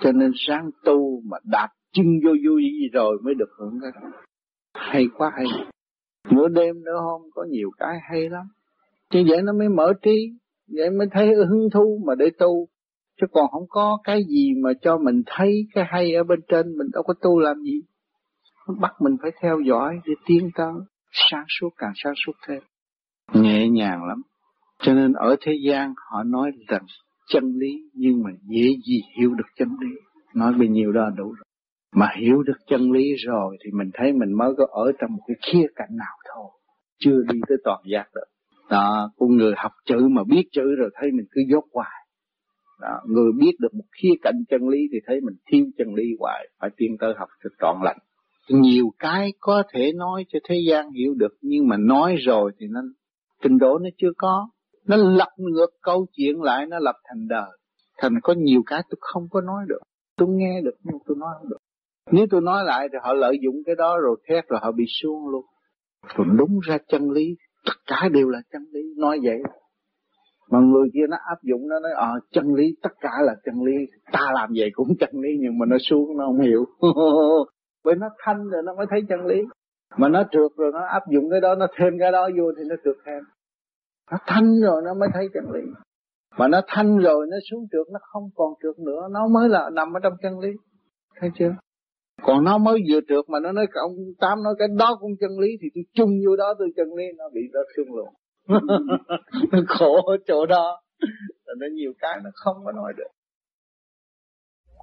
Cho 0.00 0.12
nên 0.12 0.32
sáng 0.34 0.70
tu 0.84 1.20
mà 1.30 1.38
đạp 1.44 1.68
chân 1.92 2.06
vô 2.24 2.30
vui 2.30 2.62
gì 2.62 2.88
rồi 2.92 3.18
mới 3.24 3.34
được 3.34 3.50
hưởng 3.58 3.78
cái 3.82 3.90
đó. 3.94 4.10
Hay 4.74 5.06
quá 5.16 5.32
hay. 5.34 5.46
Nửa 6.30 6.48
đêm 6.48 6.84
nữa 6.84 6.96
hôm 7.00 7.22
có 7.34 7.44
nhiều 7.50 7.70
cái 7.78 7.98
hay 8.10 8.28
lắm. 8.28 8.44
Như 9.12 9.24
vậy 9.28 9.42
nó 9.42 9.52
mới 9.52 9.68
mở 9.68 9.92
trí 10.02 10.32
vậy 10.68 10.90
mới 10.90 11.06
thấy 11.12 11.34
hứng 11.34 11.68
thú 11.72 12.02
mà 12.06 12.14
để 12.14 12.30
tu 12.38 12.68
chứ 13.20 13.26
còn 13.32 13.50
không 13.50 13.66
có 13.68 13.98
cái 14.04 14.24
gì 14.28 14.54
mà 14.62 14.70
cho 14.82 14.98
mình 14.98 15.22
thấy 15.26 15.66
cái 15.74 15.84
hay 15.88 16.14
ở 16.14 16.24
bên 16.24 16.40
trên, 16.48 16.78
mình 16.78 16.86
đâu 16.92 17.02
có 17.02 17.14
tu 17.22 17.38
làm 17.38 17.56
gì. 17.62 17.80
Nó 18.68 18.74
bắt 18.80 18.92
mình 19.00 19.16
phải 19.22 19.30
theo 19.42 19.60
dõi 19.60 20.00
để 20.06 20.12
tiến 20.26 20.50
tới 20.54 20.72
sáng 21.12 21.44
suốt 21.48 21.68
càng 21.76 21.92
sáng 21.94 22.14
suốt 22.26 22.32
thêm. 22.48 22.62
Nhẹ 23.32 23.68
nhàng 23.68 24.04
lắm. 24.04 24.22
Cho 24.82 24.94
nên 24.94 25.12
ở 25.12 25.36
thế 25.40 25.52
gian 25.66 25.94
họ 26.10 26.22
nói 26.22 26.50
rằng 26.68 26.82
chân 27.28 27.44
lý, 27.58 27.90
nhưng 27.94 28.22
mà 28.22 28.30
dễ 28.42 28.68
gì 28.86 29.00
hiểu 29.18 29.34
được 29.34 29.48
chân 29.56 29.68
lý. 29.80 29.90
Nói 30.34 30.52
bao 30.52 30.68
nhiêu 30.68 30.92
đó 30.92 31.10
đủ 31.16 31.24
rồi. 31.24 31.44
Mà 31.94 32.08
hiểu 32.20 32.42
được 32.42 32.58
chân 32.66 32.92
lý 32.92 33.14
rồi 33.26 33.56
thì 33.64 33.70
mình 33.72 33.90
thấy 33.94 34.12
mình 34.12 34.32
mới 34.32 34.52
có 34.56 34.66
ở 34.70 34.92
trong 35.00 35.12
một 35.12 35.22
cái 35.26 35.36
khía 35.42 35.66
cạnh 35.76 35.96
nào 35.96 36.16
thôi. 36.34 36.50
Chưa 36.98 37.22
đi 37.32 37.40
tới 37.48 37.58
toàn 37.64 37.80
giác 37.92 38.04
được. 38.14 38.26
Đó, 38.70 39.10
con 39.16 39.36
người 39.36 39.52
học 39.56 39.72
chữ 39.84 40.08
mà 40.10 40.22
biết 40.24 40.44
chữ 40.52 40.74
rồi 40.78 40.90
thấy 41.00 41.10
mình 41.12 41.26
cứ 41.30 41.40
dốt 41.50 41.64
hoài 41.72 41.99
đó, 42.80 43.00
người 43.06 43.32
biết 43.38 43.52
được 43.58 43.74
một 43.74 43.84
khía 44.02 44.14
cạnh 44.22 44.34
chân 44.48 44.68
lý 44.68 44.78
thì 44.92 44.98
thấy 45.06 45.20
mình 45.20 45.34
thiếu 45.50 45.66
chân 45.78 45.94
lý 45.94 46.04
hoài 46.18 46.48
phải 46.60 46.70
tiên 46.76 46.96
tới 47.00 47.14
học 47.18 47.28
cho 47.44 47.50
trọn 47.60 47.76
lành. 47.84 47.98
Nhiều 48.48 48.92
cái 48.98 49.32
có 49.40 49.62
thể 49.72 49.92
nói 49.92 50.24
cho 50.28 50.38
thế 50.48 50.60
gian 50.68 50.90
hiểu 50.90 51.14
được 51.16 51.32
nhưng 51.40 51.68
mà 51.68 51.76
nói 51.76 52.16
rồi 52.26 52.52
thì 52.58 52.66
nó 52.70 52.80
trình 53.42 53.58
độ 53.58 53.78
nó 53.78 53.88
chưa 53.98 54.10
có. 54.18 54.48
Nó 54.86 54.96
lật 54.96 55.28
ngược 55.36 55.70
câu 55.82 56.06
chuyện 56.12 56.42
lại 56.42 56.66
nó 56.66 56.78
lập 56.78 56.94
thành 57.08 57.28
đời. 57.28 57.50
Thành 57.98 58.14
có 58.22 58.34
nhiều 58.36 58.62
cái 58.66 58.82
tôi 58.90 58.98
không 59.00 59.28
có 59.30 59.40
nói 59.40 59.64
được. 59.68 59.80
Tôi 60.16 60.28
nghe 60.30 60.60
được 60.64 60.74
nhưng 60.84 60.96
tôi 61.06 61.16
nói 61.20 61.30
không 61.38 61.48
được. 61.48 61.58
Nếu 62.12 62.26
tôi 62.30 62.40
nói 62.40 62.64
lại 62.64 62.88
thì 62.92 62.98
họ 63.02 63.12
lợi 63.12 63.38
dụng 63.42 63.54
cái 63.66 63.74
đó 63.74 63.98
rồi 63.98 64.16
thét 64.28 64.48
rồi 64.48 64.60
họ 64.62 64.72
bị 64.72 64.84
xuống 65.02 65.28
luôn. 65.28 65.44
Còn 66.16 66.36
đúng 66.36 66.58
ra 66.62 66.78
chân 66.88 67.10
lý 67.10 67.36
tất 67.66 67.72
cả 67.86 68.08
đều 68.12 68.28
là 68.28 68.38
chân 68.52 68.62
lý. 68.72 68.80
Nói 68.96 69.18
vậy 69.22 69.38
mà 70.50 70.58
người 70.58 70.88
kia 70.94 71.06
nó 71.10 71.16
áp 71.26 71.42
dụng 71.42 71.68
nó 71.68 71.80
nói 71.80 71.92
ờ 71.96 72.06
à, 72.06 72.20
chân 72.32 72.54
lý 72.54 72.76
tất 72.82 72.92
cả 73.00 73.10
là 73.22 73.34
chân 73.44 73.54
lý. 73.62 73.72
Ta 74.12 74.30
làm 74.34 74.50
vậy 74.56 74.70
cũng 74.72 74.88
chân 75.00 75.10
lý 75.12 75.28
nhưng 75.40 75.58
mà 75.58 75.66
nó 75.66 75.76
xuống 75.78 76.16
nó 76.16 76.26
không 76.26 76.40
hiểu. 76.40 76.64
Bởi 77.84 77.94
nó 77.94 78.08
thanh 78.24 78.48
rồi 78.48 78.62
nó 78.62 78.74
mới 78.74 78.86
thấy 78.90 79.00
chân 79.08 79.26
lý. 79.26 79.36
Mà 79.96 80.08
nó 80.08 80.22
trượt 80.32 80.50
rồi 80.56 80.70
nó 80.72 80.80
áp 80.86 81.02
dụng 81.10 81.30
cái 81.30 81.40
đó 81.40 81.54
nó 81.54 81.66
thêm 81.76 81.92
cái 82.00 82.12
đó 82.12 82.28
vô 82.36 82.52
thì 82.56 82.62
nó 82.68 82.76
trượt 82.84 82.96
thêm. 83.06 83.22
Nó 84.10 84.18
thanh 84.26 84.60
rồi 84.60 84.82
nó 84.84 84.94
mới 84.94 85.08
thấy 85.14 85.28
chân 85.34 85.50
lý. 85.50 85.60
Mà 86.38 86.48
nó 86.48 86.60
thanh 86.68 86.98
rồi 86.98 87.26
nó 87.30 87.36
xuống 87.50 87.66
trượt 87.72 87.86
nó 87.92 87.98
không 88.02 88.22
còn 88.34 88.52
trượt 88.62 88.78
nữa. 88.78 89.08
Nó 89.10 89.28
mới 89.28 89.48
là 89.48 89.70
nằm 89.72 89.96
ở 89.96 90.00
trong 90.02 90.12
chân 90.22 90.38
lý. 90.38 90.48
Thấy 91.20 91.30
chưa? 91.38 91.54
Còn 92.22 92.44
nó 92.44 92.58
mới 92.58 92.80
vừa 92.90 93.00
trượt 93.08 93.24
mà 93.28 93.40
nó 93.40 93.52
nói 93.52 93.66
ông 93.74 93.92
tám 94.20 94.42
nói 94.42 94.54
cái 94.58 94.68
đó 94.78 94.96
cũng 95.00 95.10
chân 95.20 95.30
lý 95.38 95.48
thì 95.62 95.68
tôi 95.74 95.84
chung 95.94 96.10
vô 96.26 96.36
đó 96.36 96.54
tôi 96.58 96.68
chân 96.76 96.94
lý. 96.94 97.04
Nó 97.18 97.24
bị 97.34 97.40
nó 97.52 97.60
xuống 97.76 97.96
luôn. 97.96 98.08
nó 99.52 99.58
khổ 99.68 100.02
ở 100.06 100.16
chỗ 100.26 100.46
đó. 100.46 100.80
Là 101.44 101.54
nó 101.58 101.66
nhiều 101.72 101.92
cái 102.00 102.20
nó 102.24 102.30
không 102.34 102.64
có 102.64 102.72
nói 102.72 102.92
được. 102.96 103.08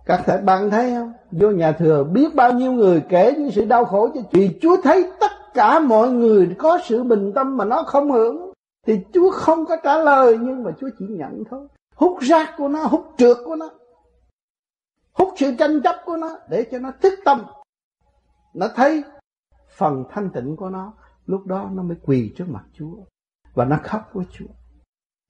Các 0.05 0.21
thầy 0.25 0.41
bạn 0.41 0.69
thấy 0.69 0.91
không? 0.95 1.13
Vô 1.31 1.51
nhà 1.51 1.71
thừa 1.71 2.03
biết 2.03 2.35
bao 2.35 2.53
nhiêu 2.53 2.71
người 2.71 3.03
kể 3.09 3.33
những 3.37 3.51
sự 3.51 3.65
đau 3.65 3.85
khổ 3.85 4.09
cho 4.15 4.21
vì 4.31 4.59
Chúa 4.61 4.81
thấy 4.83 5.11
tất 5.19 5.31
cả 5.53 5.79
mọi 5.79 6.09
người 6.09 6.55
có 6.57 6.79
sự 6.83 7.03
bình 7.03 7.31
tâm 7.35 7.57
mà 7.57 7.65
nó 7.65 7.83
không 7.83 8.11
hưởng, 8.11 8.51
thì 8.85 8.99
Chúa 9.13 9.31
không 9.31 9.65
có 9.65 9.75
trả 9.83 9.97
lời, 9.97 10.37
nhưng 10.41 10.63
mà 10.63 10.71
Chúa 10.79 10.89
chỉ 10.99 11.05
nhận 11.09 11.43
thôi. 11.49 11.67
Hút 11.95 12.17
rác 12.21 12.53
của 12.57 12.67
nó, 12.67 12.83
hút 12.83 13.05
trượt 13.17 13.37
của 13.45 13.55
nó, 13.55 13.69
hút 15.13 15.33
sự 15.37 15.55
tranh 15.59 15.81
chấp 15.83 15.95
của 16.05 16.17
nó 16.17 16.39
để 16.49 16.67
cho 16.71 16.79
nó 16.79 16.91
thức 17.01 17.13
tâm. 17.25 17.45
Nó 18.53 18.67
thấy 18.75 19.03
phần 19.77 20.03
thanh 20.09 20.29
tịnh 20.33 20.55
của 20.55 20.69
nó, 20.69 20.93
lúc 21.25 21.45
đó 21.45 21.69
nó 21.73 21.83
mới 21.83 21.97
quỳ 22.05 22.33
trước 22.37 22.45
mặt 22.49 22.63
Chúa 22.73 22.95
và 23.57 23.65
nó 23.65 23.77
khóc 23.83 24.09
với 24.13 24.25
Chúa. 24.31 24.45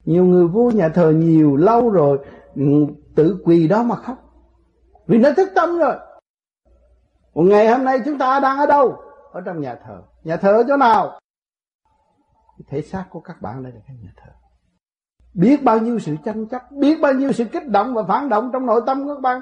Nhiều 0.05 0.25
người 0.25 0.47
vô 0.47 0.71
nhà 0.71 0.89
thờ 0.89 1.11
nhiều 1.11 1.55
lâu 1.55 1.89
rồi 1.89 2.19
ừ, 2.55 2.63
tự 3.15 3.41
quỳ 3.45 3.67
đó 3.67 3.83
mà 3.83 3.95
khóc. 3.95 4.17
Vì 5.07 5.17
nó 5.17 5.31
thức 5.31 5.49
tâm 5.55 5.77
rồi. 5.77 5.95
Một 7.33 7.43
ngày 7.43 7.67
hôm 7.67 7.83
nay 7.83 7.99
chúng 8.05 8.17
ta 8.17 8.39
đang 8.39 8.57
ở 8.57 8.65
đâu? 8.65 8.95
Ở 9.31 9.41
trong 9.41 9.61
nhà 9.61 9.75
thờ. 9.85 10.01
Nhà 10.23 10.37
thờ 10.37 10.51
ở 10.51 10.63
chỗ 10.67 10.77
nào? 10.77 11.19
Thể 12.67 12.81
xác 12.81 13.05
của 13.09 13.19
các 13.19 13.41
bạn 13.41 13.63
đây 13.63 13.71
là 13.73 13.79
cái 13.87 13.97
nhà 14.03 14.09
thờ. 14.17 14.31
Biết 15.33 15.63
bao 15.63 15.79
nhiêu 15.79 15.99
sự 15.99 16.15
tranh 16.25 16.47
chấp 16.47 16.71
biết 16.71 17.01
bao 17.01 17.13
nhiêu 17.13 17.31
sự 17.31 17.45
kích 17.45 17.67
động 17.67 17.93
và 17.93 18.03
phản 18.03 18.29
động 18.29 18.49
trong 18.53 18.65
nội 18.65 18.81
tâm 18.85 19.03
của 19.03 19.13
các 19.13 19.21
bạn. 19.21 19.41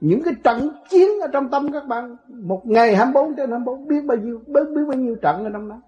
Những 0.00 0.22
cái 0.22 0.34
trận 0.44 0.70
chiến 0.88 1.20
ở 1.20 1.28
trong 1.32 1.50
tâm 1.50 1.72
các 1.72 1.86
bạn 1.86 2.16
một 2.28 2.62
ngày 2.66 2.96
24 2.96 3.36
trên 3.36 3.50
24 3.50 3.88
biết 3.88 4.04
bao 4.04 4.16
nhiêu 4.16 4.40
biết, 4.46 4.64
biết 4.74 4.82
bao 4.88 4.98
nhiêu 4.98 5.16
trận 5.22 5.44
ở 5.44 5.50
trong 5.52 5.68
đó 5.68 5.80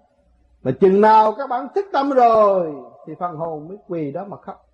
mà 0.63 0.71
chừng 0.71 1.01
nào 1.01 1.35
các 1.37 1.49
bạn 1.49 1.67
thức 1.75 1.85
tâm 1.93 2.09
rồi, 2.09 2.73
thì 3.07 3.13
phần 3.19 3.35
hồn 3.35 3.67
mới 3.67 3.77
quỳ 3.87 4.11
đó 4.11 4.25
mà 4.25 4.37
khóc. 4.37 4.69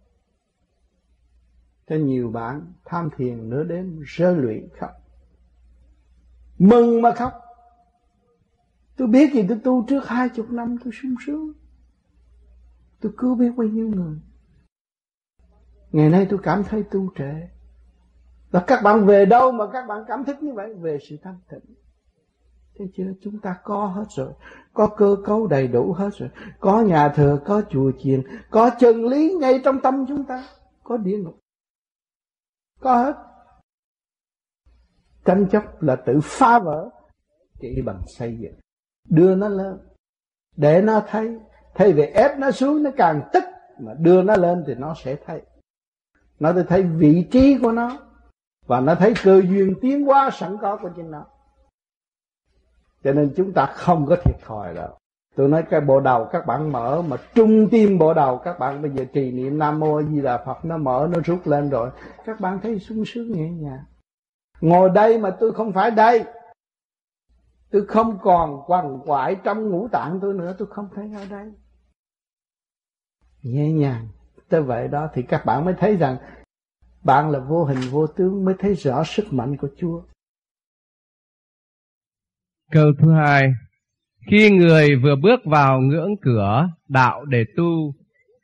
Cho 1.87 1.95
nhiều 1.95 2.31
bạn 2.31 2.73
tham 2.85 3.09
thiền 3.17 3.49
nửa 3.49 3.63
đêm 3.63 3.99
rơi 4.05 4.35
luyện 4.35 4.69
khóc. 4.79 4.91
Mừng 6.59 7.01
mà 7.01 7.11
khóc. 7.11 7.33
Tôi 8.97 9.07
biết 9.07 9.33
gì 9.33 9.45
tôi 9.49 9.59
tu 9.63 9.85
trước 9.87 10.07
hai 10.07 10.29
chục 10.29 10.51
năm 10.51 10.77
tôi 10.83 10.93
sung 11.01 11.15
sướng. 11.25 11.53
Tôi 13.01 13.11
cứu 13.17 13.35
biết 13.35 13.51
bao 13.57 13.67
nhiêu 13.67 13.89
người. 13.89 14.19
Ngày 15.91 16.09
nay 16.09 16.27
tôi 16.29 16.39
cảm 16.43 16.63
thấy 16.63 16.83
tu 16.83 17.09
trệ 17.17 17.49
và 18.51 18.63
các 18.67 18.81
bạn 18.83 19.05
về 19.05 19.25
đâu 19.25 19.51
mà 19.51 19.65
các 19.73 19.87
bạn 19.87 20.03
cảm 20.07 20.23
thức 20.25 20.43
như 20.43 20.53
vậy? 20.53 20.73
Về 20.73 20.97
sự 21.09 21.17
thanh 21.23 21.39
tịnh. 21.49 21.75
Thấy 22.79 22.89
chưa? 22.97 23.13
Chúng 23.21 23.39
ta 23.39 23.55
có 23.63 23.85
hết 23.85 24.05
rồi. 24.09 24.33
Có 24.73 24.87
cơ 24.87 25.15
cấu 25.25 25.47
đầy 25.47 25.67
đủ 25.67 25.93
hết 25.93 26.09
rồi. 26.17 26.29
Có 26.59 26.81
nhà 26.81 27.09
thờ, 27.09 27.41
có 27.45 27.61
chùa 27.69 27.91
chiền, 27.99 28.23
có 28.49 28.71
chân 28.79 29.05
lý 29.05 29.33
ngay 29.39 29.61
trong 29.63 29.81
tâm 29.81 30.05
chúng 30.07 30.23
ta. 30.23 30.43
Có 30.83 30.97
địa 30.97 31.17
ngục. 31.17 31.39
Có 32.79 32.95
hết. 32.95 33.13
Tranh 35.25 35.47
chấp 35.51 35.81
là 35.81 35.95
tự 35.95 36.19
phá 36.23 36.59
vỡ. 36.59 36.89
Chỉ 37.59 37.81
bằng 37.85 38.01
xây 38.07 38.37
dựng. 38.39 38.59
Đưa 39.09 39.35
nó 39.35 39.49
lên. 39.49 39.79
Để 40.55 40.81
nó 40.81 41.01
thấy. 41.07 41.39
Thay 41.75 41.93
vì 41.93 42.03
ép 42.03 42.39
nó 42.39 42.51
xuống 42.51 42.83
nó 42.83 42.91
càng 42.97 43.29
tức. 43.33 43.43
Mà 43.79 43.93
đưa 43.93 44.23
nó 44.23 44.35
lên 44.35 44.63
thì 44.67 44.75
nó 44.75 44.93
sẽ 45.03 45.15
thấy. 45.25 45.41
Nó 46.39 46.53
sẽ 46.53 46.63
thấy 46.63 46.83
vị 46.83 47.27
trí 47.31 47.57
của 47.61 47.71
nó. 47.71 47.97
Và 48.65 48.79
nó 48.79 48.95
thấy 48.95 49.13
cơ 49.23 49.41
duyên 49.41 49.75
tiến 49.81 50.05
hóa 50.05 50.29
sẵn 50.33 50.57
có 50.61 50.77
của 50.81 50.89
chính 50.95 51.11
nó 51.11 51.25
cho 53.03 53.13
nên 53.13 53.33
chúng 53.35 53.53
ta 53.53 53.65
không 53.65 54.05
có 54.05 54.15
thiệt 54.15 54.35
thòi 54.45 54.73
đâu. 54.73 54.89
Tôi 55.35 55.49
nói 55.49 55.63
cái 55.69 55.81
bộ 55.81 55.99
đầu 55.99 56.27
các 56.31 56.45
bạn 56.45 56.71
mở, 56.71 57.01
mà 57.01 57.17
trung 57.35 57.67
tim 57.71 57.97
bộ 57.97 58.13
đầu 58.13 58.37
các 58.37 58.59
bạn, 58.59 58.81
bây 58.81 58.91
giờ 58.91 59.05
trì 59.13 59.31
niệm 59.31 59.59
nam 59.59 59.79
mô 59.79 60.01
di 60.03 60.21
đà 60.21 60.43
phật 60.45 60.65
nó 60.65 60.77
mở, 60.77 61.07
nó 61.11 61.19
rút 61.25 61.47
lên 61.47 61.69
rồi. 61.69 61.89
Các 62.25 62.39
bạn 62.39 62.59
thấy 62.63 62.79
sung 62.79 63.03
sướng 63.05 63.31
nhẹ 63.31 63.49
nhàng. 63.49 63.83
Ngồi 64.61 64.89
đây 64.89 65.17
mà 65.17 65.35
tôi 65.39 65.51
không 65.51 65.71
phải 65.73 65.91
đây. 65.91 66.25
Tôi 67.71 67.85
không 67.85 68.17
còn 68.21 68.61
quằn 68.67 68.99
quại 69.05 69.35
trong 69.43 69.69
ngũ 69.69 69.87
tạng 69.87 70.19
tôi 70.21 70.33
nữa, 70.33 70.55
tôi 70.57 70.67
không 70.71 70.89
thấy 70.95 71.11
ở 71.15 71.25
đây. 71.29 71.53
Nhẹ 73.43 73.71
nhàng. 73.71 74.07
Tới 74.49 74.61
vậy 74.61 74.87
đó 74.87 75.09
thì 75.13 75.21
các 75.21 75.45
bạn 75.45 75.65
mới 75.65 75.73
thấy 75.79 75.95
rằng 75.95 76.17
bạn 77.03 77.29
là 77.29 77.39
vô 77.39 77.63
hình 77.63 77.79
vô 77.91 78.07
tướng, 78.07 78.45
mới 78.45 78.55
thấy 78.59 78.75
rõ 78.75 79.03
sức 79.03 79.25
mạnh 79.31 79.57
của 79.57 79.67
Chúa. 79.77 80.01
Câu 82.71 82.93
thứ 82.99 83.11
hai, 83.11 83.53
khi 84.27 84.49
người 84.51 84.95
vừa 84.95 85.15
bước 85.15 85.45
vào 85.45 85.81
ngưỡng 85.81 86.15
cửa 86.21 86.69
đạo 86.87 87.25
để 87.25 87.45
tu, 87.57 87.93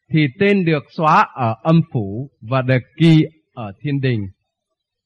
thì 0.10 0.28
tên 0.40 0.66
được 0.66 0.84
xóa 0.90 1.28
ở 1.34 1.56
âm 1.64 1.82
phủ 1.94 2.30
và 2.42 2.62
được 2.62 2.82
ghi 3.02 3.26
ở 3.54 3.72
thiên 3.82 4.02
đình. 4.02 4.28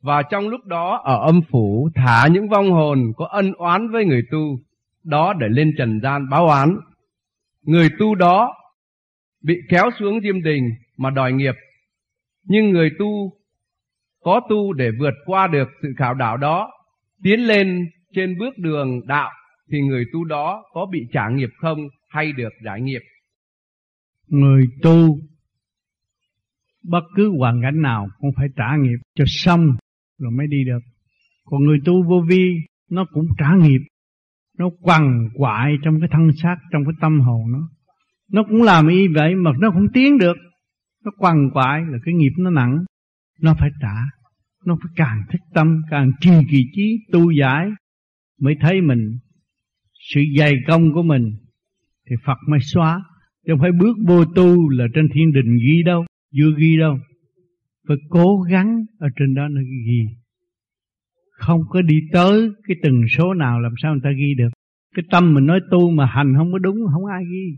Và 0.02 0.22
trong 0.32 0.48
lúc 0.48 0.66
đó 0.66 1.02
ở 1.04 1.26
âm 1.26 1.42
phủ 1.52 1.90
thả 1.96 2.28
những 2.28 2.50
vong 2.50 2.72
hồn 2.72 3.12
có 3.18 3.26
ân 3.26 3.54
oán 3.54 3.90
với 3.92 4.06
người 4.06 4.22
tu, 4.32 4.60
đó 5.04 5.34
để 5.34 5.48
lên 5.50 5.74
trần 5.78 6.00
gian 6.04 6.30
báo 6.30 6.48
oán. 6.48 6.78
Người 7.64 7.90
tu 8.00 8.16
đó 8.16 8.56
bị 9.44 9.56
kéo 9.70 9.90
xuống 10.00 10.20
diêm 10.22 10.44
đình 10.44 10.70
mà 10.98 11.10
đòi 11.10 11.32
nghiệp. 11.34 11.56
Nhưng 12.44 12.70
người 12.70 12.90
tu 13.00 13.34
có 14.24 14.42
tu 14.50 14.74
để 14.74 14.90
vượt 15.00 15.14
qua 15.26 15.48
được 15.48 15.68
sự 15.82 15.94
khảo 15.98 16.14
đảo 16.14 16.38
đó, 16.38 16.72
tiến 17.24 17.40
lên 17.40 17.90
trên 18.14 18.38
bước 18.40 18.58
đường 18.58 19.08
đạo 19.08 19.32
thì 19.72 19.82
người 19.82 20.06
tu 20.14 20.24
đó 20.24 20.64
có 20.74 20.86
bị 20.92 21.08
trả 21.12 21.30
nghiệp 21.30 21.50
không 21.58 21.80
hay 22.10 22.32
được 22.32 22.54
giải 22.66 22.82
nghiệp? 22.82 23.02
Người 24.28 24.66
tu 24.82 25.20
bất 26.84 27.04
cứ 27.16 27.32
hoàn 27.38 27.62
cảnh 27.62 27.82
nào 27.82 28.10
cũng 28.20 28.30
phải 28.36 28.48
trả 28.56 28.76
nghiệp 28.80 28.98
cho 29.16 29.24
xong 29.28 29.76
rồi 30.20 30.32
mới 30.32 30.48
đi 30.48 30.64
được. 30.66 30.80
Còn 31.46 31.64
người 31.64 31.80
tu 31.86 32.04
vô 32.04 32.24
vi 32.30 32.56
nó 32.90 33.06
cũng 33.14 33.28
trả 33.38 33.56
nghiệp. 33.56 33.82
Nó 34.58 34.70
quằn 34.82 35.30
quại 35.34 35.78
trong 35.84 36.00
cái 36.00 36.10
thân 36.12 36.32
xác, 36.42 36.56
trong 36.72 36.86
cái 36.86 36.94
tâm 37.02 37.20
hồn 37.20 37.52
nó. 37.52 37.70
Nó 38.32 38.44
cũng 38.44 38.64
làm 38.64 38.88
y 38.88 39.08
vậy 39.08 39.36
mà 39.36 39.52
nó 39.60 39.72
không 39.72 39.88
tiến 39.94 40.18
được. 40.18 40.38
Nó 41.06 41.12
quằn 41.18 41.50
quại 41.54 41.82
là 41.88 41.98
cái 42.06 42.14
nghiệp 42.14 42.32
nó 42.38 42.50
nặng. 42.50 42.86
Nó 43.42 43.56
phải 43.60 43.70
trả. 43.82 43.96
Nó 44.66 44.78
phải 44.84 44.92
càng 44.96 45.22
thích 45.32 45.42
tâm, 45.54 45.82
càng 45.90 46.12
trì 46.22 46.32
kỳ 46.52 46.64
trí, 46.76 46.98
tu 47.12 47.32
giải 47.32 47.70
mới 48.40 48.56
thấy 48.62 48.82
mình. 48.82 49.18
Sự 50.14 50.22
dày 50.38 50.54
công 50.68 50.94
của 50.94 51.04
mình 51.04 51.32
thì 52.10 52.16
Phật 52.26 52.38
mới 52.50 52.60
xóa. 52.60 53.04
Chứ 53.46 53.54
không 53.54 53.60
phải 53.60 53.72
bước 53.72 53.98
vô 54.08 54.26
tu 54.26 54.70
là 54.70 54.86
trên 54.94 55.10
thiên 55.14 55.32
đình 55.32 55.58
ghi 55.58 55.84
đâu, 55.84 56.06
chưa 56.36 56.52
ghi 56.58 56.78
đâu. 56.78 57.00
Phải 57.88 57.98
cố 58.10 58.42
gắng 58.52 58.86
ở 59.00 59.08
trên 59.16 59.36
đó 59.36 59.48
nó 59.48 59.62
ghi. 59.62 60.02
Không 61.32 61.62
có 61.70 61.82
đi 61.82 62.00
tới 62.12 62.50
cái 62.68 62.78
từng 62.84 63.02
số 63.18 63.34
nào 63.34 63.60
làm 63.60 63.74
sao 63.82 63.92
người 63.92 64.02
ta 64.04 64.10
ghi 64.18 64.34
được. 64.38 64.50
Cái 64.96 65.04
tâm 65.12 65.34
mình 65.34 65.46
nói 65.46 65.60
tu 65.72 65.92
mà 65.92 66.06
hành 66.06 66.34
không 66.38 66.52
có 66.52 66.58
đúng, 66.58 66.78
không 66.94 67.06
ai 67.06 67.24
ghi. 67.32 67.58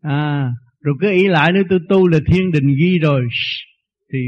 À 0.00 0.52
rồi 0.84 0.94
cứ 1.00 1.10
ý 1.10 1.28
lại 1.28 1.52
nữa 1.52 1.62
tôi 1.68 1.78
tu 1.88 2.08
là 2.08 2.18
thiên 2.26 2.50
đình 2.52 2.74
ghi 2.80 2.98
rồi 2.98 3.26
thì 4.12 4.18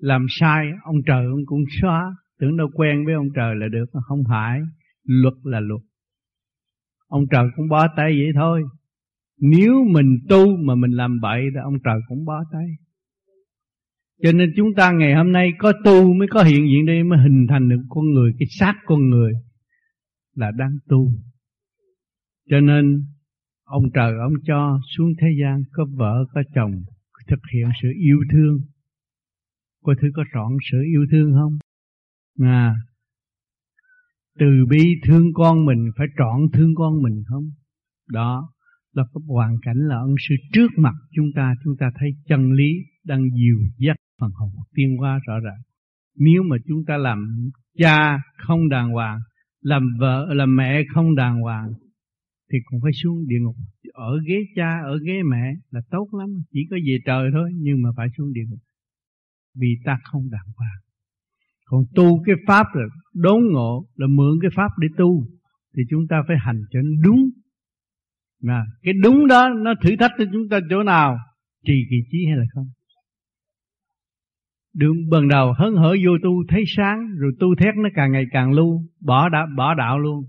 làm 0.00 0.26
sai, 0.28 0.66
ông 0.84 0.96
trời 1.06 1.24
ông 1.26 1.40
cũng 1.46 1.64
xóa 1.80 2.16
tưởng 2.40 2.56
đâu 2.56 2.68
quen 2.74 3.04
với 3.04 3.14
ông 3.14 3.28
trời 3.34 3.54
là 3.56 3.68
được 3.68 3.84
mà 3.94 4.00
không 4.00 4.22
phải. 4.28 4.60
Luật 5.04 5.34
là 5.44 5.60
luật. 5.60 5.80
Ông 7.08 7.24
trời 7.30 7.46
cũng 7.56 7.68
bó 7.68 7.86
tay 7.96 8.12
vậy 8.12 8.30
thôi. 8.34 8.62
Nếu 9.40 9.84
mình 9.90 10.18
tu 10.28 10.56
mà 10.56 10.74
mình 10.74 10.90
làm 10.90 11.20
bậy 11.20 11.42
thì 11.54 11.60
ông 11.64 11.74
trời 11.84 12.00
cũng 12.08 12.24
bó 12.24 12.44
tay. 12.52 12.66
Cho 14.22 14.32
nên 14.32 14.52
chúng 14.56 14.74
ta 14.76 14.92
ngày 14.92 15.14
hôm 15.14 15.32
nay 15.32 15.52
có 15.58 15.72
tu 15.84 16.14
mới 16.14 16.28
có 16.30 16.42
hiện 16.42 16.68
diện 16.68 16.86
đây, 16.86 17.02
mới 17.02 17.18
hình 17.18 17.46
thành 17.48 17.68
được 17.68 17.82
con 17.88 18.04
người, 18.12 18.32
cái 18.38 18.46
xác 18.50 18.74
con 18.86 19.08
người 19.10 19.32
là 20.34 20.50
đang 20.50 20.78
tu. 20.88 21.10
Cho 22.50 22.60
nên 22.60 23.04
ông 23.64 23.82
trời 23.94 24.12
ông 24.22 24.32
cho 24.46 24.80
xuống 24.96 25.12
thế 25.20 25.26
gian 25.40 25.62
có 25.72 25.86
vợ, 25.94 26.24
có 26.34 26.42
chồng, 26.54 26.72
thực 27.28 27.40
hiện 27.54 27.68
sự 27.82 27.88
yêu 27.96 28.18
thương. 28.32 28.60
Có 29.82 29.94
thứ 30.00 30.08
có 30.14 30.24
trọn 30.34 30.52
sự 30.70 30.78
yêu 30.82 31.06
thương 31.10 31.32
không? 31.32 31.58
À. 32.38 32.74
Từ 34.38 34.46
bi 34.70 35.00
thương 35.04 35.32
con 35.34 35.66
mình 35.66 35.90
phải 35.96 36.06
trọn 36.18 36.40
thương 36.52 36.74
con 36.74 37.02
mình 37.02 37.22
không? 37.26 37.50
Đó. 38.08 38.52
Là 38.92 39.02
cái 39.14 39.20
hoàn 39.26 39.56
cảnh 39.62 39.76
là 39.76 39.96
ân 39.96 40.14
sư 40.28 40.34
trước 40.52 40.68
mặt 40.76 40.94
chúng 41.14 41.26
ta. 41.34 41.54
Chúng 41.64 41.76
ta 41.78 41.90
thấy 42.00 42.10
chân 42.26 42.52
lý 42.52 42.72
đang 43.04 43.22
dìu 43.30 43.58
dắt 43.78 43.96
phần 44.20 44.30
hồn 44.30 44.50
tiên 44.74 44.96
hóa 44.98 45.20
rõ 45.26 45.40
ràng. 45.40 45.60
Nếu 46.16 46.42
mà 46.42 46.56
chúng 46.68 46.84
ta 46.86 46.96
làm 46.96 47.50
cha 47.78 48.18
không 48.38 48.68
đàng 48.68 48.90
hoàng, 48.90 49.20
làm 49.60 49.82
vợ, 49.98 50.34
làm 50.34 50.56
mẹ 50.56 50.82
không 50.94 51.14
đàng 51.14 51.40
hoàng, 51.40 51.72
thì 52.52 52.58
cũng 52.64 52.80
phải 52.82 52.92
xuống 52.92 53.26
địa 53.28 53.38
ngục. 53.40 53.56
Ở 53.92 54.20
ghế 54.26 54.36
cha, 54.54 54.80
ở 54.84 54.98
ghế 55.06 55.22
mẹ 55.30 55.54
là 55.70 55.80
tốt 55.90 56.08
lắm. 56.12 56.28
Chỉ 56.52 56.60
có 56.70 56.76
về 56.86 56.98
trời 57.06 57.30
thôi, 57.32 57.50
nhưng 57.54 57.82
mà 57.82 57.88
phải 57.96 58.08
xuống 58.18 58.32
địa 58.32 58.44
ngục. 58.48 58.58
Vì 59.60 59.68
ta 59.84 59.98
không 60.04 60.30
đàng 60.30 60.46
hoàng 60.56 60.85
còn 61.68 61.84
tu 61.94 62.22
cái 62.26 62.34
pháp 62.46 62.66
là 62.74 62.84
đốn 63.14 63.40
ngộ, 63.52 63.86
là 63.94 64.06
mượn 64.06 64.38
cái 64.42 64.50
pháp 64.54 64.68
để 64.78 64.88
tu, 64.98 65.26
thì 65.76 65.82
chúng 65.90 66.06
ta 66.08 66.16
phải 66.28 66.36
hành 66.40 66.62
cho 66.70 66.80
nó 66.82 66.90
đúng. 67.02 67.30
Mà 68.42 68.64
cái 68.82 68.94
đúng 69.02 69.26
đó, 69.26 69.48
nó 69.48 69.74
thử 69.82 69.96
thách 70.00 70.10
cho 70.18 70.24
chúng 70.32 70.48
ta 70.50 70.60
chỗ 70.70 70.82
nào, 70.82 71.18
trì 71.66 71.74
kỳ 71.90 71.96
trí 72.12 72.18
hay 72.28 72.36
là 72.36 72.44
không? 72.54 72.66
Đường 74.74 74.96
ban 75.10 75.28
đầu 75.28 75.52
hớn 75.58 75.74
hở 75.74 75.96
vô 76.04 76.12
tu 76.22 76.30
thấy 76.48 76.64
sáng, 76.66 76.98
rồi 77.18 77.32
tu 77.40 77.54
thét 77.54 77.74
nó 77.76 77.88
càng 77.94 78.12
ngày 78.12 78.24
càng 78.30 78.52
lưu, 78.52 78.82
bỏ 79.00 79.28
đã 79.28 79.46
bỏ 79.56 79.74
đạo 79.74 79.98
luôn. 79.98 80.24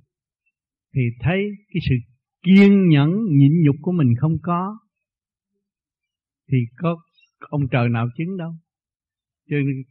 Thì 0.95 1.01
thấy 1.19 1.43
cái 1.73 1.81
sự 1.89 1.95
kiên 2.43 2.87
nhẫn, 2.87 3.09
nhịn 3.31 3.51
nhục 3.65 3.75
của 3.81 3.91
mình 3.91 4.13
không 4.19 4.37
có, 4.41 4.77
thì 6.51 6.57
có 6.77 6.97
ông 7.39 7.61
trời 7.71 7.89
nào 7.89 8.07
chứng 8.17 8.37
đâu? 8.37 8.51
Cho 9.49 9.55
nên 9.55 9.83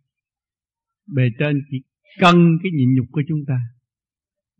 bề 1.07 1.23
trên 1.39 1.63
chỉ 1.71 1.83
cần 2.21 2.59
cái 2.63 2.73
nhịn 2.73 2.95
nhục 2.95 3.07
của 3.11 3.23
chúng 3.29 3.45
ta. 3.47 3.59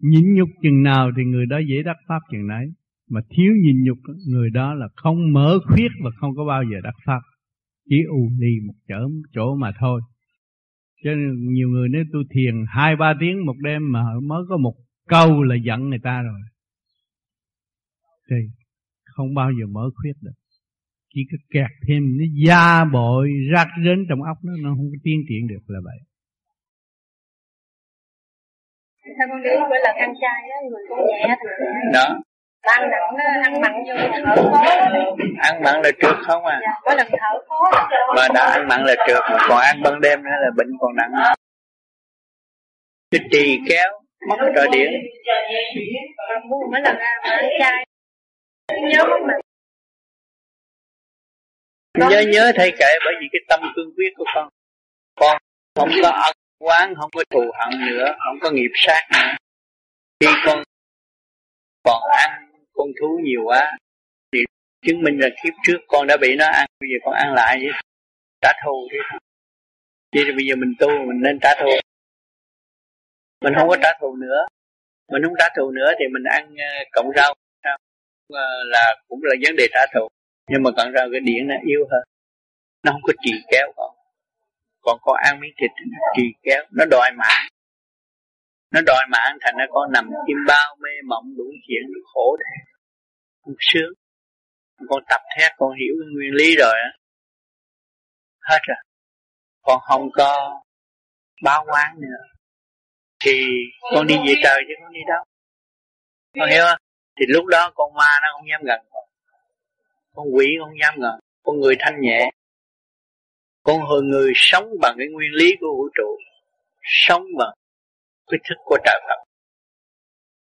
Nhịn 0.01 0.35
nhục 0.35 0.49
chừng 0.63 0.83
nào 0.83 1.11
thì 1.17 1.25
người 1.25 1.47
đó 1.47 1.59
dễ 1.59 1.83
đắc 1.83 1.97
pháp 2.09 2.19
chừng 2.33 2.47
nấy. 2.47 2.67
Mà 3.11 3.21
thiếu 3.31 3.53
nhịn 3.63 3.83
nhục, 3.85 3.99
người 4.29 4.51
đó 4.51 4.75
là 4.75 4.89
không 4.97 5.33
mở 5.33 5.59
khuyết 5.67 5.89
và 6.05 6.11
không 6.17 6.37
có 6.37 6.45
bao 6.45 6.63
giờ 6.63 6.81
đắc 6.83 6.95
pháp. 7.05 7.21
Chỉ 7.89 7.97
u 8.09 8.31
đi 8.39 8.57
một 8.67 8.75
chỗ 8.89 9.11
chỗ 9.33 9.57
mà 9.57 9.73
thôi. 9.81 10.01
Cho 11.05 11.11
nên 11.11 11.53
nhiều 11.53 11.69
người 11.69 11.89
nếu 11.89 12.05
tu 12.13 12.19
thiền 12.31 12.55
hai, 12.69 12.97
ba 12.97 13.15
tiếng 13.21 13.47
một 13.47 13.57
đêm 13.63 13.93
mà 13.93 14.01
mới 14.23 14.43
có 14.49 14.57
một 14.57 14.75
câu 15.09 15.43
là 15.43 15.55
giận 15.65 15.89
người 15.89 15.99
ta 16.03 16.23
rồi, 16.23 16.41
thì 18.31 18.37
không 19.05 19.35
bao 19.35 19.51
giờ 19.61 19.67
mở 19.67 19.91
khuyết 19.95 20.13
được. 20.23 20.33
Chỉ 21.15 21.21
có 21.31 21.37
kẹt 21.51 21.71
thêm, 21.89 22.19
nó 22.19 22.25
da 22.47 22.85
bội 22.85 23.31
rác 23.53 23.69
rến 23.85 24.07
trong 24.09 24.23
óc 24.23 24.37
nó 24.45 24.53
nó 24.63 24.75
không 24.75 24.91
có 24.91 24.99
tiến 25.03 25.21
triển 25.29 25.47
được 25.47 25.71
là 25.71 25.79
vậy 25.85 25.99
sao 29.19 29.27
con 29.31 29.43
biết 29.43 29.57
mỗi 29.71 29.79
lần 29.85 29.97
ăn 29.97 30.15
chay 30.21 30.41
á 30.55 30.59
người 30.71 30.83
con 30.89 30.99
nhẹ 31.07 31.37
thì 31.41 31.49
đó. 31.93 32.07
Ăn 32.63 32.91
nặng 32.91 33.17
nó 33.19 33.25
ăn 33.43 33.61
mặn 33.61 33.73
vô 33.87 33.95
thở 34.25 34.35
khó 34.53 34.65
ăn 35.41 35.63
mặn 35.63 35.83
là 35.83 35.91
trượt 36.01 36.17
không 36.27 36.45
à? 36.45 36.59
Dạ, 36.63 36.73
mỗi 36.85 36.97
lần 36.97 37.07
thở 37.11 37.39
khó 37.49 37.87
mà 38.17 38.29
đã 38.35 38.41
ăn 38.41 38.69
mặn 38.69 38.85
là 38.85 38.95
trượt 39.07 39.23
còn 39.49 39.59
ăn 39.59 39.83
ban 39.83 40.01
đêm 40.01 40.23
nữa 40.23 40.31
là 40.41 40.49
bệnh 40.57 40.69
còn 40.81 40.97
nặng. 40.97 41.35
Chứ 43.11 43.19
trì 43.33 43.59
kéo 43.69 44.01
mất 44.29 44.37
trợ 44.55 44.67
điện. 44.73 44.91
Mỗi 46.71 46.81
lần 46.81 46.97
ăn 47.23 47.45
chay. 47.59 47.87
Nhớ 48.69 49.05
mất 49.05 49.19
mình 49.27 49.37
nhớ 52.11 52.21
nhớ 52.33 52.53
thầy 52.57 52.71
kệ 52.71 52.99
bởi 53.05 53.15
vì 53.21 53.27
cái 53.33 53.41
tâm 53.49 53.61
cương 53.77 53.91
quyết 53.97 54.11
của 54.17 54.25
con. 54.35 54.49
Con 55.21 55.39
không 55.75 55.89
có 56.03 56.09
ân 56.09 56.37
quán, 56.67 56.95
không 56.95 57.11
có 57.15 57.25
thù 57.31 57.51
hận 57.59 57.81
nữa, 57.87 58.17
không 58.19 58.39
có 58.41 58.51
nghiệp 58.51 58.73
sát 58.75 59.03
nữa. 59.13 59.37
Khi 60.21 60.27
con 60.47 60.63
còn 61.85 62.03
ăn, 62.19 62.31
con 62.75 62.89
thú 63.01 63.21
nhiều 63.25 63.41
quá, 63.45 63.77
thì 64.33 64.39
chứng 64.87 65.03
minh 65.03 65.19
là 65.21 65.29
kiếp 65.43 65.55
trước 65.67 65.79
con 65.89 66.07
đã 66.07 66.17
bị 66.17 66.37
nó 66.39 66.47
ăn, 66.47 66.67
bây 66.81 66.89
giờ 66.91 66.97
con 67.05 67.15
ăn 67.15 67.35
lại 67.35 67.59
chứ. 67.61 67.71
Trả 68.43 68.53
thù 68.65 68.89
đi 68.91 68.99
Vậy 70.15 70.25
thì 70.27 70.33
bây 70.37 70.47
giờ 70.47 70.57
mình 70.57 70.75
tu, 70.79 70.89
mình 70.89 71.21
nên 71.23 71.39
trả 71.43 71.55
thù. 71.61 71.71
Mình 73.45 73.55
không 73.59 73.69
có 73.69 73.77
trả 73.83 73.89
thù 74.01 74.17
nữa. 74.17 74.47
Mình 75.13 75.23
không 75.23 75.35
trả 75.39 75.49
thù 75.57 75.71
nữa 75.71 75.91
thì 75.99 76.05
mình 76.13 76.25
ăn 76.25 76.55
ờ, 76.59 76.85
cộng 76.93 77.11
rau. 77.17 77.35
Ờ, 78.29 78.65
là 78.65 78.97
cũng 79.09 79.21
là 79.23 79.35
vấn 79.43 79.57
đề 79.57 79.67
trả 79.73 79.81
thù. 79.95 80.09
Nhưng 80.51 80.63
mà 80.63 80.71
cộng 80.77 80.93
rau 80.93 81.09
cái 81.13 81.21
điện 81.21 81.49
nó 81.49 81.55
yếu 81.67 81.81
hơn. 81.91 82.03
Nó 82.83 82.93
không 82.93 83.03
có 83.03 83.13
trì 83.23 83.31
kéo 83.51 83.73
con 83.77 83.96
còn 84.87 84.99
có 85.03 85.13
ăn 85.29 85.41
miếng 85.41 85.55
thịt 85.59 85.71
nó 85.93 85.99
trì 86.17 86.23
kéo, 86.43 86.63
nó 86.71 86.85
đòi 86.91 87.11
mạng. 87.21 87.47
Nó 88.73 88.81
đòi 88.87 89.05
mạng 89.13 89.39
thành 89.41 89.55
nó 89.59 89.65
con 89.73 89.93
nằm 89.93 90.05
im 90.27 90.39
bao 90.49 90.77
mê 90.83 90.91
mộng 91.09 91.25
đủ 91.37 91.45
chuyện 91.67 91.83
nó 91.93 92.01
khổ 92.13 92.37
thế 92.39 92.67
không 93.47 93.55
sướng. 93.59 93.93
Con 94.89 95.03
tập 95.09 95.21
thét, 95.37 95.53
con 95.57 95.71
hiểu 95.81 95.95
cái 96.01 96.09
nguyên 96.15 96.33
lý 96.35 96.57
rồi 96.57 96.75
á. 96.75 96.91
Hết 98.41 98.59
rồi. 98.69 98.77
Con 99.63 99.81
không 99.81 100.11
có 100.13 100.61
báo 101.43 101.65
quán 101.69 102.01
nữa. 102.01 102.23
Thì 103.25 103.47
con 103.95 104.07
đi 104.07 104.15
về 104.27 104.35
trời 104.43 104.61
chứ 104.69 104.75
con 104.83 104.93
đi 104.93 105.01
đâu. 105.09 105.25
Con 106.39 106.49
hiểu 106.51 106.65
không? 106.71 106.79
Thì 107.21 107.27
lúc 107.29 107.47
đó 107.47 107.73
con 107.75 107.95
ma 107.95 108.11
nó 108.23 108.29
không 108.33 108.49
dám 108.51 108.61
gần 108.65 108.81
con. 108.91 109.05
Con 110.15 110.27
quỷ 110.35 110.57
không 110.61 110.79
dám 110.83 110.95
gần. 111.01 111.21
Con 111.43 111.61
người 111.61 111.77
thanh 111.79 112.01
nhẹ 112.01 112.31
con 113.67 113.81
hồi 113.89 114.03
người 114.03 114.33
sống 114.35 114.69
bằng 114.83 114.95
cái 114.99 115.09
nguyên 115.13 115.33
lý 115.33 115.49
của 115.61 115.73
vũ 115.77 115.89
trụ 115.97 116.11
sống 117.07 117.25
bằng 117.39 117.55
cái 118.31 118.39
thức 118.49 118.59
của 118.65 118.79
trời 118.85 119.01
Phật. 119.09 119.21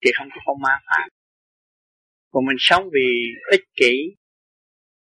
Thì 0.04 0.10
không 0.16 0.28
có 0.34 0.40
con 0.44 0.56
ma 0.62 0.74
phá 0.86 1.00
còn 2.32 2.46
mình 2.46 2.56
sống 2.58 2.84
vì 2.94 3.08
ích 3.50 3.64
kỷ 3.76 3.94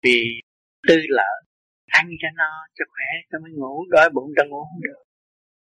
vì 0.03 0.42
tư 0.88 0.98
lợi 1.08 1.35
ăn 1.85 2.06
cho 2.22 2.27
nó 2.35 2.51
cho 2.75 2.85
khỏe 2.93 3.09
cho 3.32 3.40
mới 3.43 3.51
ngủ 3.51 3.85
đói 3.90 4.09
bụng 4.09 4.30
ta 4.38 4.43
ngủ 4.43 4.61
không 4.69 4.82
được. 4.84 5.01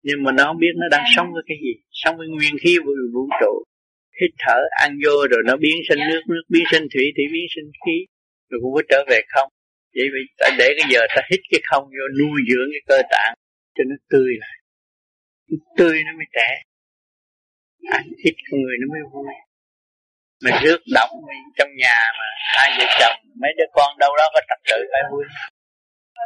Nhưng 0.03 0.23
mà 0.25 0.33
nó 0.33 0.45
không 0.45 0.59
biết 0.59 0.75
nó 0.77 0.87
đang 0.91 1.05
sống 1.17 1.27
với 1.33 1.43
cái 1.47 1.57
gì. 1.65 1.73
Sống 1.91 2.17
với 2.19 2.29
nguyên 2.29 2.55
khí 2.63 2.79
vũ, 2.79 2.93
vũ 3.15 3.29
trụ. 3.41 3.53
Hít 4.21 4.31
thở 4.39 4.59
ăn 4.83 4.99
vô 5.05 5.15
rồi 5.31 5.43
nó 5.47 5.57
biến 5.57 5.77
sinh 5.89 5.99
nước 6.11 6.23
nước 6.29 6.43
biến 6.49 6.65
sinh 6.71 6.83
thủy 6.95 7.05
thủy 7.17 7.25
biến 7.33 7.47
sinh 7.55 7.71
khí. 7.87 7.97
Rồi 8.49 8.61
cũng 8.63 8.75
có 8.75 8.83
trở 8.89 9.05
về 9.11 9.21
không 9.35 9.49
vậy 9.97 10.07
vì 10.15 10.23
ta 10.39 10.47
để 10.59 10.69
cái 10.79 10.87
giờ 10.93 11.01
ta 11.15 11.21
hít 11.31 11.41
cái 11.51 11.61
không 11.71 11.85
vô, 11.97 12.05
nuôi 12.21 12.39
dưỡng 12.49 12.69
cái 12.75 12.83
cơ 12.91 12.99
tạng 13.13 13.33
cho 13.75 13.83
nó 13.91 13.97
tươi 14.13 14.31
lại. 14.43 14.57
Tươi 15.79 15.97
nó 16.07 16.13
mới 16.19 16.27
trẻ. 16.37 16.49
Ăn 17.97 18.03
hít 18.25 18.35
con 18.47 18.61
người 18.63 18.77
nó 18.81 18.87
mới 18.93 19.03
vui. 19.13 19.35
Mình 20.45 20.55
rước 20.65 20.81
động 20.97 21.11
trong 21.59 21.71
nhà 21.83 21.99
mà 22.19 22.29
hai 22.55 22.69
vợ 22.79 22.85
chồng, 23.01 23.19
mấy 23.43 23.51
đứa 23.59 23.69
con 23.73 23.99
đâu 23.99 24.13
đó 24.19 24.25
có 24.35 24.41
trật 24.49 24.61
tự 24.71 24.79
phải 24.93 25.03
vui. 25.11 25.25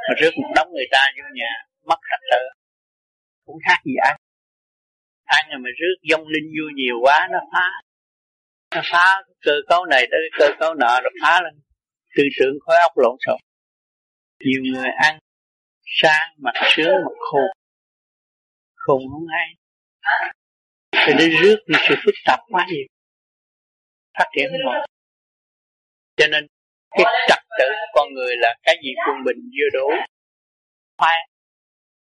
Mà 0.05 0.15
rước 0.20 0.33
một 0.41 0.51
đống 0.57 0.68
người 0.73 0.89
ta 0.91 1.02
vô 1.17 1.25
nhà, 1.34 1.52
mất 1.89 2.01
trật 2.10 2.20
tự 2.31 2.43
cũng 3.47 3.59
khác 3.67 3.78
gì 3.84 3.94
ăn 4.09 4.17
ăn 5.25 5.44
rồi 5.51 5.60
mà 5.65 5.70
rước 5.78 5.97
dông 6.10 6.28
linh 6.28 6.49
vô 6.57 6.67
nhiều 6.75 6.97
quá, 7.02 7.28
nó 7.33 7.39
phá. 7.52 7.67
Nó 8.75 8.83
phá 8.93 9.23
cơ 9.41 9.52
cấu 9.68 9.84
này 9.84 10.07
tới 10.10 10.20
cơ 10.39 10.49
cấu 10.60 10.75
nọ, 10.75 11.01
rồi 11.02 11.12
phá 11.23 11.41
lên 11.44 11.55
tư 12.17 12.25
tưởng 12.39 12.55
khối 12.65 12.76
óc 12.76 12.93
lộn 12.97 13.17
xộn 13.26 13.41
nhiều 14.44 14.62
người 14.73 14.90
ăn, 14.97 15.18
sang 15.84 16.34
mặt 16.39 16.55
sướng 16.76 16.94
mặt 17.05 17.16
khôn 17.18 17.50
khôn 18.74 19.02
không 19.12 19.26
hay 19.32 19.55
thì 21.06 21.12
nó 21.18 21.40
rước 21.42 21.56
đi 21.66 21.78
sự 21.89 21.94
phức 22.05 22.14
tạp 22.26 22.40
quá 22.50 22.66
nhiều. 22.68 22.86
Phát 24.18 24.28
triển 24.36 24.47
không 24.50 24.64
nổi. 24.64 24.86
Cho 26.16 26.26
nên, 26.26 26.47
cái 26.90 27.05
trật 27.28 27.39
tự 27.58 27.64
của 27.68 27.90
con 27.94 28.14
người 28.14 28.34
là 28.36 28.55
cái 28.62 28.76
gì 28.82 28.90
quân 29.06 29.24
bình 29.24 29.36
vừa 29.56 29.70
đủ. 29.78 29.89
Khoai 30.98 31.18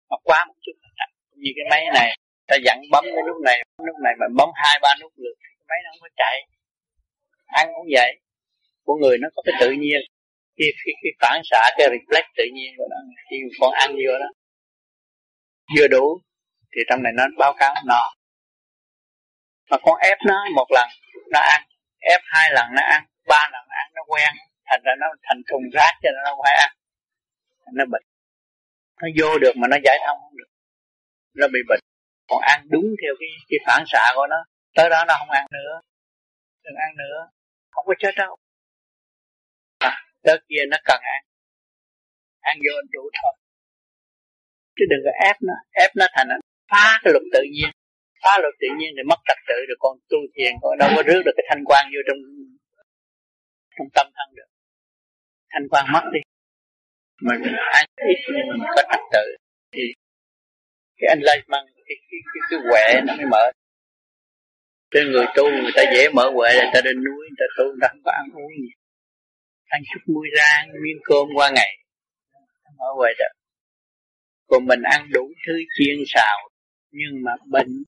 mà 0.10 0.18
quá 0.24 0.46
một 0.48 0.54
chút 0.62 0.72
là 0.98 1.06
như 1.36 1.52
cái 1.56 1.66
máy 1.70 1.86
này, 1.94 2.18
ta 2.48 2.56
dặn 2.66 2.78
bấm 2.92 3.04
cái 3.04 3.24
lúc 3.28 3.38
này 3.46 3.64
lúc 3.78 3.96
này 4.04 4.14
mà 4.20 4.26
bấm 4.38 4.50
hai, 4.56 4.80
ba 4.82 4.90
nút 5.02 5.12
lượt 5.16 5.36
cái 5.40 5.52
máy 5.70 5.78
nó 5.84 5.90
không 5.92 6.02
có 6.02 6.10
chạy. 6.16 6.48
Ăn 7.46 7.68
cũng 7.76 7.88
vậy. 7.92 8.20
Của 8.84 8.96
người 9.02 9.18
nó 9.18 9.28
có 9.36 9.42
cái 9.46 9.56
tự 9.60 9.72
nhiên 9.72 10.02
cái, 10.60 10.70
cái, 10.86 10.94
cái 11.02 11.12
phản 11.22 11.42
xạ 11.50 11.62
cái 11.78 11.88
reflex 11.94 12.24
tự 12.38 12.44
nhiên 12.54 12.72
của 12.78 12.88
nó 12.90 12.98
khi 13.30 13.38
con 13.60 13.72
ăn 13.74 13.90
vô 13.92 14.14
đó 14.24 14.30
vừa 15.78 15.88
đủ 15.88 16.06
thì 16.76 16.82
trong 16.90 17.04
này 17.04 17.14
nó 17.16 17.24
báo 17.38 17.54
cáo 17.60 17.76
no 17.86 18.04
mà 19.70 19.78
con 19.84 20.00
ép 20.00 20.18
nó 20.28 20.46
một 20.56 20.68
lần 20.70 20.88
nó 21.32 21.40
ăn 21.40 21.62
ép 22.00 22.22
hai 22.26 22.52
lần 22.54 22.66
nó 22.76 22.82
ăn 22.82 23.02
ba 23.28 23.50
lần 23.52 23.64
nó 23.70 23.76
ăn 23.76 23.88
nó 23.96 24.02
quen 24.08 24.34
thành 24.70 24.82
ra 24.86 24.94
nó 25.00 25.08
thành 25.24 25.42
thùng 25.50 25.66
rác 25.74 25.94
cho 26.04 26.10
nên 26.16 26.24
nó 26.26 26.34
phải 26.44 26.56
ăn. 26.66 26.72
Nó 27.74 27.86
bệnh. 27.92 28.06
Nó 29.02 29.08
vô 29.20 29.38
được 29.38 29.54
mà 29.58 29.68
nó 29.68 29.78
giải 29.84 29.98
thông 30.06 30.18
không 30.22 30.38
được. 30.38 30.52
Nó 31.34 31.48
bị 31.54 31.60
bệnh. 31.70 31.80
Còn 32.30 32.40
ăn 32.42 32.60
đúng 32.70 32.88
theo 33.02 33.14
cái 33.20 33.30
cái 33.50 33.60
phản 33.66 33.84
xạ 33.92 34.06
của 34.16 34.28
nó. 34.30 34.40
Tới 34.76 34.90
đó 34.90 35.06
nó 35.08 35.16
không 35.20 35.30
ăn 35.30 35.46
nữa. 35.52 35.82
Đừng 36.64 36.76
ăn 36.76 36.92
nữa. 36.98 37.30
Không 37.72 37.86
có 37.88 37.94
chết 38.00 38.14
đâu 38.16 38.36
tới 40.24 40.38
kia 40.50 40.64
nó 40.72 40.78
cần 40.86 41.00
ăn. 41.16 41.22
Ăn 42.40 42.58
vô 42.66 42.74
đủ 42.94 43.04
thôi. 43.18 43.34
Chứ 44.76 44.84
đừng 44.90 45.02
có 45.06 45.12
ép 45.28 45.36
nó. 45.42 45.54
Ép 45.84 45.92
nó 45.96 46.06
thành 46.16 46.28
anh 46.30 46.42
phá 46.72 46.86
cái 47.04 47.12
luật 47.14 47.26
tự 47.34 47.44
nhiên. 47.54 47.70
Phá 48.24 48.34
luật 48.42 48.54
tự 48.62 48.68
nhiên 48.78 48.90
thì 48.98 49.04
mất 49.12 49.20
trật 49.28 49.38
tự 49.50 49.58
rồi 49.70 49.78
còn 49.80 49.94
tu 50.10 50.20
thiền. 50.36 50.54
Còn 50.62 50.78
đâu 50.82 50.90
có 50.96 51.02
rước 51.08 51.22
được 51.26 51.36
cái 51.38 51.46
thanh 51.50 51.64
quan 51.70 51.84
vô 51.94 52.02
trong 52.08 52.20
trong 53.76 53.88
tâm 53.96 54.08
thân 54.16 54.36
được. 54.38 54.50
Thanh 55.52 55.68
quan 55.72 55.86
mất 55.94 56.04
đi. 56.14 56.20
Mình 57.22 57.42
ăn 57.80 57.86
ít 58.12 58.20
nhưng 58.34 58.48
mà 58.50 58.54
mình 58.60 58.72
có 58.76 58.82
trật 58.92 59.04
tự. 59.14 59.26
Thì 59.74 59.84
cái 60.98 61.08
anh 61.14 61.20
lây 61.22 61.40
măng 61.48 61.66
cái 61.88 61.96
cái 62.10 62.20
cái, 62.32 62.42
cái 62.50 62.60
quẹ 62.70 63.02
nó 63.08 63.14
mới 63.16 63.26
mở. 63.26 63.52
Cái 64.92 65.04
người 65.04 65.26
tu 65.36 65.44
người 65.50 65.72
ta 65.76 65.84
dễ 65.94 66.10
mở 66.14 66.32
quẹ 66.36 66.54
là 66.54 66.72
ta 66.74 66.80
lên 66.86 67.04
núi 67.06 67.24
người 67.30 67.40
ta 67.40 67.46
tu 67.58 67.66
người 67.66 67.82
ta 67.82 67.88
không 67.92 68.04
có 68.06 68.12
ăn 68.12 68.26
uống 68.34 68.52
gì 68.62 68.70
ăn 69.70 69.82
chút 69.90 70.02
muối 70.14 70.28
rang 70.38 70.68
miếng 70.84 71.00
cơm 71.04 71.28
qua 71.36 71.48
ngày. 71.56 71.74
Mở 72.78 72.90
quẹ 72.98 73.10
được 73.20 73.34
còn 74.50 74.66
mình 74.66 74.82
ăn 74.84 75.08
đủ 75.14 75.26
thứ 75.48 75.54
chiên 75.78 75.98
xào 76.08 76.50
nhưng 76.92 77.24
mà 77.26 77.32
bệnh 77.46 77.84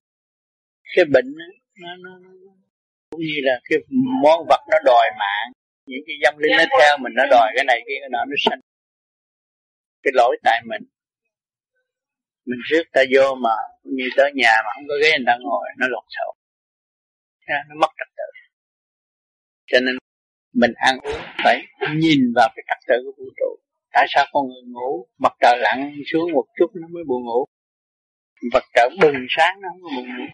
cái 0.95 1.05
bệnh 1.05 1.25
nó, 1.37 1.45
nó, 1.81 1.95
nó, 2.03 2.17
nó 2.19 2.51
cũng 3.09 3.19
như 3.19 3.39
là 3.43 3.59
cái 3.69 3.79
món 4.23 4.39
vật 4.49 4.61
nó 4.71 4.77
đòi 4.85 5.07
mạng. 5.19 5.51
Những 5.85 6.01
cái 6.07 6.15
dâm 6.23 6.37
linh 6.37 6.51
nó 6.57 6.63
theo 6.79 6.97
mình 6.97 7.13
nó 7.15 7.23
đòi 7.31 7.51
cái 7.55 7.65
này 7.65 7.79
kia 7.87 7.97
cái 8.01 8.09
nọ 8.11 8.25
nó 8.25 8.35
sanh. 8.45 8.59
Cái 10.03 10.11
lỗi 10.15 10.37
tại 10.43 10.61
mình. 10.65 10.81
Mình 12.45 12.59
rước 12.69 12.83
ta 12.93 13.01
vô 13.15 13.35
mà 13.35 13.55
như 13.83 14.05
tới 14.17 14.31
nhà 14.35 14.53
mà 14.65 14.69
không 14.75 14.87
có 14.87 14.95
ghế 15.03 15.09
người 15.09 15.25
ta 15.27 15.37
ngồi 15.39 15.67
nó 15.77 15.87
lộn 15.87 16.03
xộn. 16.09 16.35
Nó 17.69 17.75
mất 17.81 17.91
trật 17.97 18.07
tự. 18.17 18.23
Cho 19.65 19.79
nên 19.79 19.97
mình 20.53 20.73
ăn 20.75 20.97
uống 20.99 21.21
phải 21.43 21.57
nhìn 21.95 22.19
vào 22.35 22.49
cái 22.55 22.63
trật 22.67 22.77
tự 22.87 22.95
của 23.05 23.11
vũ 23.17 23.29
trụ. 23.37 23.49
Tại 23.93 24.05
sao 24.09 24.25
con 24.31 24.47
người 24.47 24.63
ngủ, 24.65 25.07
mặt 25.17 25.33
trời 25.39 25.57
lặn 25.59 25.93
xuống 26.11 26.31
một 26.33 26.45
chút 26.57 26.69
nó 26.73 26.87
mới 26.87 27.03
buồn 27.07 27.23
ngủ? 27.25 27.45
Mặt 28.53 28.63
trời 28.75 28.89
bừng 29.01 29.25
sáng 29.29 29.61
nó 29.61 29.69
không 29.71 29.81
có 29.83 29.89
buồn 29.95 30.07
ngủ. 30.17 30.25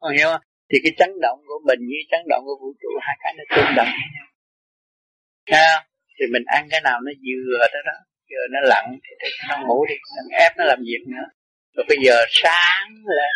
Con 0.00 0.16
hiểu 0.16 0.28
không? 0.32 0.40
Thì 0.72 0.78
cái 0.82 0.92
chấn 0.98 1.10
động 1.22 1.38
của 1.48 1.60
mình 1.66 1.78
với 1.78 2.02
chấn 2.10 2.20
động 2.28 2.42
của 2.44 2.56
vũ 2.60 2.72
trụ, 2.80 2.88
hai 3.00 3.16
cái 3.20 3.34
nó 3.38 3.44
tương 3.56 3.74
đồng 3.76 3.90
với 3.98 4.08
nhau. 4.14 4.26
Ha 5.52 5.86
thì 6.18 6.24
mình 6.32 6.42
ăn 6.46 6.68
cái 6.70 6.80
nào 6.80 7.00
nó 7.00 7.12
vừa 7.26 7.58
đó 7.74 7.80
đó, 7.88 7.96
giờ 8.30 8.40
nó 8.50 8.60
lặn 8.62 8.84
thì 9.04 9.28
nó 9.48 9.56
ngủ 9.66 9.86
đi 9.88 9.94
đừng 10.16 10.38
ép 10.38 10.52
nó 10.56 10.64
làm 10.64 10.78
việc 10.80 11.02
nữa. 11.06 11.26
Rồi 11.74 11.84
bây 11.88 11.98
giờ 12.04 12.16
sáng 12.30 12.88
lên, 12.90 13.32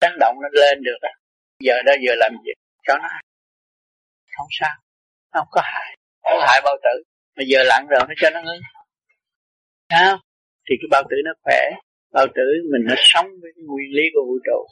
chấn 0.00 0.12
động 0.20 0.36
nó 0.42 0.48
lên 0.52 0.82
được 0.82 0.98
đó 1.02 1.08
giờ 1.60 1.82
đó 1.86 1.92
giờ 2.06 2.12
làm 2.16 2.32
việc 2.44 2.54
cho 2.86 2.94
nó. 3.02 3.08
Không 4.36 4.48
sao 4.50 4.74
không 5.32 5.48
có 5.50 5.60
hại. 5.64 5.96
Không 6.22 6.40
hại 6.48 6.60
bao 6.64 6.76
tử. 6.82 7.02
Mà 7.36 7.42
giờ 7.46 7.62
lặn 7.62 7.86
rồi 7.90 8.00
nó 8.08 8.14
cho 8.16 8.30
nó 8.30 8.40
ngưng. 8.42 8.62
Sao 9.90 10.18
thì 10.66 10.74
cái 10.80 10.88
bao 10.90 11.02
tử 11.10 11.16
nó 11.24 11.32
khỏe. 11.44 11.60
Bao 12.12 12.26
tử 12.34 12.46
mình 12.72 12.84
nó 12.88 12.94
sống 12.98 13.26
với 13.40 13.50
cái 13.56 13.64
nguyên 13.68 13.90
lý 13.96 14.02
của 14.14 14.24
vũ 14.28 14.38
trụ. 14.46 14.66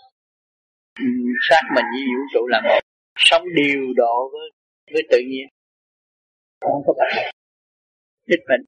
Ừ, 0.98 1.06
xác 1.48 1.62
mình 1.74 1.84
với 1.92 2.02
vũ 2.14 2.22
trụ 2.32 2.46
là 2.46 2.60
một. 2.68 2.80
Sống 3.16 3.42
điều 3.56 3.80
độ 3.96 4.30
với 4.32 4.50
với 4.92 5.02
tự 5.10 5.18
nhiên. 5.30 5.46
Không 6.60 6.82
có 6.86 6.92
bệnh. 6.98 7.34
Ít 8.26 8.40
bệnh. 8.48 8.64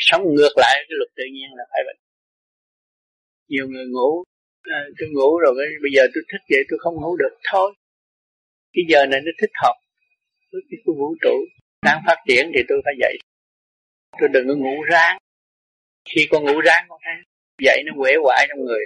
Sống 0.00 0.22
ngược 0.34 0.54
lại 0.56 0.74
cái 0.88 0.96
luật 0.98 1.10
tự 1.16 1.24
nhiên 1.32 1.48
là 1.56 1.64
phải 1.70 1.80
bệnh. 1.86 1.96
Nhiều 3.48 3.66
người 3.68 3.86
ngủ 3.86 4.24
à, 4.62 4.78
tôi 4.98 5.08
ngủ 5.12 5.38
rồi 5.38 5.54
bây 5.82 5.92
giờ 5.96 6.02
tôi 6.14 6.22
thích 6.32 6.42
vậy 6.50 6.62
tôi 6.68 6.78
không 6.82 6.94
ngủ 6.94 7.16
được. 7.16 7.38
Thôi. 7.52 7.74
Cái 8.72 8.84
giờ 8.88 9.06
này 9.06 9.20
nó 9.24 9.32
thích 9.40 9.50
hợp 9.62 9.76
với 10.54 10.62
cái 10.70 10.78
vũ 10.86 11.08
trụ 11.22 11.36
đang 11.82 12.02
phát 12.06 12.18
triển 12.28 12.52
thì 12.54 12.60
tôi 12.68 12.78
phải 12.84 12.94
dậy 13.00 13.16
tôi 14.20 14.28
đừng 14.28 14.48
có 14.48 14.54
ngủ 14.54 14.82
ráng. 14.82 15.18
Khi 16.04 16.28
con 16.30 16.44
ngủ 16.44 16.60
ráng 16.60 16.86
con 16.88 17.00
thấy 17.04 17.14
dậy 17.58 17.82
nó 17.86 17.92
quể 17.98 18.12
quại 18.22 18.46
trong 18.48 18.64
người. 18.64 18.84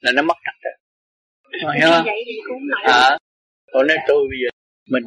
Là 0.00 0.12
nó 0.12 0.22
mất 0.22 0.34
trật 0.44 0.54
tự. 0.64 0.70
Hiểu 1.78 1.88
không? 1.90 2.06
à, 2.84 3.18
còn 3.72 3.86
nói 3.86 3.96
tôi 4.08 4.28
bây 4.30 4.38
giờ 4.42 4.48
mình 4.90 5.04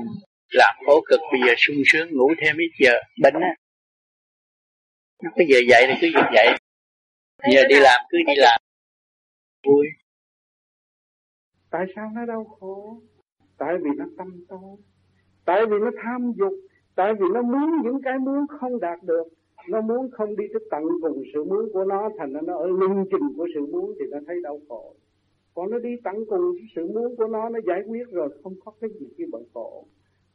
làm 0.49 0.75
khổ 0.85 1.03
cực 1.09 1.19
bây 1.31 1.41
giờ 1.47 1.53
sung 1.57 1.75
sướng 1.85 2.07
ngủ 2.11 2.33
thêm 2.41 2.57
ít 2.57 2.71
giờ 2.79 2.93
bệnh 3.21 3.33
á. 3.33 3.55
Nó 5.23 5.29
có 5.35 5.43
giờ 5.47 5.59
dậy 5.69 5.85
thì 5.87 5.93
cứ 6.01 6.07
việc 6.15 6.29
dậy. 6.35 6.47
Giờ 7.53 7.63
đi 7.69 7.75
làm 7.79 8.01
cứ 8.09 8.17
đi 8.27 8.33
làm. 8.37 8.61
Vui. 9.63 9.87
Tại 11.71 11.81
sao 11.95 12.11
nó 12.15 12.25
đau 12.25 12.43
khổ? 12.43 13.01
Tại 13.57 13.73
vì 13.83 13.89
nó 13.97 14.05
tâm 14.17 14.45
tối 14.49 14.77
tại 15.45 15.65
vì 15.65 15.77
nó 15.79 15.91
tham 16.03 16.31
dục 16.35 16.53
tại 16.95 17.13
vì 17.13 17.25
nó 17.33 17.41
muốn 17.41 17.69
những 17.83 18.01
cái 18.01 18.19
muốn 18.19 18.47
không 18.47 18.79
đạt 18.79 18.99
được. 19.03 19.27
Nó 19.69 19.81
muốn 19.81 20.11
không 20.11 20.35
đi 20.35 20.45
tới 20.53 20.67
tận 20.71 20.83
cùng 21.01 21.23
sự 21.33 21.43
muốn 21.43 21.69
của 21.73 21.83
nó 21.83 22.09
thành 22.17 22.33
ra 22.33 22.41
nó 22.41 22.57
ở 22.57 22.67
lưng 22.67 23.05
chừng 23.11 23.33
của 23.37 23.47
sự 23.53 23.65
muốn 23.65 23.93
thì 23.99 24.05
nó 24.11 24.17
thấy 24.27 24.41
đau 24.43 24.59
khổ. 24.69 24.95
Còn 25.53 25.71
nó 25.71 25.79
đi 25.79 25.89
tận 26.03 26.15
cùng 26.29 26.55
sự 26.75 26.87
muốn 26.87 27.15
của 27.15 27.27
nó 27.27 27.49
nó 27.49 27.59
giải 27.67 27.81
quyết 27.87 28.11
rồi 28.11 28.29
không 28.43 28.53
có 28.65 28.71
cái 28.81 28.89
gì 28.99 29.07
khi 29.17 29.25
bận 29.31 29.43
khổ 29.53 29.85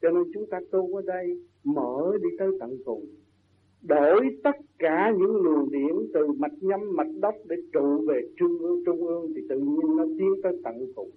cho 0.03 0.11
nên 0.11 0.25
chúng 0.35 0.47
ta 0.51 0.61
tu 0.71 0.97
ở 0.97 1.03
đây 1.07 1.43
mở 1.65 2.13
đi 2.23 2.29
tới 2.39 2.49
tận 2.61 2.77
cùng. 2.85 3.05
Đổi 3.83 4.39
tất 4.45 4.57
cả 4.79 5.13
những 5.19 5.37
luồng 5.37 5.71
điểm 5.71 6.11
từ 6.15 6.27
mạch 6.27 6.53
nhâm 6.61 6.81
mạch 6.97 7.11
đốc 7.21 7.35
để 7.45 7.57
trụ 7.73 8.05
về 8.09 8.21
trung 8.37 8.59
ương 8.59 8.83
trung 8.87 9.07
ương 9.07 9.33
thì 9.35 9.43
tự 9.49 9.59
nhiên 9.59 9.97
nó 9.97 10.05
tiến 10.19 10.35
tới 10.43 10.53
tận 10.65 10.75
cùng. 10.97 11.11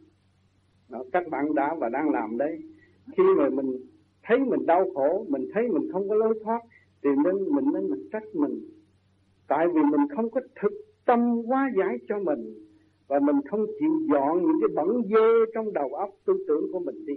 Đó, 0.89 1.03
các 1.11 1.27
bạn 1.29 1.55
đã 1.55 1.75
và 1.79 1.89
đang 1.89 2.09
làm 2.09 2.37
đấy 2.37 2.59
khi 3.17 3.23
mà 3.37 3.49
mình 3.49 3.77
thấy 4.23 4.39
mình 4.39 4.65
đau 4.65 4.91
khổ, 4.93 5.25
mình 5.29 5.49
thấy 5.53 5.67
mình 5.67 5.91
không 5.91 6.09
có 6.09 6.15
lối 6.15 6.39
thoát, 6.43 6.61
thì 7.03 7.09
nên 7.25 7.55
mình 7.55 7.65
nên 7.73 7.89
mình 7.89 8.09
trách 8.11 8.35
mình. 8.35 8.69
Tại 9.47 9.67
vì 9.67 9.81
mình 9.81 10.07
không 10.15 10.29
có 10.29 10.41
thực 10.61 10.71
tâm 11.05 11.19
hóa 11.19 11.71
giải 11.77 11.97
cho 12.07 12.19
mình, 12.19 12.53
và 13.07 13.19
mình 13.19 13.35
không 13.49 13.65
chịu 13.79 13.91
dọn 14.13 14.41
những 14.41 14.57
cái 14.61 14.75
bẩn 14.75 15.01
dơ 15.09 15.45
trong 15.53 15.73
đầu 15.73 15.89
óc 15.89 16.09
tư 16.25 16.33
tưởng 16.47 16.71
của 16.71 16.79
mình 16.79 17.05
đi. 17.05 17.13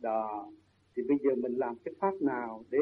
Đó, 0.00 0.48
thì 0.96 1.02
bây 1.08 1.18
giờ 1.24 1.30
mình 1.34 1.52
làm 1.52 1.74
cái 1.84 1.94
pháp 2.00 2.14
nào 2.20 2.64
để, 2.70 2.78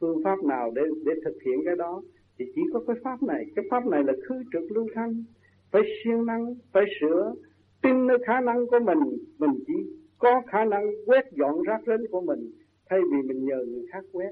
phương 0.00 0.24
pháp 0.24 0.44
nào 0.44 0.70
để 0.74 0.82
để 1.04 1.12
thực 1.24 1.42
hiện 1.42 1.62
cái 1.64 1.76
đó? 1.76 2.02
Thì 2.38 2.44
chỉ 2.54 2.62
có 2.72 2.80
cái 2.86 2.96
pháp 3.04 3.22
này. 3.22 3.44
Cái 3.56 3.64
pháp 3.70 3.86
này 3.86 4.04
là 4.04 4.12
khứ 4.28 4.34
trực 4.52 4.72
lưu 4.72 4.86
thanh. 4.94 5.24
Phải 5.70 5.82
siêng 6.04 6.26
năng, 6.26 6.54
phải 6.72 6.84
sửa. 7.00 7.34
Tin 7.82 8.06
nơi 8.06 8.18
khả 8.26 8.40
năng 8.40 8.66
của 8.66 8.78
mình 8.78 8.98
mình 9.38 9.50
chỉ 9.66 9.74
có 10.18 10.42
khả 10.46 10.64
năng 10.64 10.90
quét 11.06 11.24
dọn 11.32 11.62
rác 11.62 11.80
rến 11.86 12.06
của 12.10 12.20
mình 12.20 12.50
thay 12.90 13.00
vì 13.12 13.28
mình 13.28 13.44
nhờ 13.44 13.64
người 13.68 13.86
khác 13.92 14.04
quét. 14.12 14.30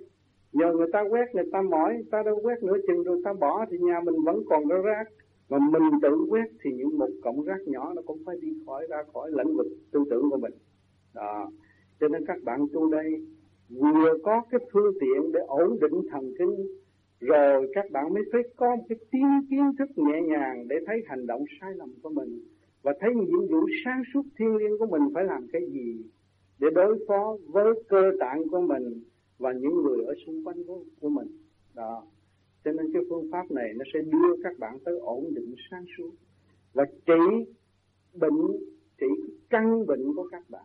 Nhờ 0.53 0.73
người 0.73 0.89
ta 0.93 1.05
quét, 1.11 1.35
người 1.35 1.45
ta 1.53 1.63
mỏi, 1.63 1.95
người 1.95 2.09
ta 2.11 2.23
đâu 2.23 2.41
quét 2.43 2.63
nửa 2.63 2.77
chừng 2.87 3.03
rồi 3.03 3.21
ta 3.25 3.33
bỏ 3.33 3.65
thì 3.71 3.79
nhà 3.79 4.01
mình 4.05 4.15
vẫn 4.25 4.43
còn 4.49 4.69
có 4.69 4.79
rác. 4.79 5.05
Mà 5.49 5.59
mình 5.59 5.83
tự 6.03 6.27
quét 6.31 6.47
thì 6.63 6.71
những 6.73 6.99
một 6.99 7.11
cọng 7.23 7.45
rác 7.45 7.59
nhỏ 7.67 7.93
nó 7.97 8.03
cũng 8.07 8.23
phải 8.27 8.37
đi 8.41 8.49
khỏi, 8.67 8.87
ra 8.89 9.03
khỏi 9.13 9.31
lãnh 9.33 9.57
vực 9.57 9.67
tư 9.93 10.05
tưởng 10.11 10.31
của 10.31 10.37
mình. 10.37 10.53
Đó. 11.15 11.51
Cho 12.01 12.09
nên 12.09 12.27
các 12.27 12.43
bạn 12.45 12.67
tu 12.73 12.91
đây, 12.93 13.27
vừa 13.69 14.19
có 14.23 14.43
cái 14.51 14.61
phương 14.73 14.95
tiện 15.01 15.33
để 15.33 15.41
ổn 15.47 15.79
định 15.81 16.03
thần 16.11 16.33
kinh, 16.39 16.67
rồi 17.21 17.71
các 17.75 17.91
bạn 17.91 18.15
mới 18.15 18.23
phải 18.33 18.43
có 18.57 18.77
một 18.77 18.85
cái 18.89 18.99
tiến 19.11 19.27
kiến 19.51 19.73
thức 19.79 19.89
nhẹ 19.97 20.21
nhàng 20.23 20.69
để 20.69 20.77
thấy 20.87 21.03
hành 21.07 21.27
động 21.27 21.45
sai 21.61 21.71
lầm 21.75 21.89
của 22.03 22.11
mình 22.11 22.41
và 22.85 22.93
thấy 23.01 23.15
nhiệm 23.15 23.47
vụ 23.51 23.67
sáng 23.85 24.03
suốt 24.15 24.23
thiên 24.39 24.57
liêng 24.57 24.79
của 24.79 24.87
mình 24.87 25.03
phải 25.15 25.25
làm 25.25 25.47
cái 25.53 25.63
gì 25.73 26.03
để 26.59 26.69
đối 26.75 27.05
phó 27.09 27.37
với 27.47 27.75
cơ 27.89 28.13
tạng 28.21 28.49
của 28.51 28.61
mình 28.61 29.03
và 29.39 29.53
những 29.53 29.83
người 29.83 30.05
ở 30.05 30.15
xung 30.27 30.45
quanh 30.45 30.65
của, 30.67 30.85
của 31.01 31.09
mình? 31.09 31.29
Đó. 31.75 32.07
Cho 32.65 32.73
nên 32.73 32.93
cái 32.93 33.03
phương 33.11 33.29
pháp 33.33 33.51
này 33.51 33.73
nó 33.77 33.85
sẽ 33.95 34.01
đưa 34.03 34.43
các 34.43 34.59
bạn 34.59 34.79
tới 34.85 34.99
ổn 34.99 35.35
định 35.35 35.55
sáng 35.71 35.85
suốt 35.99 36.11
và 36.75 36.85
trị 37.07 37.53
bệnh 38.15 38.47
trị 38.99 39.07
căn 39.51 39.87
bệnh 39.87 40.15
của 40.17 40.29
các 40.33 40.51
bạn. 40.51 40.65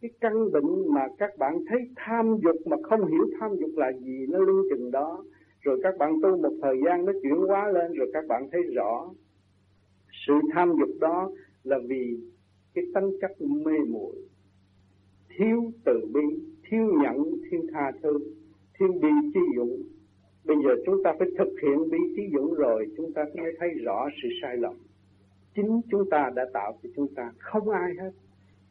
Cái 0.00 0.10
căn 0.20 0.52
bệnh 0.52 0.94
mà 0.94 1.06
các 1.18 1.38
bạn 1.38 1.64
thấy 1.68 1.78
tham 1.96 2.36
dục 2.44 2.56
mà 2.66 2.76
không 2.82 3.06
hiểu 3.06 3.30
tham 3.40 3.56
dục 3.56 3.70
là 3.74 3.92
gì 3.92 4.26
nó 4.28 4.38
lưu 4.38 4.64
chừng 4.70 4.90
đó. 4.90 5.24
Rồi 5.60 5.80
các 5.82 5.98
bạn 5.98 6.14
tu 6.22 6.36
một 6.36 6.52
thời 6.62 6.76
gian 6.86 7.04
nó 7.04 7.12
chuyển 7.22 7.36
hóa 7.36 7.68
lên 7.68 7.92
rồi 7.92 8.10
các 8.12 8.26
bạn 8.28 8.48
thấy 8.52 8.62
rõ 8.62 9.10
sự 10.26 10.34
tham 10.52 10.72
dục 10.78 10.90
đó 11.00 11.30
là 11.64 11.78
vì 11.88 12.18
cái 12.74 12.84
tánh 12.94 13.10
chất 13.20 13.42
mê 13.42 13.78
muội. 13.88 14.16
Thiếu 15.36 15.72
từ 15.84 16.00
bi 16.12 16.20
thiếu 16.68 16.86
nhẫn, 17.02 17.16
thiếu 17.50 17.60
tha 17.72 17.92
thứ 18.02 18.18
thiếu 18.78 18.92
bi 19.02 19.08
chi 19.34 19.40
dụng 19.56 19.82
bây 20.44 20.56
giờ 20.64 20.70
chúng 20.86 21.02
ta 21.02 21.12
phải 21.18 21.28
thực 21.38 21.48
hiện 21.62 21.90
bi 21.90 21.98
trí 22.16 22.22
dũng 22.34 22.54
rồi 22.54 22.86
chúng 22.96 23.12
ta 23.12 23.24
mới 23.34 23.52
thấy 23.58 23.70
rõ 23.70 24.08
sự 24.22 24.28
sai 24.42 24.56
lầm. 24.56 24.74
Chính 25.54 25.80
chúng 25.90 26.10
ta 26.10 26.30
đã 26.34 26.46
tạo 26.52 26.78
cho 26.82 26.88
chúng 26.96 27.14
ta 27.14 27.32
không 27.38 27.70
ai 27.70 27.94
hết. 28.00 28.10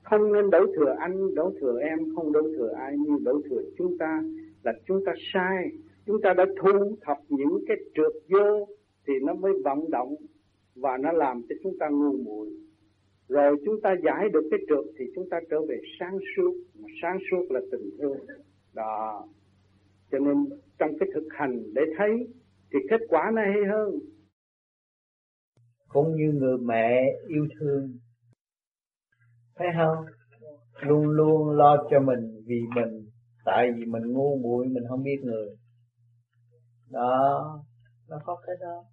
Không 0.03 0.33
nên 0.33 0.49
đổ 0.49 0.65
thừa 0.75 0.95
anh 0.99 1.35
đổ 1.35 1.53
thừa 1.59 1.79
em 1.79 1.99
không 2.15 2.31
đổ 2.31 2.41
thừa 2.41 2.73
ai 2.77 2.95
nhưng 2.97 3.23
đổ 3.23 3.41
thừa 3.49 3.61
chúng 3.77 3.97
ta 3.97 4.23
là 4.63 4.73
chúng 4.87 5.05
ta 5.05 5.13
sai. 5.33 5.71
Chúng 6.05 6.21
ta 6.21 6.33
đã 6.33 6.45
thu 6.61 6.95
thập 7.01 7.17
những 7.29 7.63
cái 7.67 7.77
trượt 7.95 8.13
vô 8.29 8.67
thì 9.07 9.13
nó 9.21 9.33
mới 9.33 9.53
vận 9.63 9.89
động 9.91 10.15
và 10.75 10.97
nó 10.97 11.11
làm 11.11 11.41
cho 11.49 11.55
chúng 11.63 11.73
ta 11.79 11.89
ngu 11.89 12.17
muội. 12.23 12.49
Rồi 13.27 13.55
chúng 13.65 13.81
ta 13.83 13.95
giải 14.05 14.29
được 14.33 14.47
cái 14.51 14.59
trượt 14.69 14.85
thì 14.99 15.05
chúng 15.15 15.29
ta 15.29 15.39
trở 15.49 15.57
về 15.69 15.75
sáng 15.99 16.17
suốt. 16.35 16.53
Mà 16.79 16.87
sáng 17.01 17.17
suốt 17.31 17.45
là 17.49 17.59
tình 17.71 17.89
thương. 17.99 18.17
Đó. 18.73 19.27
Cho 20.11 20.19
nên 20.19 20.35
trong 20.79 20.89
cái 20.99 21.09
thực 21.13 21.27
hành 21.29 21.63
để 21.73 21.81
thấy 21.97 22.09
thì 22.73 22.79
kết 22.89 23.01
quả 23.09 23.31
nó 23.33 23.41
hay 23.41 23.63
hơn. 23.71 23.99
Cũng 25.87 26.15
như 26.15 26.31
người 26.33 26.57
mẹ 26.57 27.03
yêu 27.27 27.47
thương. 27.59 27.97
Thấy 29.55 29.67
không? 29.77 30.05
Luôn 30.81 31.07
luôn 31.07 31.49
lo 31.49 31.87
cho 31.89 31.99
mình 31.99 32.41
vì 32.45 32.61
mình. 32.75 33.05
Tại 33.45 33.71
vì 33.75 33.85
mình 33.85 34.03
ngu 34.11 34.37
muội, 34.37 34.67
mình 34.67 34.83
không 34.89 35.03
biết 35.03 35.19
người. 35.23 35.49
Đó. 36.91 37.59
Nó 38.09 38.19
có 38.25 38.41
cái 38.47 38.55
đó 38.61 38.83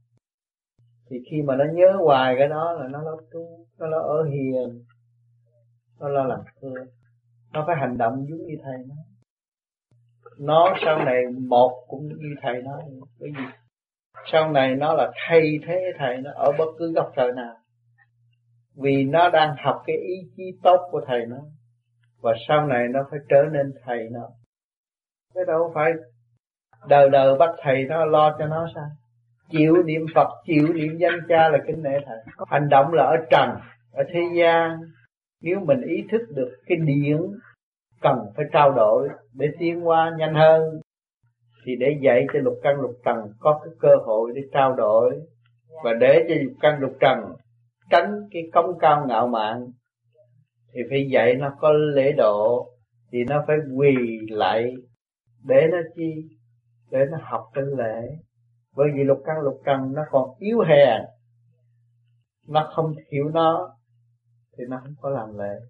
thì 1.10 1.16
khi 1.30 1.42
mà 1.42 1.56
nó 1.56 1.64
nhớ 1.72 1.92
hoài 2.04 2.34
cái 2.38 2.48
đó 2.48 2.72
là 2.72 2.88
nó 2.88 3.02
lo 3.02 3.16
tu 3.32 3.66
nó 3.78 3.86
lo 3.86 3.98
ở 3.98 4.24
hiền. 4.24 4.84
Nó 6.00 6.08
lo 6.08 6.24
làm 6.24 6.40
thương 6.60 6.86
nó 7.52 7.64
phải 7.66 7.76
hành 7.76 7.98
động 7.98 8.26
giống 8.28 8.46
như 8.46 8.56
thầy 8.62 8.78
nó 8.88 8.94
nó 10.38 10.74
sau 10.84 11.04
này 11.04 11.22
một 11.48 11.84
cũng 11.88 12.08
như 12.08 12.34
thầy 12.42 12.62
nó, 12.62 12.78
cái 13.20 13.30
gì 13.30 13.44
sau 14.32 14.52
này 14.52 14.76
nó 14.76 14.94
là 14.94 15.10
thay 15.28 15.58
thế 15.66 15.92
thầy 15.98 16.16
nó 16.16 16.30
ở 16.34 16.52
bất 16.58 16.68
cứ 16.78 16.92
góc 16.92 17.12
trời 17.16 17.32
nào. 17.32 17.54
Vì 18.76 19.04
nó 19.04 19.30
đang 19.30 19.56
học 19.64 19.82
cái 19.86 19.96
ý 19.96 20.14
chí 20.36 20.42
tốt 20.62 20.88
của 20.90 21.00
thầy 21.06 21.26
nó. 21.26 21.38
Và 22.22 22.32
sau 22.48 22.66
này 22.66 22.88
nó 22.88 23.00
phải 23.10 23.20
trở 23.28 23.42
nên 23.52 23.72
thầy 23.84 24.08
nó. 24.10 24.28
Cái 25.34 25.44
đâu 25.46 25.72
phải 25.74 25.92
đời 26.88 27.10
đời 27.10 27.36
bắt 27.38 27.50
thầy 27.62 27.84
nó 27.84 28.04
lo 28.04 28.36
cho 28.38 28.46
nó 28.46 28.68
sao? 28.74 28.88
Chịu 29.50 29.82
niệm 29.82 30.06
Phật 30.14 30.28
chịu 30.44 30.72
niệm 30.74 30.96
danh 30.98 31.20
cha 31.28 31.48
là 31.48 31.58
kính 31.66 31.82
nể 31.82 31.98
thầy. 32.06 32.18
Hành 32.46 32.68
động 32.68 32.92
là 32.92 33.04
ở 33.04 33.16
trần, 33.30 33.50
ở 33.92 34.04
thế 34.12 34.20
gian. 34.36 34.78
Nếu 35.42 35.60
mình 35.60 35.80
ý 35.80 36.04
thức 36.10 36.20
được 36.34 36.50
cái 36.66 36.78
điển 36.86 37.18
cần 38.00 38.18
phải 38.36 38.46
trao 38.52 38.72
đổi 38.72 39.08
để 39.34 39.46
tiến 39.58 39.88
qua 39.88 40.10
nhanh 40.18 40.34
hơn, 40.34 40.62
thì 41.64 41.76
để 41.76 41.98
dạy 42.02 42.26
cho 42.32 42.38
lục 42.42 42.54
căn 42.62 42.80
lục 42.80 42.94
trần 43.04 43.16
có 43.40 43.60
cái 43.64 43.74
cơ 43.80 43.96
hội 44.04 44.32
để 44.34 44.42
trao 44.52 44.74
đổi. 44.74 45.20
Và 45.84 45.92
để 46.00 46.26
cho 46.28 46.34
lục 46.42 46.52
căn 46.60 46.80
lục 46.80 46.92
trần 47.00 47.18
tránh 47.90 48.20
cái 48.30 48.42
công 48.52 48.78
cao 48.78 49.06
ngạo 49.08 49.26
mạn, 49.26 49.66
thì 50.74 50.80
phải 50.90 51.08
dạy 51.10 51.34
nó 51.34 51.50
có 51.60 51.72
lễ 51.72 52.12
độ, 52.12 52.68
thì 53.12 53.24
nó 53.28 53.44
phải 53.46 53.56
quỳ 53.76 53.96
lại 54.30 54.74
để 55.44 55.68
nó 55.70 55.78
chi, 55.96 56.28
để 56.90 57.06
nó 57.10 57.18
học 57.22 57.44
cái 57.54 57.64
lễ 57.78 58.16
bởi 58.80 58.88
vì 58.94 59.04
lục 59.04 59.22
căn, 59.26 59.36
lục 59.40 59.60
trần 59.64 59.92
nó 59.94 60.02
còn 60.10 60.30
yếu 60.38 60.60
hèn. 60.60 61.02
Nó 62.48 62.70
không 62.74 62.94
hiểu 63.12 63.28
nó, 63.34 63.76
thì 64.58 64.64
nó 64.68 64.80
không 64.82 64.94
có 65.00 65.10
làm 65.10 65.38
lễ. 65.38 65.60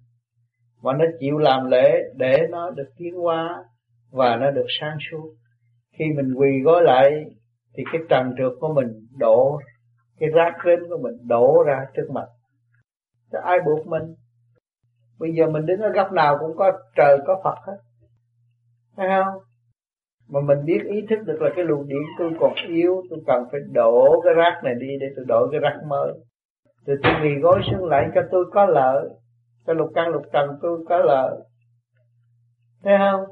Mà 0.82 0.92
nó 0.92 1.04
chịu 1.20 1.38
làm 1.38 1.70
lễ 1.70 1.90
để 2.16 2.46
nó 2.50 2.70
được 2.70 2.88
tiến 2.96 3.14
hóa 3.14 3.64
và 4.10 4.36
nó 4.36 4.50
được 4.50 4.66
sáng 4.80 4.96
suốt. 5.10 5.34
Khi 5.98 6.04
mình 6.16 6.34
quỳ 6.34 6.48
gối 6.64 6.82
lại, 6.84 7.10
thì 7.74 7.82
cái 7.92 8.00
trần 8.08 8.34
trượt 8.38 8.52
của 8.60 8.74
mình 8.74 9.06
đổ, 9.18 9.60
cái 10.18 10.28
rác 10.34 10.52
rến 10.64 10.88
của 10.88 10.98
mình 11.02 11.28
đổ 11.28 11.62
ra 11.66 11.84
trước 11.94 12.10
mặt. 12.10 12.26
Chứ 13.32 13.38
ai 13.44 13.58
buộc 13.66 13.86
mình? 13.86 14.14
Bây 15.18 15.32
giờ 15.32 15.50
mình 15.50 15.66
đứng 15.66 15.80
ở 15.80 15.88
góc 15.88 16.12
nào 16.12 16.36
cũng 16.40 16.56
có 16.56 16.72
trời, 16.96 17.18
có 17.26 17.40
phật 17.44 17.56
hết. 17.66 17.78
Thấy 18.96 19.08
không? 19.08 19.42
Mà 20.30 20.40
mình 20.40 20.58
biết 20.64 20.80
ý 20.84 21.00
thức 21.10 21.18
được 21.26 21.42
là 21.42 21.50
cái 21.56 21.64
luồng 21.64 21.88
điện 21.88 22.02
tôi 22.18 22.30
còn 22.40 22.54
yếu 22.68 23.02
tôi 23.10 23.18
cần 23.26 23.44
phải 23.52 23.60
đổ 23.72 24.20
cái 24.24 24.34
rác 24.34 24.60
này 24.64 24.74
đi 24.80 24.88
để 25.00 25.06
tôi 25.16 25.24
đổ 25.28 25.48
cái 25.50 25.60
rác 25.60 25.76
mới. 25.86 26.12
Rồi 26.86 26.96
tôi 27.02 27.12
vì 27.22 27.30
gối 27.42 27.60
xuống 27.70 27.84
lại 27.88 28.08
cho 28.14 28.20
tôi 28.30 28.44
có 28.52 28.66
lợi 28.66 29.08
cái 29.66 29.76
lục 29.76 29.88
căn 29.94 30.08
lục 30.08 30.22
trần 30.32 30.50
tôi 30.62 30.84
có 30.88 30.98
lợi. 30.98 31.36
Thấy 32.82 32.94
không? 32.98 33.24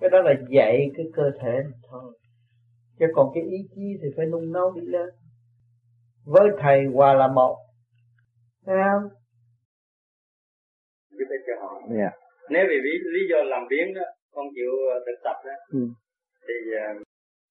Cái 0.00 0.10
đó 0.10 0.22
là 0.22 0.34
dạy 0.48 0.90
cái 0.96 1.06
cơ 1.14 1.30
thể 1.40 1.62
thôi. 1.90 2.12
Chứ 2.98 3.06
còn 3.14 3.30
cái 3.34 3.42
ý 3.42 3.58
chí 3.74 3.98
thì 4.02 4.08
phải 4.16 4.26
nung 4.26 4.52
nấu 4.52 4.72
đi 4.74 4.80
lên. 4.84 5.08
Với 6.24 6.48
thầy 6.58 6.84
hòa 6.94 7.14
là 7.14 7.28
một. 7.28 7.56
Thấy 8.66 8.76
không? 8.92 9.08
Cho. 11.46 11.94
Yeah. 11.96 12.12
Nếu 12.50 12.64
vì 12.68 12.76
lý, 12.82 12.90
lý 13.14 13.20
do 13.30 13.36
làm 13.44 13.62
biến 13.70 13.94
đó, 13.94 14.02
con 14.32 14.46
chịu 14.54 14.70
ờ, 14.94 14.98
thực 15.06 15.18
tập 15.24 15.36
đó, 15.44 15.52
ừ. 15.72 15.80
Thì 16.48 16.56
uh, 16.76 17.02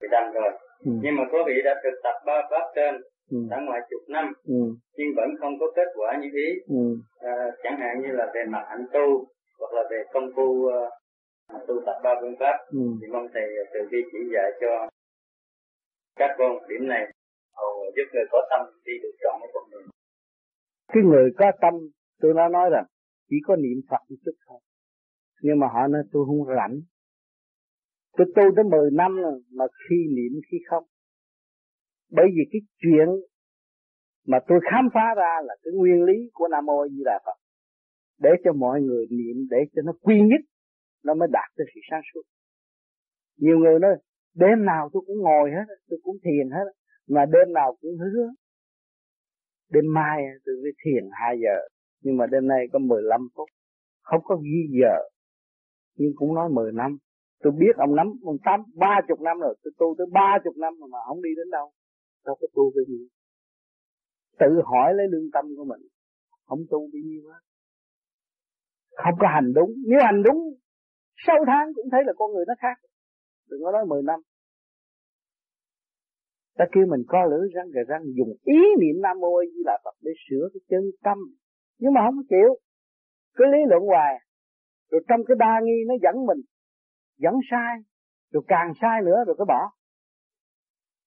thì 0.01 0.07
đành 0.11 0.33
rồi. 0.33 0.51
Ừ. 0.85 0.91
Nhưng 1.03 1.15
mà 1.17 1.23
có 1.31 1.37
vị 1.47 1.57
đã 1.65 1.73
thực 1.83 1.95
tập 2.03 2.15
ba 2.25 2.37
pháp 2.51 2.65
trên 2.75 2.93
ừ. 3.31 3.37
đã 3.49 3.57
ngoài 3.65 3.81
chục 3.89 4.01
năm, 4.07 4.33
ừ. 4.47 4.61
nhưng 4.97 5.09
vẫn 5.15 5.29
không 5.39 5.53
có 5.59 5.65
kết 5.75 5.89
quả 5.95 6.17
như 6.21 6.29
ý. 6.47 6.49
Ừ. 6.67 6.83
À, 7.19 7.35
chẳng 7.63 7.77
hạn 7.79 8.01
như 8.01 8.11
là 8.19 8.25
về 8.35 8.43
mặt 8.49 8.63
hạnh 8.69 8.85
tu 8.93 9.07
hoặc 9.59 9.71
là 9.73 9.83
về 9.91 10.03
công 10.13 10.29
phu 10.35 10.43
uh, 10.43 11.67
tu 11.67 11.75
tập 11.85 11.97
ba 12.03 12.11
phương 12.21 12.35
pháp, 12.39 12.57
ừ. 12.71 12.85
thì 13.01 13.07
mong 13.13 13.27
thầy 13.33 13.47
từ 13.73 13.79
bi 13.91 13.97
chỉ 14.11 14.19
dạy 14.33 14.51
cho 14.61 14.89
các 16.15 16.35
con 16.37 16.51
điểm 16.69 16.87
này 16.87 17.03
hầu 17.57 17.73
giúp 17.95 18.07
người 18.13 18.25
có 18.31 18.47
tâm 18.49 18.61
đi 18.85 18.93
được 19.03 19.15
chọn 19.23 19.35
cái 19.41 19.49
con 19.53 19.63
đường 19.71 19.87
cái 20.93 21.03
người 21.03 21.31
có 21.37 21.51
tâm 21.61 21.73
tôi 22.21 22.33
đã 22.33 22.49
nói 22.49 22.69
rằng 22.69 22.85
chỉ 23.29 23.35
có 23.47 23.55
niệm 23.55 23.81
Phật 23.89 24.01
một 24.09 24.15
chút 24.25 24.31
thôi 24.47 24.59
nhưng 25.41 25.59
mà 25.59 25.67
họ 25.67 25.87
nói 25.87 26.01
tôi 26.11 26.25
không 26.25 26.55
rảnh 26.55 26.79
tôi 28.17 28.27
tu 28.35 28.43
tới 28.55 28.63
10 28.71 28.91
năm 28.91 29.15
rồi 29.15 29.41
mà 29.51 29.65
khi 29.89 29.95
niệm, 30.15 30.41
khi 30.51 30.57
không. 30.69 30.83
Bởi 32.11 32.25
vì 32.35 32.43
cái 32.51 32.61
chuyện 32.81 33.07
mà 34.27 34.37
tôi 34.47 34.59
khám 34.71 34.89
phá 34.93 35.13
ra 35.17 35.33
là 35.43 35.55
cái 35.63 35.73
nguyên 35.73 36.03
lý 36.03 36.29
của 36.33 36.47
Nam 36.47 36.65
Mô 36.65 36.87
Di 36.87 37.01
Đà 37.05 37.19
Phật. 37.25 37.37
Để 38.19 38.29
cho 38.43 38.53
mọi 38.53 38.81
người 38.81 39.05
niệm, 39.09 39.47
để 39.49 39.57
cho 39.75 39.81
nó 39.85 39.93
quy 40.01 40.15
nhất, 40.21 40.41
nó 41.03 41.13
mới 41.13 41.27
đạt 41.31 41.49
tới 41.57 41.67
sự 41.75 41.81
sáng 41.91 42.01
suốt. 42.13 42.21
Nhiều 43.37 43.57
người 43.57 43.79
nói, 43.79 43.91
đêm 44.35 44.65
nào 44.65 44.89
tôi 44.93 45.03
cũng 45.07 45.17
ngồi 45.17 45.51
hết, 45.51 45.75
tôi 45.89 45.99
cũng 46.03 46.17
thiền 46.23 46.49
hết, 46.51 46.65
mà 47.07 47.25
đêm 47.25 47.53
nào 47.53 47.77
cũng 47.81 47.97
hứa. 47.97 48.29
Đêm 49.69 49.83
mai 49.93 50.23
tôi 50.45 50.55
mới 50.63 50.71
thiền 50.85 51.09
2 51.11 51.37
giờ, 51.39 51.67
nhưng 52.01 52.17
mà 52.17 52.25
đêm 52.31 52.47
nay 52.47 52.65
có 52.73 52.79
15 52.79 53.27
phút. 53.35 53.49
Không 54.01 54.21
có 54.23 54.35
ghi 54.35 54.79
giờ, 54.81 54.95
nhưng 55.95 56.11
cũng 56.15 56.35
nói 56.35 56.49
10 56.49 56.71
năm 56.71 56.97
tôi 57.43 57.53
biết 57.59 57.75
ông 57.77 57.95
nắm, 57.95 58.07
ông 58.23 58.37
tám, 58.45 58.59
ba 58.75 59.01
chục 59.07 59.21
năm 59.21 59.39
rồi. 59.39 59.55
Tôi 59.63 59.71
tu 59.79 59.95
tới 59.97 60.07
ba 60.11 60.37
chục 60.43 60.57
năm 60.57 60.73
mà 60.91 60.97
không 61.07 61.21
đi 61.21 61.29
đến 61.37 61.49
đâu? 61.51 61.71
Đâu 62.25 62.35
có 62.41 62.47
tu 62.55 62.71
cái 62.75 62.83
gì. 62.87 63.07
Tự 64.39 64.61
hỏi 64.65 64.93
lấy 64.93 65.07
lương 65.11 65.31
tâm 65.33 65.45
của 65.57 65.63
mình. 65.63 65.81
Không 66.45 66.59
tu 66.69 66.89
đi 66.93 66.99
nhiêu 67.03 67.21
hết 67.31 67.39
không 68.95 69.13
có 69.19 69.27
hành 69.27 69.53
đúng. 69.53 69.71
Nếu 69.87 69.99
hành 70.03 70.23
đúng 70.23 70.39
sau 71.27 71.35
tháng 71.47 71.73
cũng 71.75 71.89
thấy 71.91 72.01
là 72.05 72.13
con 72.15 72.31
người 72.31 72.45
nó 72.47 72.53
khác. 72.59 72.77
Đừng 73.49 73.59
có 73.63 73.71
nói 73.71 73.85
mười 73.85 74.01
năm. 74.03 74.19
Ta 76.57 76.65
kêu 76.71 76.85
mình 76.89 77.03
co 77.07 77.25
lưỡi 77.25 77.49
răng 77.53 77.69
gà 77.73 77.81
răng, 77.87 78.03
dùng 78.17 78.33
ý 78.43 78.59
niệm 78.81 79.01
nam 79.01 79.19
mô 79.19 79.41
di 79.53 79.61
là 79.65 79.77
phật 79.83 79.95
để 80.01 80.11
sửa 80.29 80.49
cái 80.53 80.61
chân 80.69 80.83
tâm. 81.03 81.17
Nhưng 81.79 81.93
mà 81.93 82.01
không 82.05 82.23
chịu. 82.29 82.51
Cứ 83.35 83.45
lý 83.45 83.57
luận 83.69 83.83
hoài. 83.83 84.13
Rồi 84.91 85.01
trong 85.07 85.21
cái 85.27 85.35
đa 85.39 85.59
nghi 85.63 85.79
nó 85.87 85.95
dẫn 86.03 86.25
mình 86.25 86.41
dẫn 87.17 87.33
sai, 87.51 87.77
rồi 88.31 88.43
càng 88.47 88.73
sai 88.81 89.01
nữa 89.01 89.23
rồi 89.27 89.35
cứ 89.37 89.45
bỏ. 89.47 89.71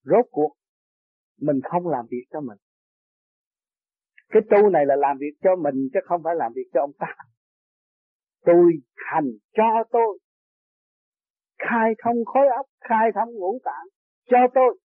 Rốt 0.03 0.27
cuộc, 0.31 0.53
mình 1.41 1.61
không 1.71 1.89
làm 1.89 2.07
việc 2.11 2.25
cho 2.31 2.41
mình. 2.41 2.59
Cái 4.29 4.43
tu 4.51 4.71
này 4.71 4.87
là 4.87 4.97
làm 4.97 5.19
việc 5.19 5.35
cho 5.43 5.57
mình 5.57 5.89
chứ 5.93 6.01
không 6.05 6.23
phải 6.25 6.35
làm 6.35 6.53
việc 6.55 6.71
cho 6.75 6.81
ông 6.81 6.93
ta. 6.99 7.15
Tôi 8.45 8.73
hành 8.97 9.31
cho 9.57 9.85
tôi. 9.91 10.19
Khai 11.59 11.93
thông 12.05 12.25
khối 12.25 12.47
óc, 12.57 12.67
khai 12.81 13.11
thông 13.15 13.35
ngũ 13.35 13.59
tạng, 13.65 13.87
cho 14.31 14.39
tôi. 14.55 14.79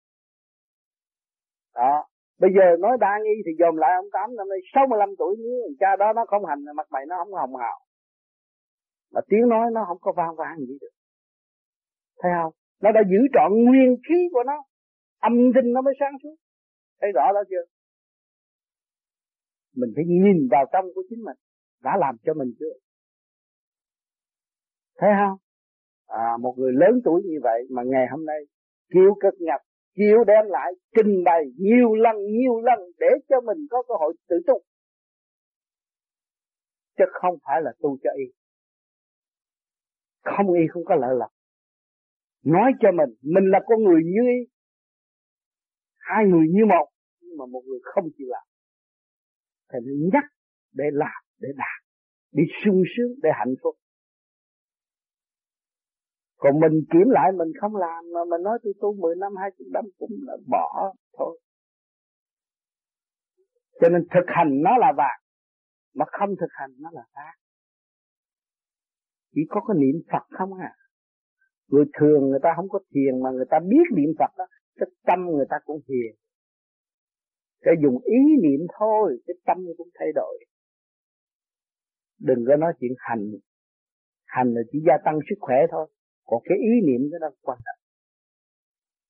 Đó, 1.76 2.08
bây 2.40 2.52
giờ 2.56 2.78
nói 2.80 2.98
đa 3.00 3.20
nghi 3.24 3.42
thì 3.46 3.52
dồn 3.60 3.78
lại 3.78 3.92
ông 3.96 4.10
tám, 4.14 4.36
năm 4.36 4.50
nay 4.50 4.60
65 4.74 5.10
tuổi, 5.18 5.36
nếu 5.40 5.76
cha 5.80 5.96
đó 6.00 6.14
nó 6.14 6.26
không 6.28 6.46
hành 6.46 6.60
mặt 6.76 6.88
mày 6.92 7.06
nó 7.06 7.16
không 7.24 7.34
hồng 7.34 7.56
hào. 7.56 7.80
Mà 9.12 9.22
tiếng 9.30 9.50
nói 9.50 9.72
nó 9.74 9.86
không 9.88 9.98
có 10.02 10.12
vang 10.18 10.36
vang 10.36 10.58
gì 10.60 10.78
được 10.82 10.94
thấy 12.20 12.32
không? 12.42 12.54
Nó 12.82 12.92
đã 12.92 13.02
giữ 13.12 13.20
trọn 13.34 13.52
nguyên 13.66 13.96
khí 14.08 14.16
của 14.32 14.44
nó. 14.46 14.58
Âm 15.20 15.34
thanh 15.56 15.74
nó 15.74 15.82
mới 15.82 15.94
sáng 16.00 16.14
suốt 16.24 16.36
thấy 17.04 17.12
rõ 17.12 17.26
đó 17.34 17.44
chưa? 17.50 17.64
Mình 19.76 19.92
phải 19.96 20.06
nhìn 20.08 20.48
vào 20.52 20.66
trong 20.74 20.86
của 20.96 21.04
chính 21.10 21.24
mình. 21.24 21.38
Đã 21.82 21.98
làm 22.00 22.16
cho 22.26 22.34
mình 22.34 22.54
chưa? 22.60 22.74
Thấy 24.98 25.10
không? 25.20 25.38
À, 26.08 26.38
một 26.42 26.56
người 26.58 26.74
lớn 26.74 27.02
tuổi 27.04 27.22
như 27.26 27.40
vậy 27.44 27.68
mà 27.70 27.82
ngày 27.86 28.08
hôm 28.12 28.26
nay 28.26 28.40
chịu 28.94 29.18
cực 29.22 29.34
nhập 29.40 29.62
chịu 29.96 30.24
đem 30.28 30.46
lại 30.46 30.72
trình 30.96 31.24
bày 31.26 31.44
nhiều 31.58 31.96
lần 31.96 32.16
nhiều 32.16 32.62
lần 32.62 32.80
để 33.00 33.08
cho 33.30 33.42
mình 33.42 33.58
có 33.70 33.84
cơ 33.88 33.94
hội 34.00 34.14
tự 34.30 34.36
tu. 34.48 34.62
Chứ 36.98 37.06
không 37.12 37.36
phải 37.46 37.62
là 37.62 37.72
tu 37.80 37.98
cho 38.04 38.10
y. 38.18 38.26
Không 40.24 40.54
y 40.54 40.62
không 40.70 40.84
có 40.86 40.96
lợi 40.96 41.16
lộc 41.20 41.32
nói 42.44 42.72
cho 42.82 42.90
mình 42.92 43.16
mình 43.22 43.44
là 43.52 43.60
con 43.66 43.84
người 43.84 44.02
như 44.04 44.22
ý. 44.38 44.40
Hai 45.98 46.26
người 46.26 46.48
như 46.50 46.66
một, 46.66 46.88
nhưng 47.22 47.38
mà 47.38 47.46
một 47.46 47.62
người 47.68 47.80
không 47.84 48.04
chịu 48.18 48.28
làm. 48.30 48.46
Thì 49.70 49.80
nó 49.86 49.94
nhắc 50.14 50.24
để 50.72 50.86
làm, 50.92 51.24
để 51.40 51.50
đạt, 51.58 51.80
để 52.32 52.44
sung 52.66 52.84
sướng, 52.98 53.12
để 53.24 53.30
hạnh 53.34 53.54
phúc. 53.64 53.76
Còn 56.38 56.60
mình 56.60 56.84
kiểm 56.92 57.10
lại, 57.10 57.32
mình 57.32 57.48
không 57.62 57.76
làm, 57.76 58.04
mà 58.14 58.20
mình 58.30 58.42
nói 58.44 58.60
tôi 58.64 58.74
tu 58.82 58.94
10 58.94 59.16
năm 59.16 59.32
20 59.40 59.68
năm 59.74 59.84
cũng 59.98 60.12
là 60.22 60.38
bỏ 60.48 60.94
thôi. 61.18 61.40
Cho 63.82 63.90
nên 63.90 64.02
thực 64.14 64.26
hành 64.28 64.62
nó 64.64 64.78
là 64.78 64.94
vàng, 64.98 65.20
mà 65.96 66.06
không 66.20 66.30
thực 66.40 66.50
hành 66.52 66.72
nó 66.80 66.90
là 66.94 67.04
khác 67.14 67.44
chỉ 69.36 69.42
có 69.50 69.62
cái 69.68 69.78
niệm 69.80 70.02
Phật 70.12 70.38
không 70.38 70.54
à 70.54 70.76
người 71.68 71.86
thường 72.00 72.30
người 72.30 72.40
ta 72.44 72.50
không 72.56 72.70
có 72.70 72.80
thiền 72.94 73.24
mà 73.24 73.30
người 73.32 73.46
ta 73.50 73.60
biết 73.60 73.86
niệm 73.98 74.10
Phật 74.20 74.32
đó, 74.38 74.46
cái 74.76 74.90
tâm 75.06 75.26
người 75.26 75.46
ta 75.50 75.58
cũng 75.66 75.82
hiền. 75.90 76.16
Cái 77.62 77.74
dùng 77.84 77.98
ý 78.04 78.20
niệm 78.44 78.68
thôi, 78.80 79.18
cái 79.28 79.36
tâm 79.46 79.58
cũng 79.78 79.90
thay 80.00 80.08
đổi. 80.16 80.38
Đừng 82.20 82.46
có 82.48 82.56
nói 82.56 82.74
chuyện 82.80 82.92
hành. 82.98 83.32
Hành 84.26 84.54
là 84.54 84.62
chỉ 84.72 84.80
gia 84.88 84.98
tăng 85.06 85.20
sức 85.30 85.36
khỏe 85.40 85.58
thôi. 85.72 85.88
Còn 86.26 86.42
cái 86.46 86.58
ý 86.58 86.88
niệm 86.88 87.10
đó 87.12 87.18
là 87.22 87.30
quan 87.42 87.58
trọng. 87.66 87.80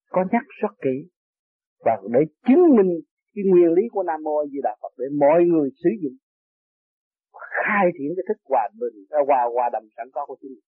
Có 0.09 0.25
nhắc 0.31 0.43
rất 0.61 0.73
kỹ. 0.81 1.09
Và 1.85 2.01
để 2.13 2.19
chứng 2.47 2.75
minh 2.77 2.99
cái 3.35 3.43
nguyên 3.47 3.71
lý 3.73 3.83
của 3.91 4.03
Nam 4.03 4.23
Mô 4.23 4.45
Di 4.51 4.59
Đà 4.63 4.75
Phật 4.81 4.93
để 4.97 5.05
mọi 5.19 5.43
người 5.43 5.69
sử 5.83 5.89
dụng. 6.01 6.17
Khai 7.33 7.85
triển 7.97 8.09
cái 8.15 8.23
thức 8.27 8.37
hòa 8.49 8.69
bình 8.79 9.05
à, 9.09 9.19
hòa 9.27 9.41
hòa 9.53 9.69
đầm 9.73 9.83
sẵn 9.97 10.07
có 10.13 10.25
của 10.25 10.37
chính 10.41 10.51
mình 10.51 10.72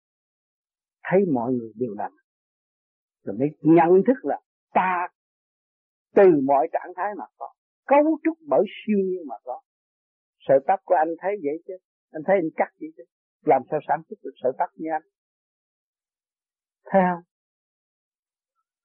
thấy 1.10 1.20
mọi 1.34 1.54
người 1.54 1.72
đều 1.76 1.94
lành 1.98 2.12
rồi 3.24 3.36
mới 3.40 3.50
nhận 3.62 4.04
thức 4.08 4.26
là 4.26 4.40
ta 4.74 5.08
từ 6.16 6.24
mọi 6.44 6.68
trạng 6.72 6.94
thái 6.96 7.12
mà 7.18 7.26
có, 7.38 7.48
cấu 7.88 8.20
trúc 8.24 8.38
bởi 8.48 8.64
siêu 8.68 8.98
nhiên 8.98 9.22
mà 9.28 9.36
có 9.44 9.62
sợi 10.48 10.60
tóc 10.68 10.80
của 10.86 10.96
anh 10.96 11.10
thấy 11.20 11.32
vậy 11.44 11.64
chứ, 11.68 11.74
anh 12.12 12.22
thấy 12.26 12.36
anh 12.36 12.50
cắt 12.56 12.70
vậy 12.80 12.90
chứ 12.98 13.04
làm 13.46 13.62
sao 13.72 13.80
sản 13.88 14.02
xuất 14.10 14.16
được 14.24 14.34
sợi 14.44 14.52
tóc 14.58 14.70
như 14.76 14.90
anh 14.92 15.02
Thấy 16.86 17.02
không? 17.10 17.24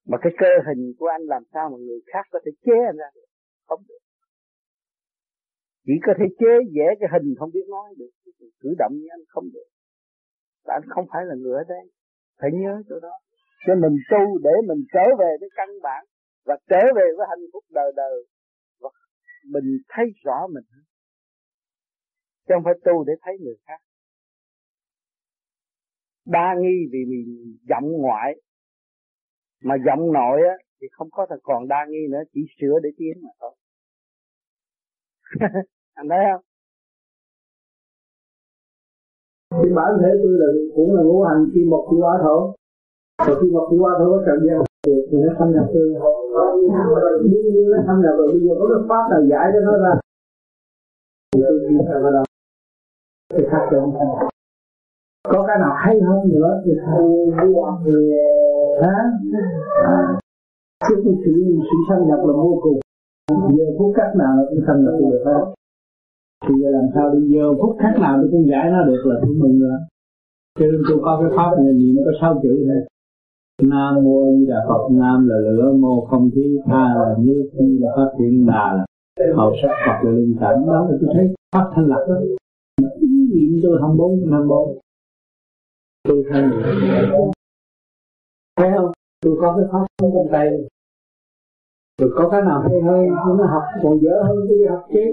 Mà 0.07 0.19
cái 0.23 0.33
cơ 0.39 0.53
hình 0.67 0.93
của 0.99 1.07
anh 1.07 1.23
làm 1.23 1.43
sao 1.53 1.71
mà 1.71 1.77
người 1.87 2.01
khác 2.13 2.25
có 2.31 2.39
thể 2.45 2.51
chế 2.67 2.77
anh 2.91 2.97
ra 2.97 3.09
được? 3.15 3.29
Không 3.67 3.83
được. 3.89 4.03
Chỉ 5.87 5.93
có 6.07 6.13
thể 6.19 6.25
chế 6.41 6.53
dễ 6.77 6.87
cái 7.01 7.09
hình 7.13 7.35
không 7.39 7.51
biết 7.55 7.67
nói 7.69 7.95
được. 7.99 8.11
Cử 8.61 8.75
động 8.79 8.93
như 8.93 9.09
anh 9.11 9.25
không 9.29 9.45
được. 9.53 9.69
Và 10.65 10.75
anh 10.75 10.89
không 10.89 11.07
phải 11.13 11.23
là 11.27 11.35
người 11.35 11.57
ở 11.59 11.65
đây. 11.69 11.85
Phải 12.41 12.51
nhớ 12.53 12.83
chỗ 12.89 13.01
đó. 13.01 13.15
Cho 13.67 13.75
mình 13.75 13.97
tu 14.11 14.39
để 14.43 14.51
mình 14.69 14.85
trở 14.93 15.17
về 15.19 15.37
với 15.41 15.49
căn 15.55 15.69
bản 15.83 16.05
và 16.45 16.57
trở 16.69 16.81
về 16.97 17.07
với 17.17 17.27
hạnh 17.31 17.47
phúc 17.53 17.65
đời 17.71 17.93
đời. 17.97 18.25
Và 18.81 18.89
mình 19.45 19.79
thấy 19.89 20.07
rõ 20.25 20.47
mình 20.55 20.65
chứ 22.51 22.55
không 22.57 22.65
phải 22.65 22.75
tu 22.85 23.05
để 23.05 23.13
thấy 23.23 23.35
người 23.41 23.57
khác. 23.67 23.81
Đa 26.27 26.55
nghi 26.61 26.89
vì 26.93 26.99
mình 27.09 27.57
giọng 27.69 27.93
ngoại. 27.93 28.35
Mà 29.63 29.75
giọng 29.87 30.13
nội 30.13 30.41
á, 30.49 30.55
thì 30.81 30.87
không 30.93 31.09
có 31.11 31.27
thật 31.31 31.39
còn 31.43 31.69
đa 31.69 31.87
nghi 31.89 32.07
nữa, 32.11 32.23
chỉ 32.33 32.41
sửa 32.61 32.79
để 32.83 32.91
tiến 32.97 33.13
mà 33.23 33.31
thôi. 33.41 33.55
Anh 35.95 36.09
thấy 36.09 36.19
không? 36.33 36.50
Thì 39.59 39.69
bản 39.75 39.91
thể 40.01 40.11
tôi 40.23 40.33
là 40.41 40.47
cũng 40.77 40.95
là 40.97 41.03
ngũ 41.03 41.23
hành 41.23 41.47
khi 41.55 41.65
một 41.65 41.89
khi 41.91 41.97
hóa 42.01 42.19
thổ. 42.23 42.55
Rồi 43.27 43.37
khi 43.43 43.51
một 43.51 43.69
khi 43.71 43.77
hóa 43.77 43.93
thổ 43.99 44.07
có 44.11 44.23
thời 44.27 44.39
gian 44.47 44.59
thì 44.87 45.17
nó 45.27 45.33
thâm 45.39 45.53
nhập 45.53 45.67
tư, 45.75 45.95
nhưng 47.55 47.71
nó 47.71 47.79
thâm 47.87 48.03
nhập 48.03 48.15
rồi 48.19 48.29
bây 48.33 48.41
giờ 48.41 48.55
có 48.61 48.67
cái 48.69 48.83
pháp 48.89 49.05
nào 49.11 49.23
giải 49.31 49.47
cho 49.53 49.61
nó 49.61 49.79
ra? 49.79 49.95
Thì 51.33 51.43
tôi 51.49 51.59
đi 51.69 51.77
theo 51.89 52.03
cái 52.03 52.13
đó 52.13 52.23
thì 53.35 53.45
khác 53.51 53.69
được 53.71 53.83
có 55.29 55.45
cái 55.47 55.59
nào 55.59 55.73
hay 55.77 56.01
hơn 56.01 56.29
nữa 56.33 56.63
thì 56.65 56.73
thầy 56.87 57.05
thì 57.85 58.13
hả? 58.83 58.97
À, 59.85 60.19
cái 60.81 60.97
sự 61.05 61.11
sự 61.25 61.33
sanh 61.89 62.09
nhập 62.09 62.19
là 62.19 62.33
vô 62.33 62.59
cùng. 62.63 62.81
Về 63.59 63.77
phút 63.79 63.93
cách 63.97 64.17
nào 64.17 64.37
nó 64.37 64.43
cũng 64.49 64.61
xâm 64.67 64.85
nhập 64.85 64.95
được 65.01 65.23
hết 65.27 65.45
thì 66.47 66.55
giờ 66.63 66.71
làm 66.71 66.87
sao 66.95 67.15
đi 67.15 67.21
giờ 67.35 67.55
phút 67.61 67.77
khác 67.81 67.95
nào 68.01 68.19
tôi 68.21 68.29
cũng 68.31 68.47
giải 68.51 68.71
nó 68.71 68.85
được 68.85 69.03
là 69.05 69.17
tôi 69.23 69.35
mừng 69.35 69.61
rồi. 69.61 69.79
Cho 70.59 70.67
nên 70.67 70.83
tôi 70.89 70.99
có 71.03 71.19
cái 71.21 71.31
pháp 71.37 71.51
này 71.59 71.75
gì 71.75 71.93
nó 71.97 72.03
có 72.05 72.13
sáu 72.21 72.41
chữ 72.43 72.67
thôi. 72.69 72.83
Nam 73.63 74.05
mô 74.05 74.33
Di 74.39 74.47
Đà 74.47 74.65
Phật, 74.69 74.89
Nam 74.91 75.29
là 75.29 75.37
lửa, 75.37 75.73
mô 75.73 76.07
không 76.11 76.31
khí, 76.35 76.59
tha 76.67 76.95
là 76.95 77.15
nước 77.19 77.51
như 77.55 77.79
là 77.81 77.91
phát 77.97 78.11
triển 78.19 78.47
Đà 78.47 78.73
là 78.73 78.85
hậu 79.37 79.53
sắc 79.63 79.71
Phật 79.87 79.99
là 80.05 80.11
linh 80.11 80.37
cảm. 80.41 80.67
Đó 80.67 80.87
là 80.91 80.97
tôi 81.01 81.11
thấy 81.15 81.35
pháp 81.53 81.71
thanh 81.75 81.87
lập 81.87 82.05
đó. 82.09 82.15
Mà 82.83 82.89
ý 83.01 83.09
niệm 83.35 83.61
tôi 83.63 83.79
không 83.81 83.97
bốn, 83.97 84.31
năm 84.31 84.49
bốn. 84.49 84.79
Tôi 86.09 86.25
thay 86.31 86.43
thấy 88.57 88.71
không? 88.77 88.93
Tôi 89.21 89.37
có 89.41 89.57
cái 89.57 89.67
pháp 89.73 89.85
trong 89.99 90.29
tay. 90.33 90.49
Rồi 91.99 92.11
có 92.15 92.29
cái 92.29 92.41
nào 92.43 92.61
hay 92.61 92.81
hơn? 92.81 93.07
Nó 93.39 93.47
học 93.47 93.63
còn 93.83 93.99
dở 94.03 94.23
hơn 94.23 94.37
cái 94.49 94.59
học 94.71 94.87
chết 94.93 95.11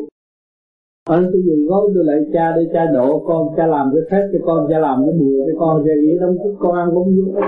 anh 1.08 1.30
tôi 1.32 1.42
nhìn 1.46 1.68
gói 1.68 1.82
tôi 1.94 2.04
lại 2.06 2.18
cha 2.34 2.54
để 2.56 2.70
cha 2.74 2.86
độ 2.94 3.24
con 3.28 3.54
cha 3.58 3.68
làm 3.68 3.92
cái 3.94 4.02
phép 4.12 4.30
cho 4.34 4.40
con, 4.46 4.68
cha 4.70 4.80
làm 4.80 5.04
cái 5.06 5.14
bùa 5.20 5.46
cho 5.48 5.60
con 5.60 5.84
cho 5.86 5.94
gì 6.02 6.18
đâu 6.20 6.56
con 6.60 6.76
ăn 6.76 6.90
cũng 6.94 7.16
vô 7.18 7.42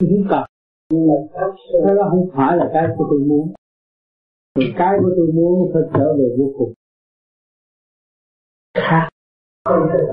không 0.00 0.24
cần. 0.30 0.44
Nhưng 0.92 1.06
mà 1.08 1.14
cái 1.86 1.94
đó 1.96 2.08
không 2.10 2.28
phải 2.32 2.56
là 2.56 2.70
cái 2.72 2.84
của 2.96 3.06
tôi 3.10 3.20
muốn. 3.20 3.52
Rồi 4.58 4.74
cái 4.78 4.98
của 5.00 5.10
tôi 5.16 5.26
muốn 5.34 5.70
phải 5.72 5.82
trở 5.94 6.16
về 6.18 6.28
vô 6.38 6.52
cùng. 6.58 6.72
Khác. 8.78 9.08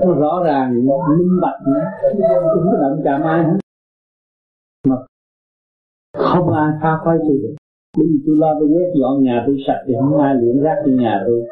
Nó 0.02 0.14
rõ 0.14 0.42
ràng, 0.44 0.86
nó 0.86 0.94
minh 1.08 1.40
bạch 1.42 1.60
nữa 1.66 1.84
không 2.64 2.80
động 2.80 3.00
chạm 3.04 3.22
ai 3.22 3.44
hết 3.44 3.58
mà 4.88 4.96
không 6.18 6.52
ai 6.52 6.72
phá 6.82 6.98
khói 7.04 7.18
tôi 7.22 7.38
được. 7.42 7.54
Bởi 7.98 8.06
vì 8.10 8.18
tôi 8.26 8.36
lo 8.36 8.54
tôi 8.60 8.68
quét 8.68 8.92
dọn 9.00 9.22
nhà 9.22 9.44
tôi 9.46 9.56
sạch 9.66 9.84
thì 9.86 9.94
không 10.00 10.20
ai 10.20 10.34
luyện 10.34 10.62
rác 10.62 10.76
trong 10.84 10.96
nhà 10.96 11.24
tôi. 11.26 11.48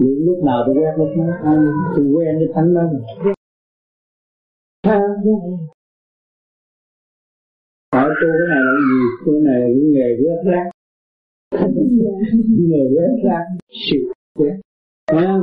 Những 0.00 0.26
lúc 0.26 0.44
nào 0.44 0.62
tôi 0.66 0.74
quét 0.74 0.94
lúc 0.98 1.08
đó 1.16 1.54
tôi 1.96 2.06
quen 2.06 2.38
với 2.38 2.48
thánh 2.54 2.74
đó 2.74 2.82
hỏi 7.94 8.10
tôi 8.20 8.30
cái 8.38 8.48
này 8.48 8.60
là 8.64 8.72
gì? 8.88 9.00
Tôi 9.26 9.40
này 9.40 9.60
là 9.60 9.66
cái 9.66 9.74
nghề 9.94 10.16
quét 10.22 10.52
rác. 10.52 10.70
Nghề 12.48 12.84
quét 12.96 13.12
rác. 13.24 13.44
Xịt 13.68 14.02
quét 14.34 14.60
thấy 15.06 15.26
không? 15.26 15.42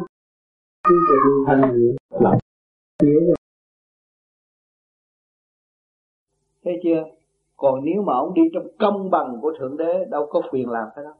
Cứ 0.84 0.96
tự 1.10 1.44
thành 1.48 1.62
lọc 2.10 2.38
nghĩa 3.04 3.20
rồi. 3.20 3.36
Thấy 6.64 6.80
chưa? 6.84 7.04
Còn 7.58 7.86
nếu 7.86 8.02
mà 8.02 8.14
ông 8.14 8.34
đi 8.34 8.42
trong 8.54 8.68
công 8.80 9.10
bằng 9.12 9.40
của 9.42 9.54
thượng 9.60 9.78
đế, 9.78 10.06
đâu 10.10 10.28
có 10.30 10.42
quyền 10.52 10.70
làm 10.70 10.88
cái 10.96 11.06
đó. 11.06 11.16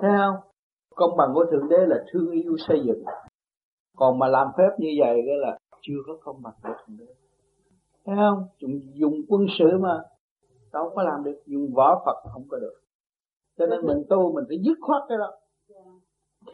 Thấy 0.00 0.10
không? 0.18 0.36
Công 0.96 1.16
bằng 1.16 1.30
của 1.34 1.44
thượng 1.50 1.68
đế 1.68 1.76
là 1.86 2.04
thương 2.12 2.30
yêu 2.30 2.56
xây 2.68 2.80
dựng. 2.86 3.04
Còn 3.96 4.18
mà 4.18 4.28
làm 4.28 4.46
phép 4.58 4.70
như 4.78 4.88
vậy 4.98 5.22
cái 5.26 5.36
là 5.36 5.58
chưa 5.80 5.98
có 6.06 6.18
công 6.24 6.42
bằng 6.42 6.54
của 6.62 6.68
thượng 6.68 6.96
đế. 6.98 7.14
Thấy 8.06 8.16
không? 8.16 8.44
Chúng 8.58 8.80
dùng 8.94 9.14
quân 9.28 9.46
sự 9.58 9.78
mà, 9.78 10.00
đâu 10.72 10.92
có 10.94 11.02
làm 11.02 11.24
được. 11.24 11.42
Dùng 11.46 11.74
võ 11.74 12.02
phật 12.06 12.30
không 12.32 12.44
có 12.48 12.58
được. 12.58 12.74
Cho 13.58 13.66
nên 13.66 13.86
mình 13.86 14.04
tu 14.08 14.32
mình 14.32 14.44
phải 14.48 14.58
dứt 14.62 14.78
khoát 14.80 15.02
cái 15.08 15.18
đó. 15.18 15.32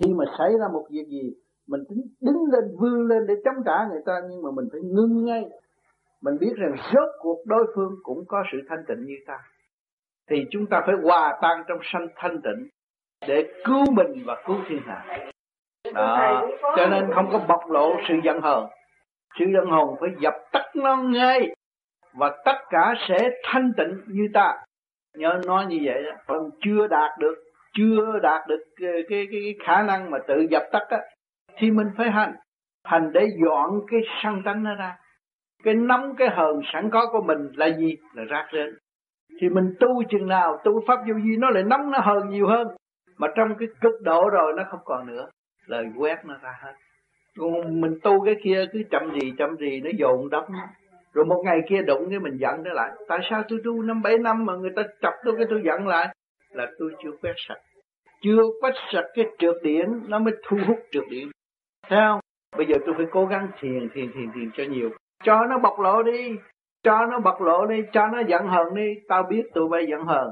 Khi 0.01 0.15
mà 0.15 0.25
xảy 0.39 0.59
ra 0.59 0.69
một 0.73 0.87
việc 0.91 1.07
gì, 1.09 1.35
mình 1.67 1.85
tính 1.89 2.03
đứng 2.21 2.45
lên, 2.53 2.77
vươn 2.81 3.09
lên 3.09 3.27
để 3.27 3.35
chống 3.45 3.65
trả 3.67 3.89
người 3.91 4.03
ta, 4.07 4.21
nhưng 4.31 4.43
mà 4.43 4.51
mình 4.51 4.69
phải 4.73 4.81
ngưng 4.81 5.25
ngay. 5.25 5.51
Mình 6.23 6.39
biết 6.41 6.53
rằng 6.57 6.75
rốt 6.95 7.09
cuộc 7.21 7.39
đối 7.47 7.67
phương 7.75 7.93
cũng 8.03 8.25
có 8.29 8.43
sự 8.53 8.59
thanh 8.69 8.85
tịnh 8.89 9.07
như 9.07 9.15
ta. 9.27 9.39
Thì 10.31 10.37
chúng 10.51 10.67
ta 10.71 10.83
phải 10.87 10.95
hòa 11.03 11.39
tan 11.43 11.63
trong 11.69 11.79
sanh 11.93 12.07
thanh 12.17 12.41
tịnh 12.43 12.69
để 13.29 13.53
cứu 13.65 13.85
mình 13.93 14.23
và 14.25 14.43
cứu 14.47 14.57
thiên 14.69 14.81
hạ. 14.87 15.05
Đó. 15.95 16.49
cho 16.77 16.87
nên 16.87 17.11
không 17.15 17.29
có 17.33 17.39
bộc 17.49 17.71
lộ 17.71 17.97
sự 18.09 18.15
giận 18.25 18.41
hờn. 18.41 18.67
Sự 19.39 19.45
giận 19.55 19.71
hờn 19.71 19.87
phải 20.01 20.11
dập 20.19 20.35
tắt 20.53 20.65
nó 20.75 20.97
ngay. 20.97 21.55
Và 22.15 22.37
tất 22.45 22.57
cả 22.71 22.95
sẽ 23.09 23.31
thanh 23.45 23.73
tịnh 23.77 24.01
như 24.07 24.29
ta. 24.35 24.59
Nhớ 25.17 25.41
nói 25.47 25.67
như 25.67 25.81
vậy 25.85 26.03
đó. 26.03 26.11
Còn 26.27 26.51
chưa 26.61 26.87
đạt 26.87 27.19
được 27.19 27.35
chưa 27.75 28.19
đạt 28.23 28.49
được 28.49 28.65
cái, 28.81 29.03
cái, 29.09 29.27
cái 29.31 29.55
khả 29.65 29.83
năng 29.83 30.11
mà 30.11 30.19
tự 30.27 30.47
dập 30.51 30.63
tắt 30.73 30.87
á 30.89 30.99
thì 31.57 31.71
mình 31.71 31.87
phải 31.97 32.11
hành. 32.11 32.35
Hành 32.85 33.13
để 33.13 33.29
dọn 33.45 33.81
cái 33.91 34.01
sân 34.23 34.43
tánh 34.45 34.65
nó 34.65 34.75
ra. 34.75 34.97
Cái 35.65 35.75
nóng 35.75 36.15
cái 36.17 36.29
hờn 36.29 36.61
sẵn 36.73 36.91
có 36.91 37.07
của 37.13 37.23
mình 37.23 37.49
là 37.55 37.67
gì? 37.67 37.97
Là 38.15 38.25
rác 38.25 38.49
rến. 38.53 38.75
Thì 39.41 39.49
mình 39.49 39.75
tu 39.81 40.03
chừng 40.09 40.29
nào 40.29 40.59
tu 40.65 40.81
pháp 40.87 40.97
vô 40.97 41.15
vi 41.15 41.37
nó 41.39 41.51
lại 41.51 41.63
nóng 41.63 41.91
nó 41.91 41.99
hờn 41.99 42.29
nhiều 42.29 42.49
hơn 42.49 42.69
mà 43.19 43.29
trong 43.37 43.55
cái 43.59 43.69
cực 43.81 44.03
độ 44.03 44.29
rồi 44.29 44.53
nó 44.57 44.63
không 44.71 44.81
còn 44.85 45.07
nữa. 45.07 45.29
Lời 45.67 45.87
quét 45.97 46.17
nó 46.25 46.35
ra 46.43 46.55
hết. 46.63 46.73
Còn 47.39 47.81
mình 47.81 47.99
tu 48.03 48.25
cái 48.25 48.35
kia 48.43 48.65
cứ 48.73 48.83
chậm 48.91 49.03
gì 49.21 49.33
chậm 49.39 49.57
gì 49.57 49.81
nó 49.81 49.91
dồn 49.99 50.31
đắp 50.31 50.45
rồi 51.13 51.25
một 51.25 51.43
ngày 51.45 51.61
kia 51.69 51.83
đụng 51.87 52.11
cái 52.11 52.19
mình 52.19 52.37
giận 52.37 52.63
nó 52.63 52.73
lại. 52.73 52.91
Tại 53.09 53.19
sao 53.31 53.43
tôi 53.49 53.59
tu 53.65 53.83
năm 53.83 54.03
bảy 54.03 54.19
năm 54.19 54.47
mà 54.47 54.57
người 54.57 54.71
ta 54.77 54.83
chọc 55.03 55.15
tôi 55.25 55.35
cái 55.37 55.47
tôi 55.51 55.63
giận 55.65 55.87
lại? 55.87 56.15
Là 56.51 56.67
tôi 56.79 56.95
chưa 57.03 57.11
quét 57.23 57.35
sạch. 57.37 57.61
Chưa 58.23 58.43
quét 58.61 58.75
sạch 58.93 59.07
cái 59.15 59.25
trượt 59.39 59.57
điển 59.63 59.87
nó 60.09 60.19
mới 60.19 60.35
thu 60.49 60.59
hút 60.67 60.79
trượt 60.91 61.05
điển 61.11 61.29
thấy 61.89 62.01
không? 62.09 62.21
Bây 62.57 62.67
giờ 62.67 62.75
tôi 62.87 62.95
phải 62.97 63.07
cố 63.11 63.27
gắng 63.27 63.49
thiền 63.61 63.89
thiền 63.95 64.13
thiền 64.13 64.33
thiền 64.35 64.51
cho 64.55 64.65
nhiều. 64.65 64.91
Cho 65.25 65.47
nó 65.51 65.59
bộc 65.59 65.81
lộ 65.81 66.03
đi. 66.03 66.37
Cho 66.83 67.07
nó 67.07 67.19
bộc 67.19 67.41
lộ 67.41 67.67
đi. 67.67 67.83
Cho 67.93 68.07
nó 68.07 68.21
giận 68.29 68.47
hờn 68.47 68.75
đi. 68.75 68.95
Tao 69.09 69.23
biết 69.23 69.43
tụi 69.55 69.69
bay 69.69 69.87
giận 69.91 70.05
hờn. 70.05 70.29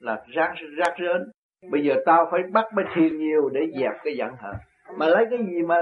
Là 0.00 0.24
rác 0.28 0.54
rác 0.76 0.94
rến 0.98 1.30
bây 1.70 1.84
giờ 1.84 1.94
tao 2.06 2.28
phải 2.30 2.42
bắt 2.52 2.64
mới 2.74 2.84
thiền 2.94 3.18
nhiều 3.18 3.50
để 3.52 3.60
dẹp 3.80 3.92
cái 4.04 4.16
giận 4.16 4.30
hờn. 4.38 4.54
Mà 4.96 5.06
lấy 5.06 5.26
cái 5.30 5.38
gì 5.46 5.62
mà 5.62 5.76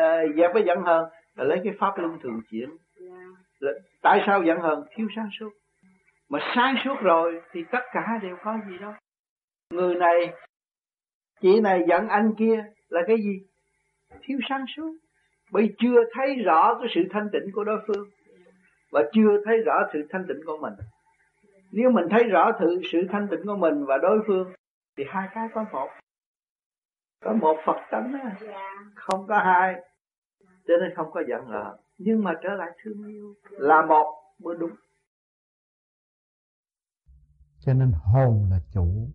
ờ, 0.00 0.26
dẹp 0.36 0.50
cái 0.54 0.62
giận 0.66 0.78
hờn? 0.82 1.04
Là 1.36 1.44
lấy 1.44 1.60
cái 1.64 1.72
pháp 1.78 1.98
luân 1.98 2.18
thường 2.22 2.40
chuyển. 2.50 2.70
Là, 3.60 3.72
tại 4.02 4.22
sao 4.26 4.42
giận 4.42 4.58
hờn? 4.60 4.84
Thiếu 4.96 5.08
sáng 5.16 5.28
suốt. 5.40 5.50
Mà 6.28 6.38
sáng 6.54 6.76
suốt 6.84 6.94
rồi 7.02 7.40
thì 7.52 7.64
tất 7.72 7.82
cả 7.92 8.18
đều 8.22 8.36
có 8.44 8.58
gì 8.68 8.78
đâu. 8.78 8.92
Người 9.70 9.94
này 9.94 10.32
chị 11.40 11.60
này 11.60 11.80
giận 11.88 12.08
anh 12.08 12.34
kia 12.38 12.64
là 12.88 13.02
cái 13.06 13.16
gì? 13.16 13.40
Thiếu 14.22 14.38
sáng 14.48 14.64
suốt. 14.76 14.92
Bởi 15.52 15.74
chưa 15.78 16.04
thấy 16.12 16.34
rõ 16.34 16.74
cái 16.78 16.88
sự 16.94 17.00
thanh 17.10 17.28
tịnh 17.32 17.52
của 17.52 17.64
đối 17.64 17.78
phương. 17.86 18.08
Và 18.92 19.02
chưa 19.12 19.44
thấy 19.44 19.58
rõ 19.66 19.82
sự 19.92 20.06
thanh 20.10 20.24
tịnh 20.28 20.40
của 20.46 20.58
mình. 20.62 20.72
Nếu 21.72 21.90
mình 21.90 22.04
thấy 22.10 22.24
rõ 22.24 22.52
sự, 22.60 22.80
sự 22.92 23.06
thanh 23.10 23.28
tịnh 23.30 23.46
của 23.46 23.56
mình 23.56 23.84
và 23.86 23.98
đối 23.98 24.18
phương 24.26 24.52
thì 24.96 25.04
hai 25.08 25.28
cái 25.34 25.48
có 25.54 25.64
một. 25.72 25.88
Có 27.24 27.32
một 27.32 27.56
phật 27.66 27.76
tánh 27.90 28.12
á. 28.12 28.36
Không 28.94 29.26
có 29.26 29.38
hai 29.38 29.74
cho 30.66 30.74
nên 30.80 30.94
không 30.96 31.10
có 31.12 31.22
giận 31.28 31.46
hờn. 31.46 31.76
Nhưng 31.98 32.24
mà 32.24 32.32
trở 32.42 32.48
lại 32.48 32.70
thương 32.82 33.06
yêu 33.06 33.34
là 33.50 33.86
một 33.86 34.34
mới 34.38 34.56
đúng. 34.58 34.70
Cho 37.58 37.74
nên 37.74 37.92
hồn 38.04 38.48
là 38.50 38.60
chủ 38.72 39.08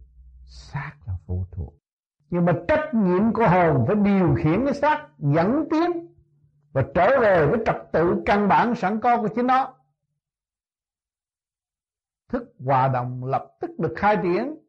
xác 0.45 0.93
là 1.07 1.13
phụ 1.25 1.45
thuộc. 1.51 1.73
Nhưng 2.29 2.45
mà 2.45 2.53
trách 2.67 2.89
nhiệm 2.93 3.33
của 3.33 3.47
hồn 3.47 3.85
phải 3.87 3.95
điều 3.95 4.35
khiển 4.43 4.65
cái 4.65 4.73
xác 4.73 5.07
dẫn 5.17 5.65
tiến 5.71 6.07
và 6.71 6.85
trở 6.95 7.19
về 7.19 7.47
với 7.47 7.59
trật 7.65 7.75
tự 7.91 8.23
căn 8.25 8.47
bản 8.47 8.75
sẵn 8.75 8.99
có 8.99 9.21
của 9.21 9.27
chính 9.35 9.47
nó. 9.47 9.73
Thức 12.27 12.53
hòa 12.65 12.87
đồng 12.87 13.25
lập 13.25 13.51
tức 13.59 13.71
được 13.79 13.93
khai 13.97 14.17
triển 14.23 14.60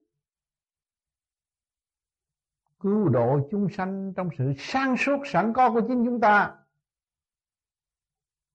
cứu 2.82 3.08
độ 3.08 3.48
chúng 3.50 3.68
sanh 3.68 4.12
trong 4.16 4.28
sự 4.38 4.52
sáng 4.58 4.96
suốt 4.96 5.22
sẵn 5.26 5.52
có 5.52 5.70
của 5.72 5.80
chính 5.88 6.04
chúng 6.04 6.20
ta. 6.20 6.56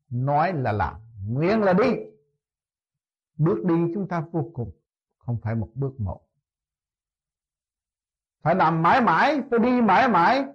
Nói 0.09 0.53
là 0.53 0.71
làm, 0.71 0.95
nguyện 1.27 1.61
là 1.61 1.73
đi. 1.73 1.95
Bước 3.37 3.63
đi 3.65 3.75
chúng 3.93 4.07
ta 4.07 4.23
vô 4.31 4.51
cùng, 4.53 4.71
không 5.17 5.37
phải 5.43 5.55
một 5.55 5.69
bước 5.75 5.99
một. 5.99 6.21
Phải 8.41 8.55
làm 8.55 8.83
mãi 8.83 9.01
mãi, 9.01 9.41
phải 9.49 9.59
đi 9.59 9.81
mãi 9.81 10.09
mãi. 10.09 10.45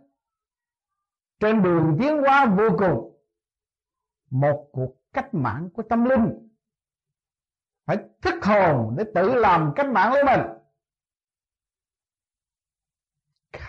Trên 1.41 1.63
đường 1.63 1.97
tiến 2.01 2.19
hóa 2.23 2.47
vô 2.47 2.69
cùng. 2.79 3.21
Một 4.31 4.69
cuộc 4.73 4.97
cách 5.13 5.35
mạng 5.35 5.71
của 5.75 5.83
tâm 5.83 6.05
linh. 6.05 6.49
Phải 7.85 7.97
thức 8.23 8.45
hồn 8.45 8.95
để 8.99 9.05
tự 9.15 9.35
làm 9.35 9.73
cách 9.77 9.87
mạng 9.87 10.13
lấy 10.13 10.25
mình. 10.25 10.62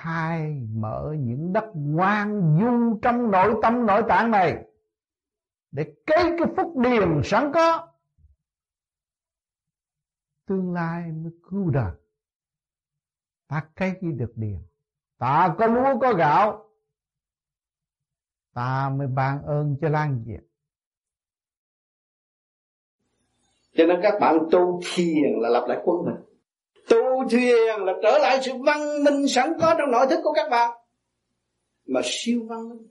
Khai 0.03 0.67
mở 0.73 1.15
những 1.19 1.53
đất 1.53 1.72
ngoan 1.73 2.57
du 2.59 2.99
trong 3.01 3.32
nội 3.32 3.53
tâm 3.61 3.85
nội 3.85 4.03
tạng 4.09 4.32
này 4.32 4.65
để 5.72 5.83
cấy 6.06 6.23
cái 6.38 6.53
phúc 6.57 6.73
điền 6.77 7.22
sẵn 7.23 7.51
có. 7.53 7.88
Tương 10.45 10.73
lai 10.73 11.11
mới 11.11 11.32
cứu 11.49 11.69
đời. 11.69 11.91
Ta 13.48 13.67
cấy 13.75 13.93
được 14.01 14.32
điền. 14.35 14.59
Ta 15.17 15.56
có 15.59 15.67
lúa, 15.67 15.99
có 15.99 16.14
gạo. 16.14 16.69
Ta 18.53 18.90
mới 18.90 19.07
ban 19.07 19.43
ơn 19.43 19.75
cho 19.82 19.90
lan 19.90 20.23
diệt. 20.25 20.43
Cho 23.73 23.85
nên 23.85 23.99
các 24.03 24.14
bạn 24.22 24.38
tu 24.51 24.82
thiền 24.95 25.40
là 25.40 25.49
lập 25.49 25.65
lại 25.67 25.82
quân 25.83 26.06
mình 26.06 26.32
tu 26.89 27.29
thiền 27.29 27.79
là 27.79 27.93
trở 28.03 28.17
lại 28.17 28.39
sự 28.41 28.51
văn 28.65 29.03
minh 29.03 29.27
sẵn 29.27 29.53
có 29.61 29.75
trong 29.77 29.91
nội 29.91 30.07
thức 30.09 30.19
của 30.23 30.33
các 30.33 30.49
bạn. 30.49 30.71
Mà 31.87 32.01
siêu 32.03 32.39
văn 32.49 32.69
minh, 32.69 32.87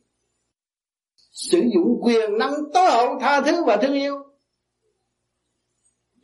sử 1.31 1.59
dụng 1.75 2.01
quyền 2.03 2.39
năng 2.39 2.55
tối 2.75 2.91
hậu 2.91 3.19
tha 3.21 3.41
thứ 3.41 3.65
và 3.65 3.77
thương 3.77 3.95
yêu. 3.95 4.19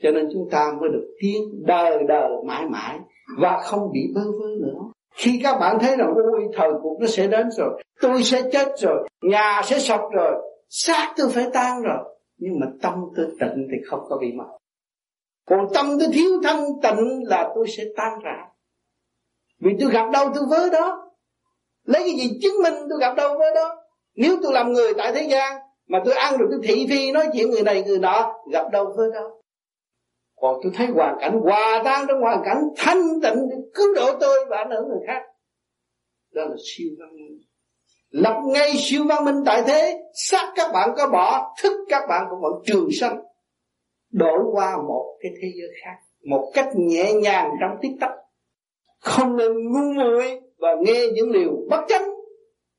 Cho 0.02 0.10
nên 0.10 0.28
chúng 0.32 0.48
ta 0.50 0.72
mới 0.80 0.88
được 0.92 1.14
tiến 1.20 1.42
đời 1.66 1.98
đời 2.08 2.30
mãi 2.46 2.66
mãi 2.66 2.98
và 3.38 3.60
không 3.64 3.92
bị 3.92 4.00
bơ 4.14 4.20
vơ 4.24 4.46
nữa. 4.60 4.80
Khi 5.14 5.40
các 5.42 5.58
bạn 5.58 5.78
thấy 5.80 5.96
rằng 5.96 6.12
ôi 6.16 6.42
thời 6.56 6.70
cuộc 6.82 7.00
nó 7.00 7.06
sẽ 7.06 7.26
đến 7.26 7.50
rồi, 7.50 7.82
tôi 8.00 8.22
sẽ 8.22 8.42
chết 8.52 8.68
rồi, 8.78 9.08
nhà 9.22 9.60
sẽ 9.64 9.78
sập 9.78 10.00
rồi, 10.12 10.34
xác 10.68 11.14
tôi 11.16 11.28
phải 11.30 11.46
tan 11.52 11.82
rồi, 11.82 12.18
nhưng 12.36 12.60
mà 12.60 12.66
tâm 12.82 12.94
tôi 13.16 13.26
tịnh 13.40 13.68
thì 13.70 13.76
không 13.86 14.00
có 14.08 14.18
bị 14.20 14.32
mất 14.32 14.57
còn 15.48 15.66
tâm 15.74 15.98
tôi 15.98 16.08
thiếu 16.12 16.30
thanh 16.42 16.64
tịnh 16.82 17.22
là 17.26 17.52
tôi 17.54 17.66
sẽ 17.76 17.84
tan 17.96 18.18
rã. 18.24 18.46
Vì 19.60 19.70
tôi 19.80 19.90
gặp 19.90 20.10
đâu 20.12 20.30
tôi 20.34 20.44
với 20.50 20.70
đó. 20.70 21.10
Lấy 21.84 22.02
cái 22.02 22.10
gì 22.10 22.38
chứng 22.42 22.62
minh 22.62 22.74
tôi 22.90 22.98
gặp 23.00 23.14
đâu 23.16 23.38
với 23.38 23.54
đó? 23.54 23.76
Nếu 24.14 24.36
tôi 24.42 24.52
làm 24.52 24.72
người 24.72 24.94
tại 24.94 25.12
thế 25.12 25.22
gian, 25.22 25.58
mà 25.88 25.98
tôi 26.04 26.14
ăn 26.14 26.38
được 26.38 26.46
cái 26.50 26.58
thị 26.62 26.86
phi 26.90 27.12
nói 27.12 27.26
chuyện 27.32 27.50
người 27.50 27.62
này 27.62 27.82
người 27.82 27.98
nọ, 27.98 28.34
gặp 28.52 28.70
đâu 28.72 28.92
với 28.96 29.08
đó. 29.14 29.30
Còn 30.40 30.56
tôi 30.62 30.72
thấy 30.74 30.86
hoàn 30.86 31.16
cảnh 31.20 31.40
hòa 31.42 31.82
tan 31.84 32.04
trong 32.08 32.20
hoàn 32.20 32.42
cảnh 32.44 32.62
thanh 32.76 33.20
tịnh, 33.22 33.48
để 33.50 33.56
cứu 33.74 33.94
độ 33.94 34.12
tôi 34.20 34.44
và 34.48 34.56
ảnh 34.56 34.70
hưởng 34.70 34.88
người 34.88 35.00
khác. 35.06 35.22
Đó 36.32 36.42
là 36.44 36.56
siêu 36.64 36.88
văn 36.98 37.08
minh. 37.16 37.38
Lập 38.10 38.40
ngay 38.46 38.72
siêu 38.76 39.04
văn 39.08 39.24
minh 39.24 39.42
tại 39.46 39.62
thế, 39.66 39.98
xác 40.30 40.52
các 40.56 40.72
bạn 40.72 40.90
có 40.96 41.08
bỏ, 41.08 41.54
thức 41.62 41.72
các 41.88 42.02
bạn 42.08 42.26
cũng 42.30 42.40
vẫn 42.40 42.52
trường 42.66 42.88
sanh 43.00 43.22
đổi 44.10 44.38
qua 44.52 44.76
một 44.76 45.16
cái 45.20 45.32
thế 45.42 45.48
giới 45.58 45.68
khác, 45.84 45.96
một 46.24 46.50
cách 46.54 46.68
nhẹ 46.74 47.12
nhàng 47.12 47.50
trong 47.60 47.78
tích 47.82 47.92
tắc 48.00 48.10
không 48.98 49.36
nên 49.36 49.52
ngu 49.72 49.92
muội 49.92 50.40
và 50.58 50.68
nghe 50.80 51.06
những 51.14 51.32
điều 51.32 51.50
bất 51.70 51.84
chánh 51.88 52.10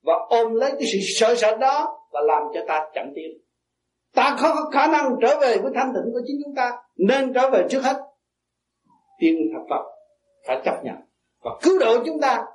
và 0.02 0.14
ôm 0.30 0.54
lấy 0.54 0.72
cái 0.72 0.90
sự 0.94 0.98
sợ 1.02 1.36
sệt 1.36 1.60
đó 1.60 2.08
và 2.12 2.20
làm 2.22 2.44
cho 2.54 2.62
ta 2.68 2.90
chậm 2.94 3.06
tiến. 3.16 3.38
Ta 4.14 4.36
không 4.40 4.52
có 4.56 4.70
khả 4.70 4.88
năng 4.88 5.16
trở 5.22 5.40
về 5.42 5.58
với 5.58 5.72
thanh 5.76 5.94
tịnh 5.94 6.14
của 6.14 6.22
chính 6.28 6.42
chúng 6.46 6.56
ta, 6.56 6.72
nên 6.98 7.34
trở 7.34 7.50
về 7.50 7.66
trước 7.70 7.84
hết. 7.84 7.98
Tiên 9.20 9.36
thật 9.54 9.66
Phật 9.70 9.84
phải 10.48 10.62
chấp 10.66 10.84
nhận 10.84 10.96
và 11.44 11.52
cứu 11.62 11.80
độ 11.80 12.04
chúng 12.06 12.20
ta 12.22 12.46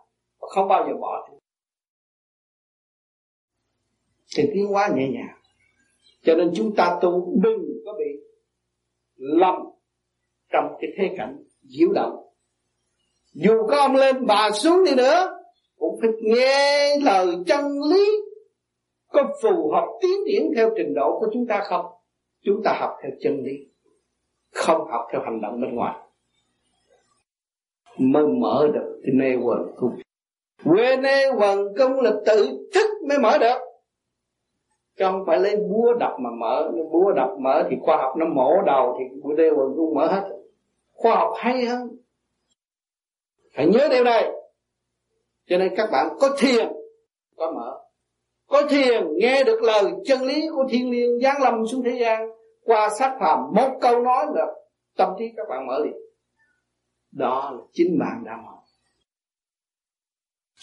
và 0.41 0.49
không 0.51 0.69
bao 0.69 0.87
giờ 0.89 0.95
bỏ 1.01 1.29
thì 4.37 4.43
tiến 4.55 4.67
hóa 4.67 4.89
nhẹ 4.97 5.09
nhàng. 5.09 5.37
Cho 6.23 6.35
nên 6.35 6.53
chúng 6.57 6.77
ta 6.77 6.99
tu 7.03 7.33
đừng 7.43 7.63
có 7.87 7.93
bị 7.99 8.05
lầm 9.25 9.55
trong 10.53 10.65
cái 10.81 10.91
thế 10.97 11.15
cảnh 11.17 11.37
diễu 11.63 11.89
động. 11.95 12.17
Dù 13.33 13.67
có 13.69 13.77
ông 13.77 13.97
lên 13.97 14.27
bà 14.27 14.51
xuống 14.51 14.85
đi 14.85 14.95
nữa, 14.95 15.39
cũng 15.79 15.99
phải 16.01 16.11
nghe 16.23 16.97
lời 17.03 17.27
chân 17.47 17.65
lý. 17.91 18.07
Có 19.09 19.23
phù 19.43 19.73
hợp 19.73 19.87
tiến 20.03 20.19
triển 20.27 20.53
theo 20.57 20.71
trình 20.77 20.95
độ 20.95 21.19
của 21.21 21.27
chúng 21.33 21.47
ta 21.47 21.61
không? 21.65 21.87
Chúng 22.45 22.63
ta 22.65 22.77
học 22.81 22.91
theo 23.03 23.11
chân 23.21 23.43
lý, 23.45 23.53
không 24.53 24.81
học 24.91 25.07
theo 25.13 25.23
hành 25.25 25.41
động 25.41 25.61
bên 25.61 25.75
ngoài. 25.75 25.99
Mới 27.99 28.27
mở 28.27 28.69
được 28.75 29.01
cái 29.05 29.15
nê 29.15 29.37
quần 29.37 29.59
cung 29.77 29.91
quê 30.65 30.97
nê 30.97 31.31
quần 31.39 31.59
cung 31.79 32.01
là 32.01 32.13
tự 32.27 32.69
thức 32.75 32.89
mới 33.09 33.19
mở 33.19 33.39
được 33.39 33.59
chứ 34.97 35.05
không 35.05 35.25
phải 35.27 35.39
lấy 35.39 35.57
búa 35.57 35.95
đập 36.01 36.13
mà 36.19 36.31
mở. 36.31 36.71
Búa 36.93 37.13
đập 37.13 37.31
mở 37.39 37.67
thì 37.71 37.77
khoa 37.81 37.97
học 37.97 38.17
nó 38.17 38.27
mổ 38.27 38.63
đầu 38.67 38.97
thì 38.99 39.21
búa 39.23 39.35
đeo 39.35 39.55
quần 39.57 39.73
cũng 39.77 39.95
mở 39.95 40.07
hết. 40.07 40.29
Khoa 40.93 41.15
học 41.15 41.33
hay 41.37 41.65
hơn. 41.65 41.97
Phải 43.57 43.67
nhớ 43.67 43.89
điều 43.91 44.05
này. 44.05 44.31
Cho 45.47 45.59
nên 45.59 45.75
các 45.77 45.89
bạn 45.93 46.09
có 46.21 46.29
thiền, 46.39 46.73
có 47.37 47.53
mở. 47.53 47.81
Có 48.49 48.63
thiền, 48.71 49.07
nghe 49.17 49.45
được 49.45 49.63
lời 49.63 49.85
chân 50.05 50.23
lý 50.23 50.49
của 50.55 50.65
thiên 50.71 50.91
liêng 50.91 51.21
giáng 51.23 51.43
lâm 51.43 51.67
xuống 51.67 51.83
thế 51.85 51.99
gian, 52.01 52.29
qua 52.65 52.89
sát 52.99 53.17
phàm, 53.21 53.39
một 53.55 53.79
câu 53.81 54.01
nói 54.01 54.27
là 54.35 54.47
tâm 54.97 55.09
trí 55.19 55.25
các 55.37 55.47
bạn 55.49 55.67
mở 55.67 55.85
liền. 55.85 55.95
Đó 57.13 57.51
là 57.55 57.63
chính 57.73 57.99
bạn 57.99 58.23
đã 58.25 58.37
mở 58.47 58.53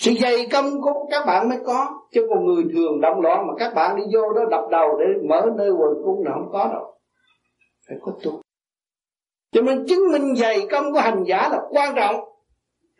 sự 0.02 0.12
dày 0.22 0.48
công 0.52 0.82
của 0.82 1.08
các 1.12 1.26
bạn 1.26 1.50
mới 1.50 1.58
có, 1.66 2.02
chứ 2.12 2.28
còn 2.30 2.46
người 2.46 2.64
thường 2.74 3.02
động 3.02 3.22
loạn 3.22 3.48
mà 3.48 3.54
các 3.60 3.74
bạn 3.74 3.96
đi 3.96 4.04
vô 4.14 4.34
đó 4.34 4.42
đập 4.52 4.64
đầu 4.72 4.98
để 5.00 5.06
mở 5.30 5.46
nơi 5.58 5.70
quần 5.70 5.94
cung 6.04 6.24
là 6.26 6.32
không 6.34 6.50
có 6.52 6.70
đâu. 6.74 6.98
Phải 7.88 7.98
có 8.02 8.12
tu. 8.24 8.42
Cho 9.52 9.62
nên 9.62 9.86
chứng 9.88 10.12
minh 10.12 10.36
dày 10.36 10.68
công 10.72 10.94
của 10.94 11.00
hành 11.00 11.24
giả 11.28 11.50
là 11.52 11.60
quan 11.70 11.96
trọng. 11.96 12.16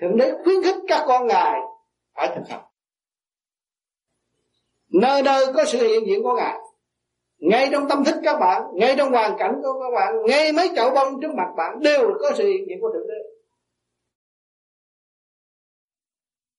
Thượng 0.02 0.18
đế 0.18 0.32
khuyến 0.44 0.64
khích 0.64 0.76
các 0.88 1.06
con 1.08 1.28
ngài 1.28 1.60
phải 2.16 2.32
thực 2.36 2.48
hành. 2.50 2.64
Nơi 5.02 5.24
nơi 5.24 5.46
có 5.54 5.66
sự 5.66 5.88
hiện 5.88 6.08
diện 6.08 6.24
của 6.24 6.34
ngài. 6.36 6.58
Ngay 7.40 7.70
trong 7.72 7.88
tâm 7.90 8.04
thức 8.04 8.16
các 8.24 8.40
bạn, 8.40 8.64
ngay 8.74 8.96
trong 8.98 9.12
hoàn 9.12 9.38
cảnh 9.38 9.56
của 9.64 9.74
các 9.82 10.00
bạn, 10.00 10.16
ngay 10.26 10.52
mấy 10.52 10.70
chậu 10.76 10.90
bông 10.90 11.22
trước 11.22 11.32
mặt 11.38 11.48
bạn 11.58 11.80
đều 11.80 12.14
có 12.20 12.32
sự 12.36 12.48
hiện 12.48 12.66
diện 12.70 12.78
của 12.82 12.90
thượng 12.94 13.08
đế. 13.08 13.31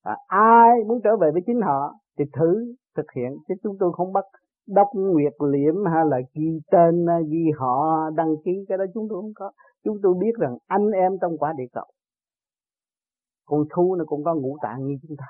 À, 0.03 0.17
ai 0.27 0.85
muốn 0.87 1.01
trở 1.05 1.17
về 1.21 1.31
với 1.33 1.43
chính 1.47 1.61
họ 1.61 1.95
thì 2.19 2.25
thử 2.33 2.75
thực 2.97 3.07
hiện 3.17 3.37
chứ 3.49 3.55
chúng 3.63 3.77
tôi 3.81 3.93
không 3.93 4.13
bắt 4.13 4.25
đốc 4.69 4.89
nguyệt 4.95 5.33
liễm 5.53 5.75
hay 5.85 6.05
là 6.11 6.17
ghi 6.35 6.61
tên 6.71 7.07
ghi 7.31 7.45
họ 7.59 8.11
đăng 8.17 8.35
ký 8.45 8.65
cái 8.69 8.79
đó 8.79 8.85
chúng 8.95 9.07
tôi 9.09 9.23
không 9.23 9.33
có. 9.35 9.51
Chúng 9.85 9.97
tôi 10.03 10.15
biết 10.21 10.35
rằng 10.39 10.57
anh 10.67 10.91
em 10.91 11.13
trong 11.21 11.39
quả 11.39 11.53
địa 11.57 11.67
cầu 11.73 11.87
con 13.53 13.65
thu 13.75 13.95
nó 13.99 14.05
cũng 14.07 14.25
có 14.25 14.35
ngũ 14.35 14.57
tạng 14.63 14.87
như 14.87 14.95
chúng 15.03 15.17
ta. 15.17 15.27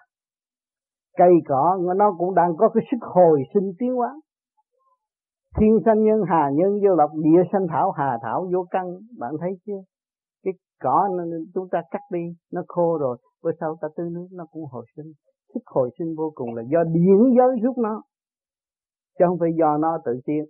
Cây 1.17 1.33
cỏ 1.49 1.79
nó 1.97 2.15
cũng 2.19 2.35
đang 2.35 2.57
có 2.57 2.69
cái 2.69 2.85
sức 2.91 2.97
hồi 3.01 3.43
sinh 3.55 3.73
tiến 3.79 3.95
hóa. 3.95 4.21
Thiên 5.59 5.79
sanh 5.85 6.05
nhân 6.05 6.21
hà 6.29 6.51
nhân 6.55 6.71
vô 6.83 6.95
lộc 6.95 7.11
địa 7.15 7.43
sanh 7.53 7.67
thảo 7.71 7.91
hà 7.91 8.19
thảo 8.23 8.49
vô 8.53 8.67
căn 8.71 8.85
bạn 9.19 9.33
thấy 9.41 9.51
chưa? 9.67 9.81
Cái 10.45 10.55
cỏ 10.81 11.09
nó, 11.17 11.25
chúng 11.55 11.69
ta 11.69 11.83
cắt 11.91 12.01
đi 12.11 12.21
nó 12.53 12.63
khô 12.69 12.99
rồi 12.99 13.19
bữa 13.43 13.51
sau 13.61 13.79
ta 13.81 13.89
tưới 13.97 14.11
nước 14.11 14.29
nó 14.31 14.47
cũng 14.53 14.65
hồi 14.65 14.87
sinh. 14.97 15.13
Thích 15.55 15.63
hồi 15.67 15.91
sinh 15.99 16.15
vô 16.17 16.33
cùng 16.35 16.55
là 16.55 16.63
do 16.73 16.85
điện 16.85 17.21
giới 17.37 17.57
giúp 17.63 17.75
nó, 17.79 18.03
chứ 19.19 19.25
không 19.29 19.39
phải 19.39 19.51
do 19.59 19.79
nó 19.79 19.99
tự 20.05 20.21
tiên 20.27 20.45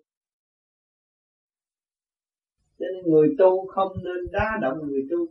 cho 2.82 2.88
nên 2.94 3.12
người 3.12 3.28
tu 3.38 3.66
không 3.74 3.92
nên 4.04 4.32
đá 4.32 4.58
động 4.62 4.78
người 4.86 5.02
tu. 5.10 5.26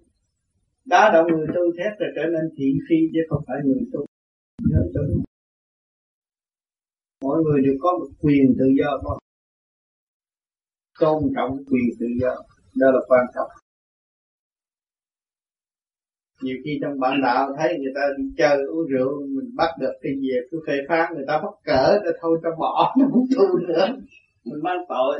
Đá 0.85 1.11
động 1.14 1.27
người 1.31 1.48
tu 1.56 1.61
thét 1.77 1.93
là 1.99 2.07
trở 2.15 2.25
nên 2.33 2.45
thị 2.57 2.69
phi 2.90 2.95
chứ 3.14 3.19
không 3.30 3.43
phải 3.48 3.57
người 3.65 3.83
tu. 3.93 4.06
Nhớ 4.69 4.81
cho 4.93 5.01
đúng 5.07 5.23
mọi 7.22 7.38
người 7.43 7.61
đều 7.65 7.73
có 7.80 7.90
một 7.99 8.07
quyền 8.22 8.56
tự 8.59 8.65
do 8.80 9.17
tôn 10.99 11.23
trọng 11.35 11.57
quyền 11.57 11.90
tự 11.99 12.06
do. 12.22 12.33
Đó 12.80 12.88
là 12.91 12.99
quan 13.07 13.25
trọng 13.35 13.60
nhiều 16.41 16.57
khi 16.65 16.79
trong 16.81 16.99
bản 16.99 17.21
đạo 17.21 17.55
thấy 17.57 17.77
người 17.79 17.91
ta 17.95 18.01
đi 18.17 18.23
chơi 18.37 18.57
uống 18.65 18.87
rượu, 18.87 19.27
mình 19.27 19.55
bắt 19.55 19.69
được 19.79 19.93
cái 20.01 20.11
gì, 20.21 20.29
cứ 20.51 20.59
phê 20.67 20.73
phán, 20.89 21.13
người 21.13 21.25
ta 21.27 21.41
bắt 21.43 21.53
cỡ 21.63 21.99
rồi 22.03 22.13
thôi 22.21 22.39
cho 22.43 22.49
bỏ 22.59 22.95
nó 22.99 23.05
không 23.11 23.27
tu 23.37 23.59
nữa. 23.67 23.87
Mình 24.45 24.63
mang 24.63 24.85
tội. 24.89 25.19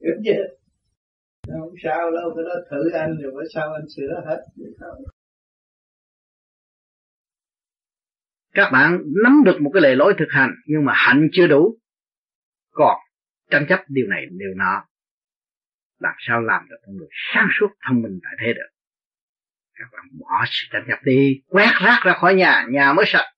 Hiểu 0.00 0.14
chưa? 0.24 0.44
Không 1.46 1.74
sao 1.84 2.10
đâu, 2.10 2.32
cái 2.36 2.44
đó 2.48 2.54
thử 2.70 2.90
anh 2.90 3.16
rồi 3.22 3.32
bữa 3.34 3.44
sau 3.54 3.72
anh 3.72 3.88
sửa 3.96 4.22
hết 4.26 4.40
các 8.54 8.70
bạn 8.72 9.02
nắm 9.24 9.42
được 9.44 9.60
một 9.60 9.70
cái 9.74 9.82
lề 9.82 9.94
lối 9.94 10.14
thực 10.18 10.28
hành, 10.30 10.50
nhưng 10.66 10.84
mà 10.84 10.92
hạnh 10.96 11.28
chưa 11.32 11.46
đủ. 11.46 11.78
Còn 12.70 12.98
tranh 13.50 13.66
chấp 13.68 13.80
điều 13.88 14.06
này, 14.06 14.26
điều 14.30 14.54
nọ, 14.56 14.84
làm 15.98 16.14
sao 16.18 16.40
làm 16.40 16.66
được 16.70 16.76
con 16.86 16.96
người 16.96 17.08
sáng 17.34 17.48
suốt, 17.60 17.68
thông 17.88 18.02
minh 18.02 18.20
tại 18.22 18.32
thế 18.40 18.52
được? 18.52 18.71
Các 19.82 19.88
bạn 19.92 20.04
bỏ 20.20 20.44
sự 20.46 20.66
tranh 20.70 20.84
chấp 20.88 20.98
đi, 21.04 21.42
quét 21.46 21.70
rác 21.84 22.00
ra 22.04 22.12
khỏi 22.12 22.34
nhà 22.34 22.66
nhà 22.70 22.92
mới 22.92 23.04
sạch. 23.08 23.32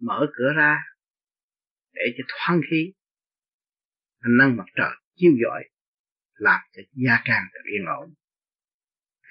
Mở 0.00 0.26
cửa 0.36 0.52
ra 0.56 0.76
để 1.92 2.02
cho 2.18 2.24
thoáng 2.28 2.60
khí 2.70 2.92
ánh 4.20 4.36
nắng 4.38 4.56
mặt 4.56 4.64
trời 4.76 4.90
chiếu 5.16 5.32
rọi 5.44 5.64
làm 6.34 6.60
cho 6.76 6.82
gia 6.92 7.22
càng 7.24 7.42
được 7.54 7.70
yên 7.72 7.86
ổn. 7.86 8.14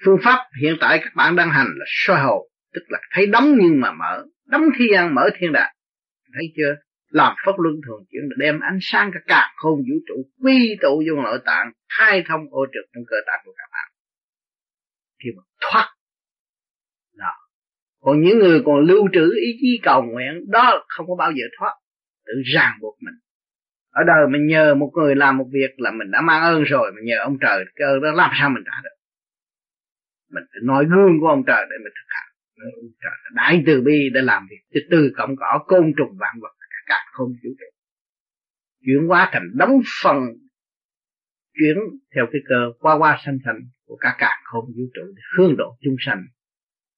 Phương 0.04 0.18
pháp 0.24 0.48
hiện 0.62 0.76
tại 0.80 1.00
các 1.02 1.12
bạn 1.14 1.36
đang 1.36 1.50
hành 1.50 1.66
là 1.66 1.84
soi 1.88 2.20
hồn, 2.20 2.48
tức 2.74 2.82
là 2.88 2.98
thấy 3.10 3.26
đóng 3.26 3.54
nhưng 3.60 3.80
mà 3.80 3.92
mở. 3.92 4.24
Đóng 4.46 4.62
thiên 4.78 4.94
ăn, 4.94 5.14
mở 5.14 5.28
thiên 5.38 5.52
đàng. 5.52 5.74
Thấy 6.34 6.52
chưa? 6.56 6.74
Làm 7.08 7.34
pháp 7.46 7.52
luân 7.58 7.74
thường 7.86 8.04
chuyển 8.10 8.22
đem 8.36 8.60
ánh 8.60 8.78
sáng 8.80 9.10
cả 9.14 9.20
cả 9.26 9.52
không 9.56 9.78
vũ 9.78 9.96
trụ 10.08 10.14
quy 10.42 10.76
tụ 10.82 11.02
vô 11.08 11.22
nội 11.22 11.40
tạng, 11.44 11.72
khai 11.98 12.24
thông 12.28 12.40
ô 12.50 12.66
trực 12.66 12.90
trong 12.94 13.04
cơ 13.06 13.16
tạng 13.26 13.40
của 13.44 13.52
các 13.56 13.68
bạn. 13.72 13.90
Khi 15.24 15.30
mà 15.36 15.42
thoát 15.60 15.94
còn 18.04 18.20
những 18.20 18.38
người 18.38 18.62
còn 18.66 18.80
lưu 18.80 19.08
trữ 19.12 19.30
ý 19.46 19.50
chí 19.60 19.80
cầu 19.82 20.02
nguyện, 20.02 20.50
đó 20.50 20.84
không 20.88 21.06
có 21.08 21.14
bao 21.18 21.32
giờ 21.32 21.44
thoát. 21.58 21.74
Tự 22.26 22.32
ràng 22.54 22.72
buộc 22.80 22.96
mình. 23.00 23.14
Ở 23.90 24.02
đời 24.06 24.28
mình 24.30 24.46
nhờ 24.46 24.74
một 24.74 24.90
người 24.94 25.14
làm 25.14 25.38
một 25.38 25.46
việc 25.52 25.70
là 25.76 25.90
mình 25.90 26.10
đã 26.10 26.20
mang 26.20 26.42
ơn 26.42 26.62
rồi, 26.62 26.92
mình 26.94 27.04
nhờ 27.04 27.16
ông 27.22 27.36
trời 27.40 27.64
cái 27.74 27.88
ơn 27.88 28.00
đó 28.02 28.12
làm 28.12 28.30
sao 28.40 28.50
mình 28.50 28.62
trả 28.66 28.80
được? 28.84 28.96
Mình 30.34 30.44
phải 30.52 30.60
nói 30.62 30.84
gương 30.84 31.20
của 31.20 31.28
ông 31.28 31.42
trời 31.46 31.66
để 31.70 31.76
mình 31.84 31.92
thực 31.96 32.08
hành. 32.08 32.28
Trời 33.02 33.12
đại 33.34 33.62
từ 33.66 33.80
bi 33.80 34.10
để 34.14 34.20
làm 34.22 34.46
việc 34.50 34.62
từ 34.74 34.80
từ 34.90 35.12
cộng 35.16 35.36
cỏ 35.36 35.64
côn 35.66 35.92
trùng 35.96 36.16
vạn 36.18 36.34
vật, 36.42 36.52
cả 36.86 36.98
không 37.12 37.28
vũ 37.28 37.50
trụ 37.58 37.74
chuyển 38.86 39.08
hóa 39.08 39.30
thành 39.32 39.50
đóng 39.54 39.80
phần, 40.02 40.16
chuyển 41.58 41.76
theo 42.14 42.26
cái 42.32 42.40
cơ, 42.48 42.72
qua 42.78 42.98
qua 42.98 43.18
sanh 43.24 43.38
thành 43.44 43.60
của 43.86 43.96
cả 43.96 44.16
cả 44.18 44.40
không 44.44 44.64
vũ 44.64 44.82
trụ, 44.94 45.02
để 45.16 45.22
hướng 45.38 45.56
độ 45.56 45.76
chúng 45.80 45.96
sanh 45.98 46.24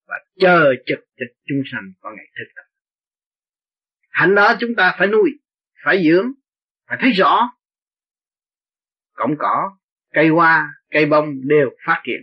và 0.06 0.16
chờ 0.38 0.74
trực 0.86 0.98
cho 1.16 1.26
chúng 1.44 1.62
sanh 1.72 1.92
có 2.00 2.10
ngày 2.16 2.26
thức 2.38 2.52
tập. 2.56 2.62
Hạnh 4.10 4.34
đó 4.34 4.54
chúng 4.60 4.74
ta 4.76 4.96
phải 4.98 5.08
nuôi, 5.08 5.30
phải 5.84 6.04
dưỡng, 6.04 6.32
phải 6.88 6.98
thấy 7.00 7.10
rõ. 7.10 7.50
Cổng 9.12 9.34
cỏ, 9.38 9.76
cây 10.12 10.28
hoa, 10.28 10.74
cây 10.90 11.06
bông 11.06 11.48
đều 11.48 11.70
phát 11.86 12.02
triển 12.04 12.22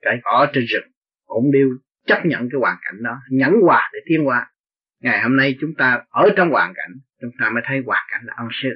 Cái 0.00 0.18
cỏ 0.22 0.46
trên 0.52 0.64
rừng 0.64 0.90
cũng 1.26 1.52
đều 1.52 1.68
chấp 2.06 2.20
nhận 2.24 2.48
cái 2.52 2.58
hoàn 2.60 2.76
cảnh 2.82 3.02
đó, 3.02 3.18
nhẫn 3.30 3.52
hòa 3.62 3.90
để 3.92 3.98
tiến 4.06 4.24
hòa. 4.24 4.52
ngày 5.00 5.22
hôm 5.22 5.36
nay 5.36 5.56
chúng 5.60 5.74
ta 5.78 6.02
ở 6.08 6.28
trong 6.36 6.50
hoàn 6.50 6.72
cảnh, 6.74 6.90
chúng 7.20 7.30
ta 7.40 7.50
mới 7.50 7.62
thấy 7.66 7.82
hoàn 7.86 8.06
cảnh 8.10 8.20
là 8.24 8.34
ân 8.36 8.48
sư. 8.52 8.68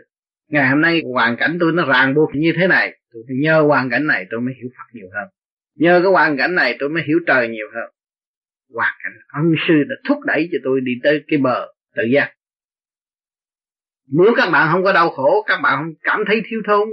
Ngày 0.49 0.69
hôm 0.69 0.81
nay 0.81 1.02
hoàn 1.12 1.36
cảnh 1.36 1.57
tôi 1.61 1.73
nó 1.73 1.85
ràng 1.85 2.15
buộc 2.15 2.31
như 2.35 2.52
thế 2.57 2.67
này, 2.67 3.01
tôi 3.12 3.23
nhờ 3.28 3.61
hoàn 3.61 3.91
cảnh 3.91 4.07
này 4.07 4.27
tôi 4.31 4.41
mới 4.41 4.55
hiểu 4.55 4.69
Phật 4.78 4.94
nhiều 4.94 5.07
hơn 5.15 5.28
nhờ 5.83 6.01
cái 6.02 6.12
hoàn 6.12 6.36
cảnh 6.36 6.55
này 6.55 6.77
tôi 6.78 6.89
mới 6.89 7.02
hiểu 7.07 7.19
trời 7.27 7.49
nhiều 7.49 7.67
hơn. 7.75 7.91
Hoàn 8.75 8.94
cảnh 9.02 9.12
ân 9.28 9.55
sư 9.69 9.75
đã 9.89 9.94
thúc 10.09 10.19
đẩy 10.27 10.49
cho 10.52 10.59
tôi 10.65 10.81
đi 10.81 10.93
tới 11.02 11.25
cái 11.28 11.39
bờ 11.39 11.67
tự 11.97 12.02
giác. 12.12 12.33
Nếu 14.07 14.35
các 14.36 14.51
bạn 14.51 14.69
không 14.73 14.85
có 14.85 14.93
đau 14.93 15.11
khổ, 15.11 15.44
các 15.47 15.61
bạn 15.62 15.78
không 15.78 15.93
cảm 16.02 16.20
thấy 16.27 16.43
thiếu 16.47 16.61
thốn, 16.67 16.89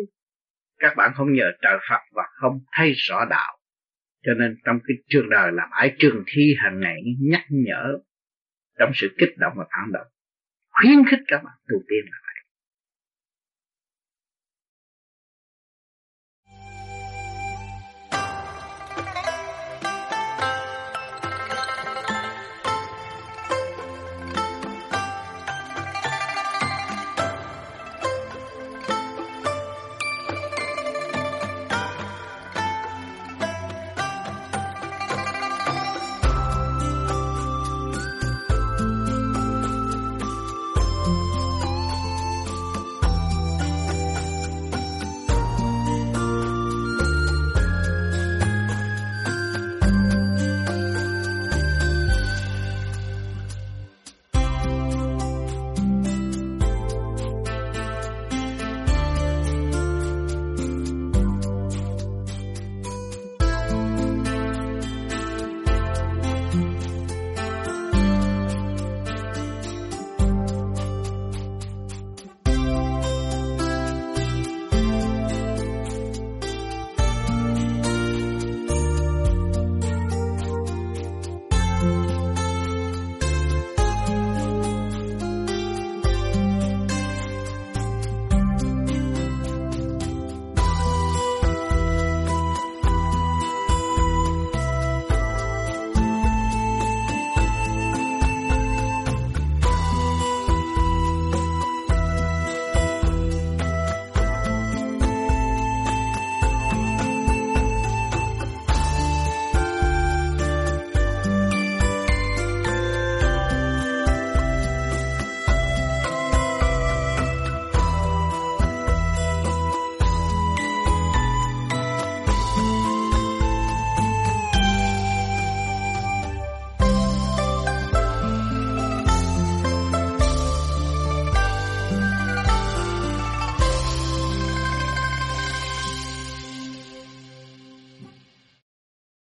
các 0.79 0.93
bạn 0.97 1.11
không 1.15 1.33
nhờ 1.33 1.51
trời 1.61 1.77
Phật 1.89 2.01
và 2.11 2.23
không 2.41 2.59
thấy 2.77 2.93
rõ 2.95 3.25
đạo. 3.29 3.57
Cho 4.25 4.33
nên 4.33 4.55
trong 4.65 4.79
cái 4.87 4.97
trường 5.07 5.29
đời 5.29 5.51
làm 5.51 5.69
ái 5.71 5.95
trường 5.99 6.23
thi 6.27 6.55
hàng 6.57 6.79
ngày 6.79 7.01
nhắc 7.19 7.45
nhở, 7.49 7.97
trong 8.79 8.91
sự 8.93 9.15
kích 9.17 9.37
động 9.37 9.53
và 9.57 9.63
phản 9.63 9.91
động, 9.91 10.07
khuyến 10.69 11.05
khích 11.11 11.19
các 11.27 11.43
bạn 11.43 11.53
tu 11.67 11.77
tiên 11.87 12.05
là 12.11 12.17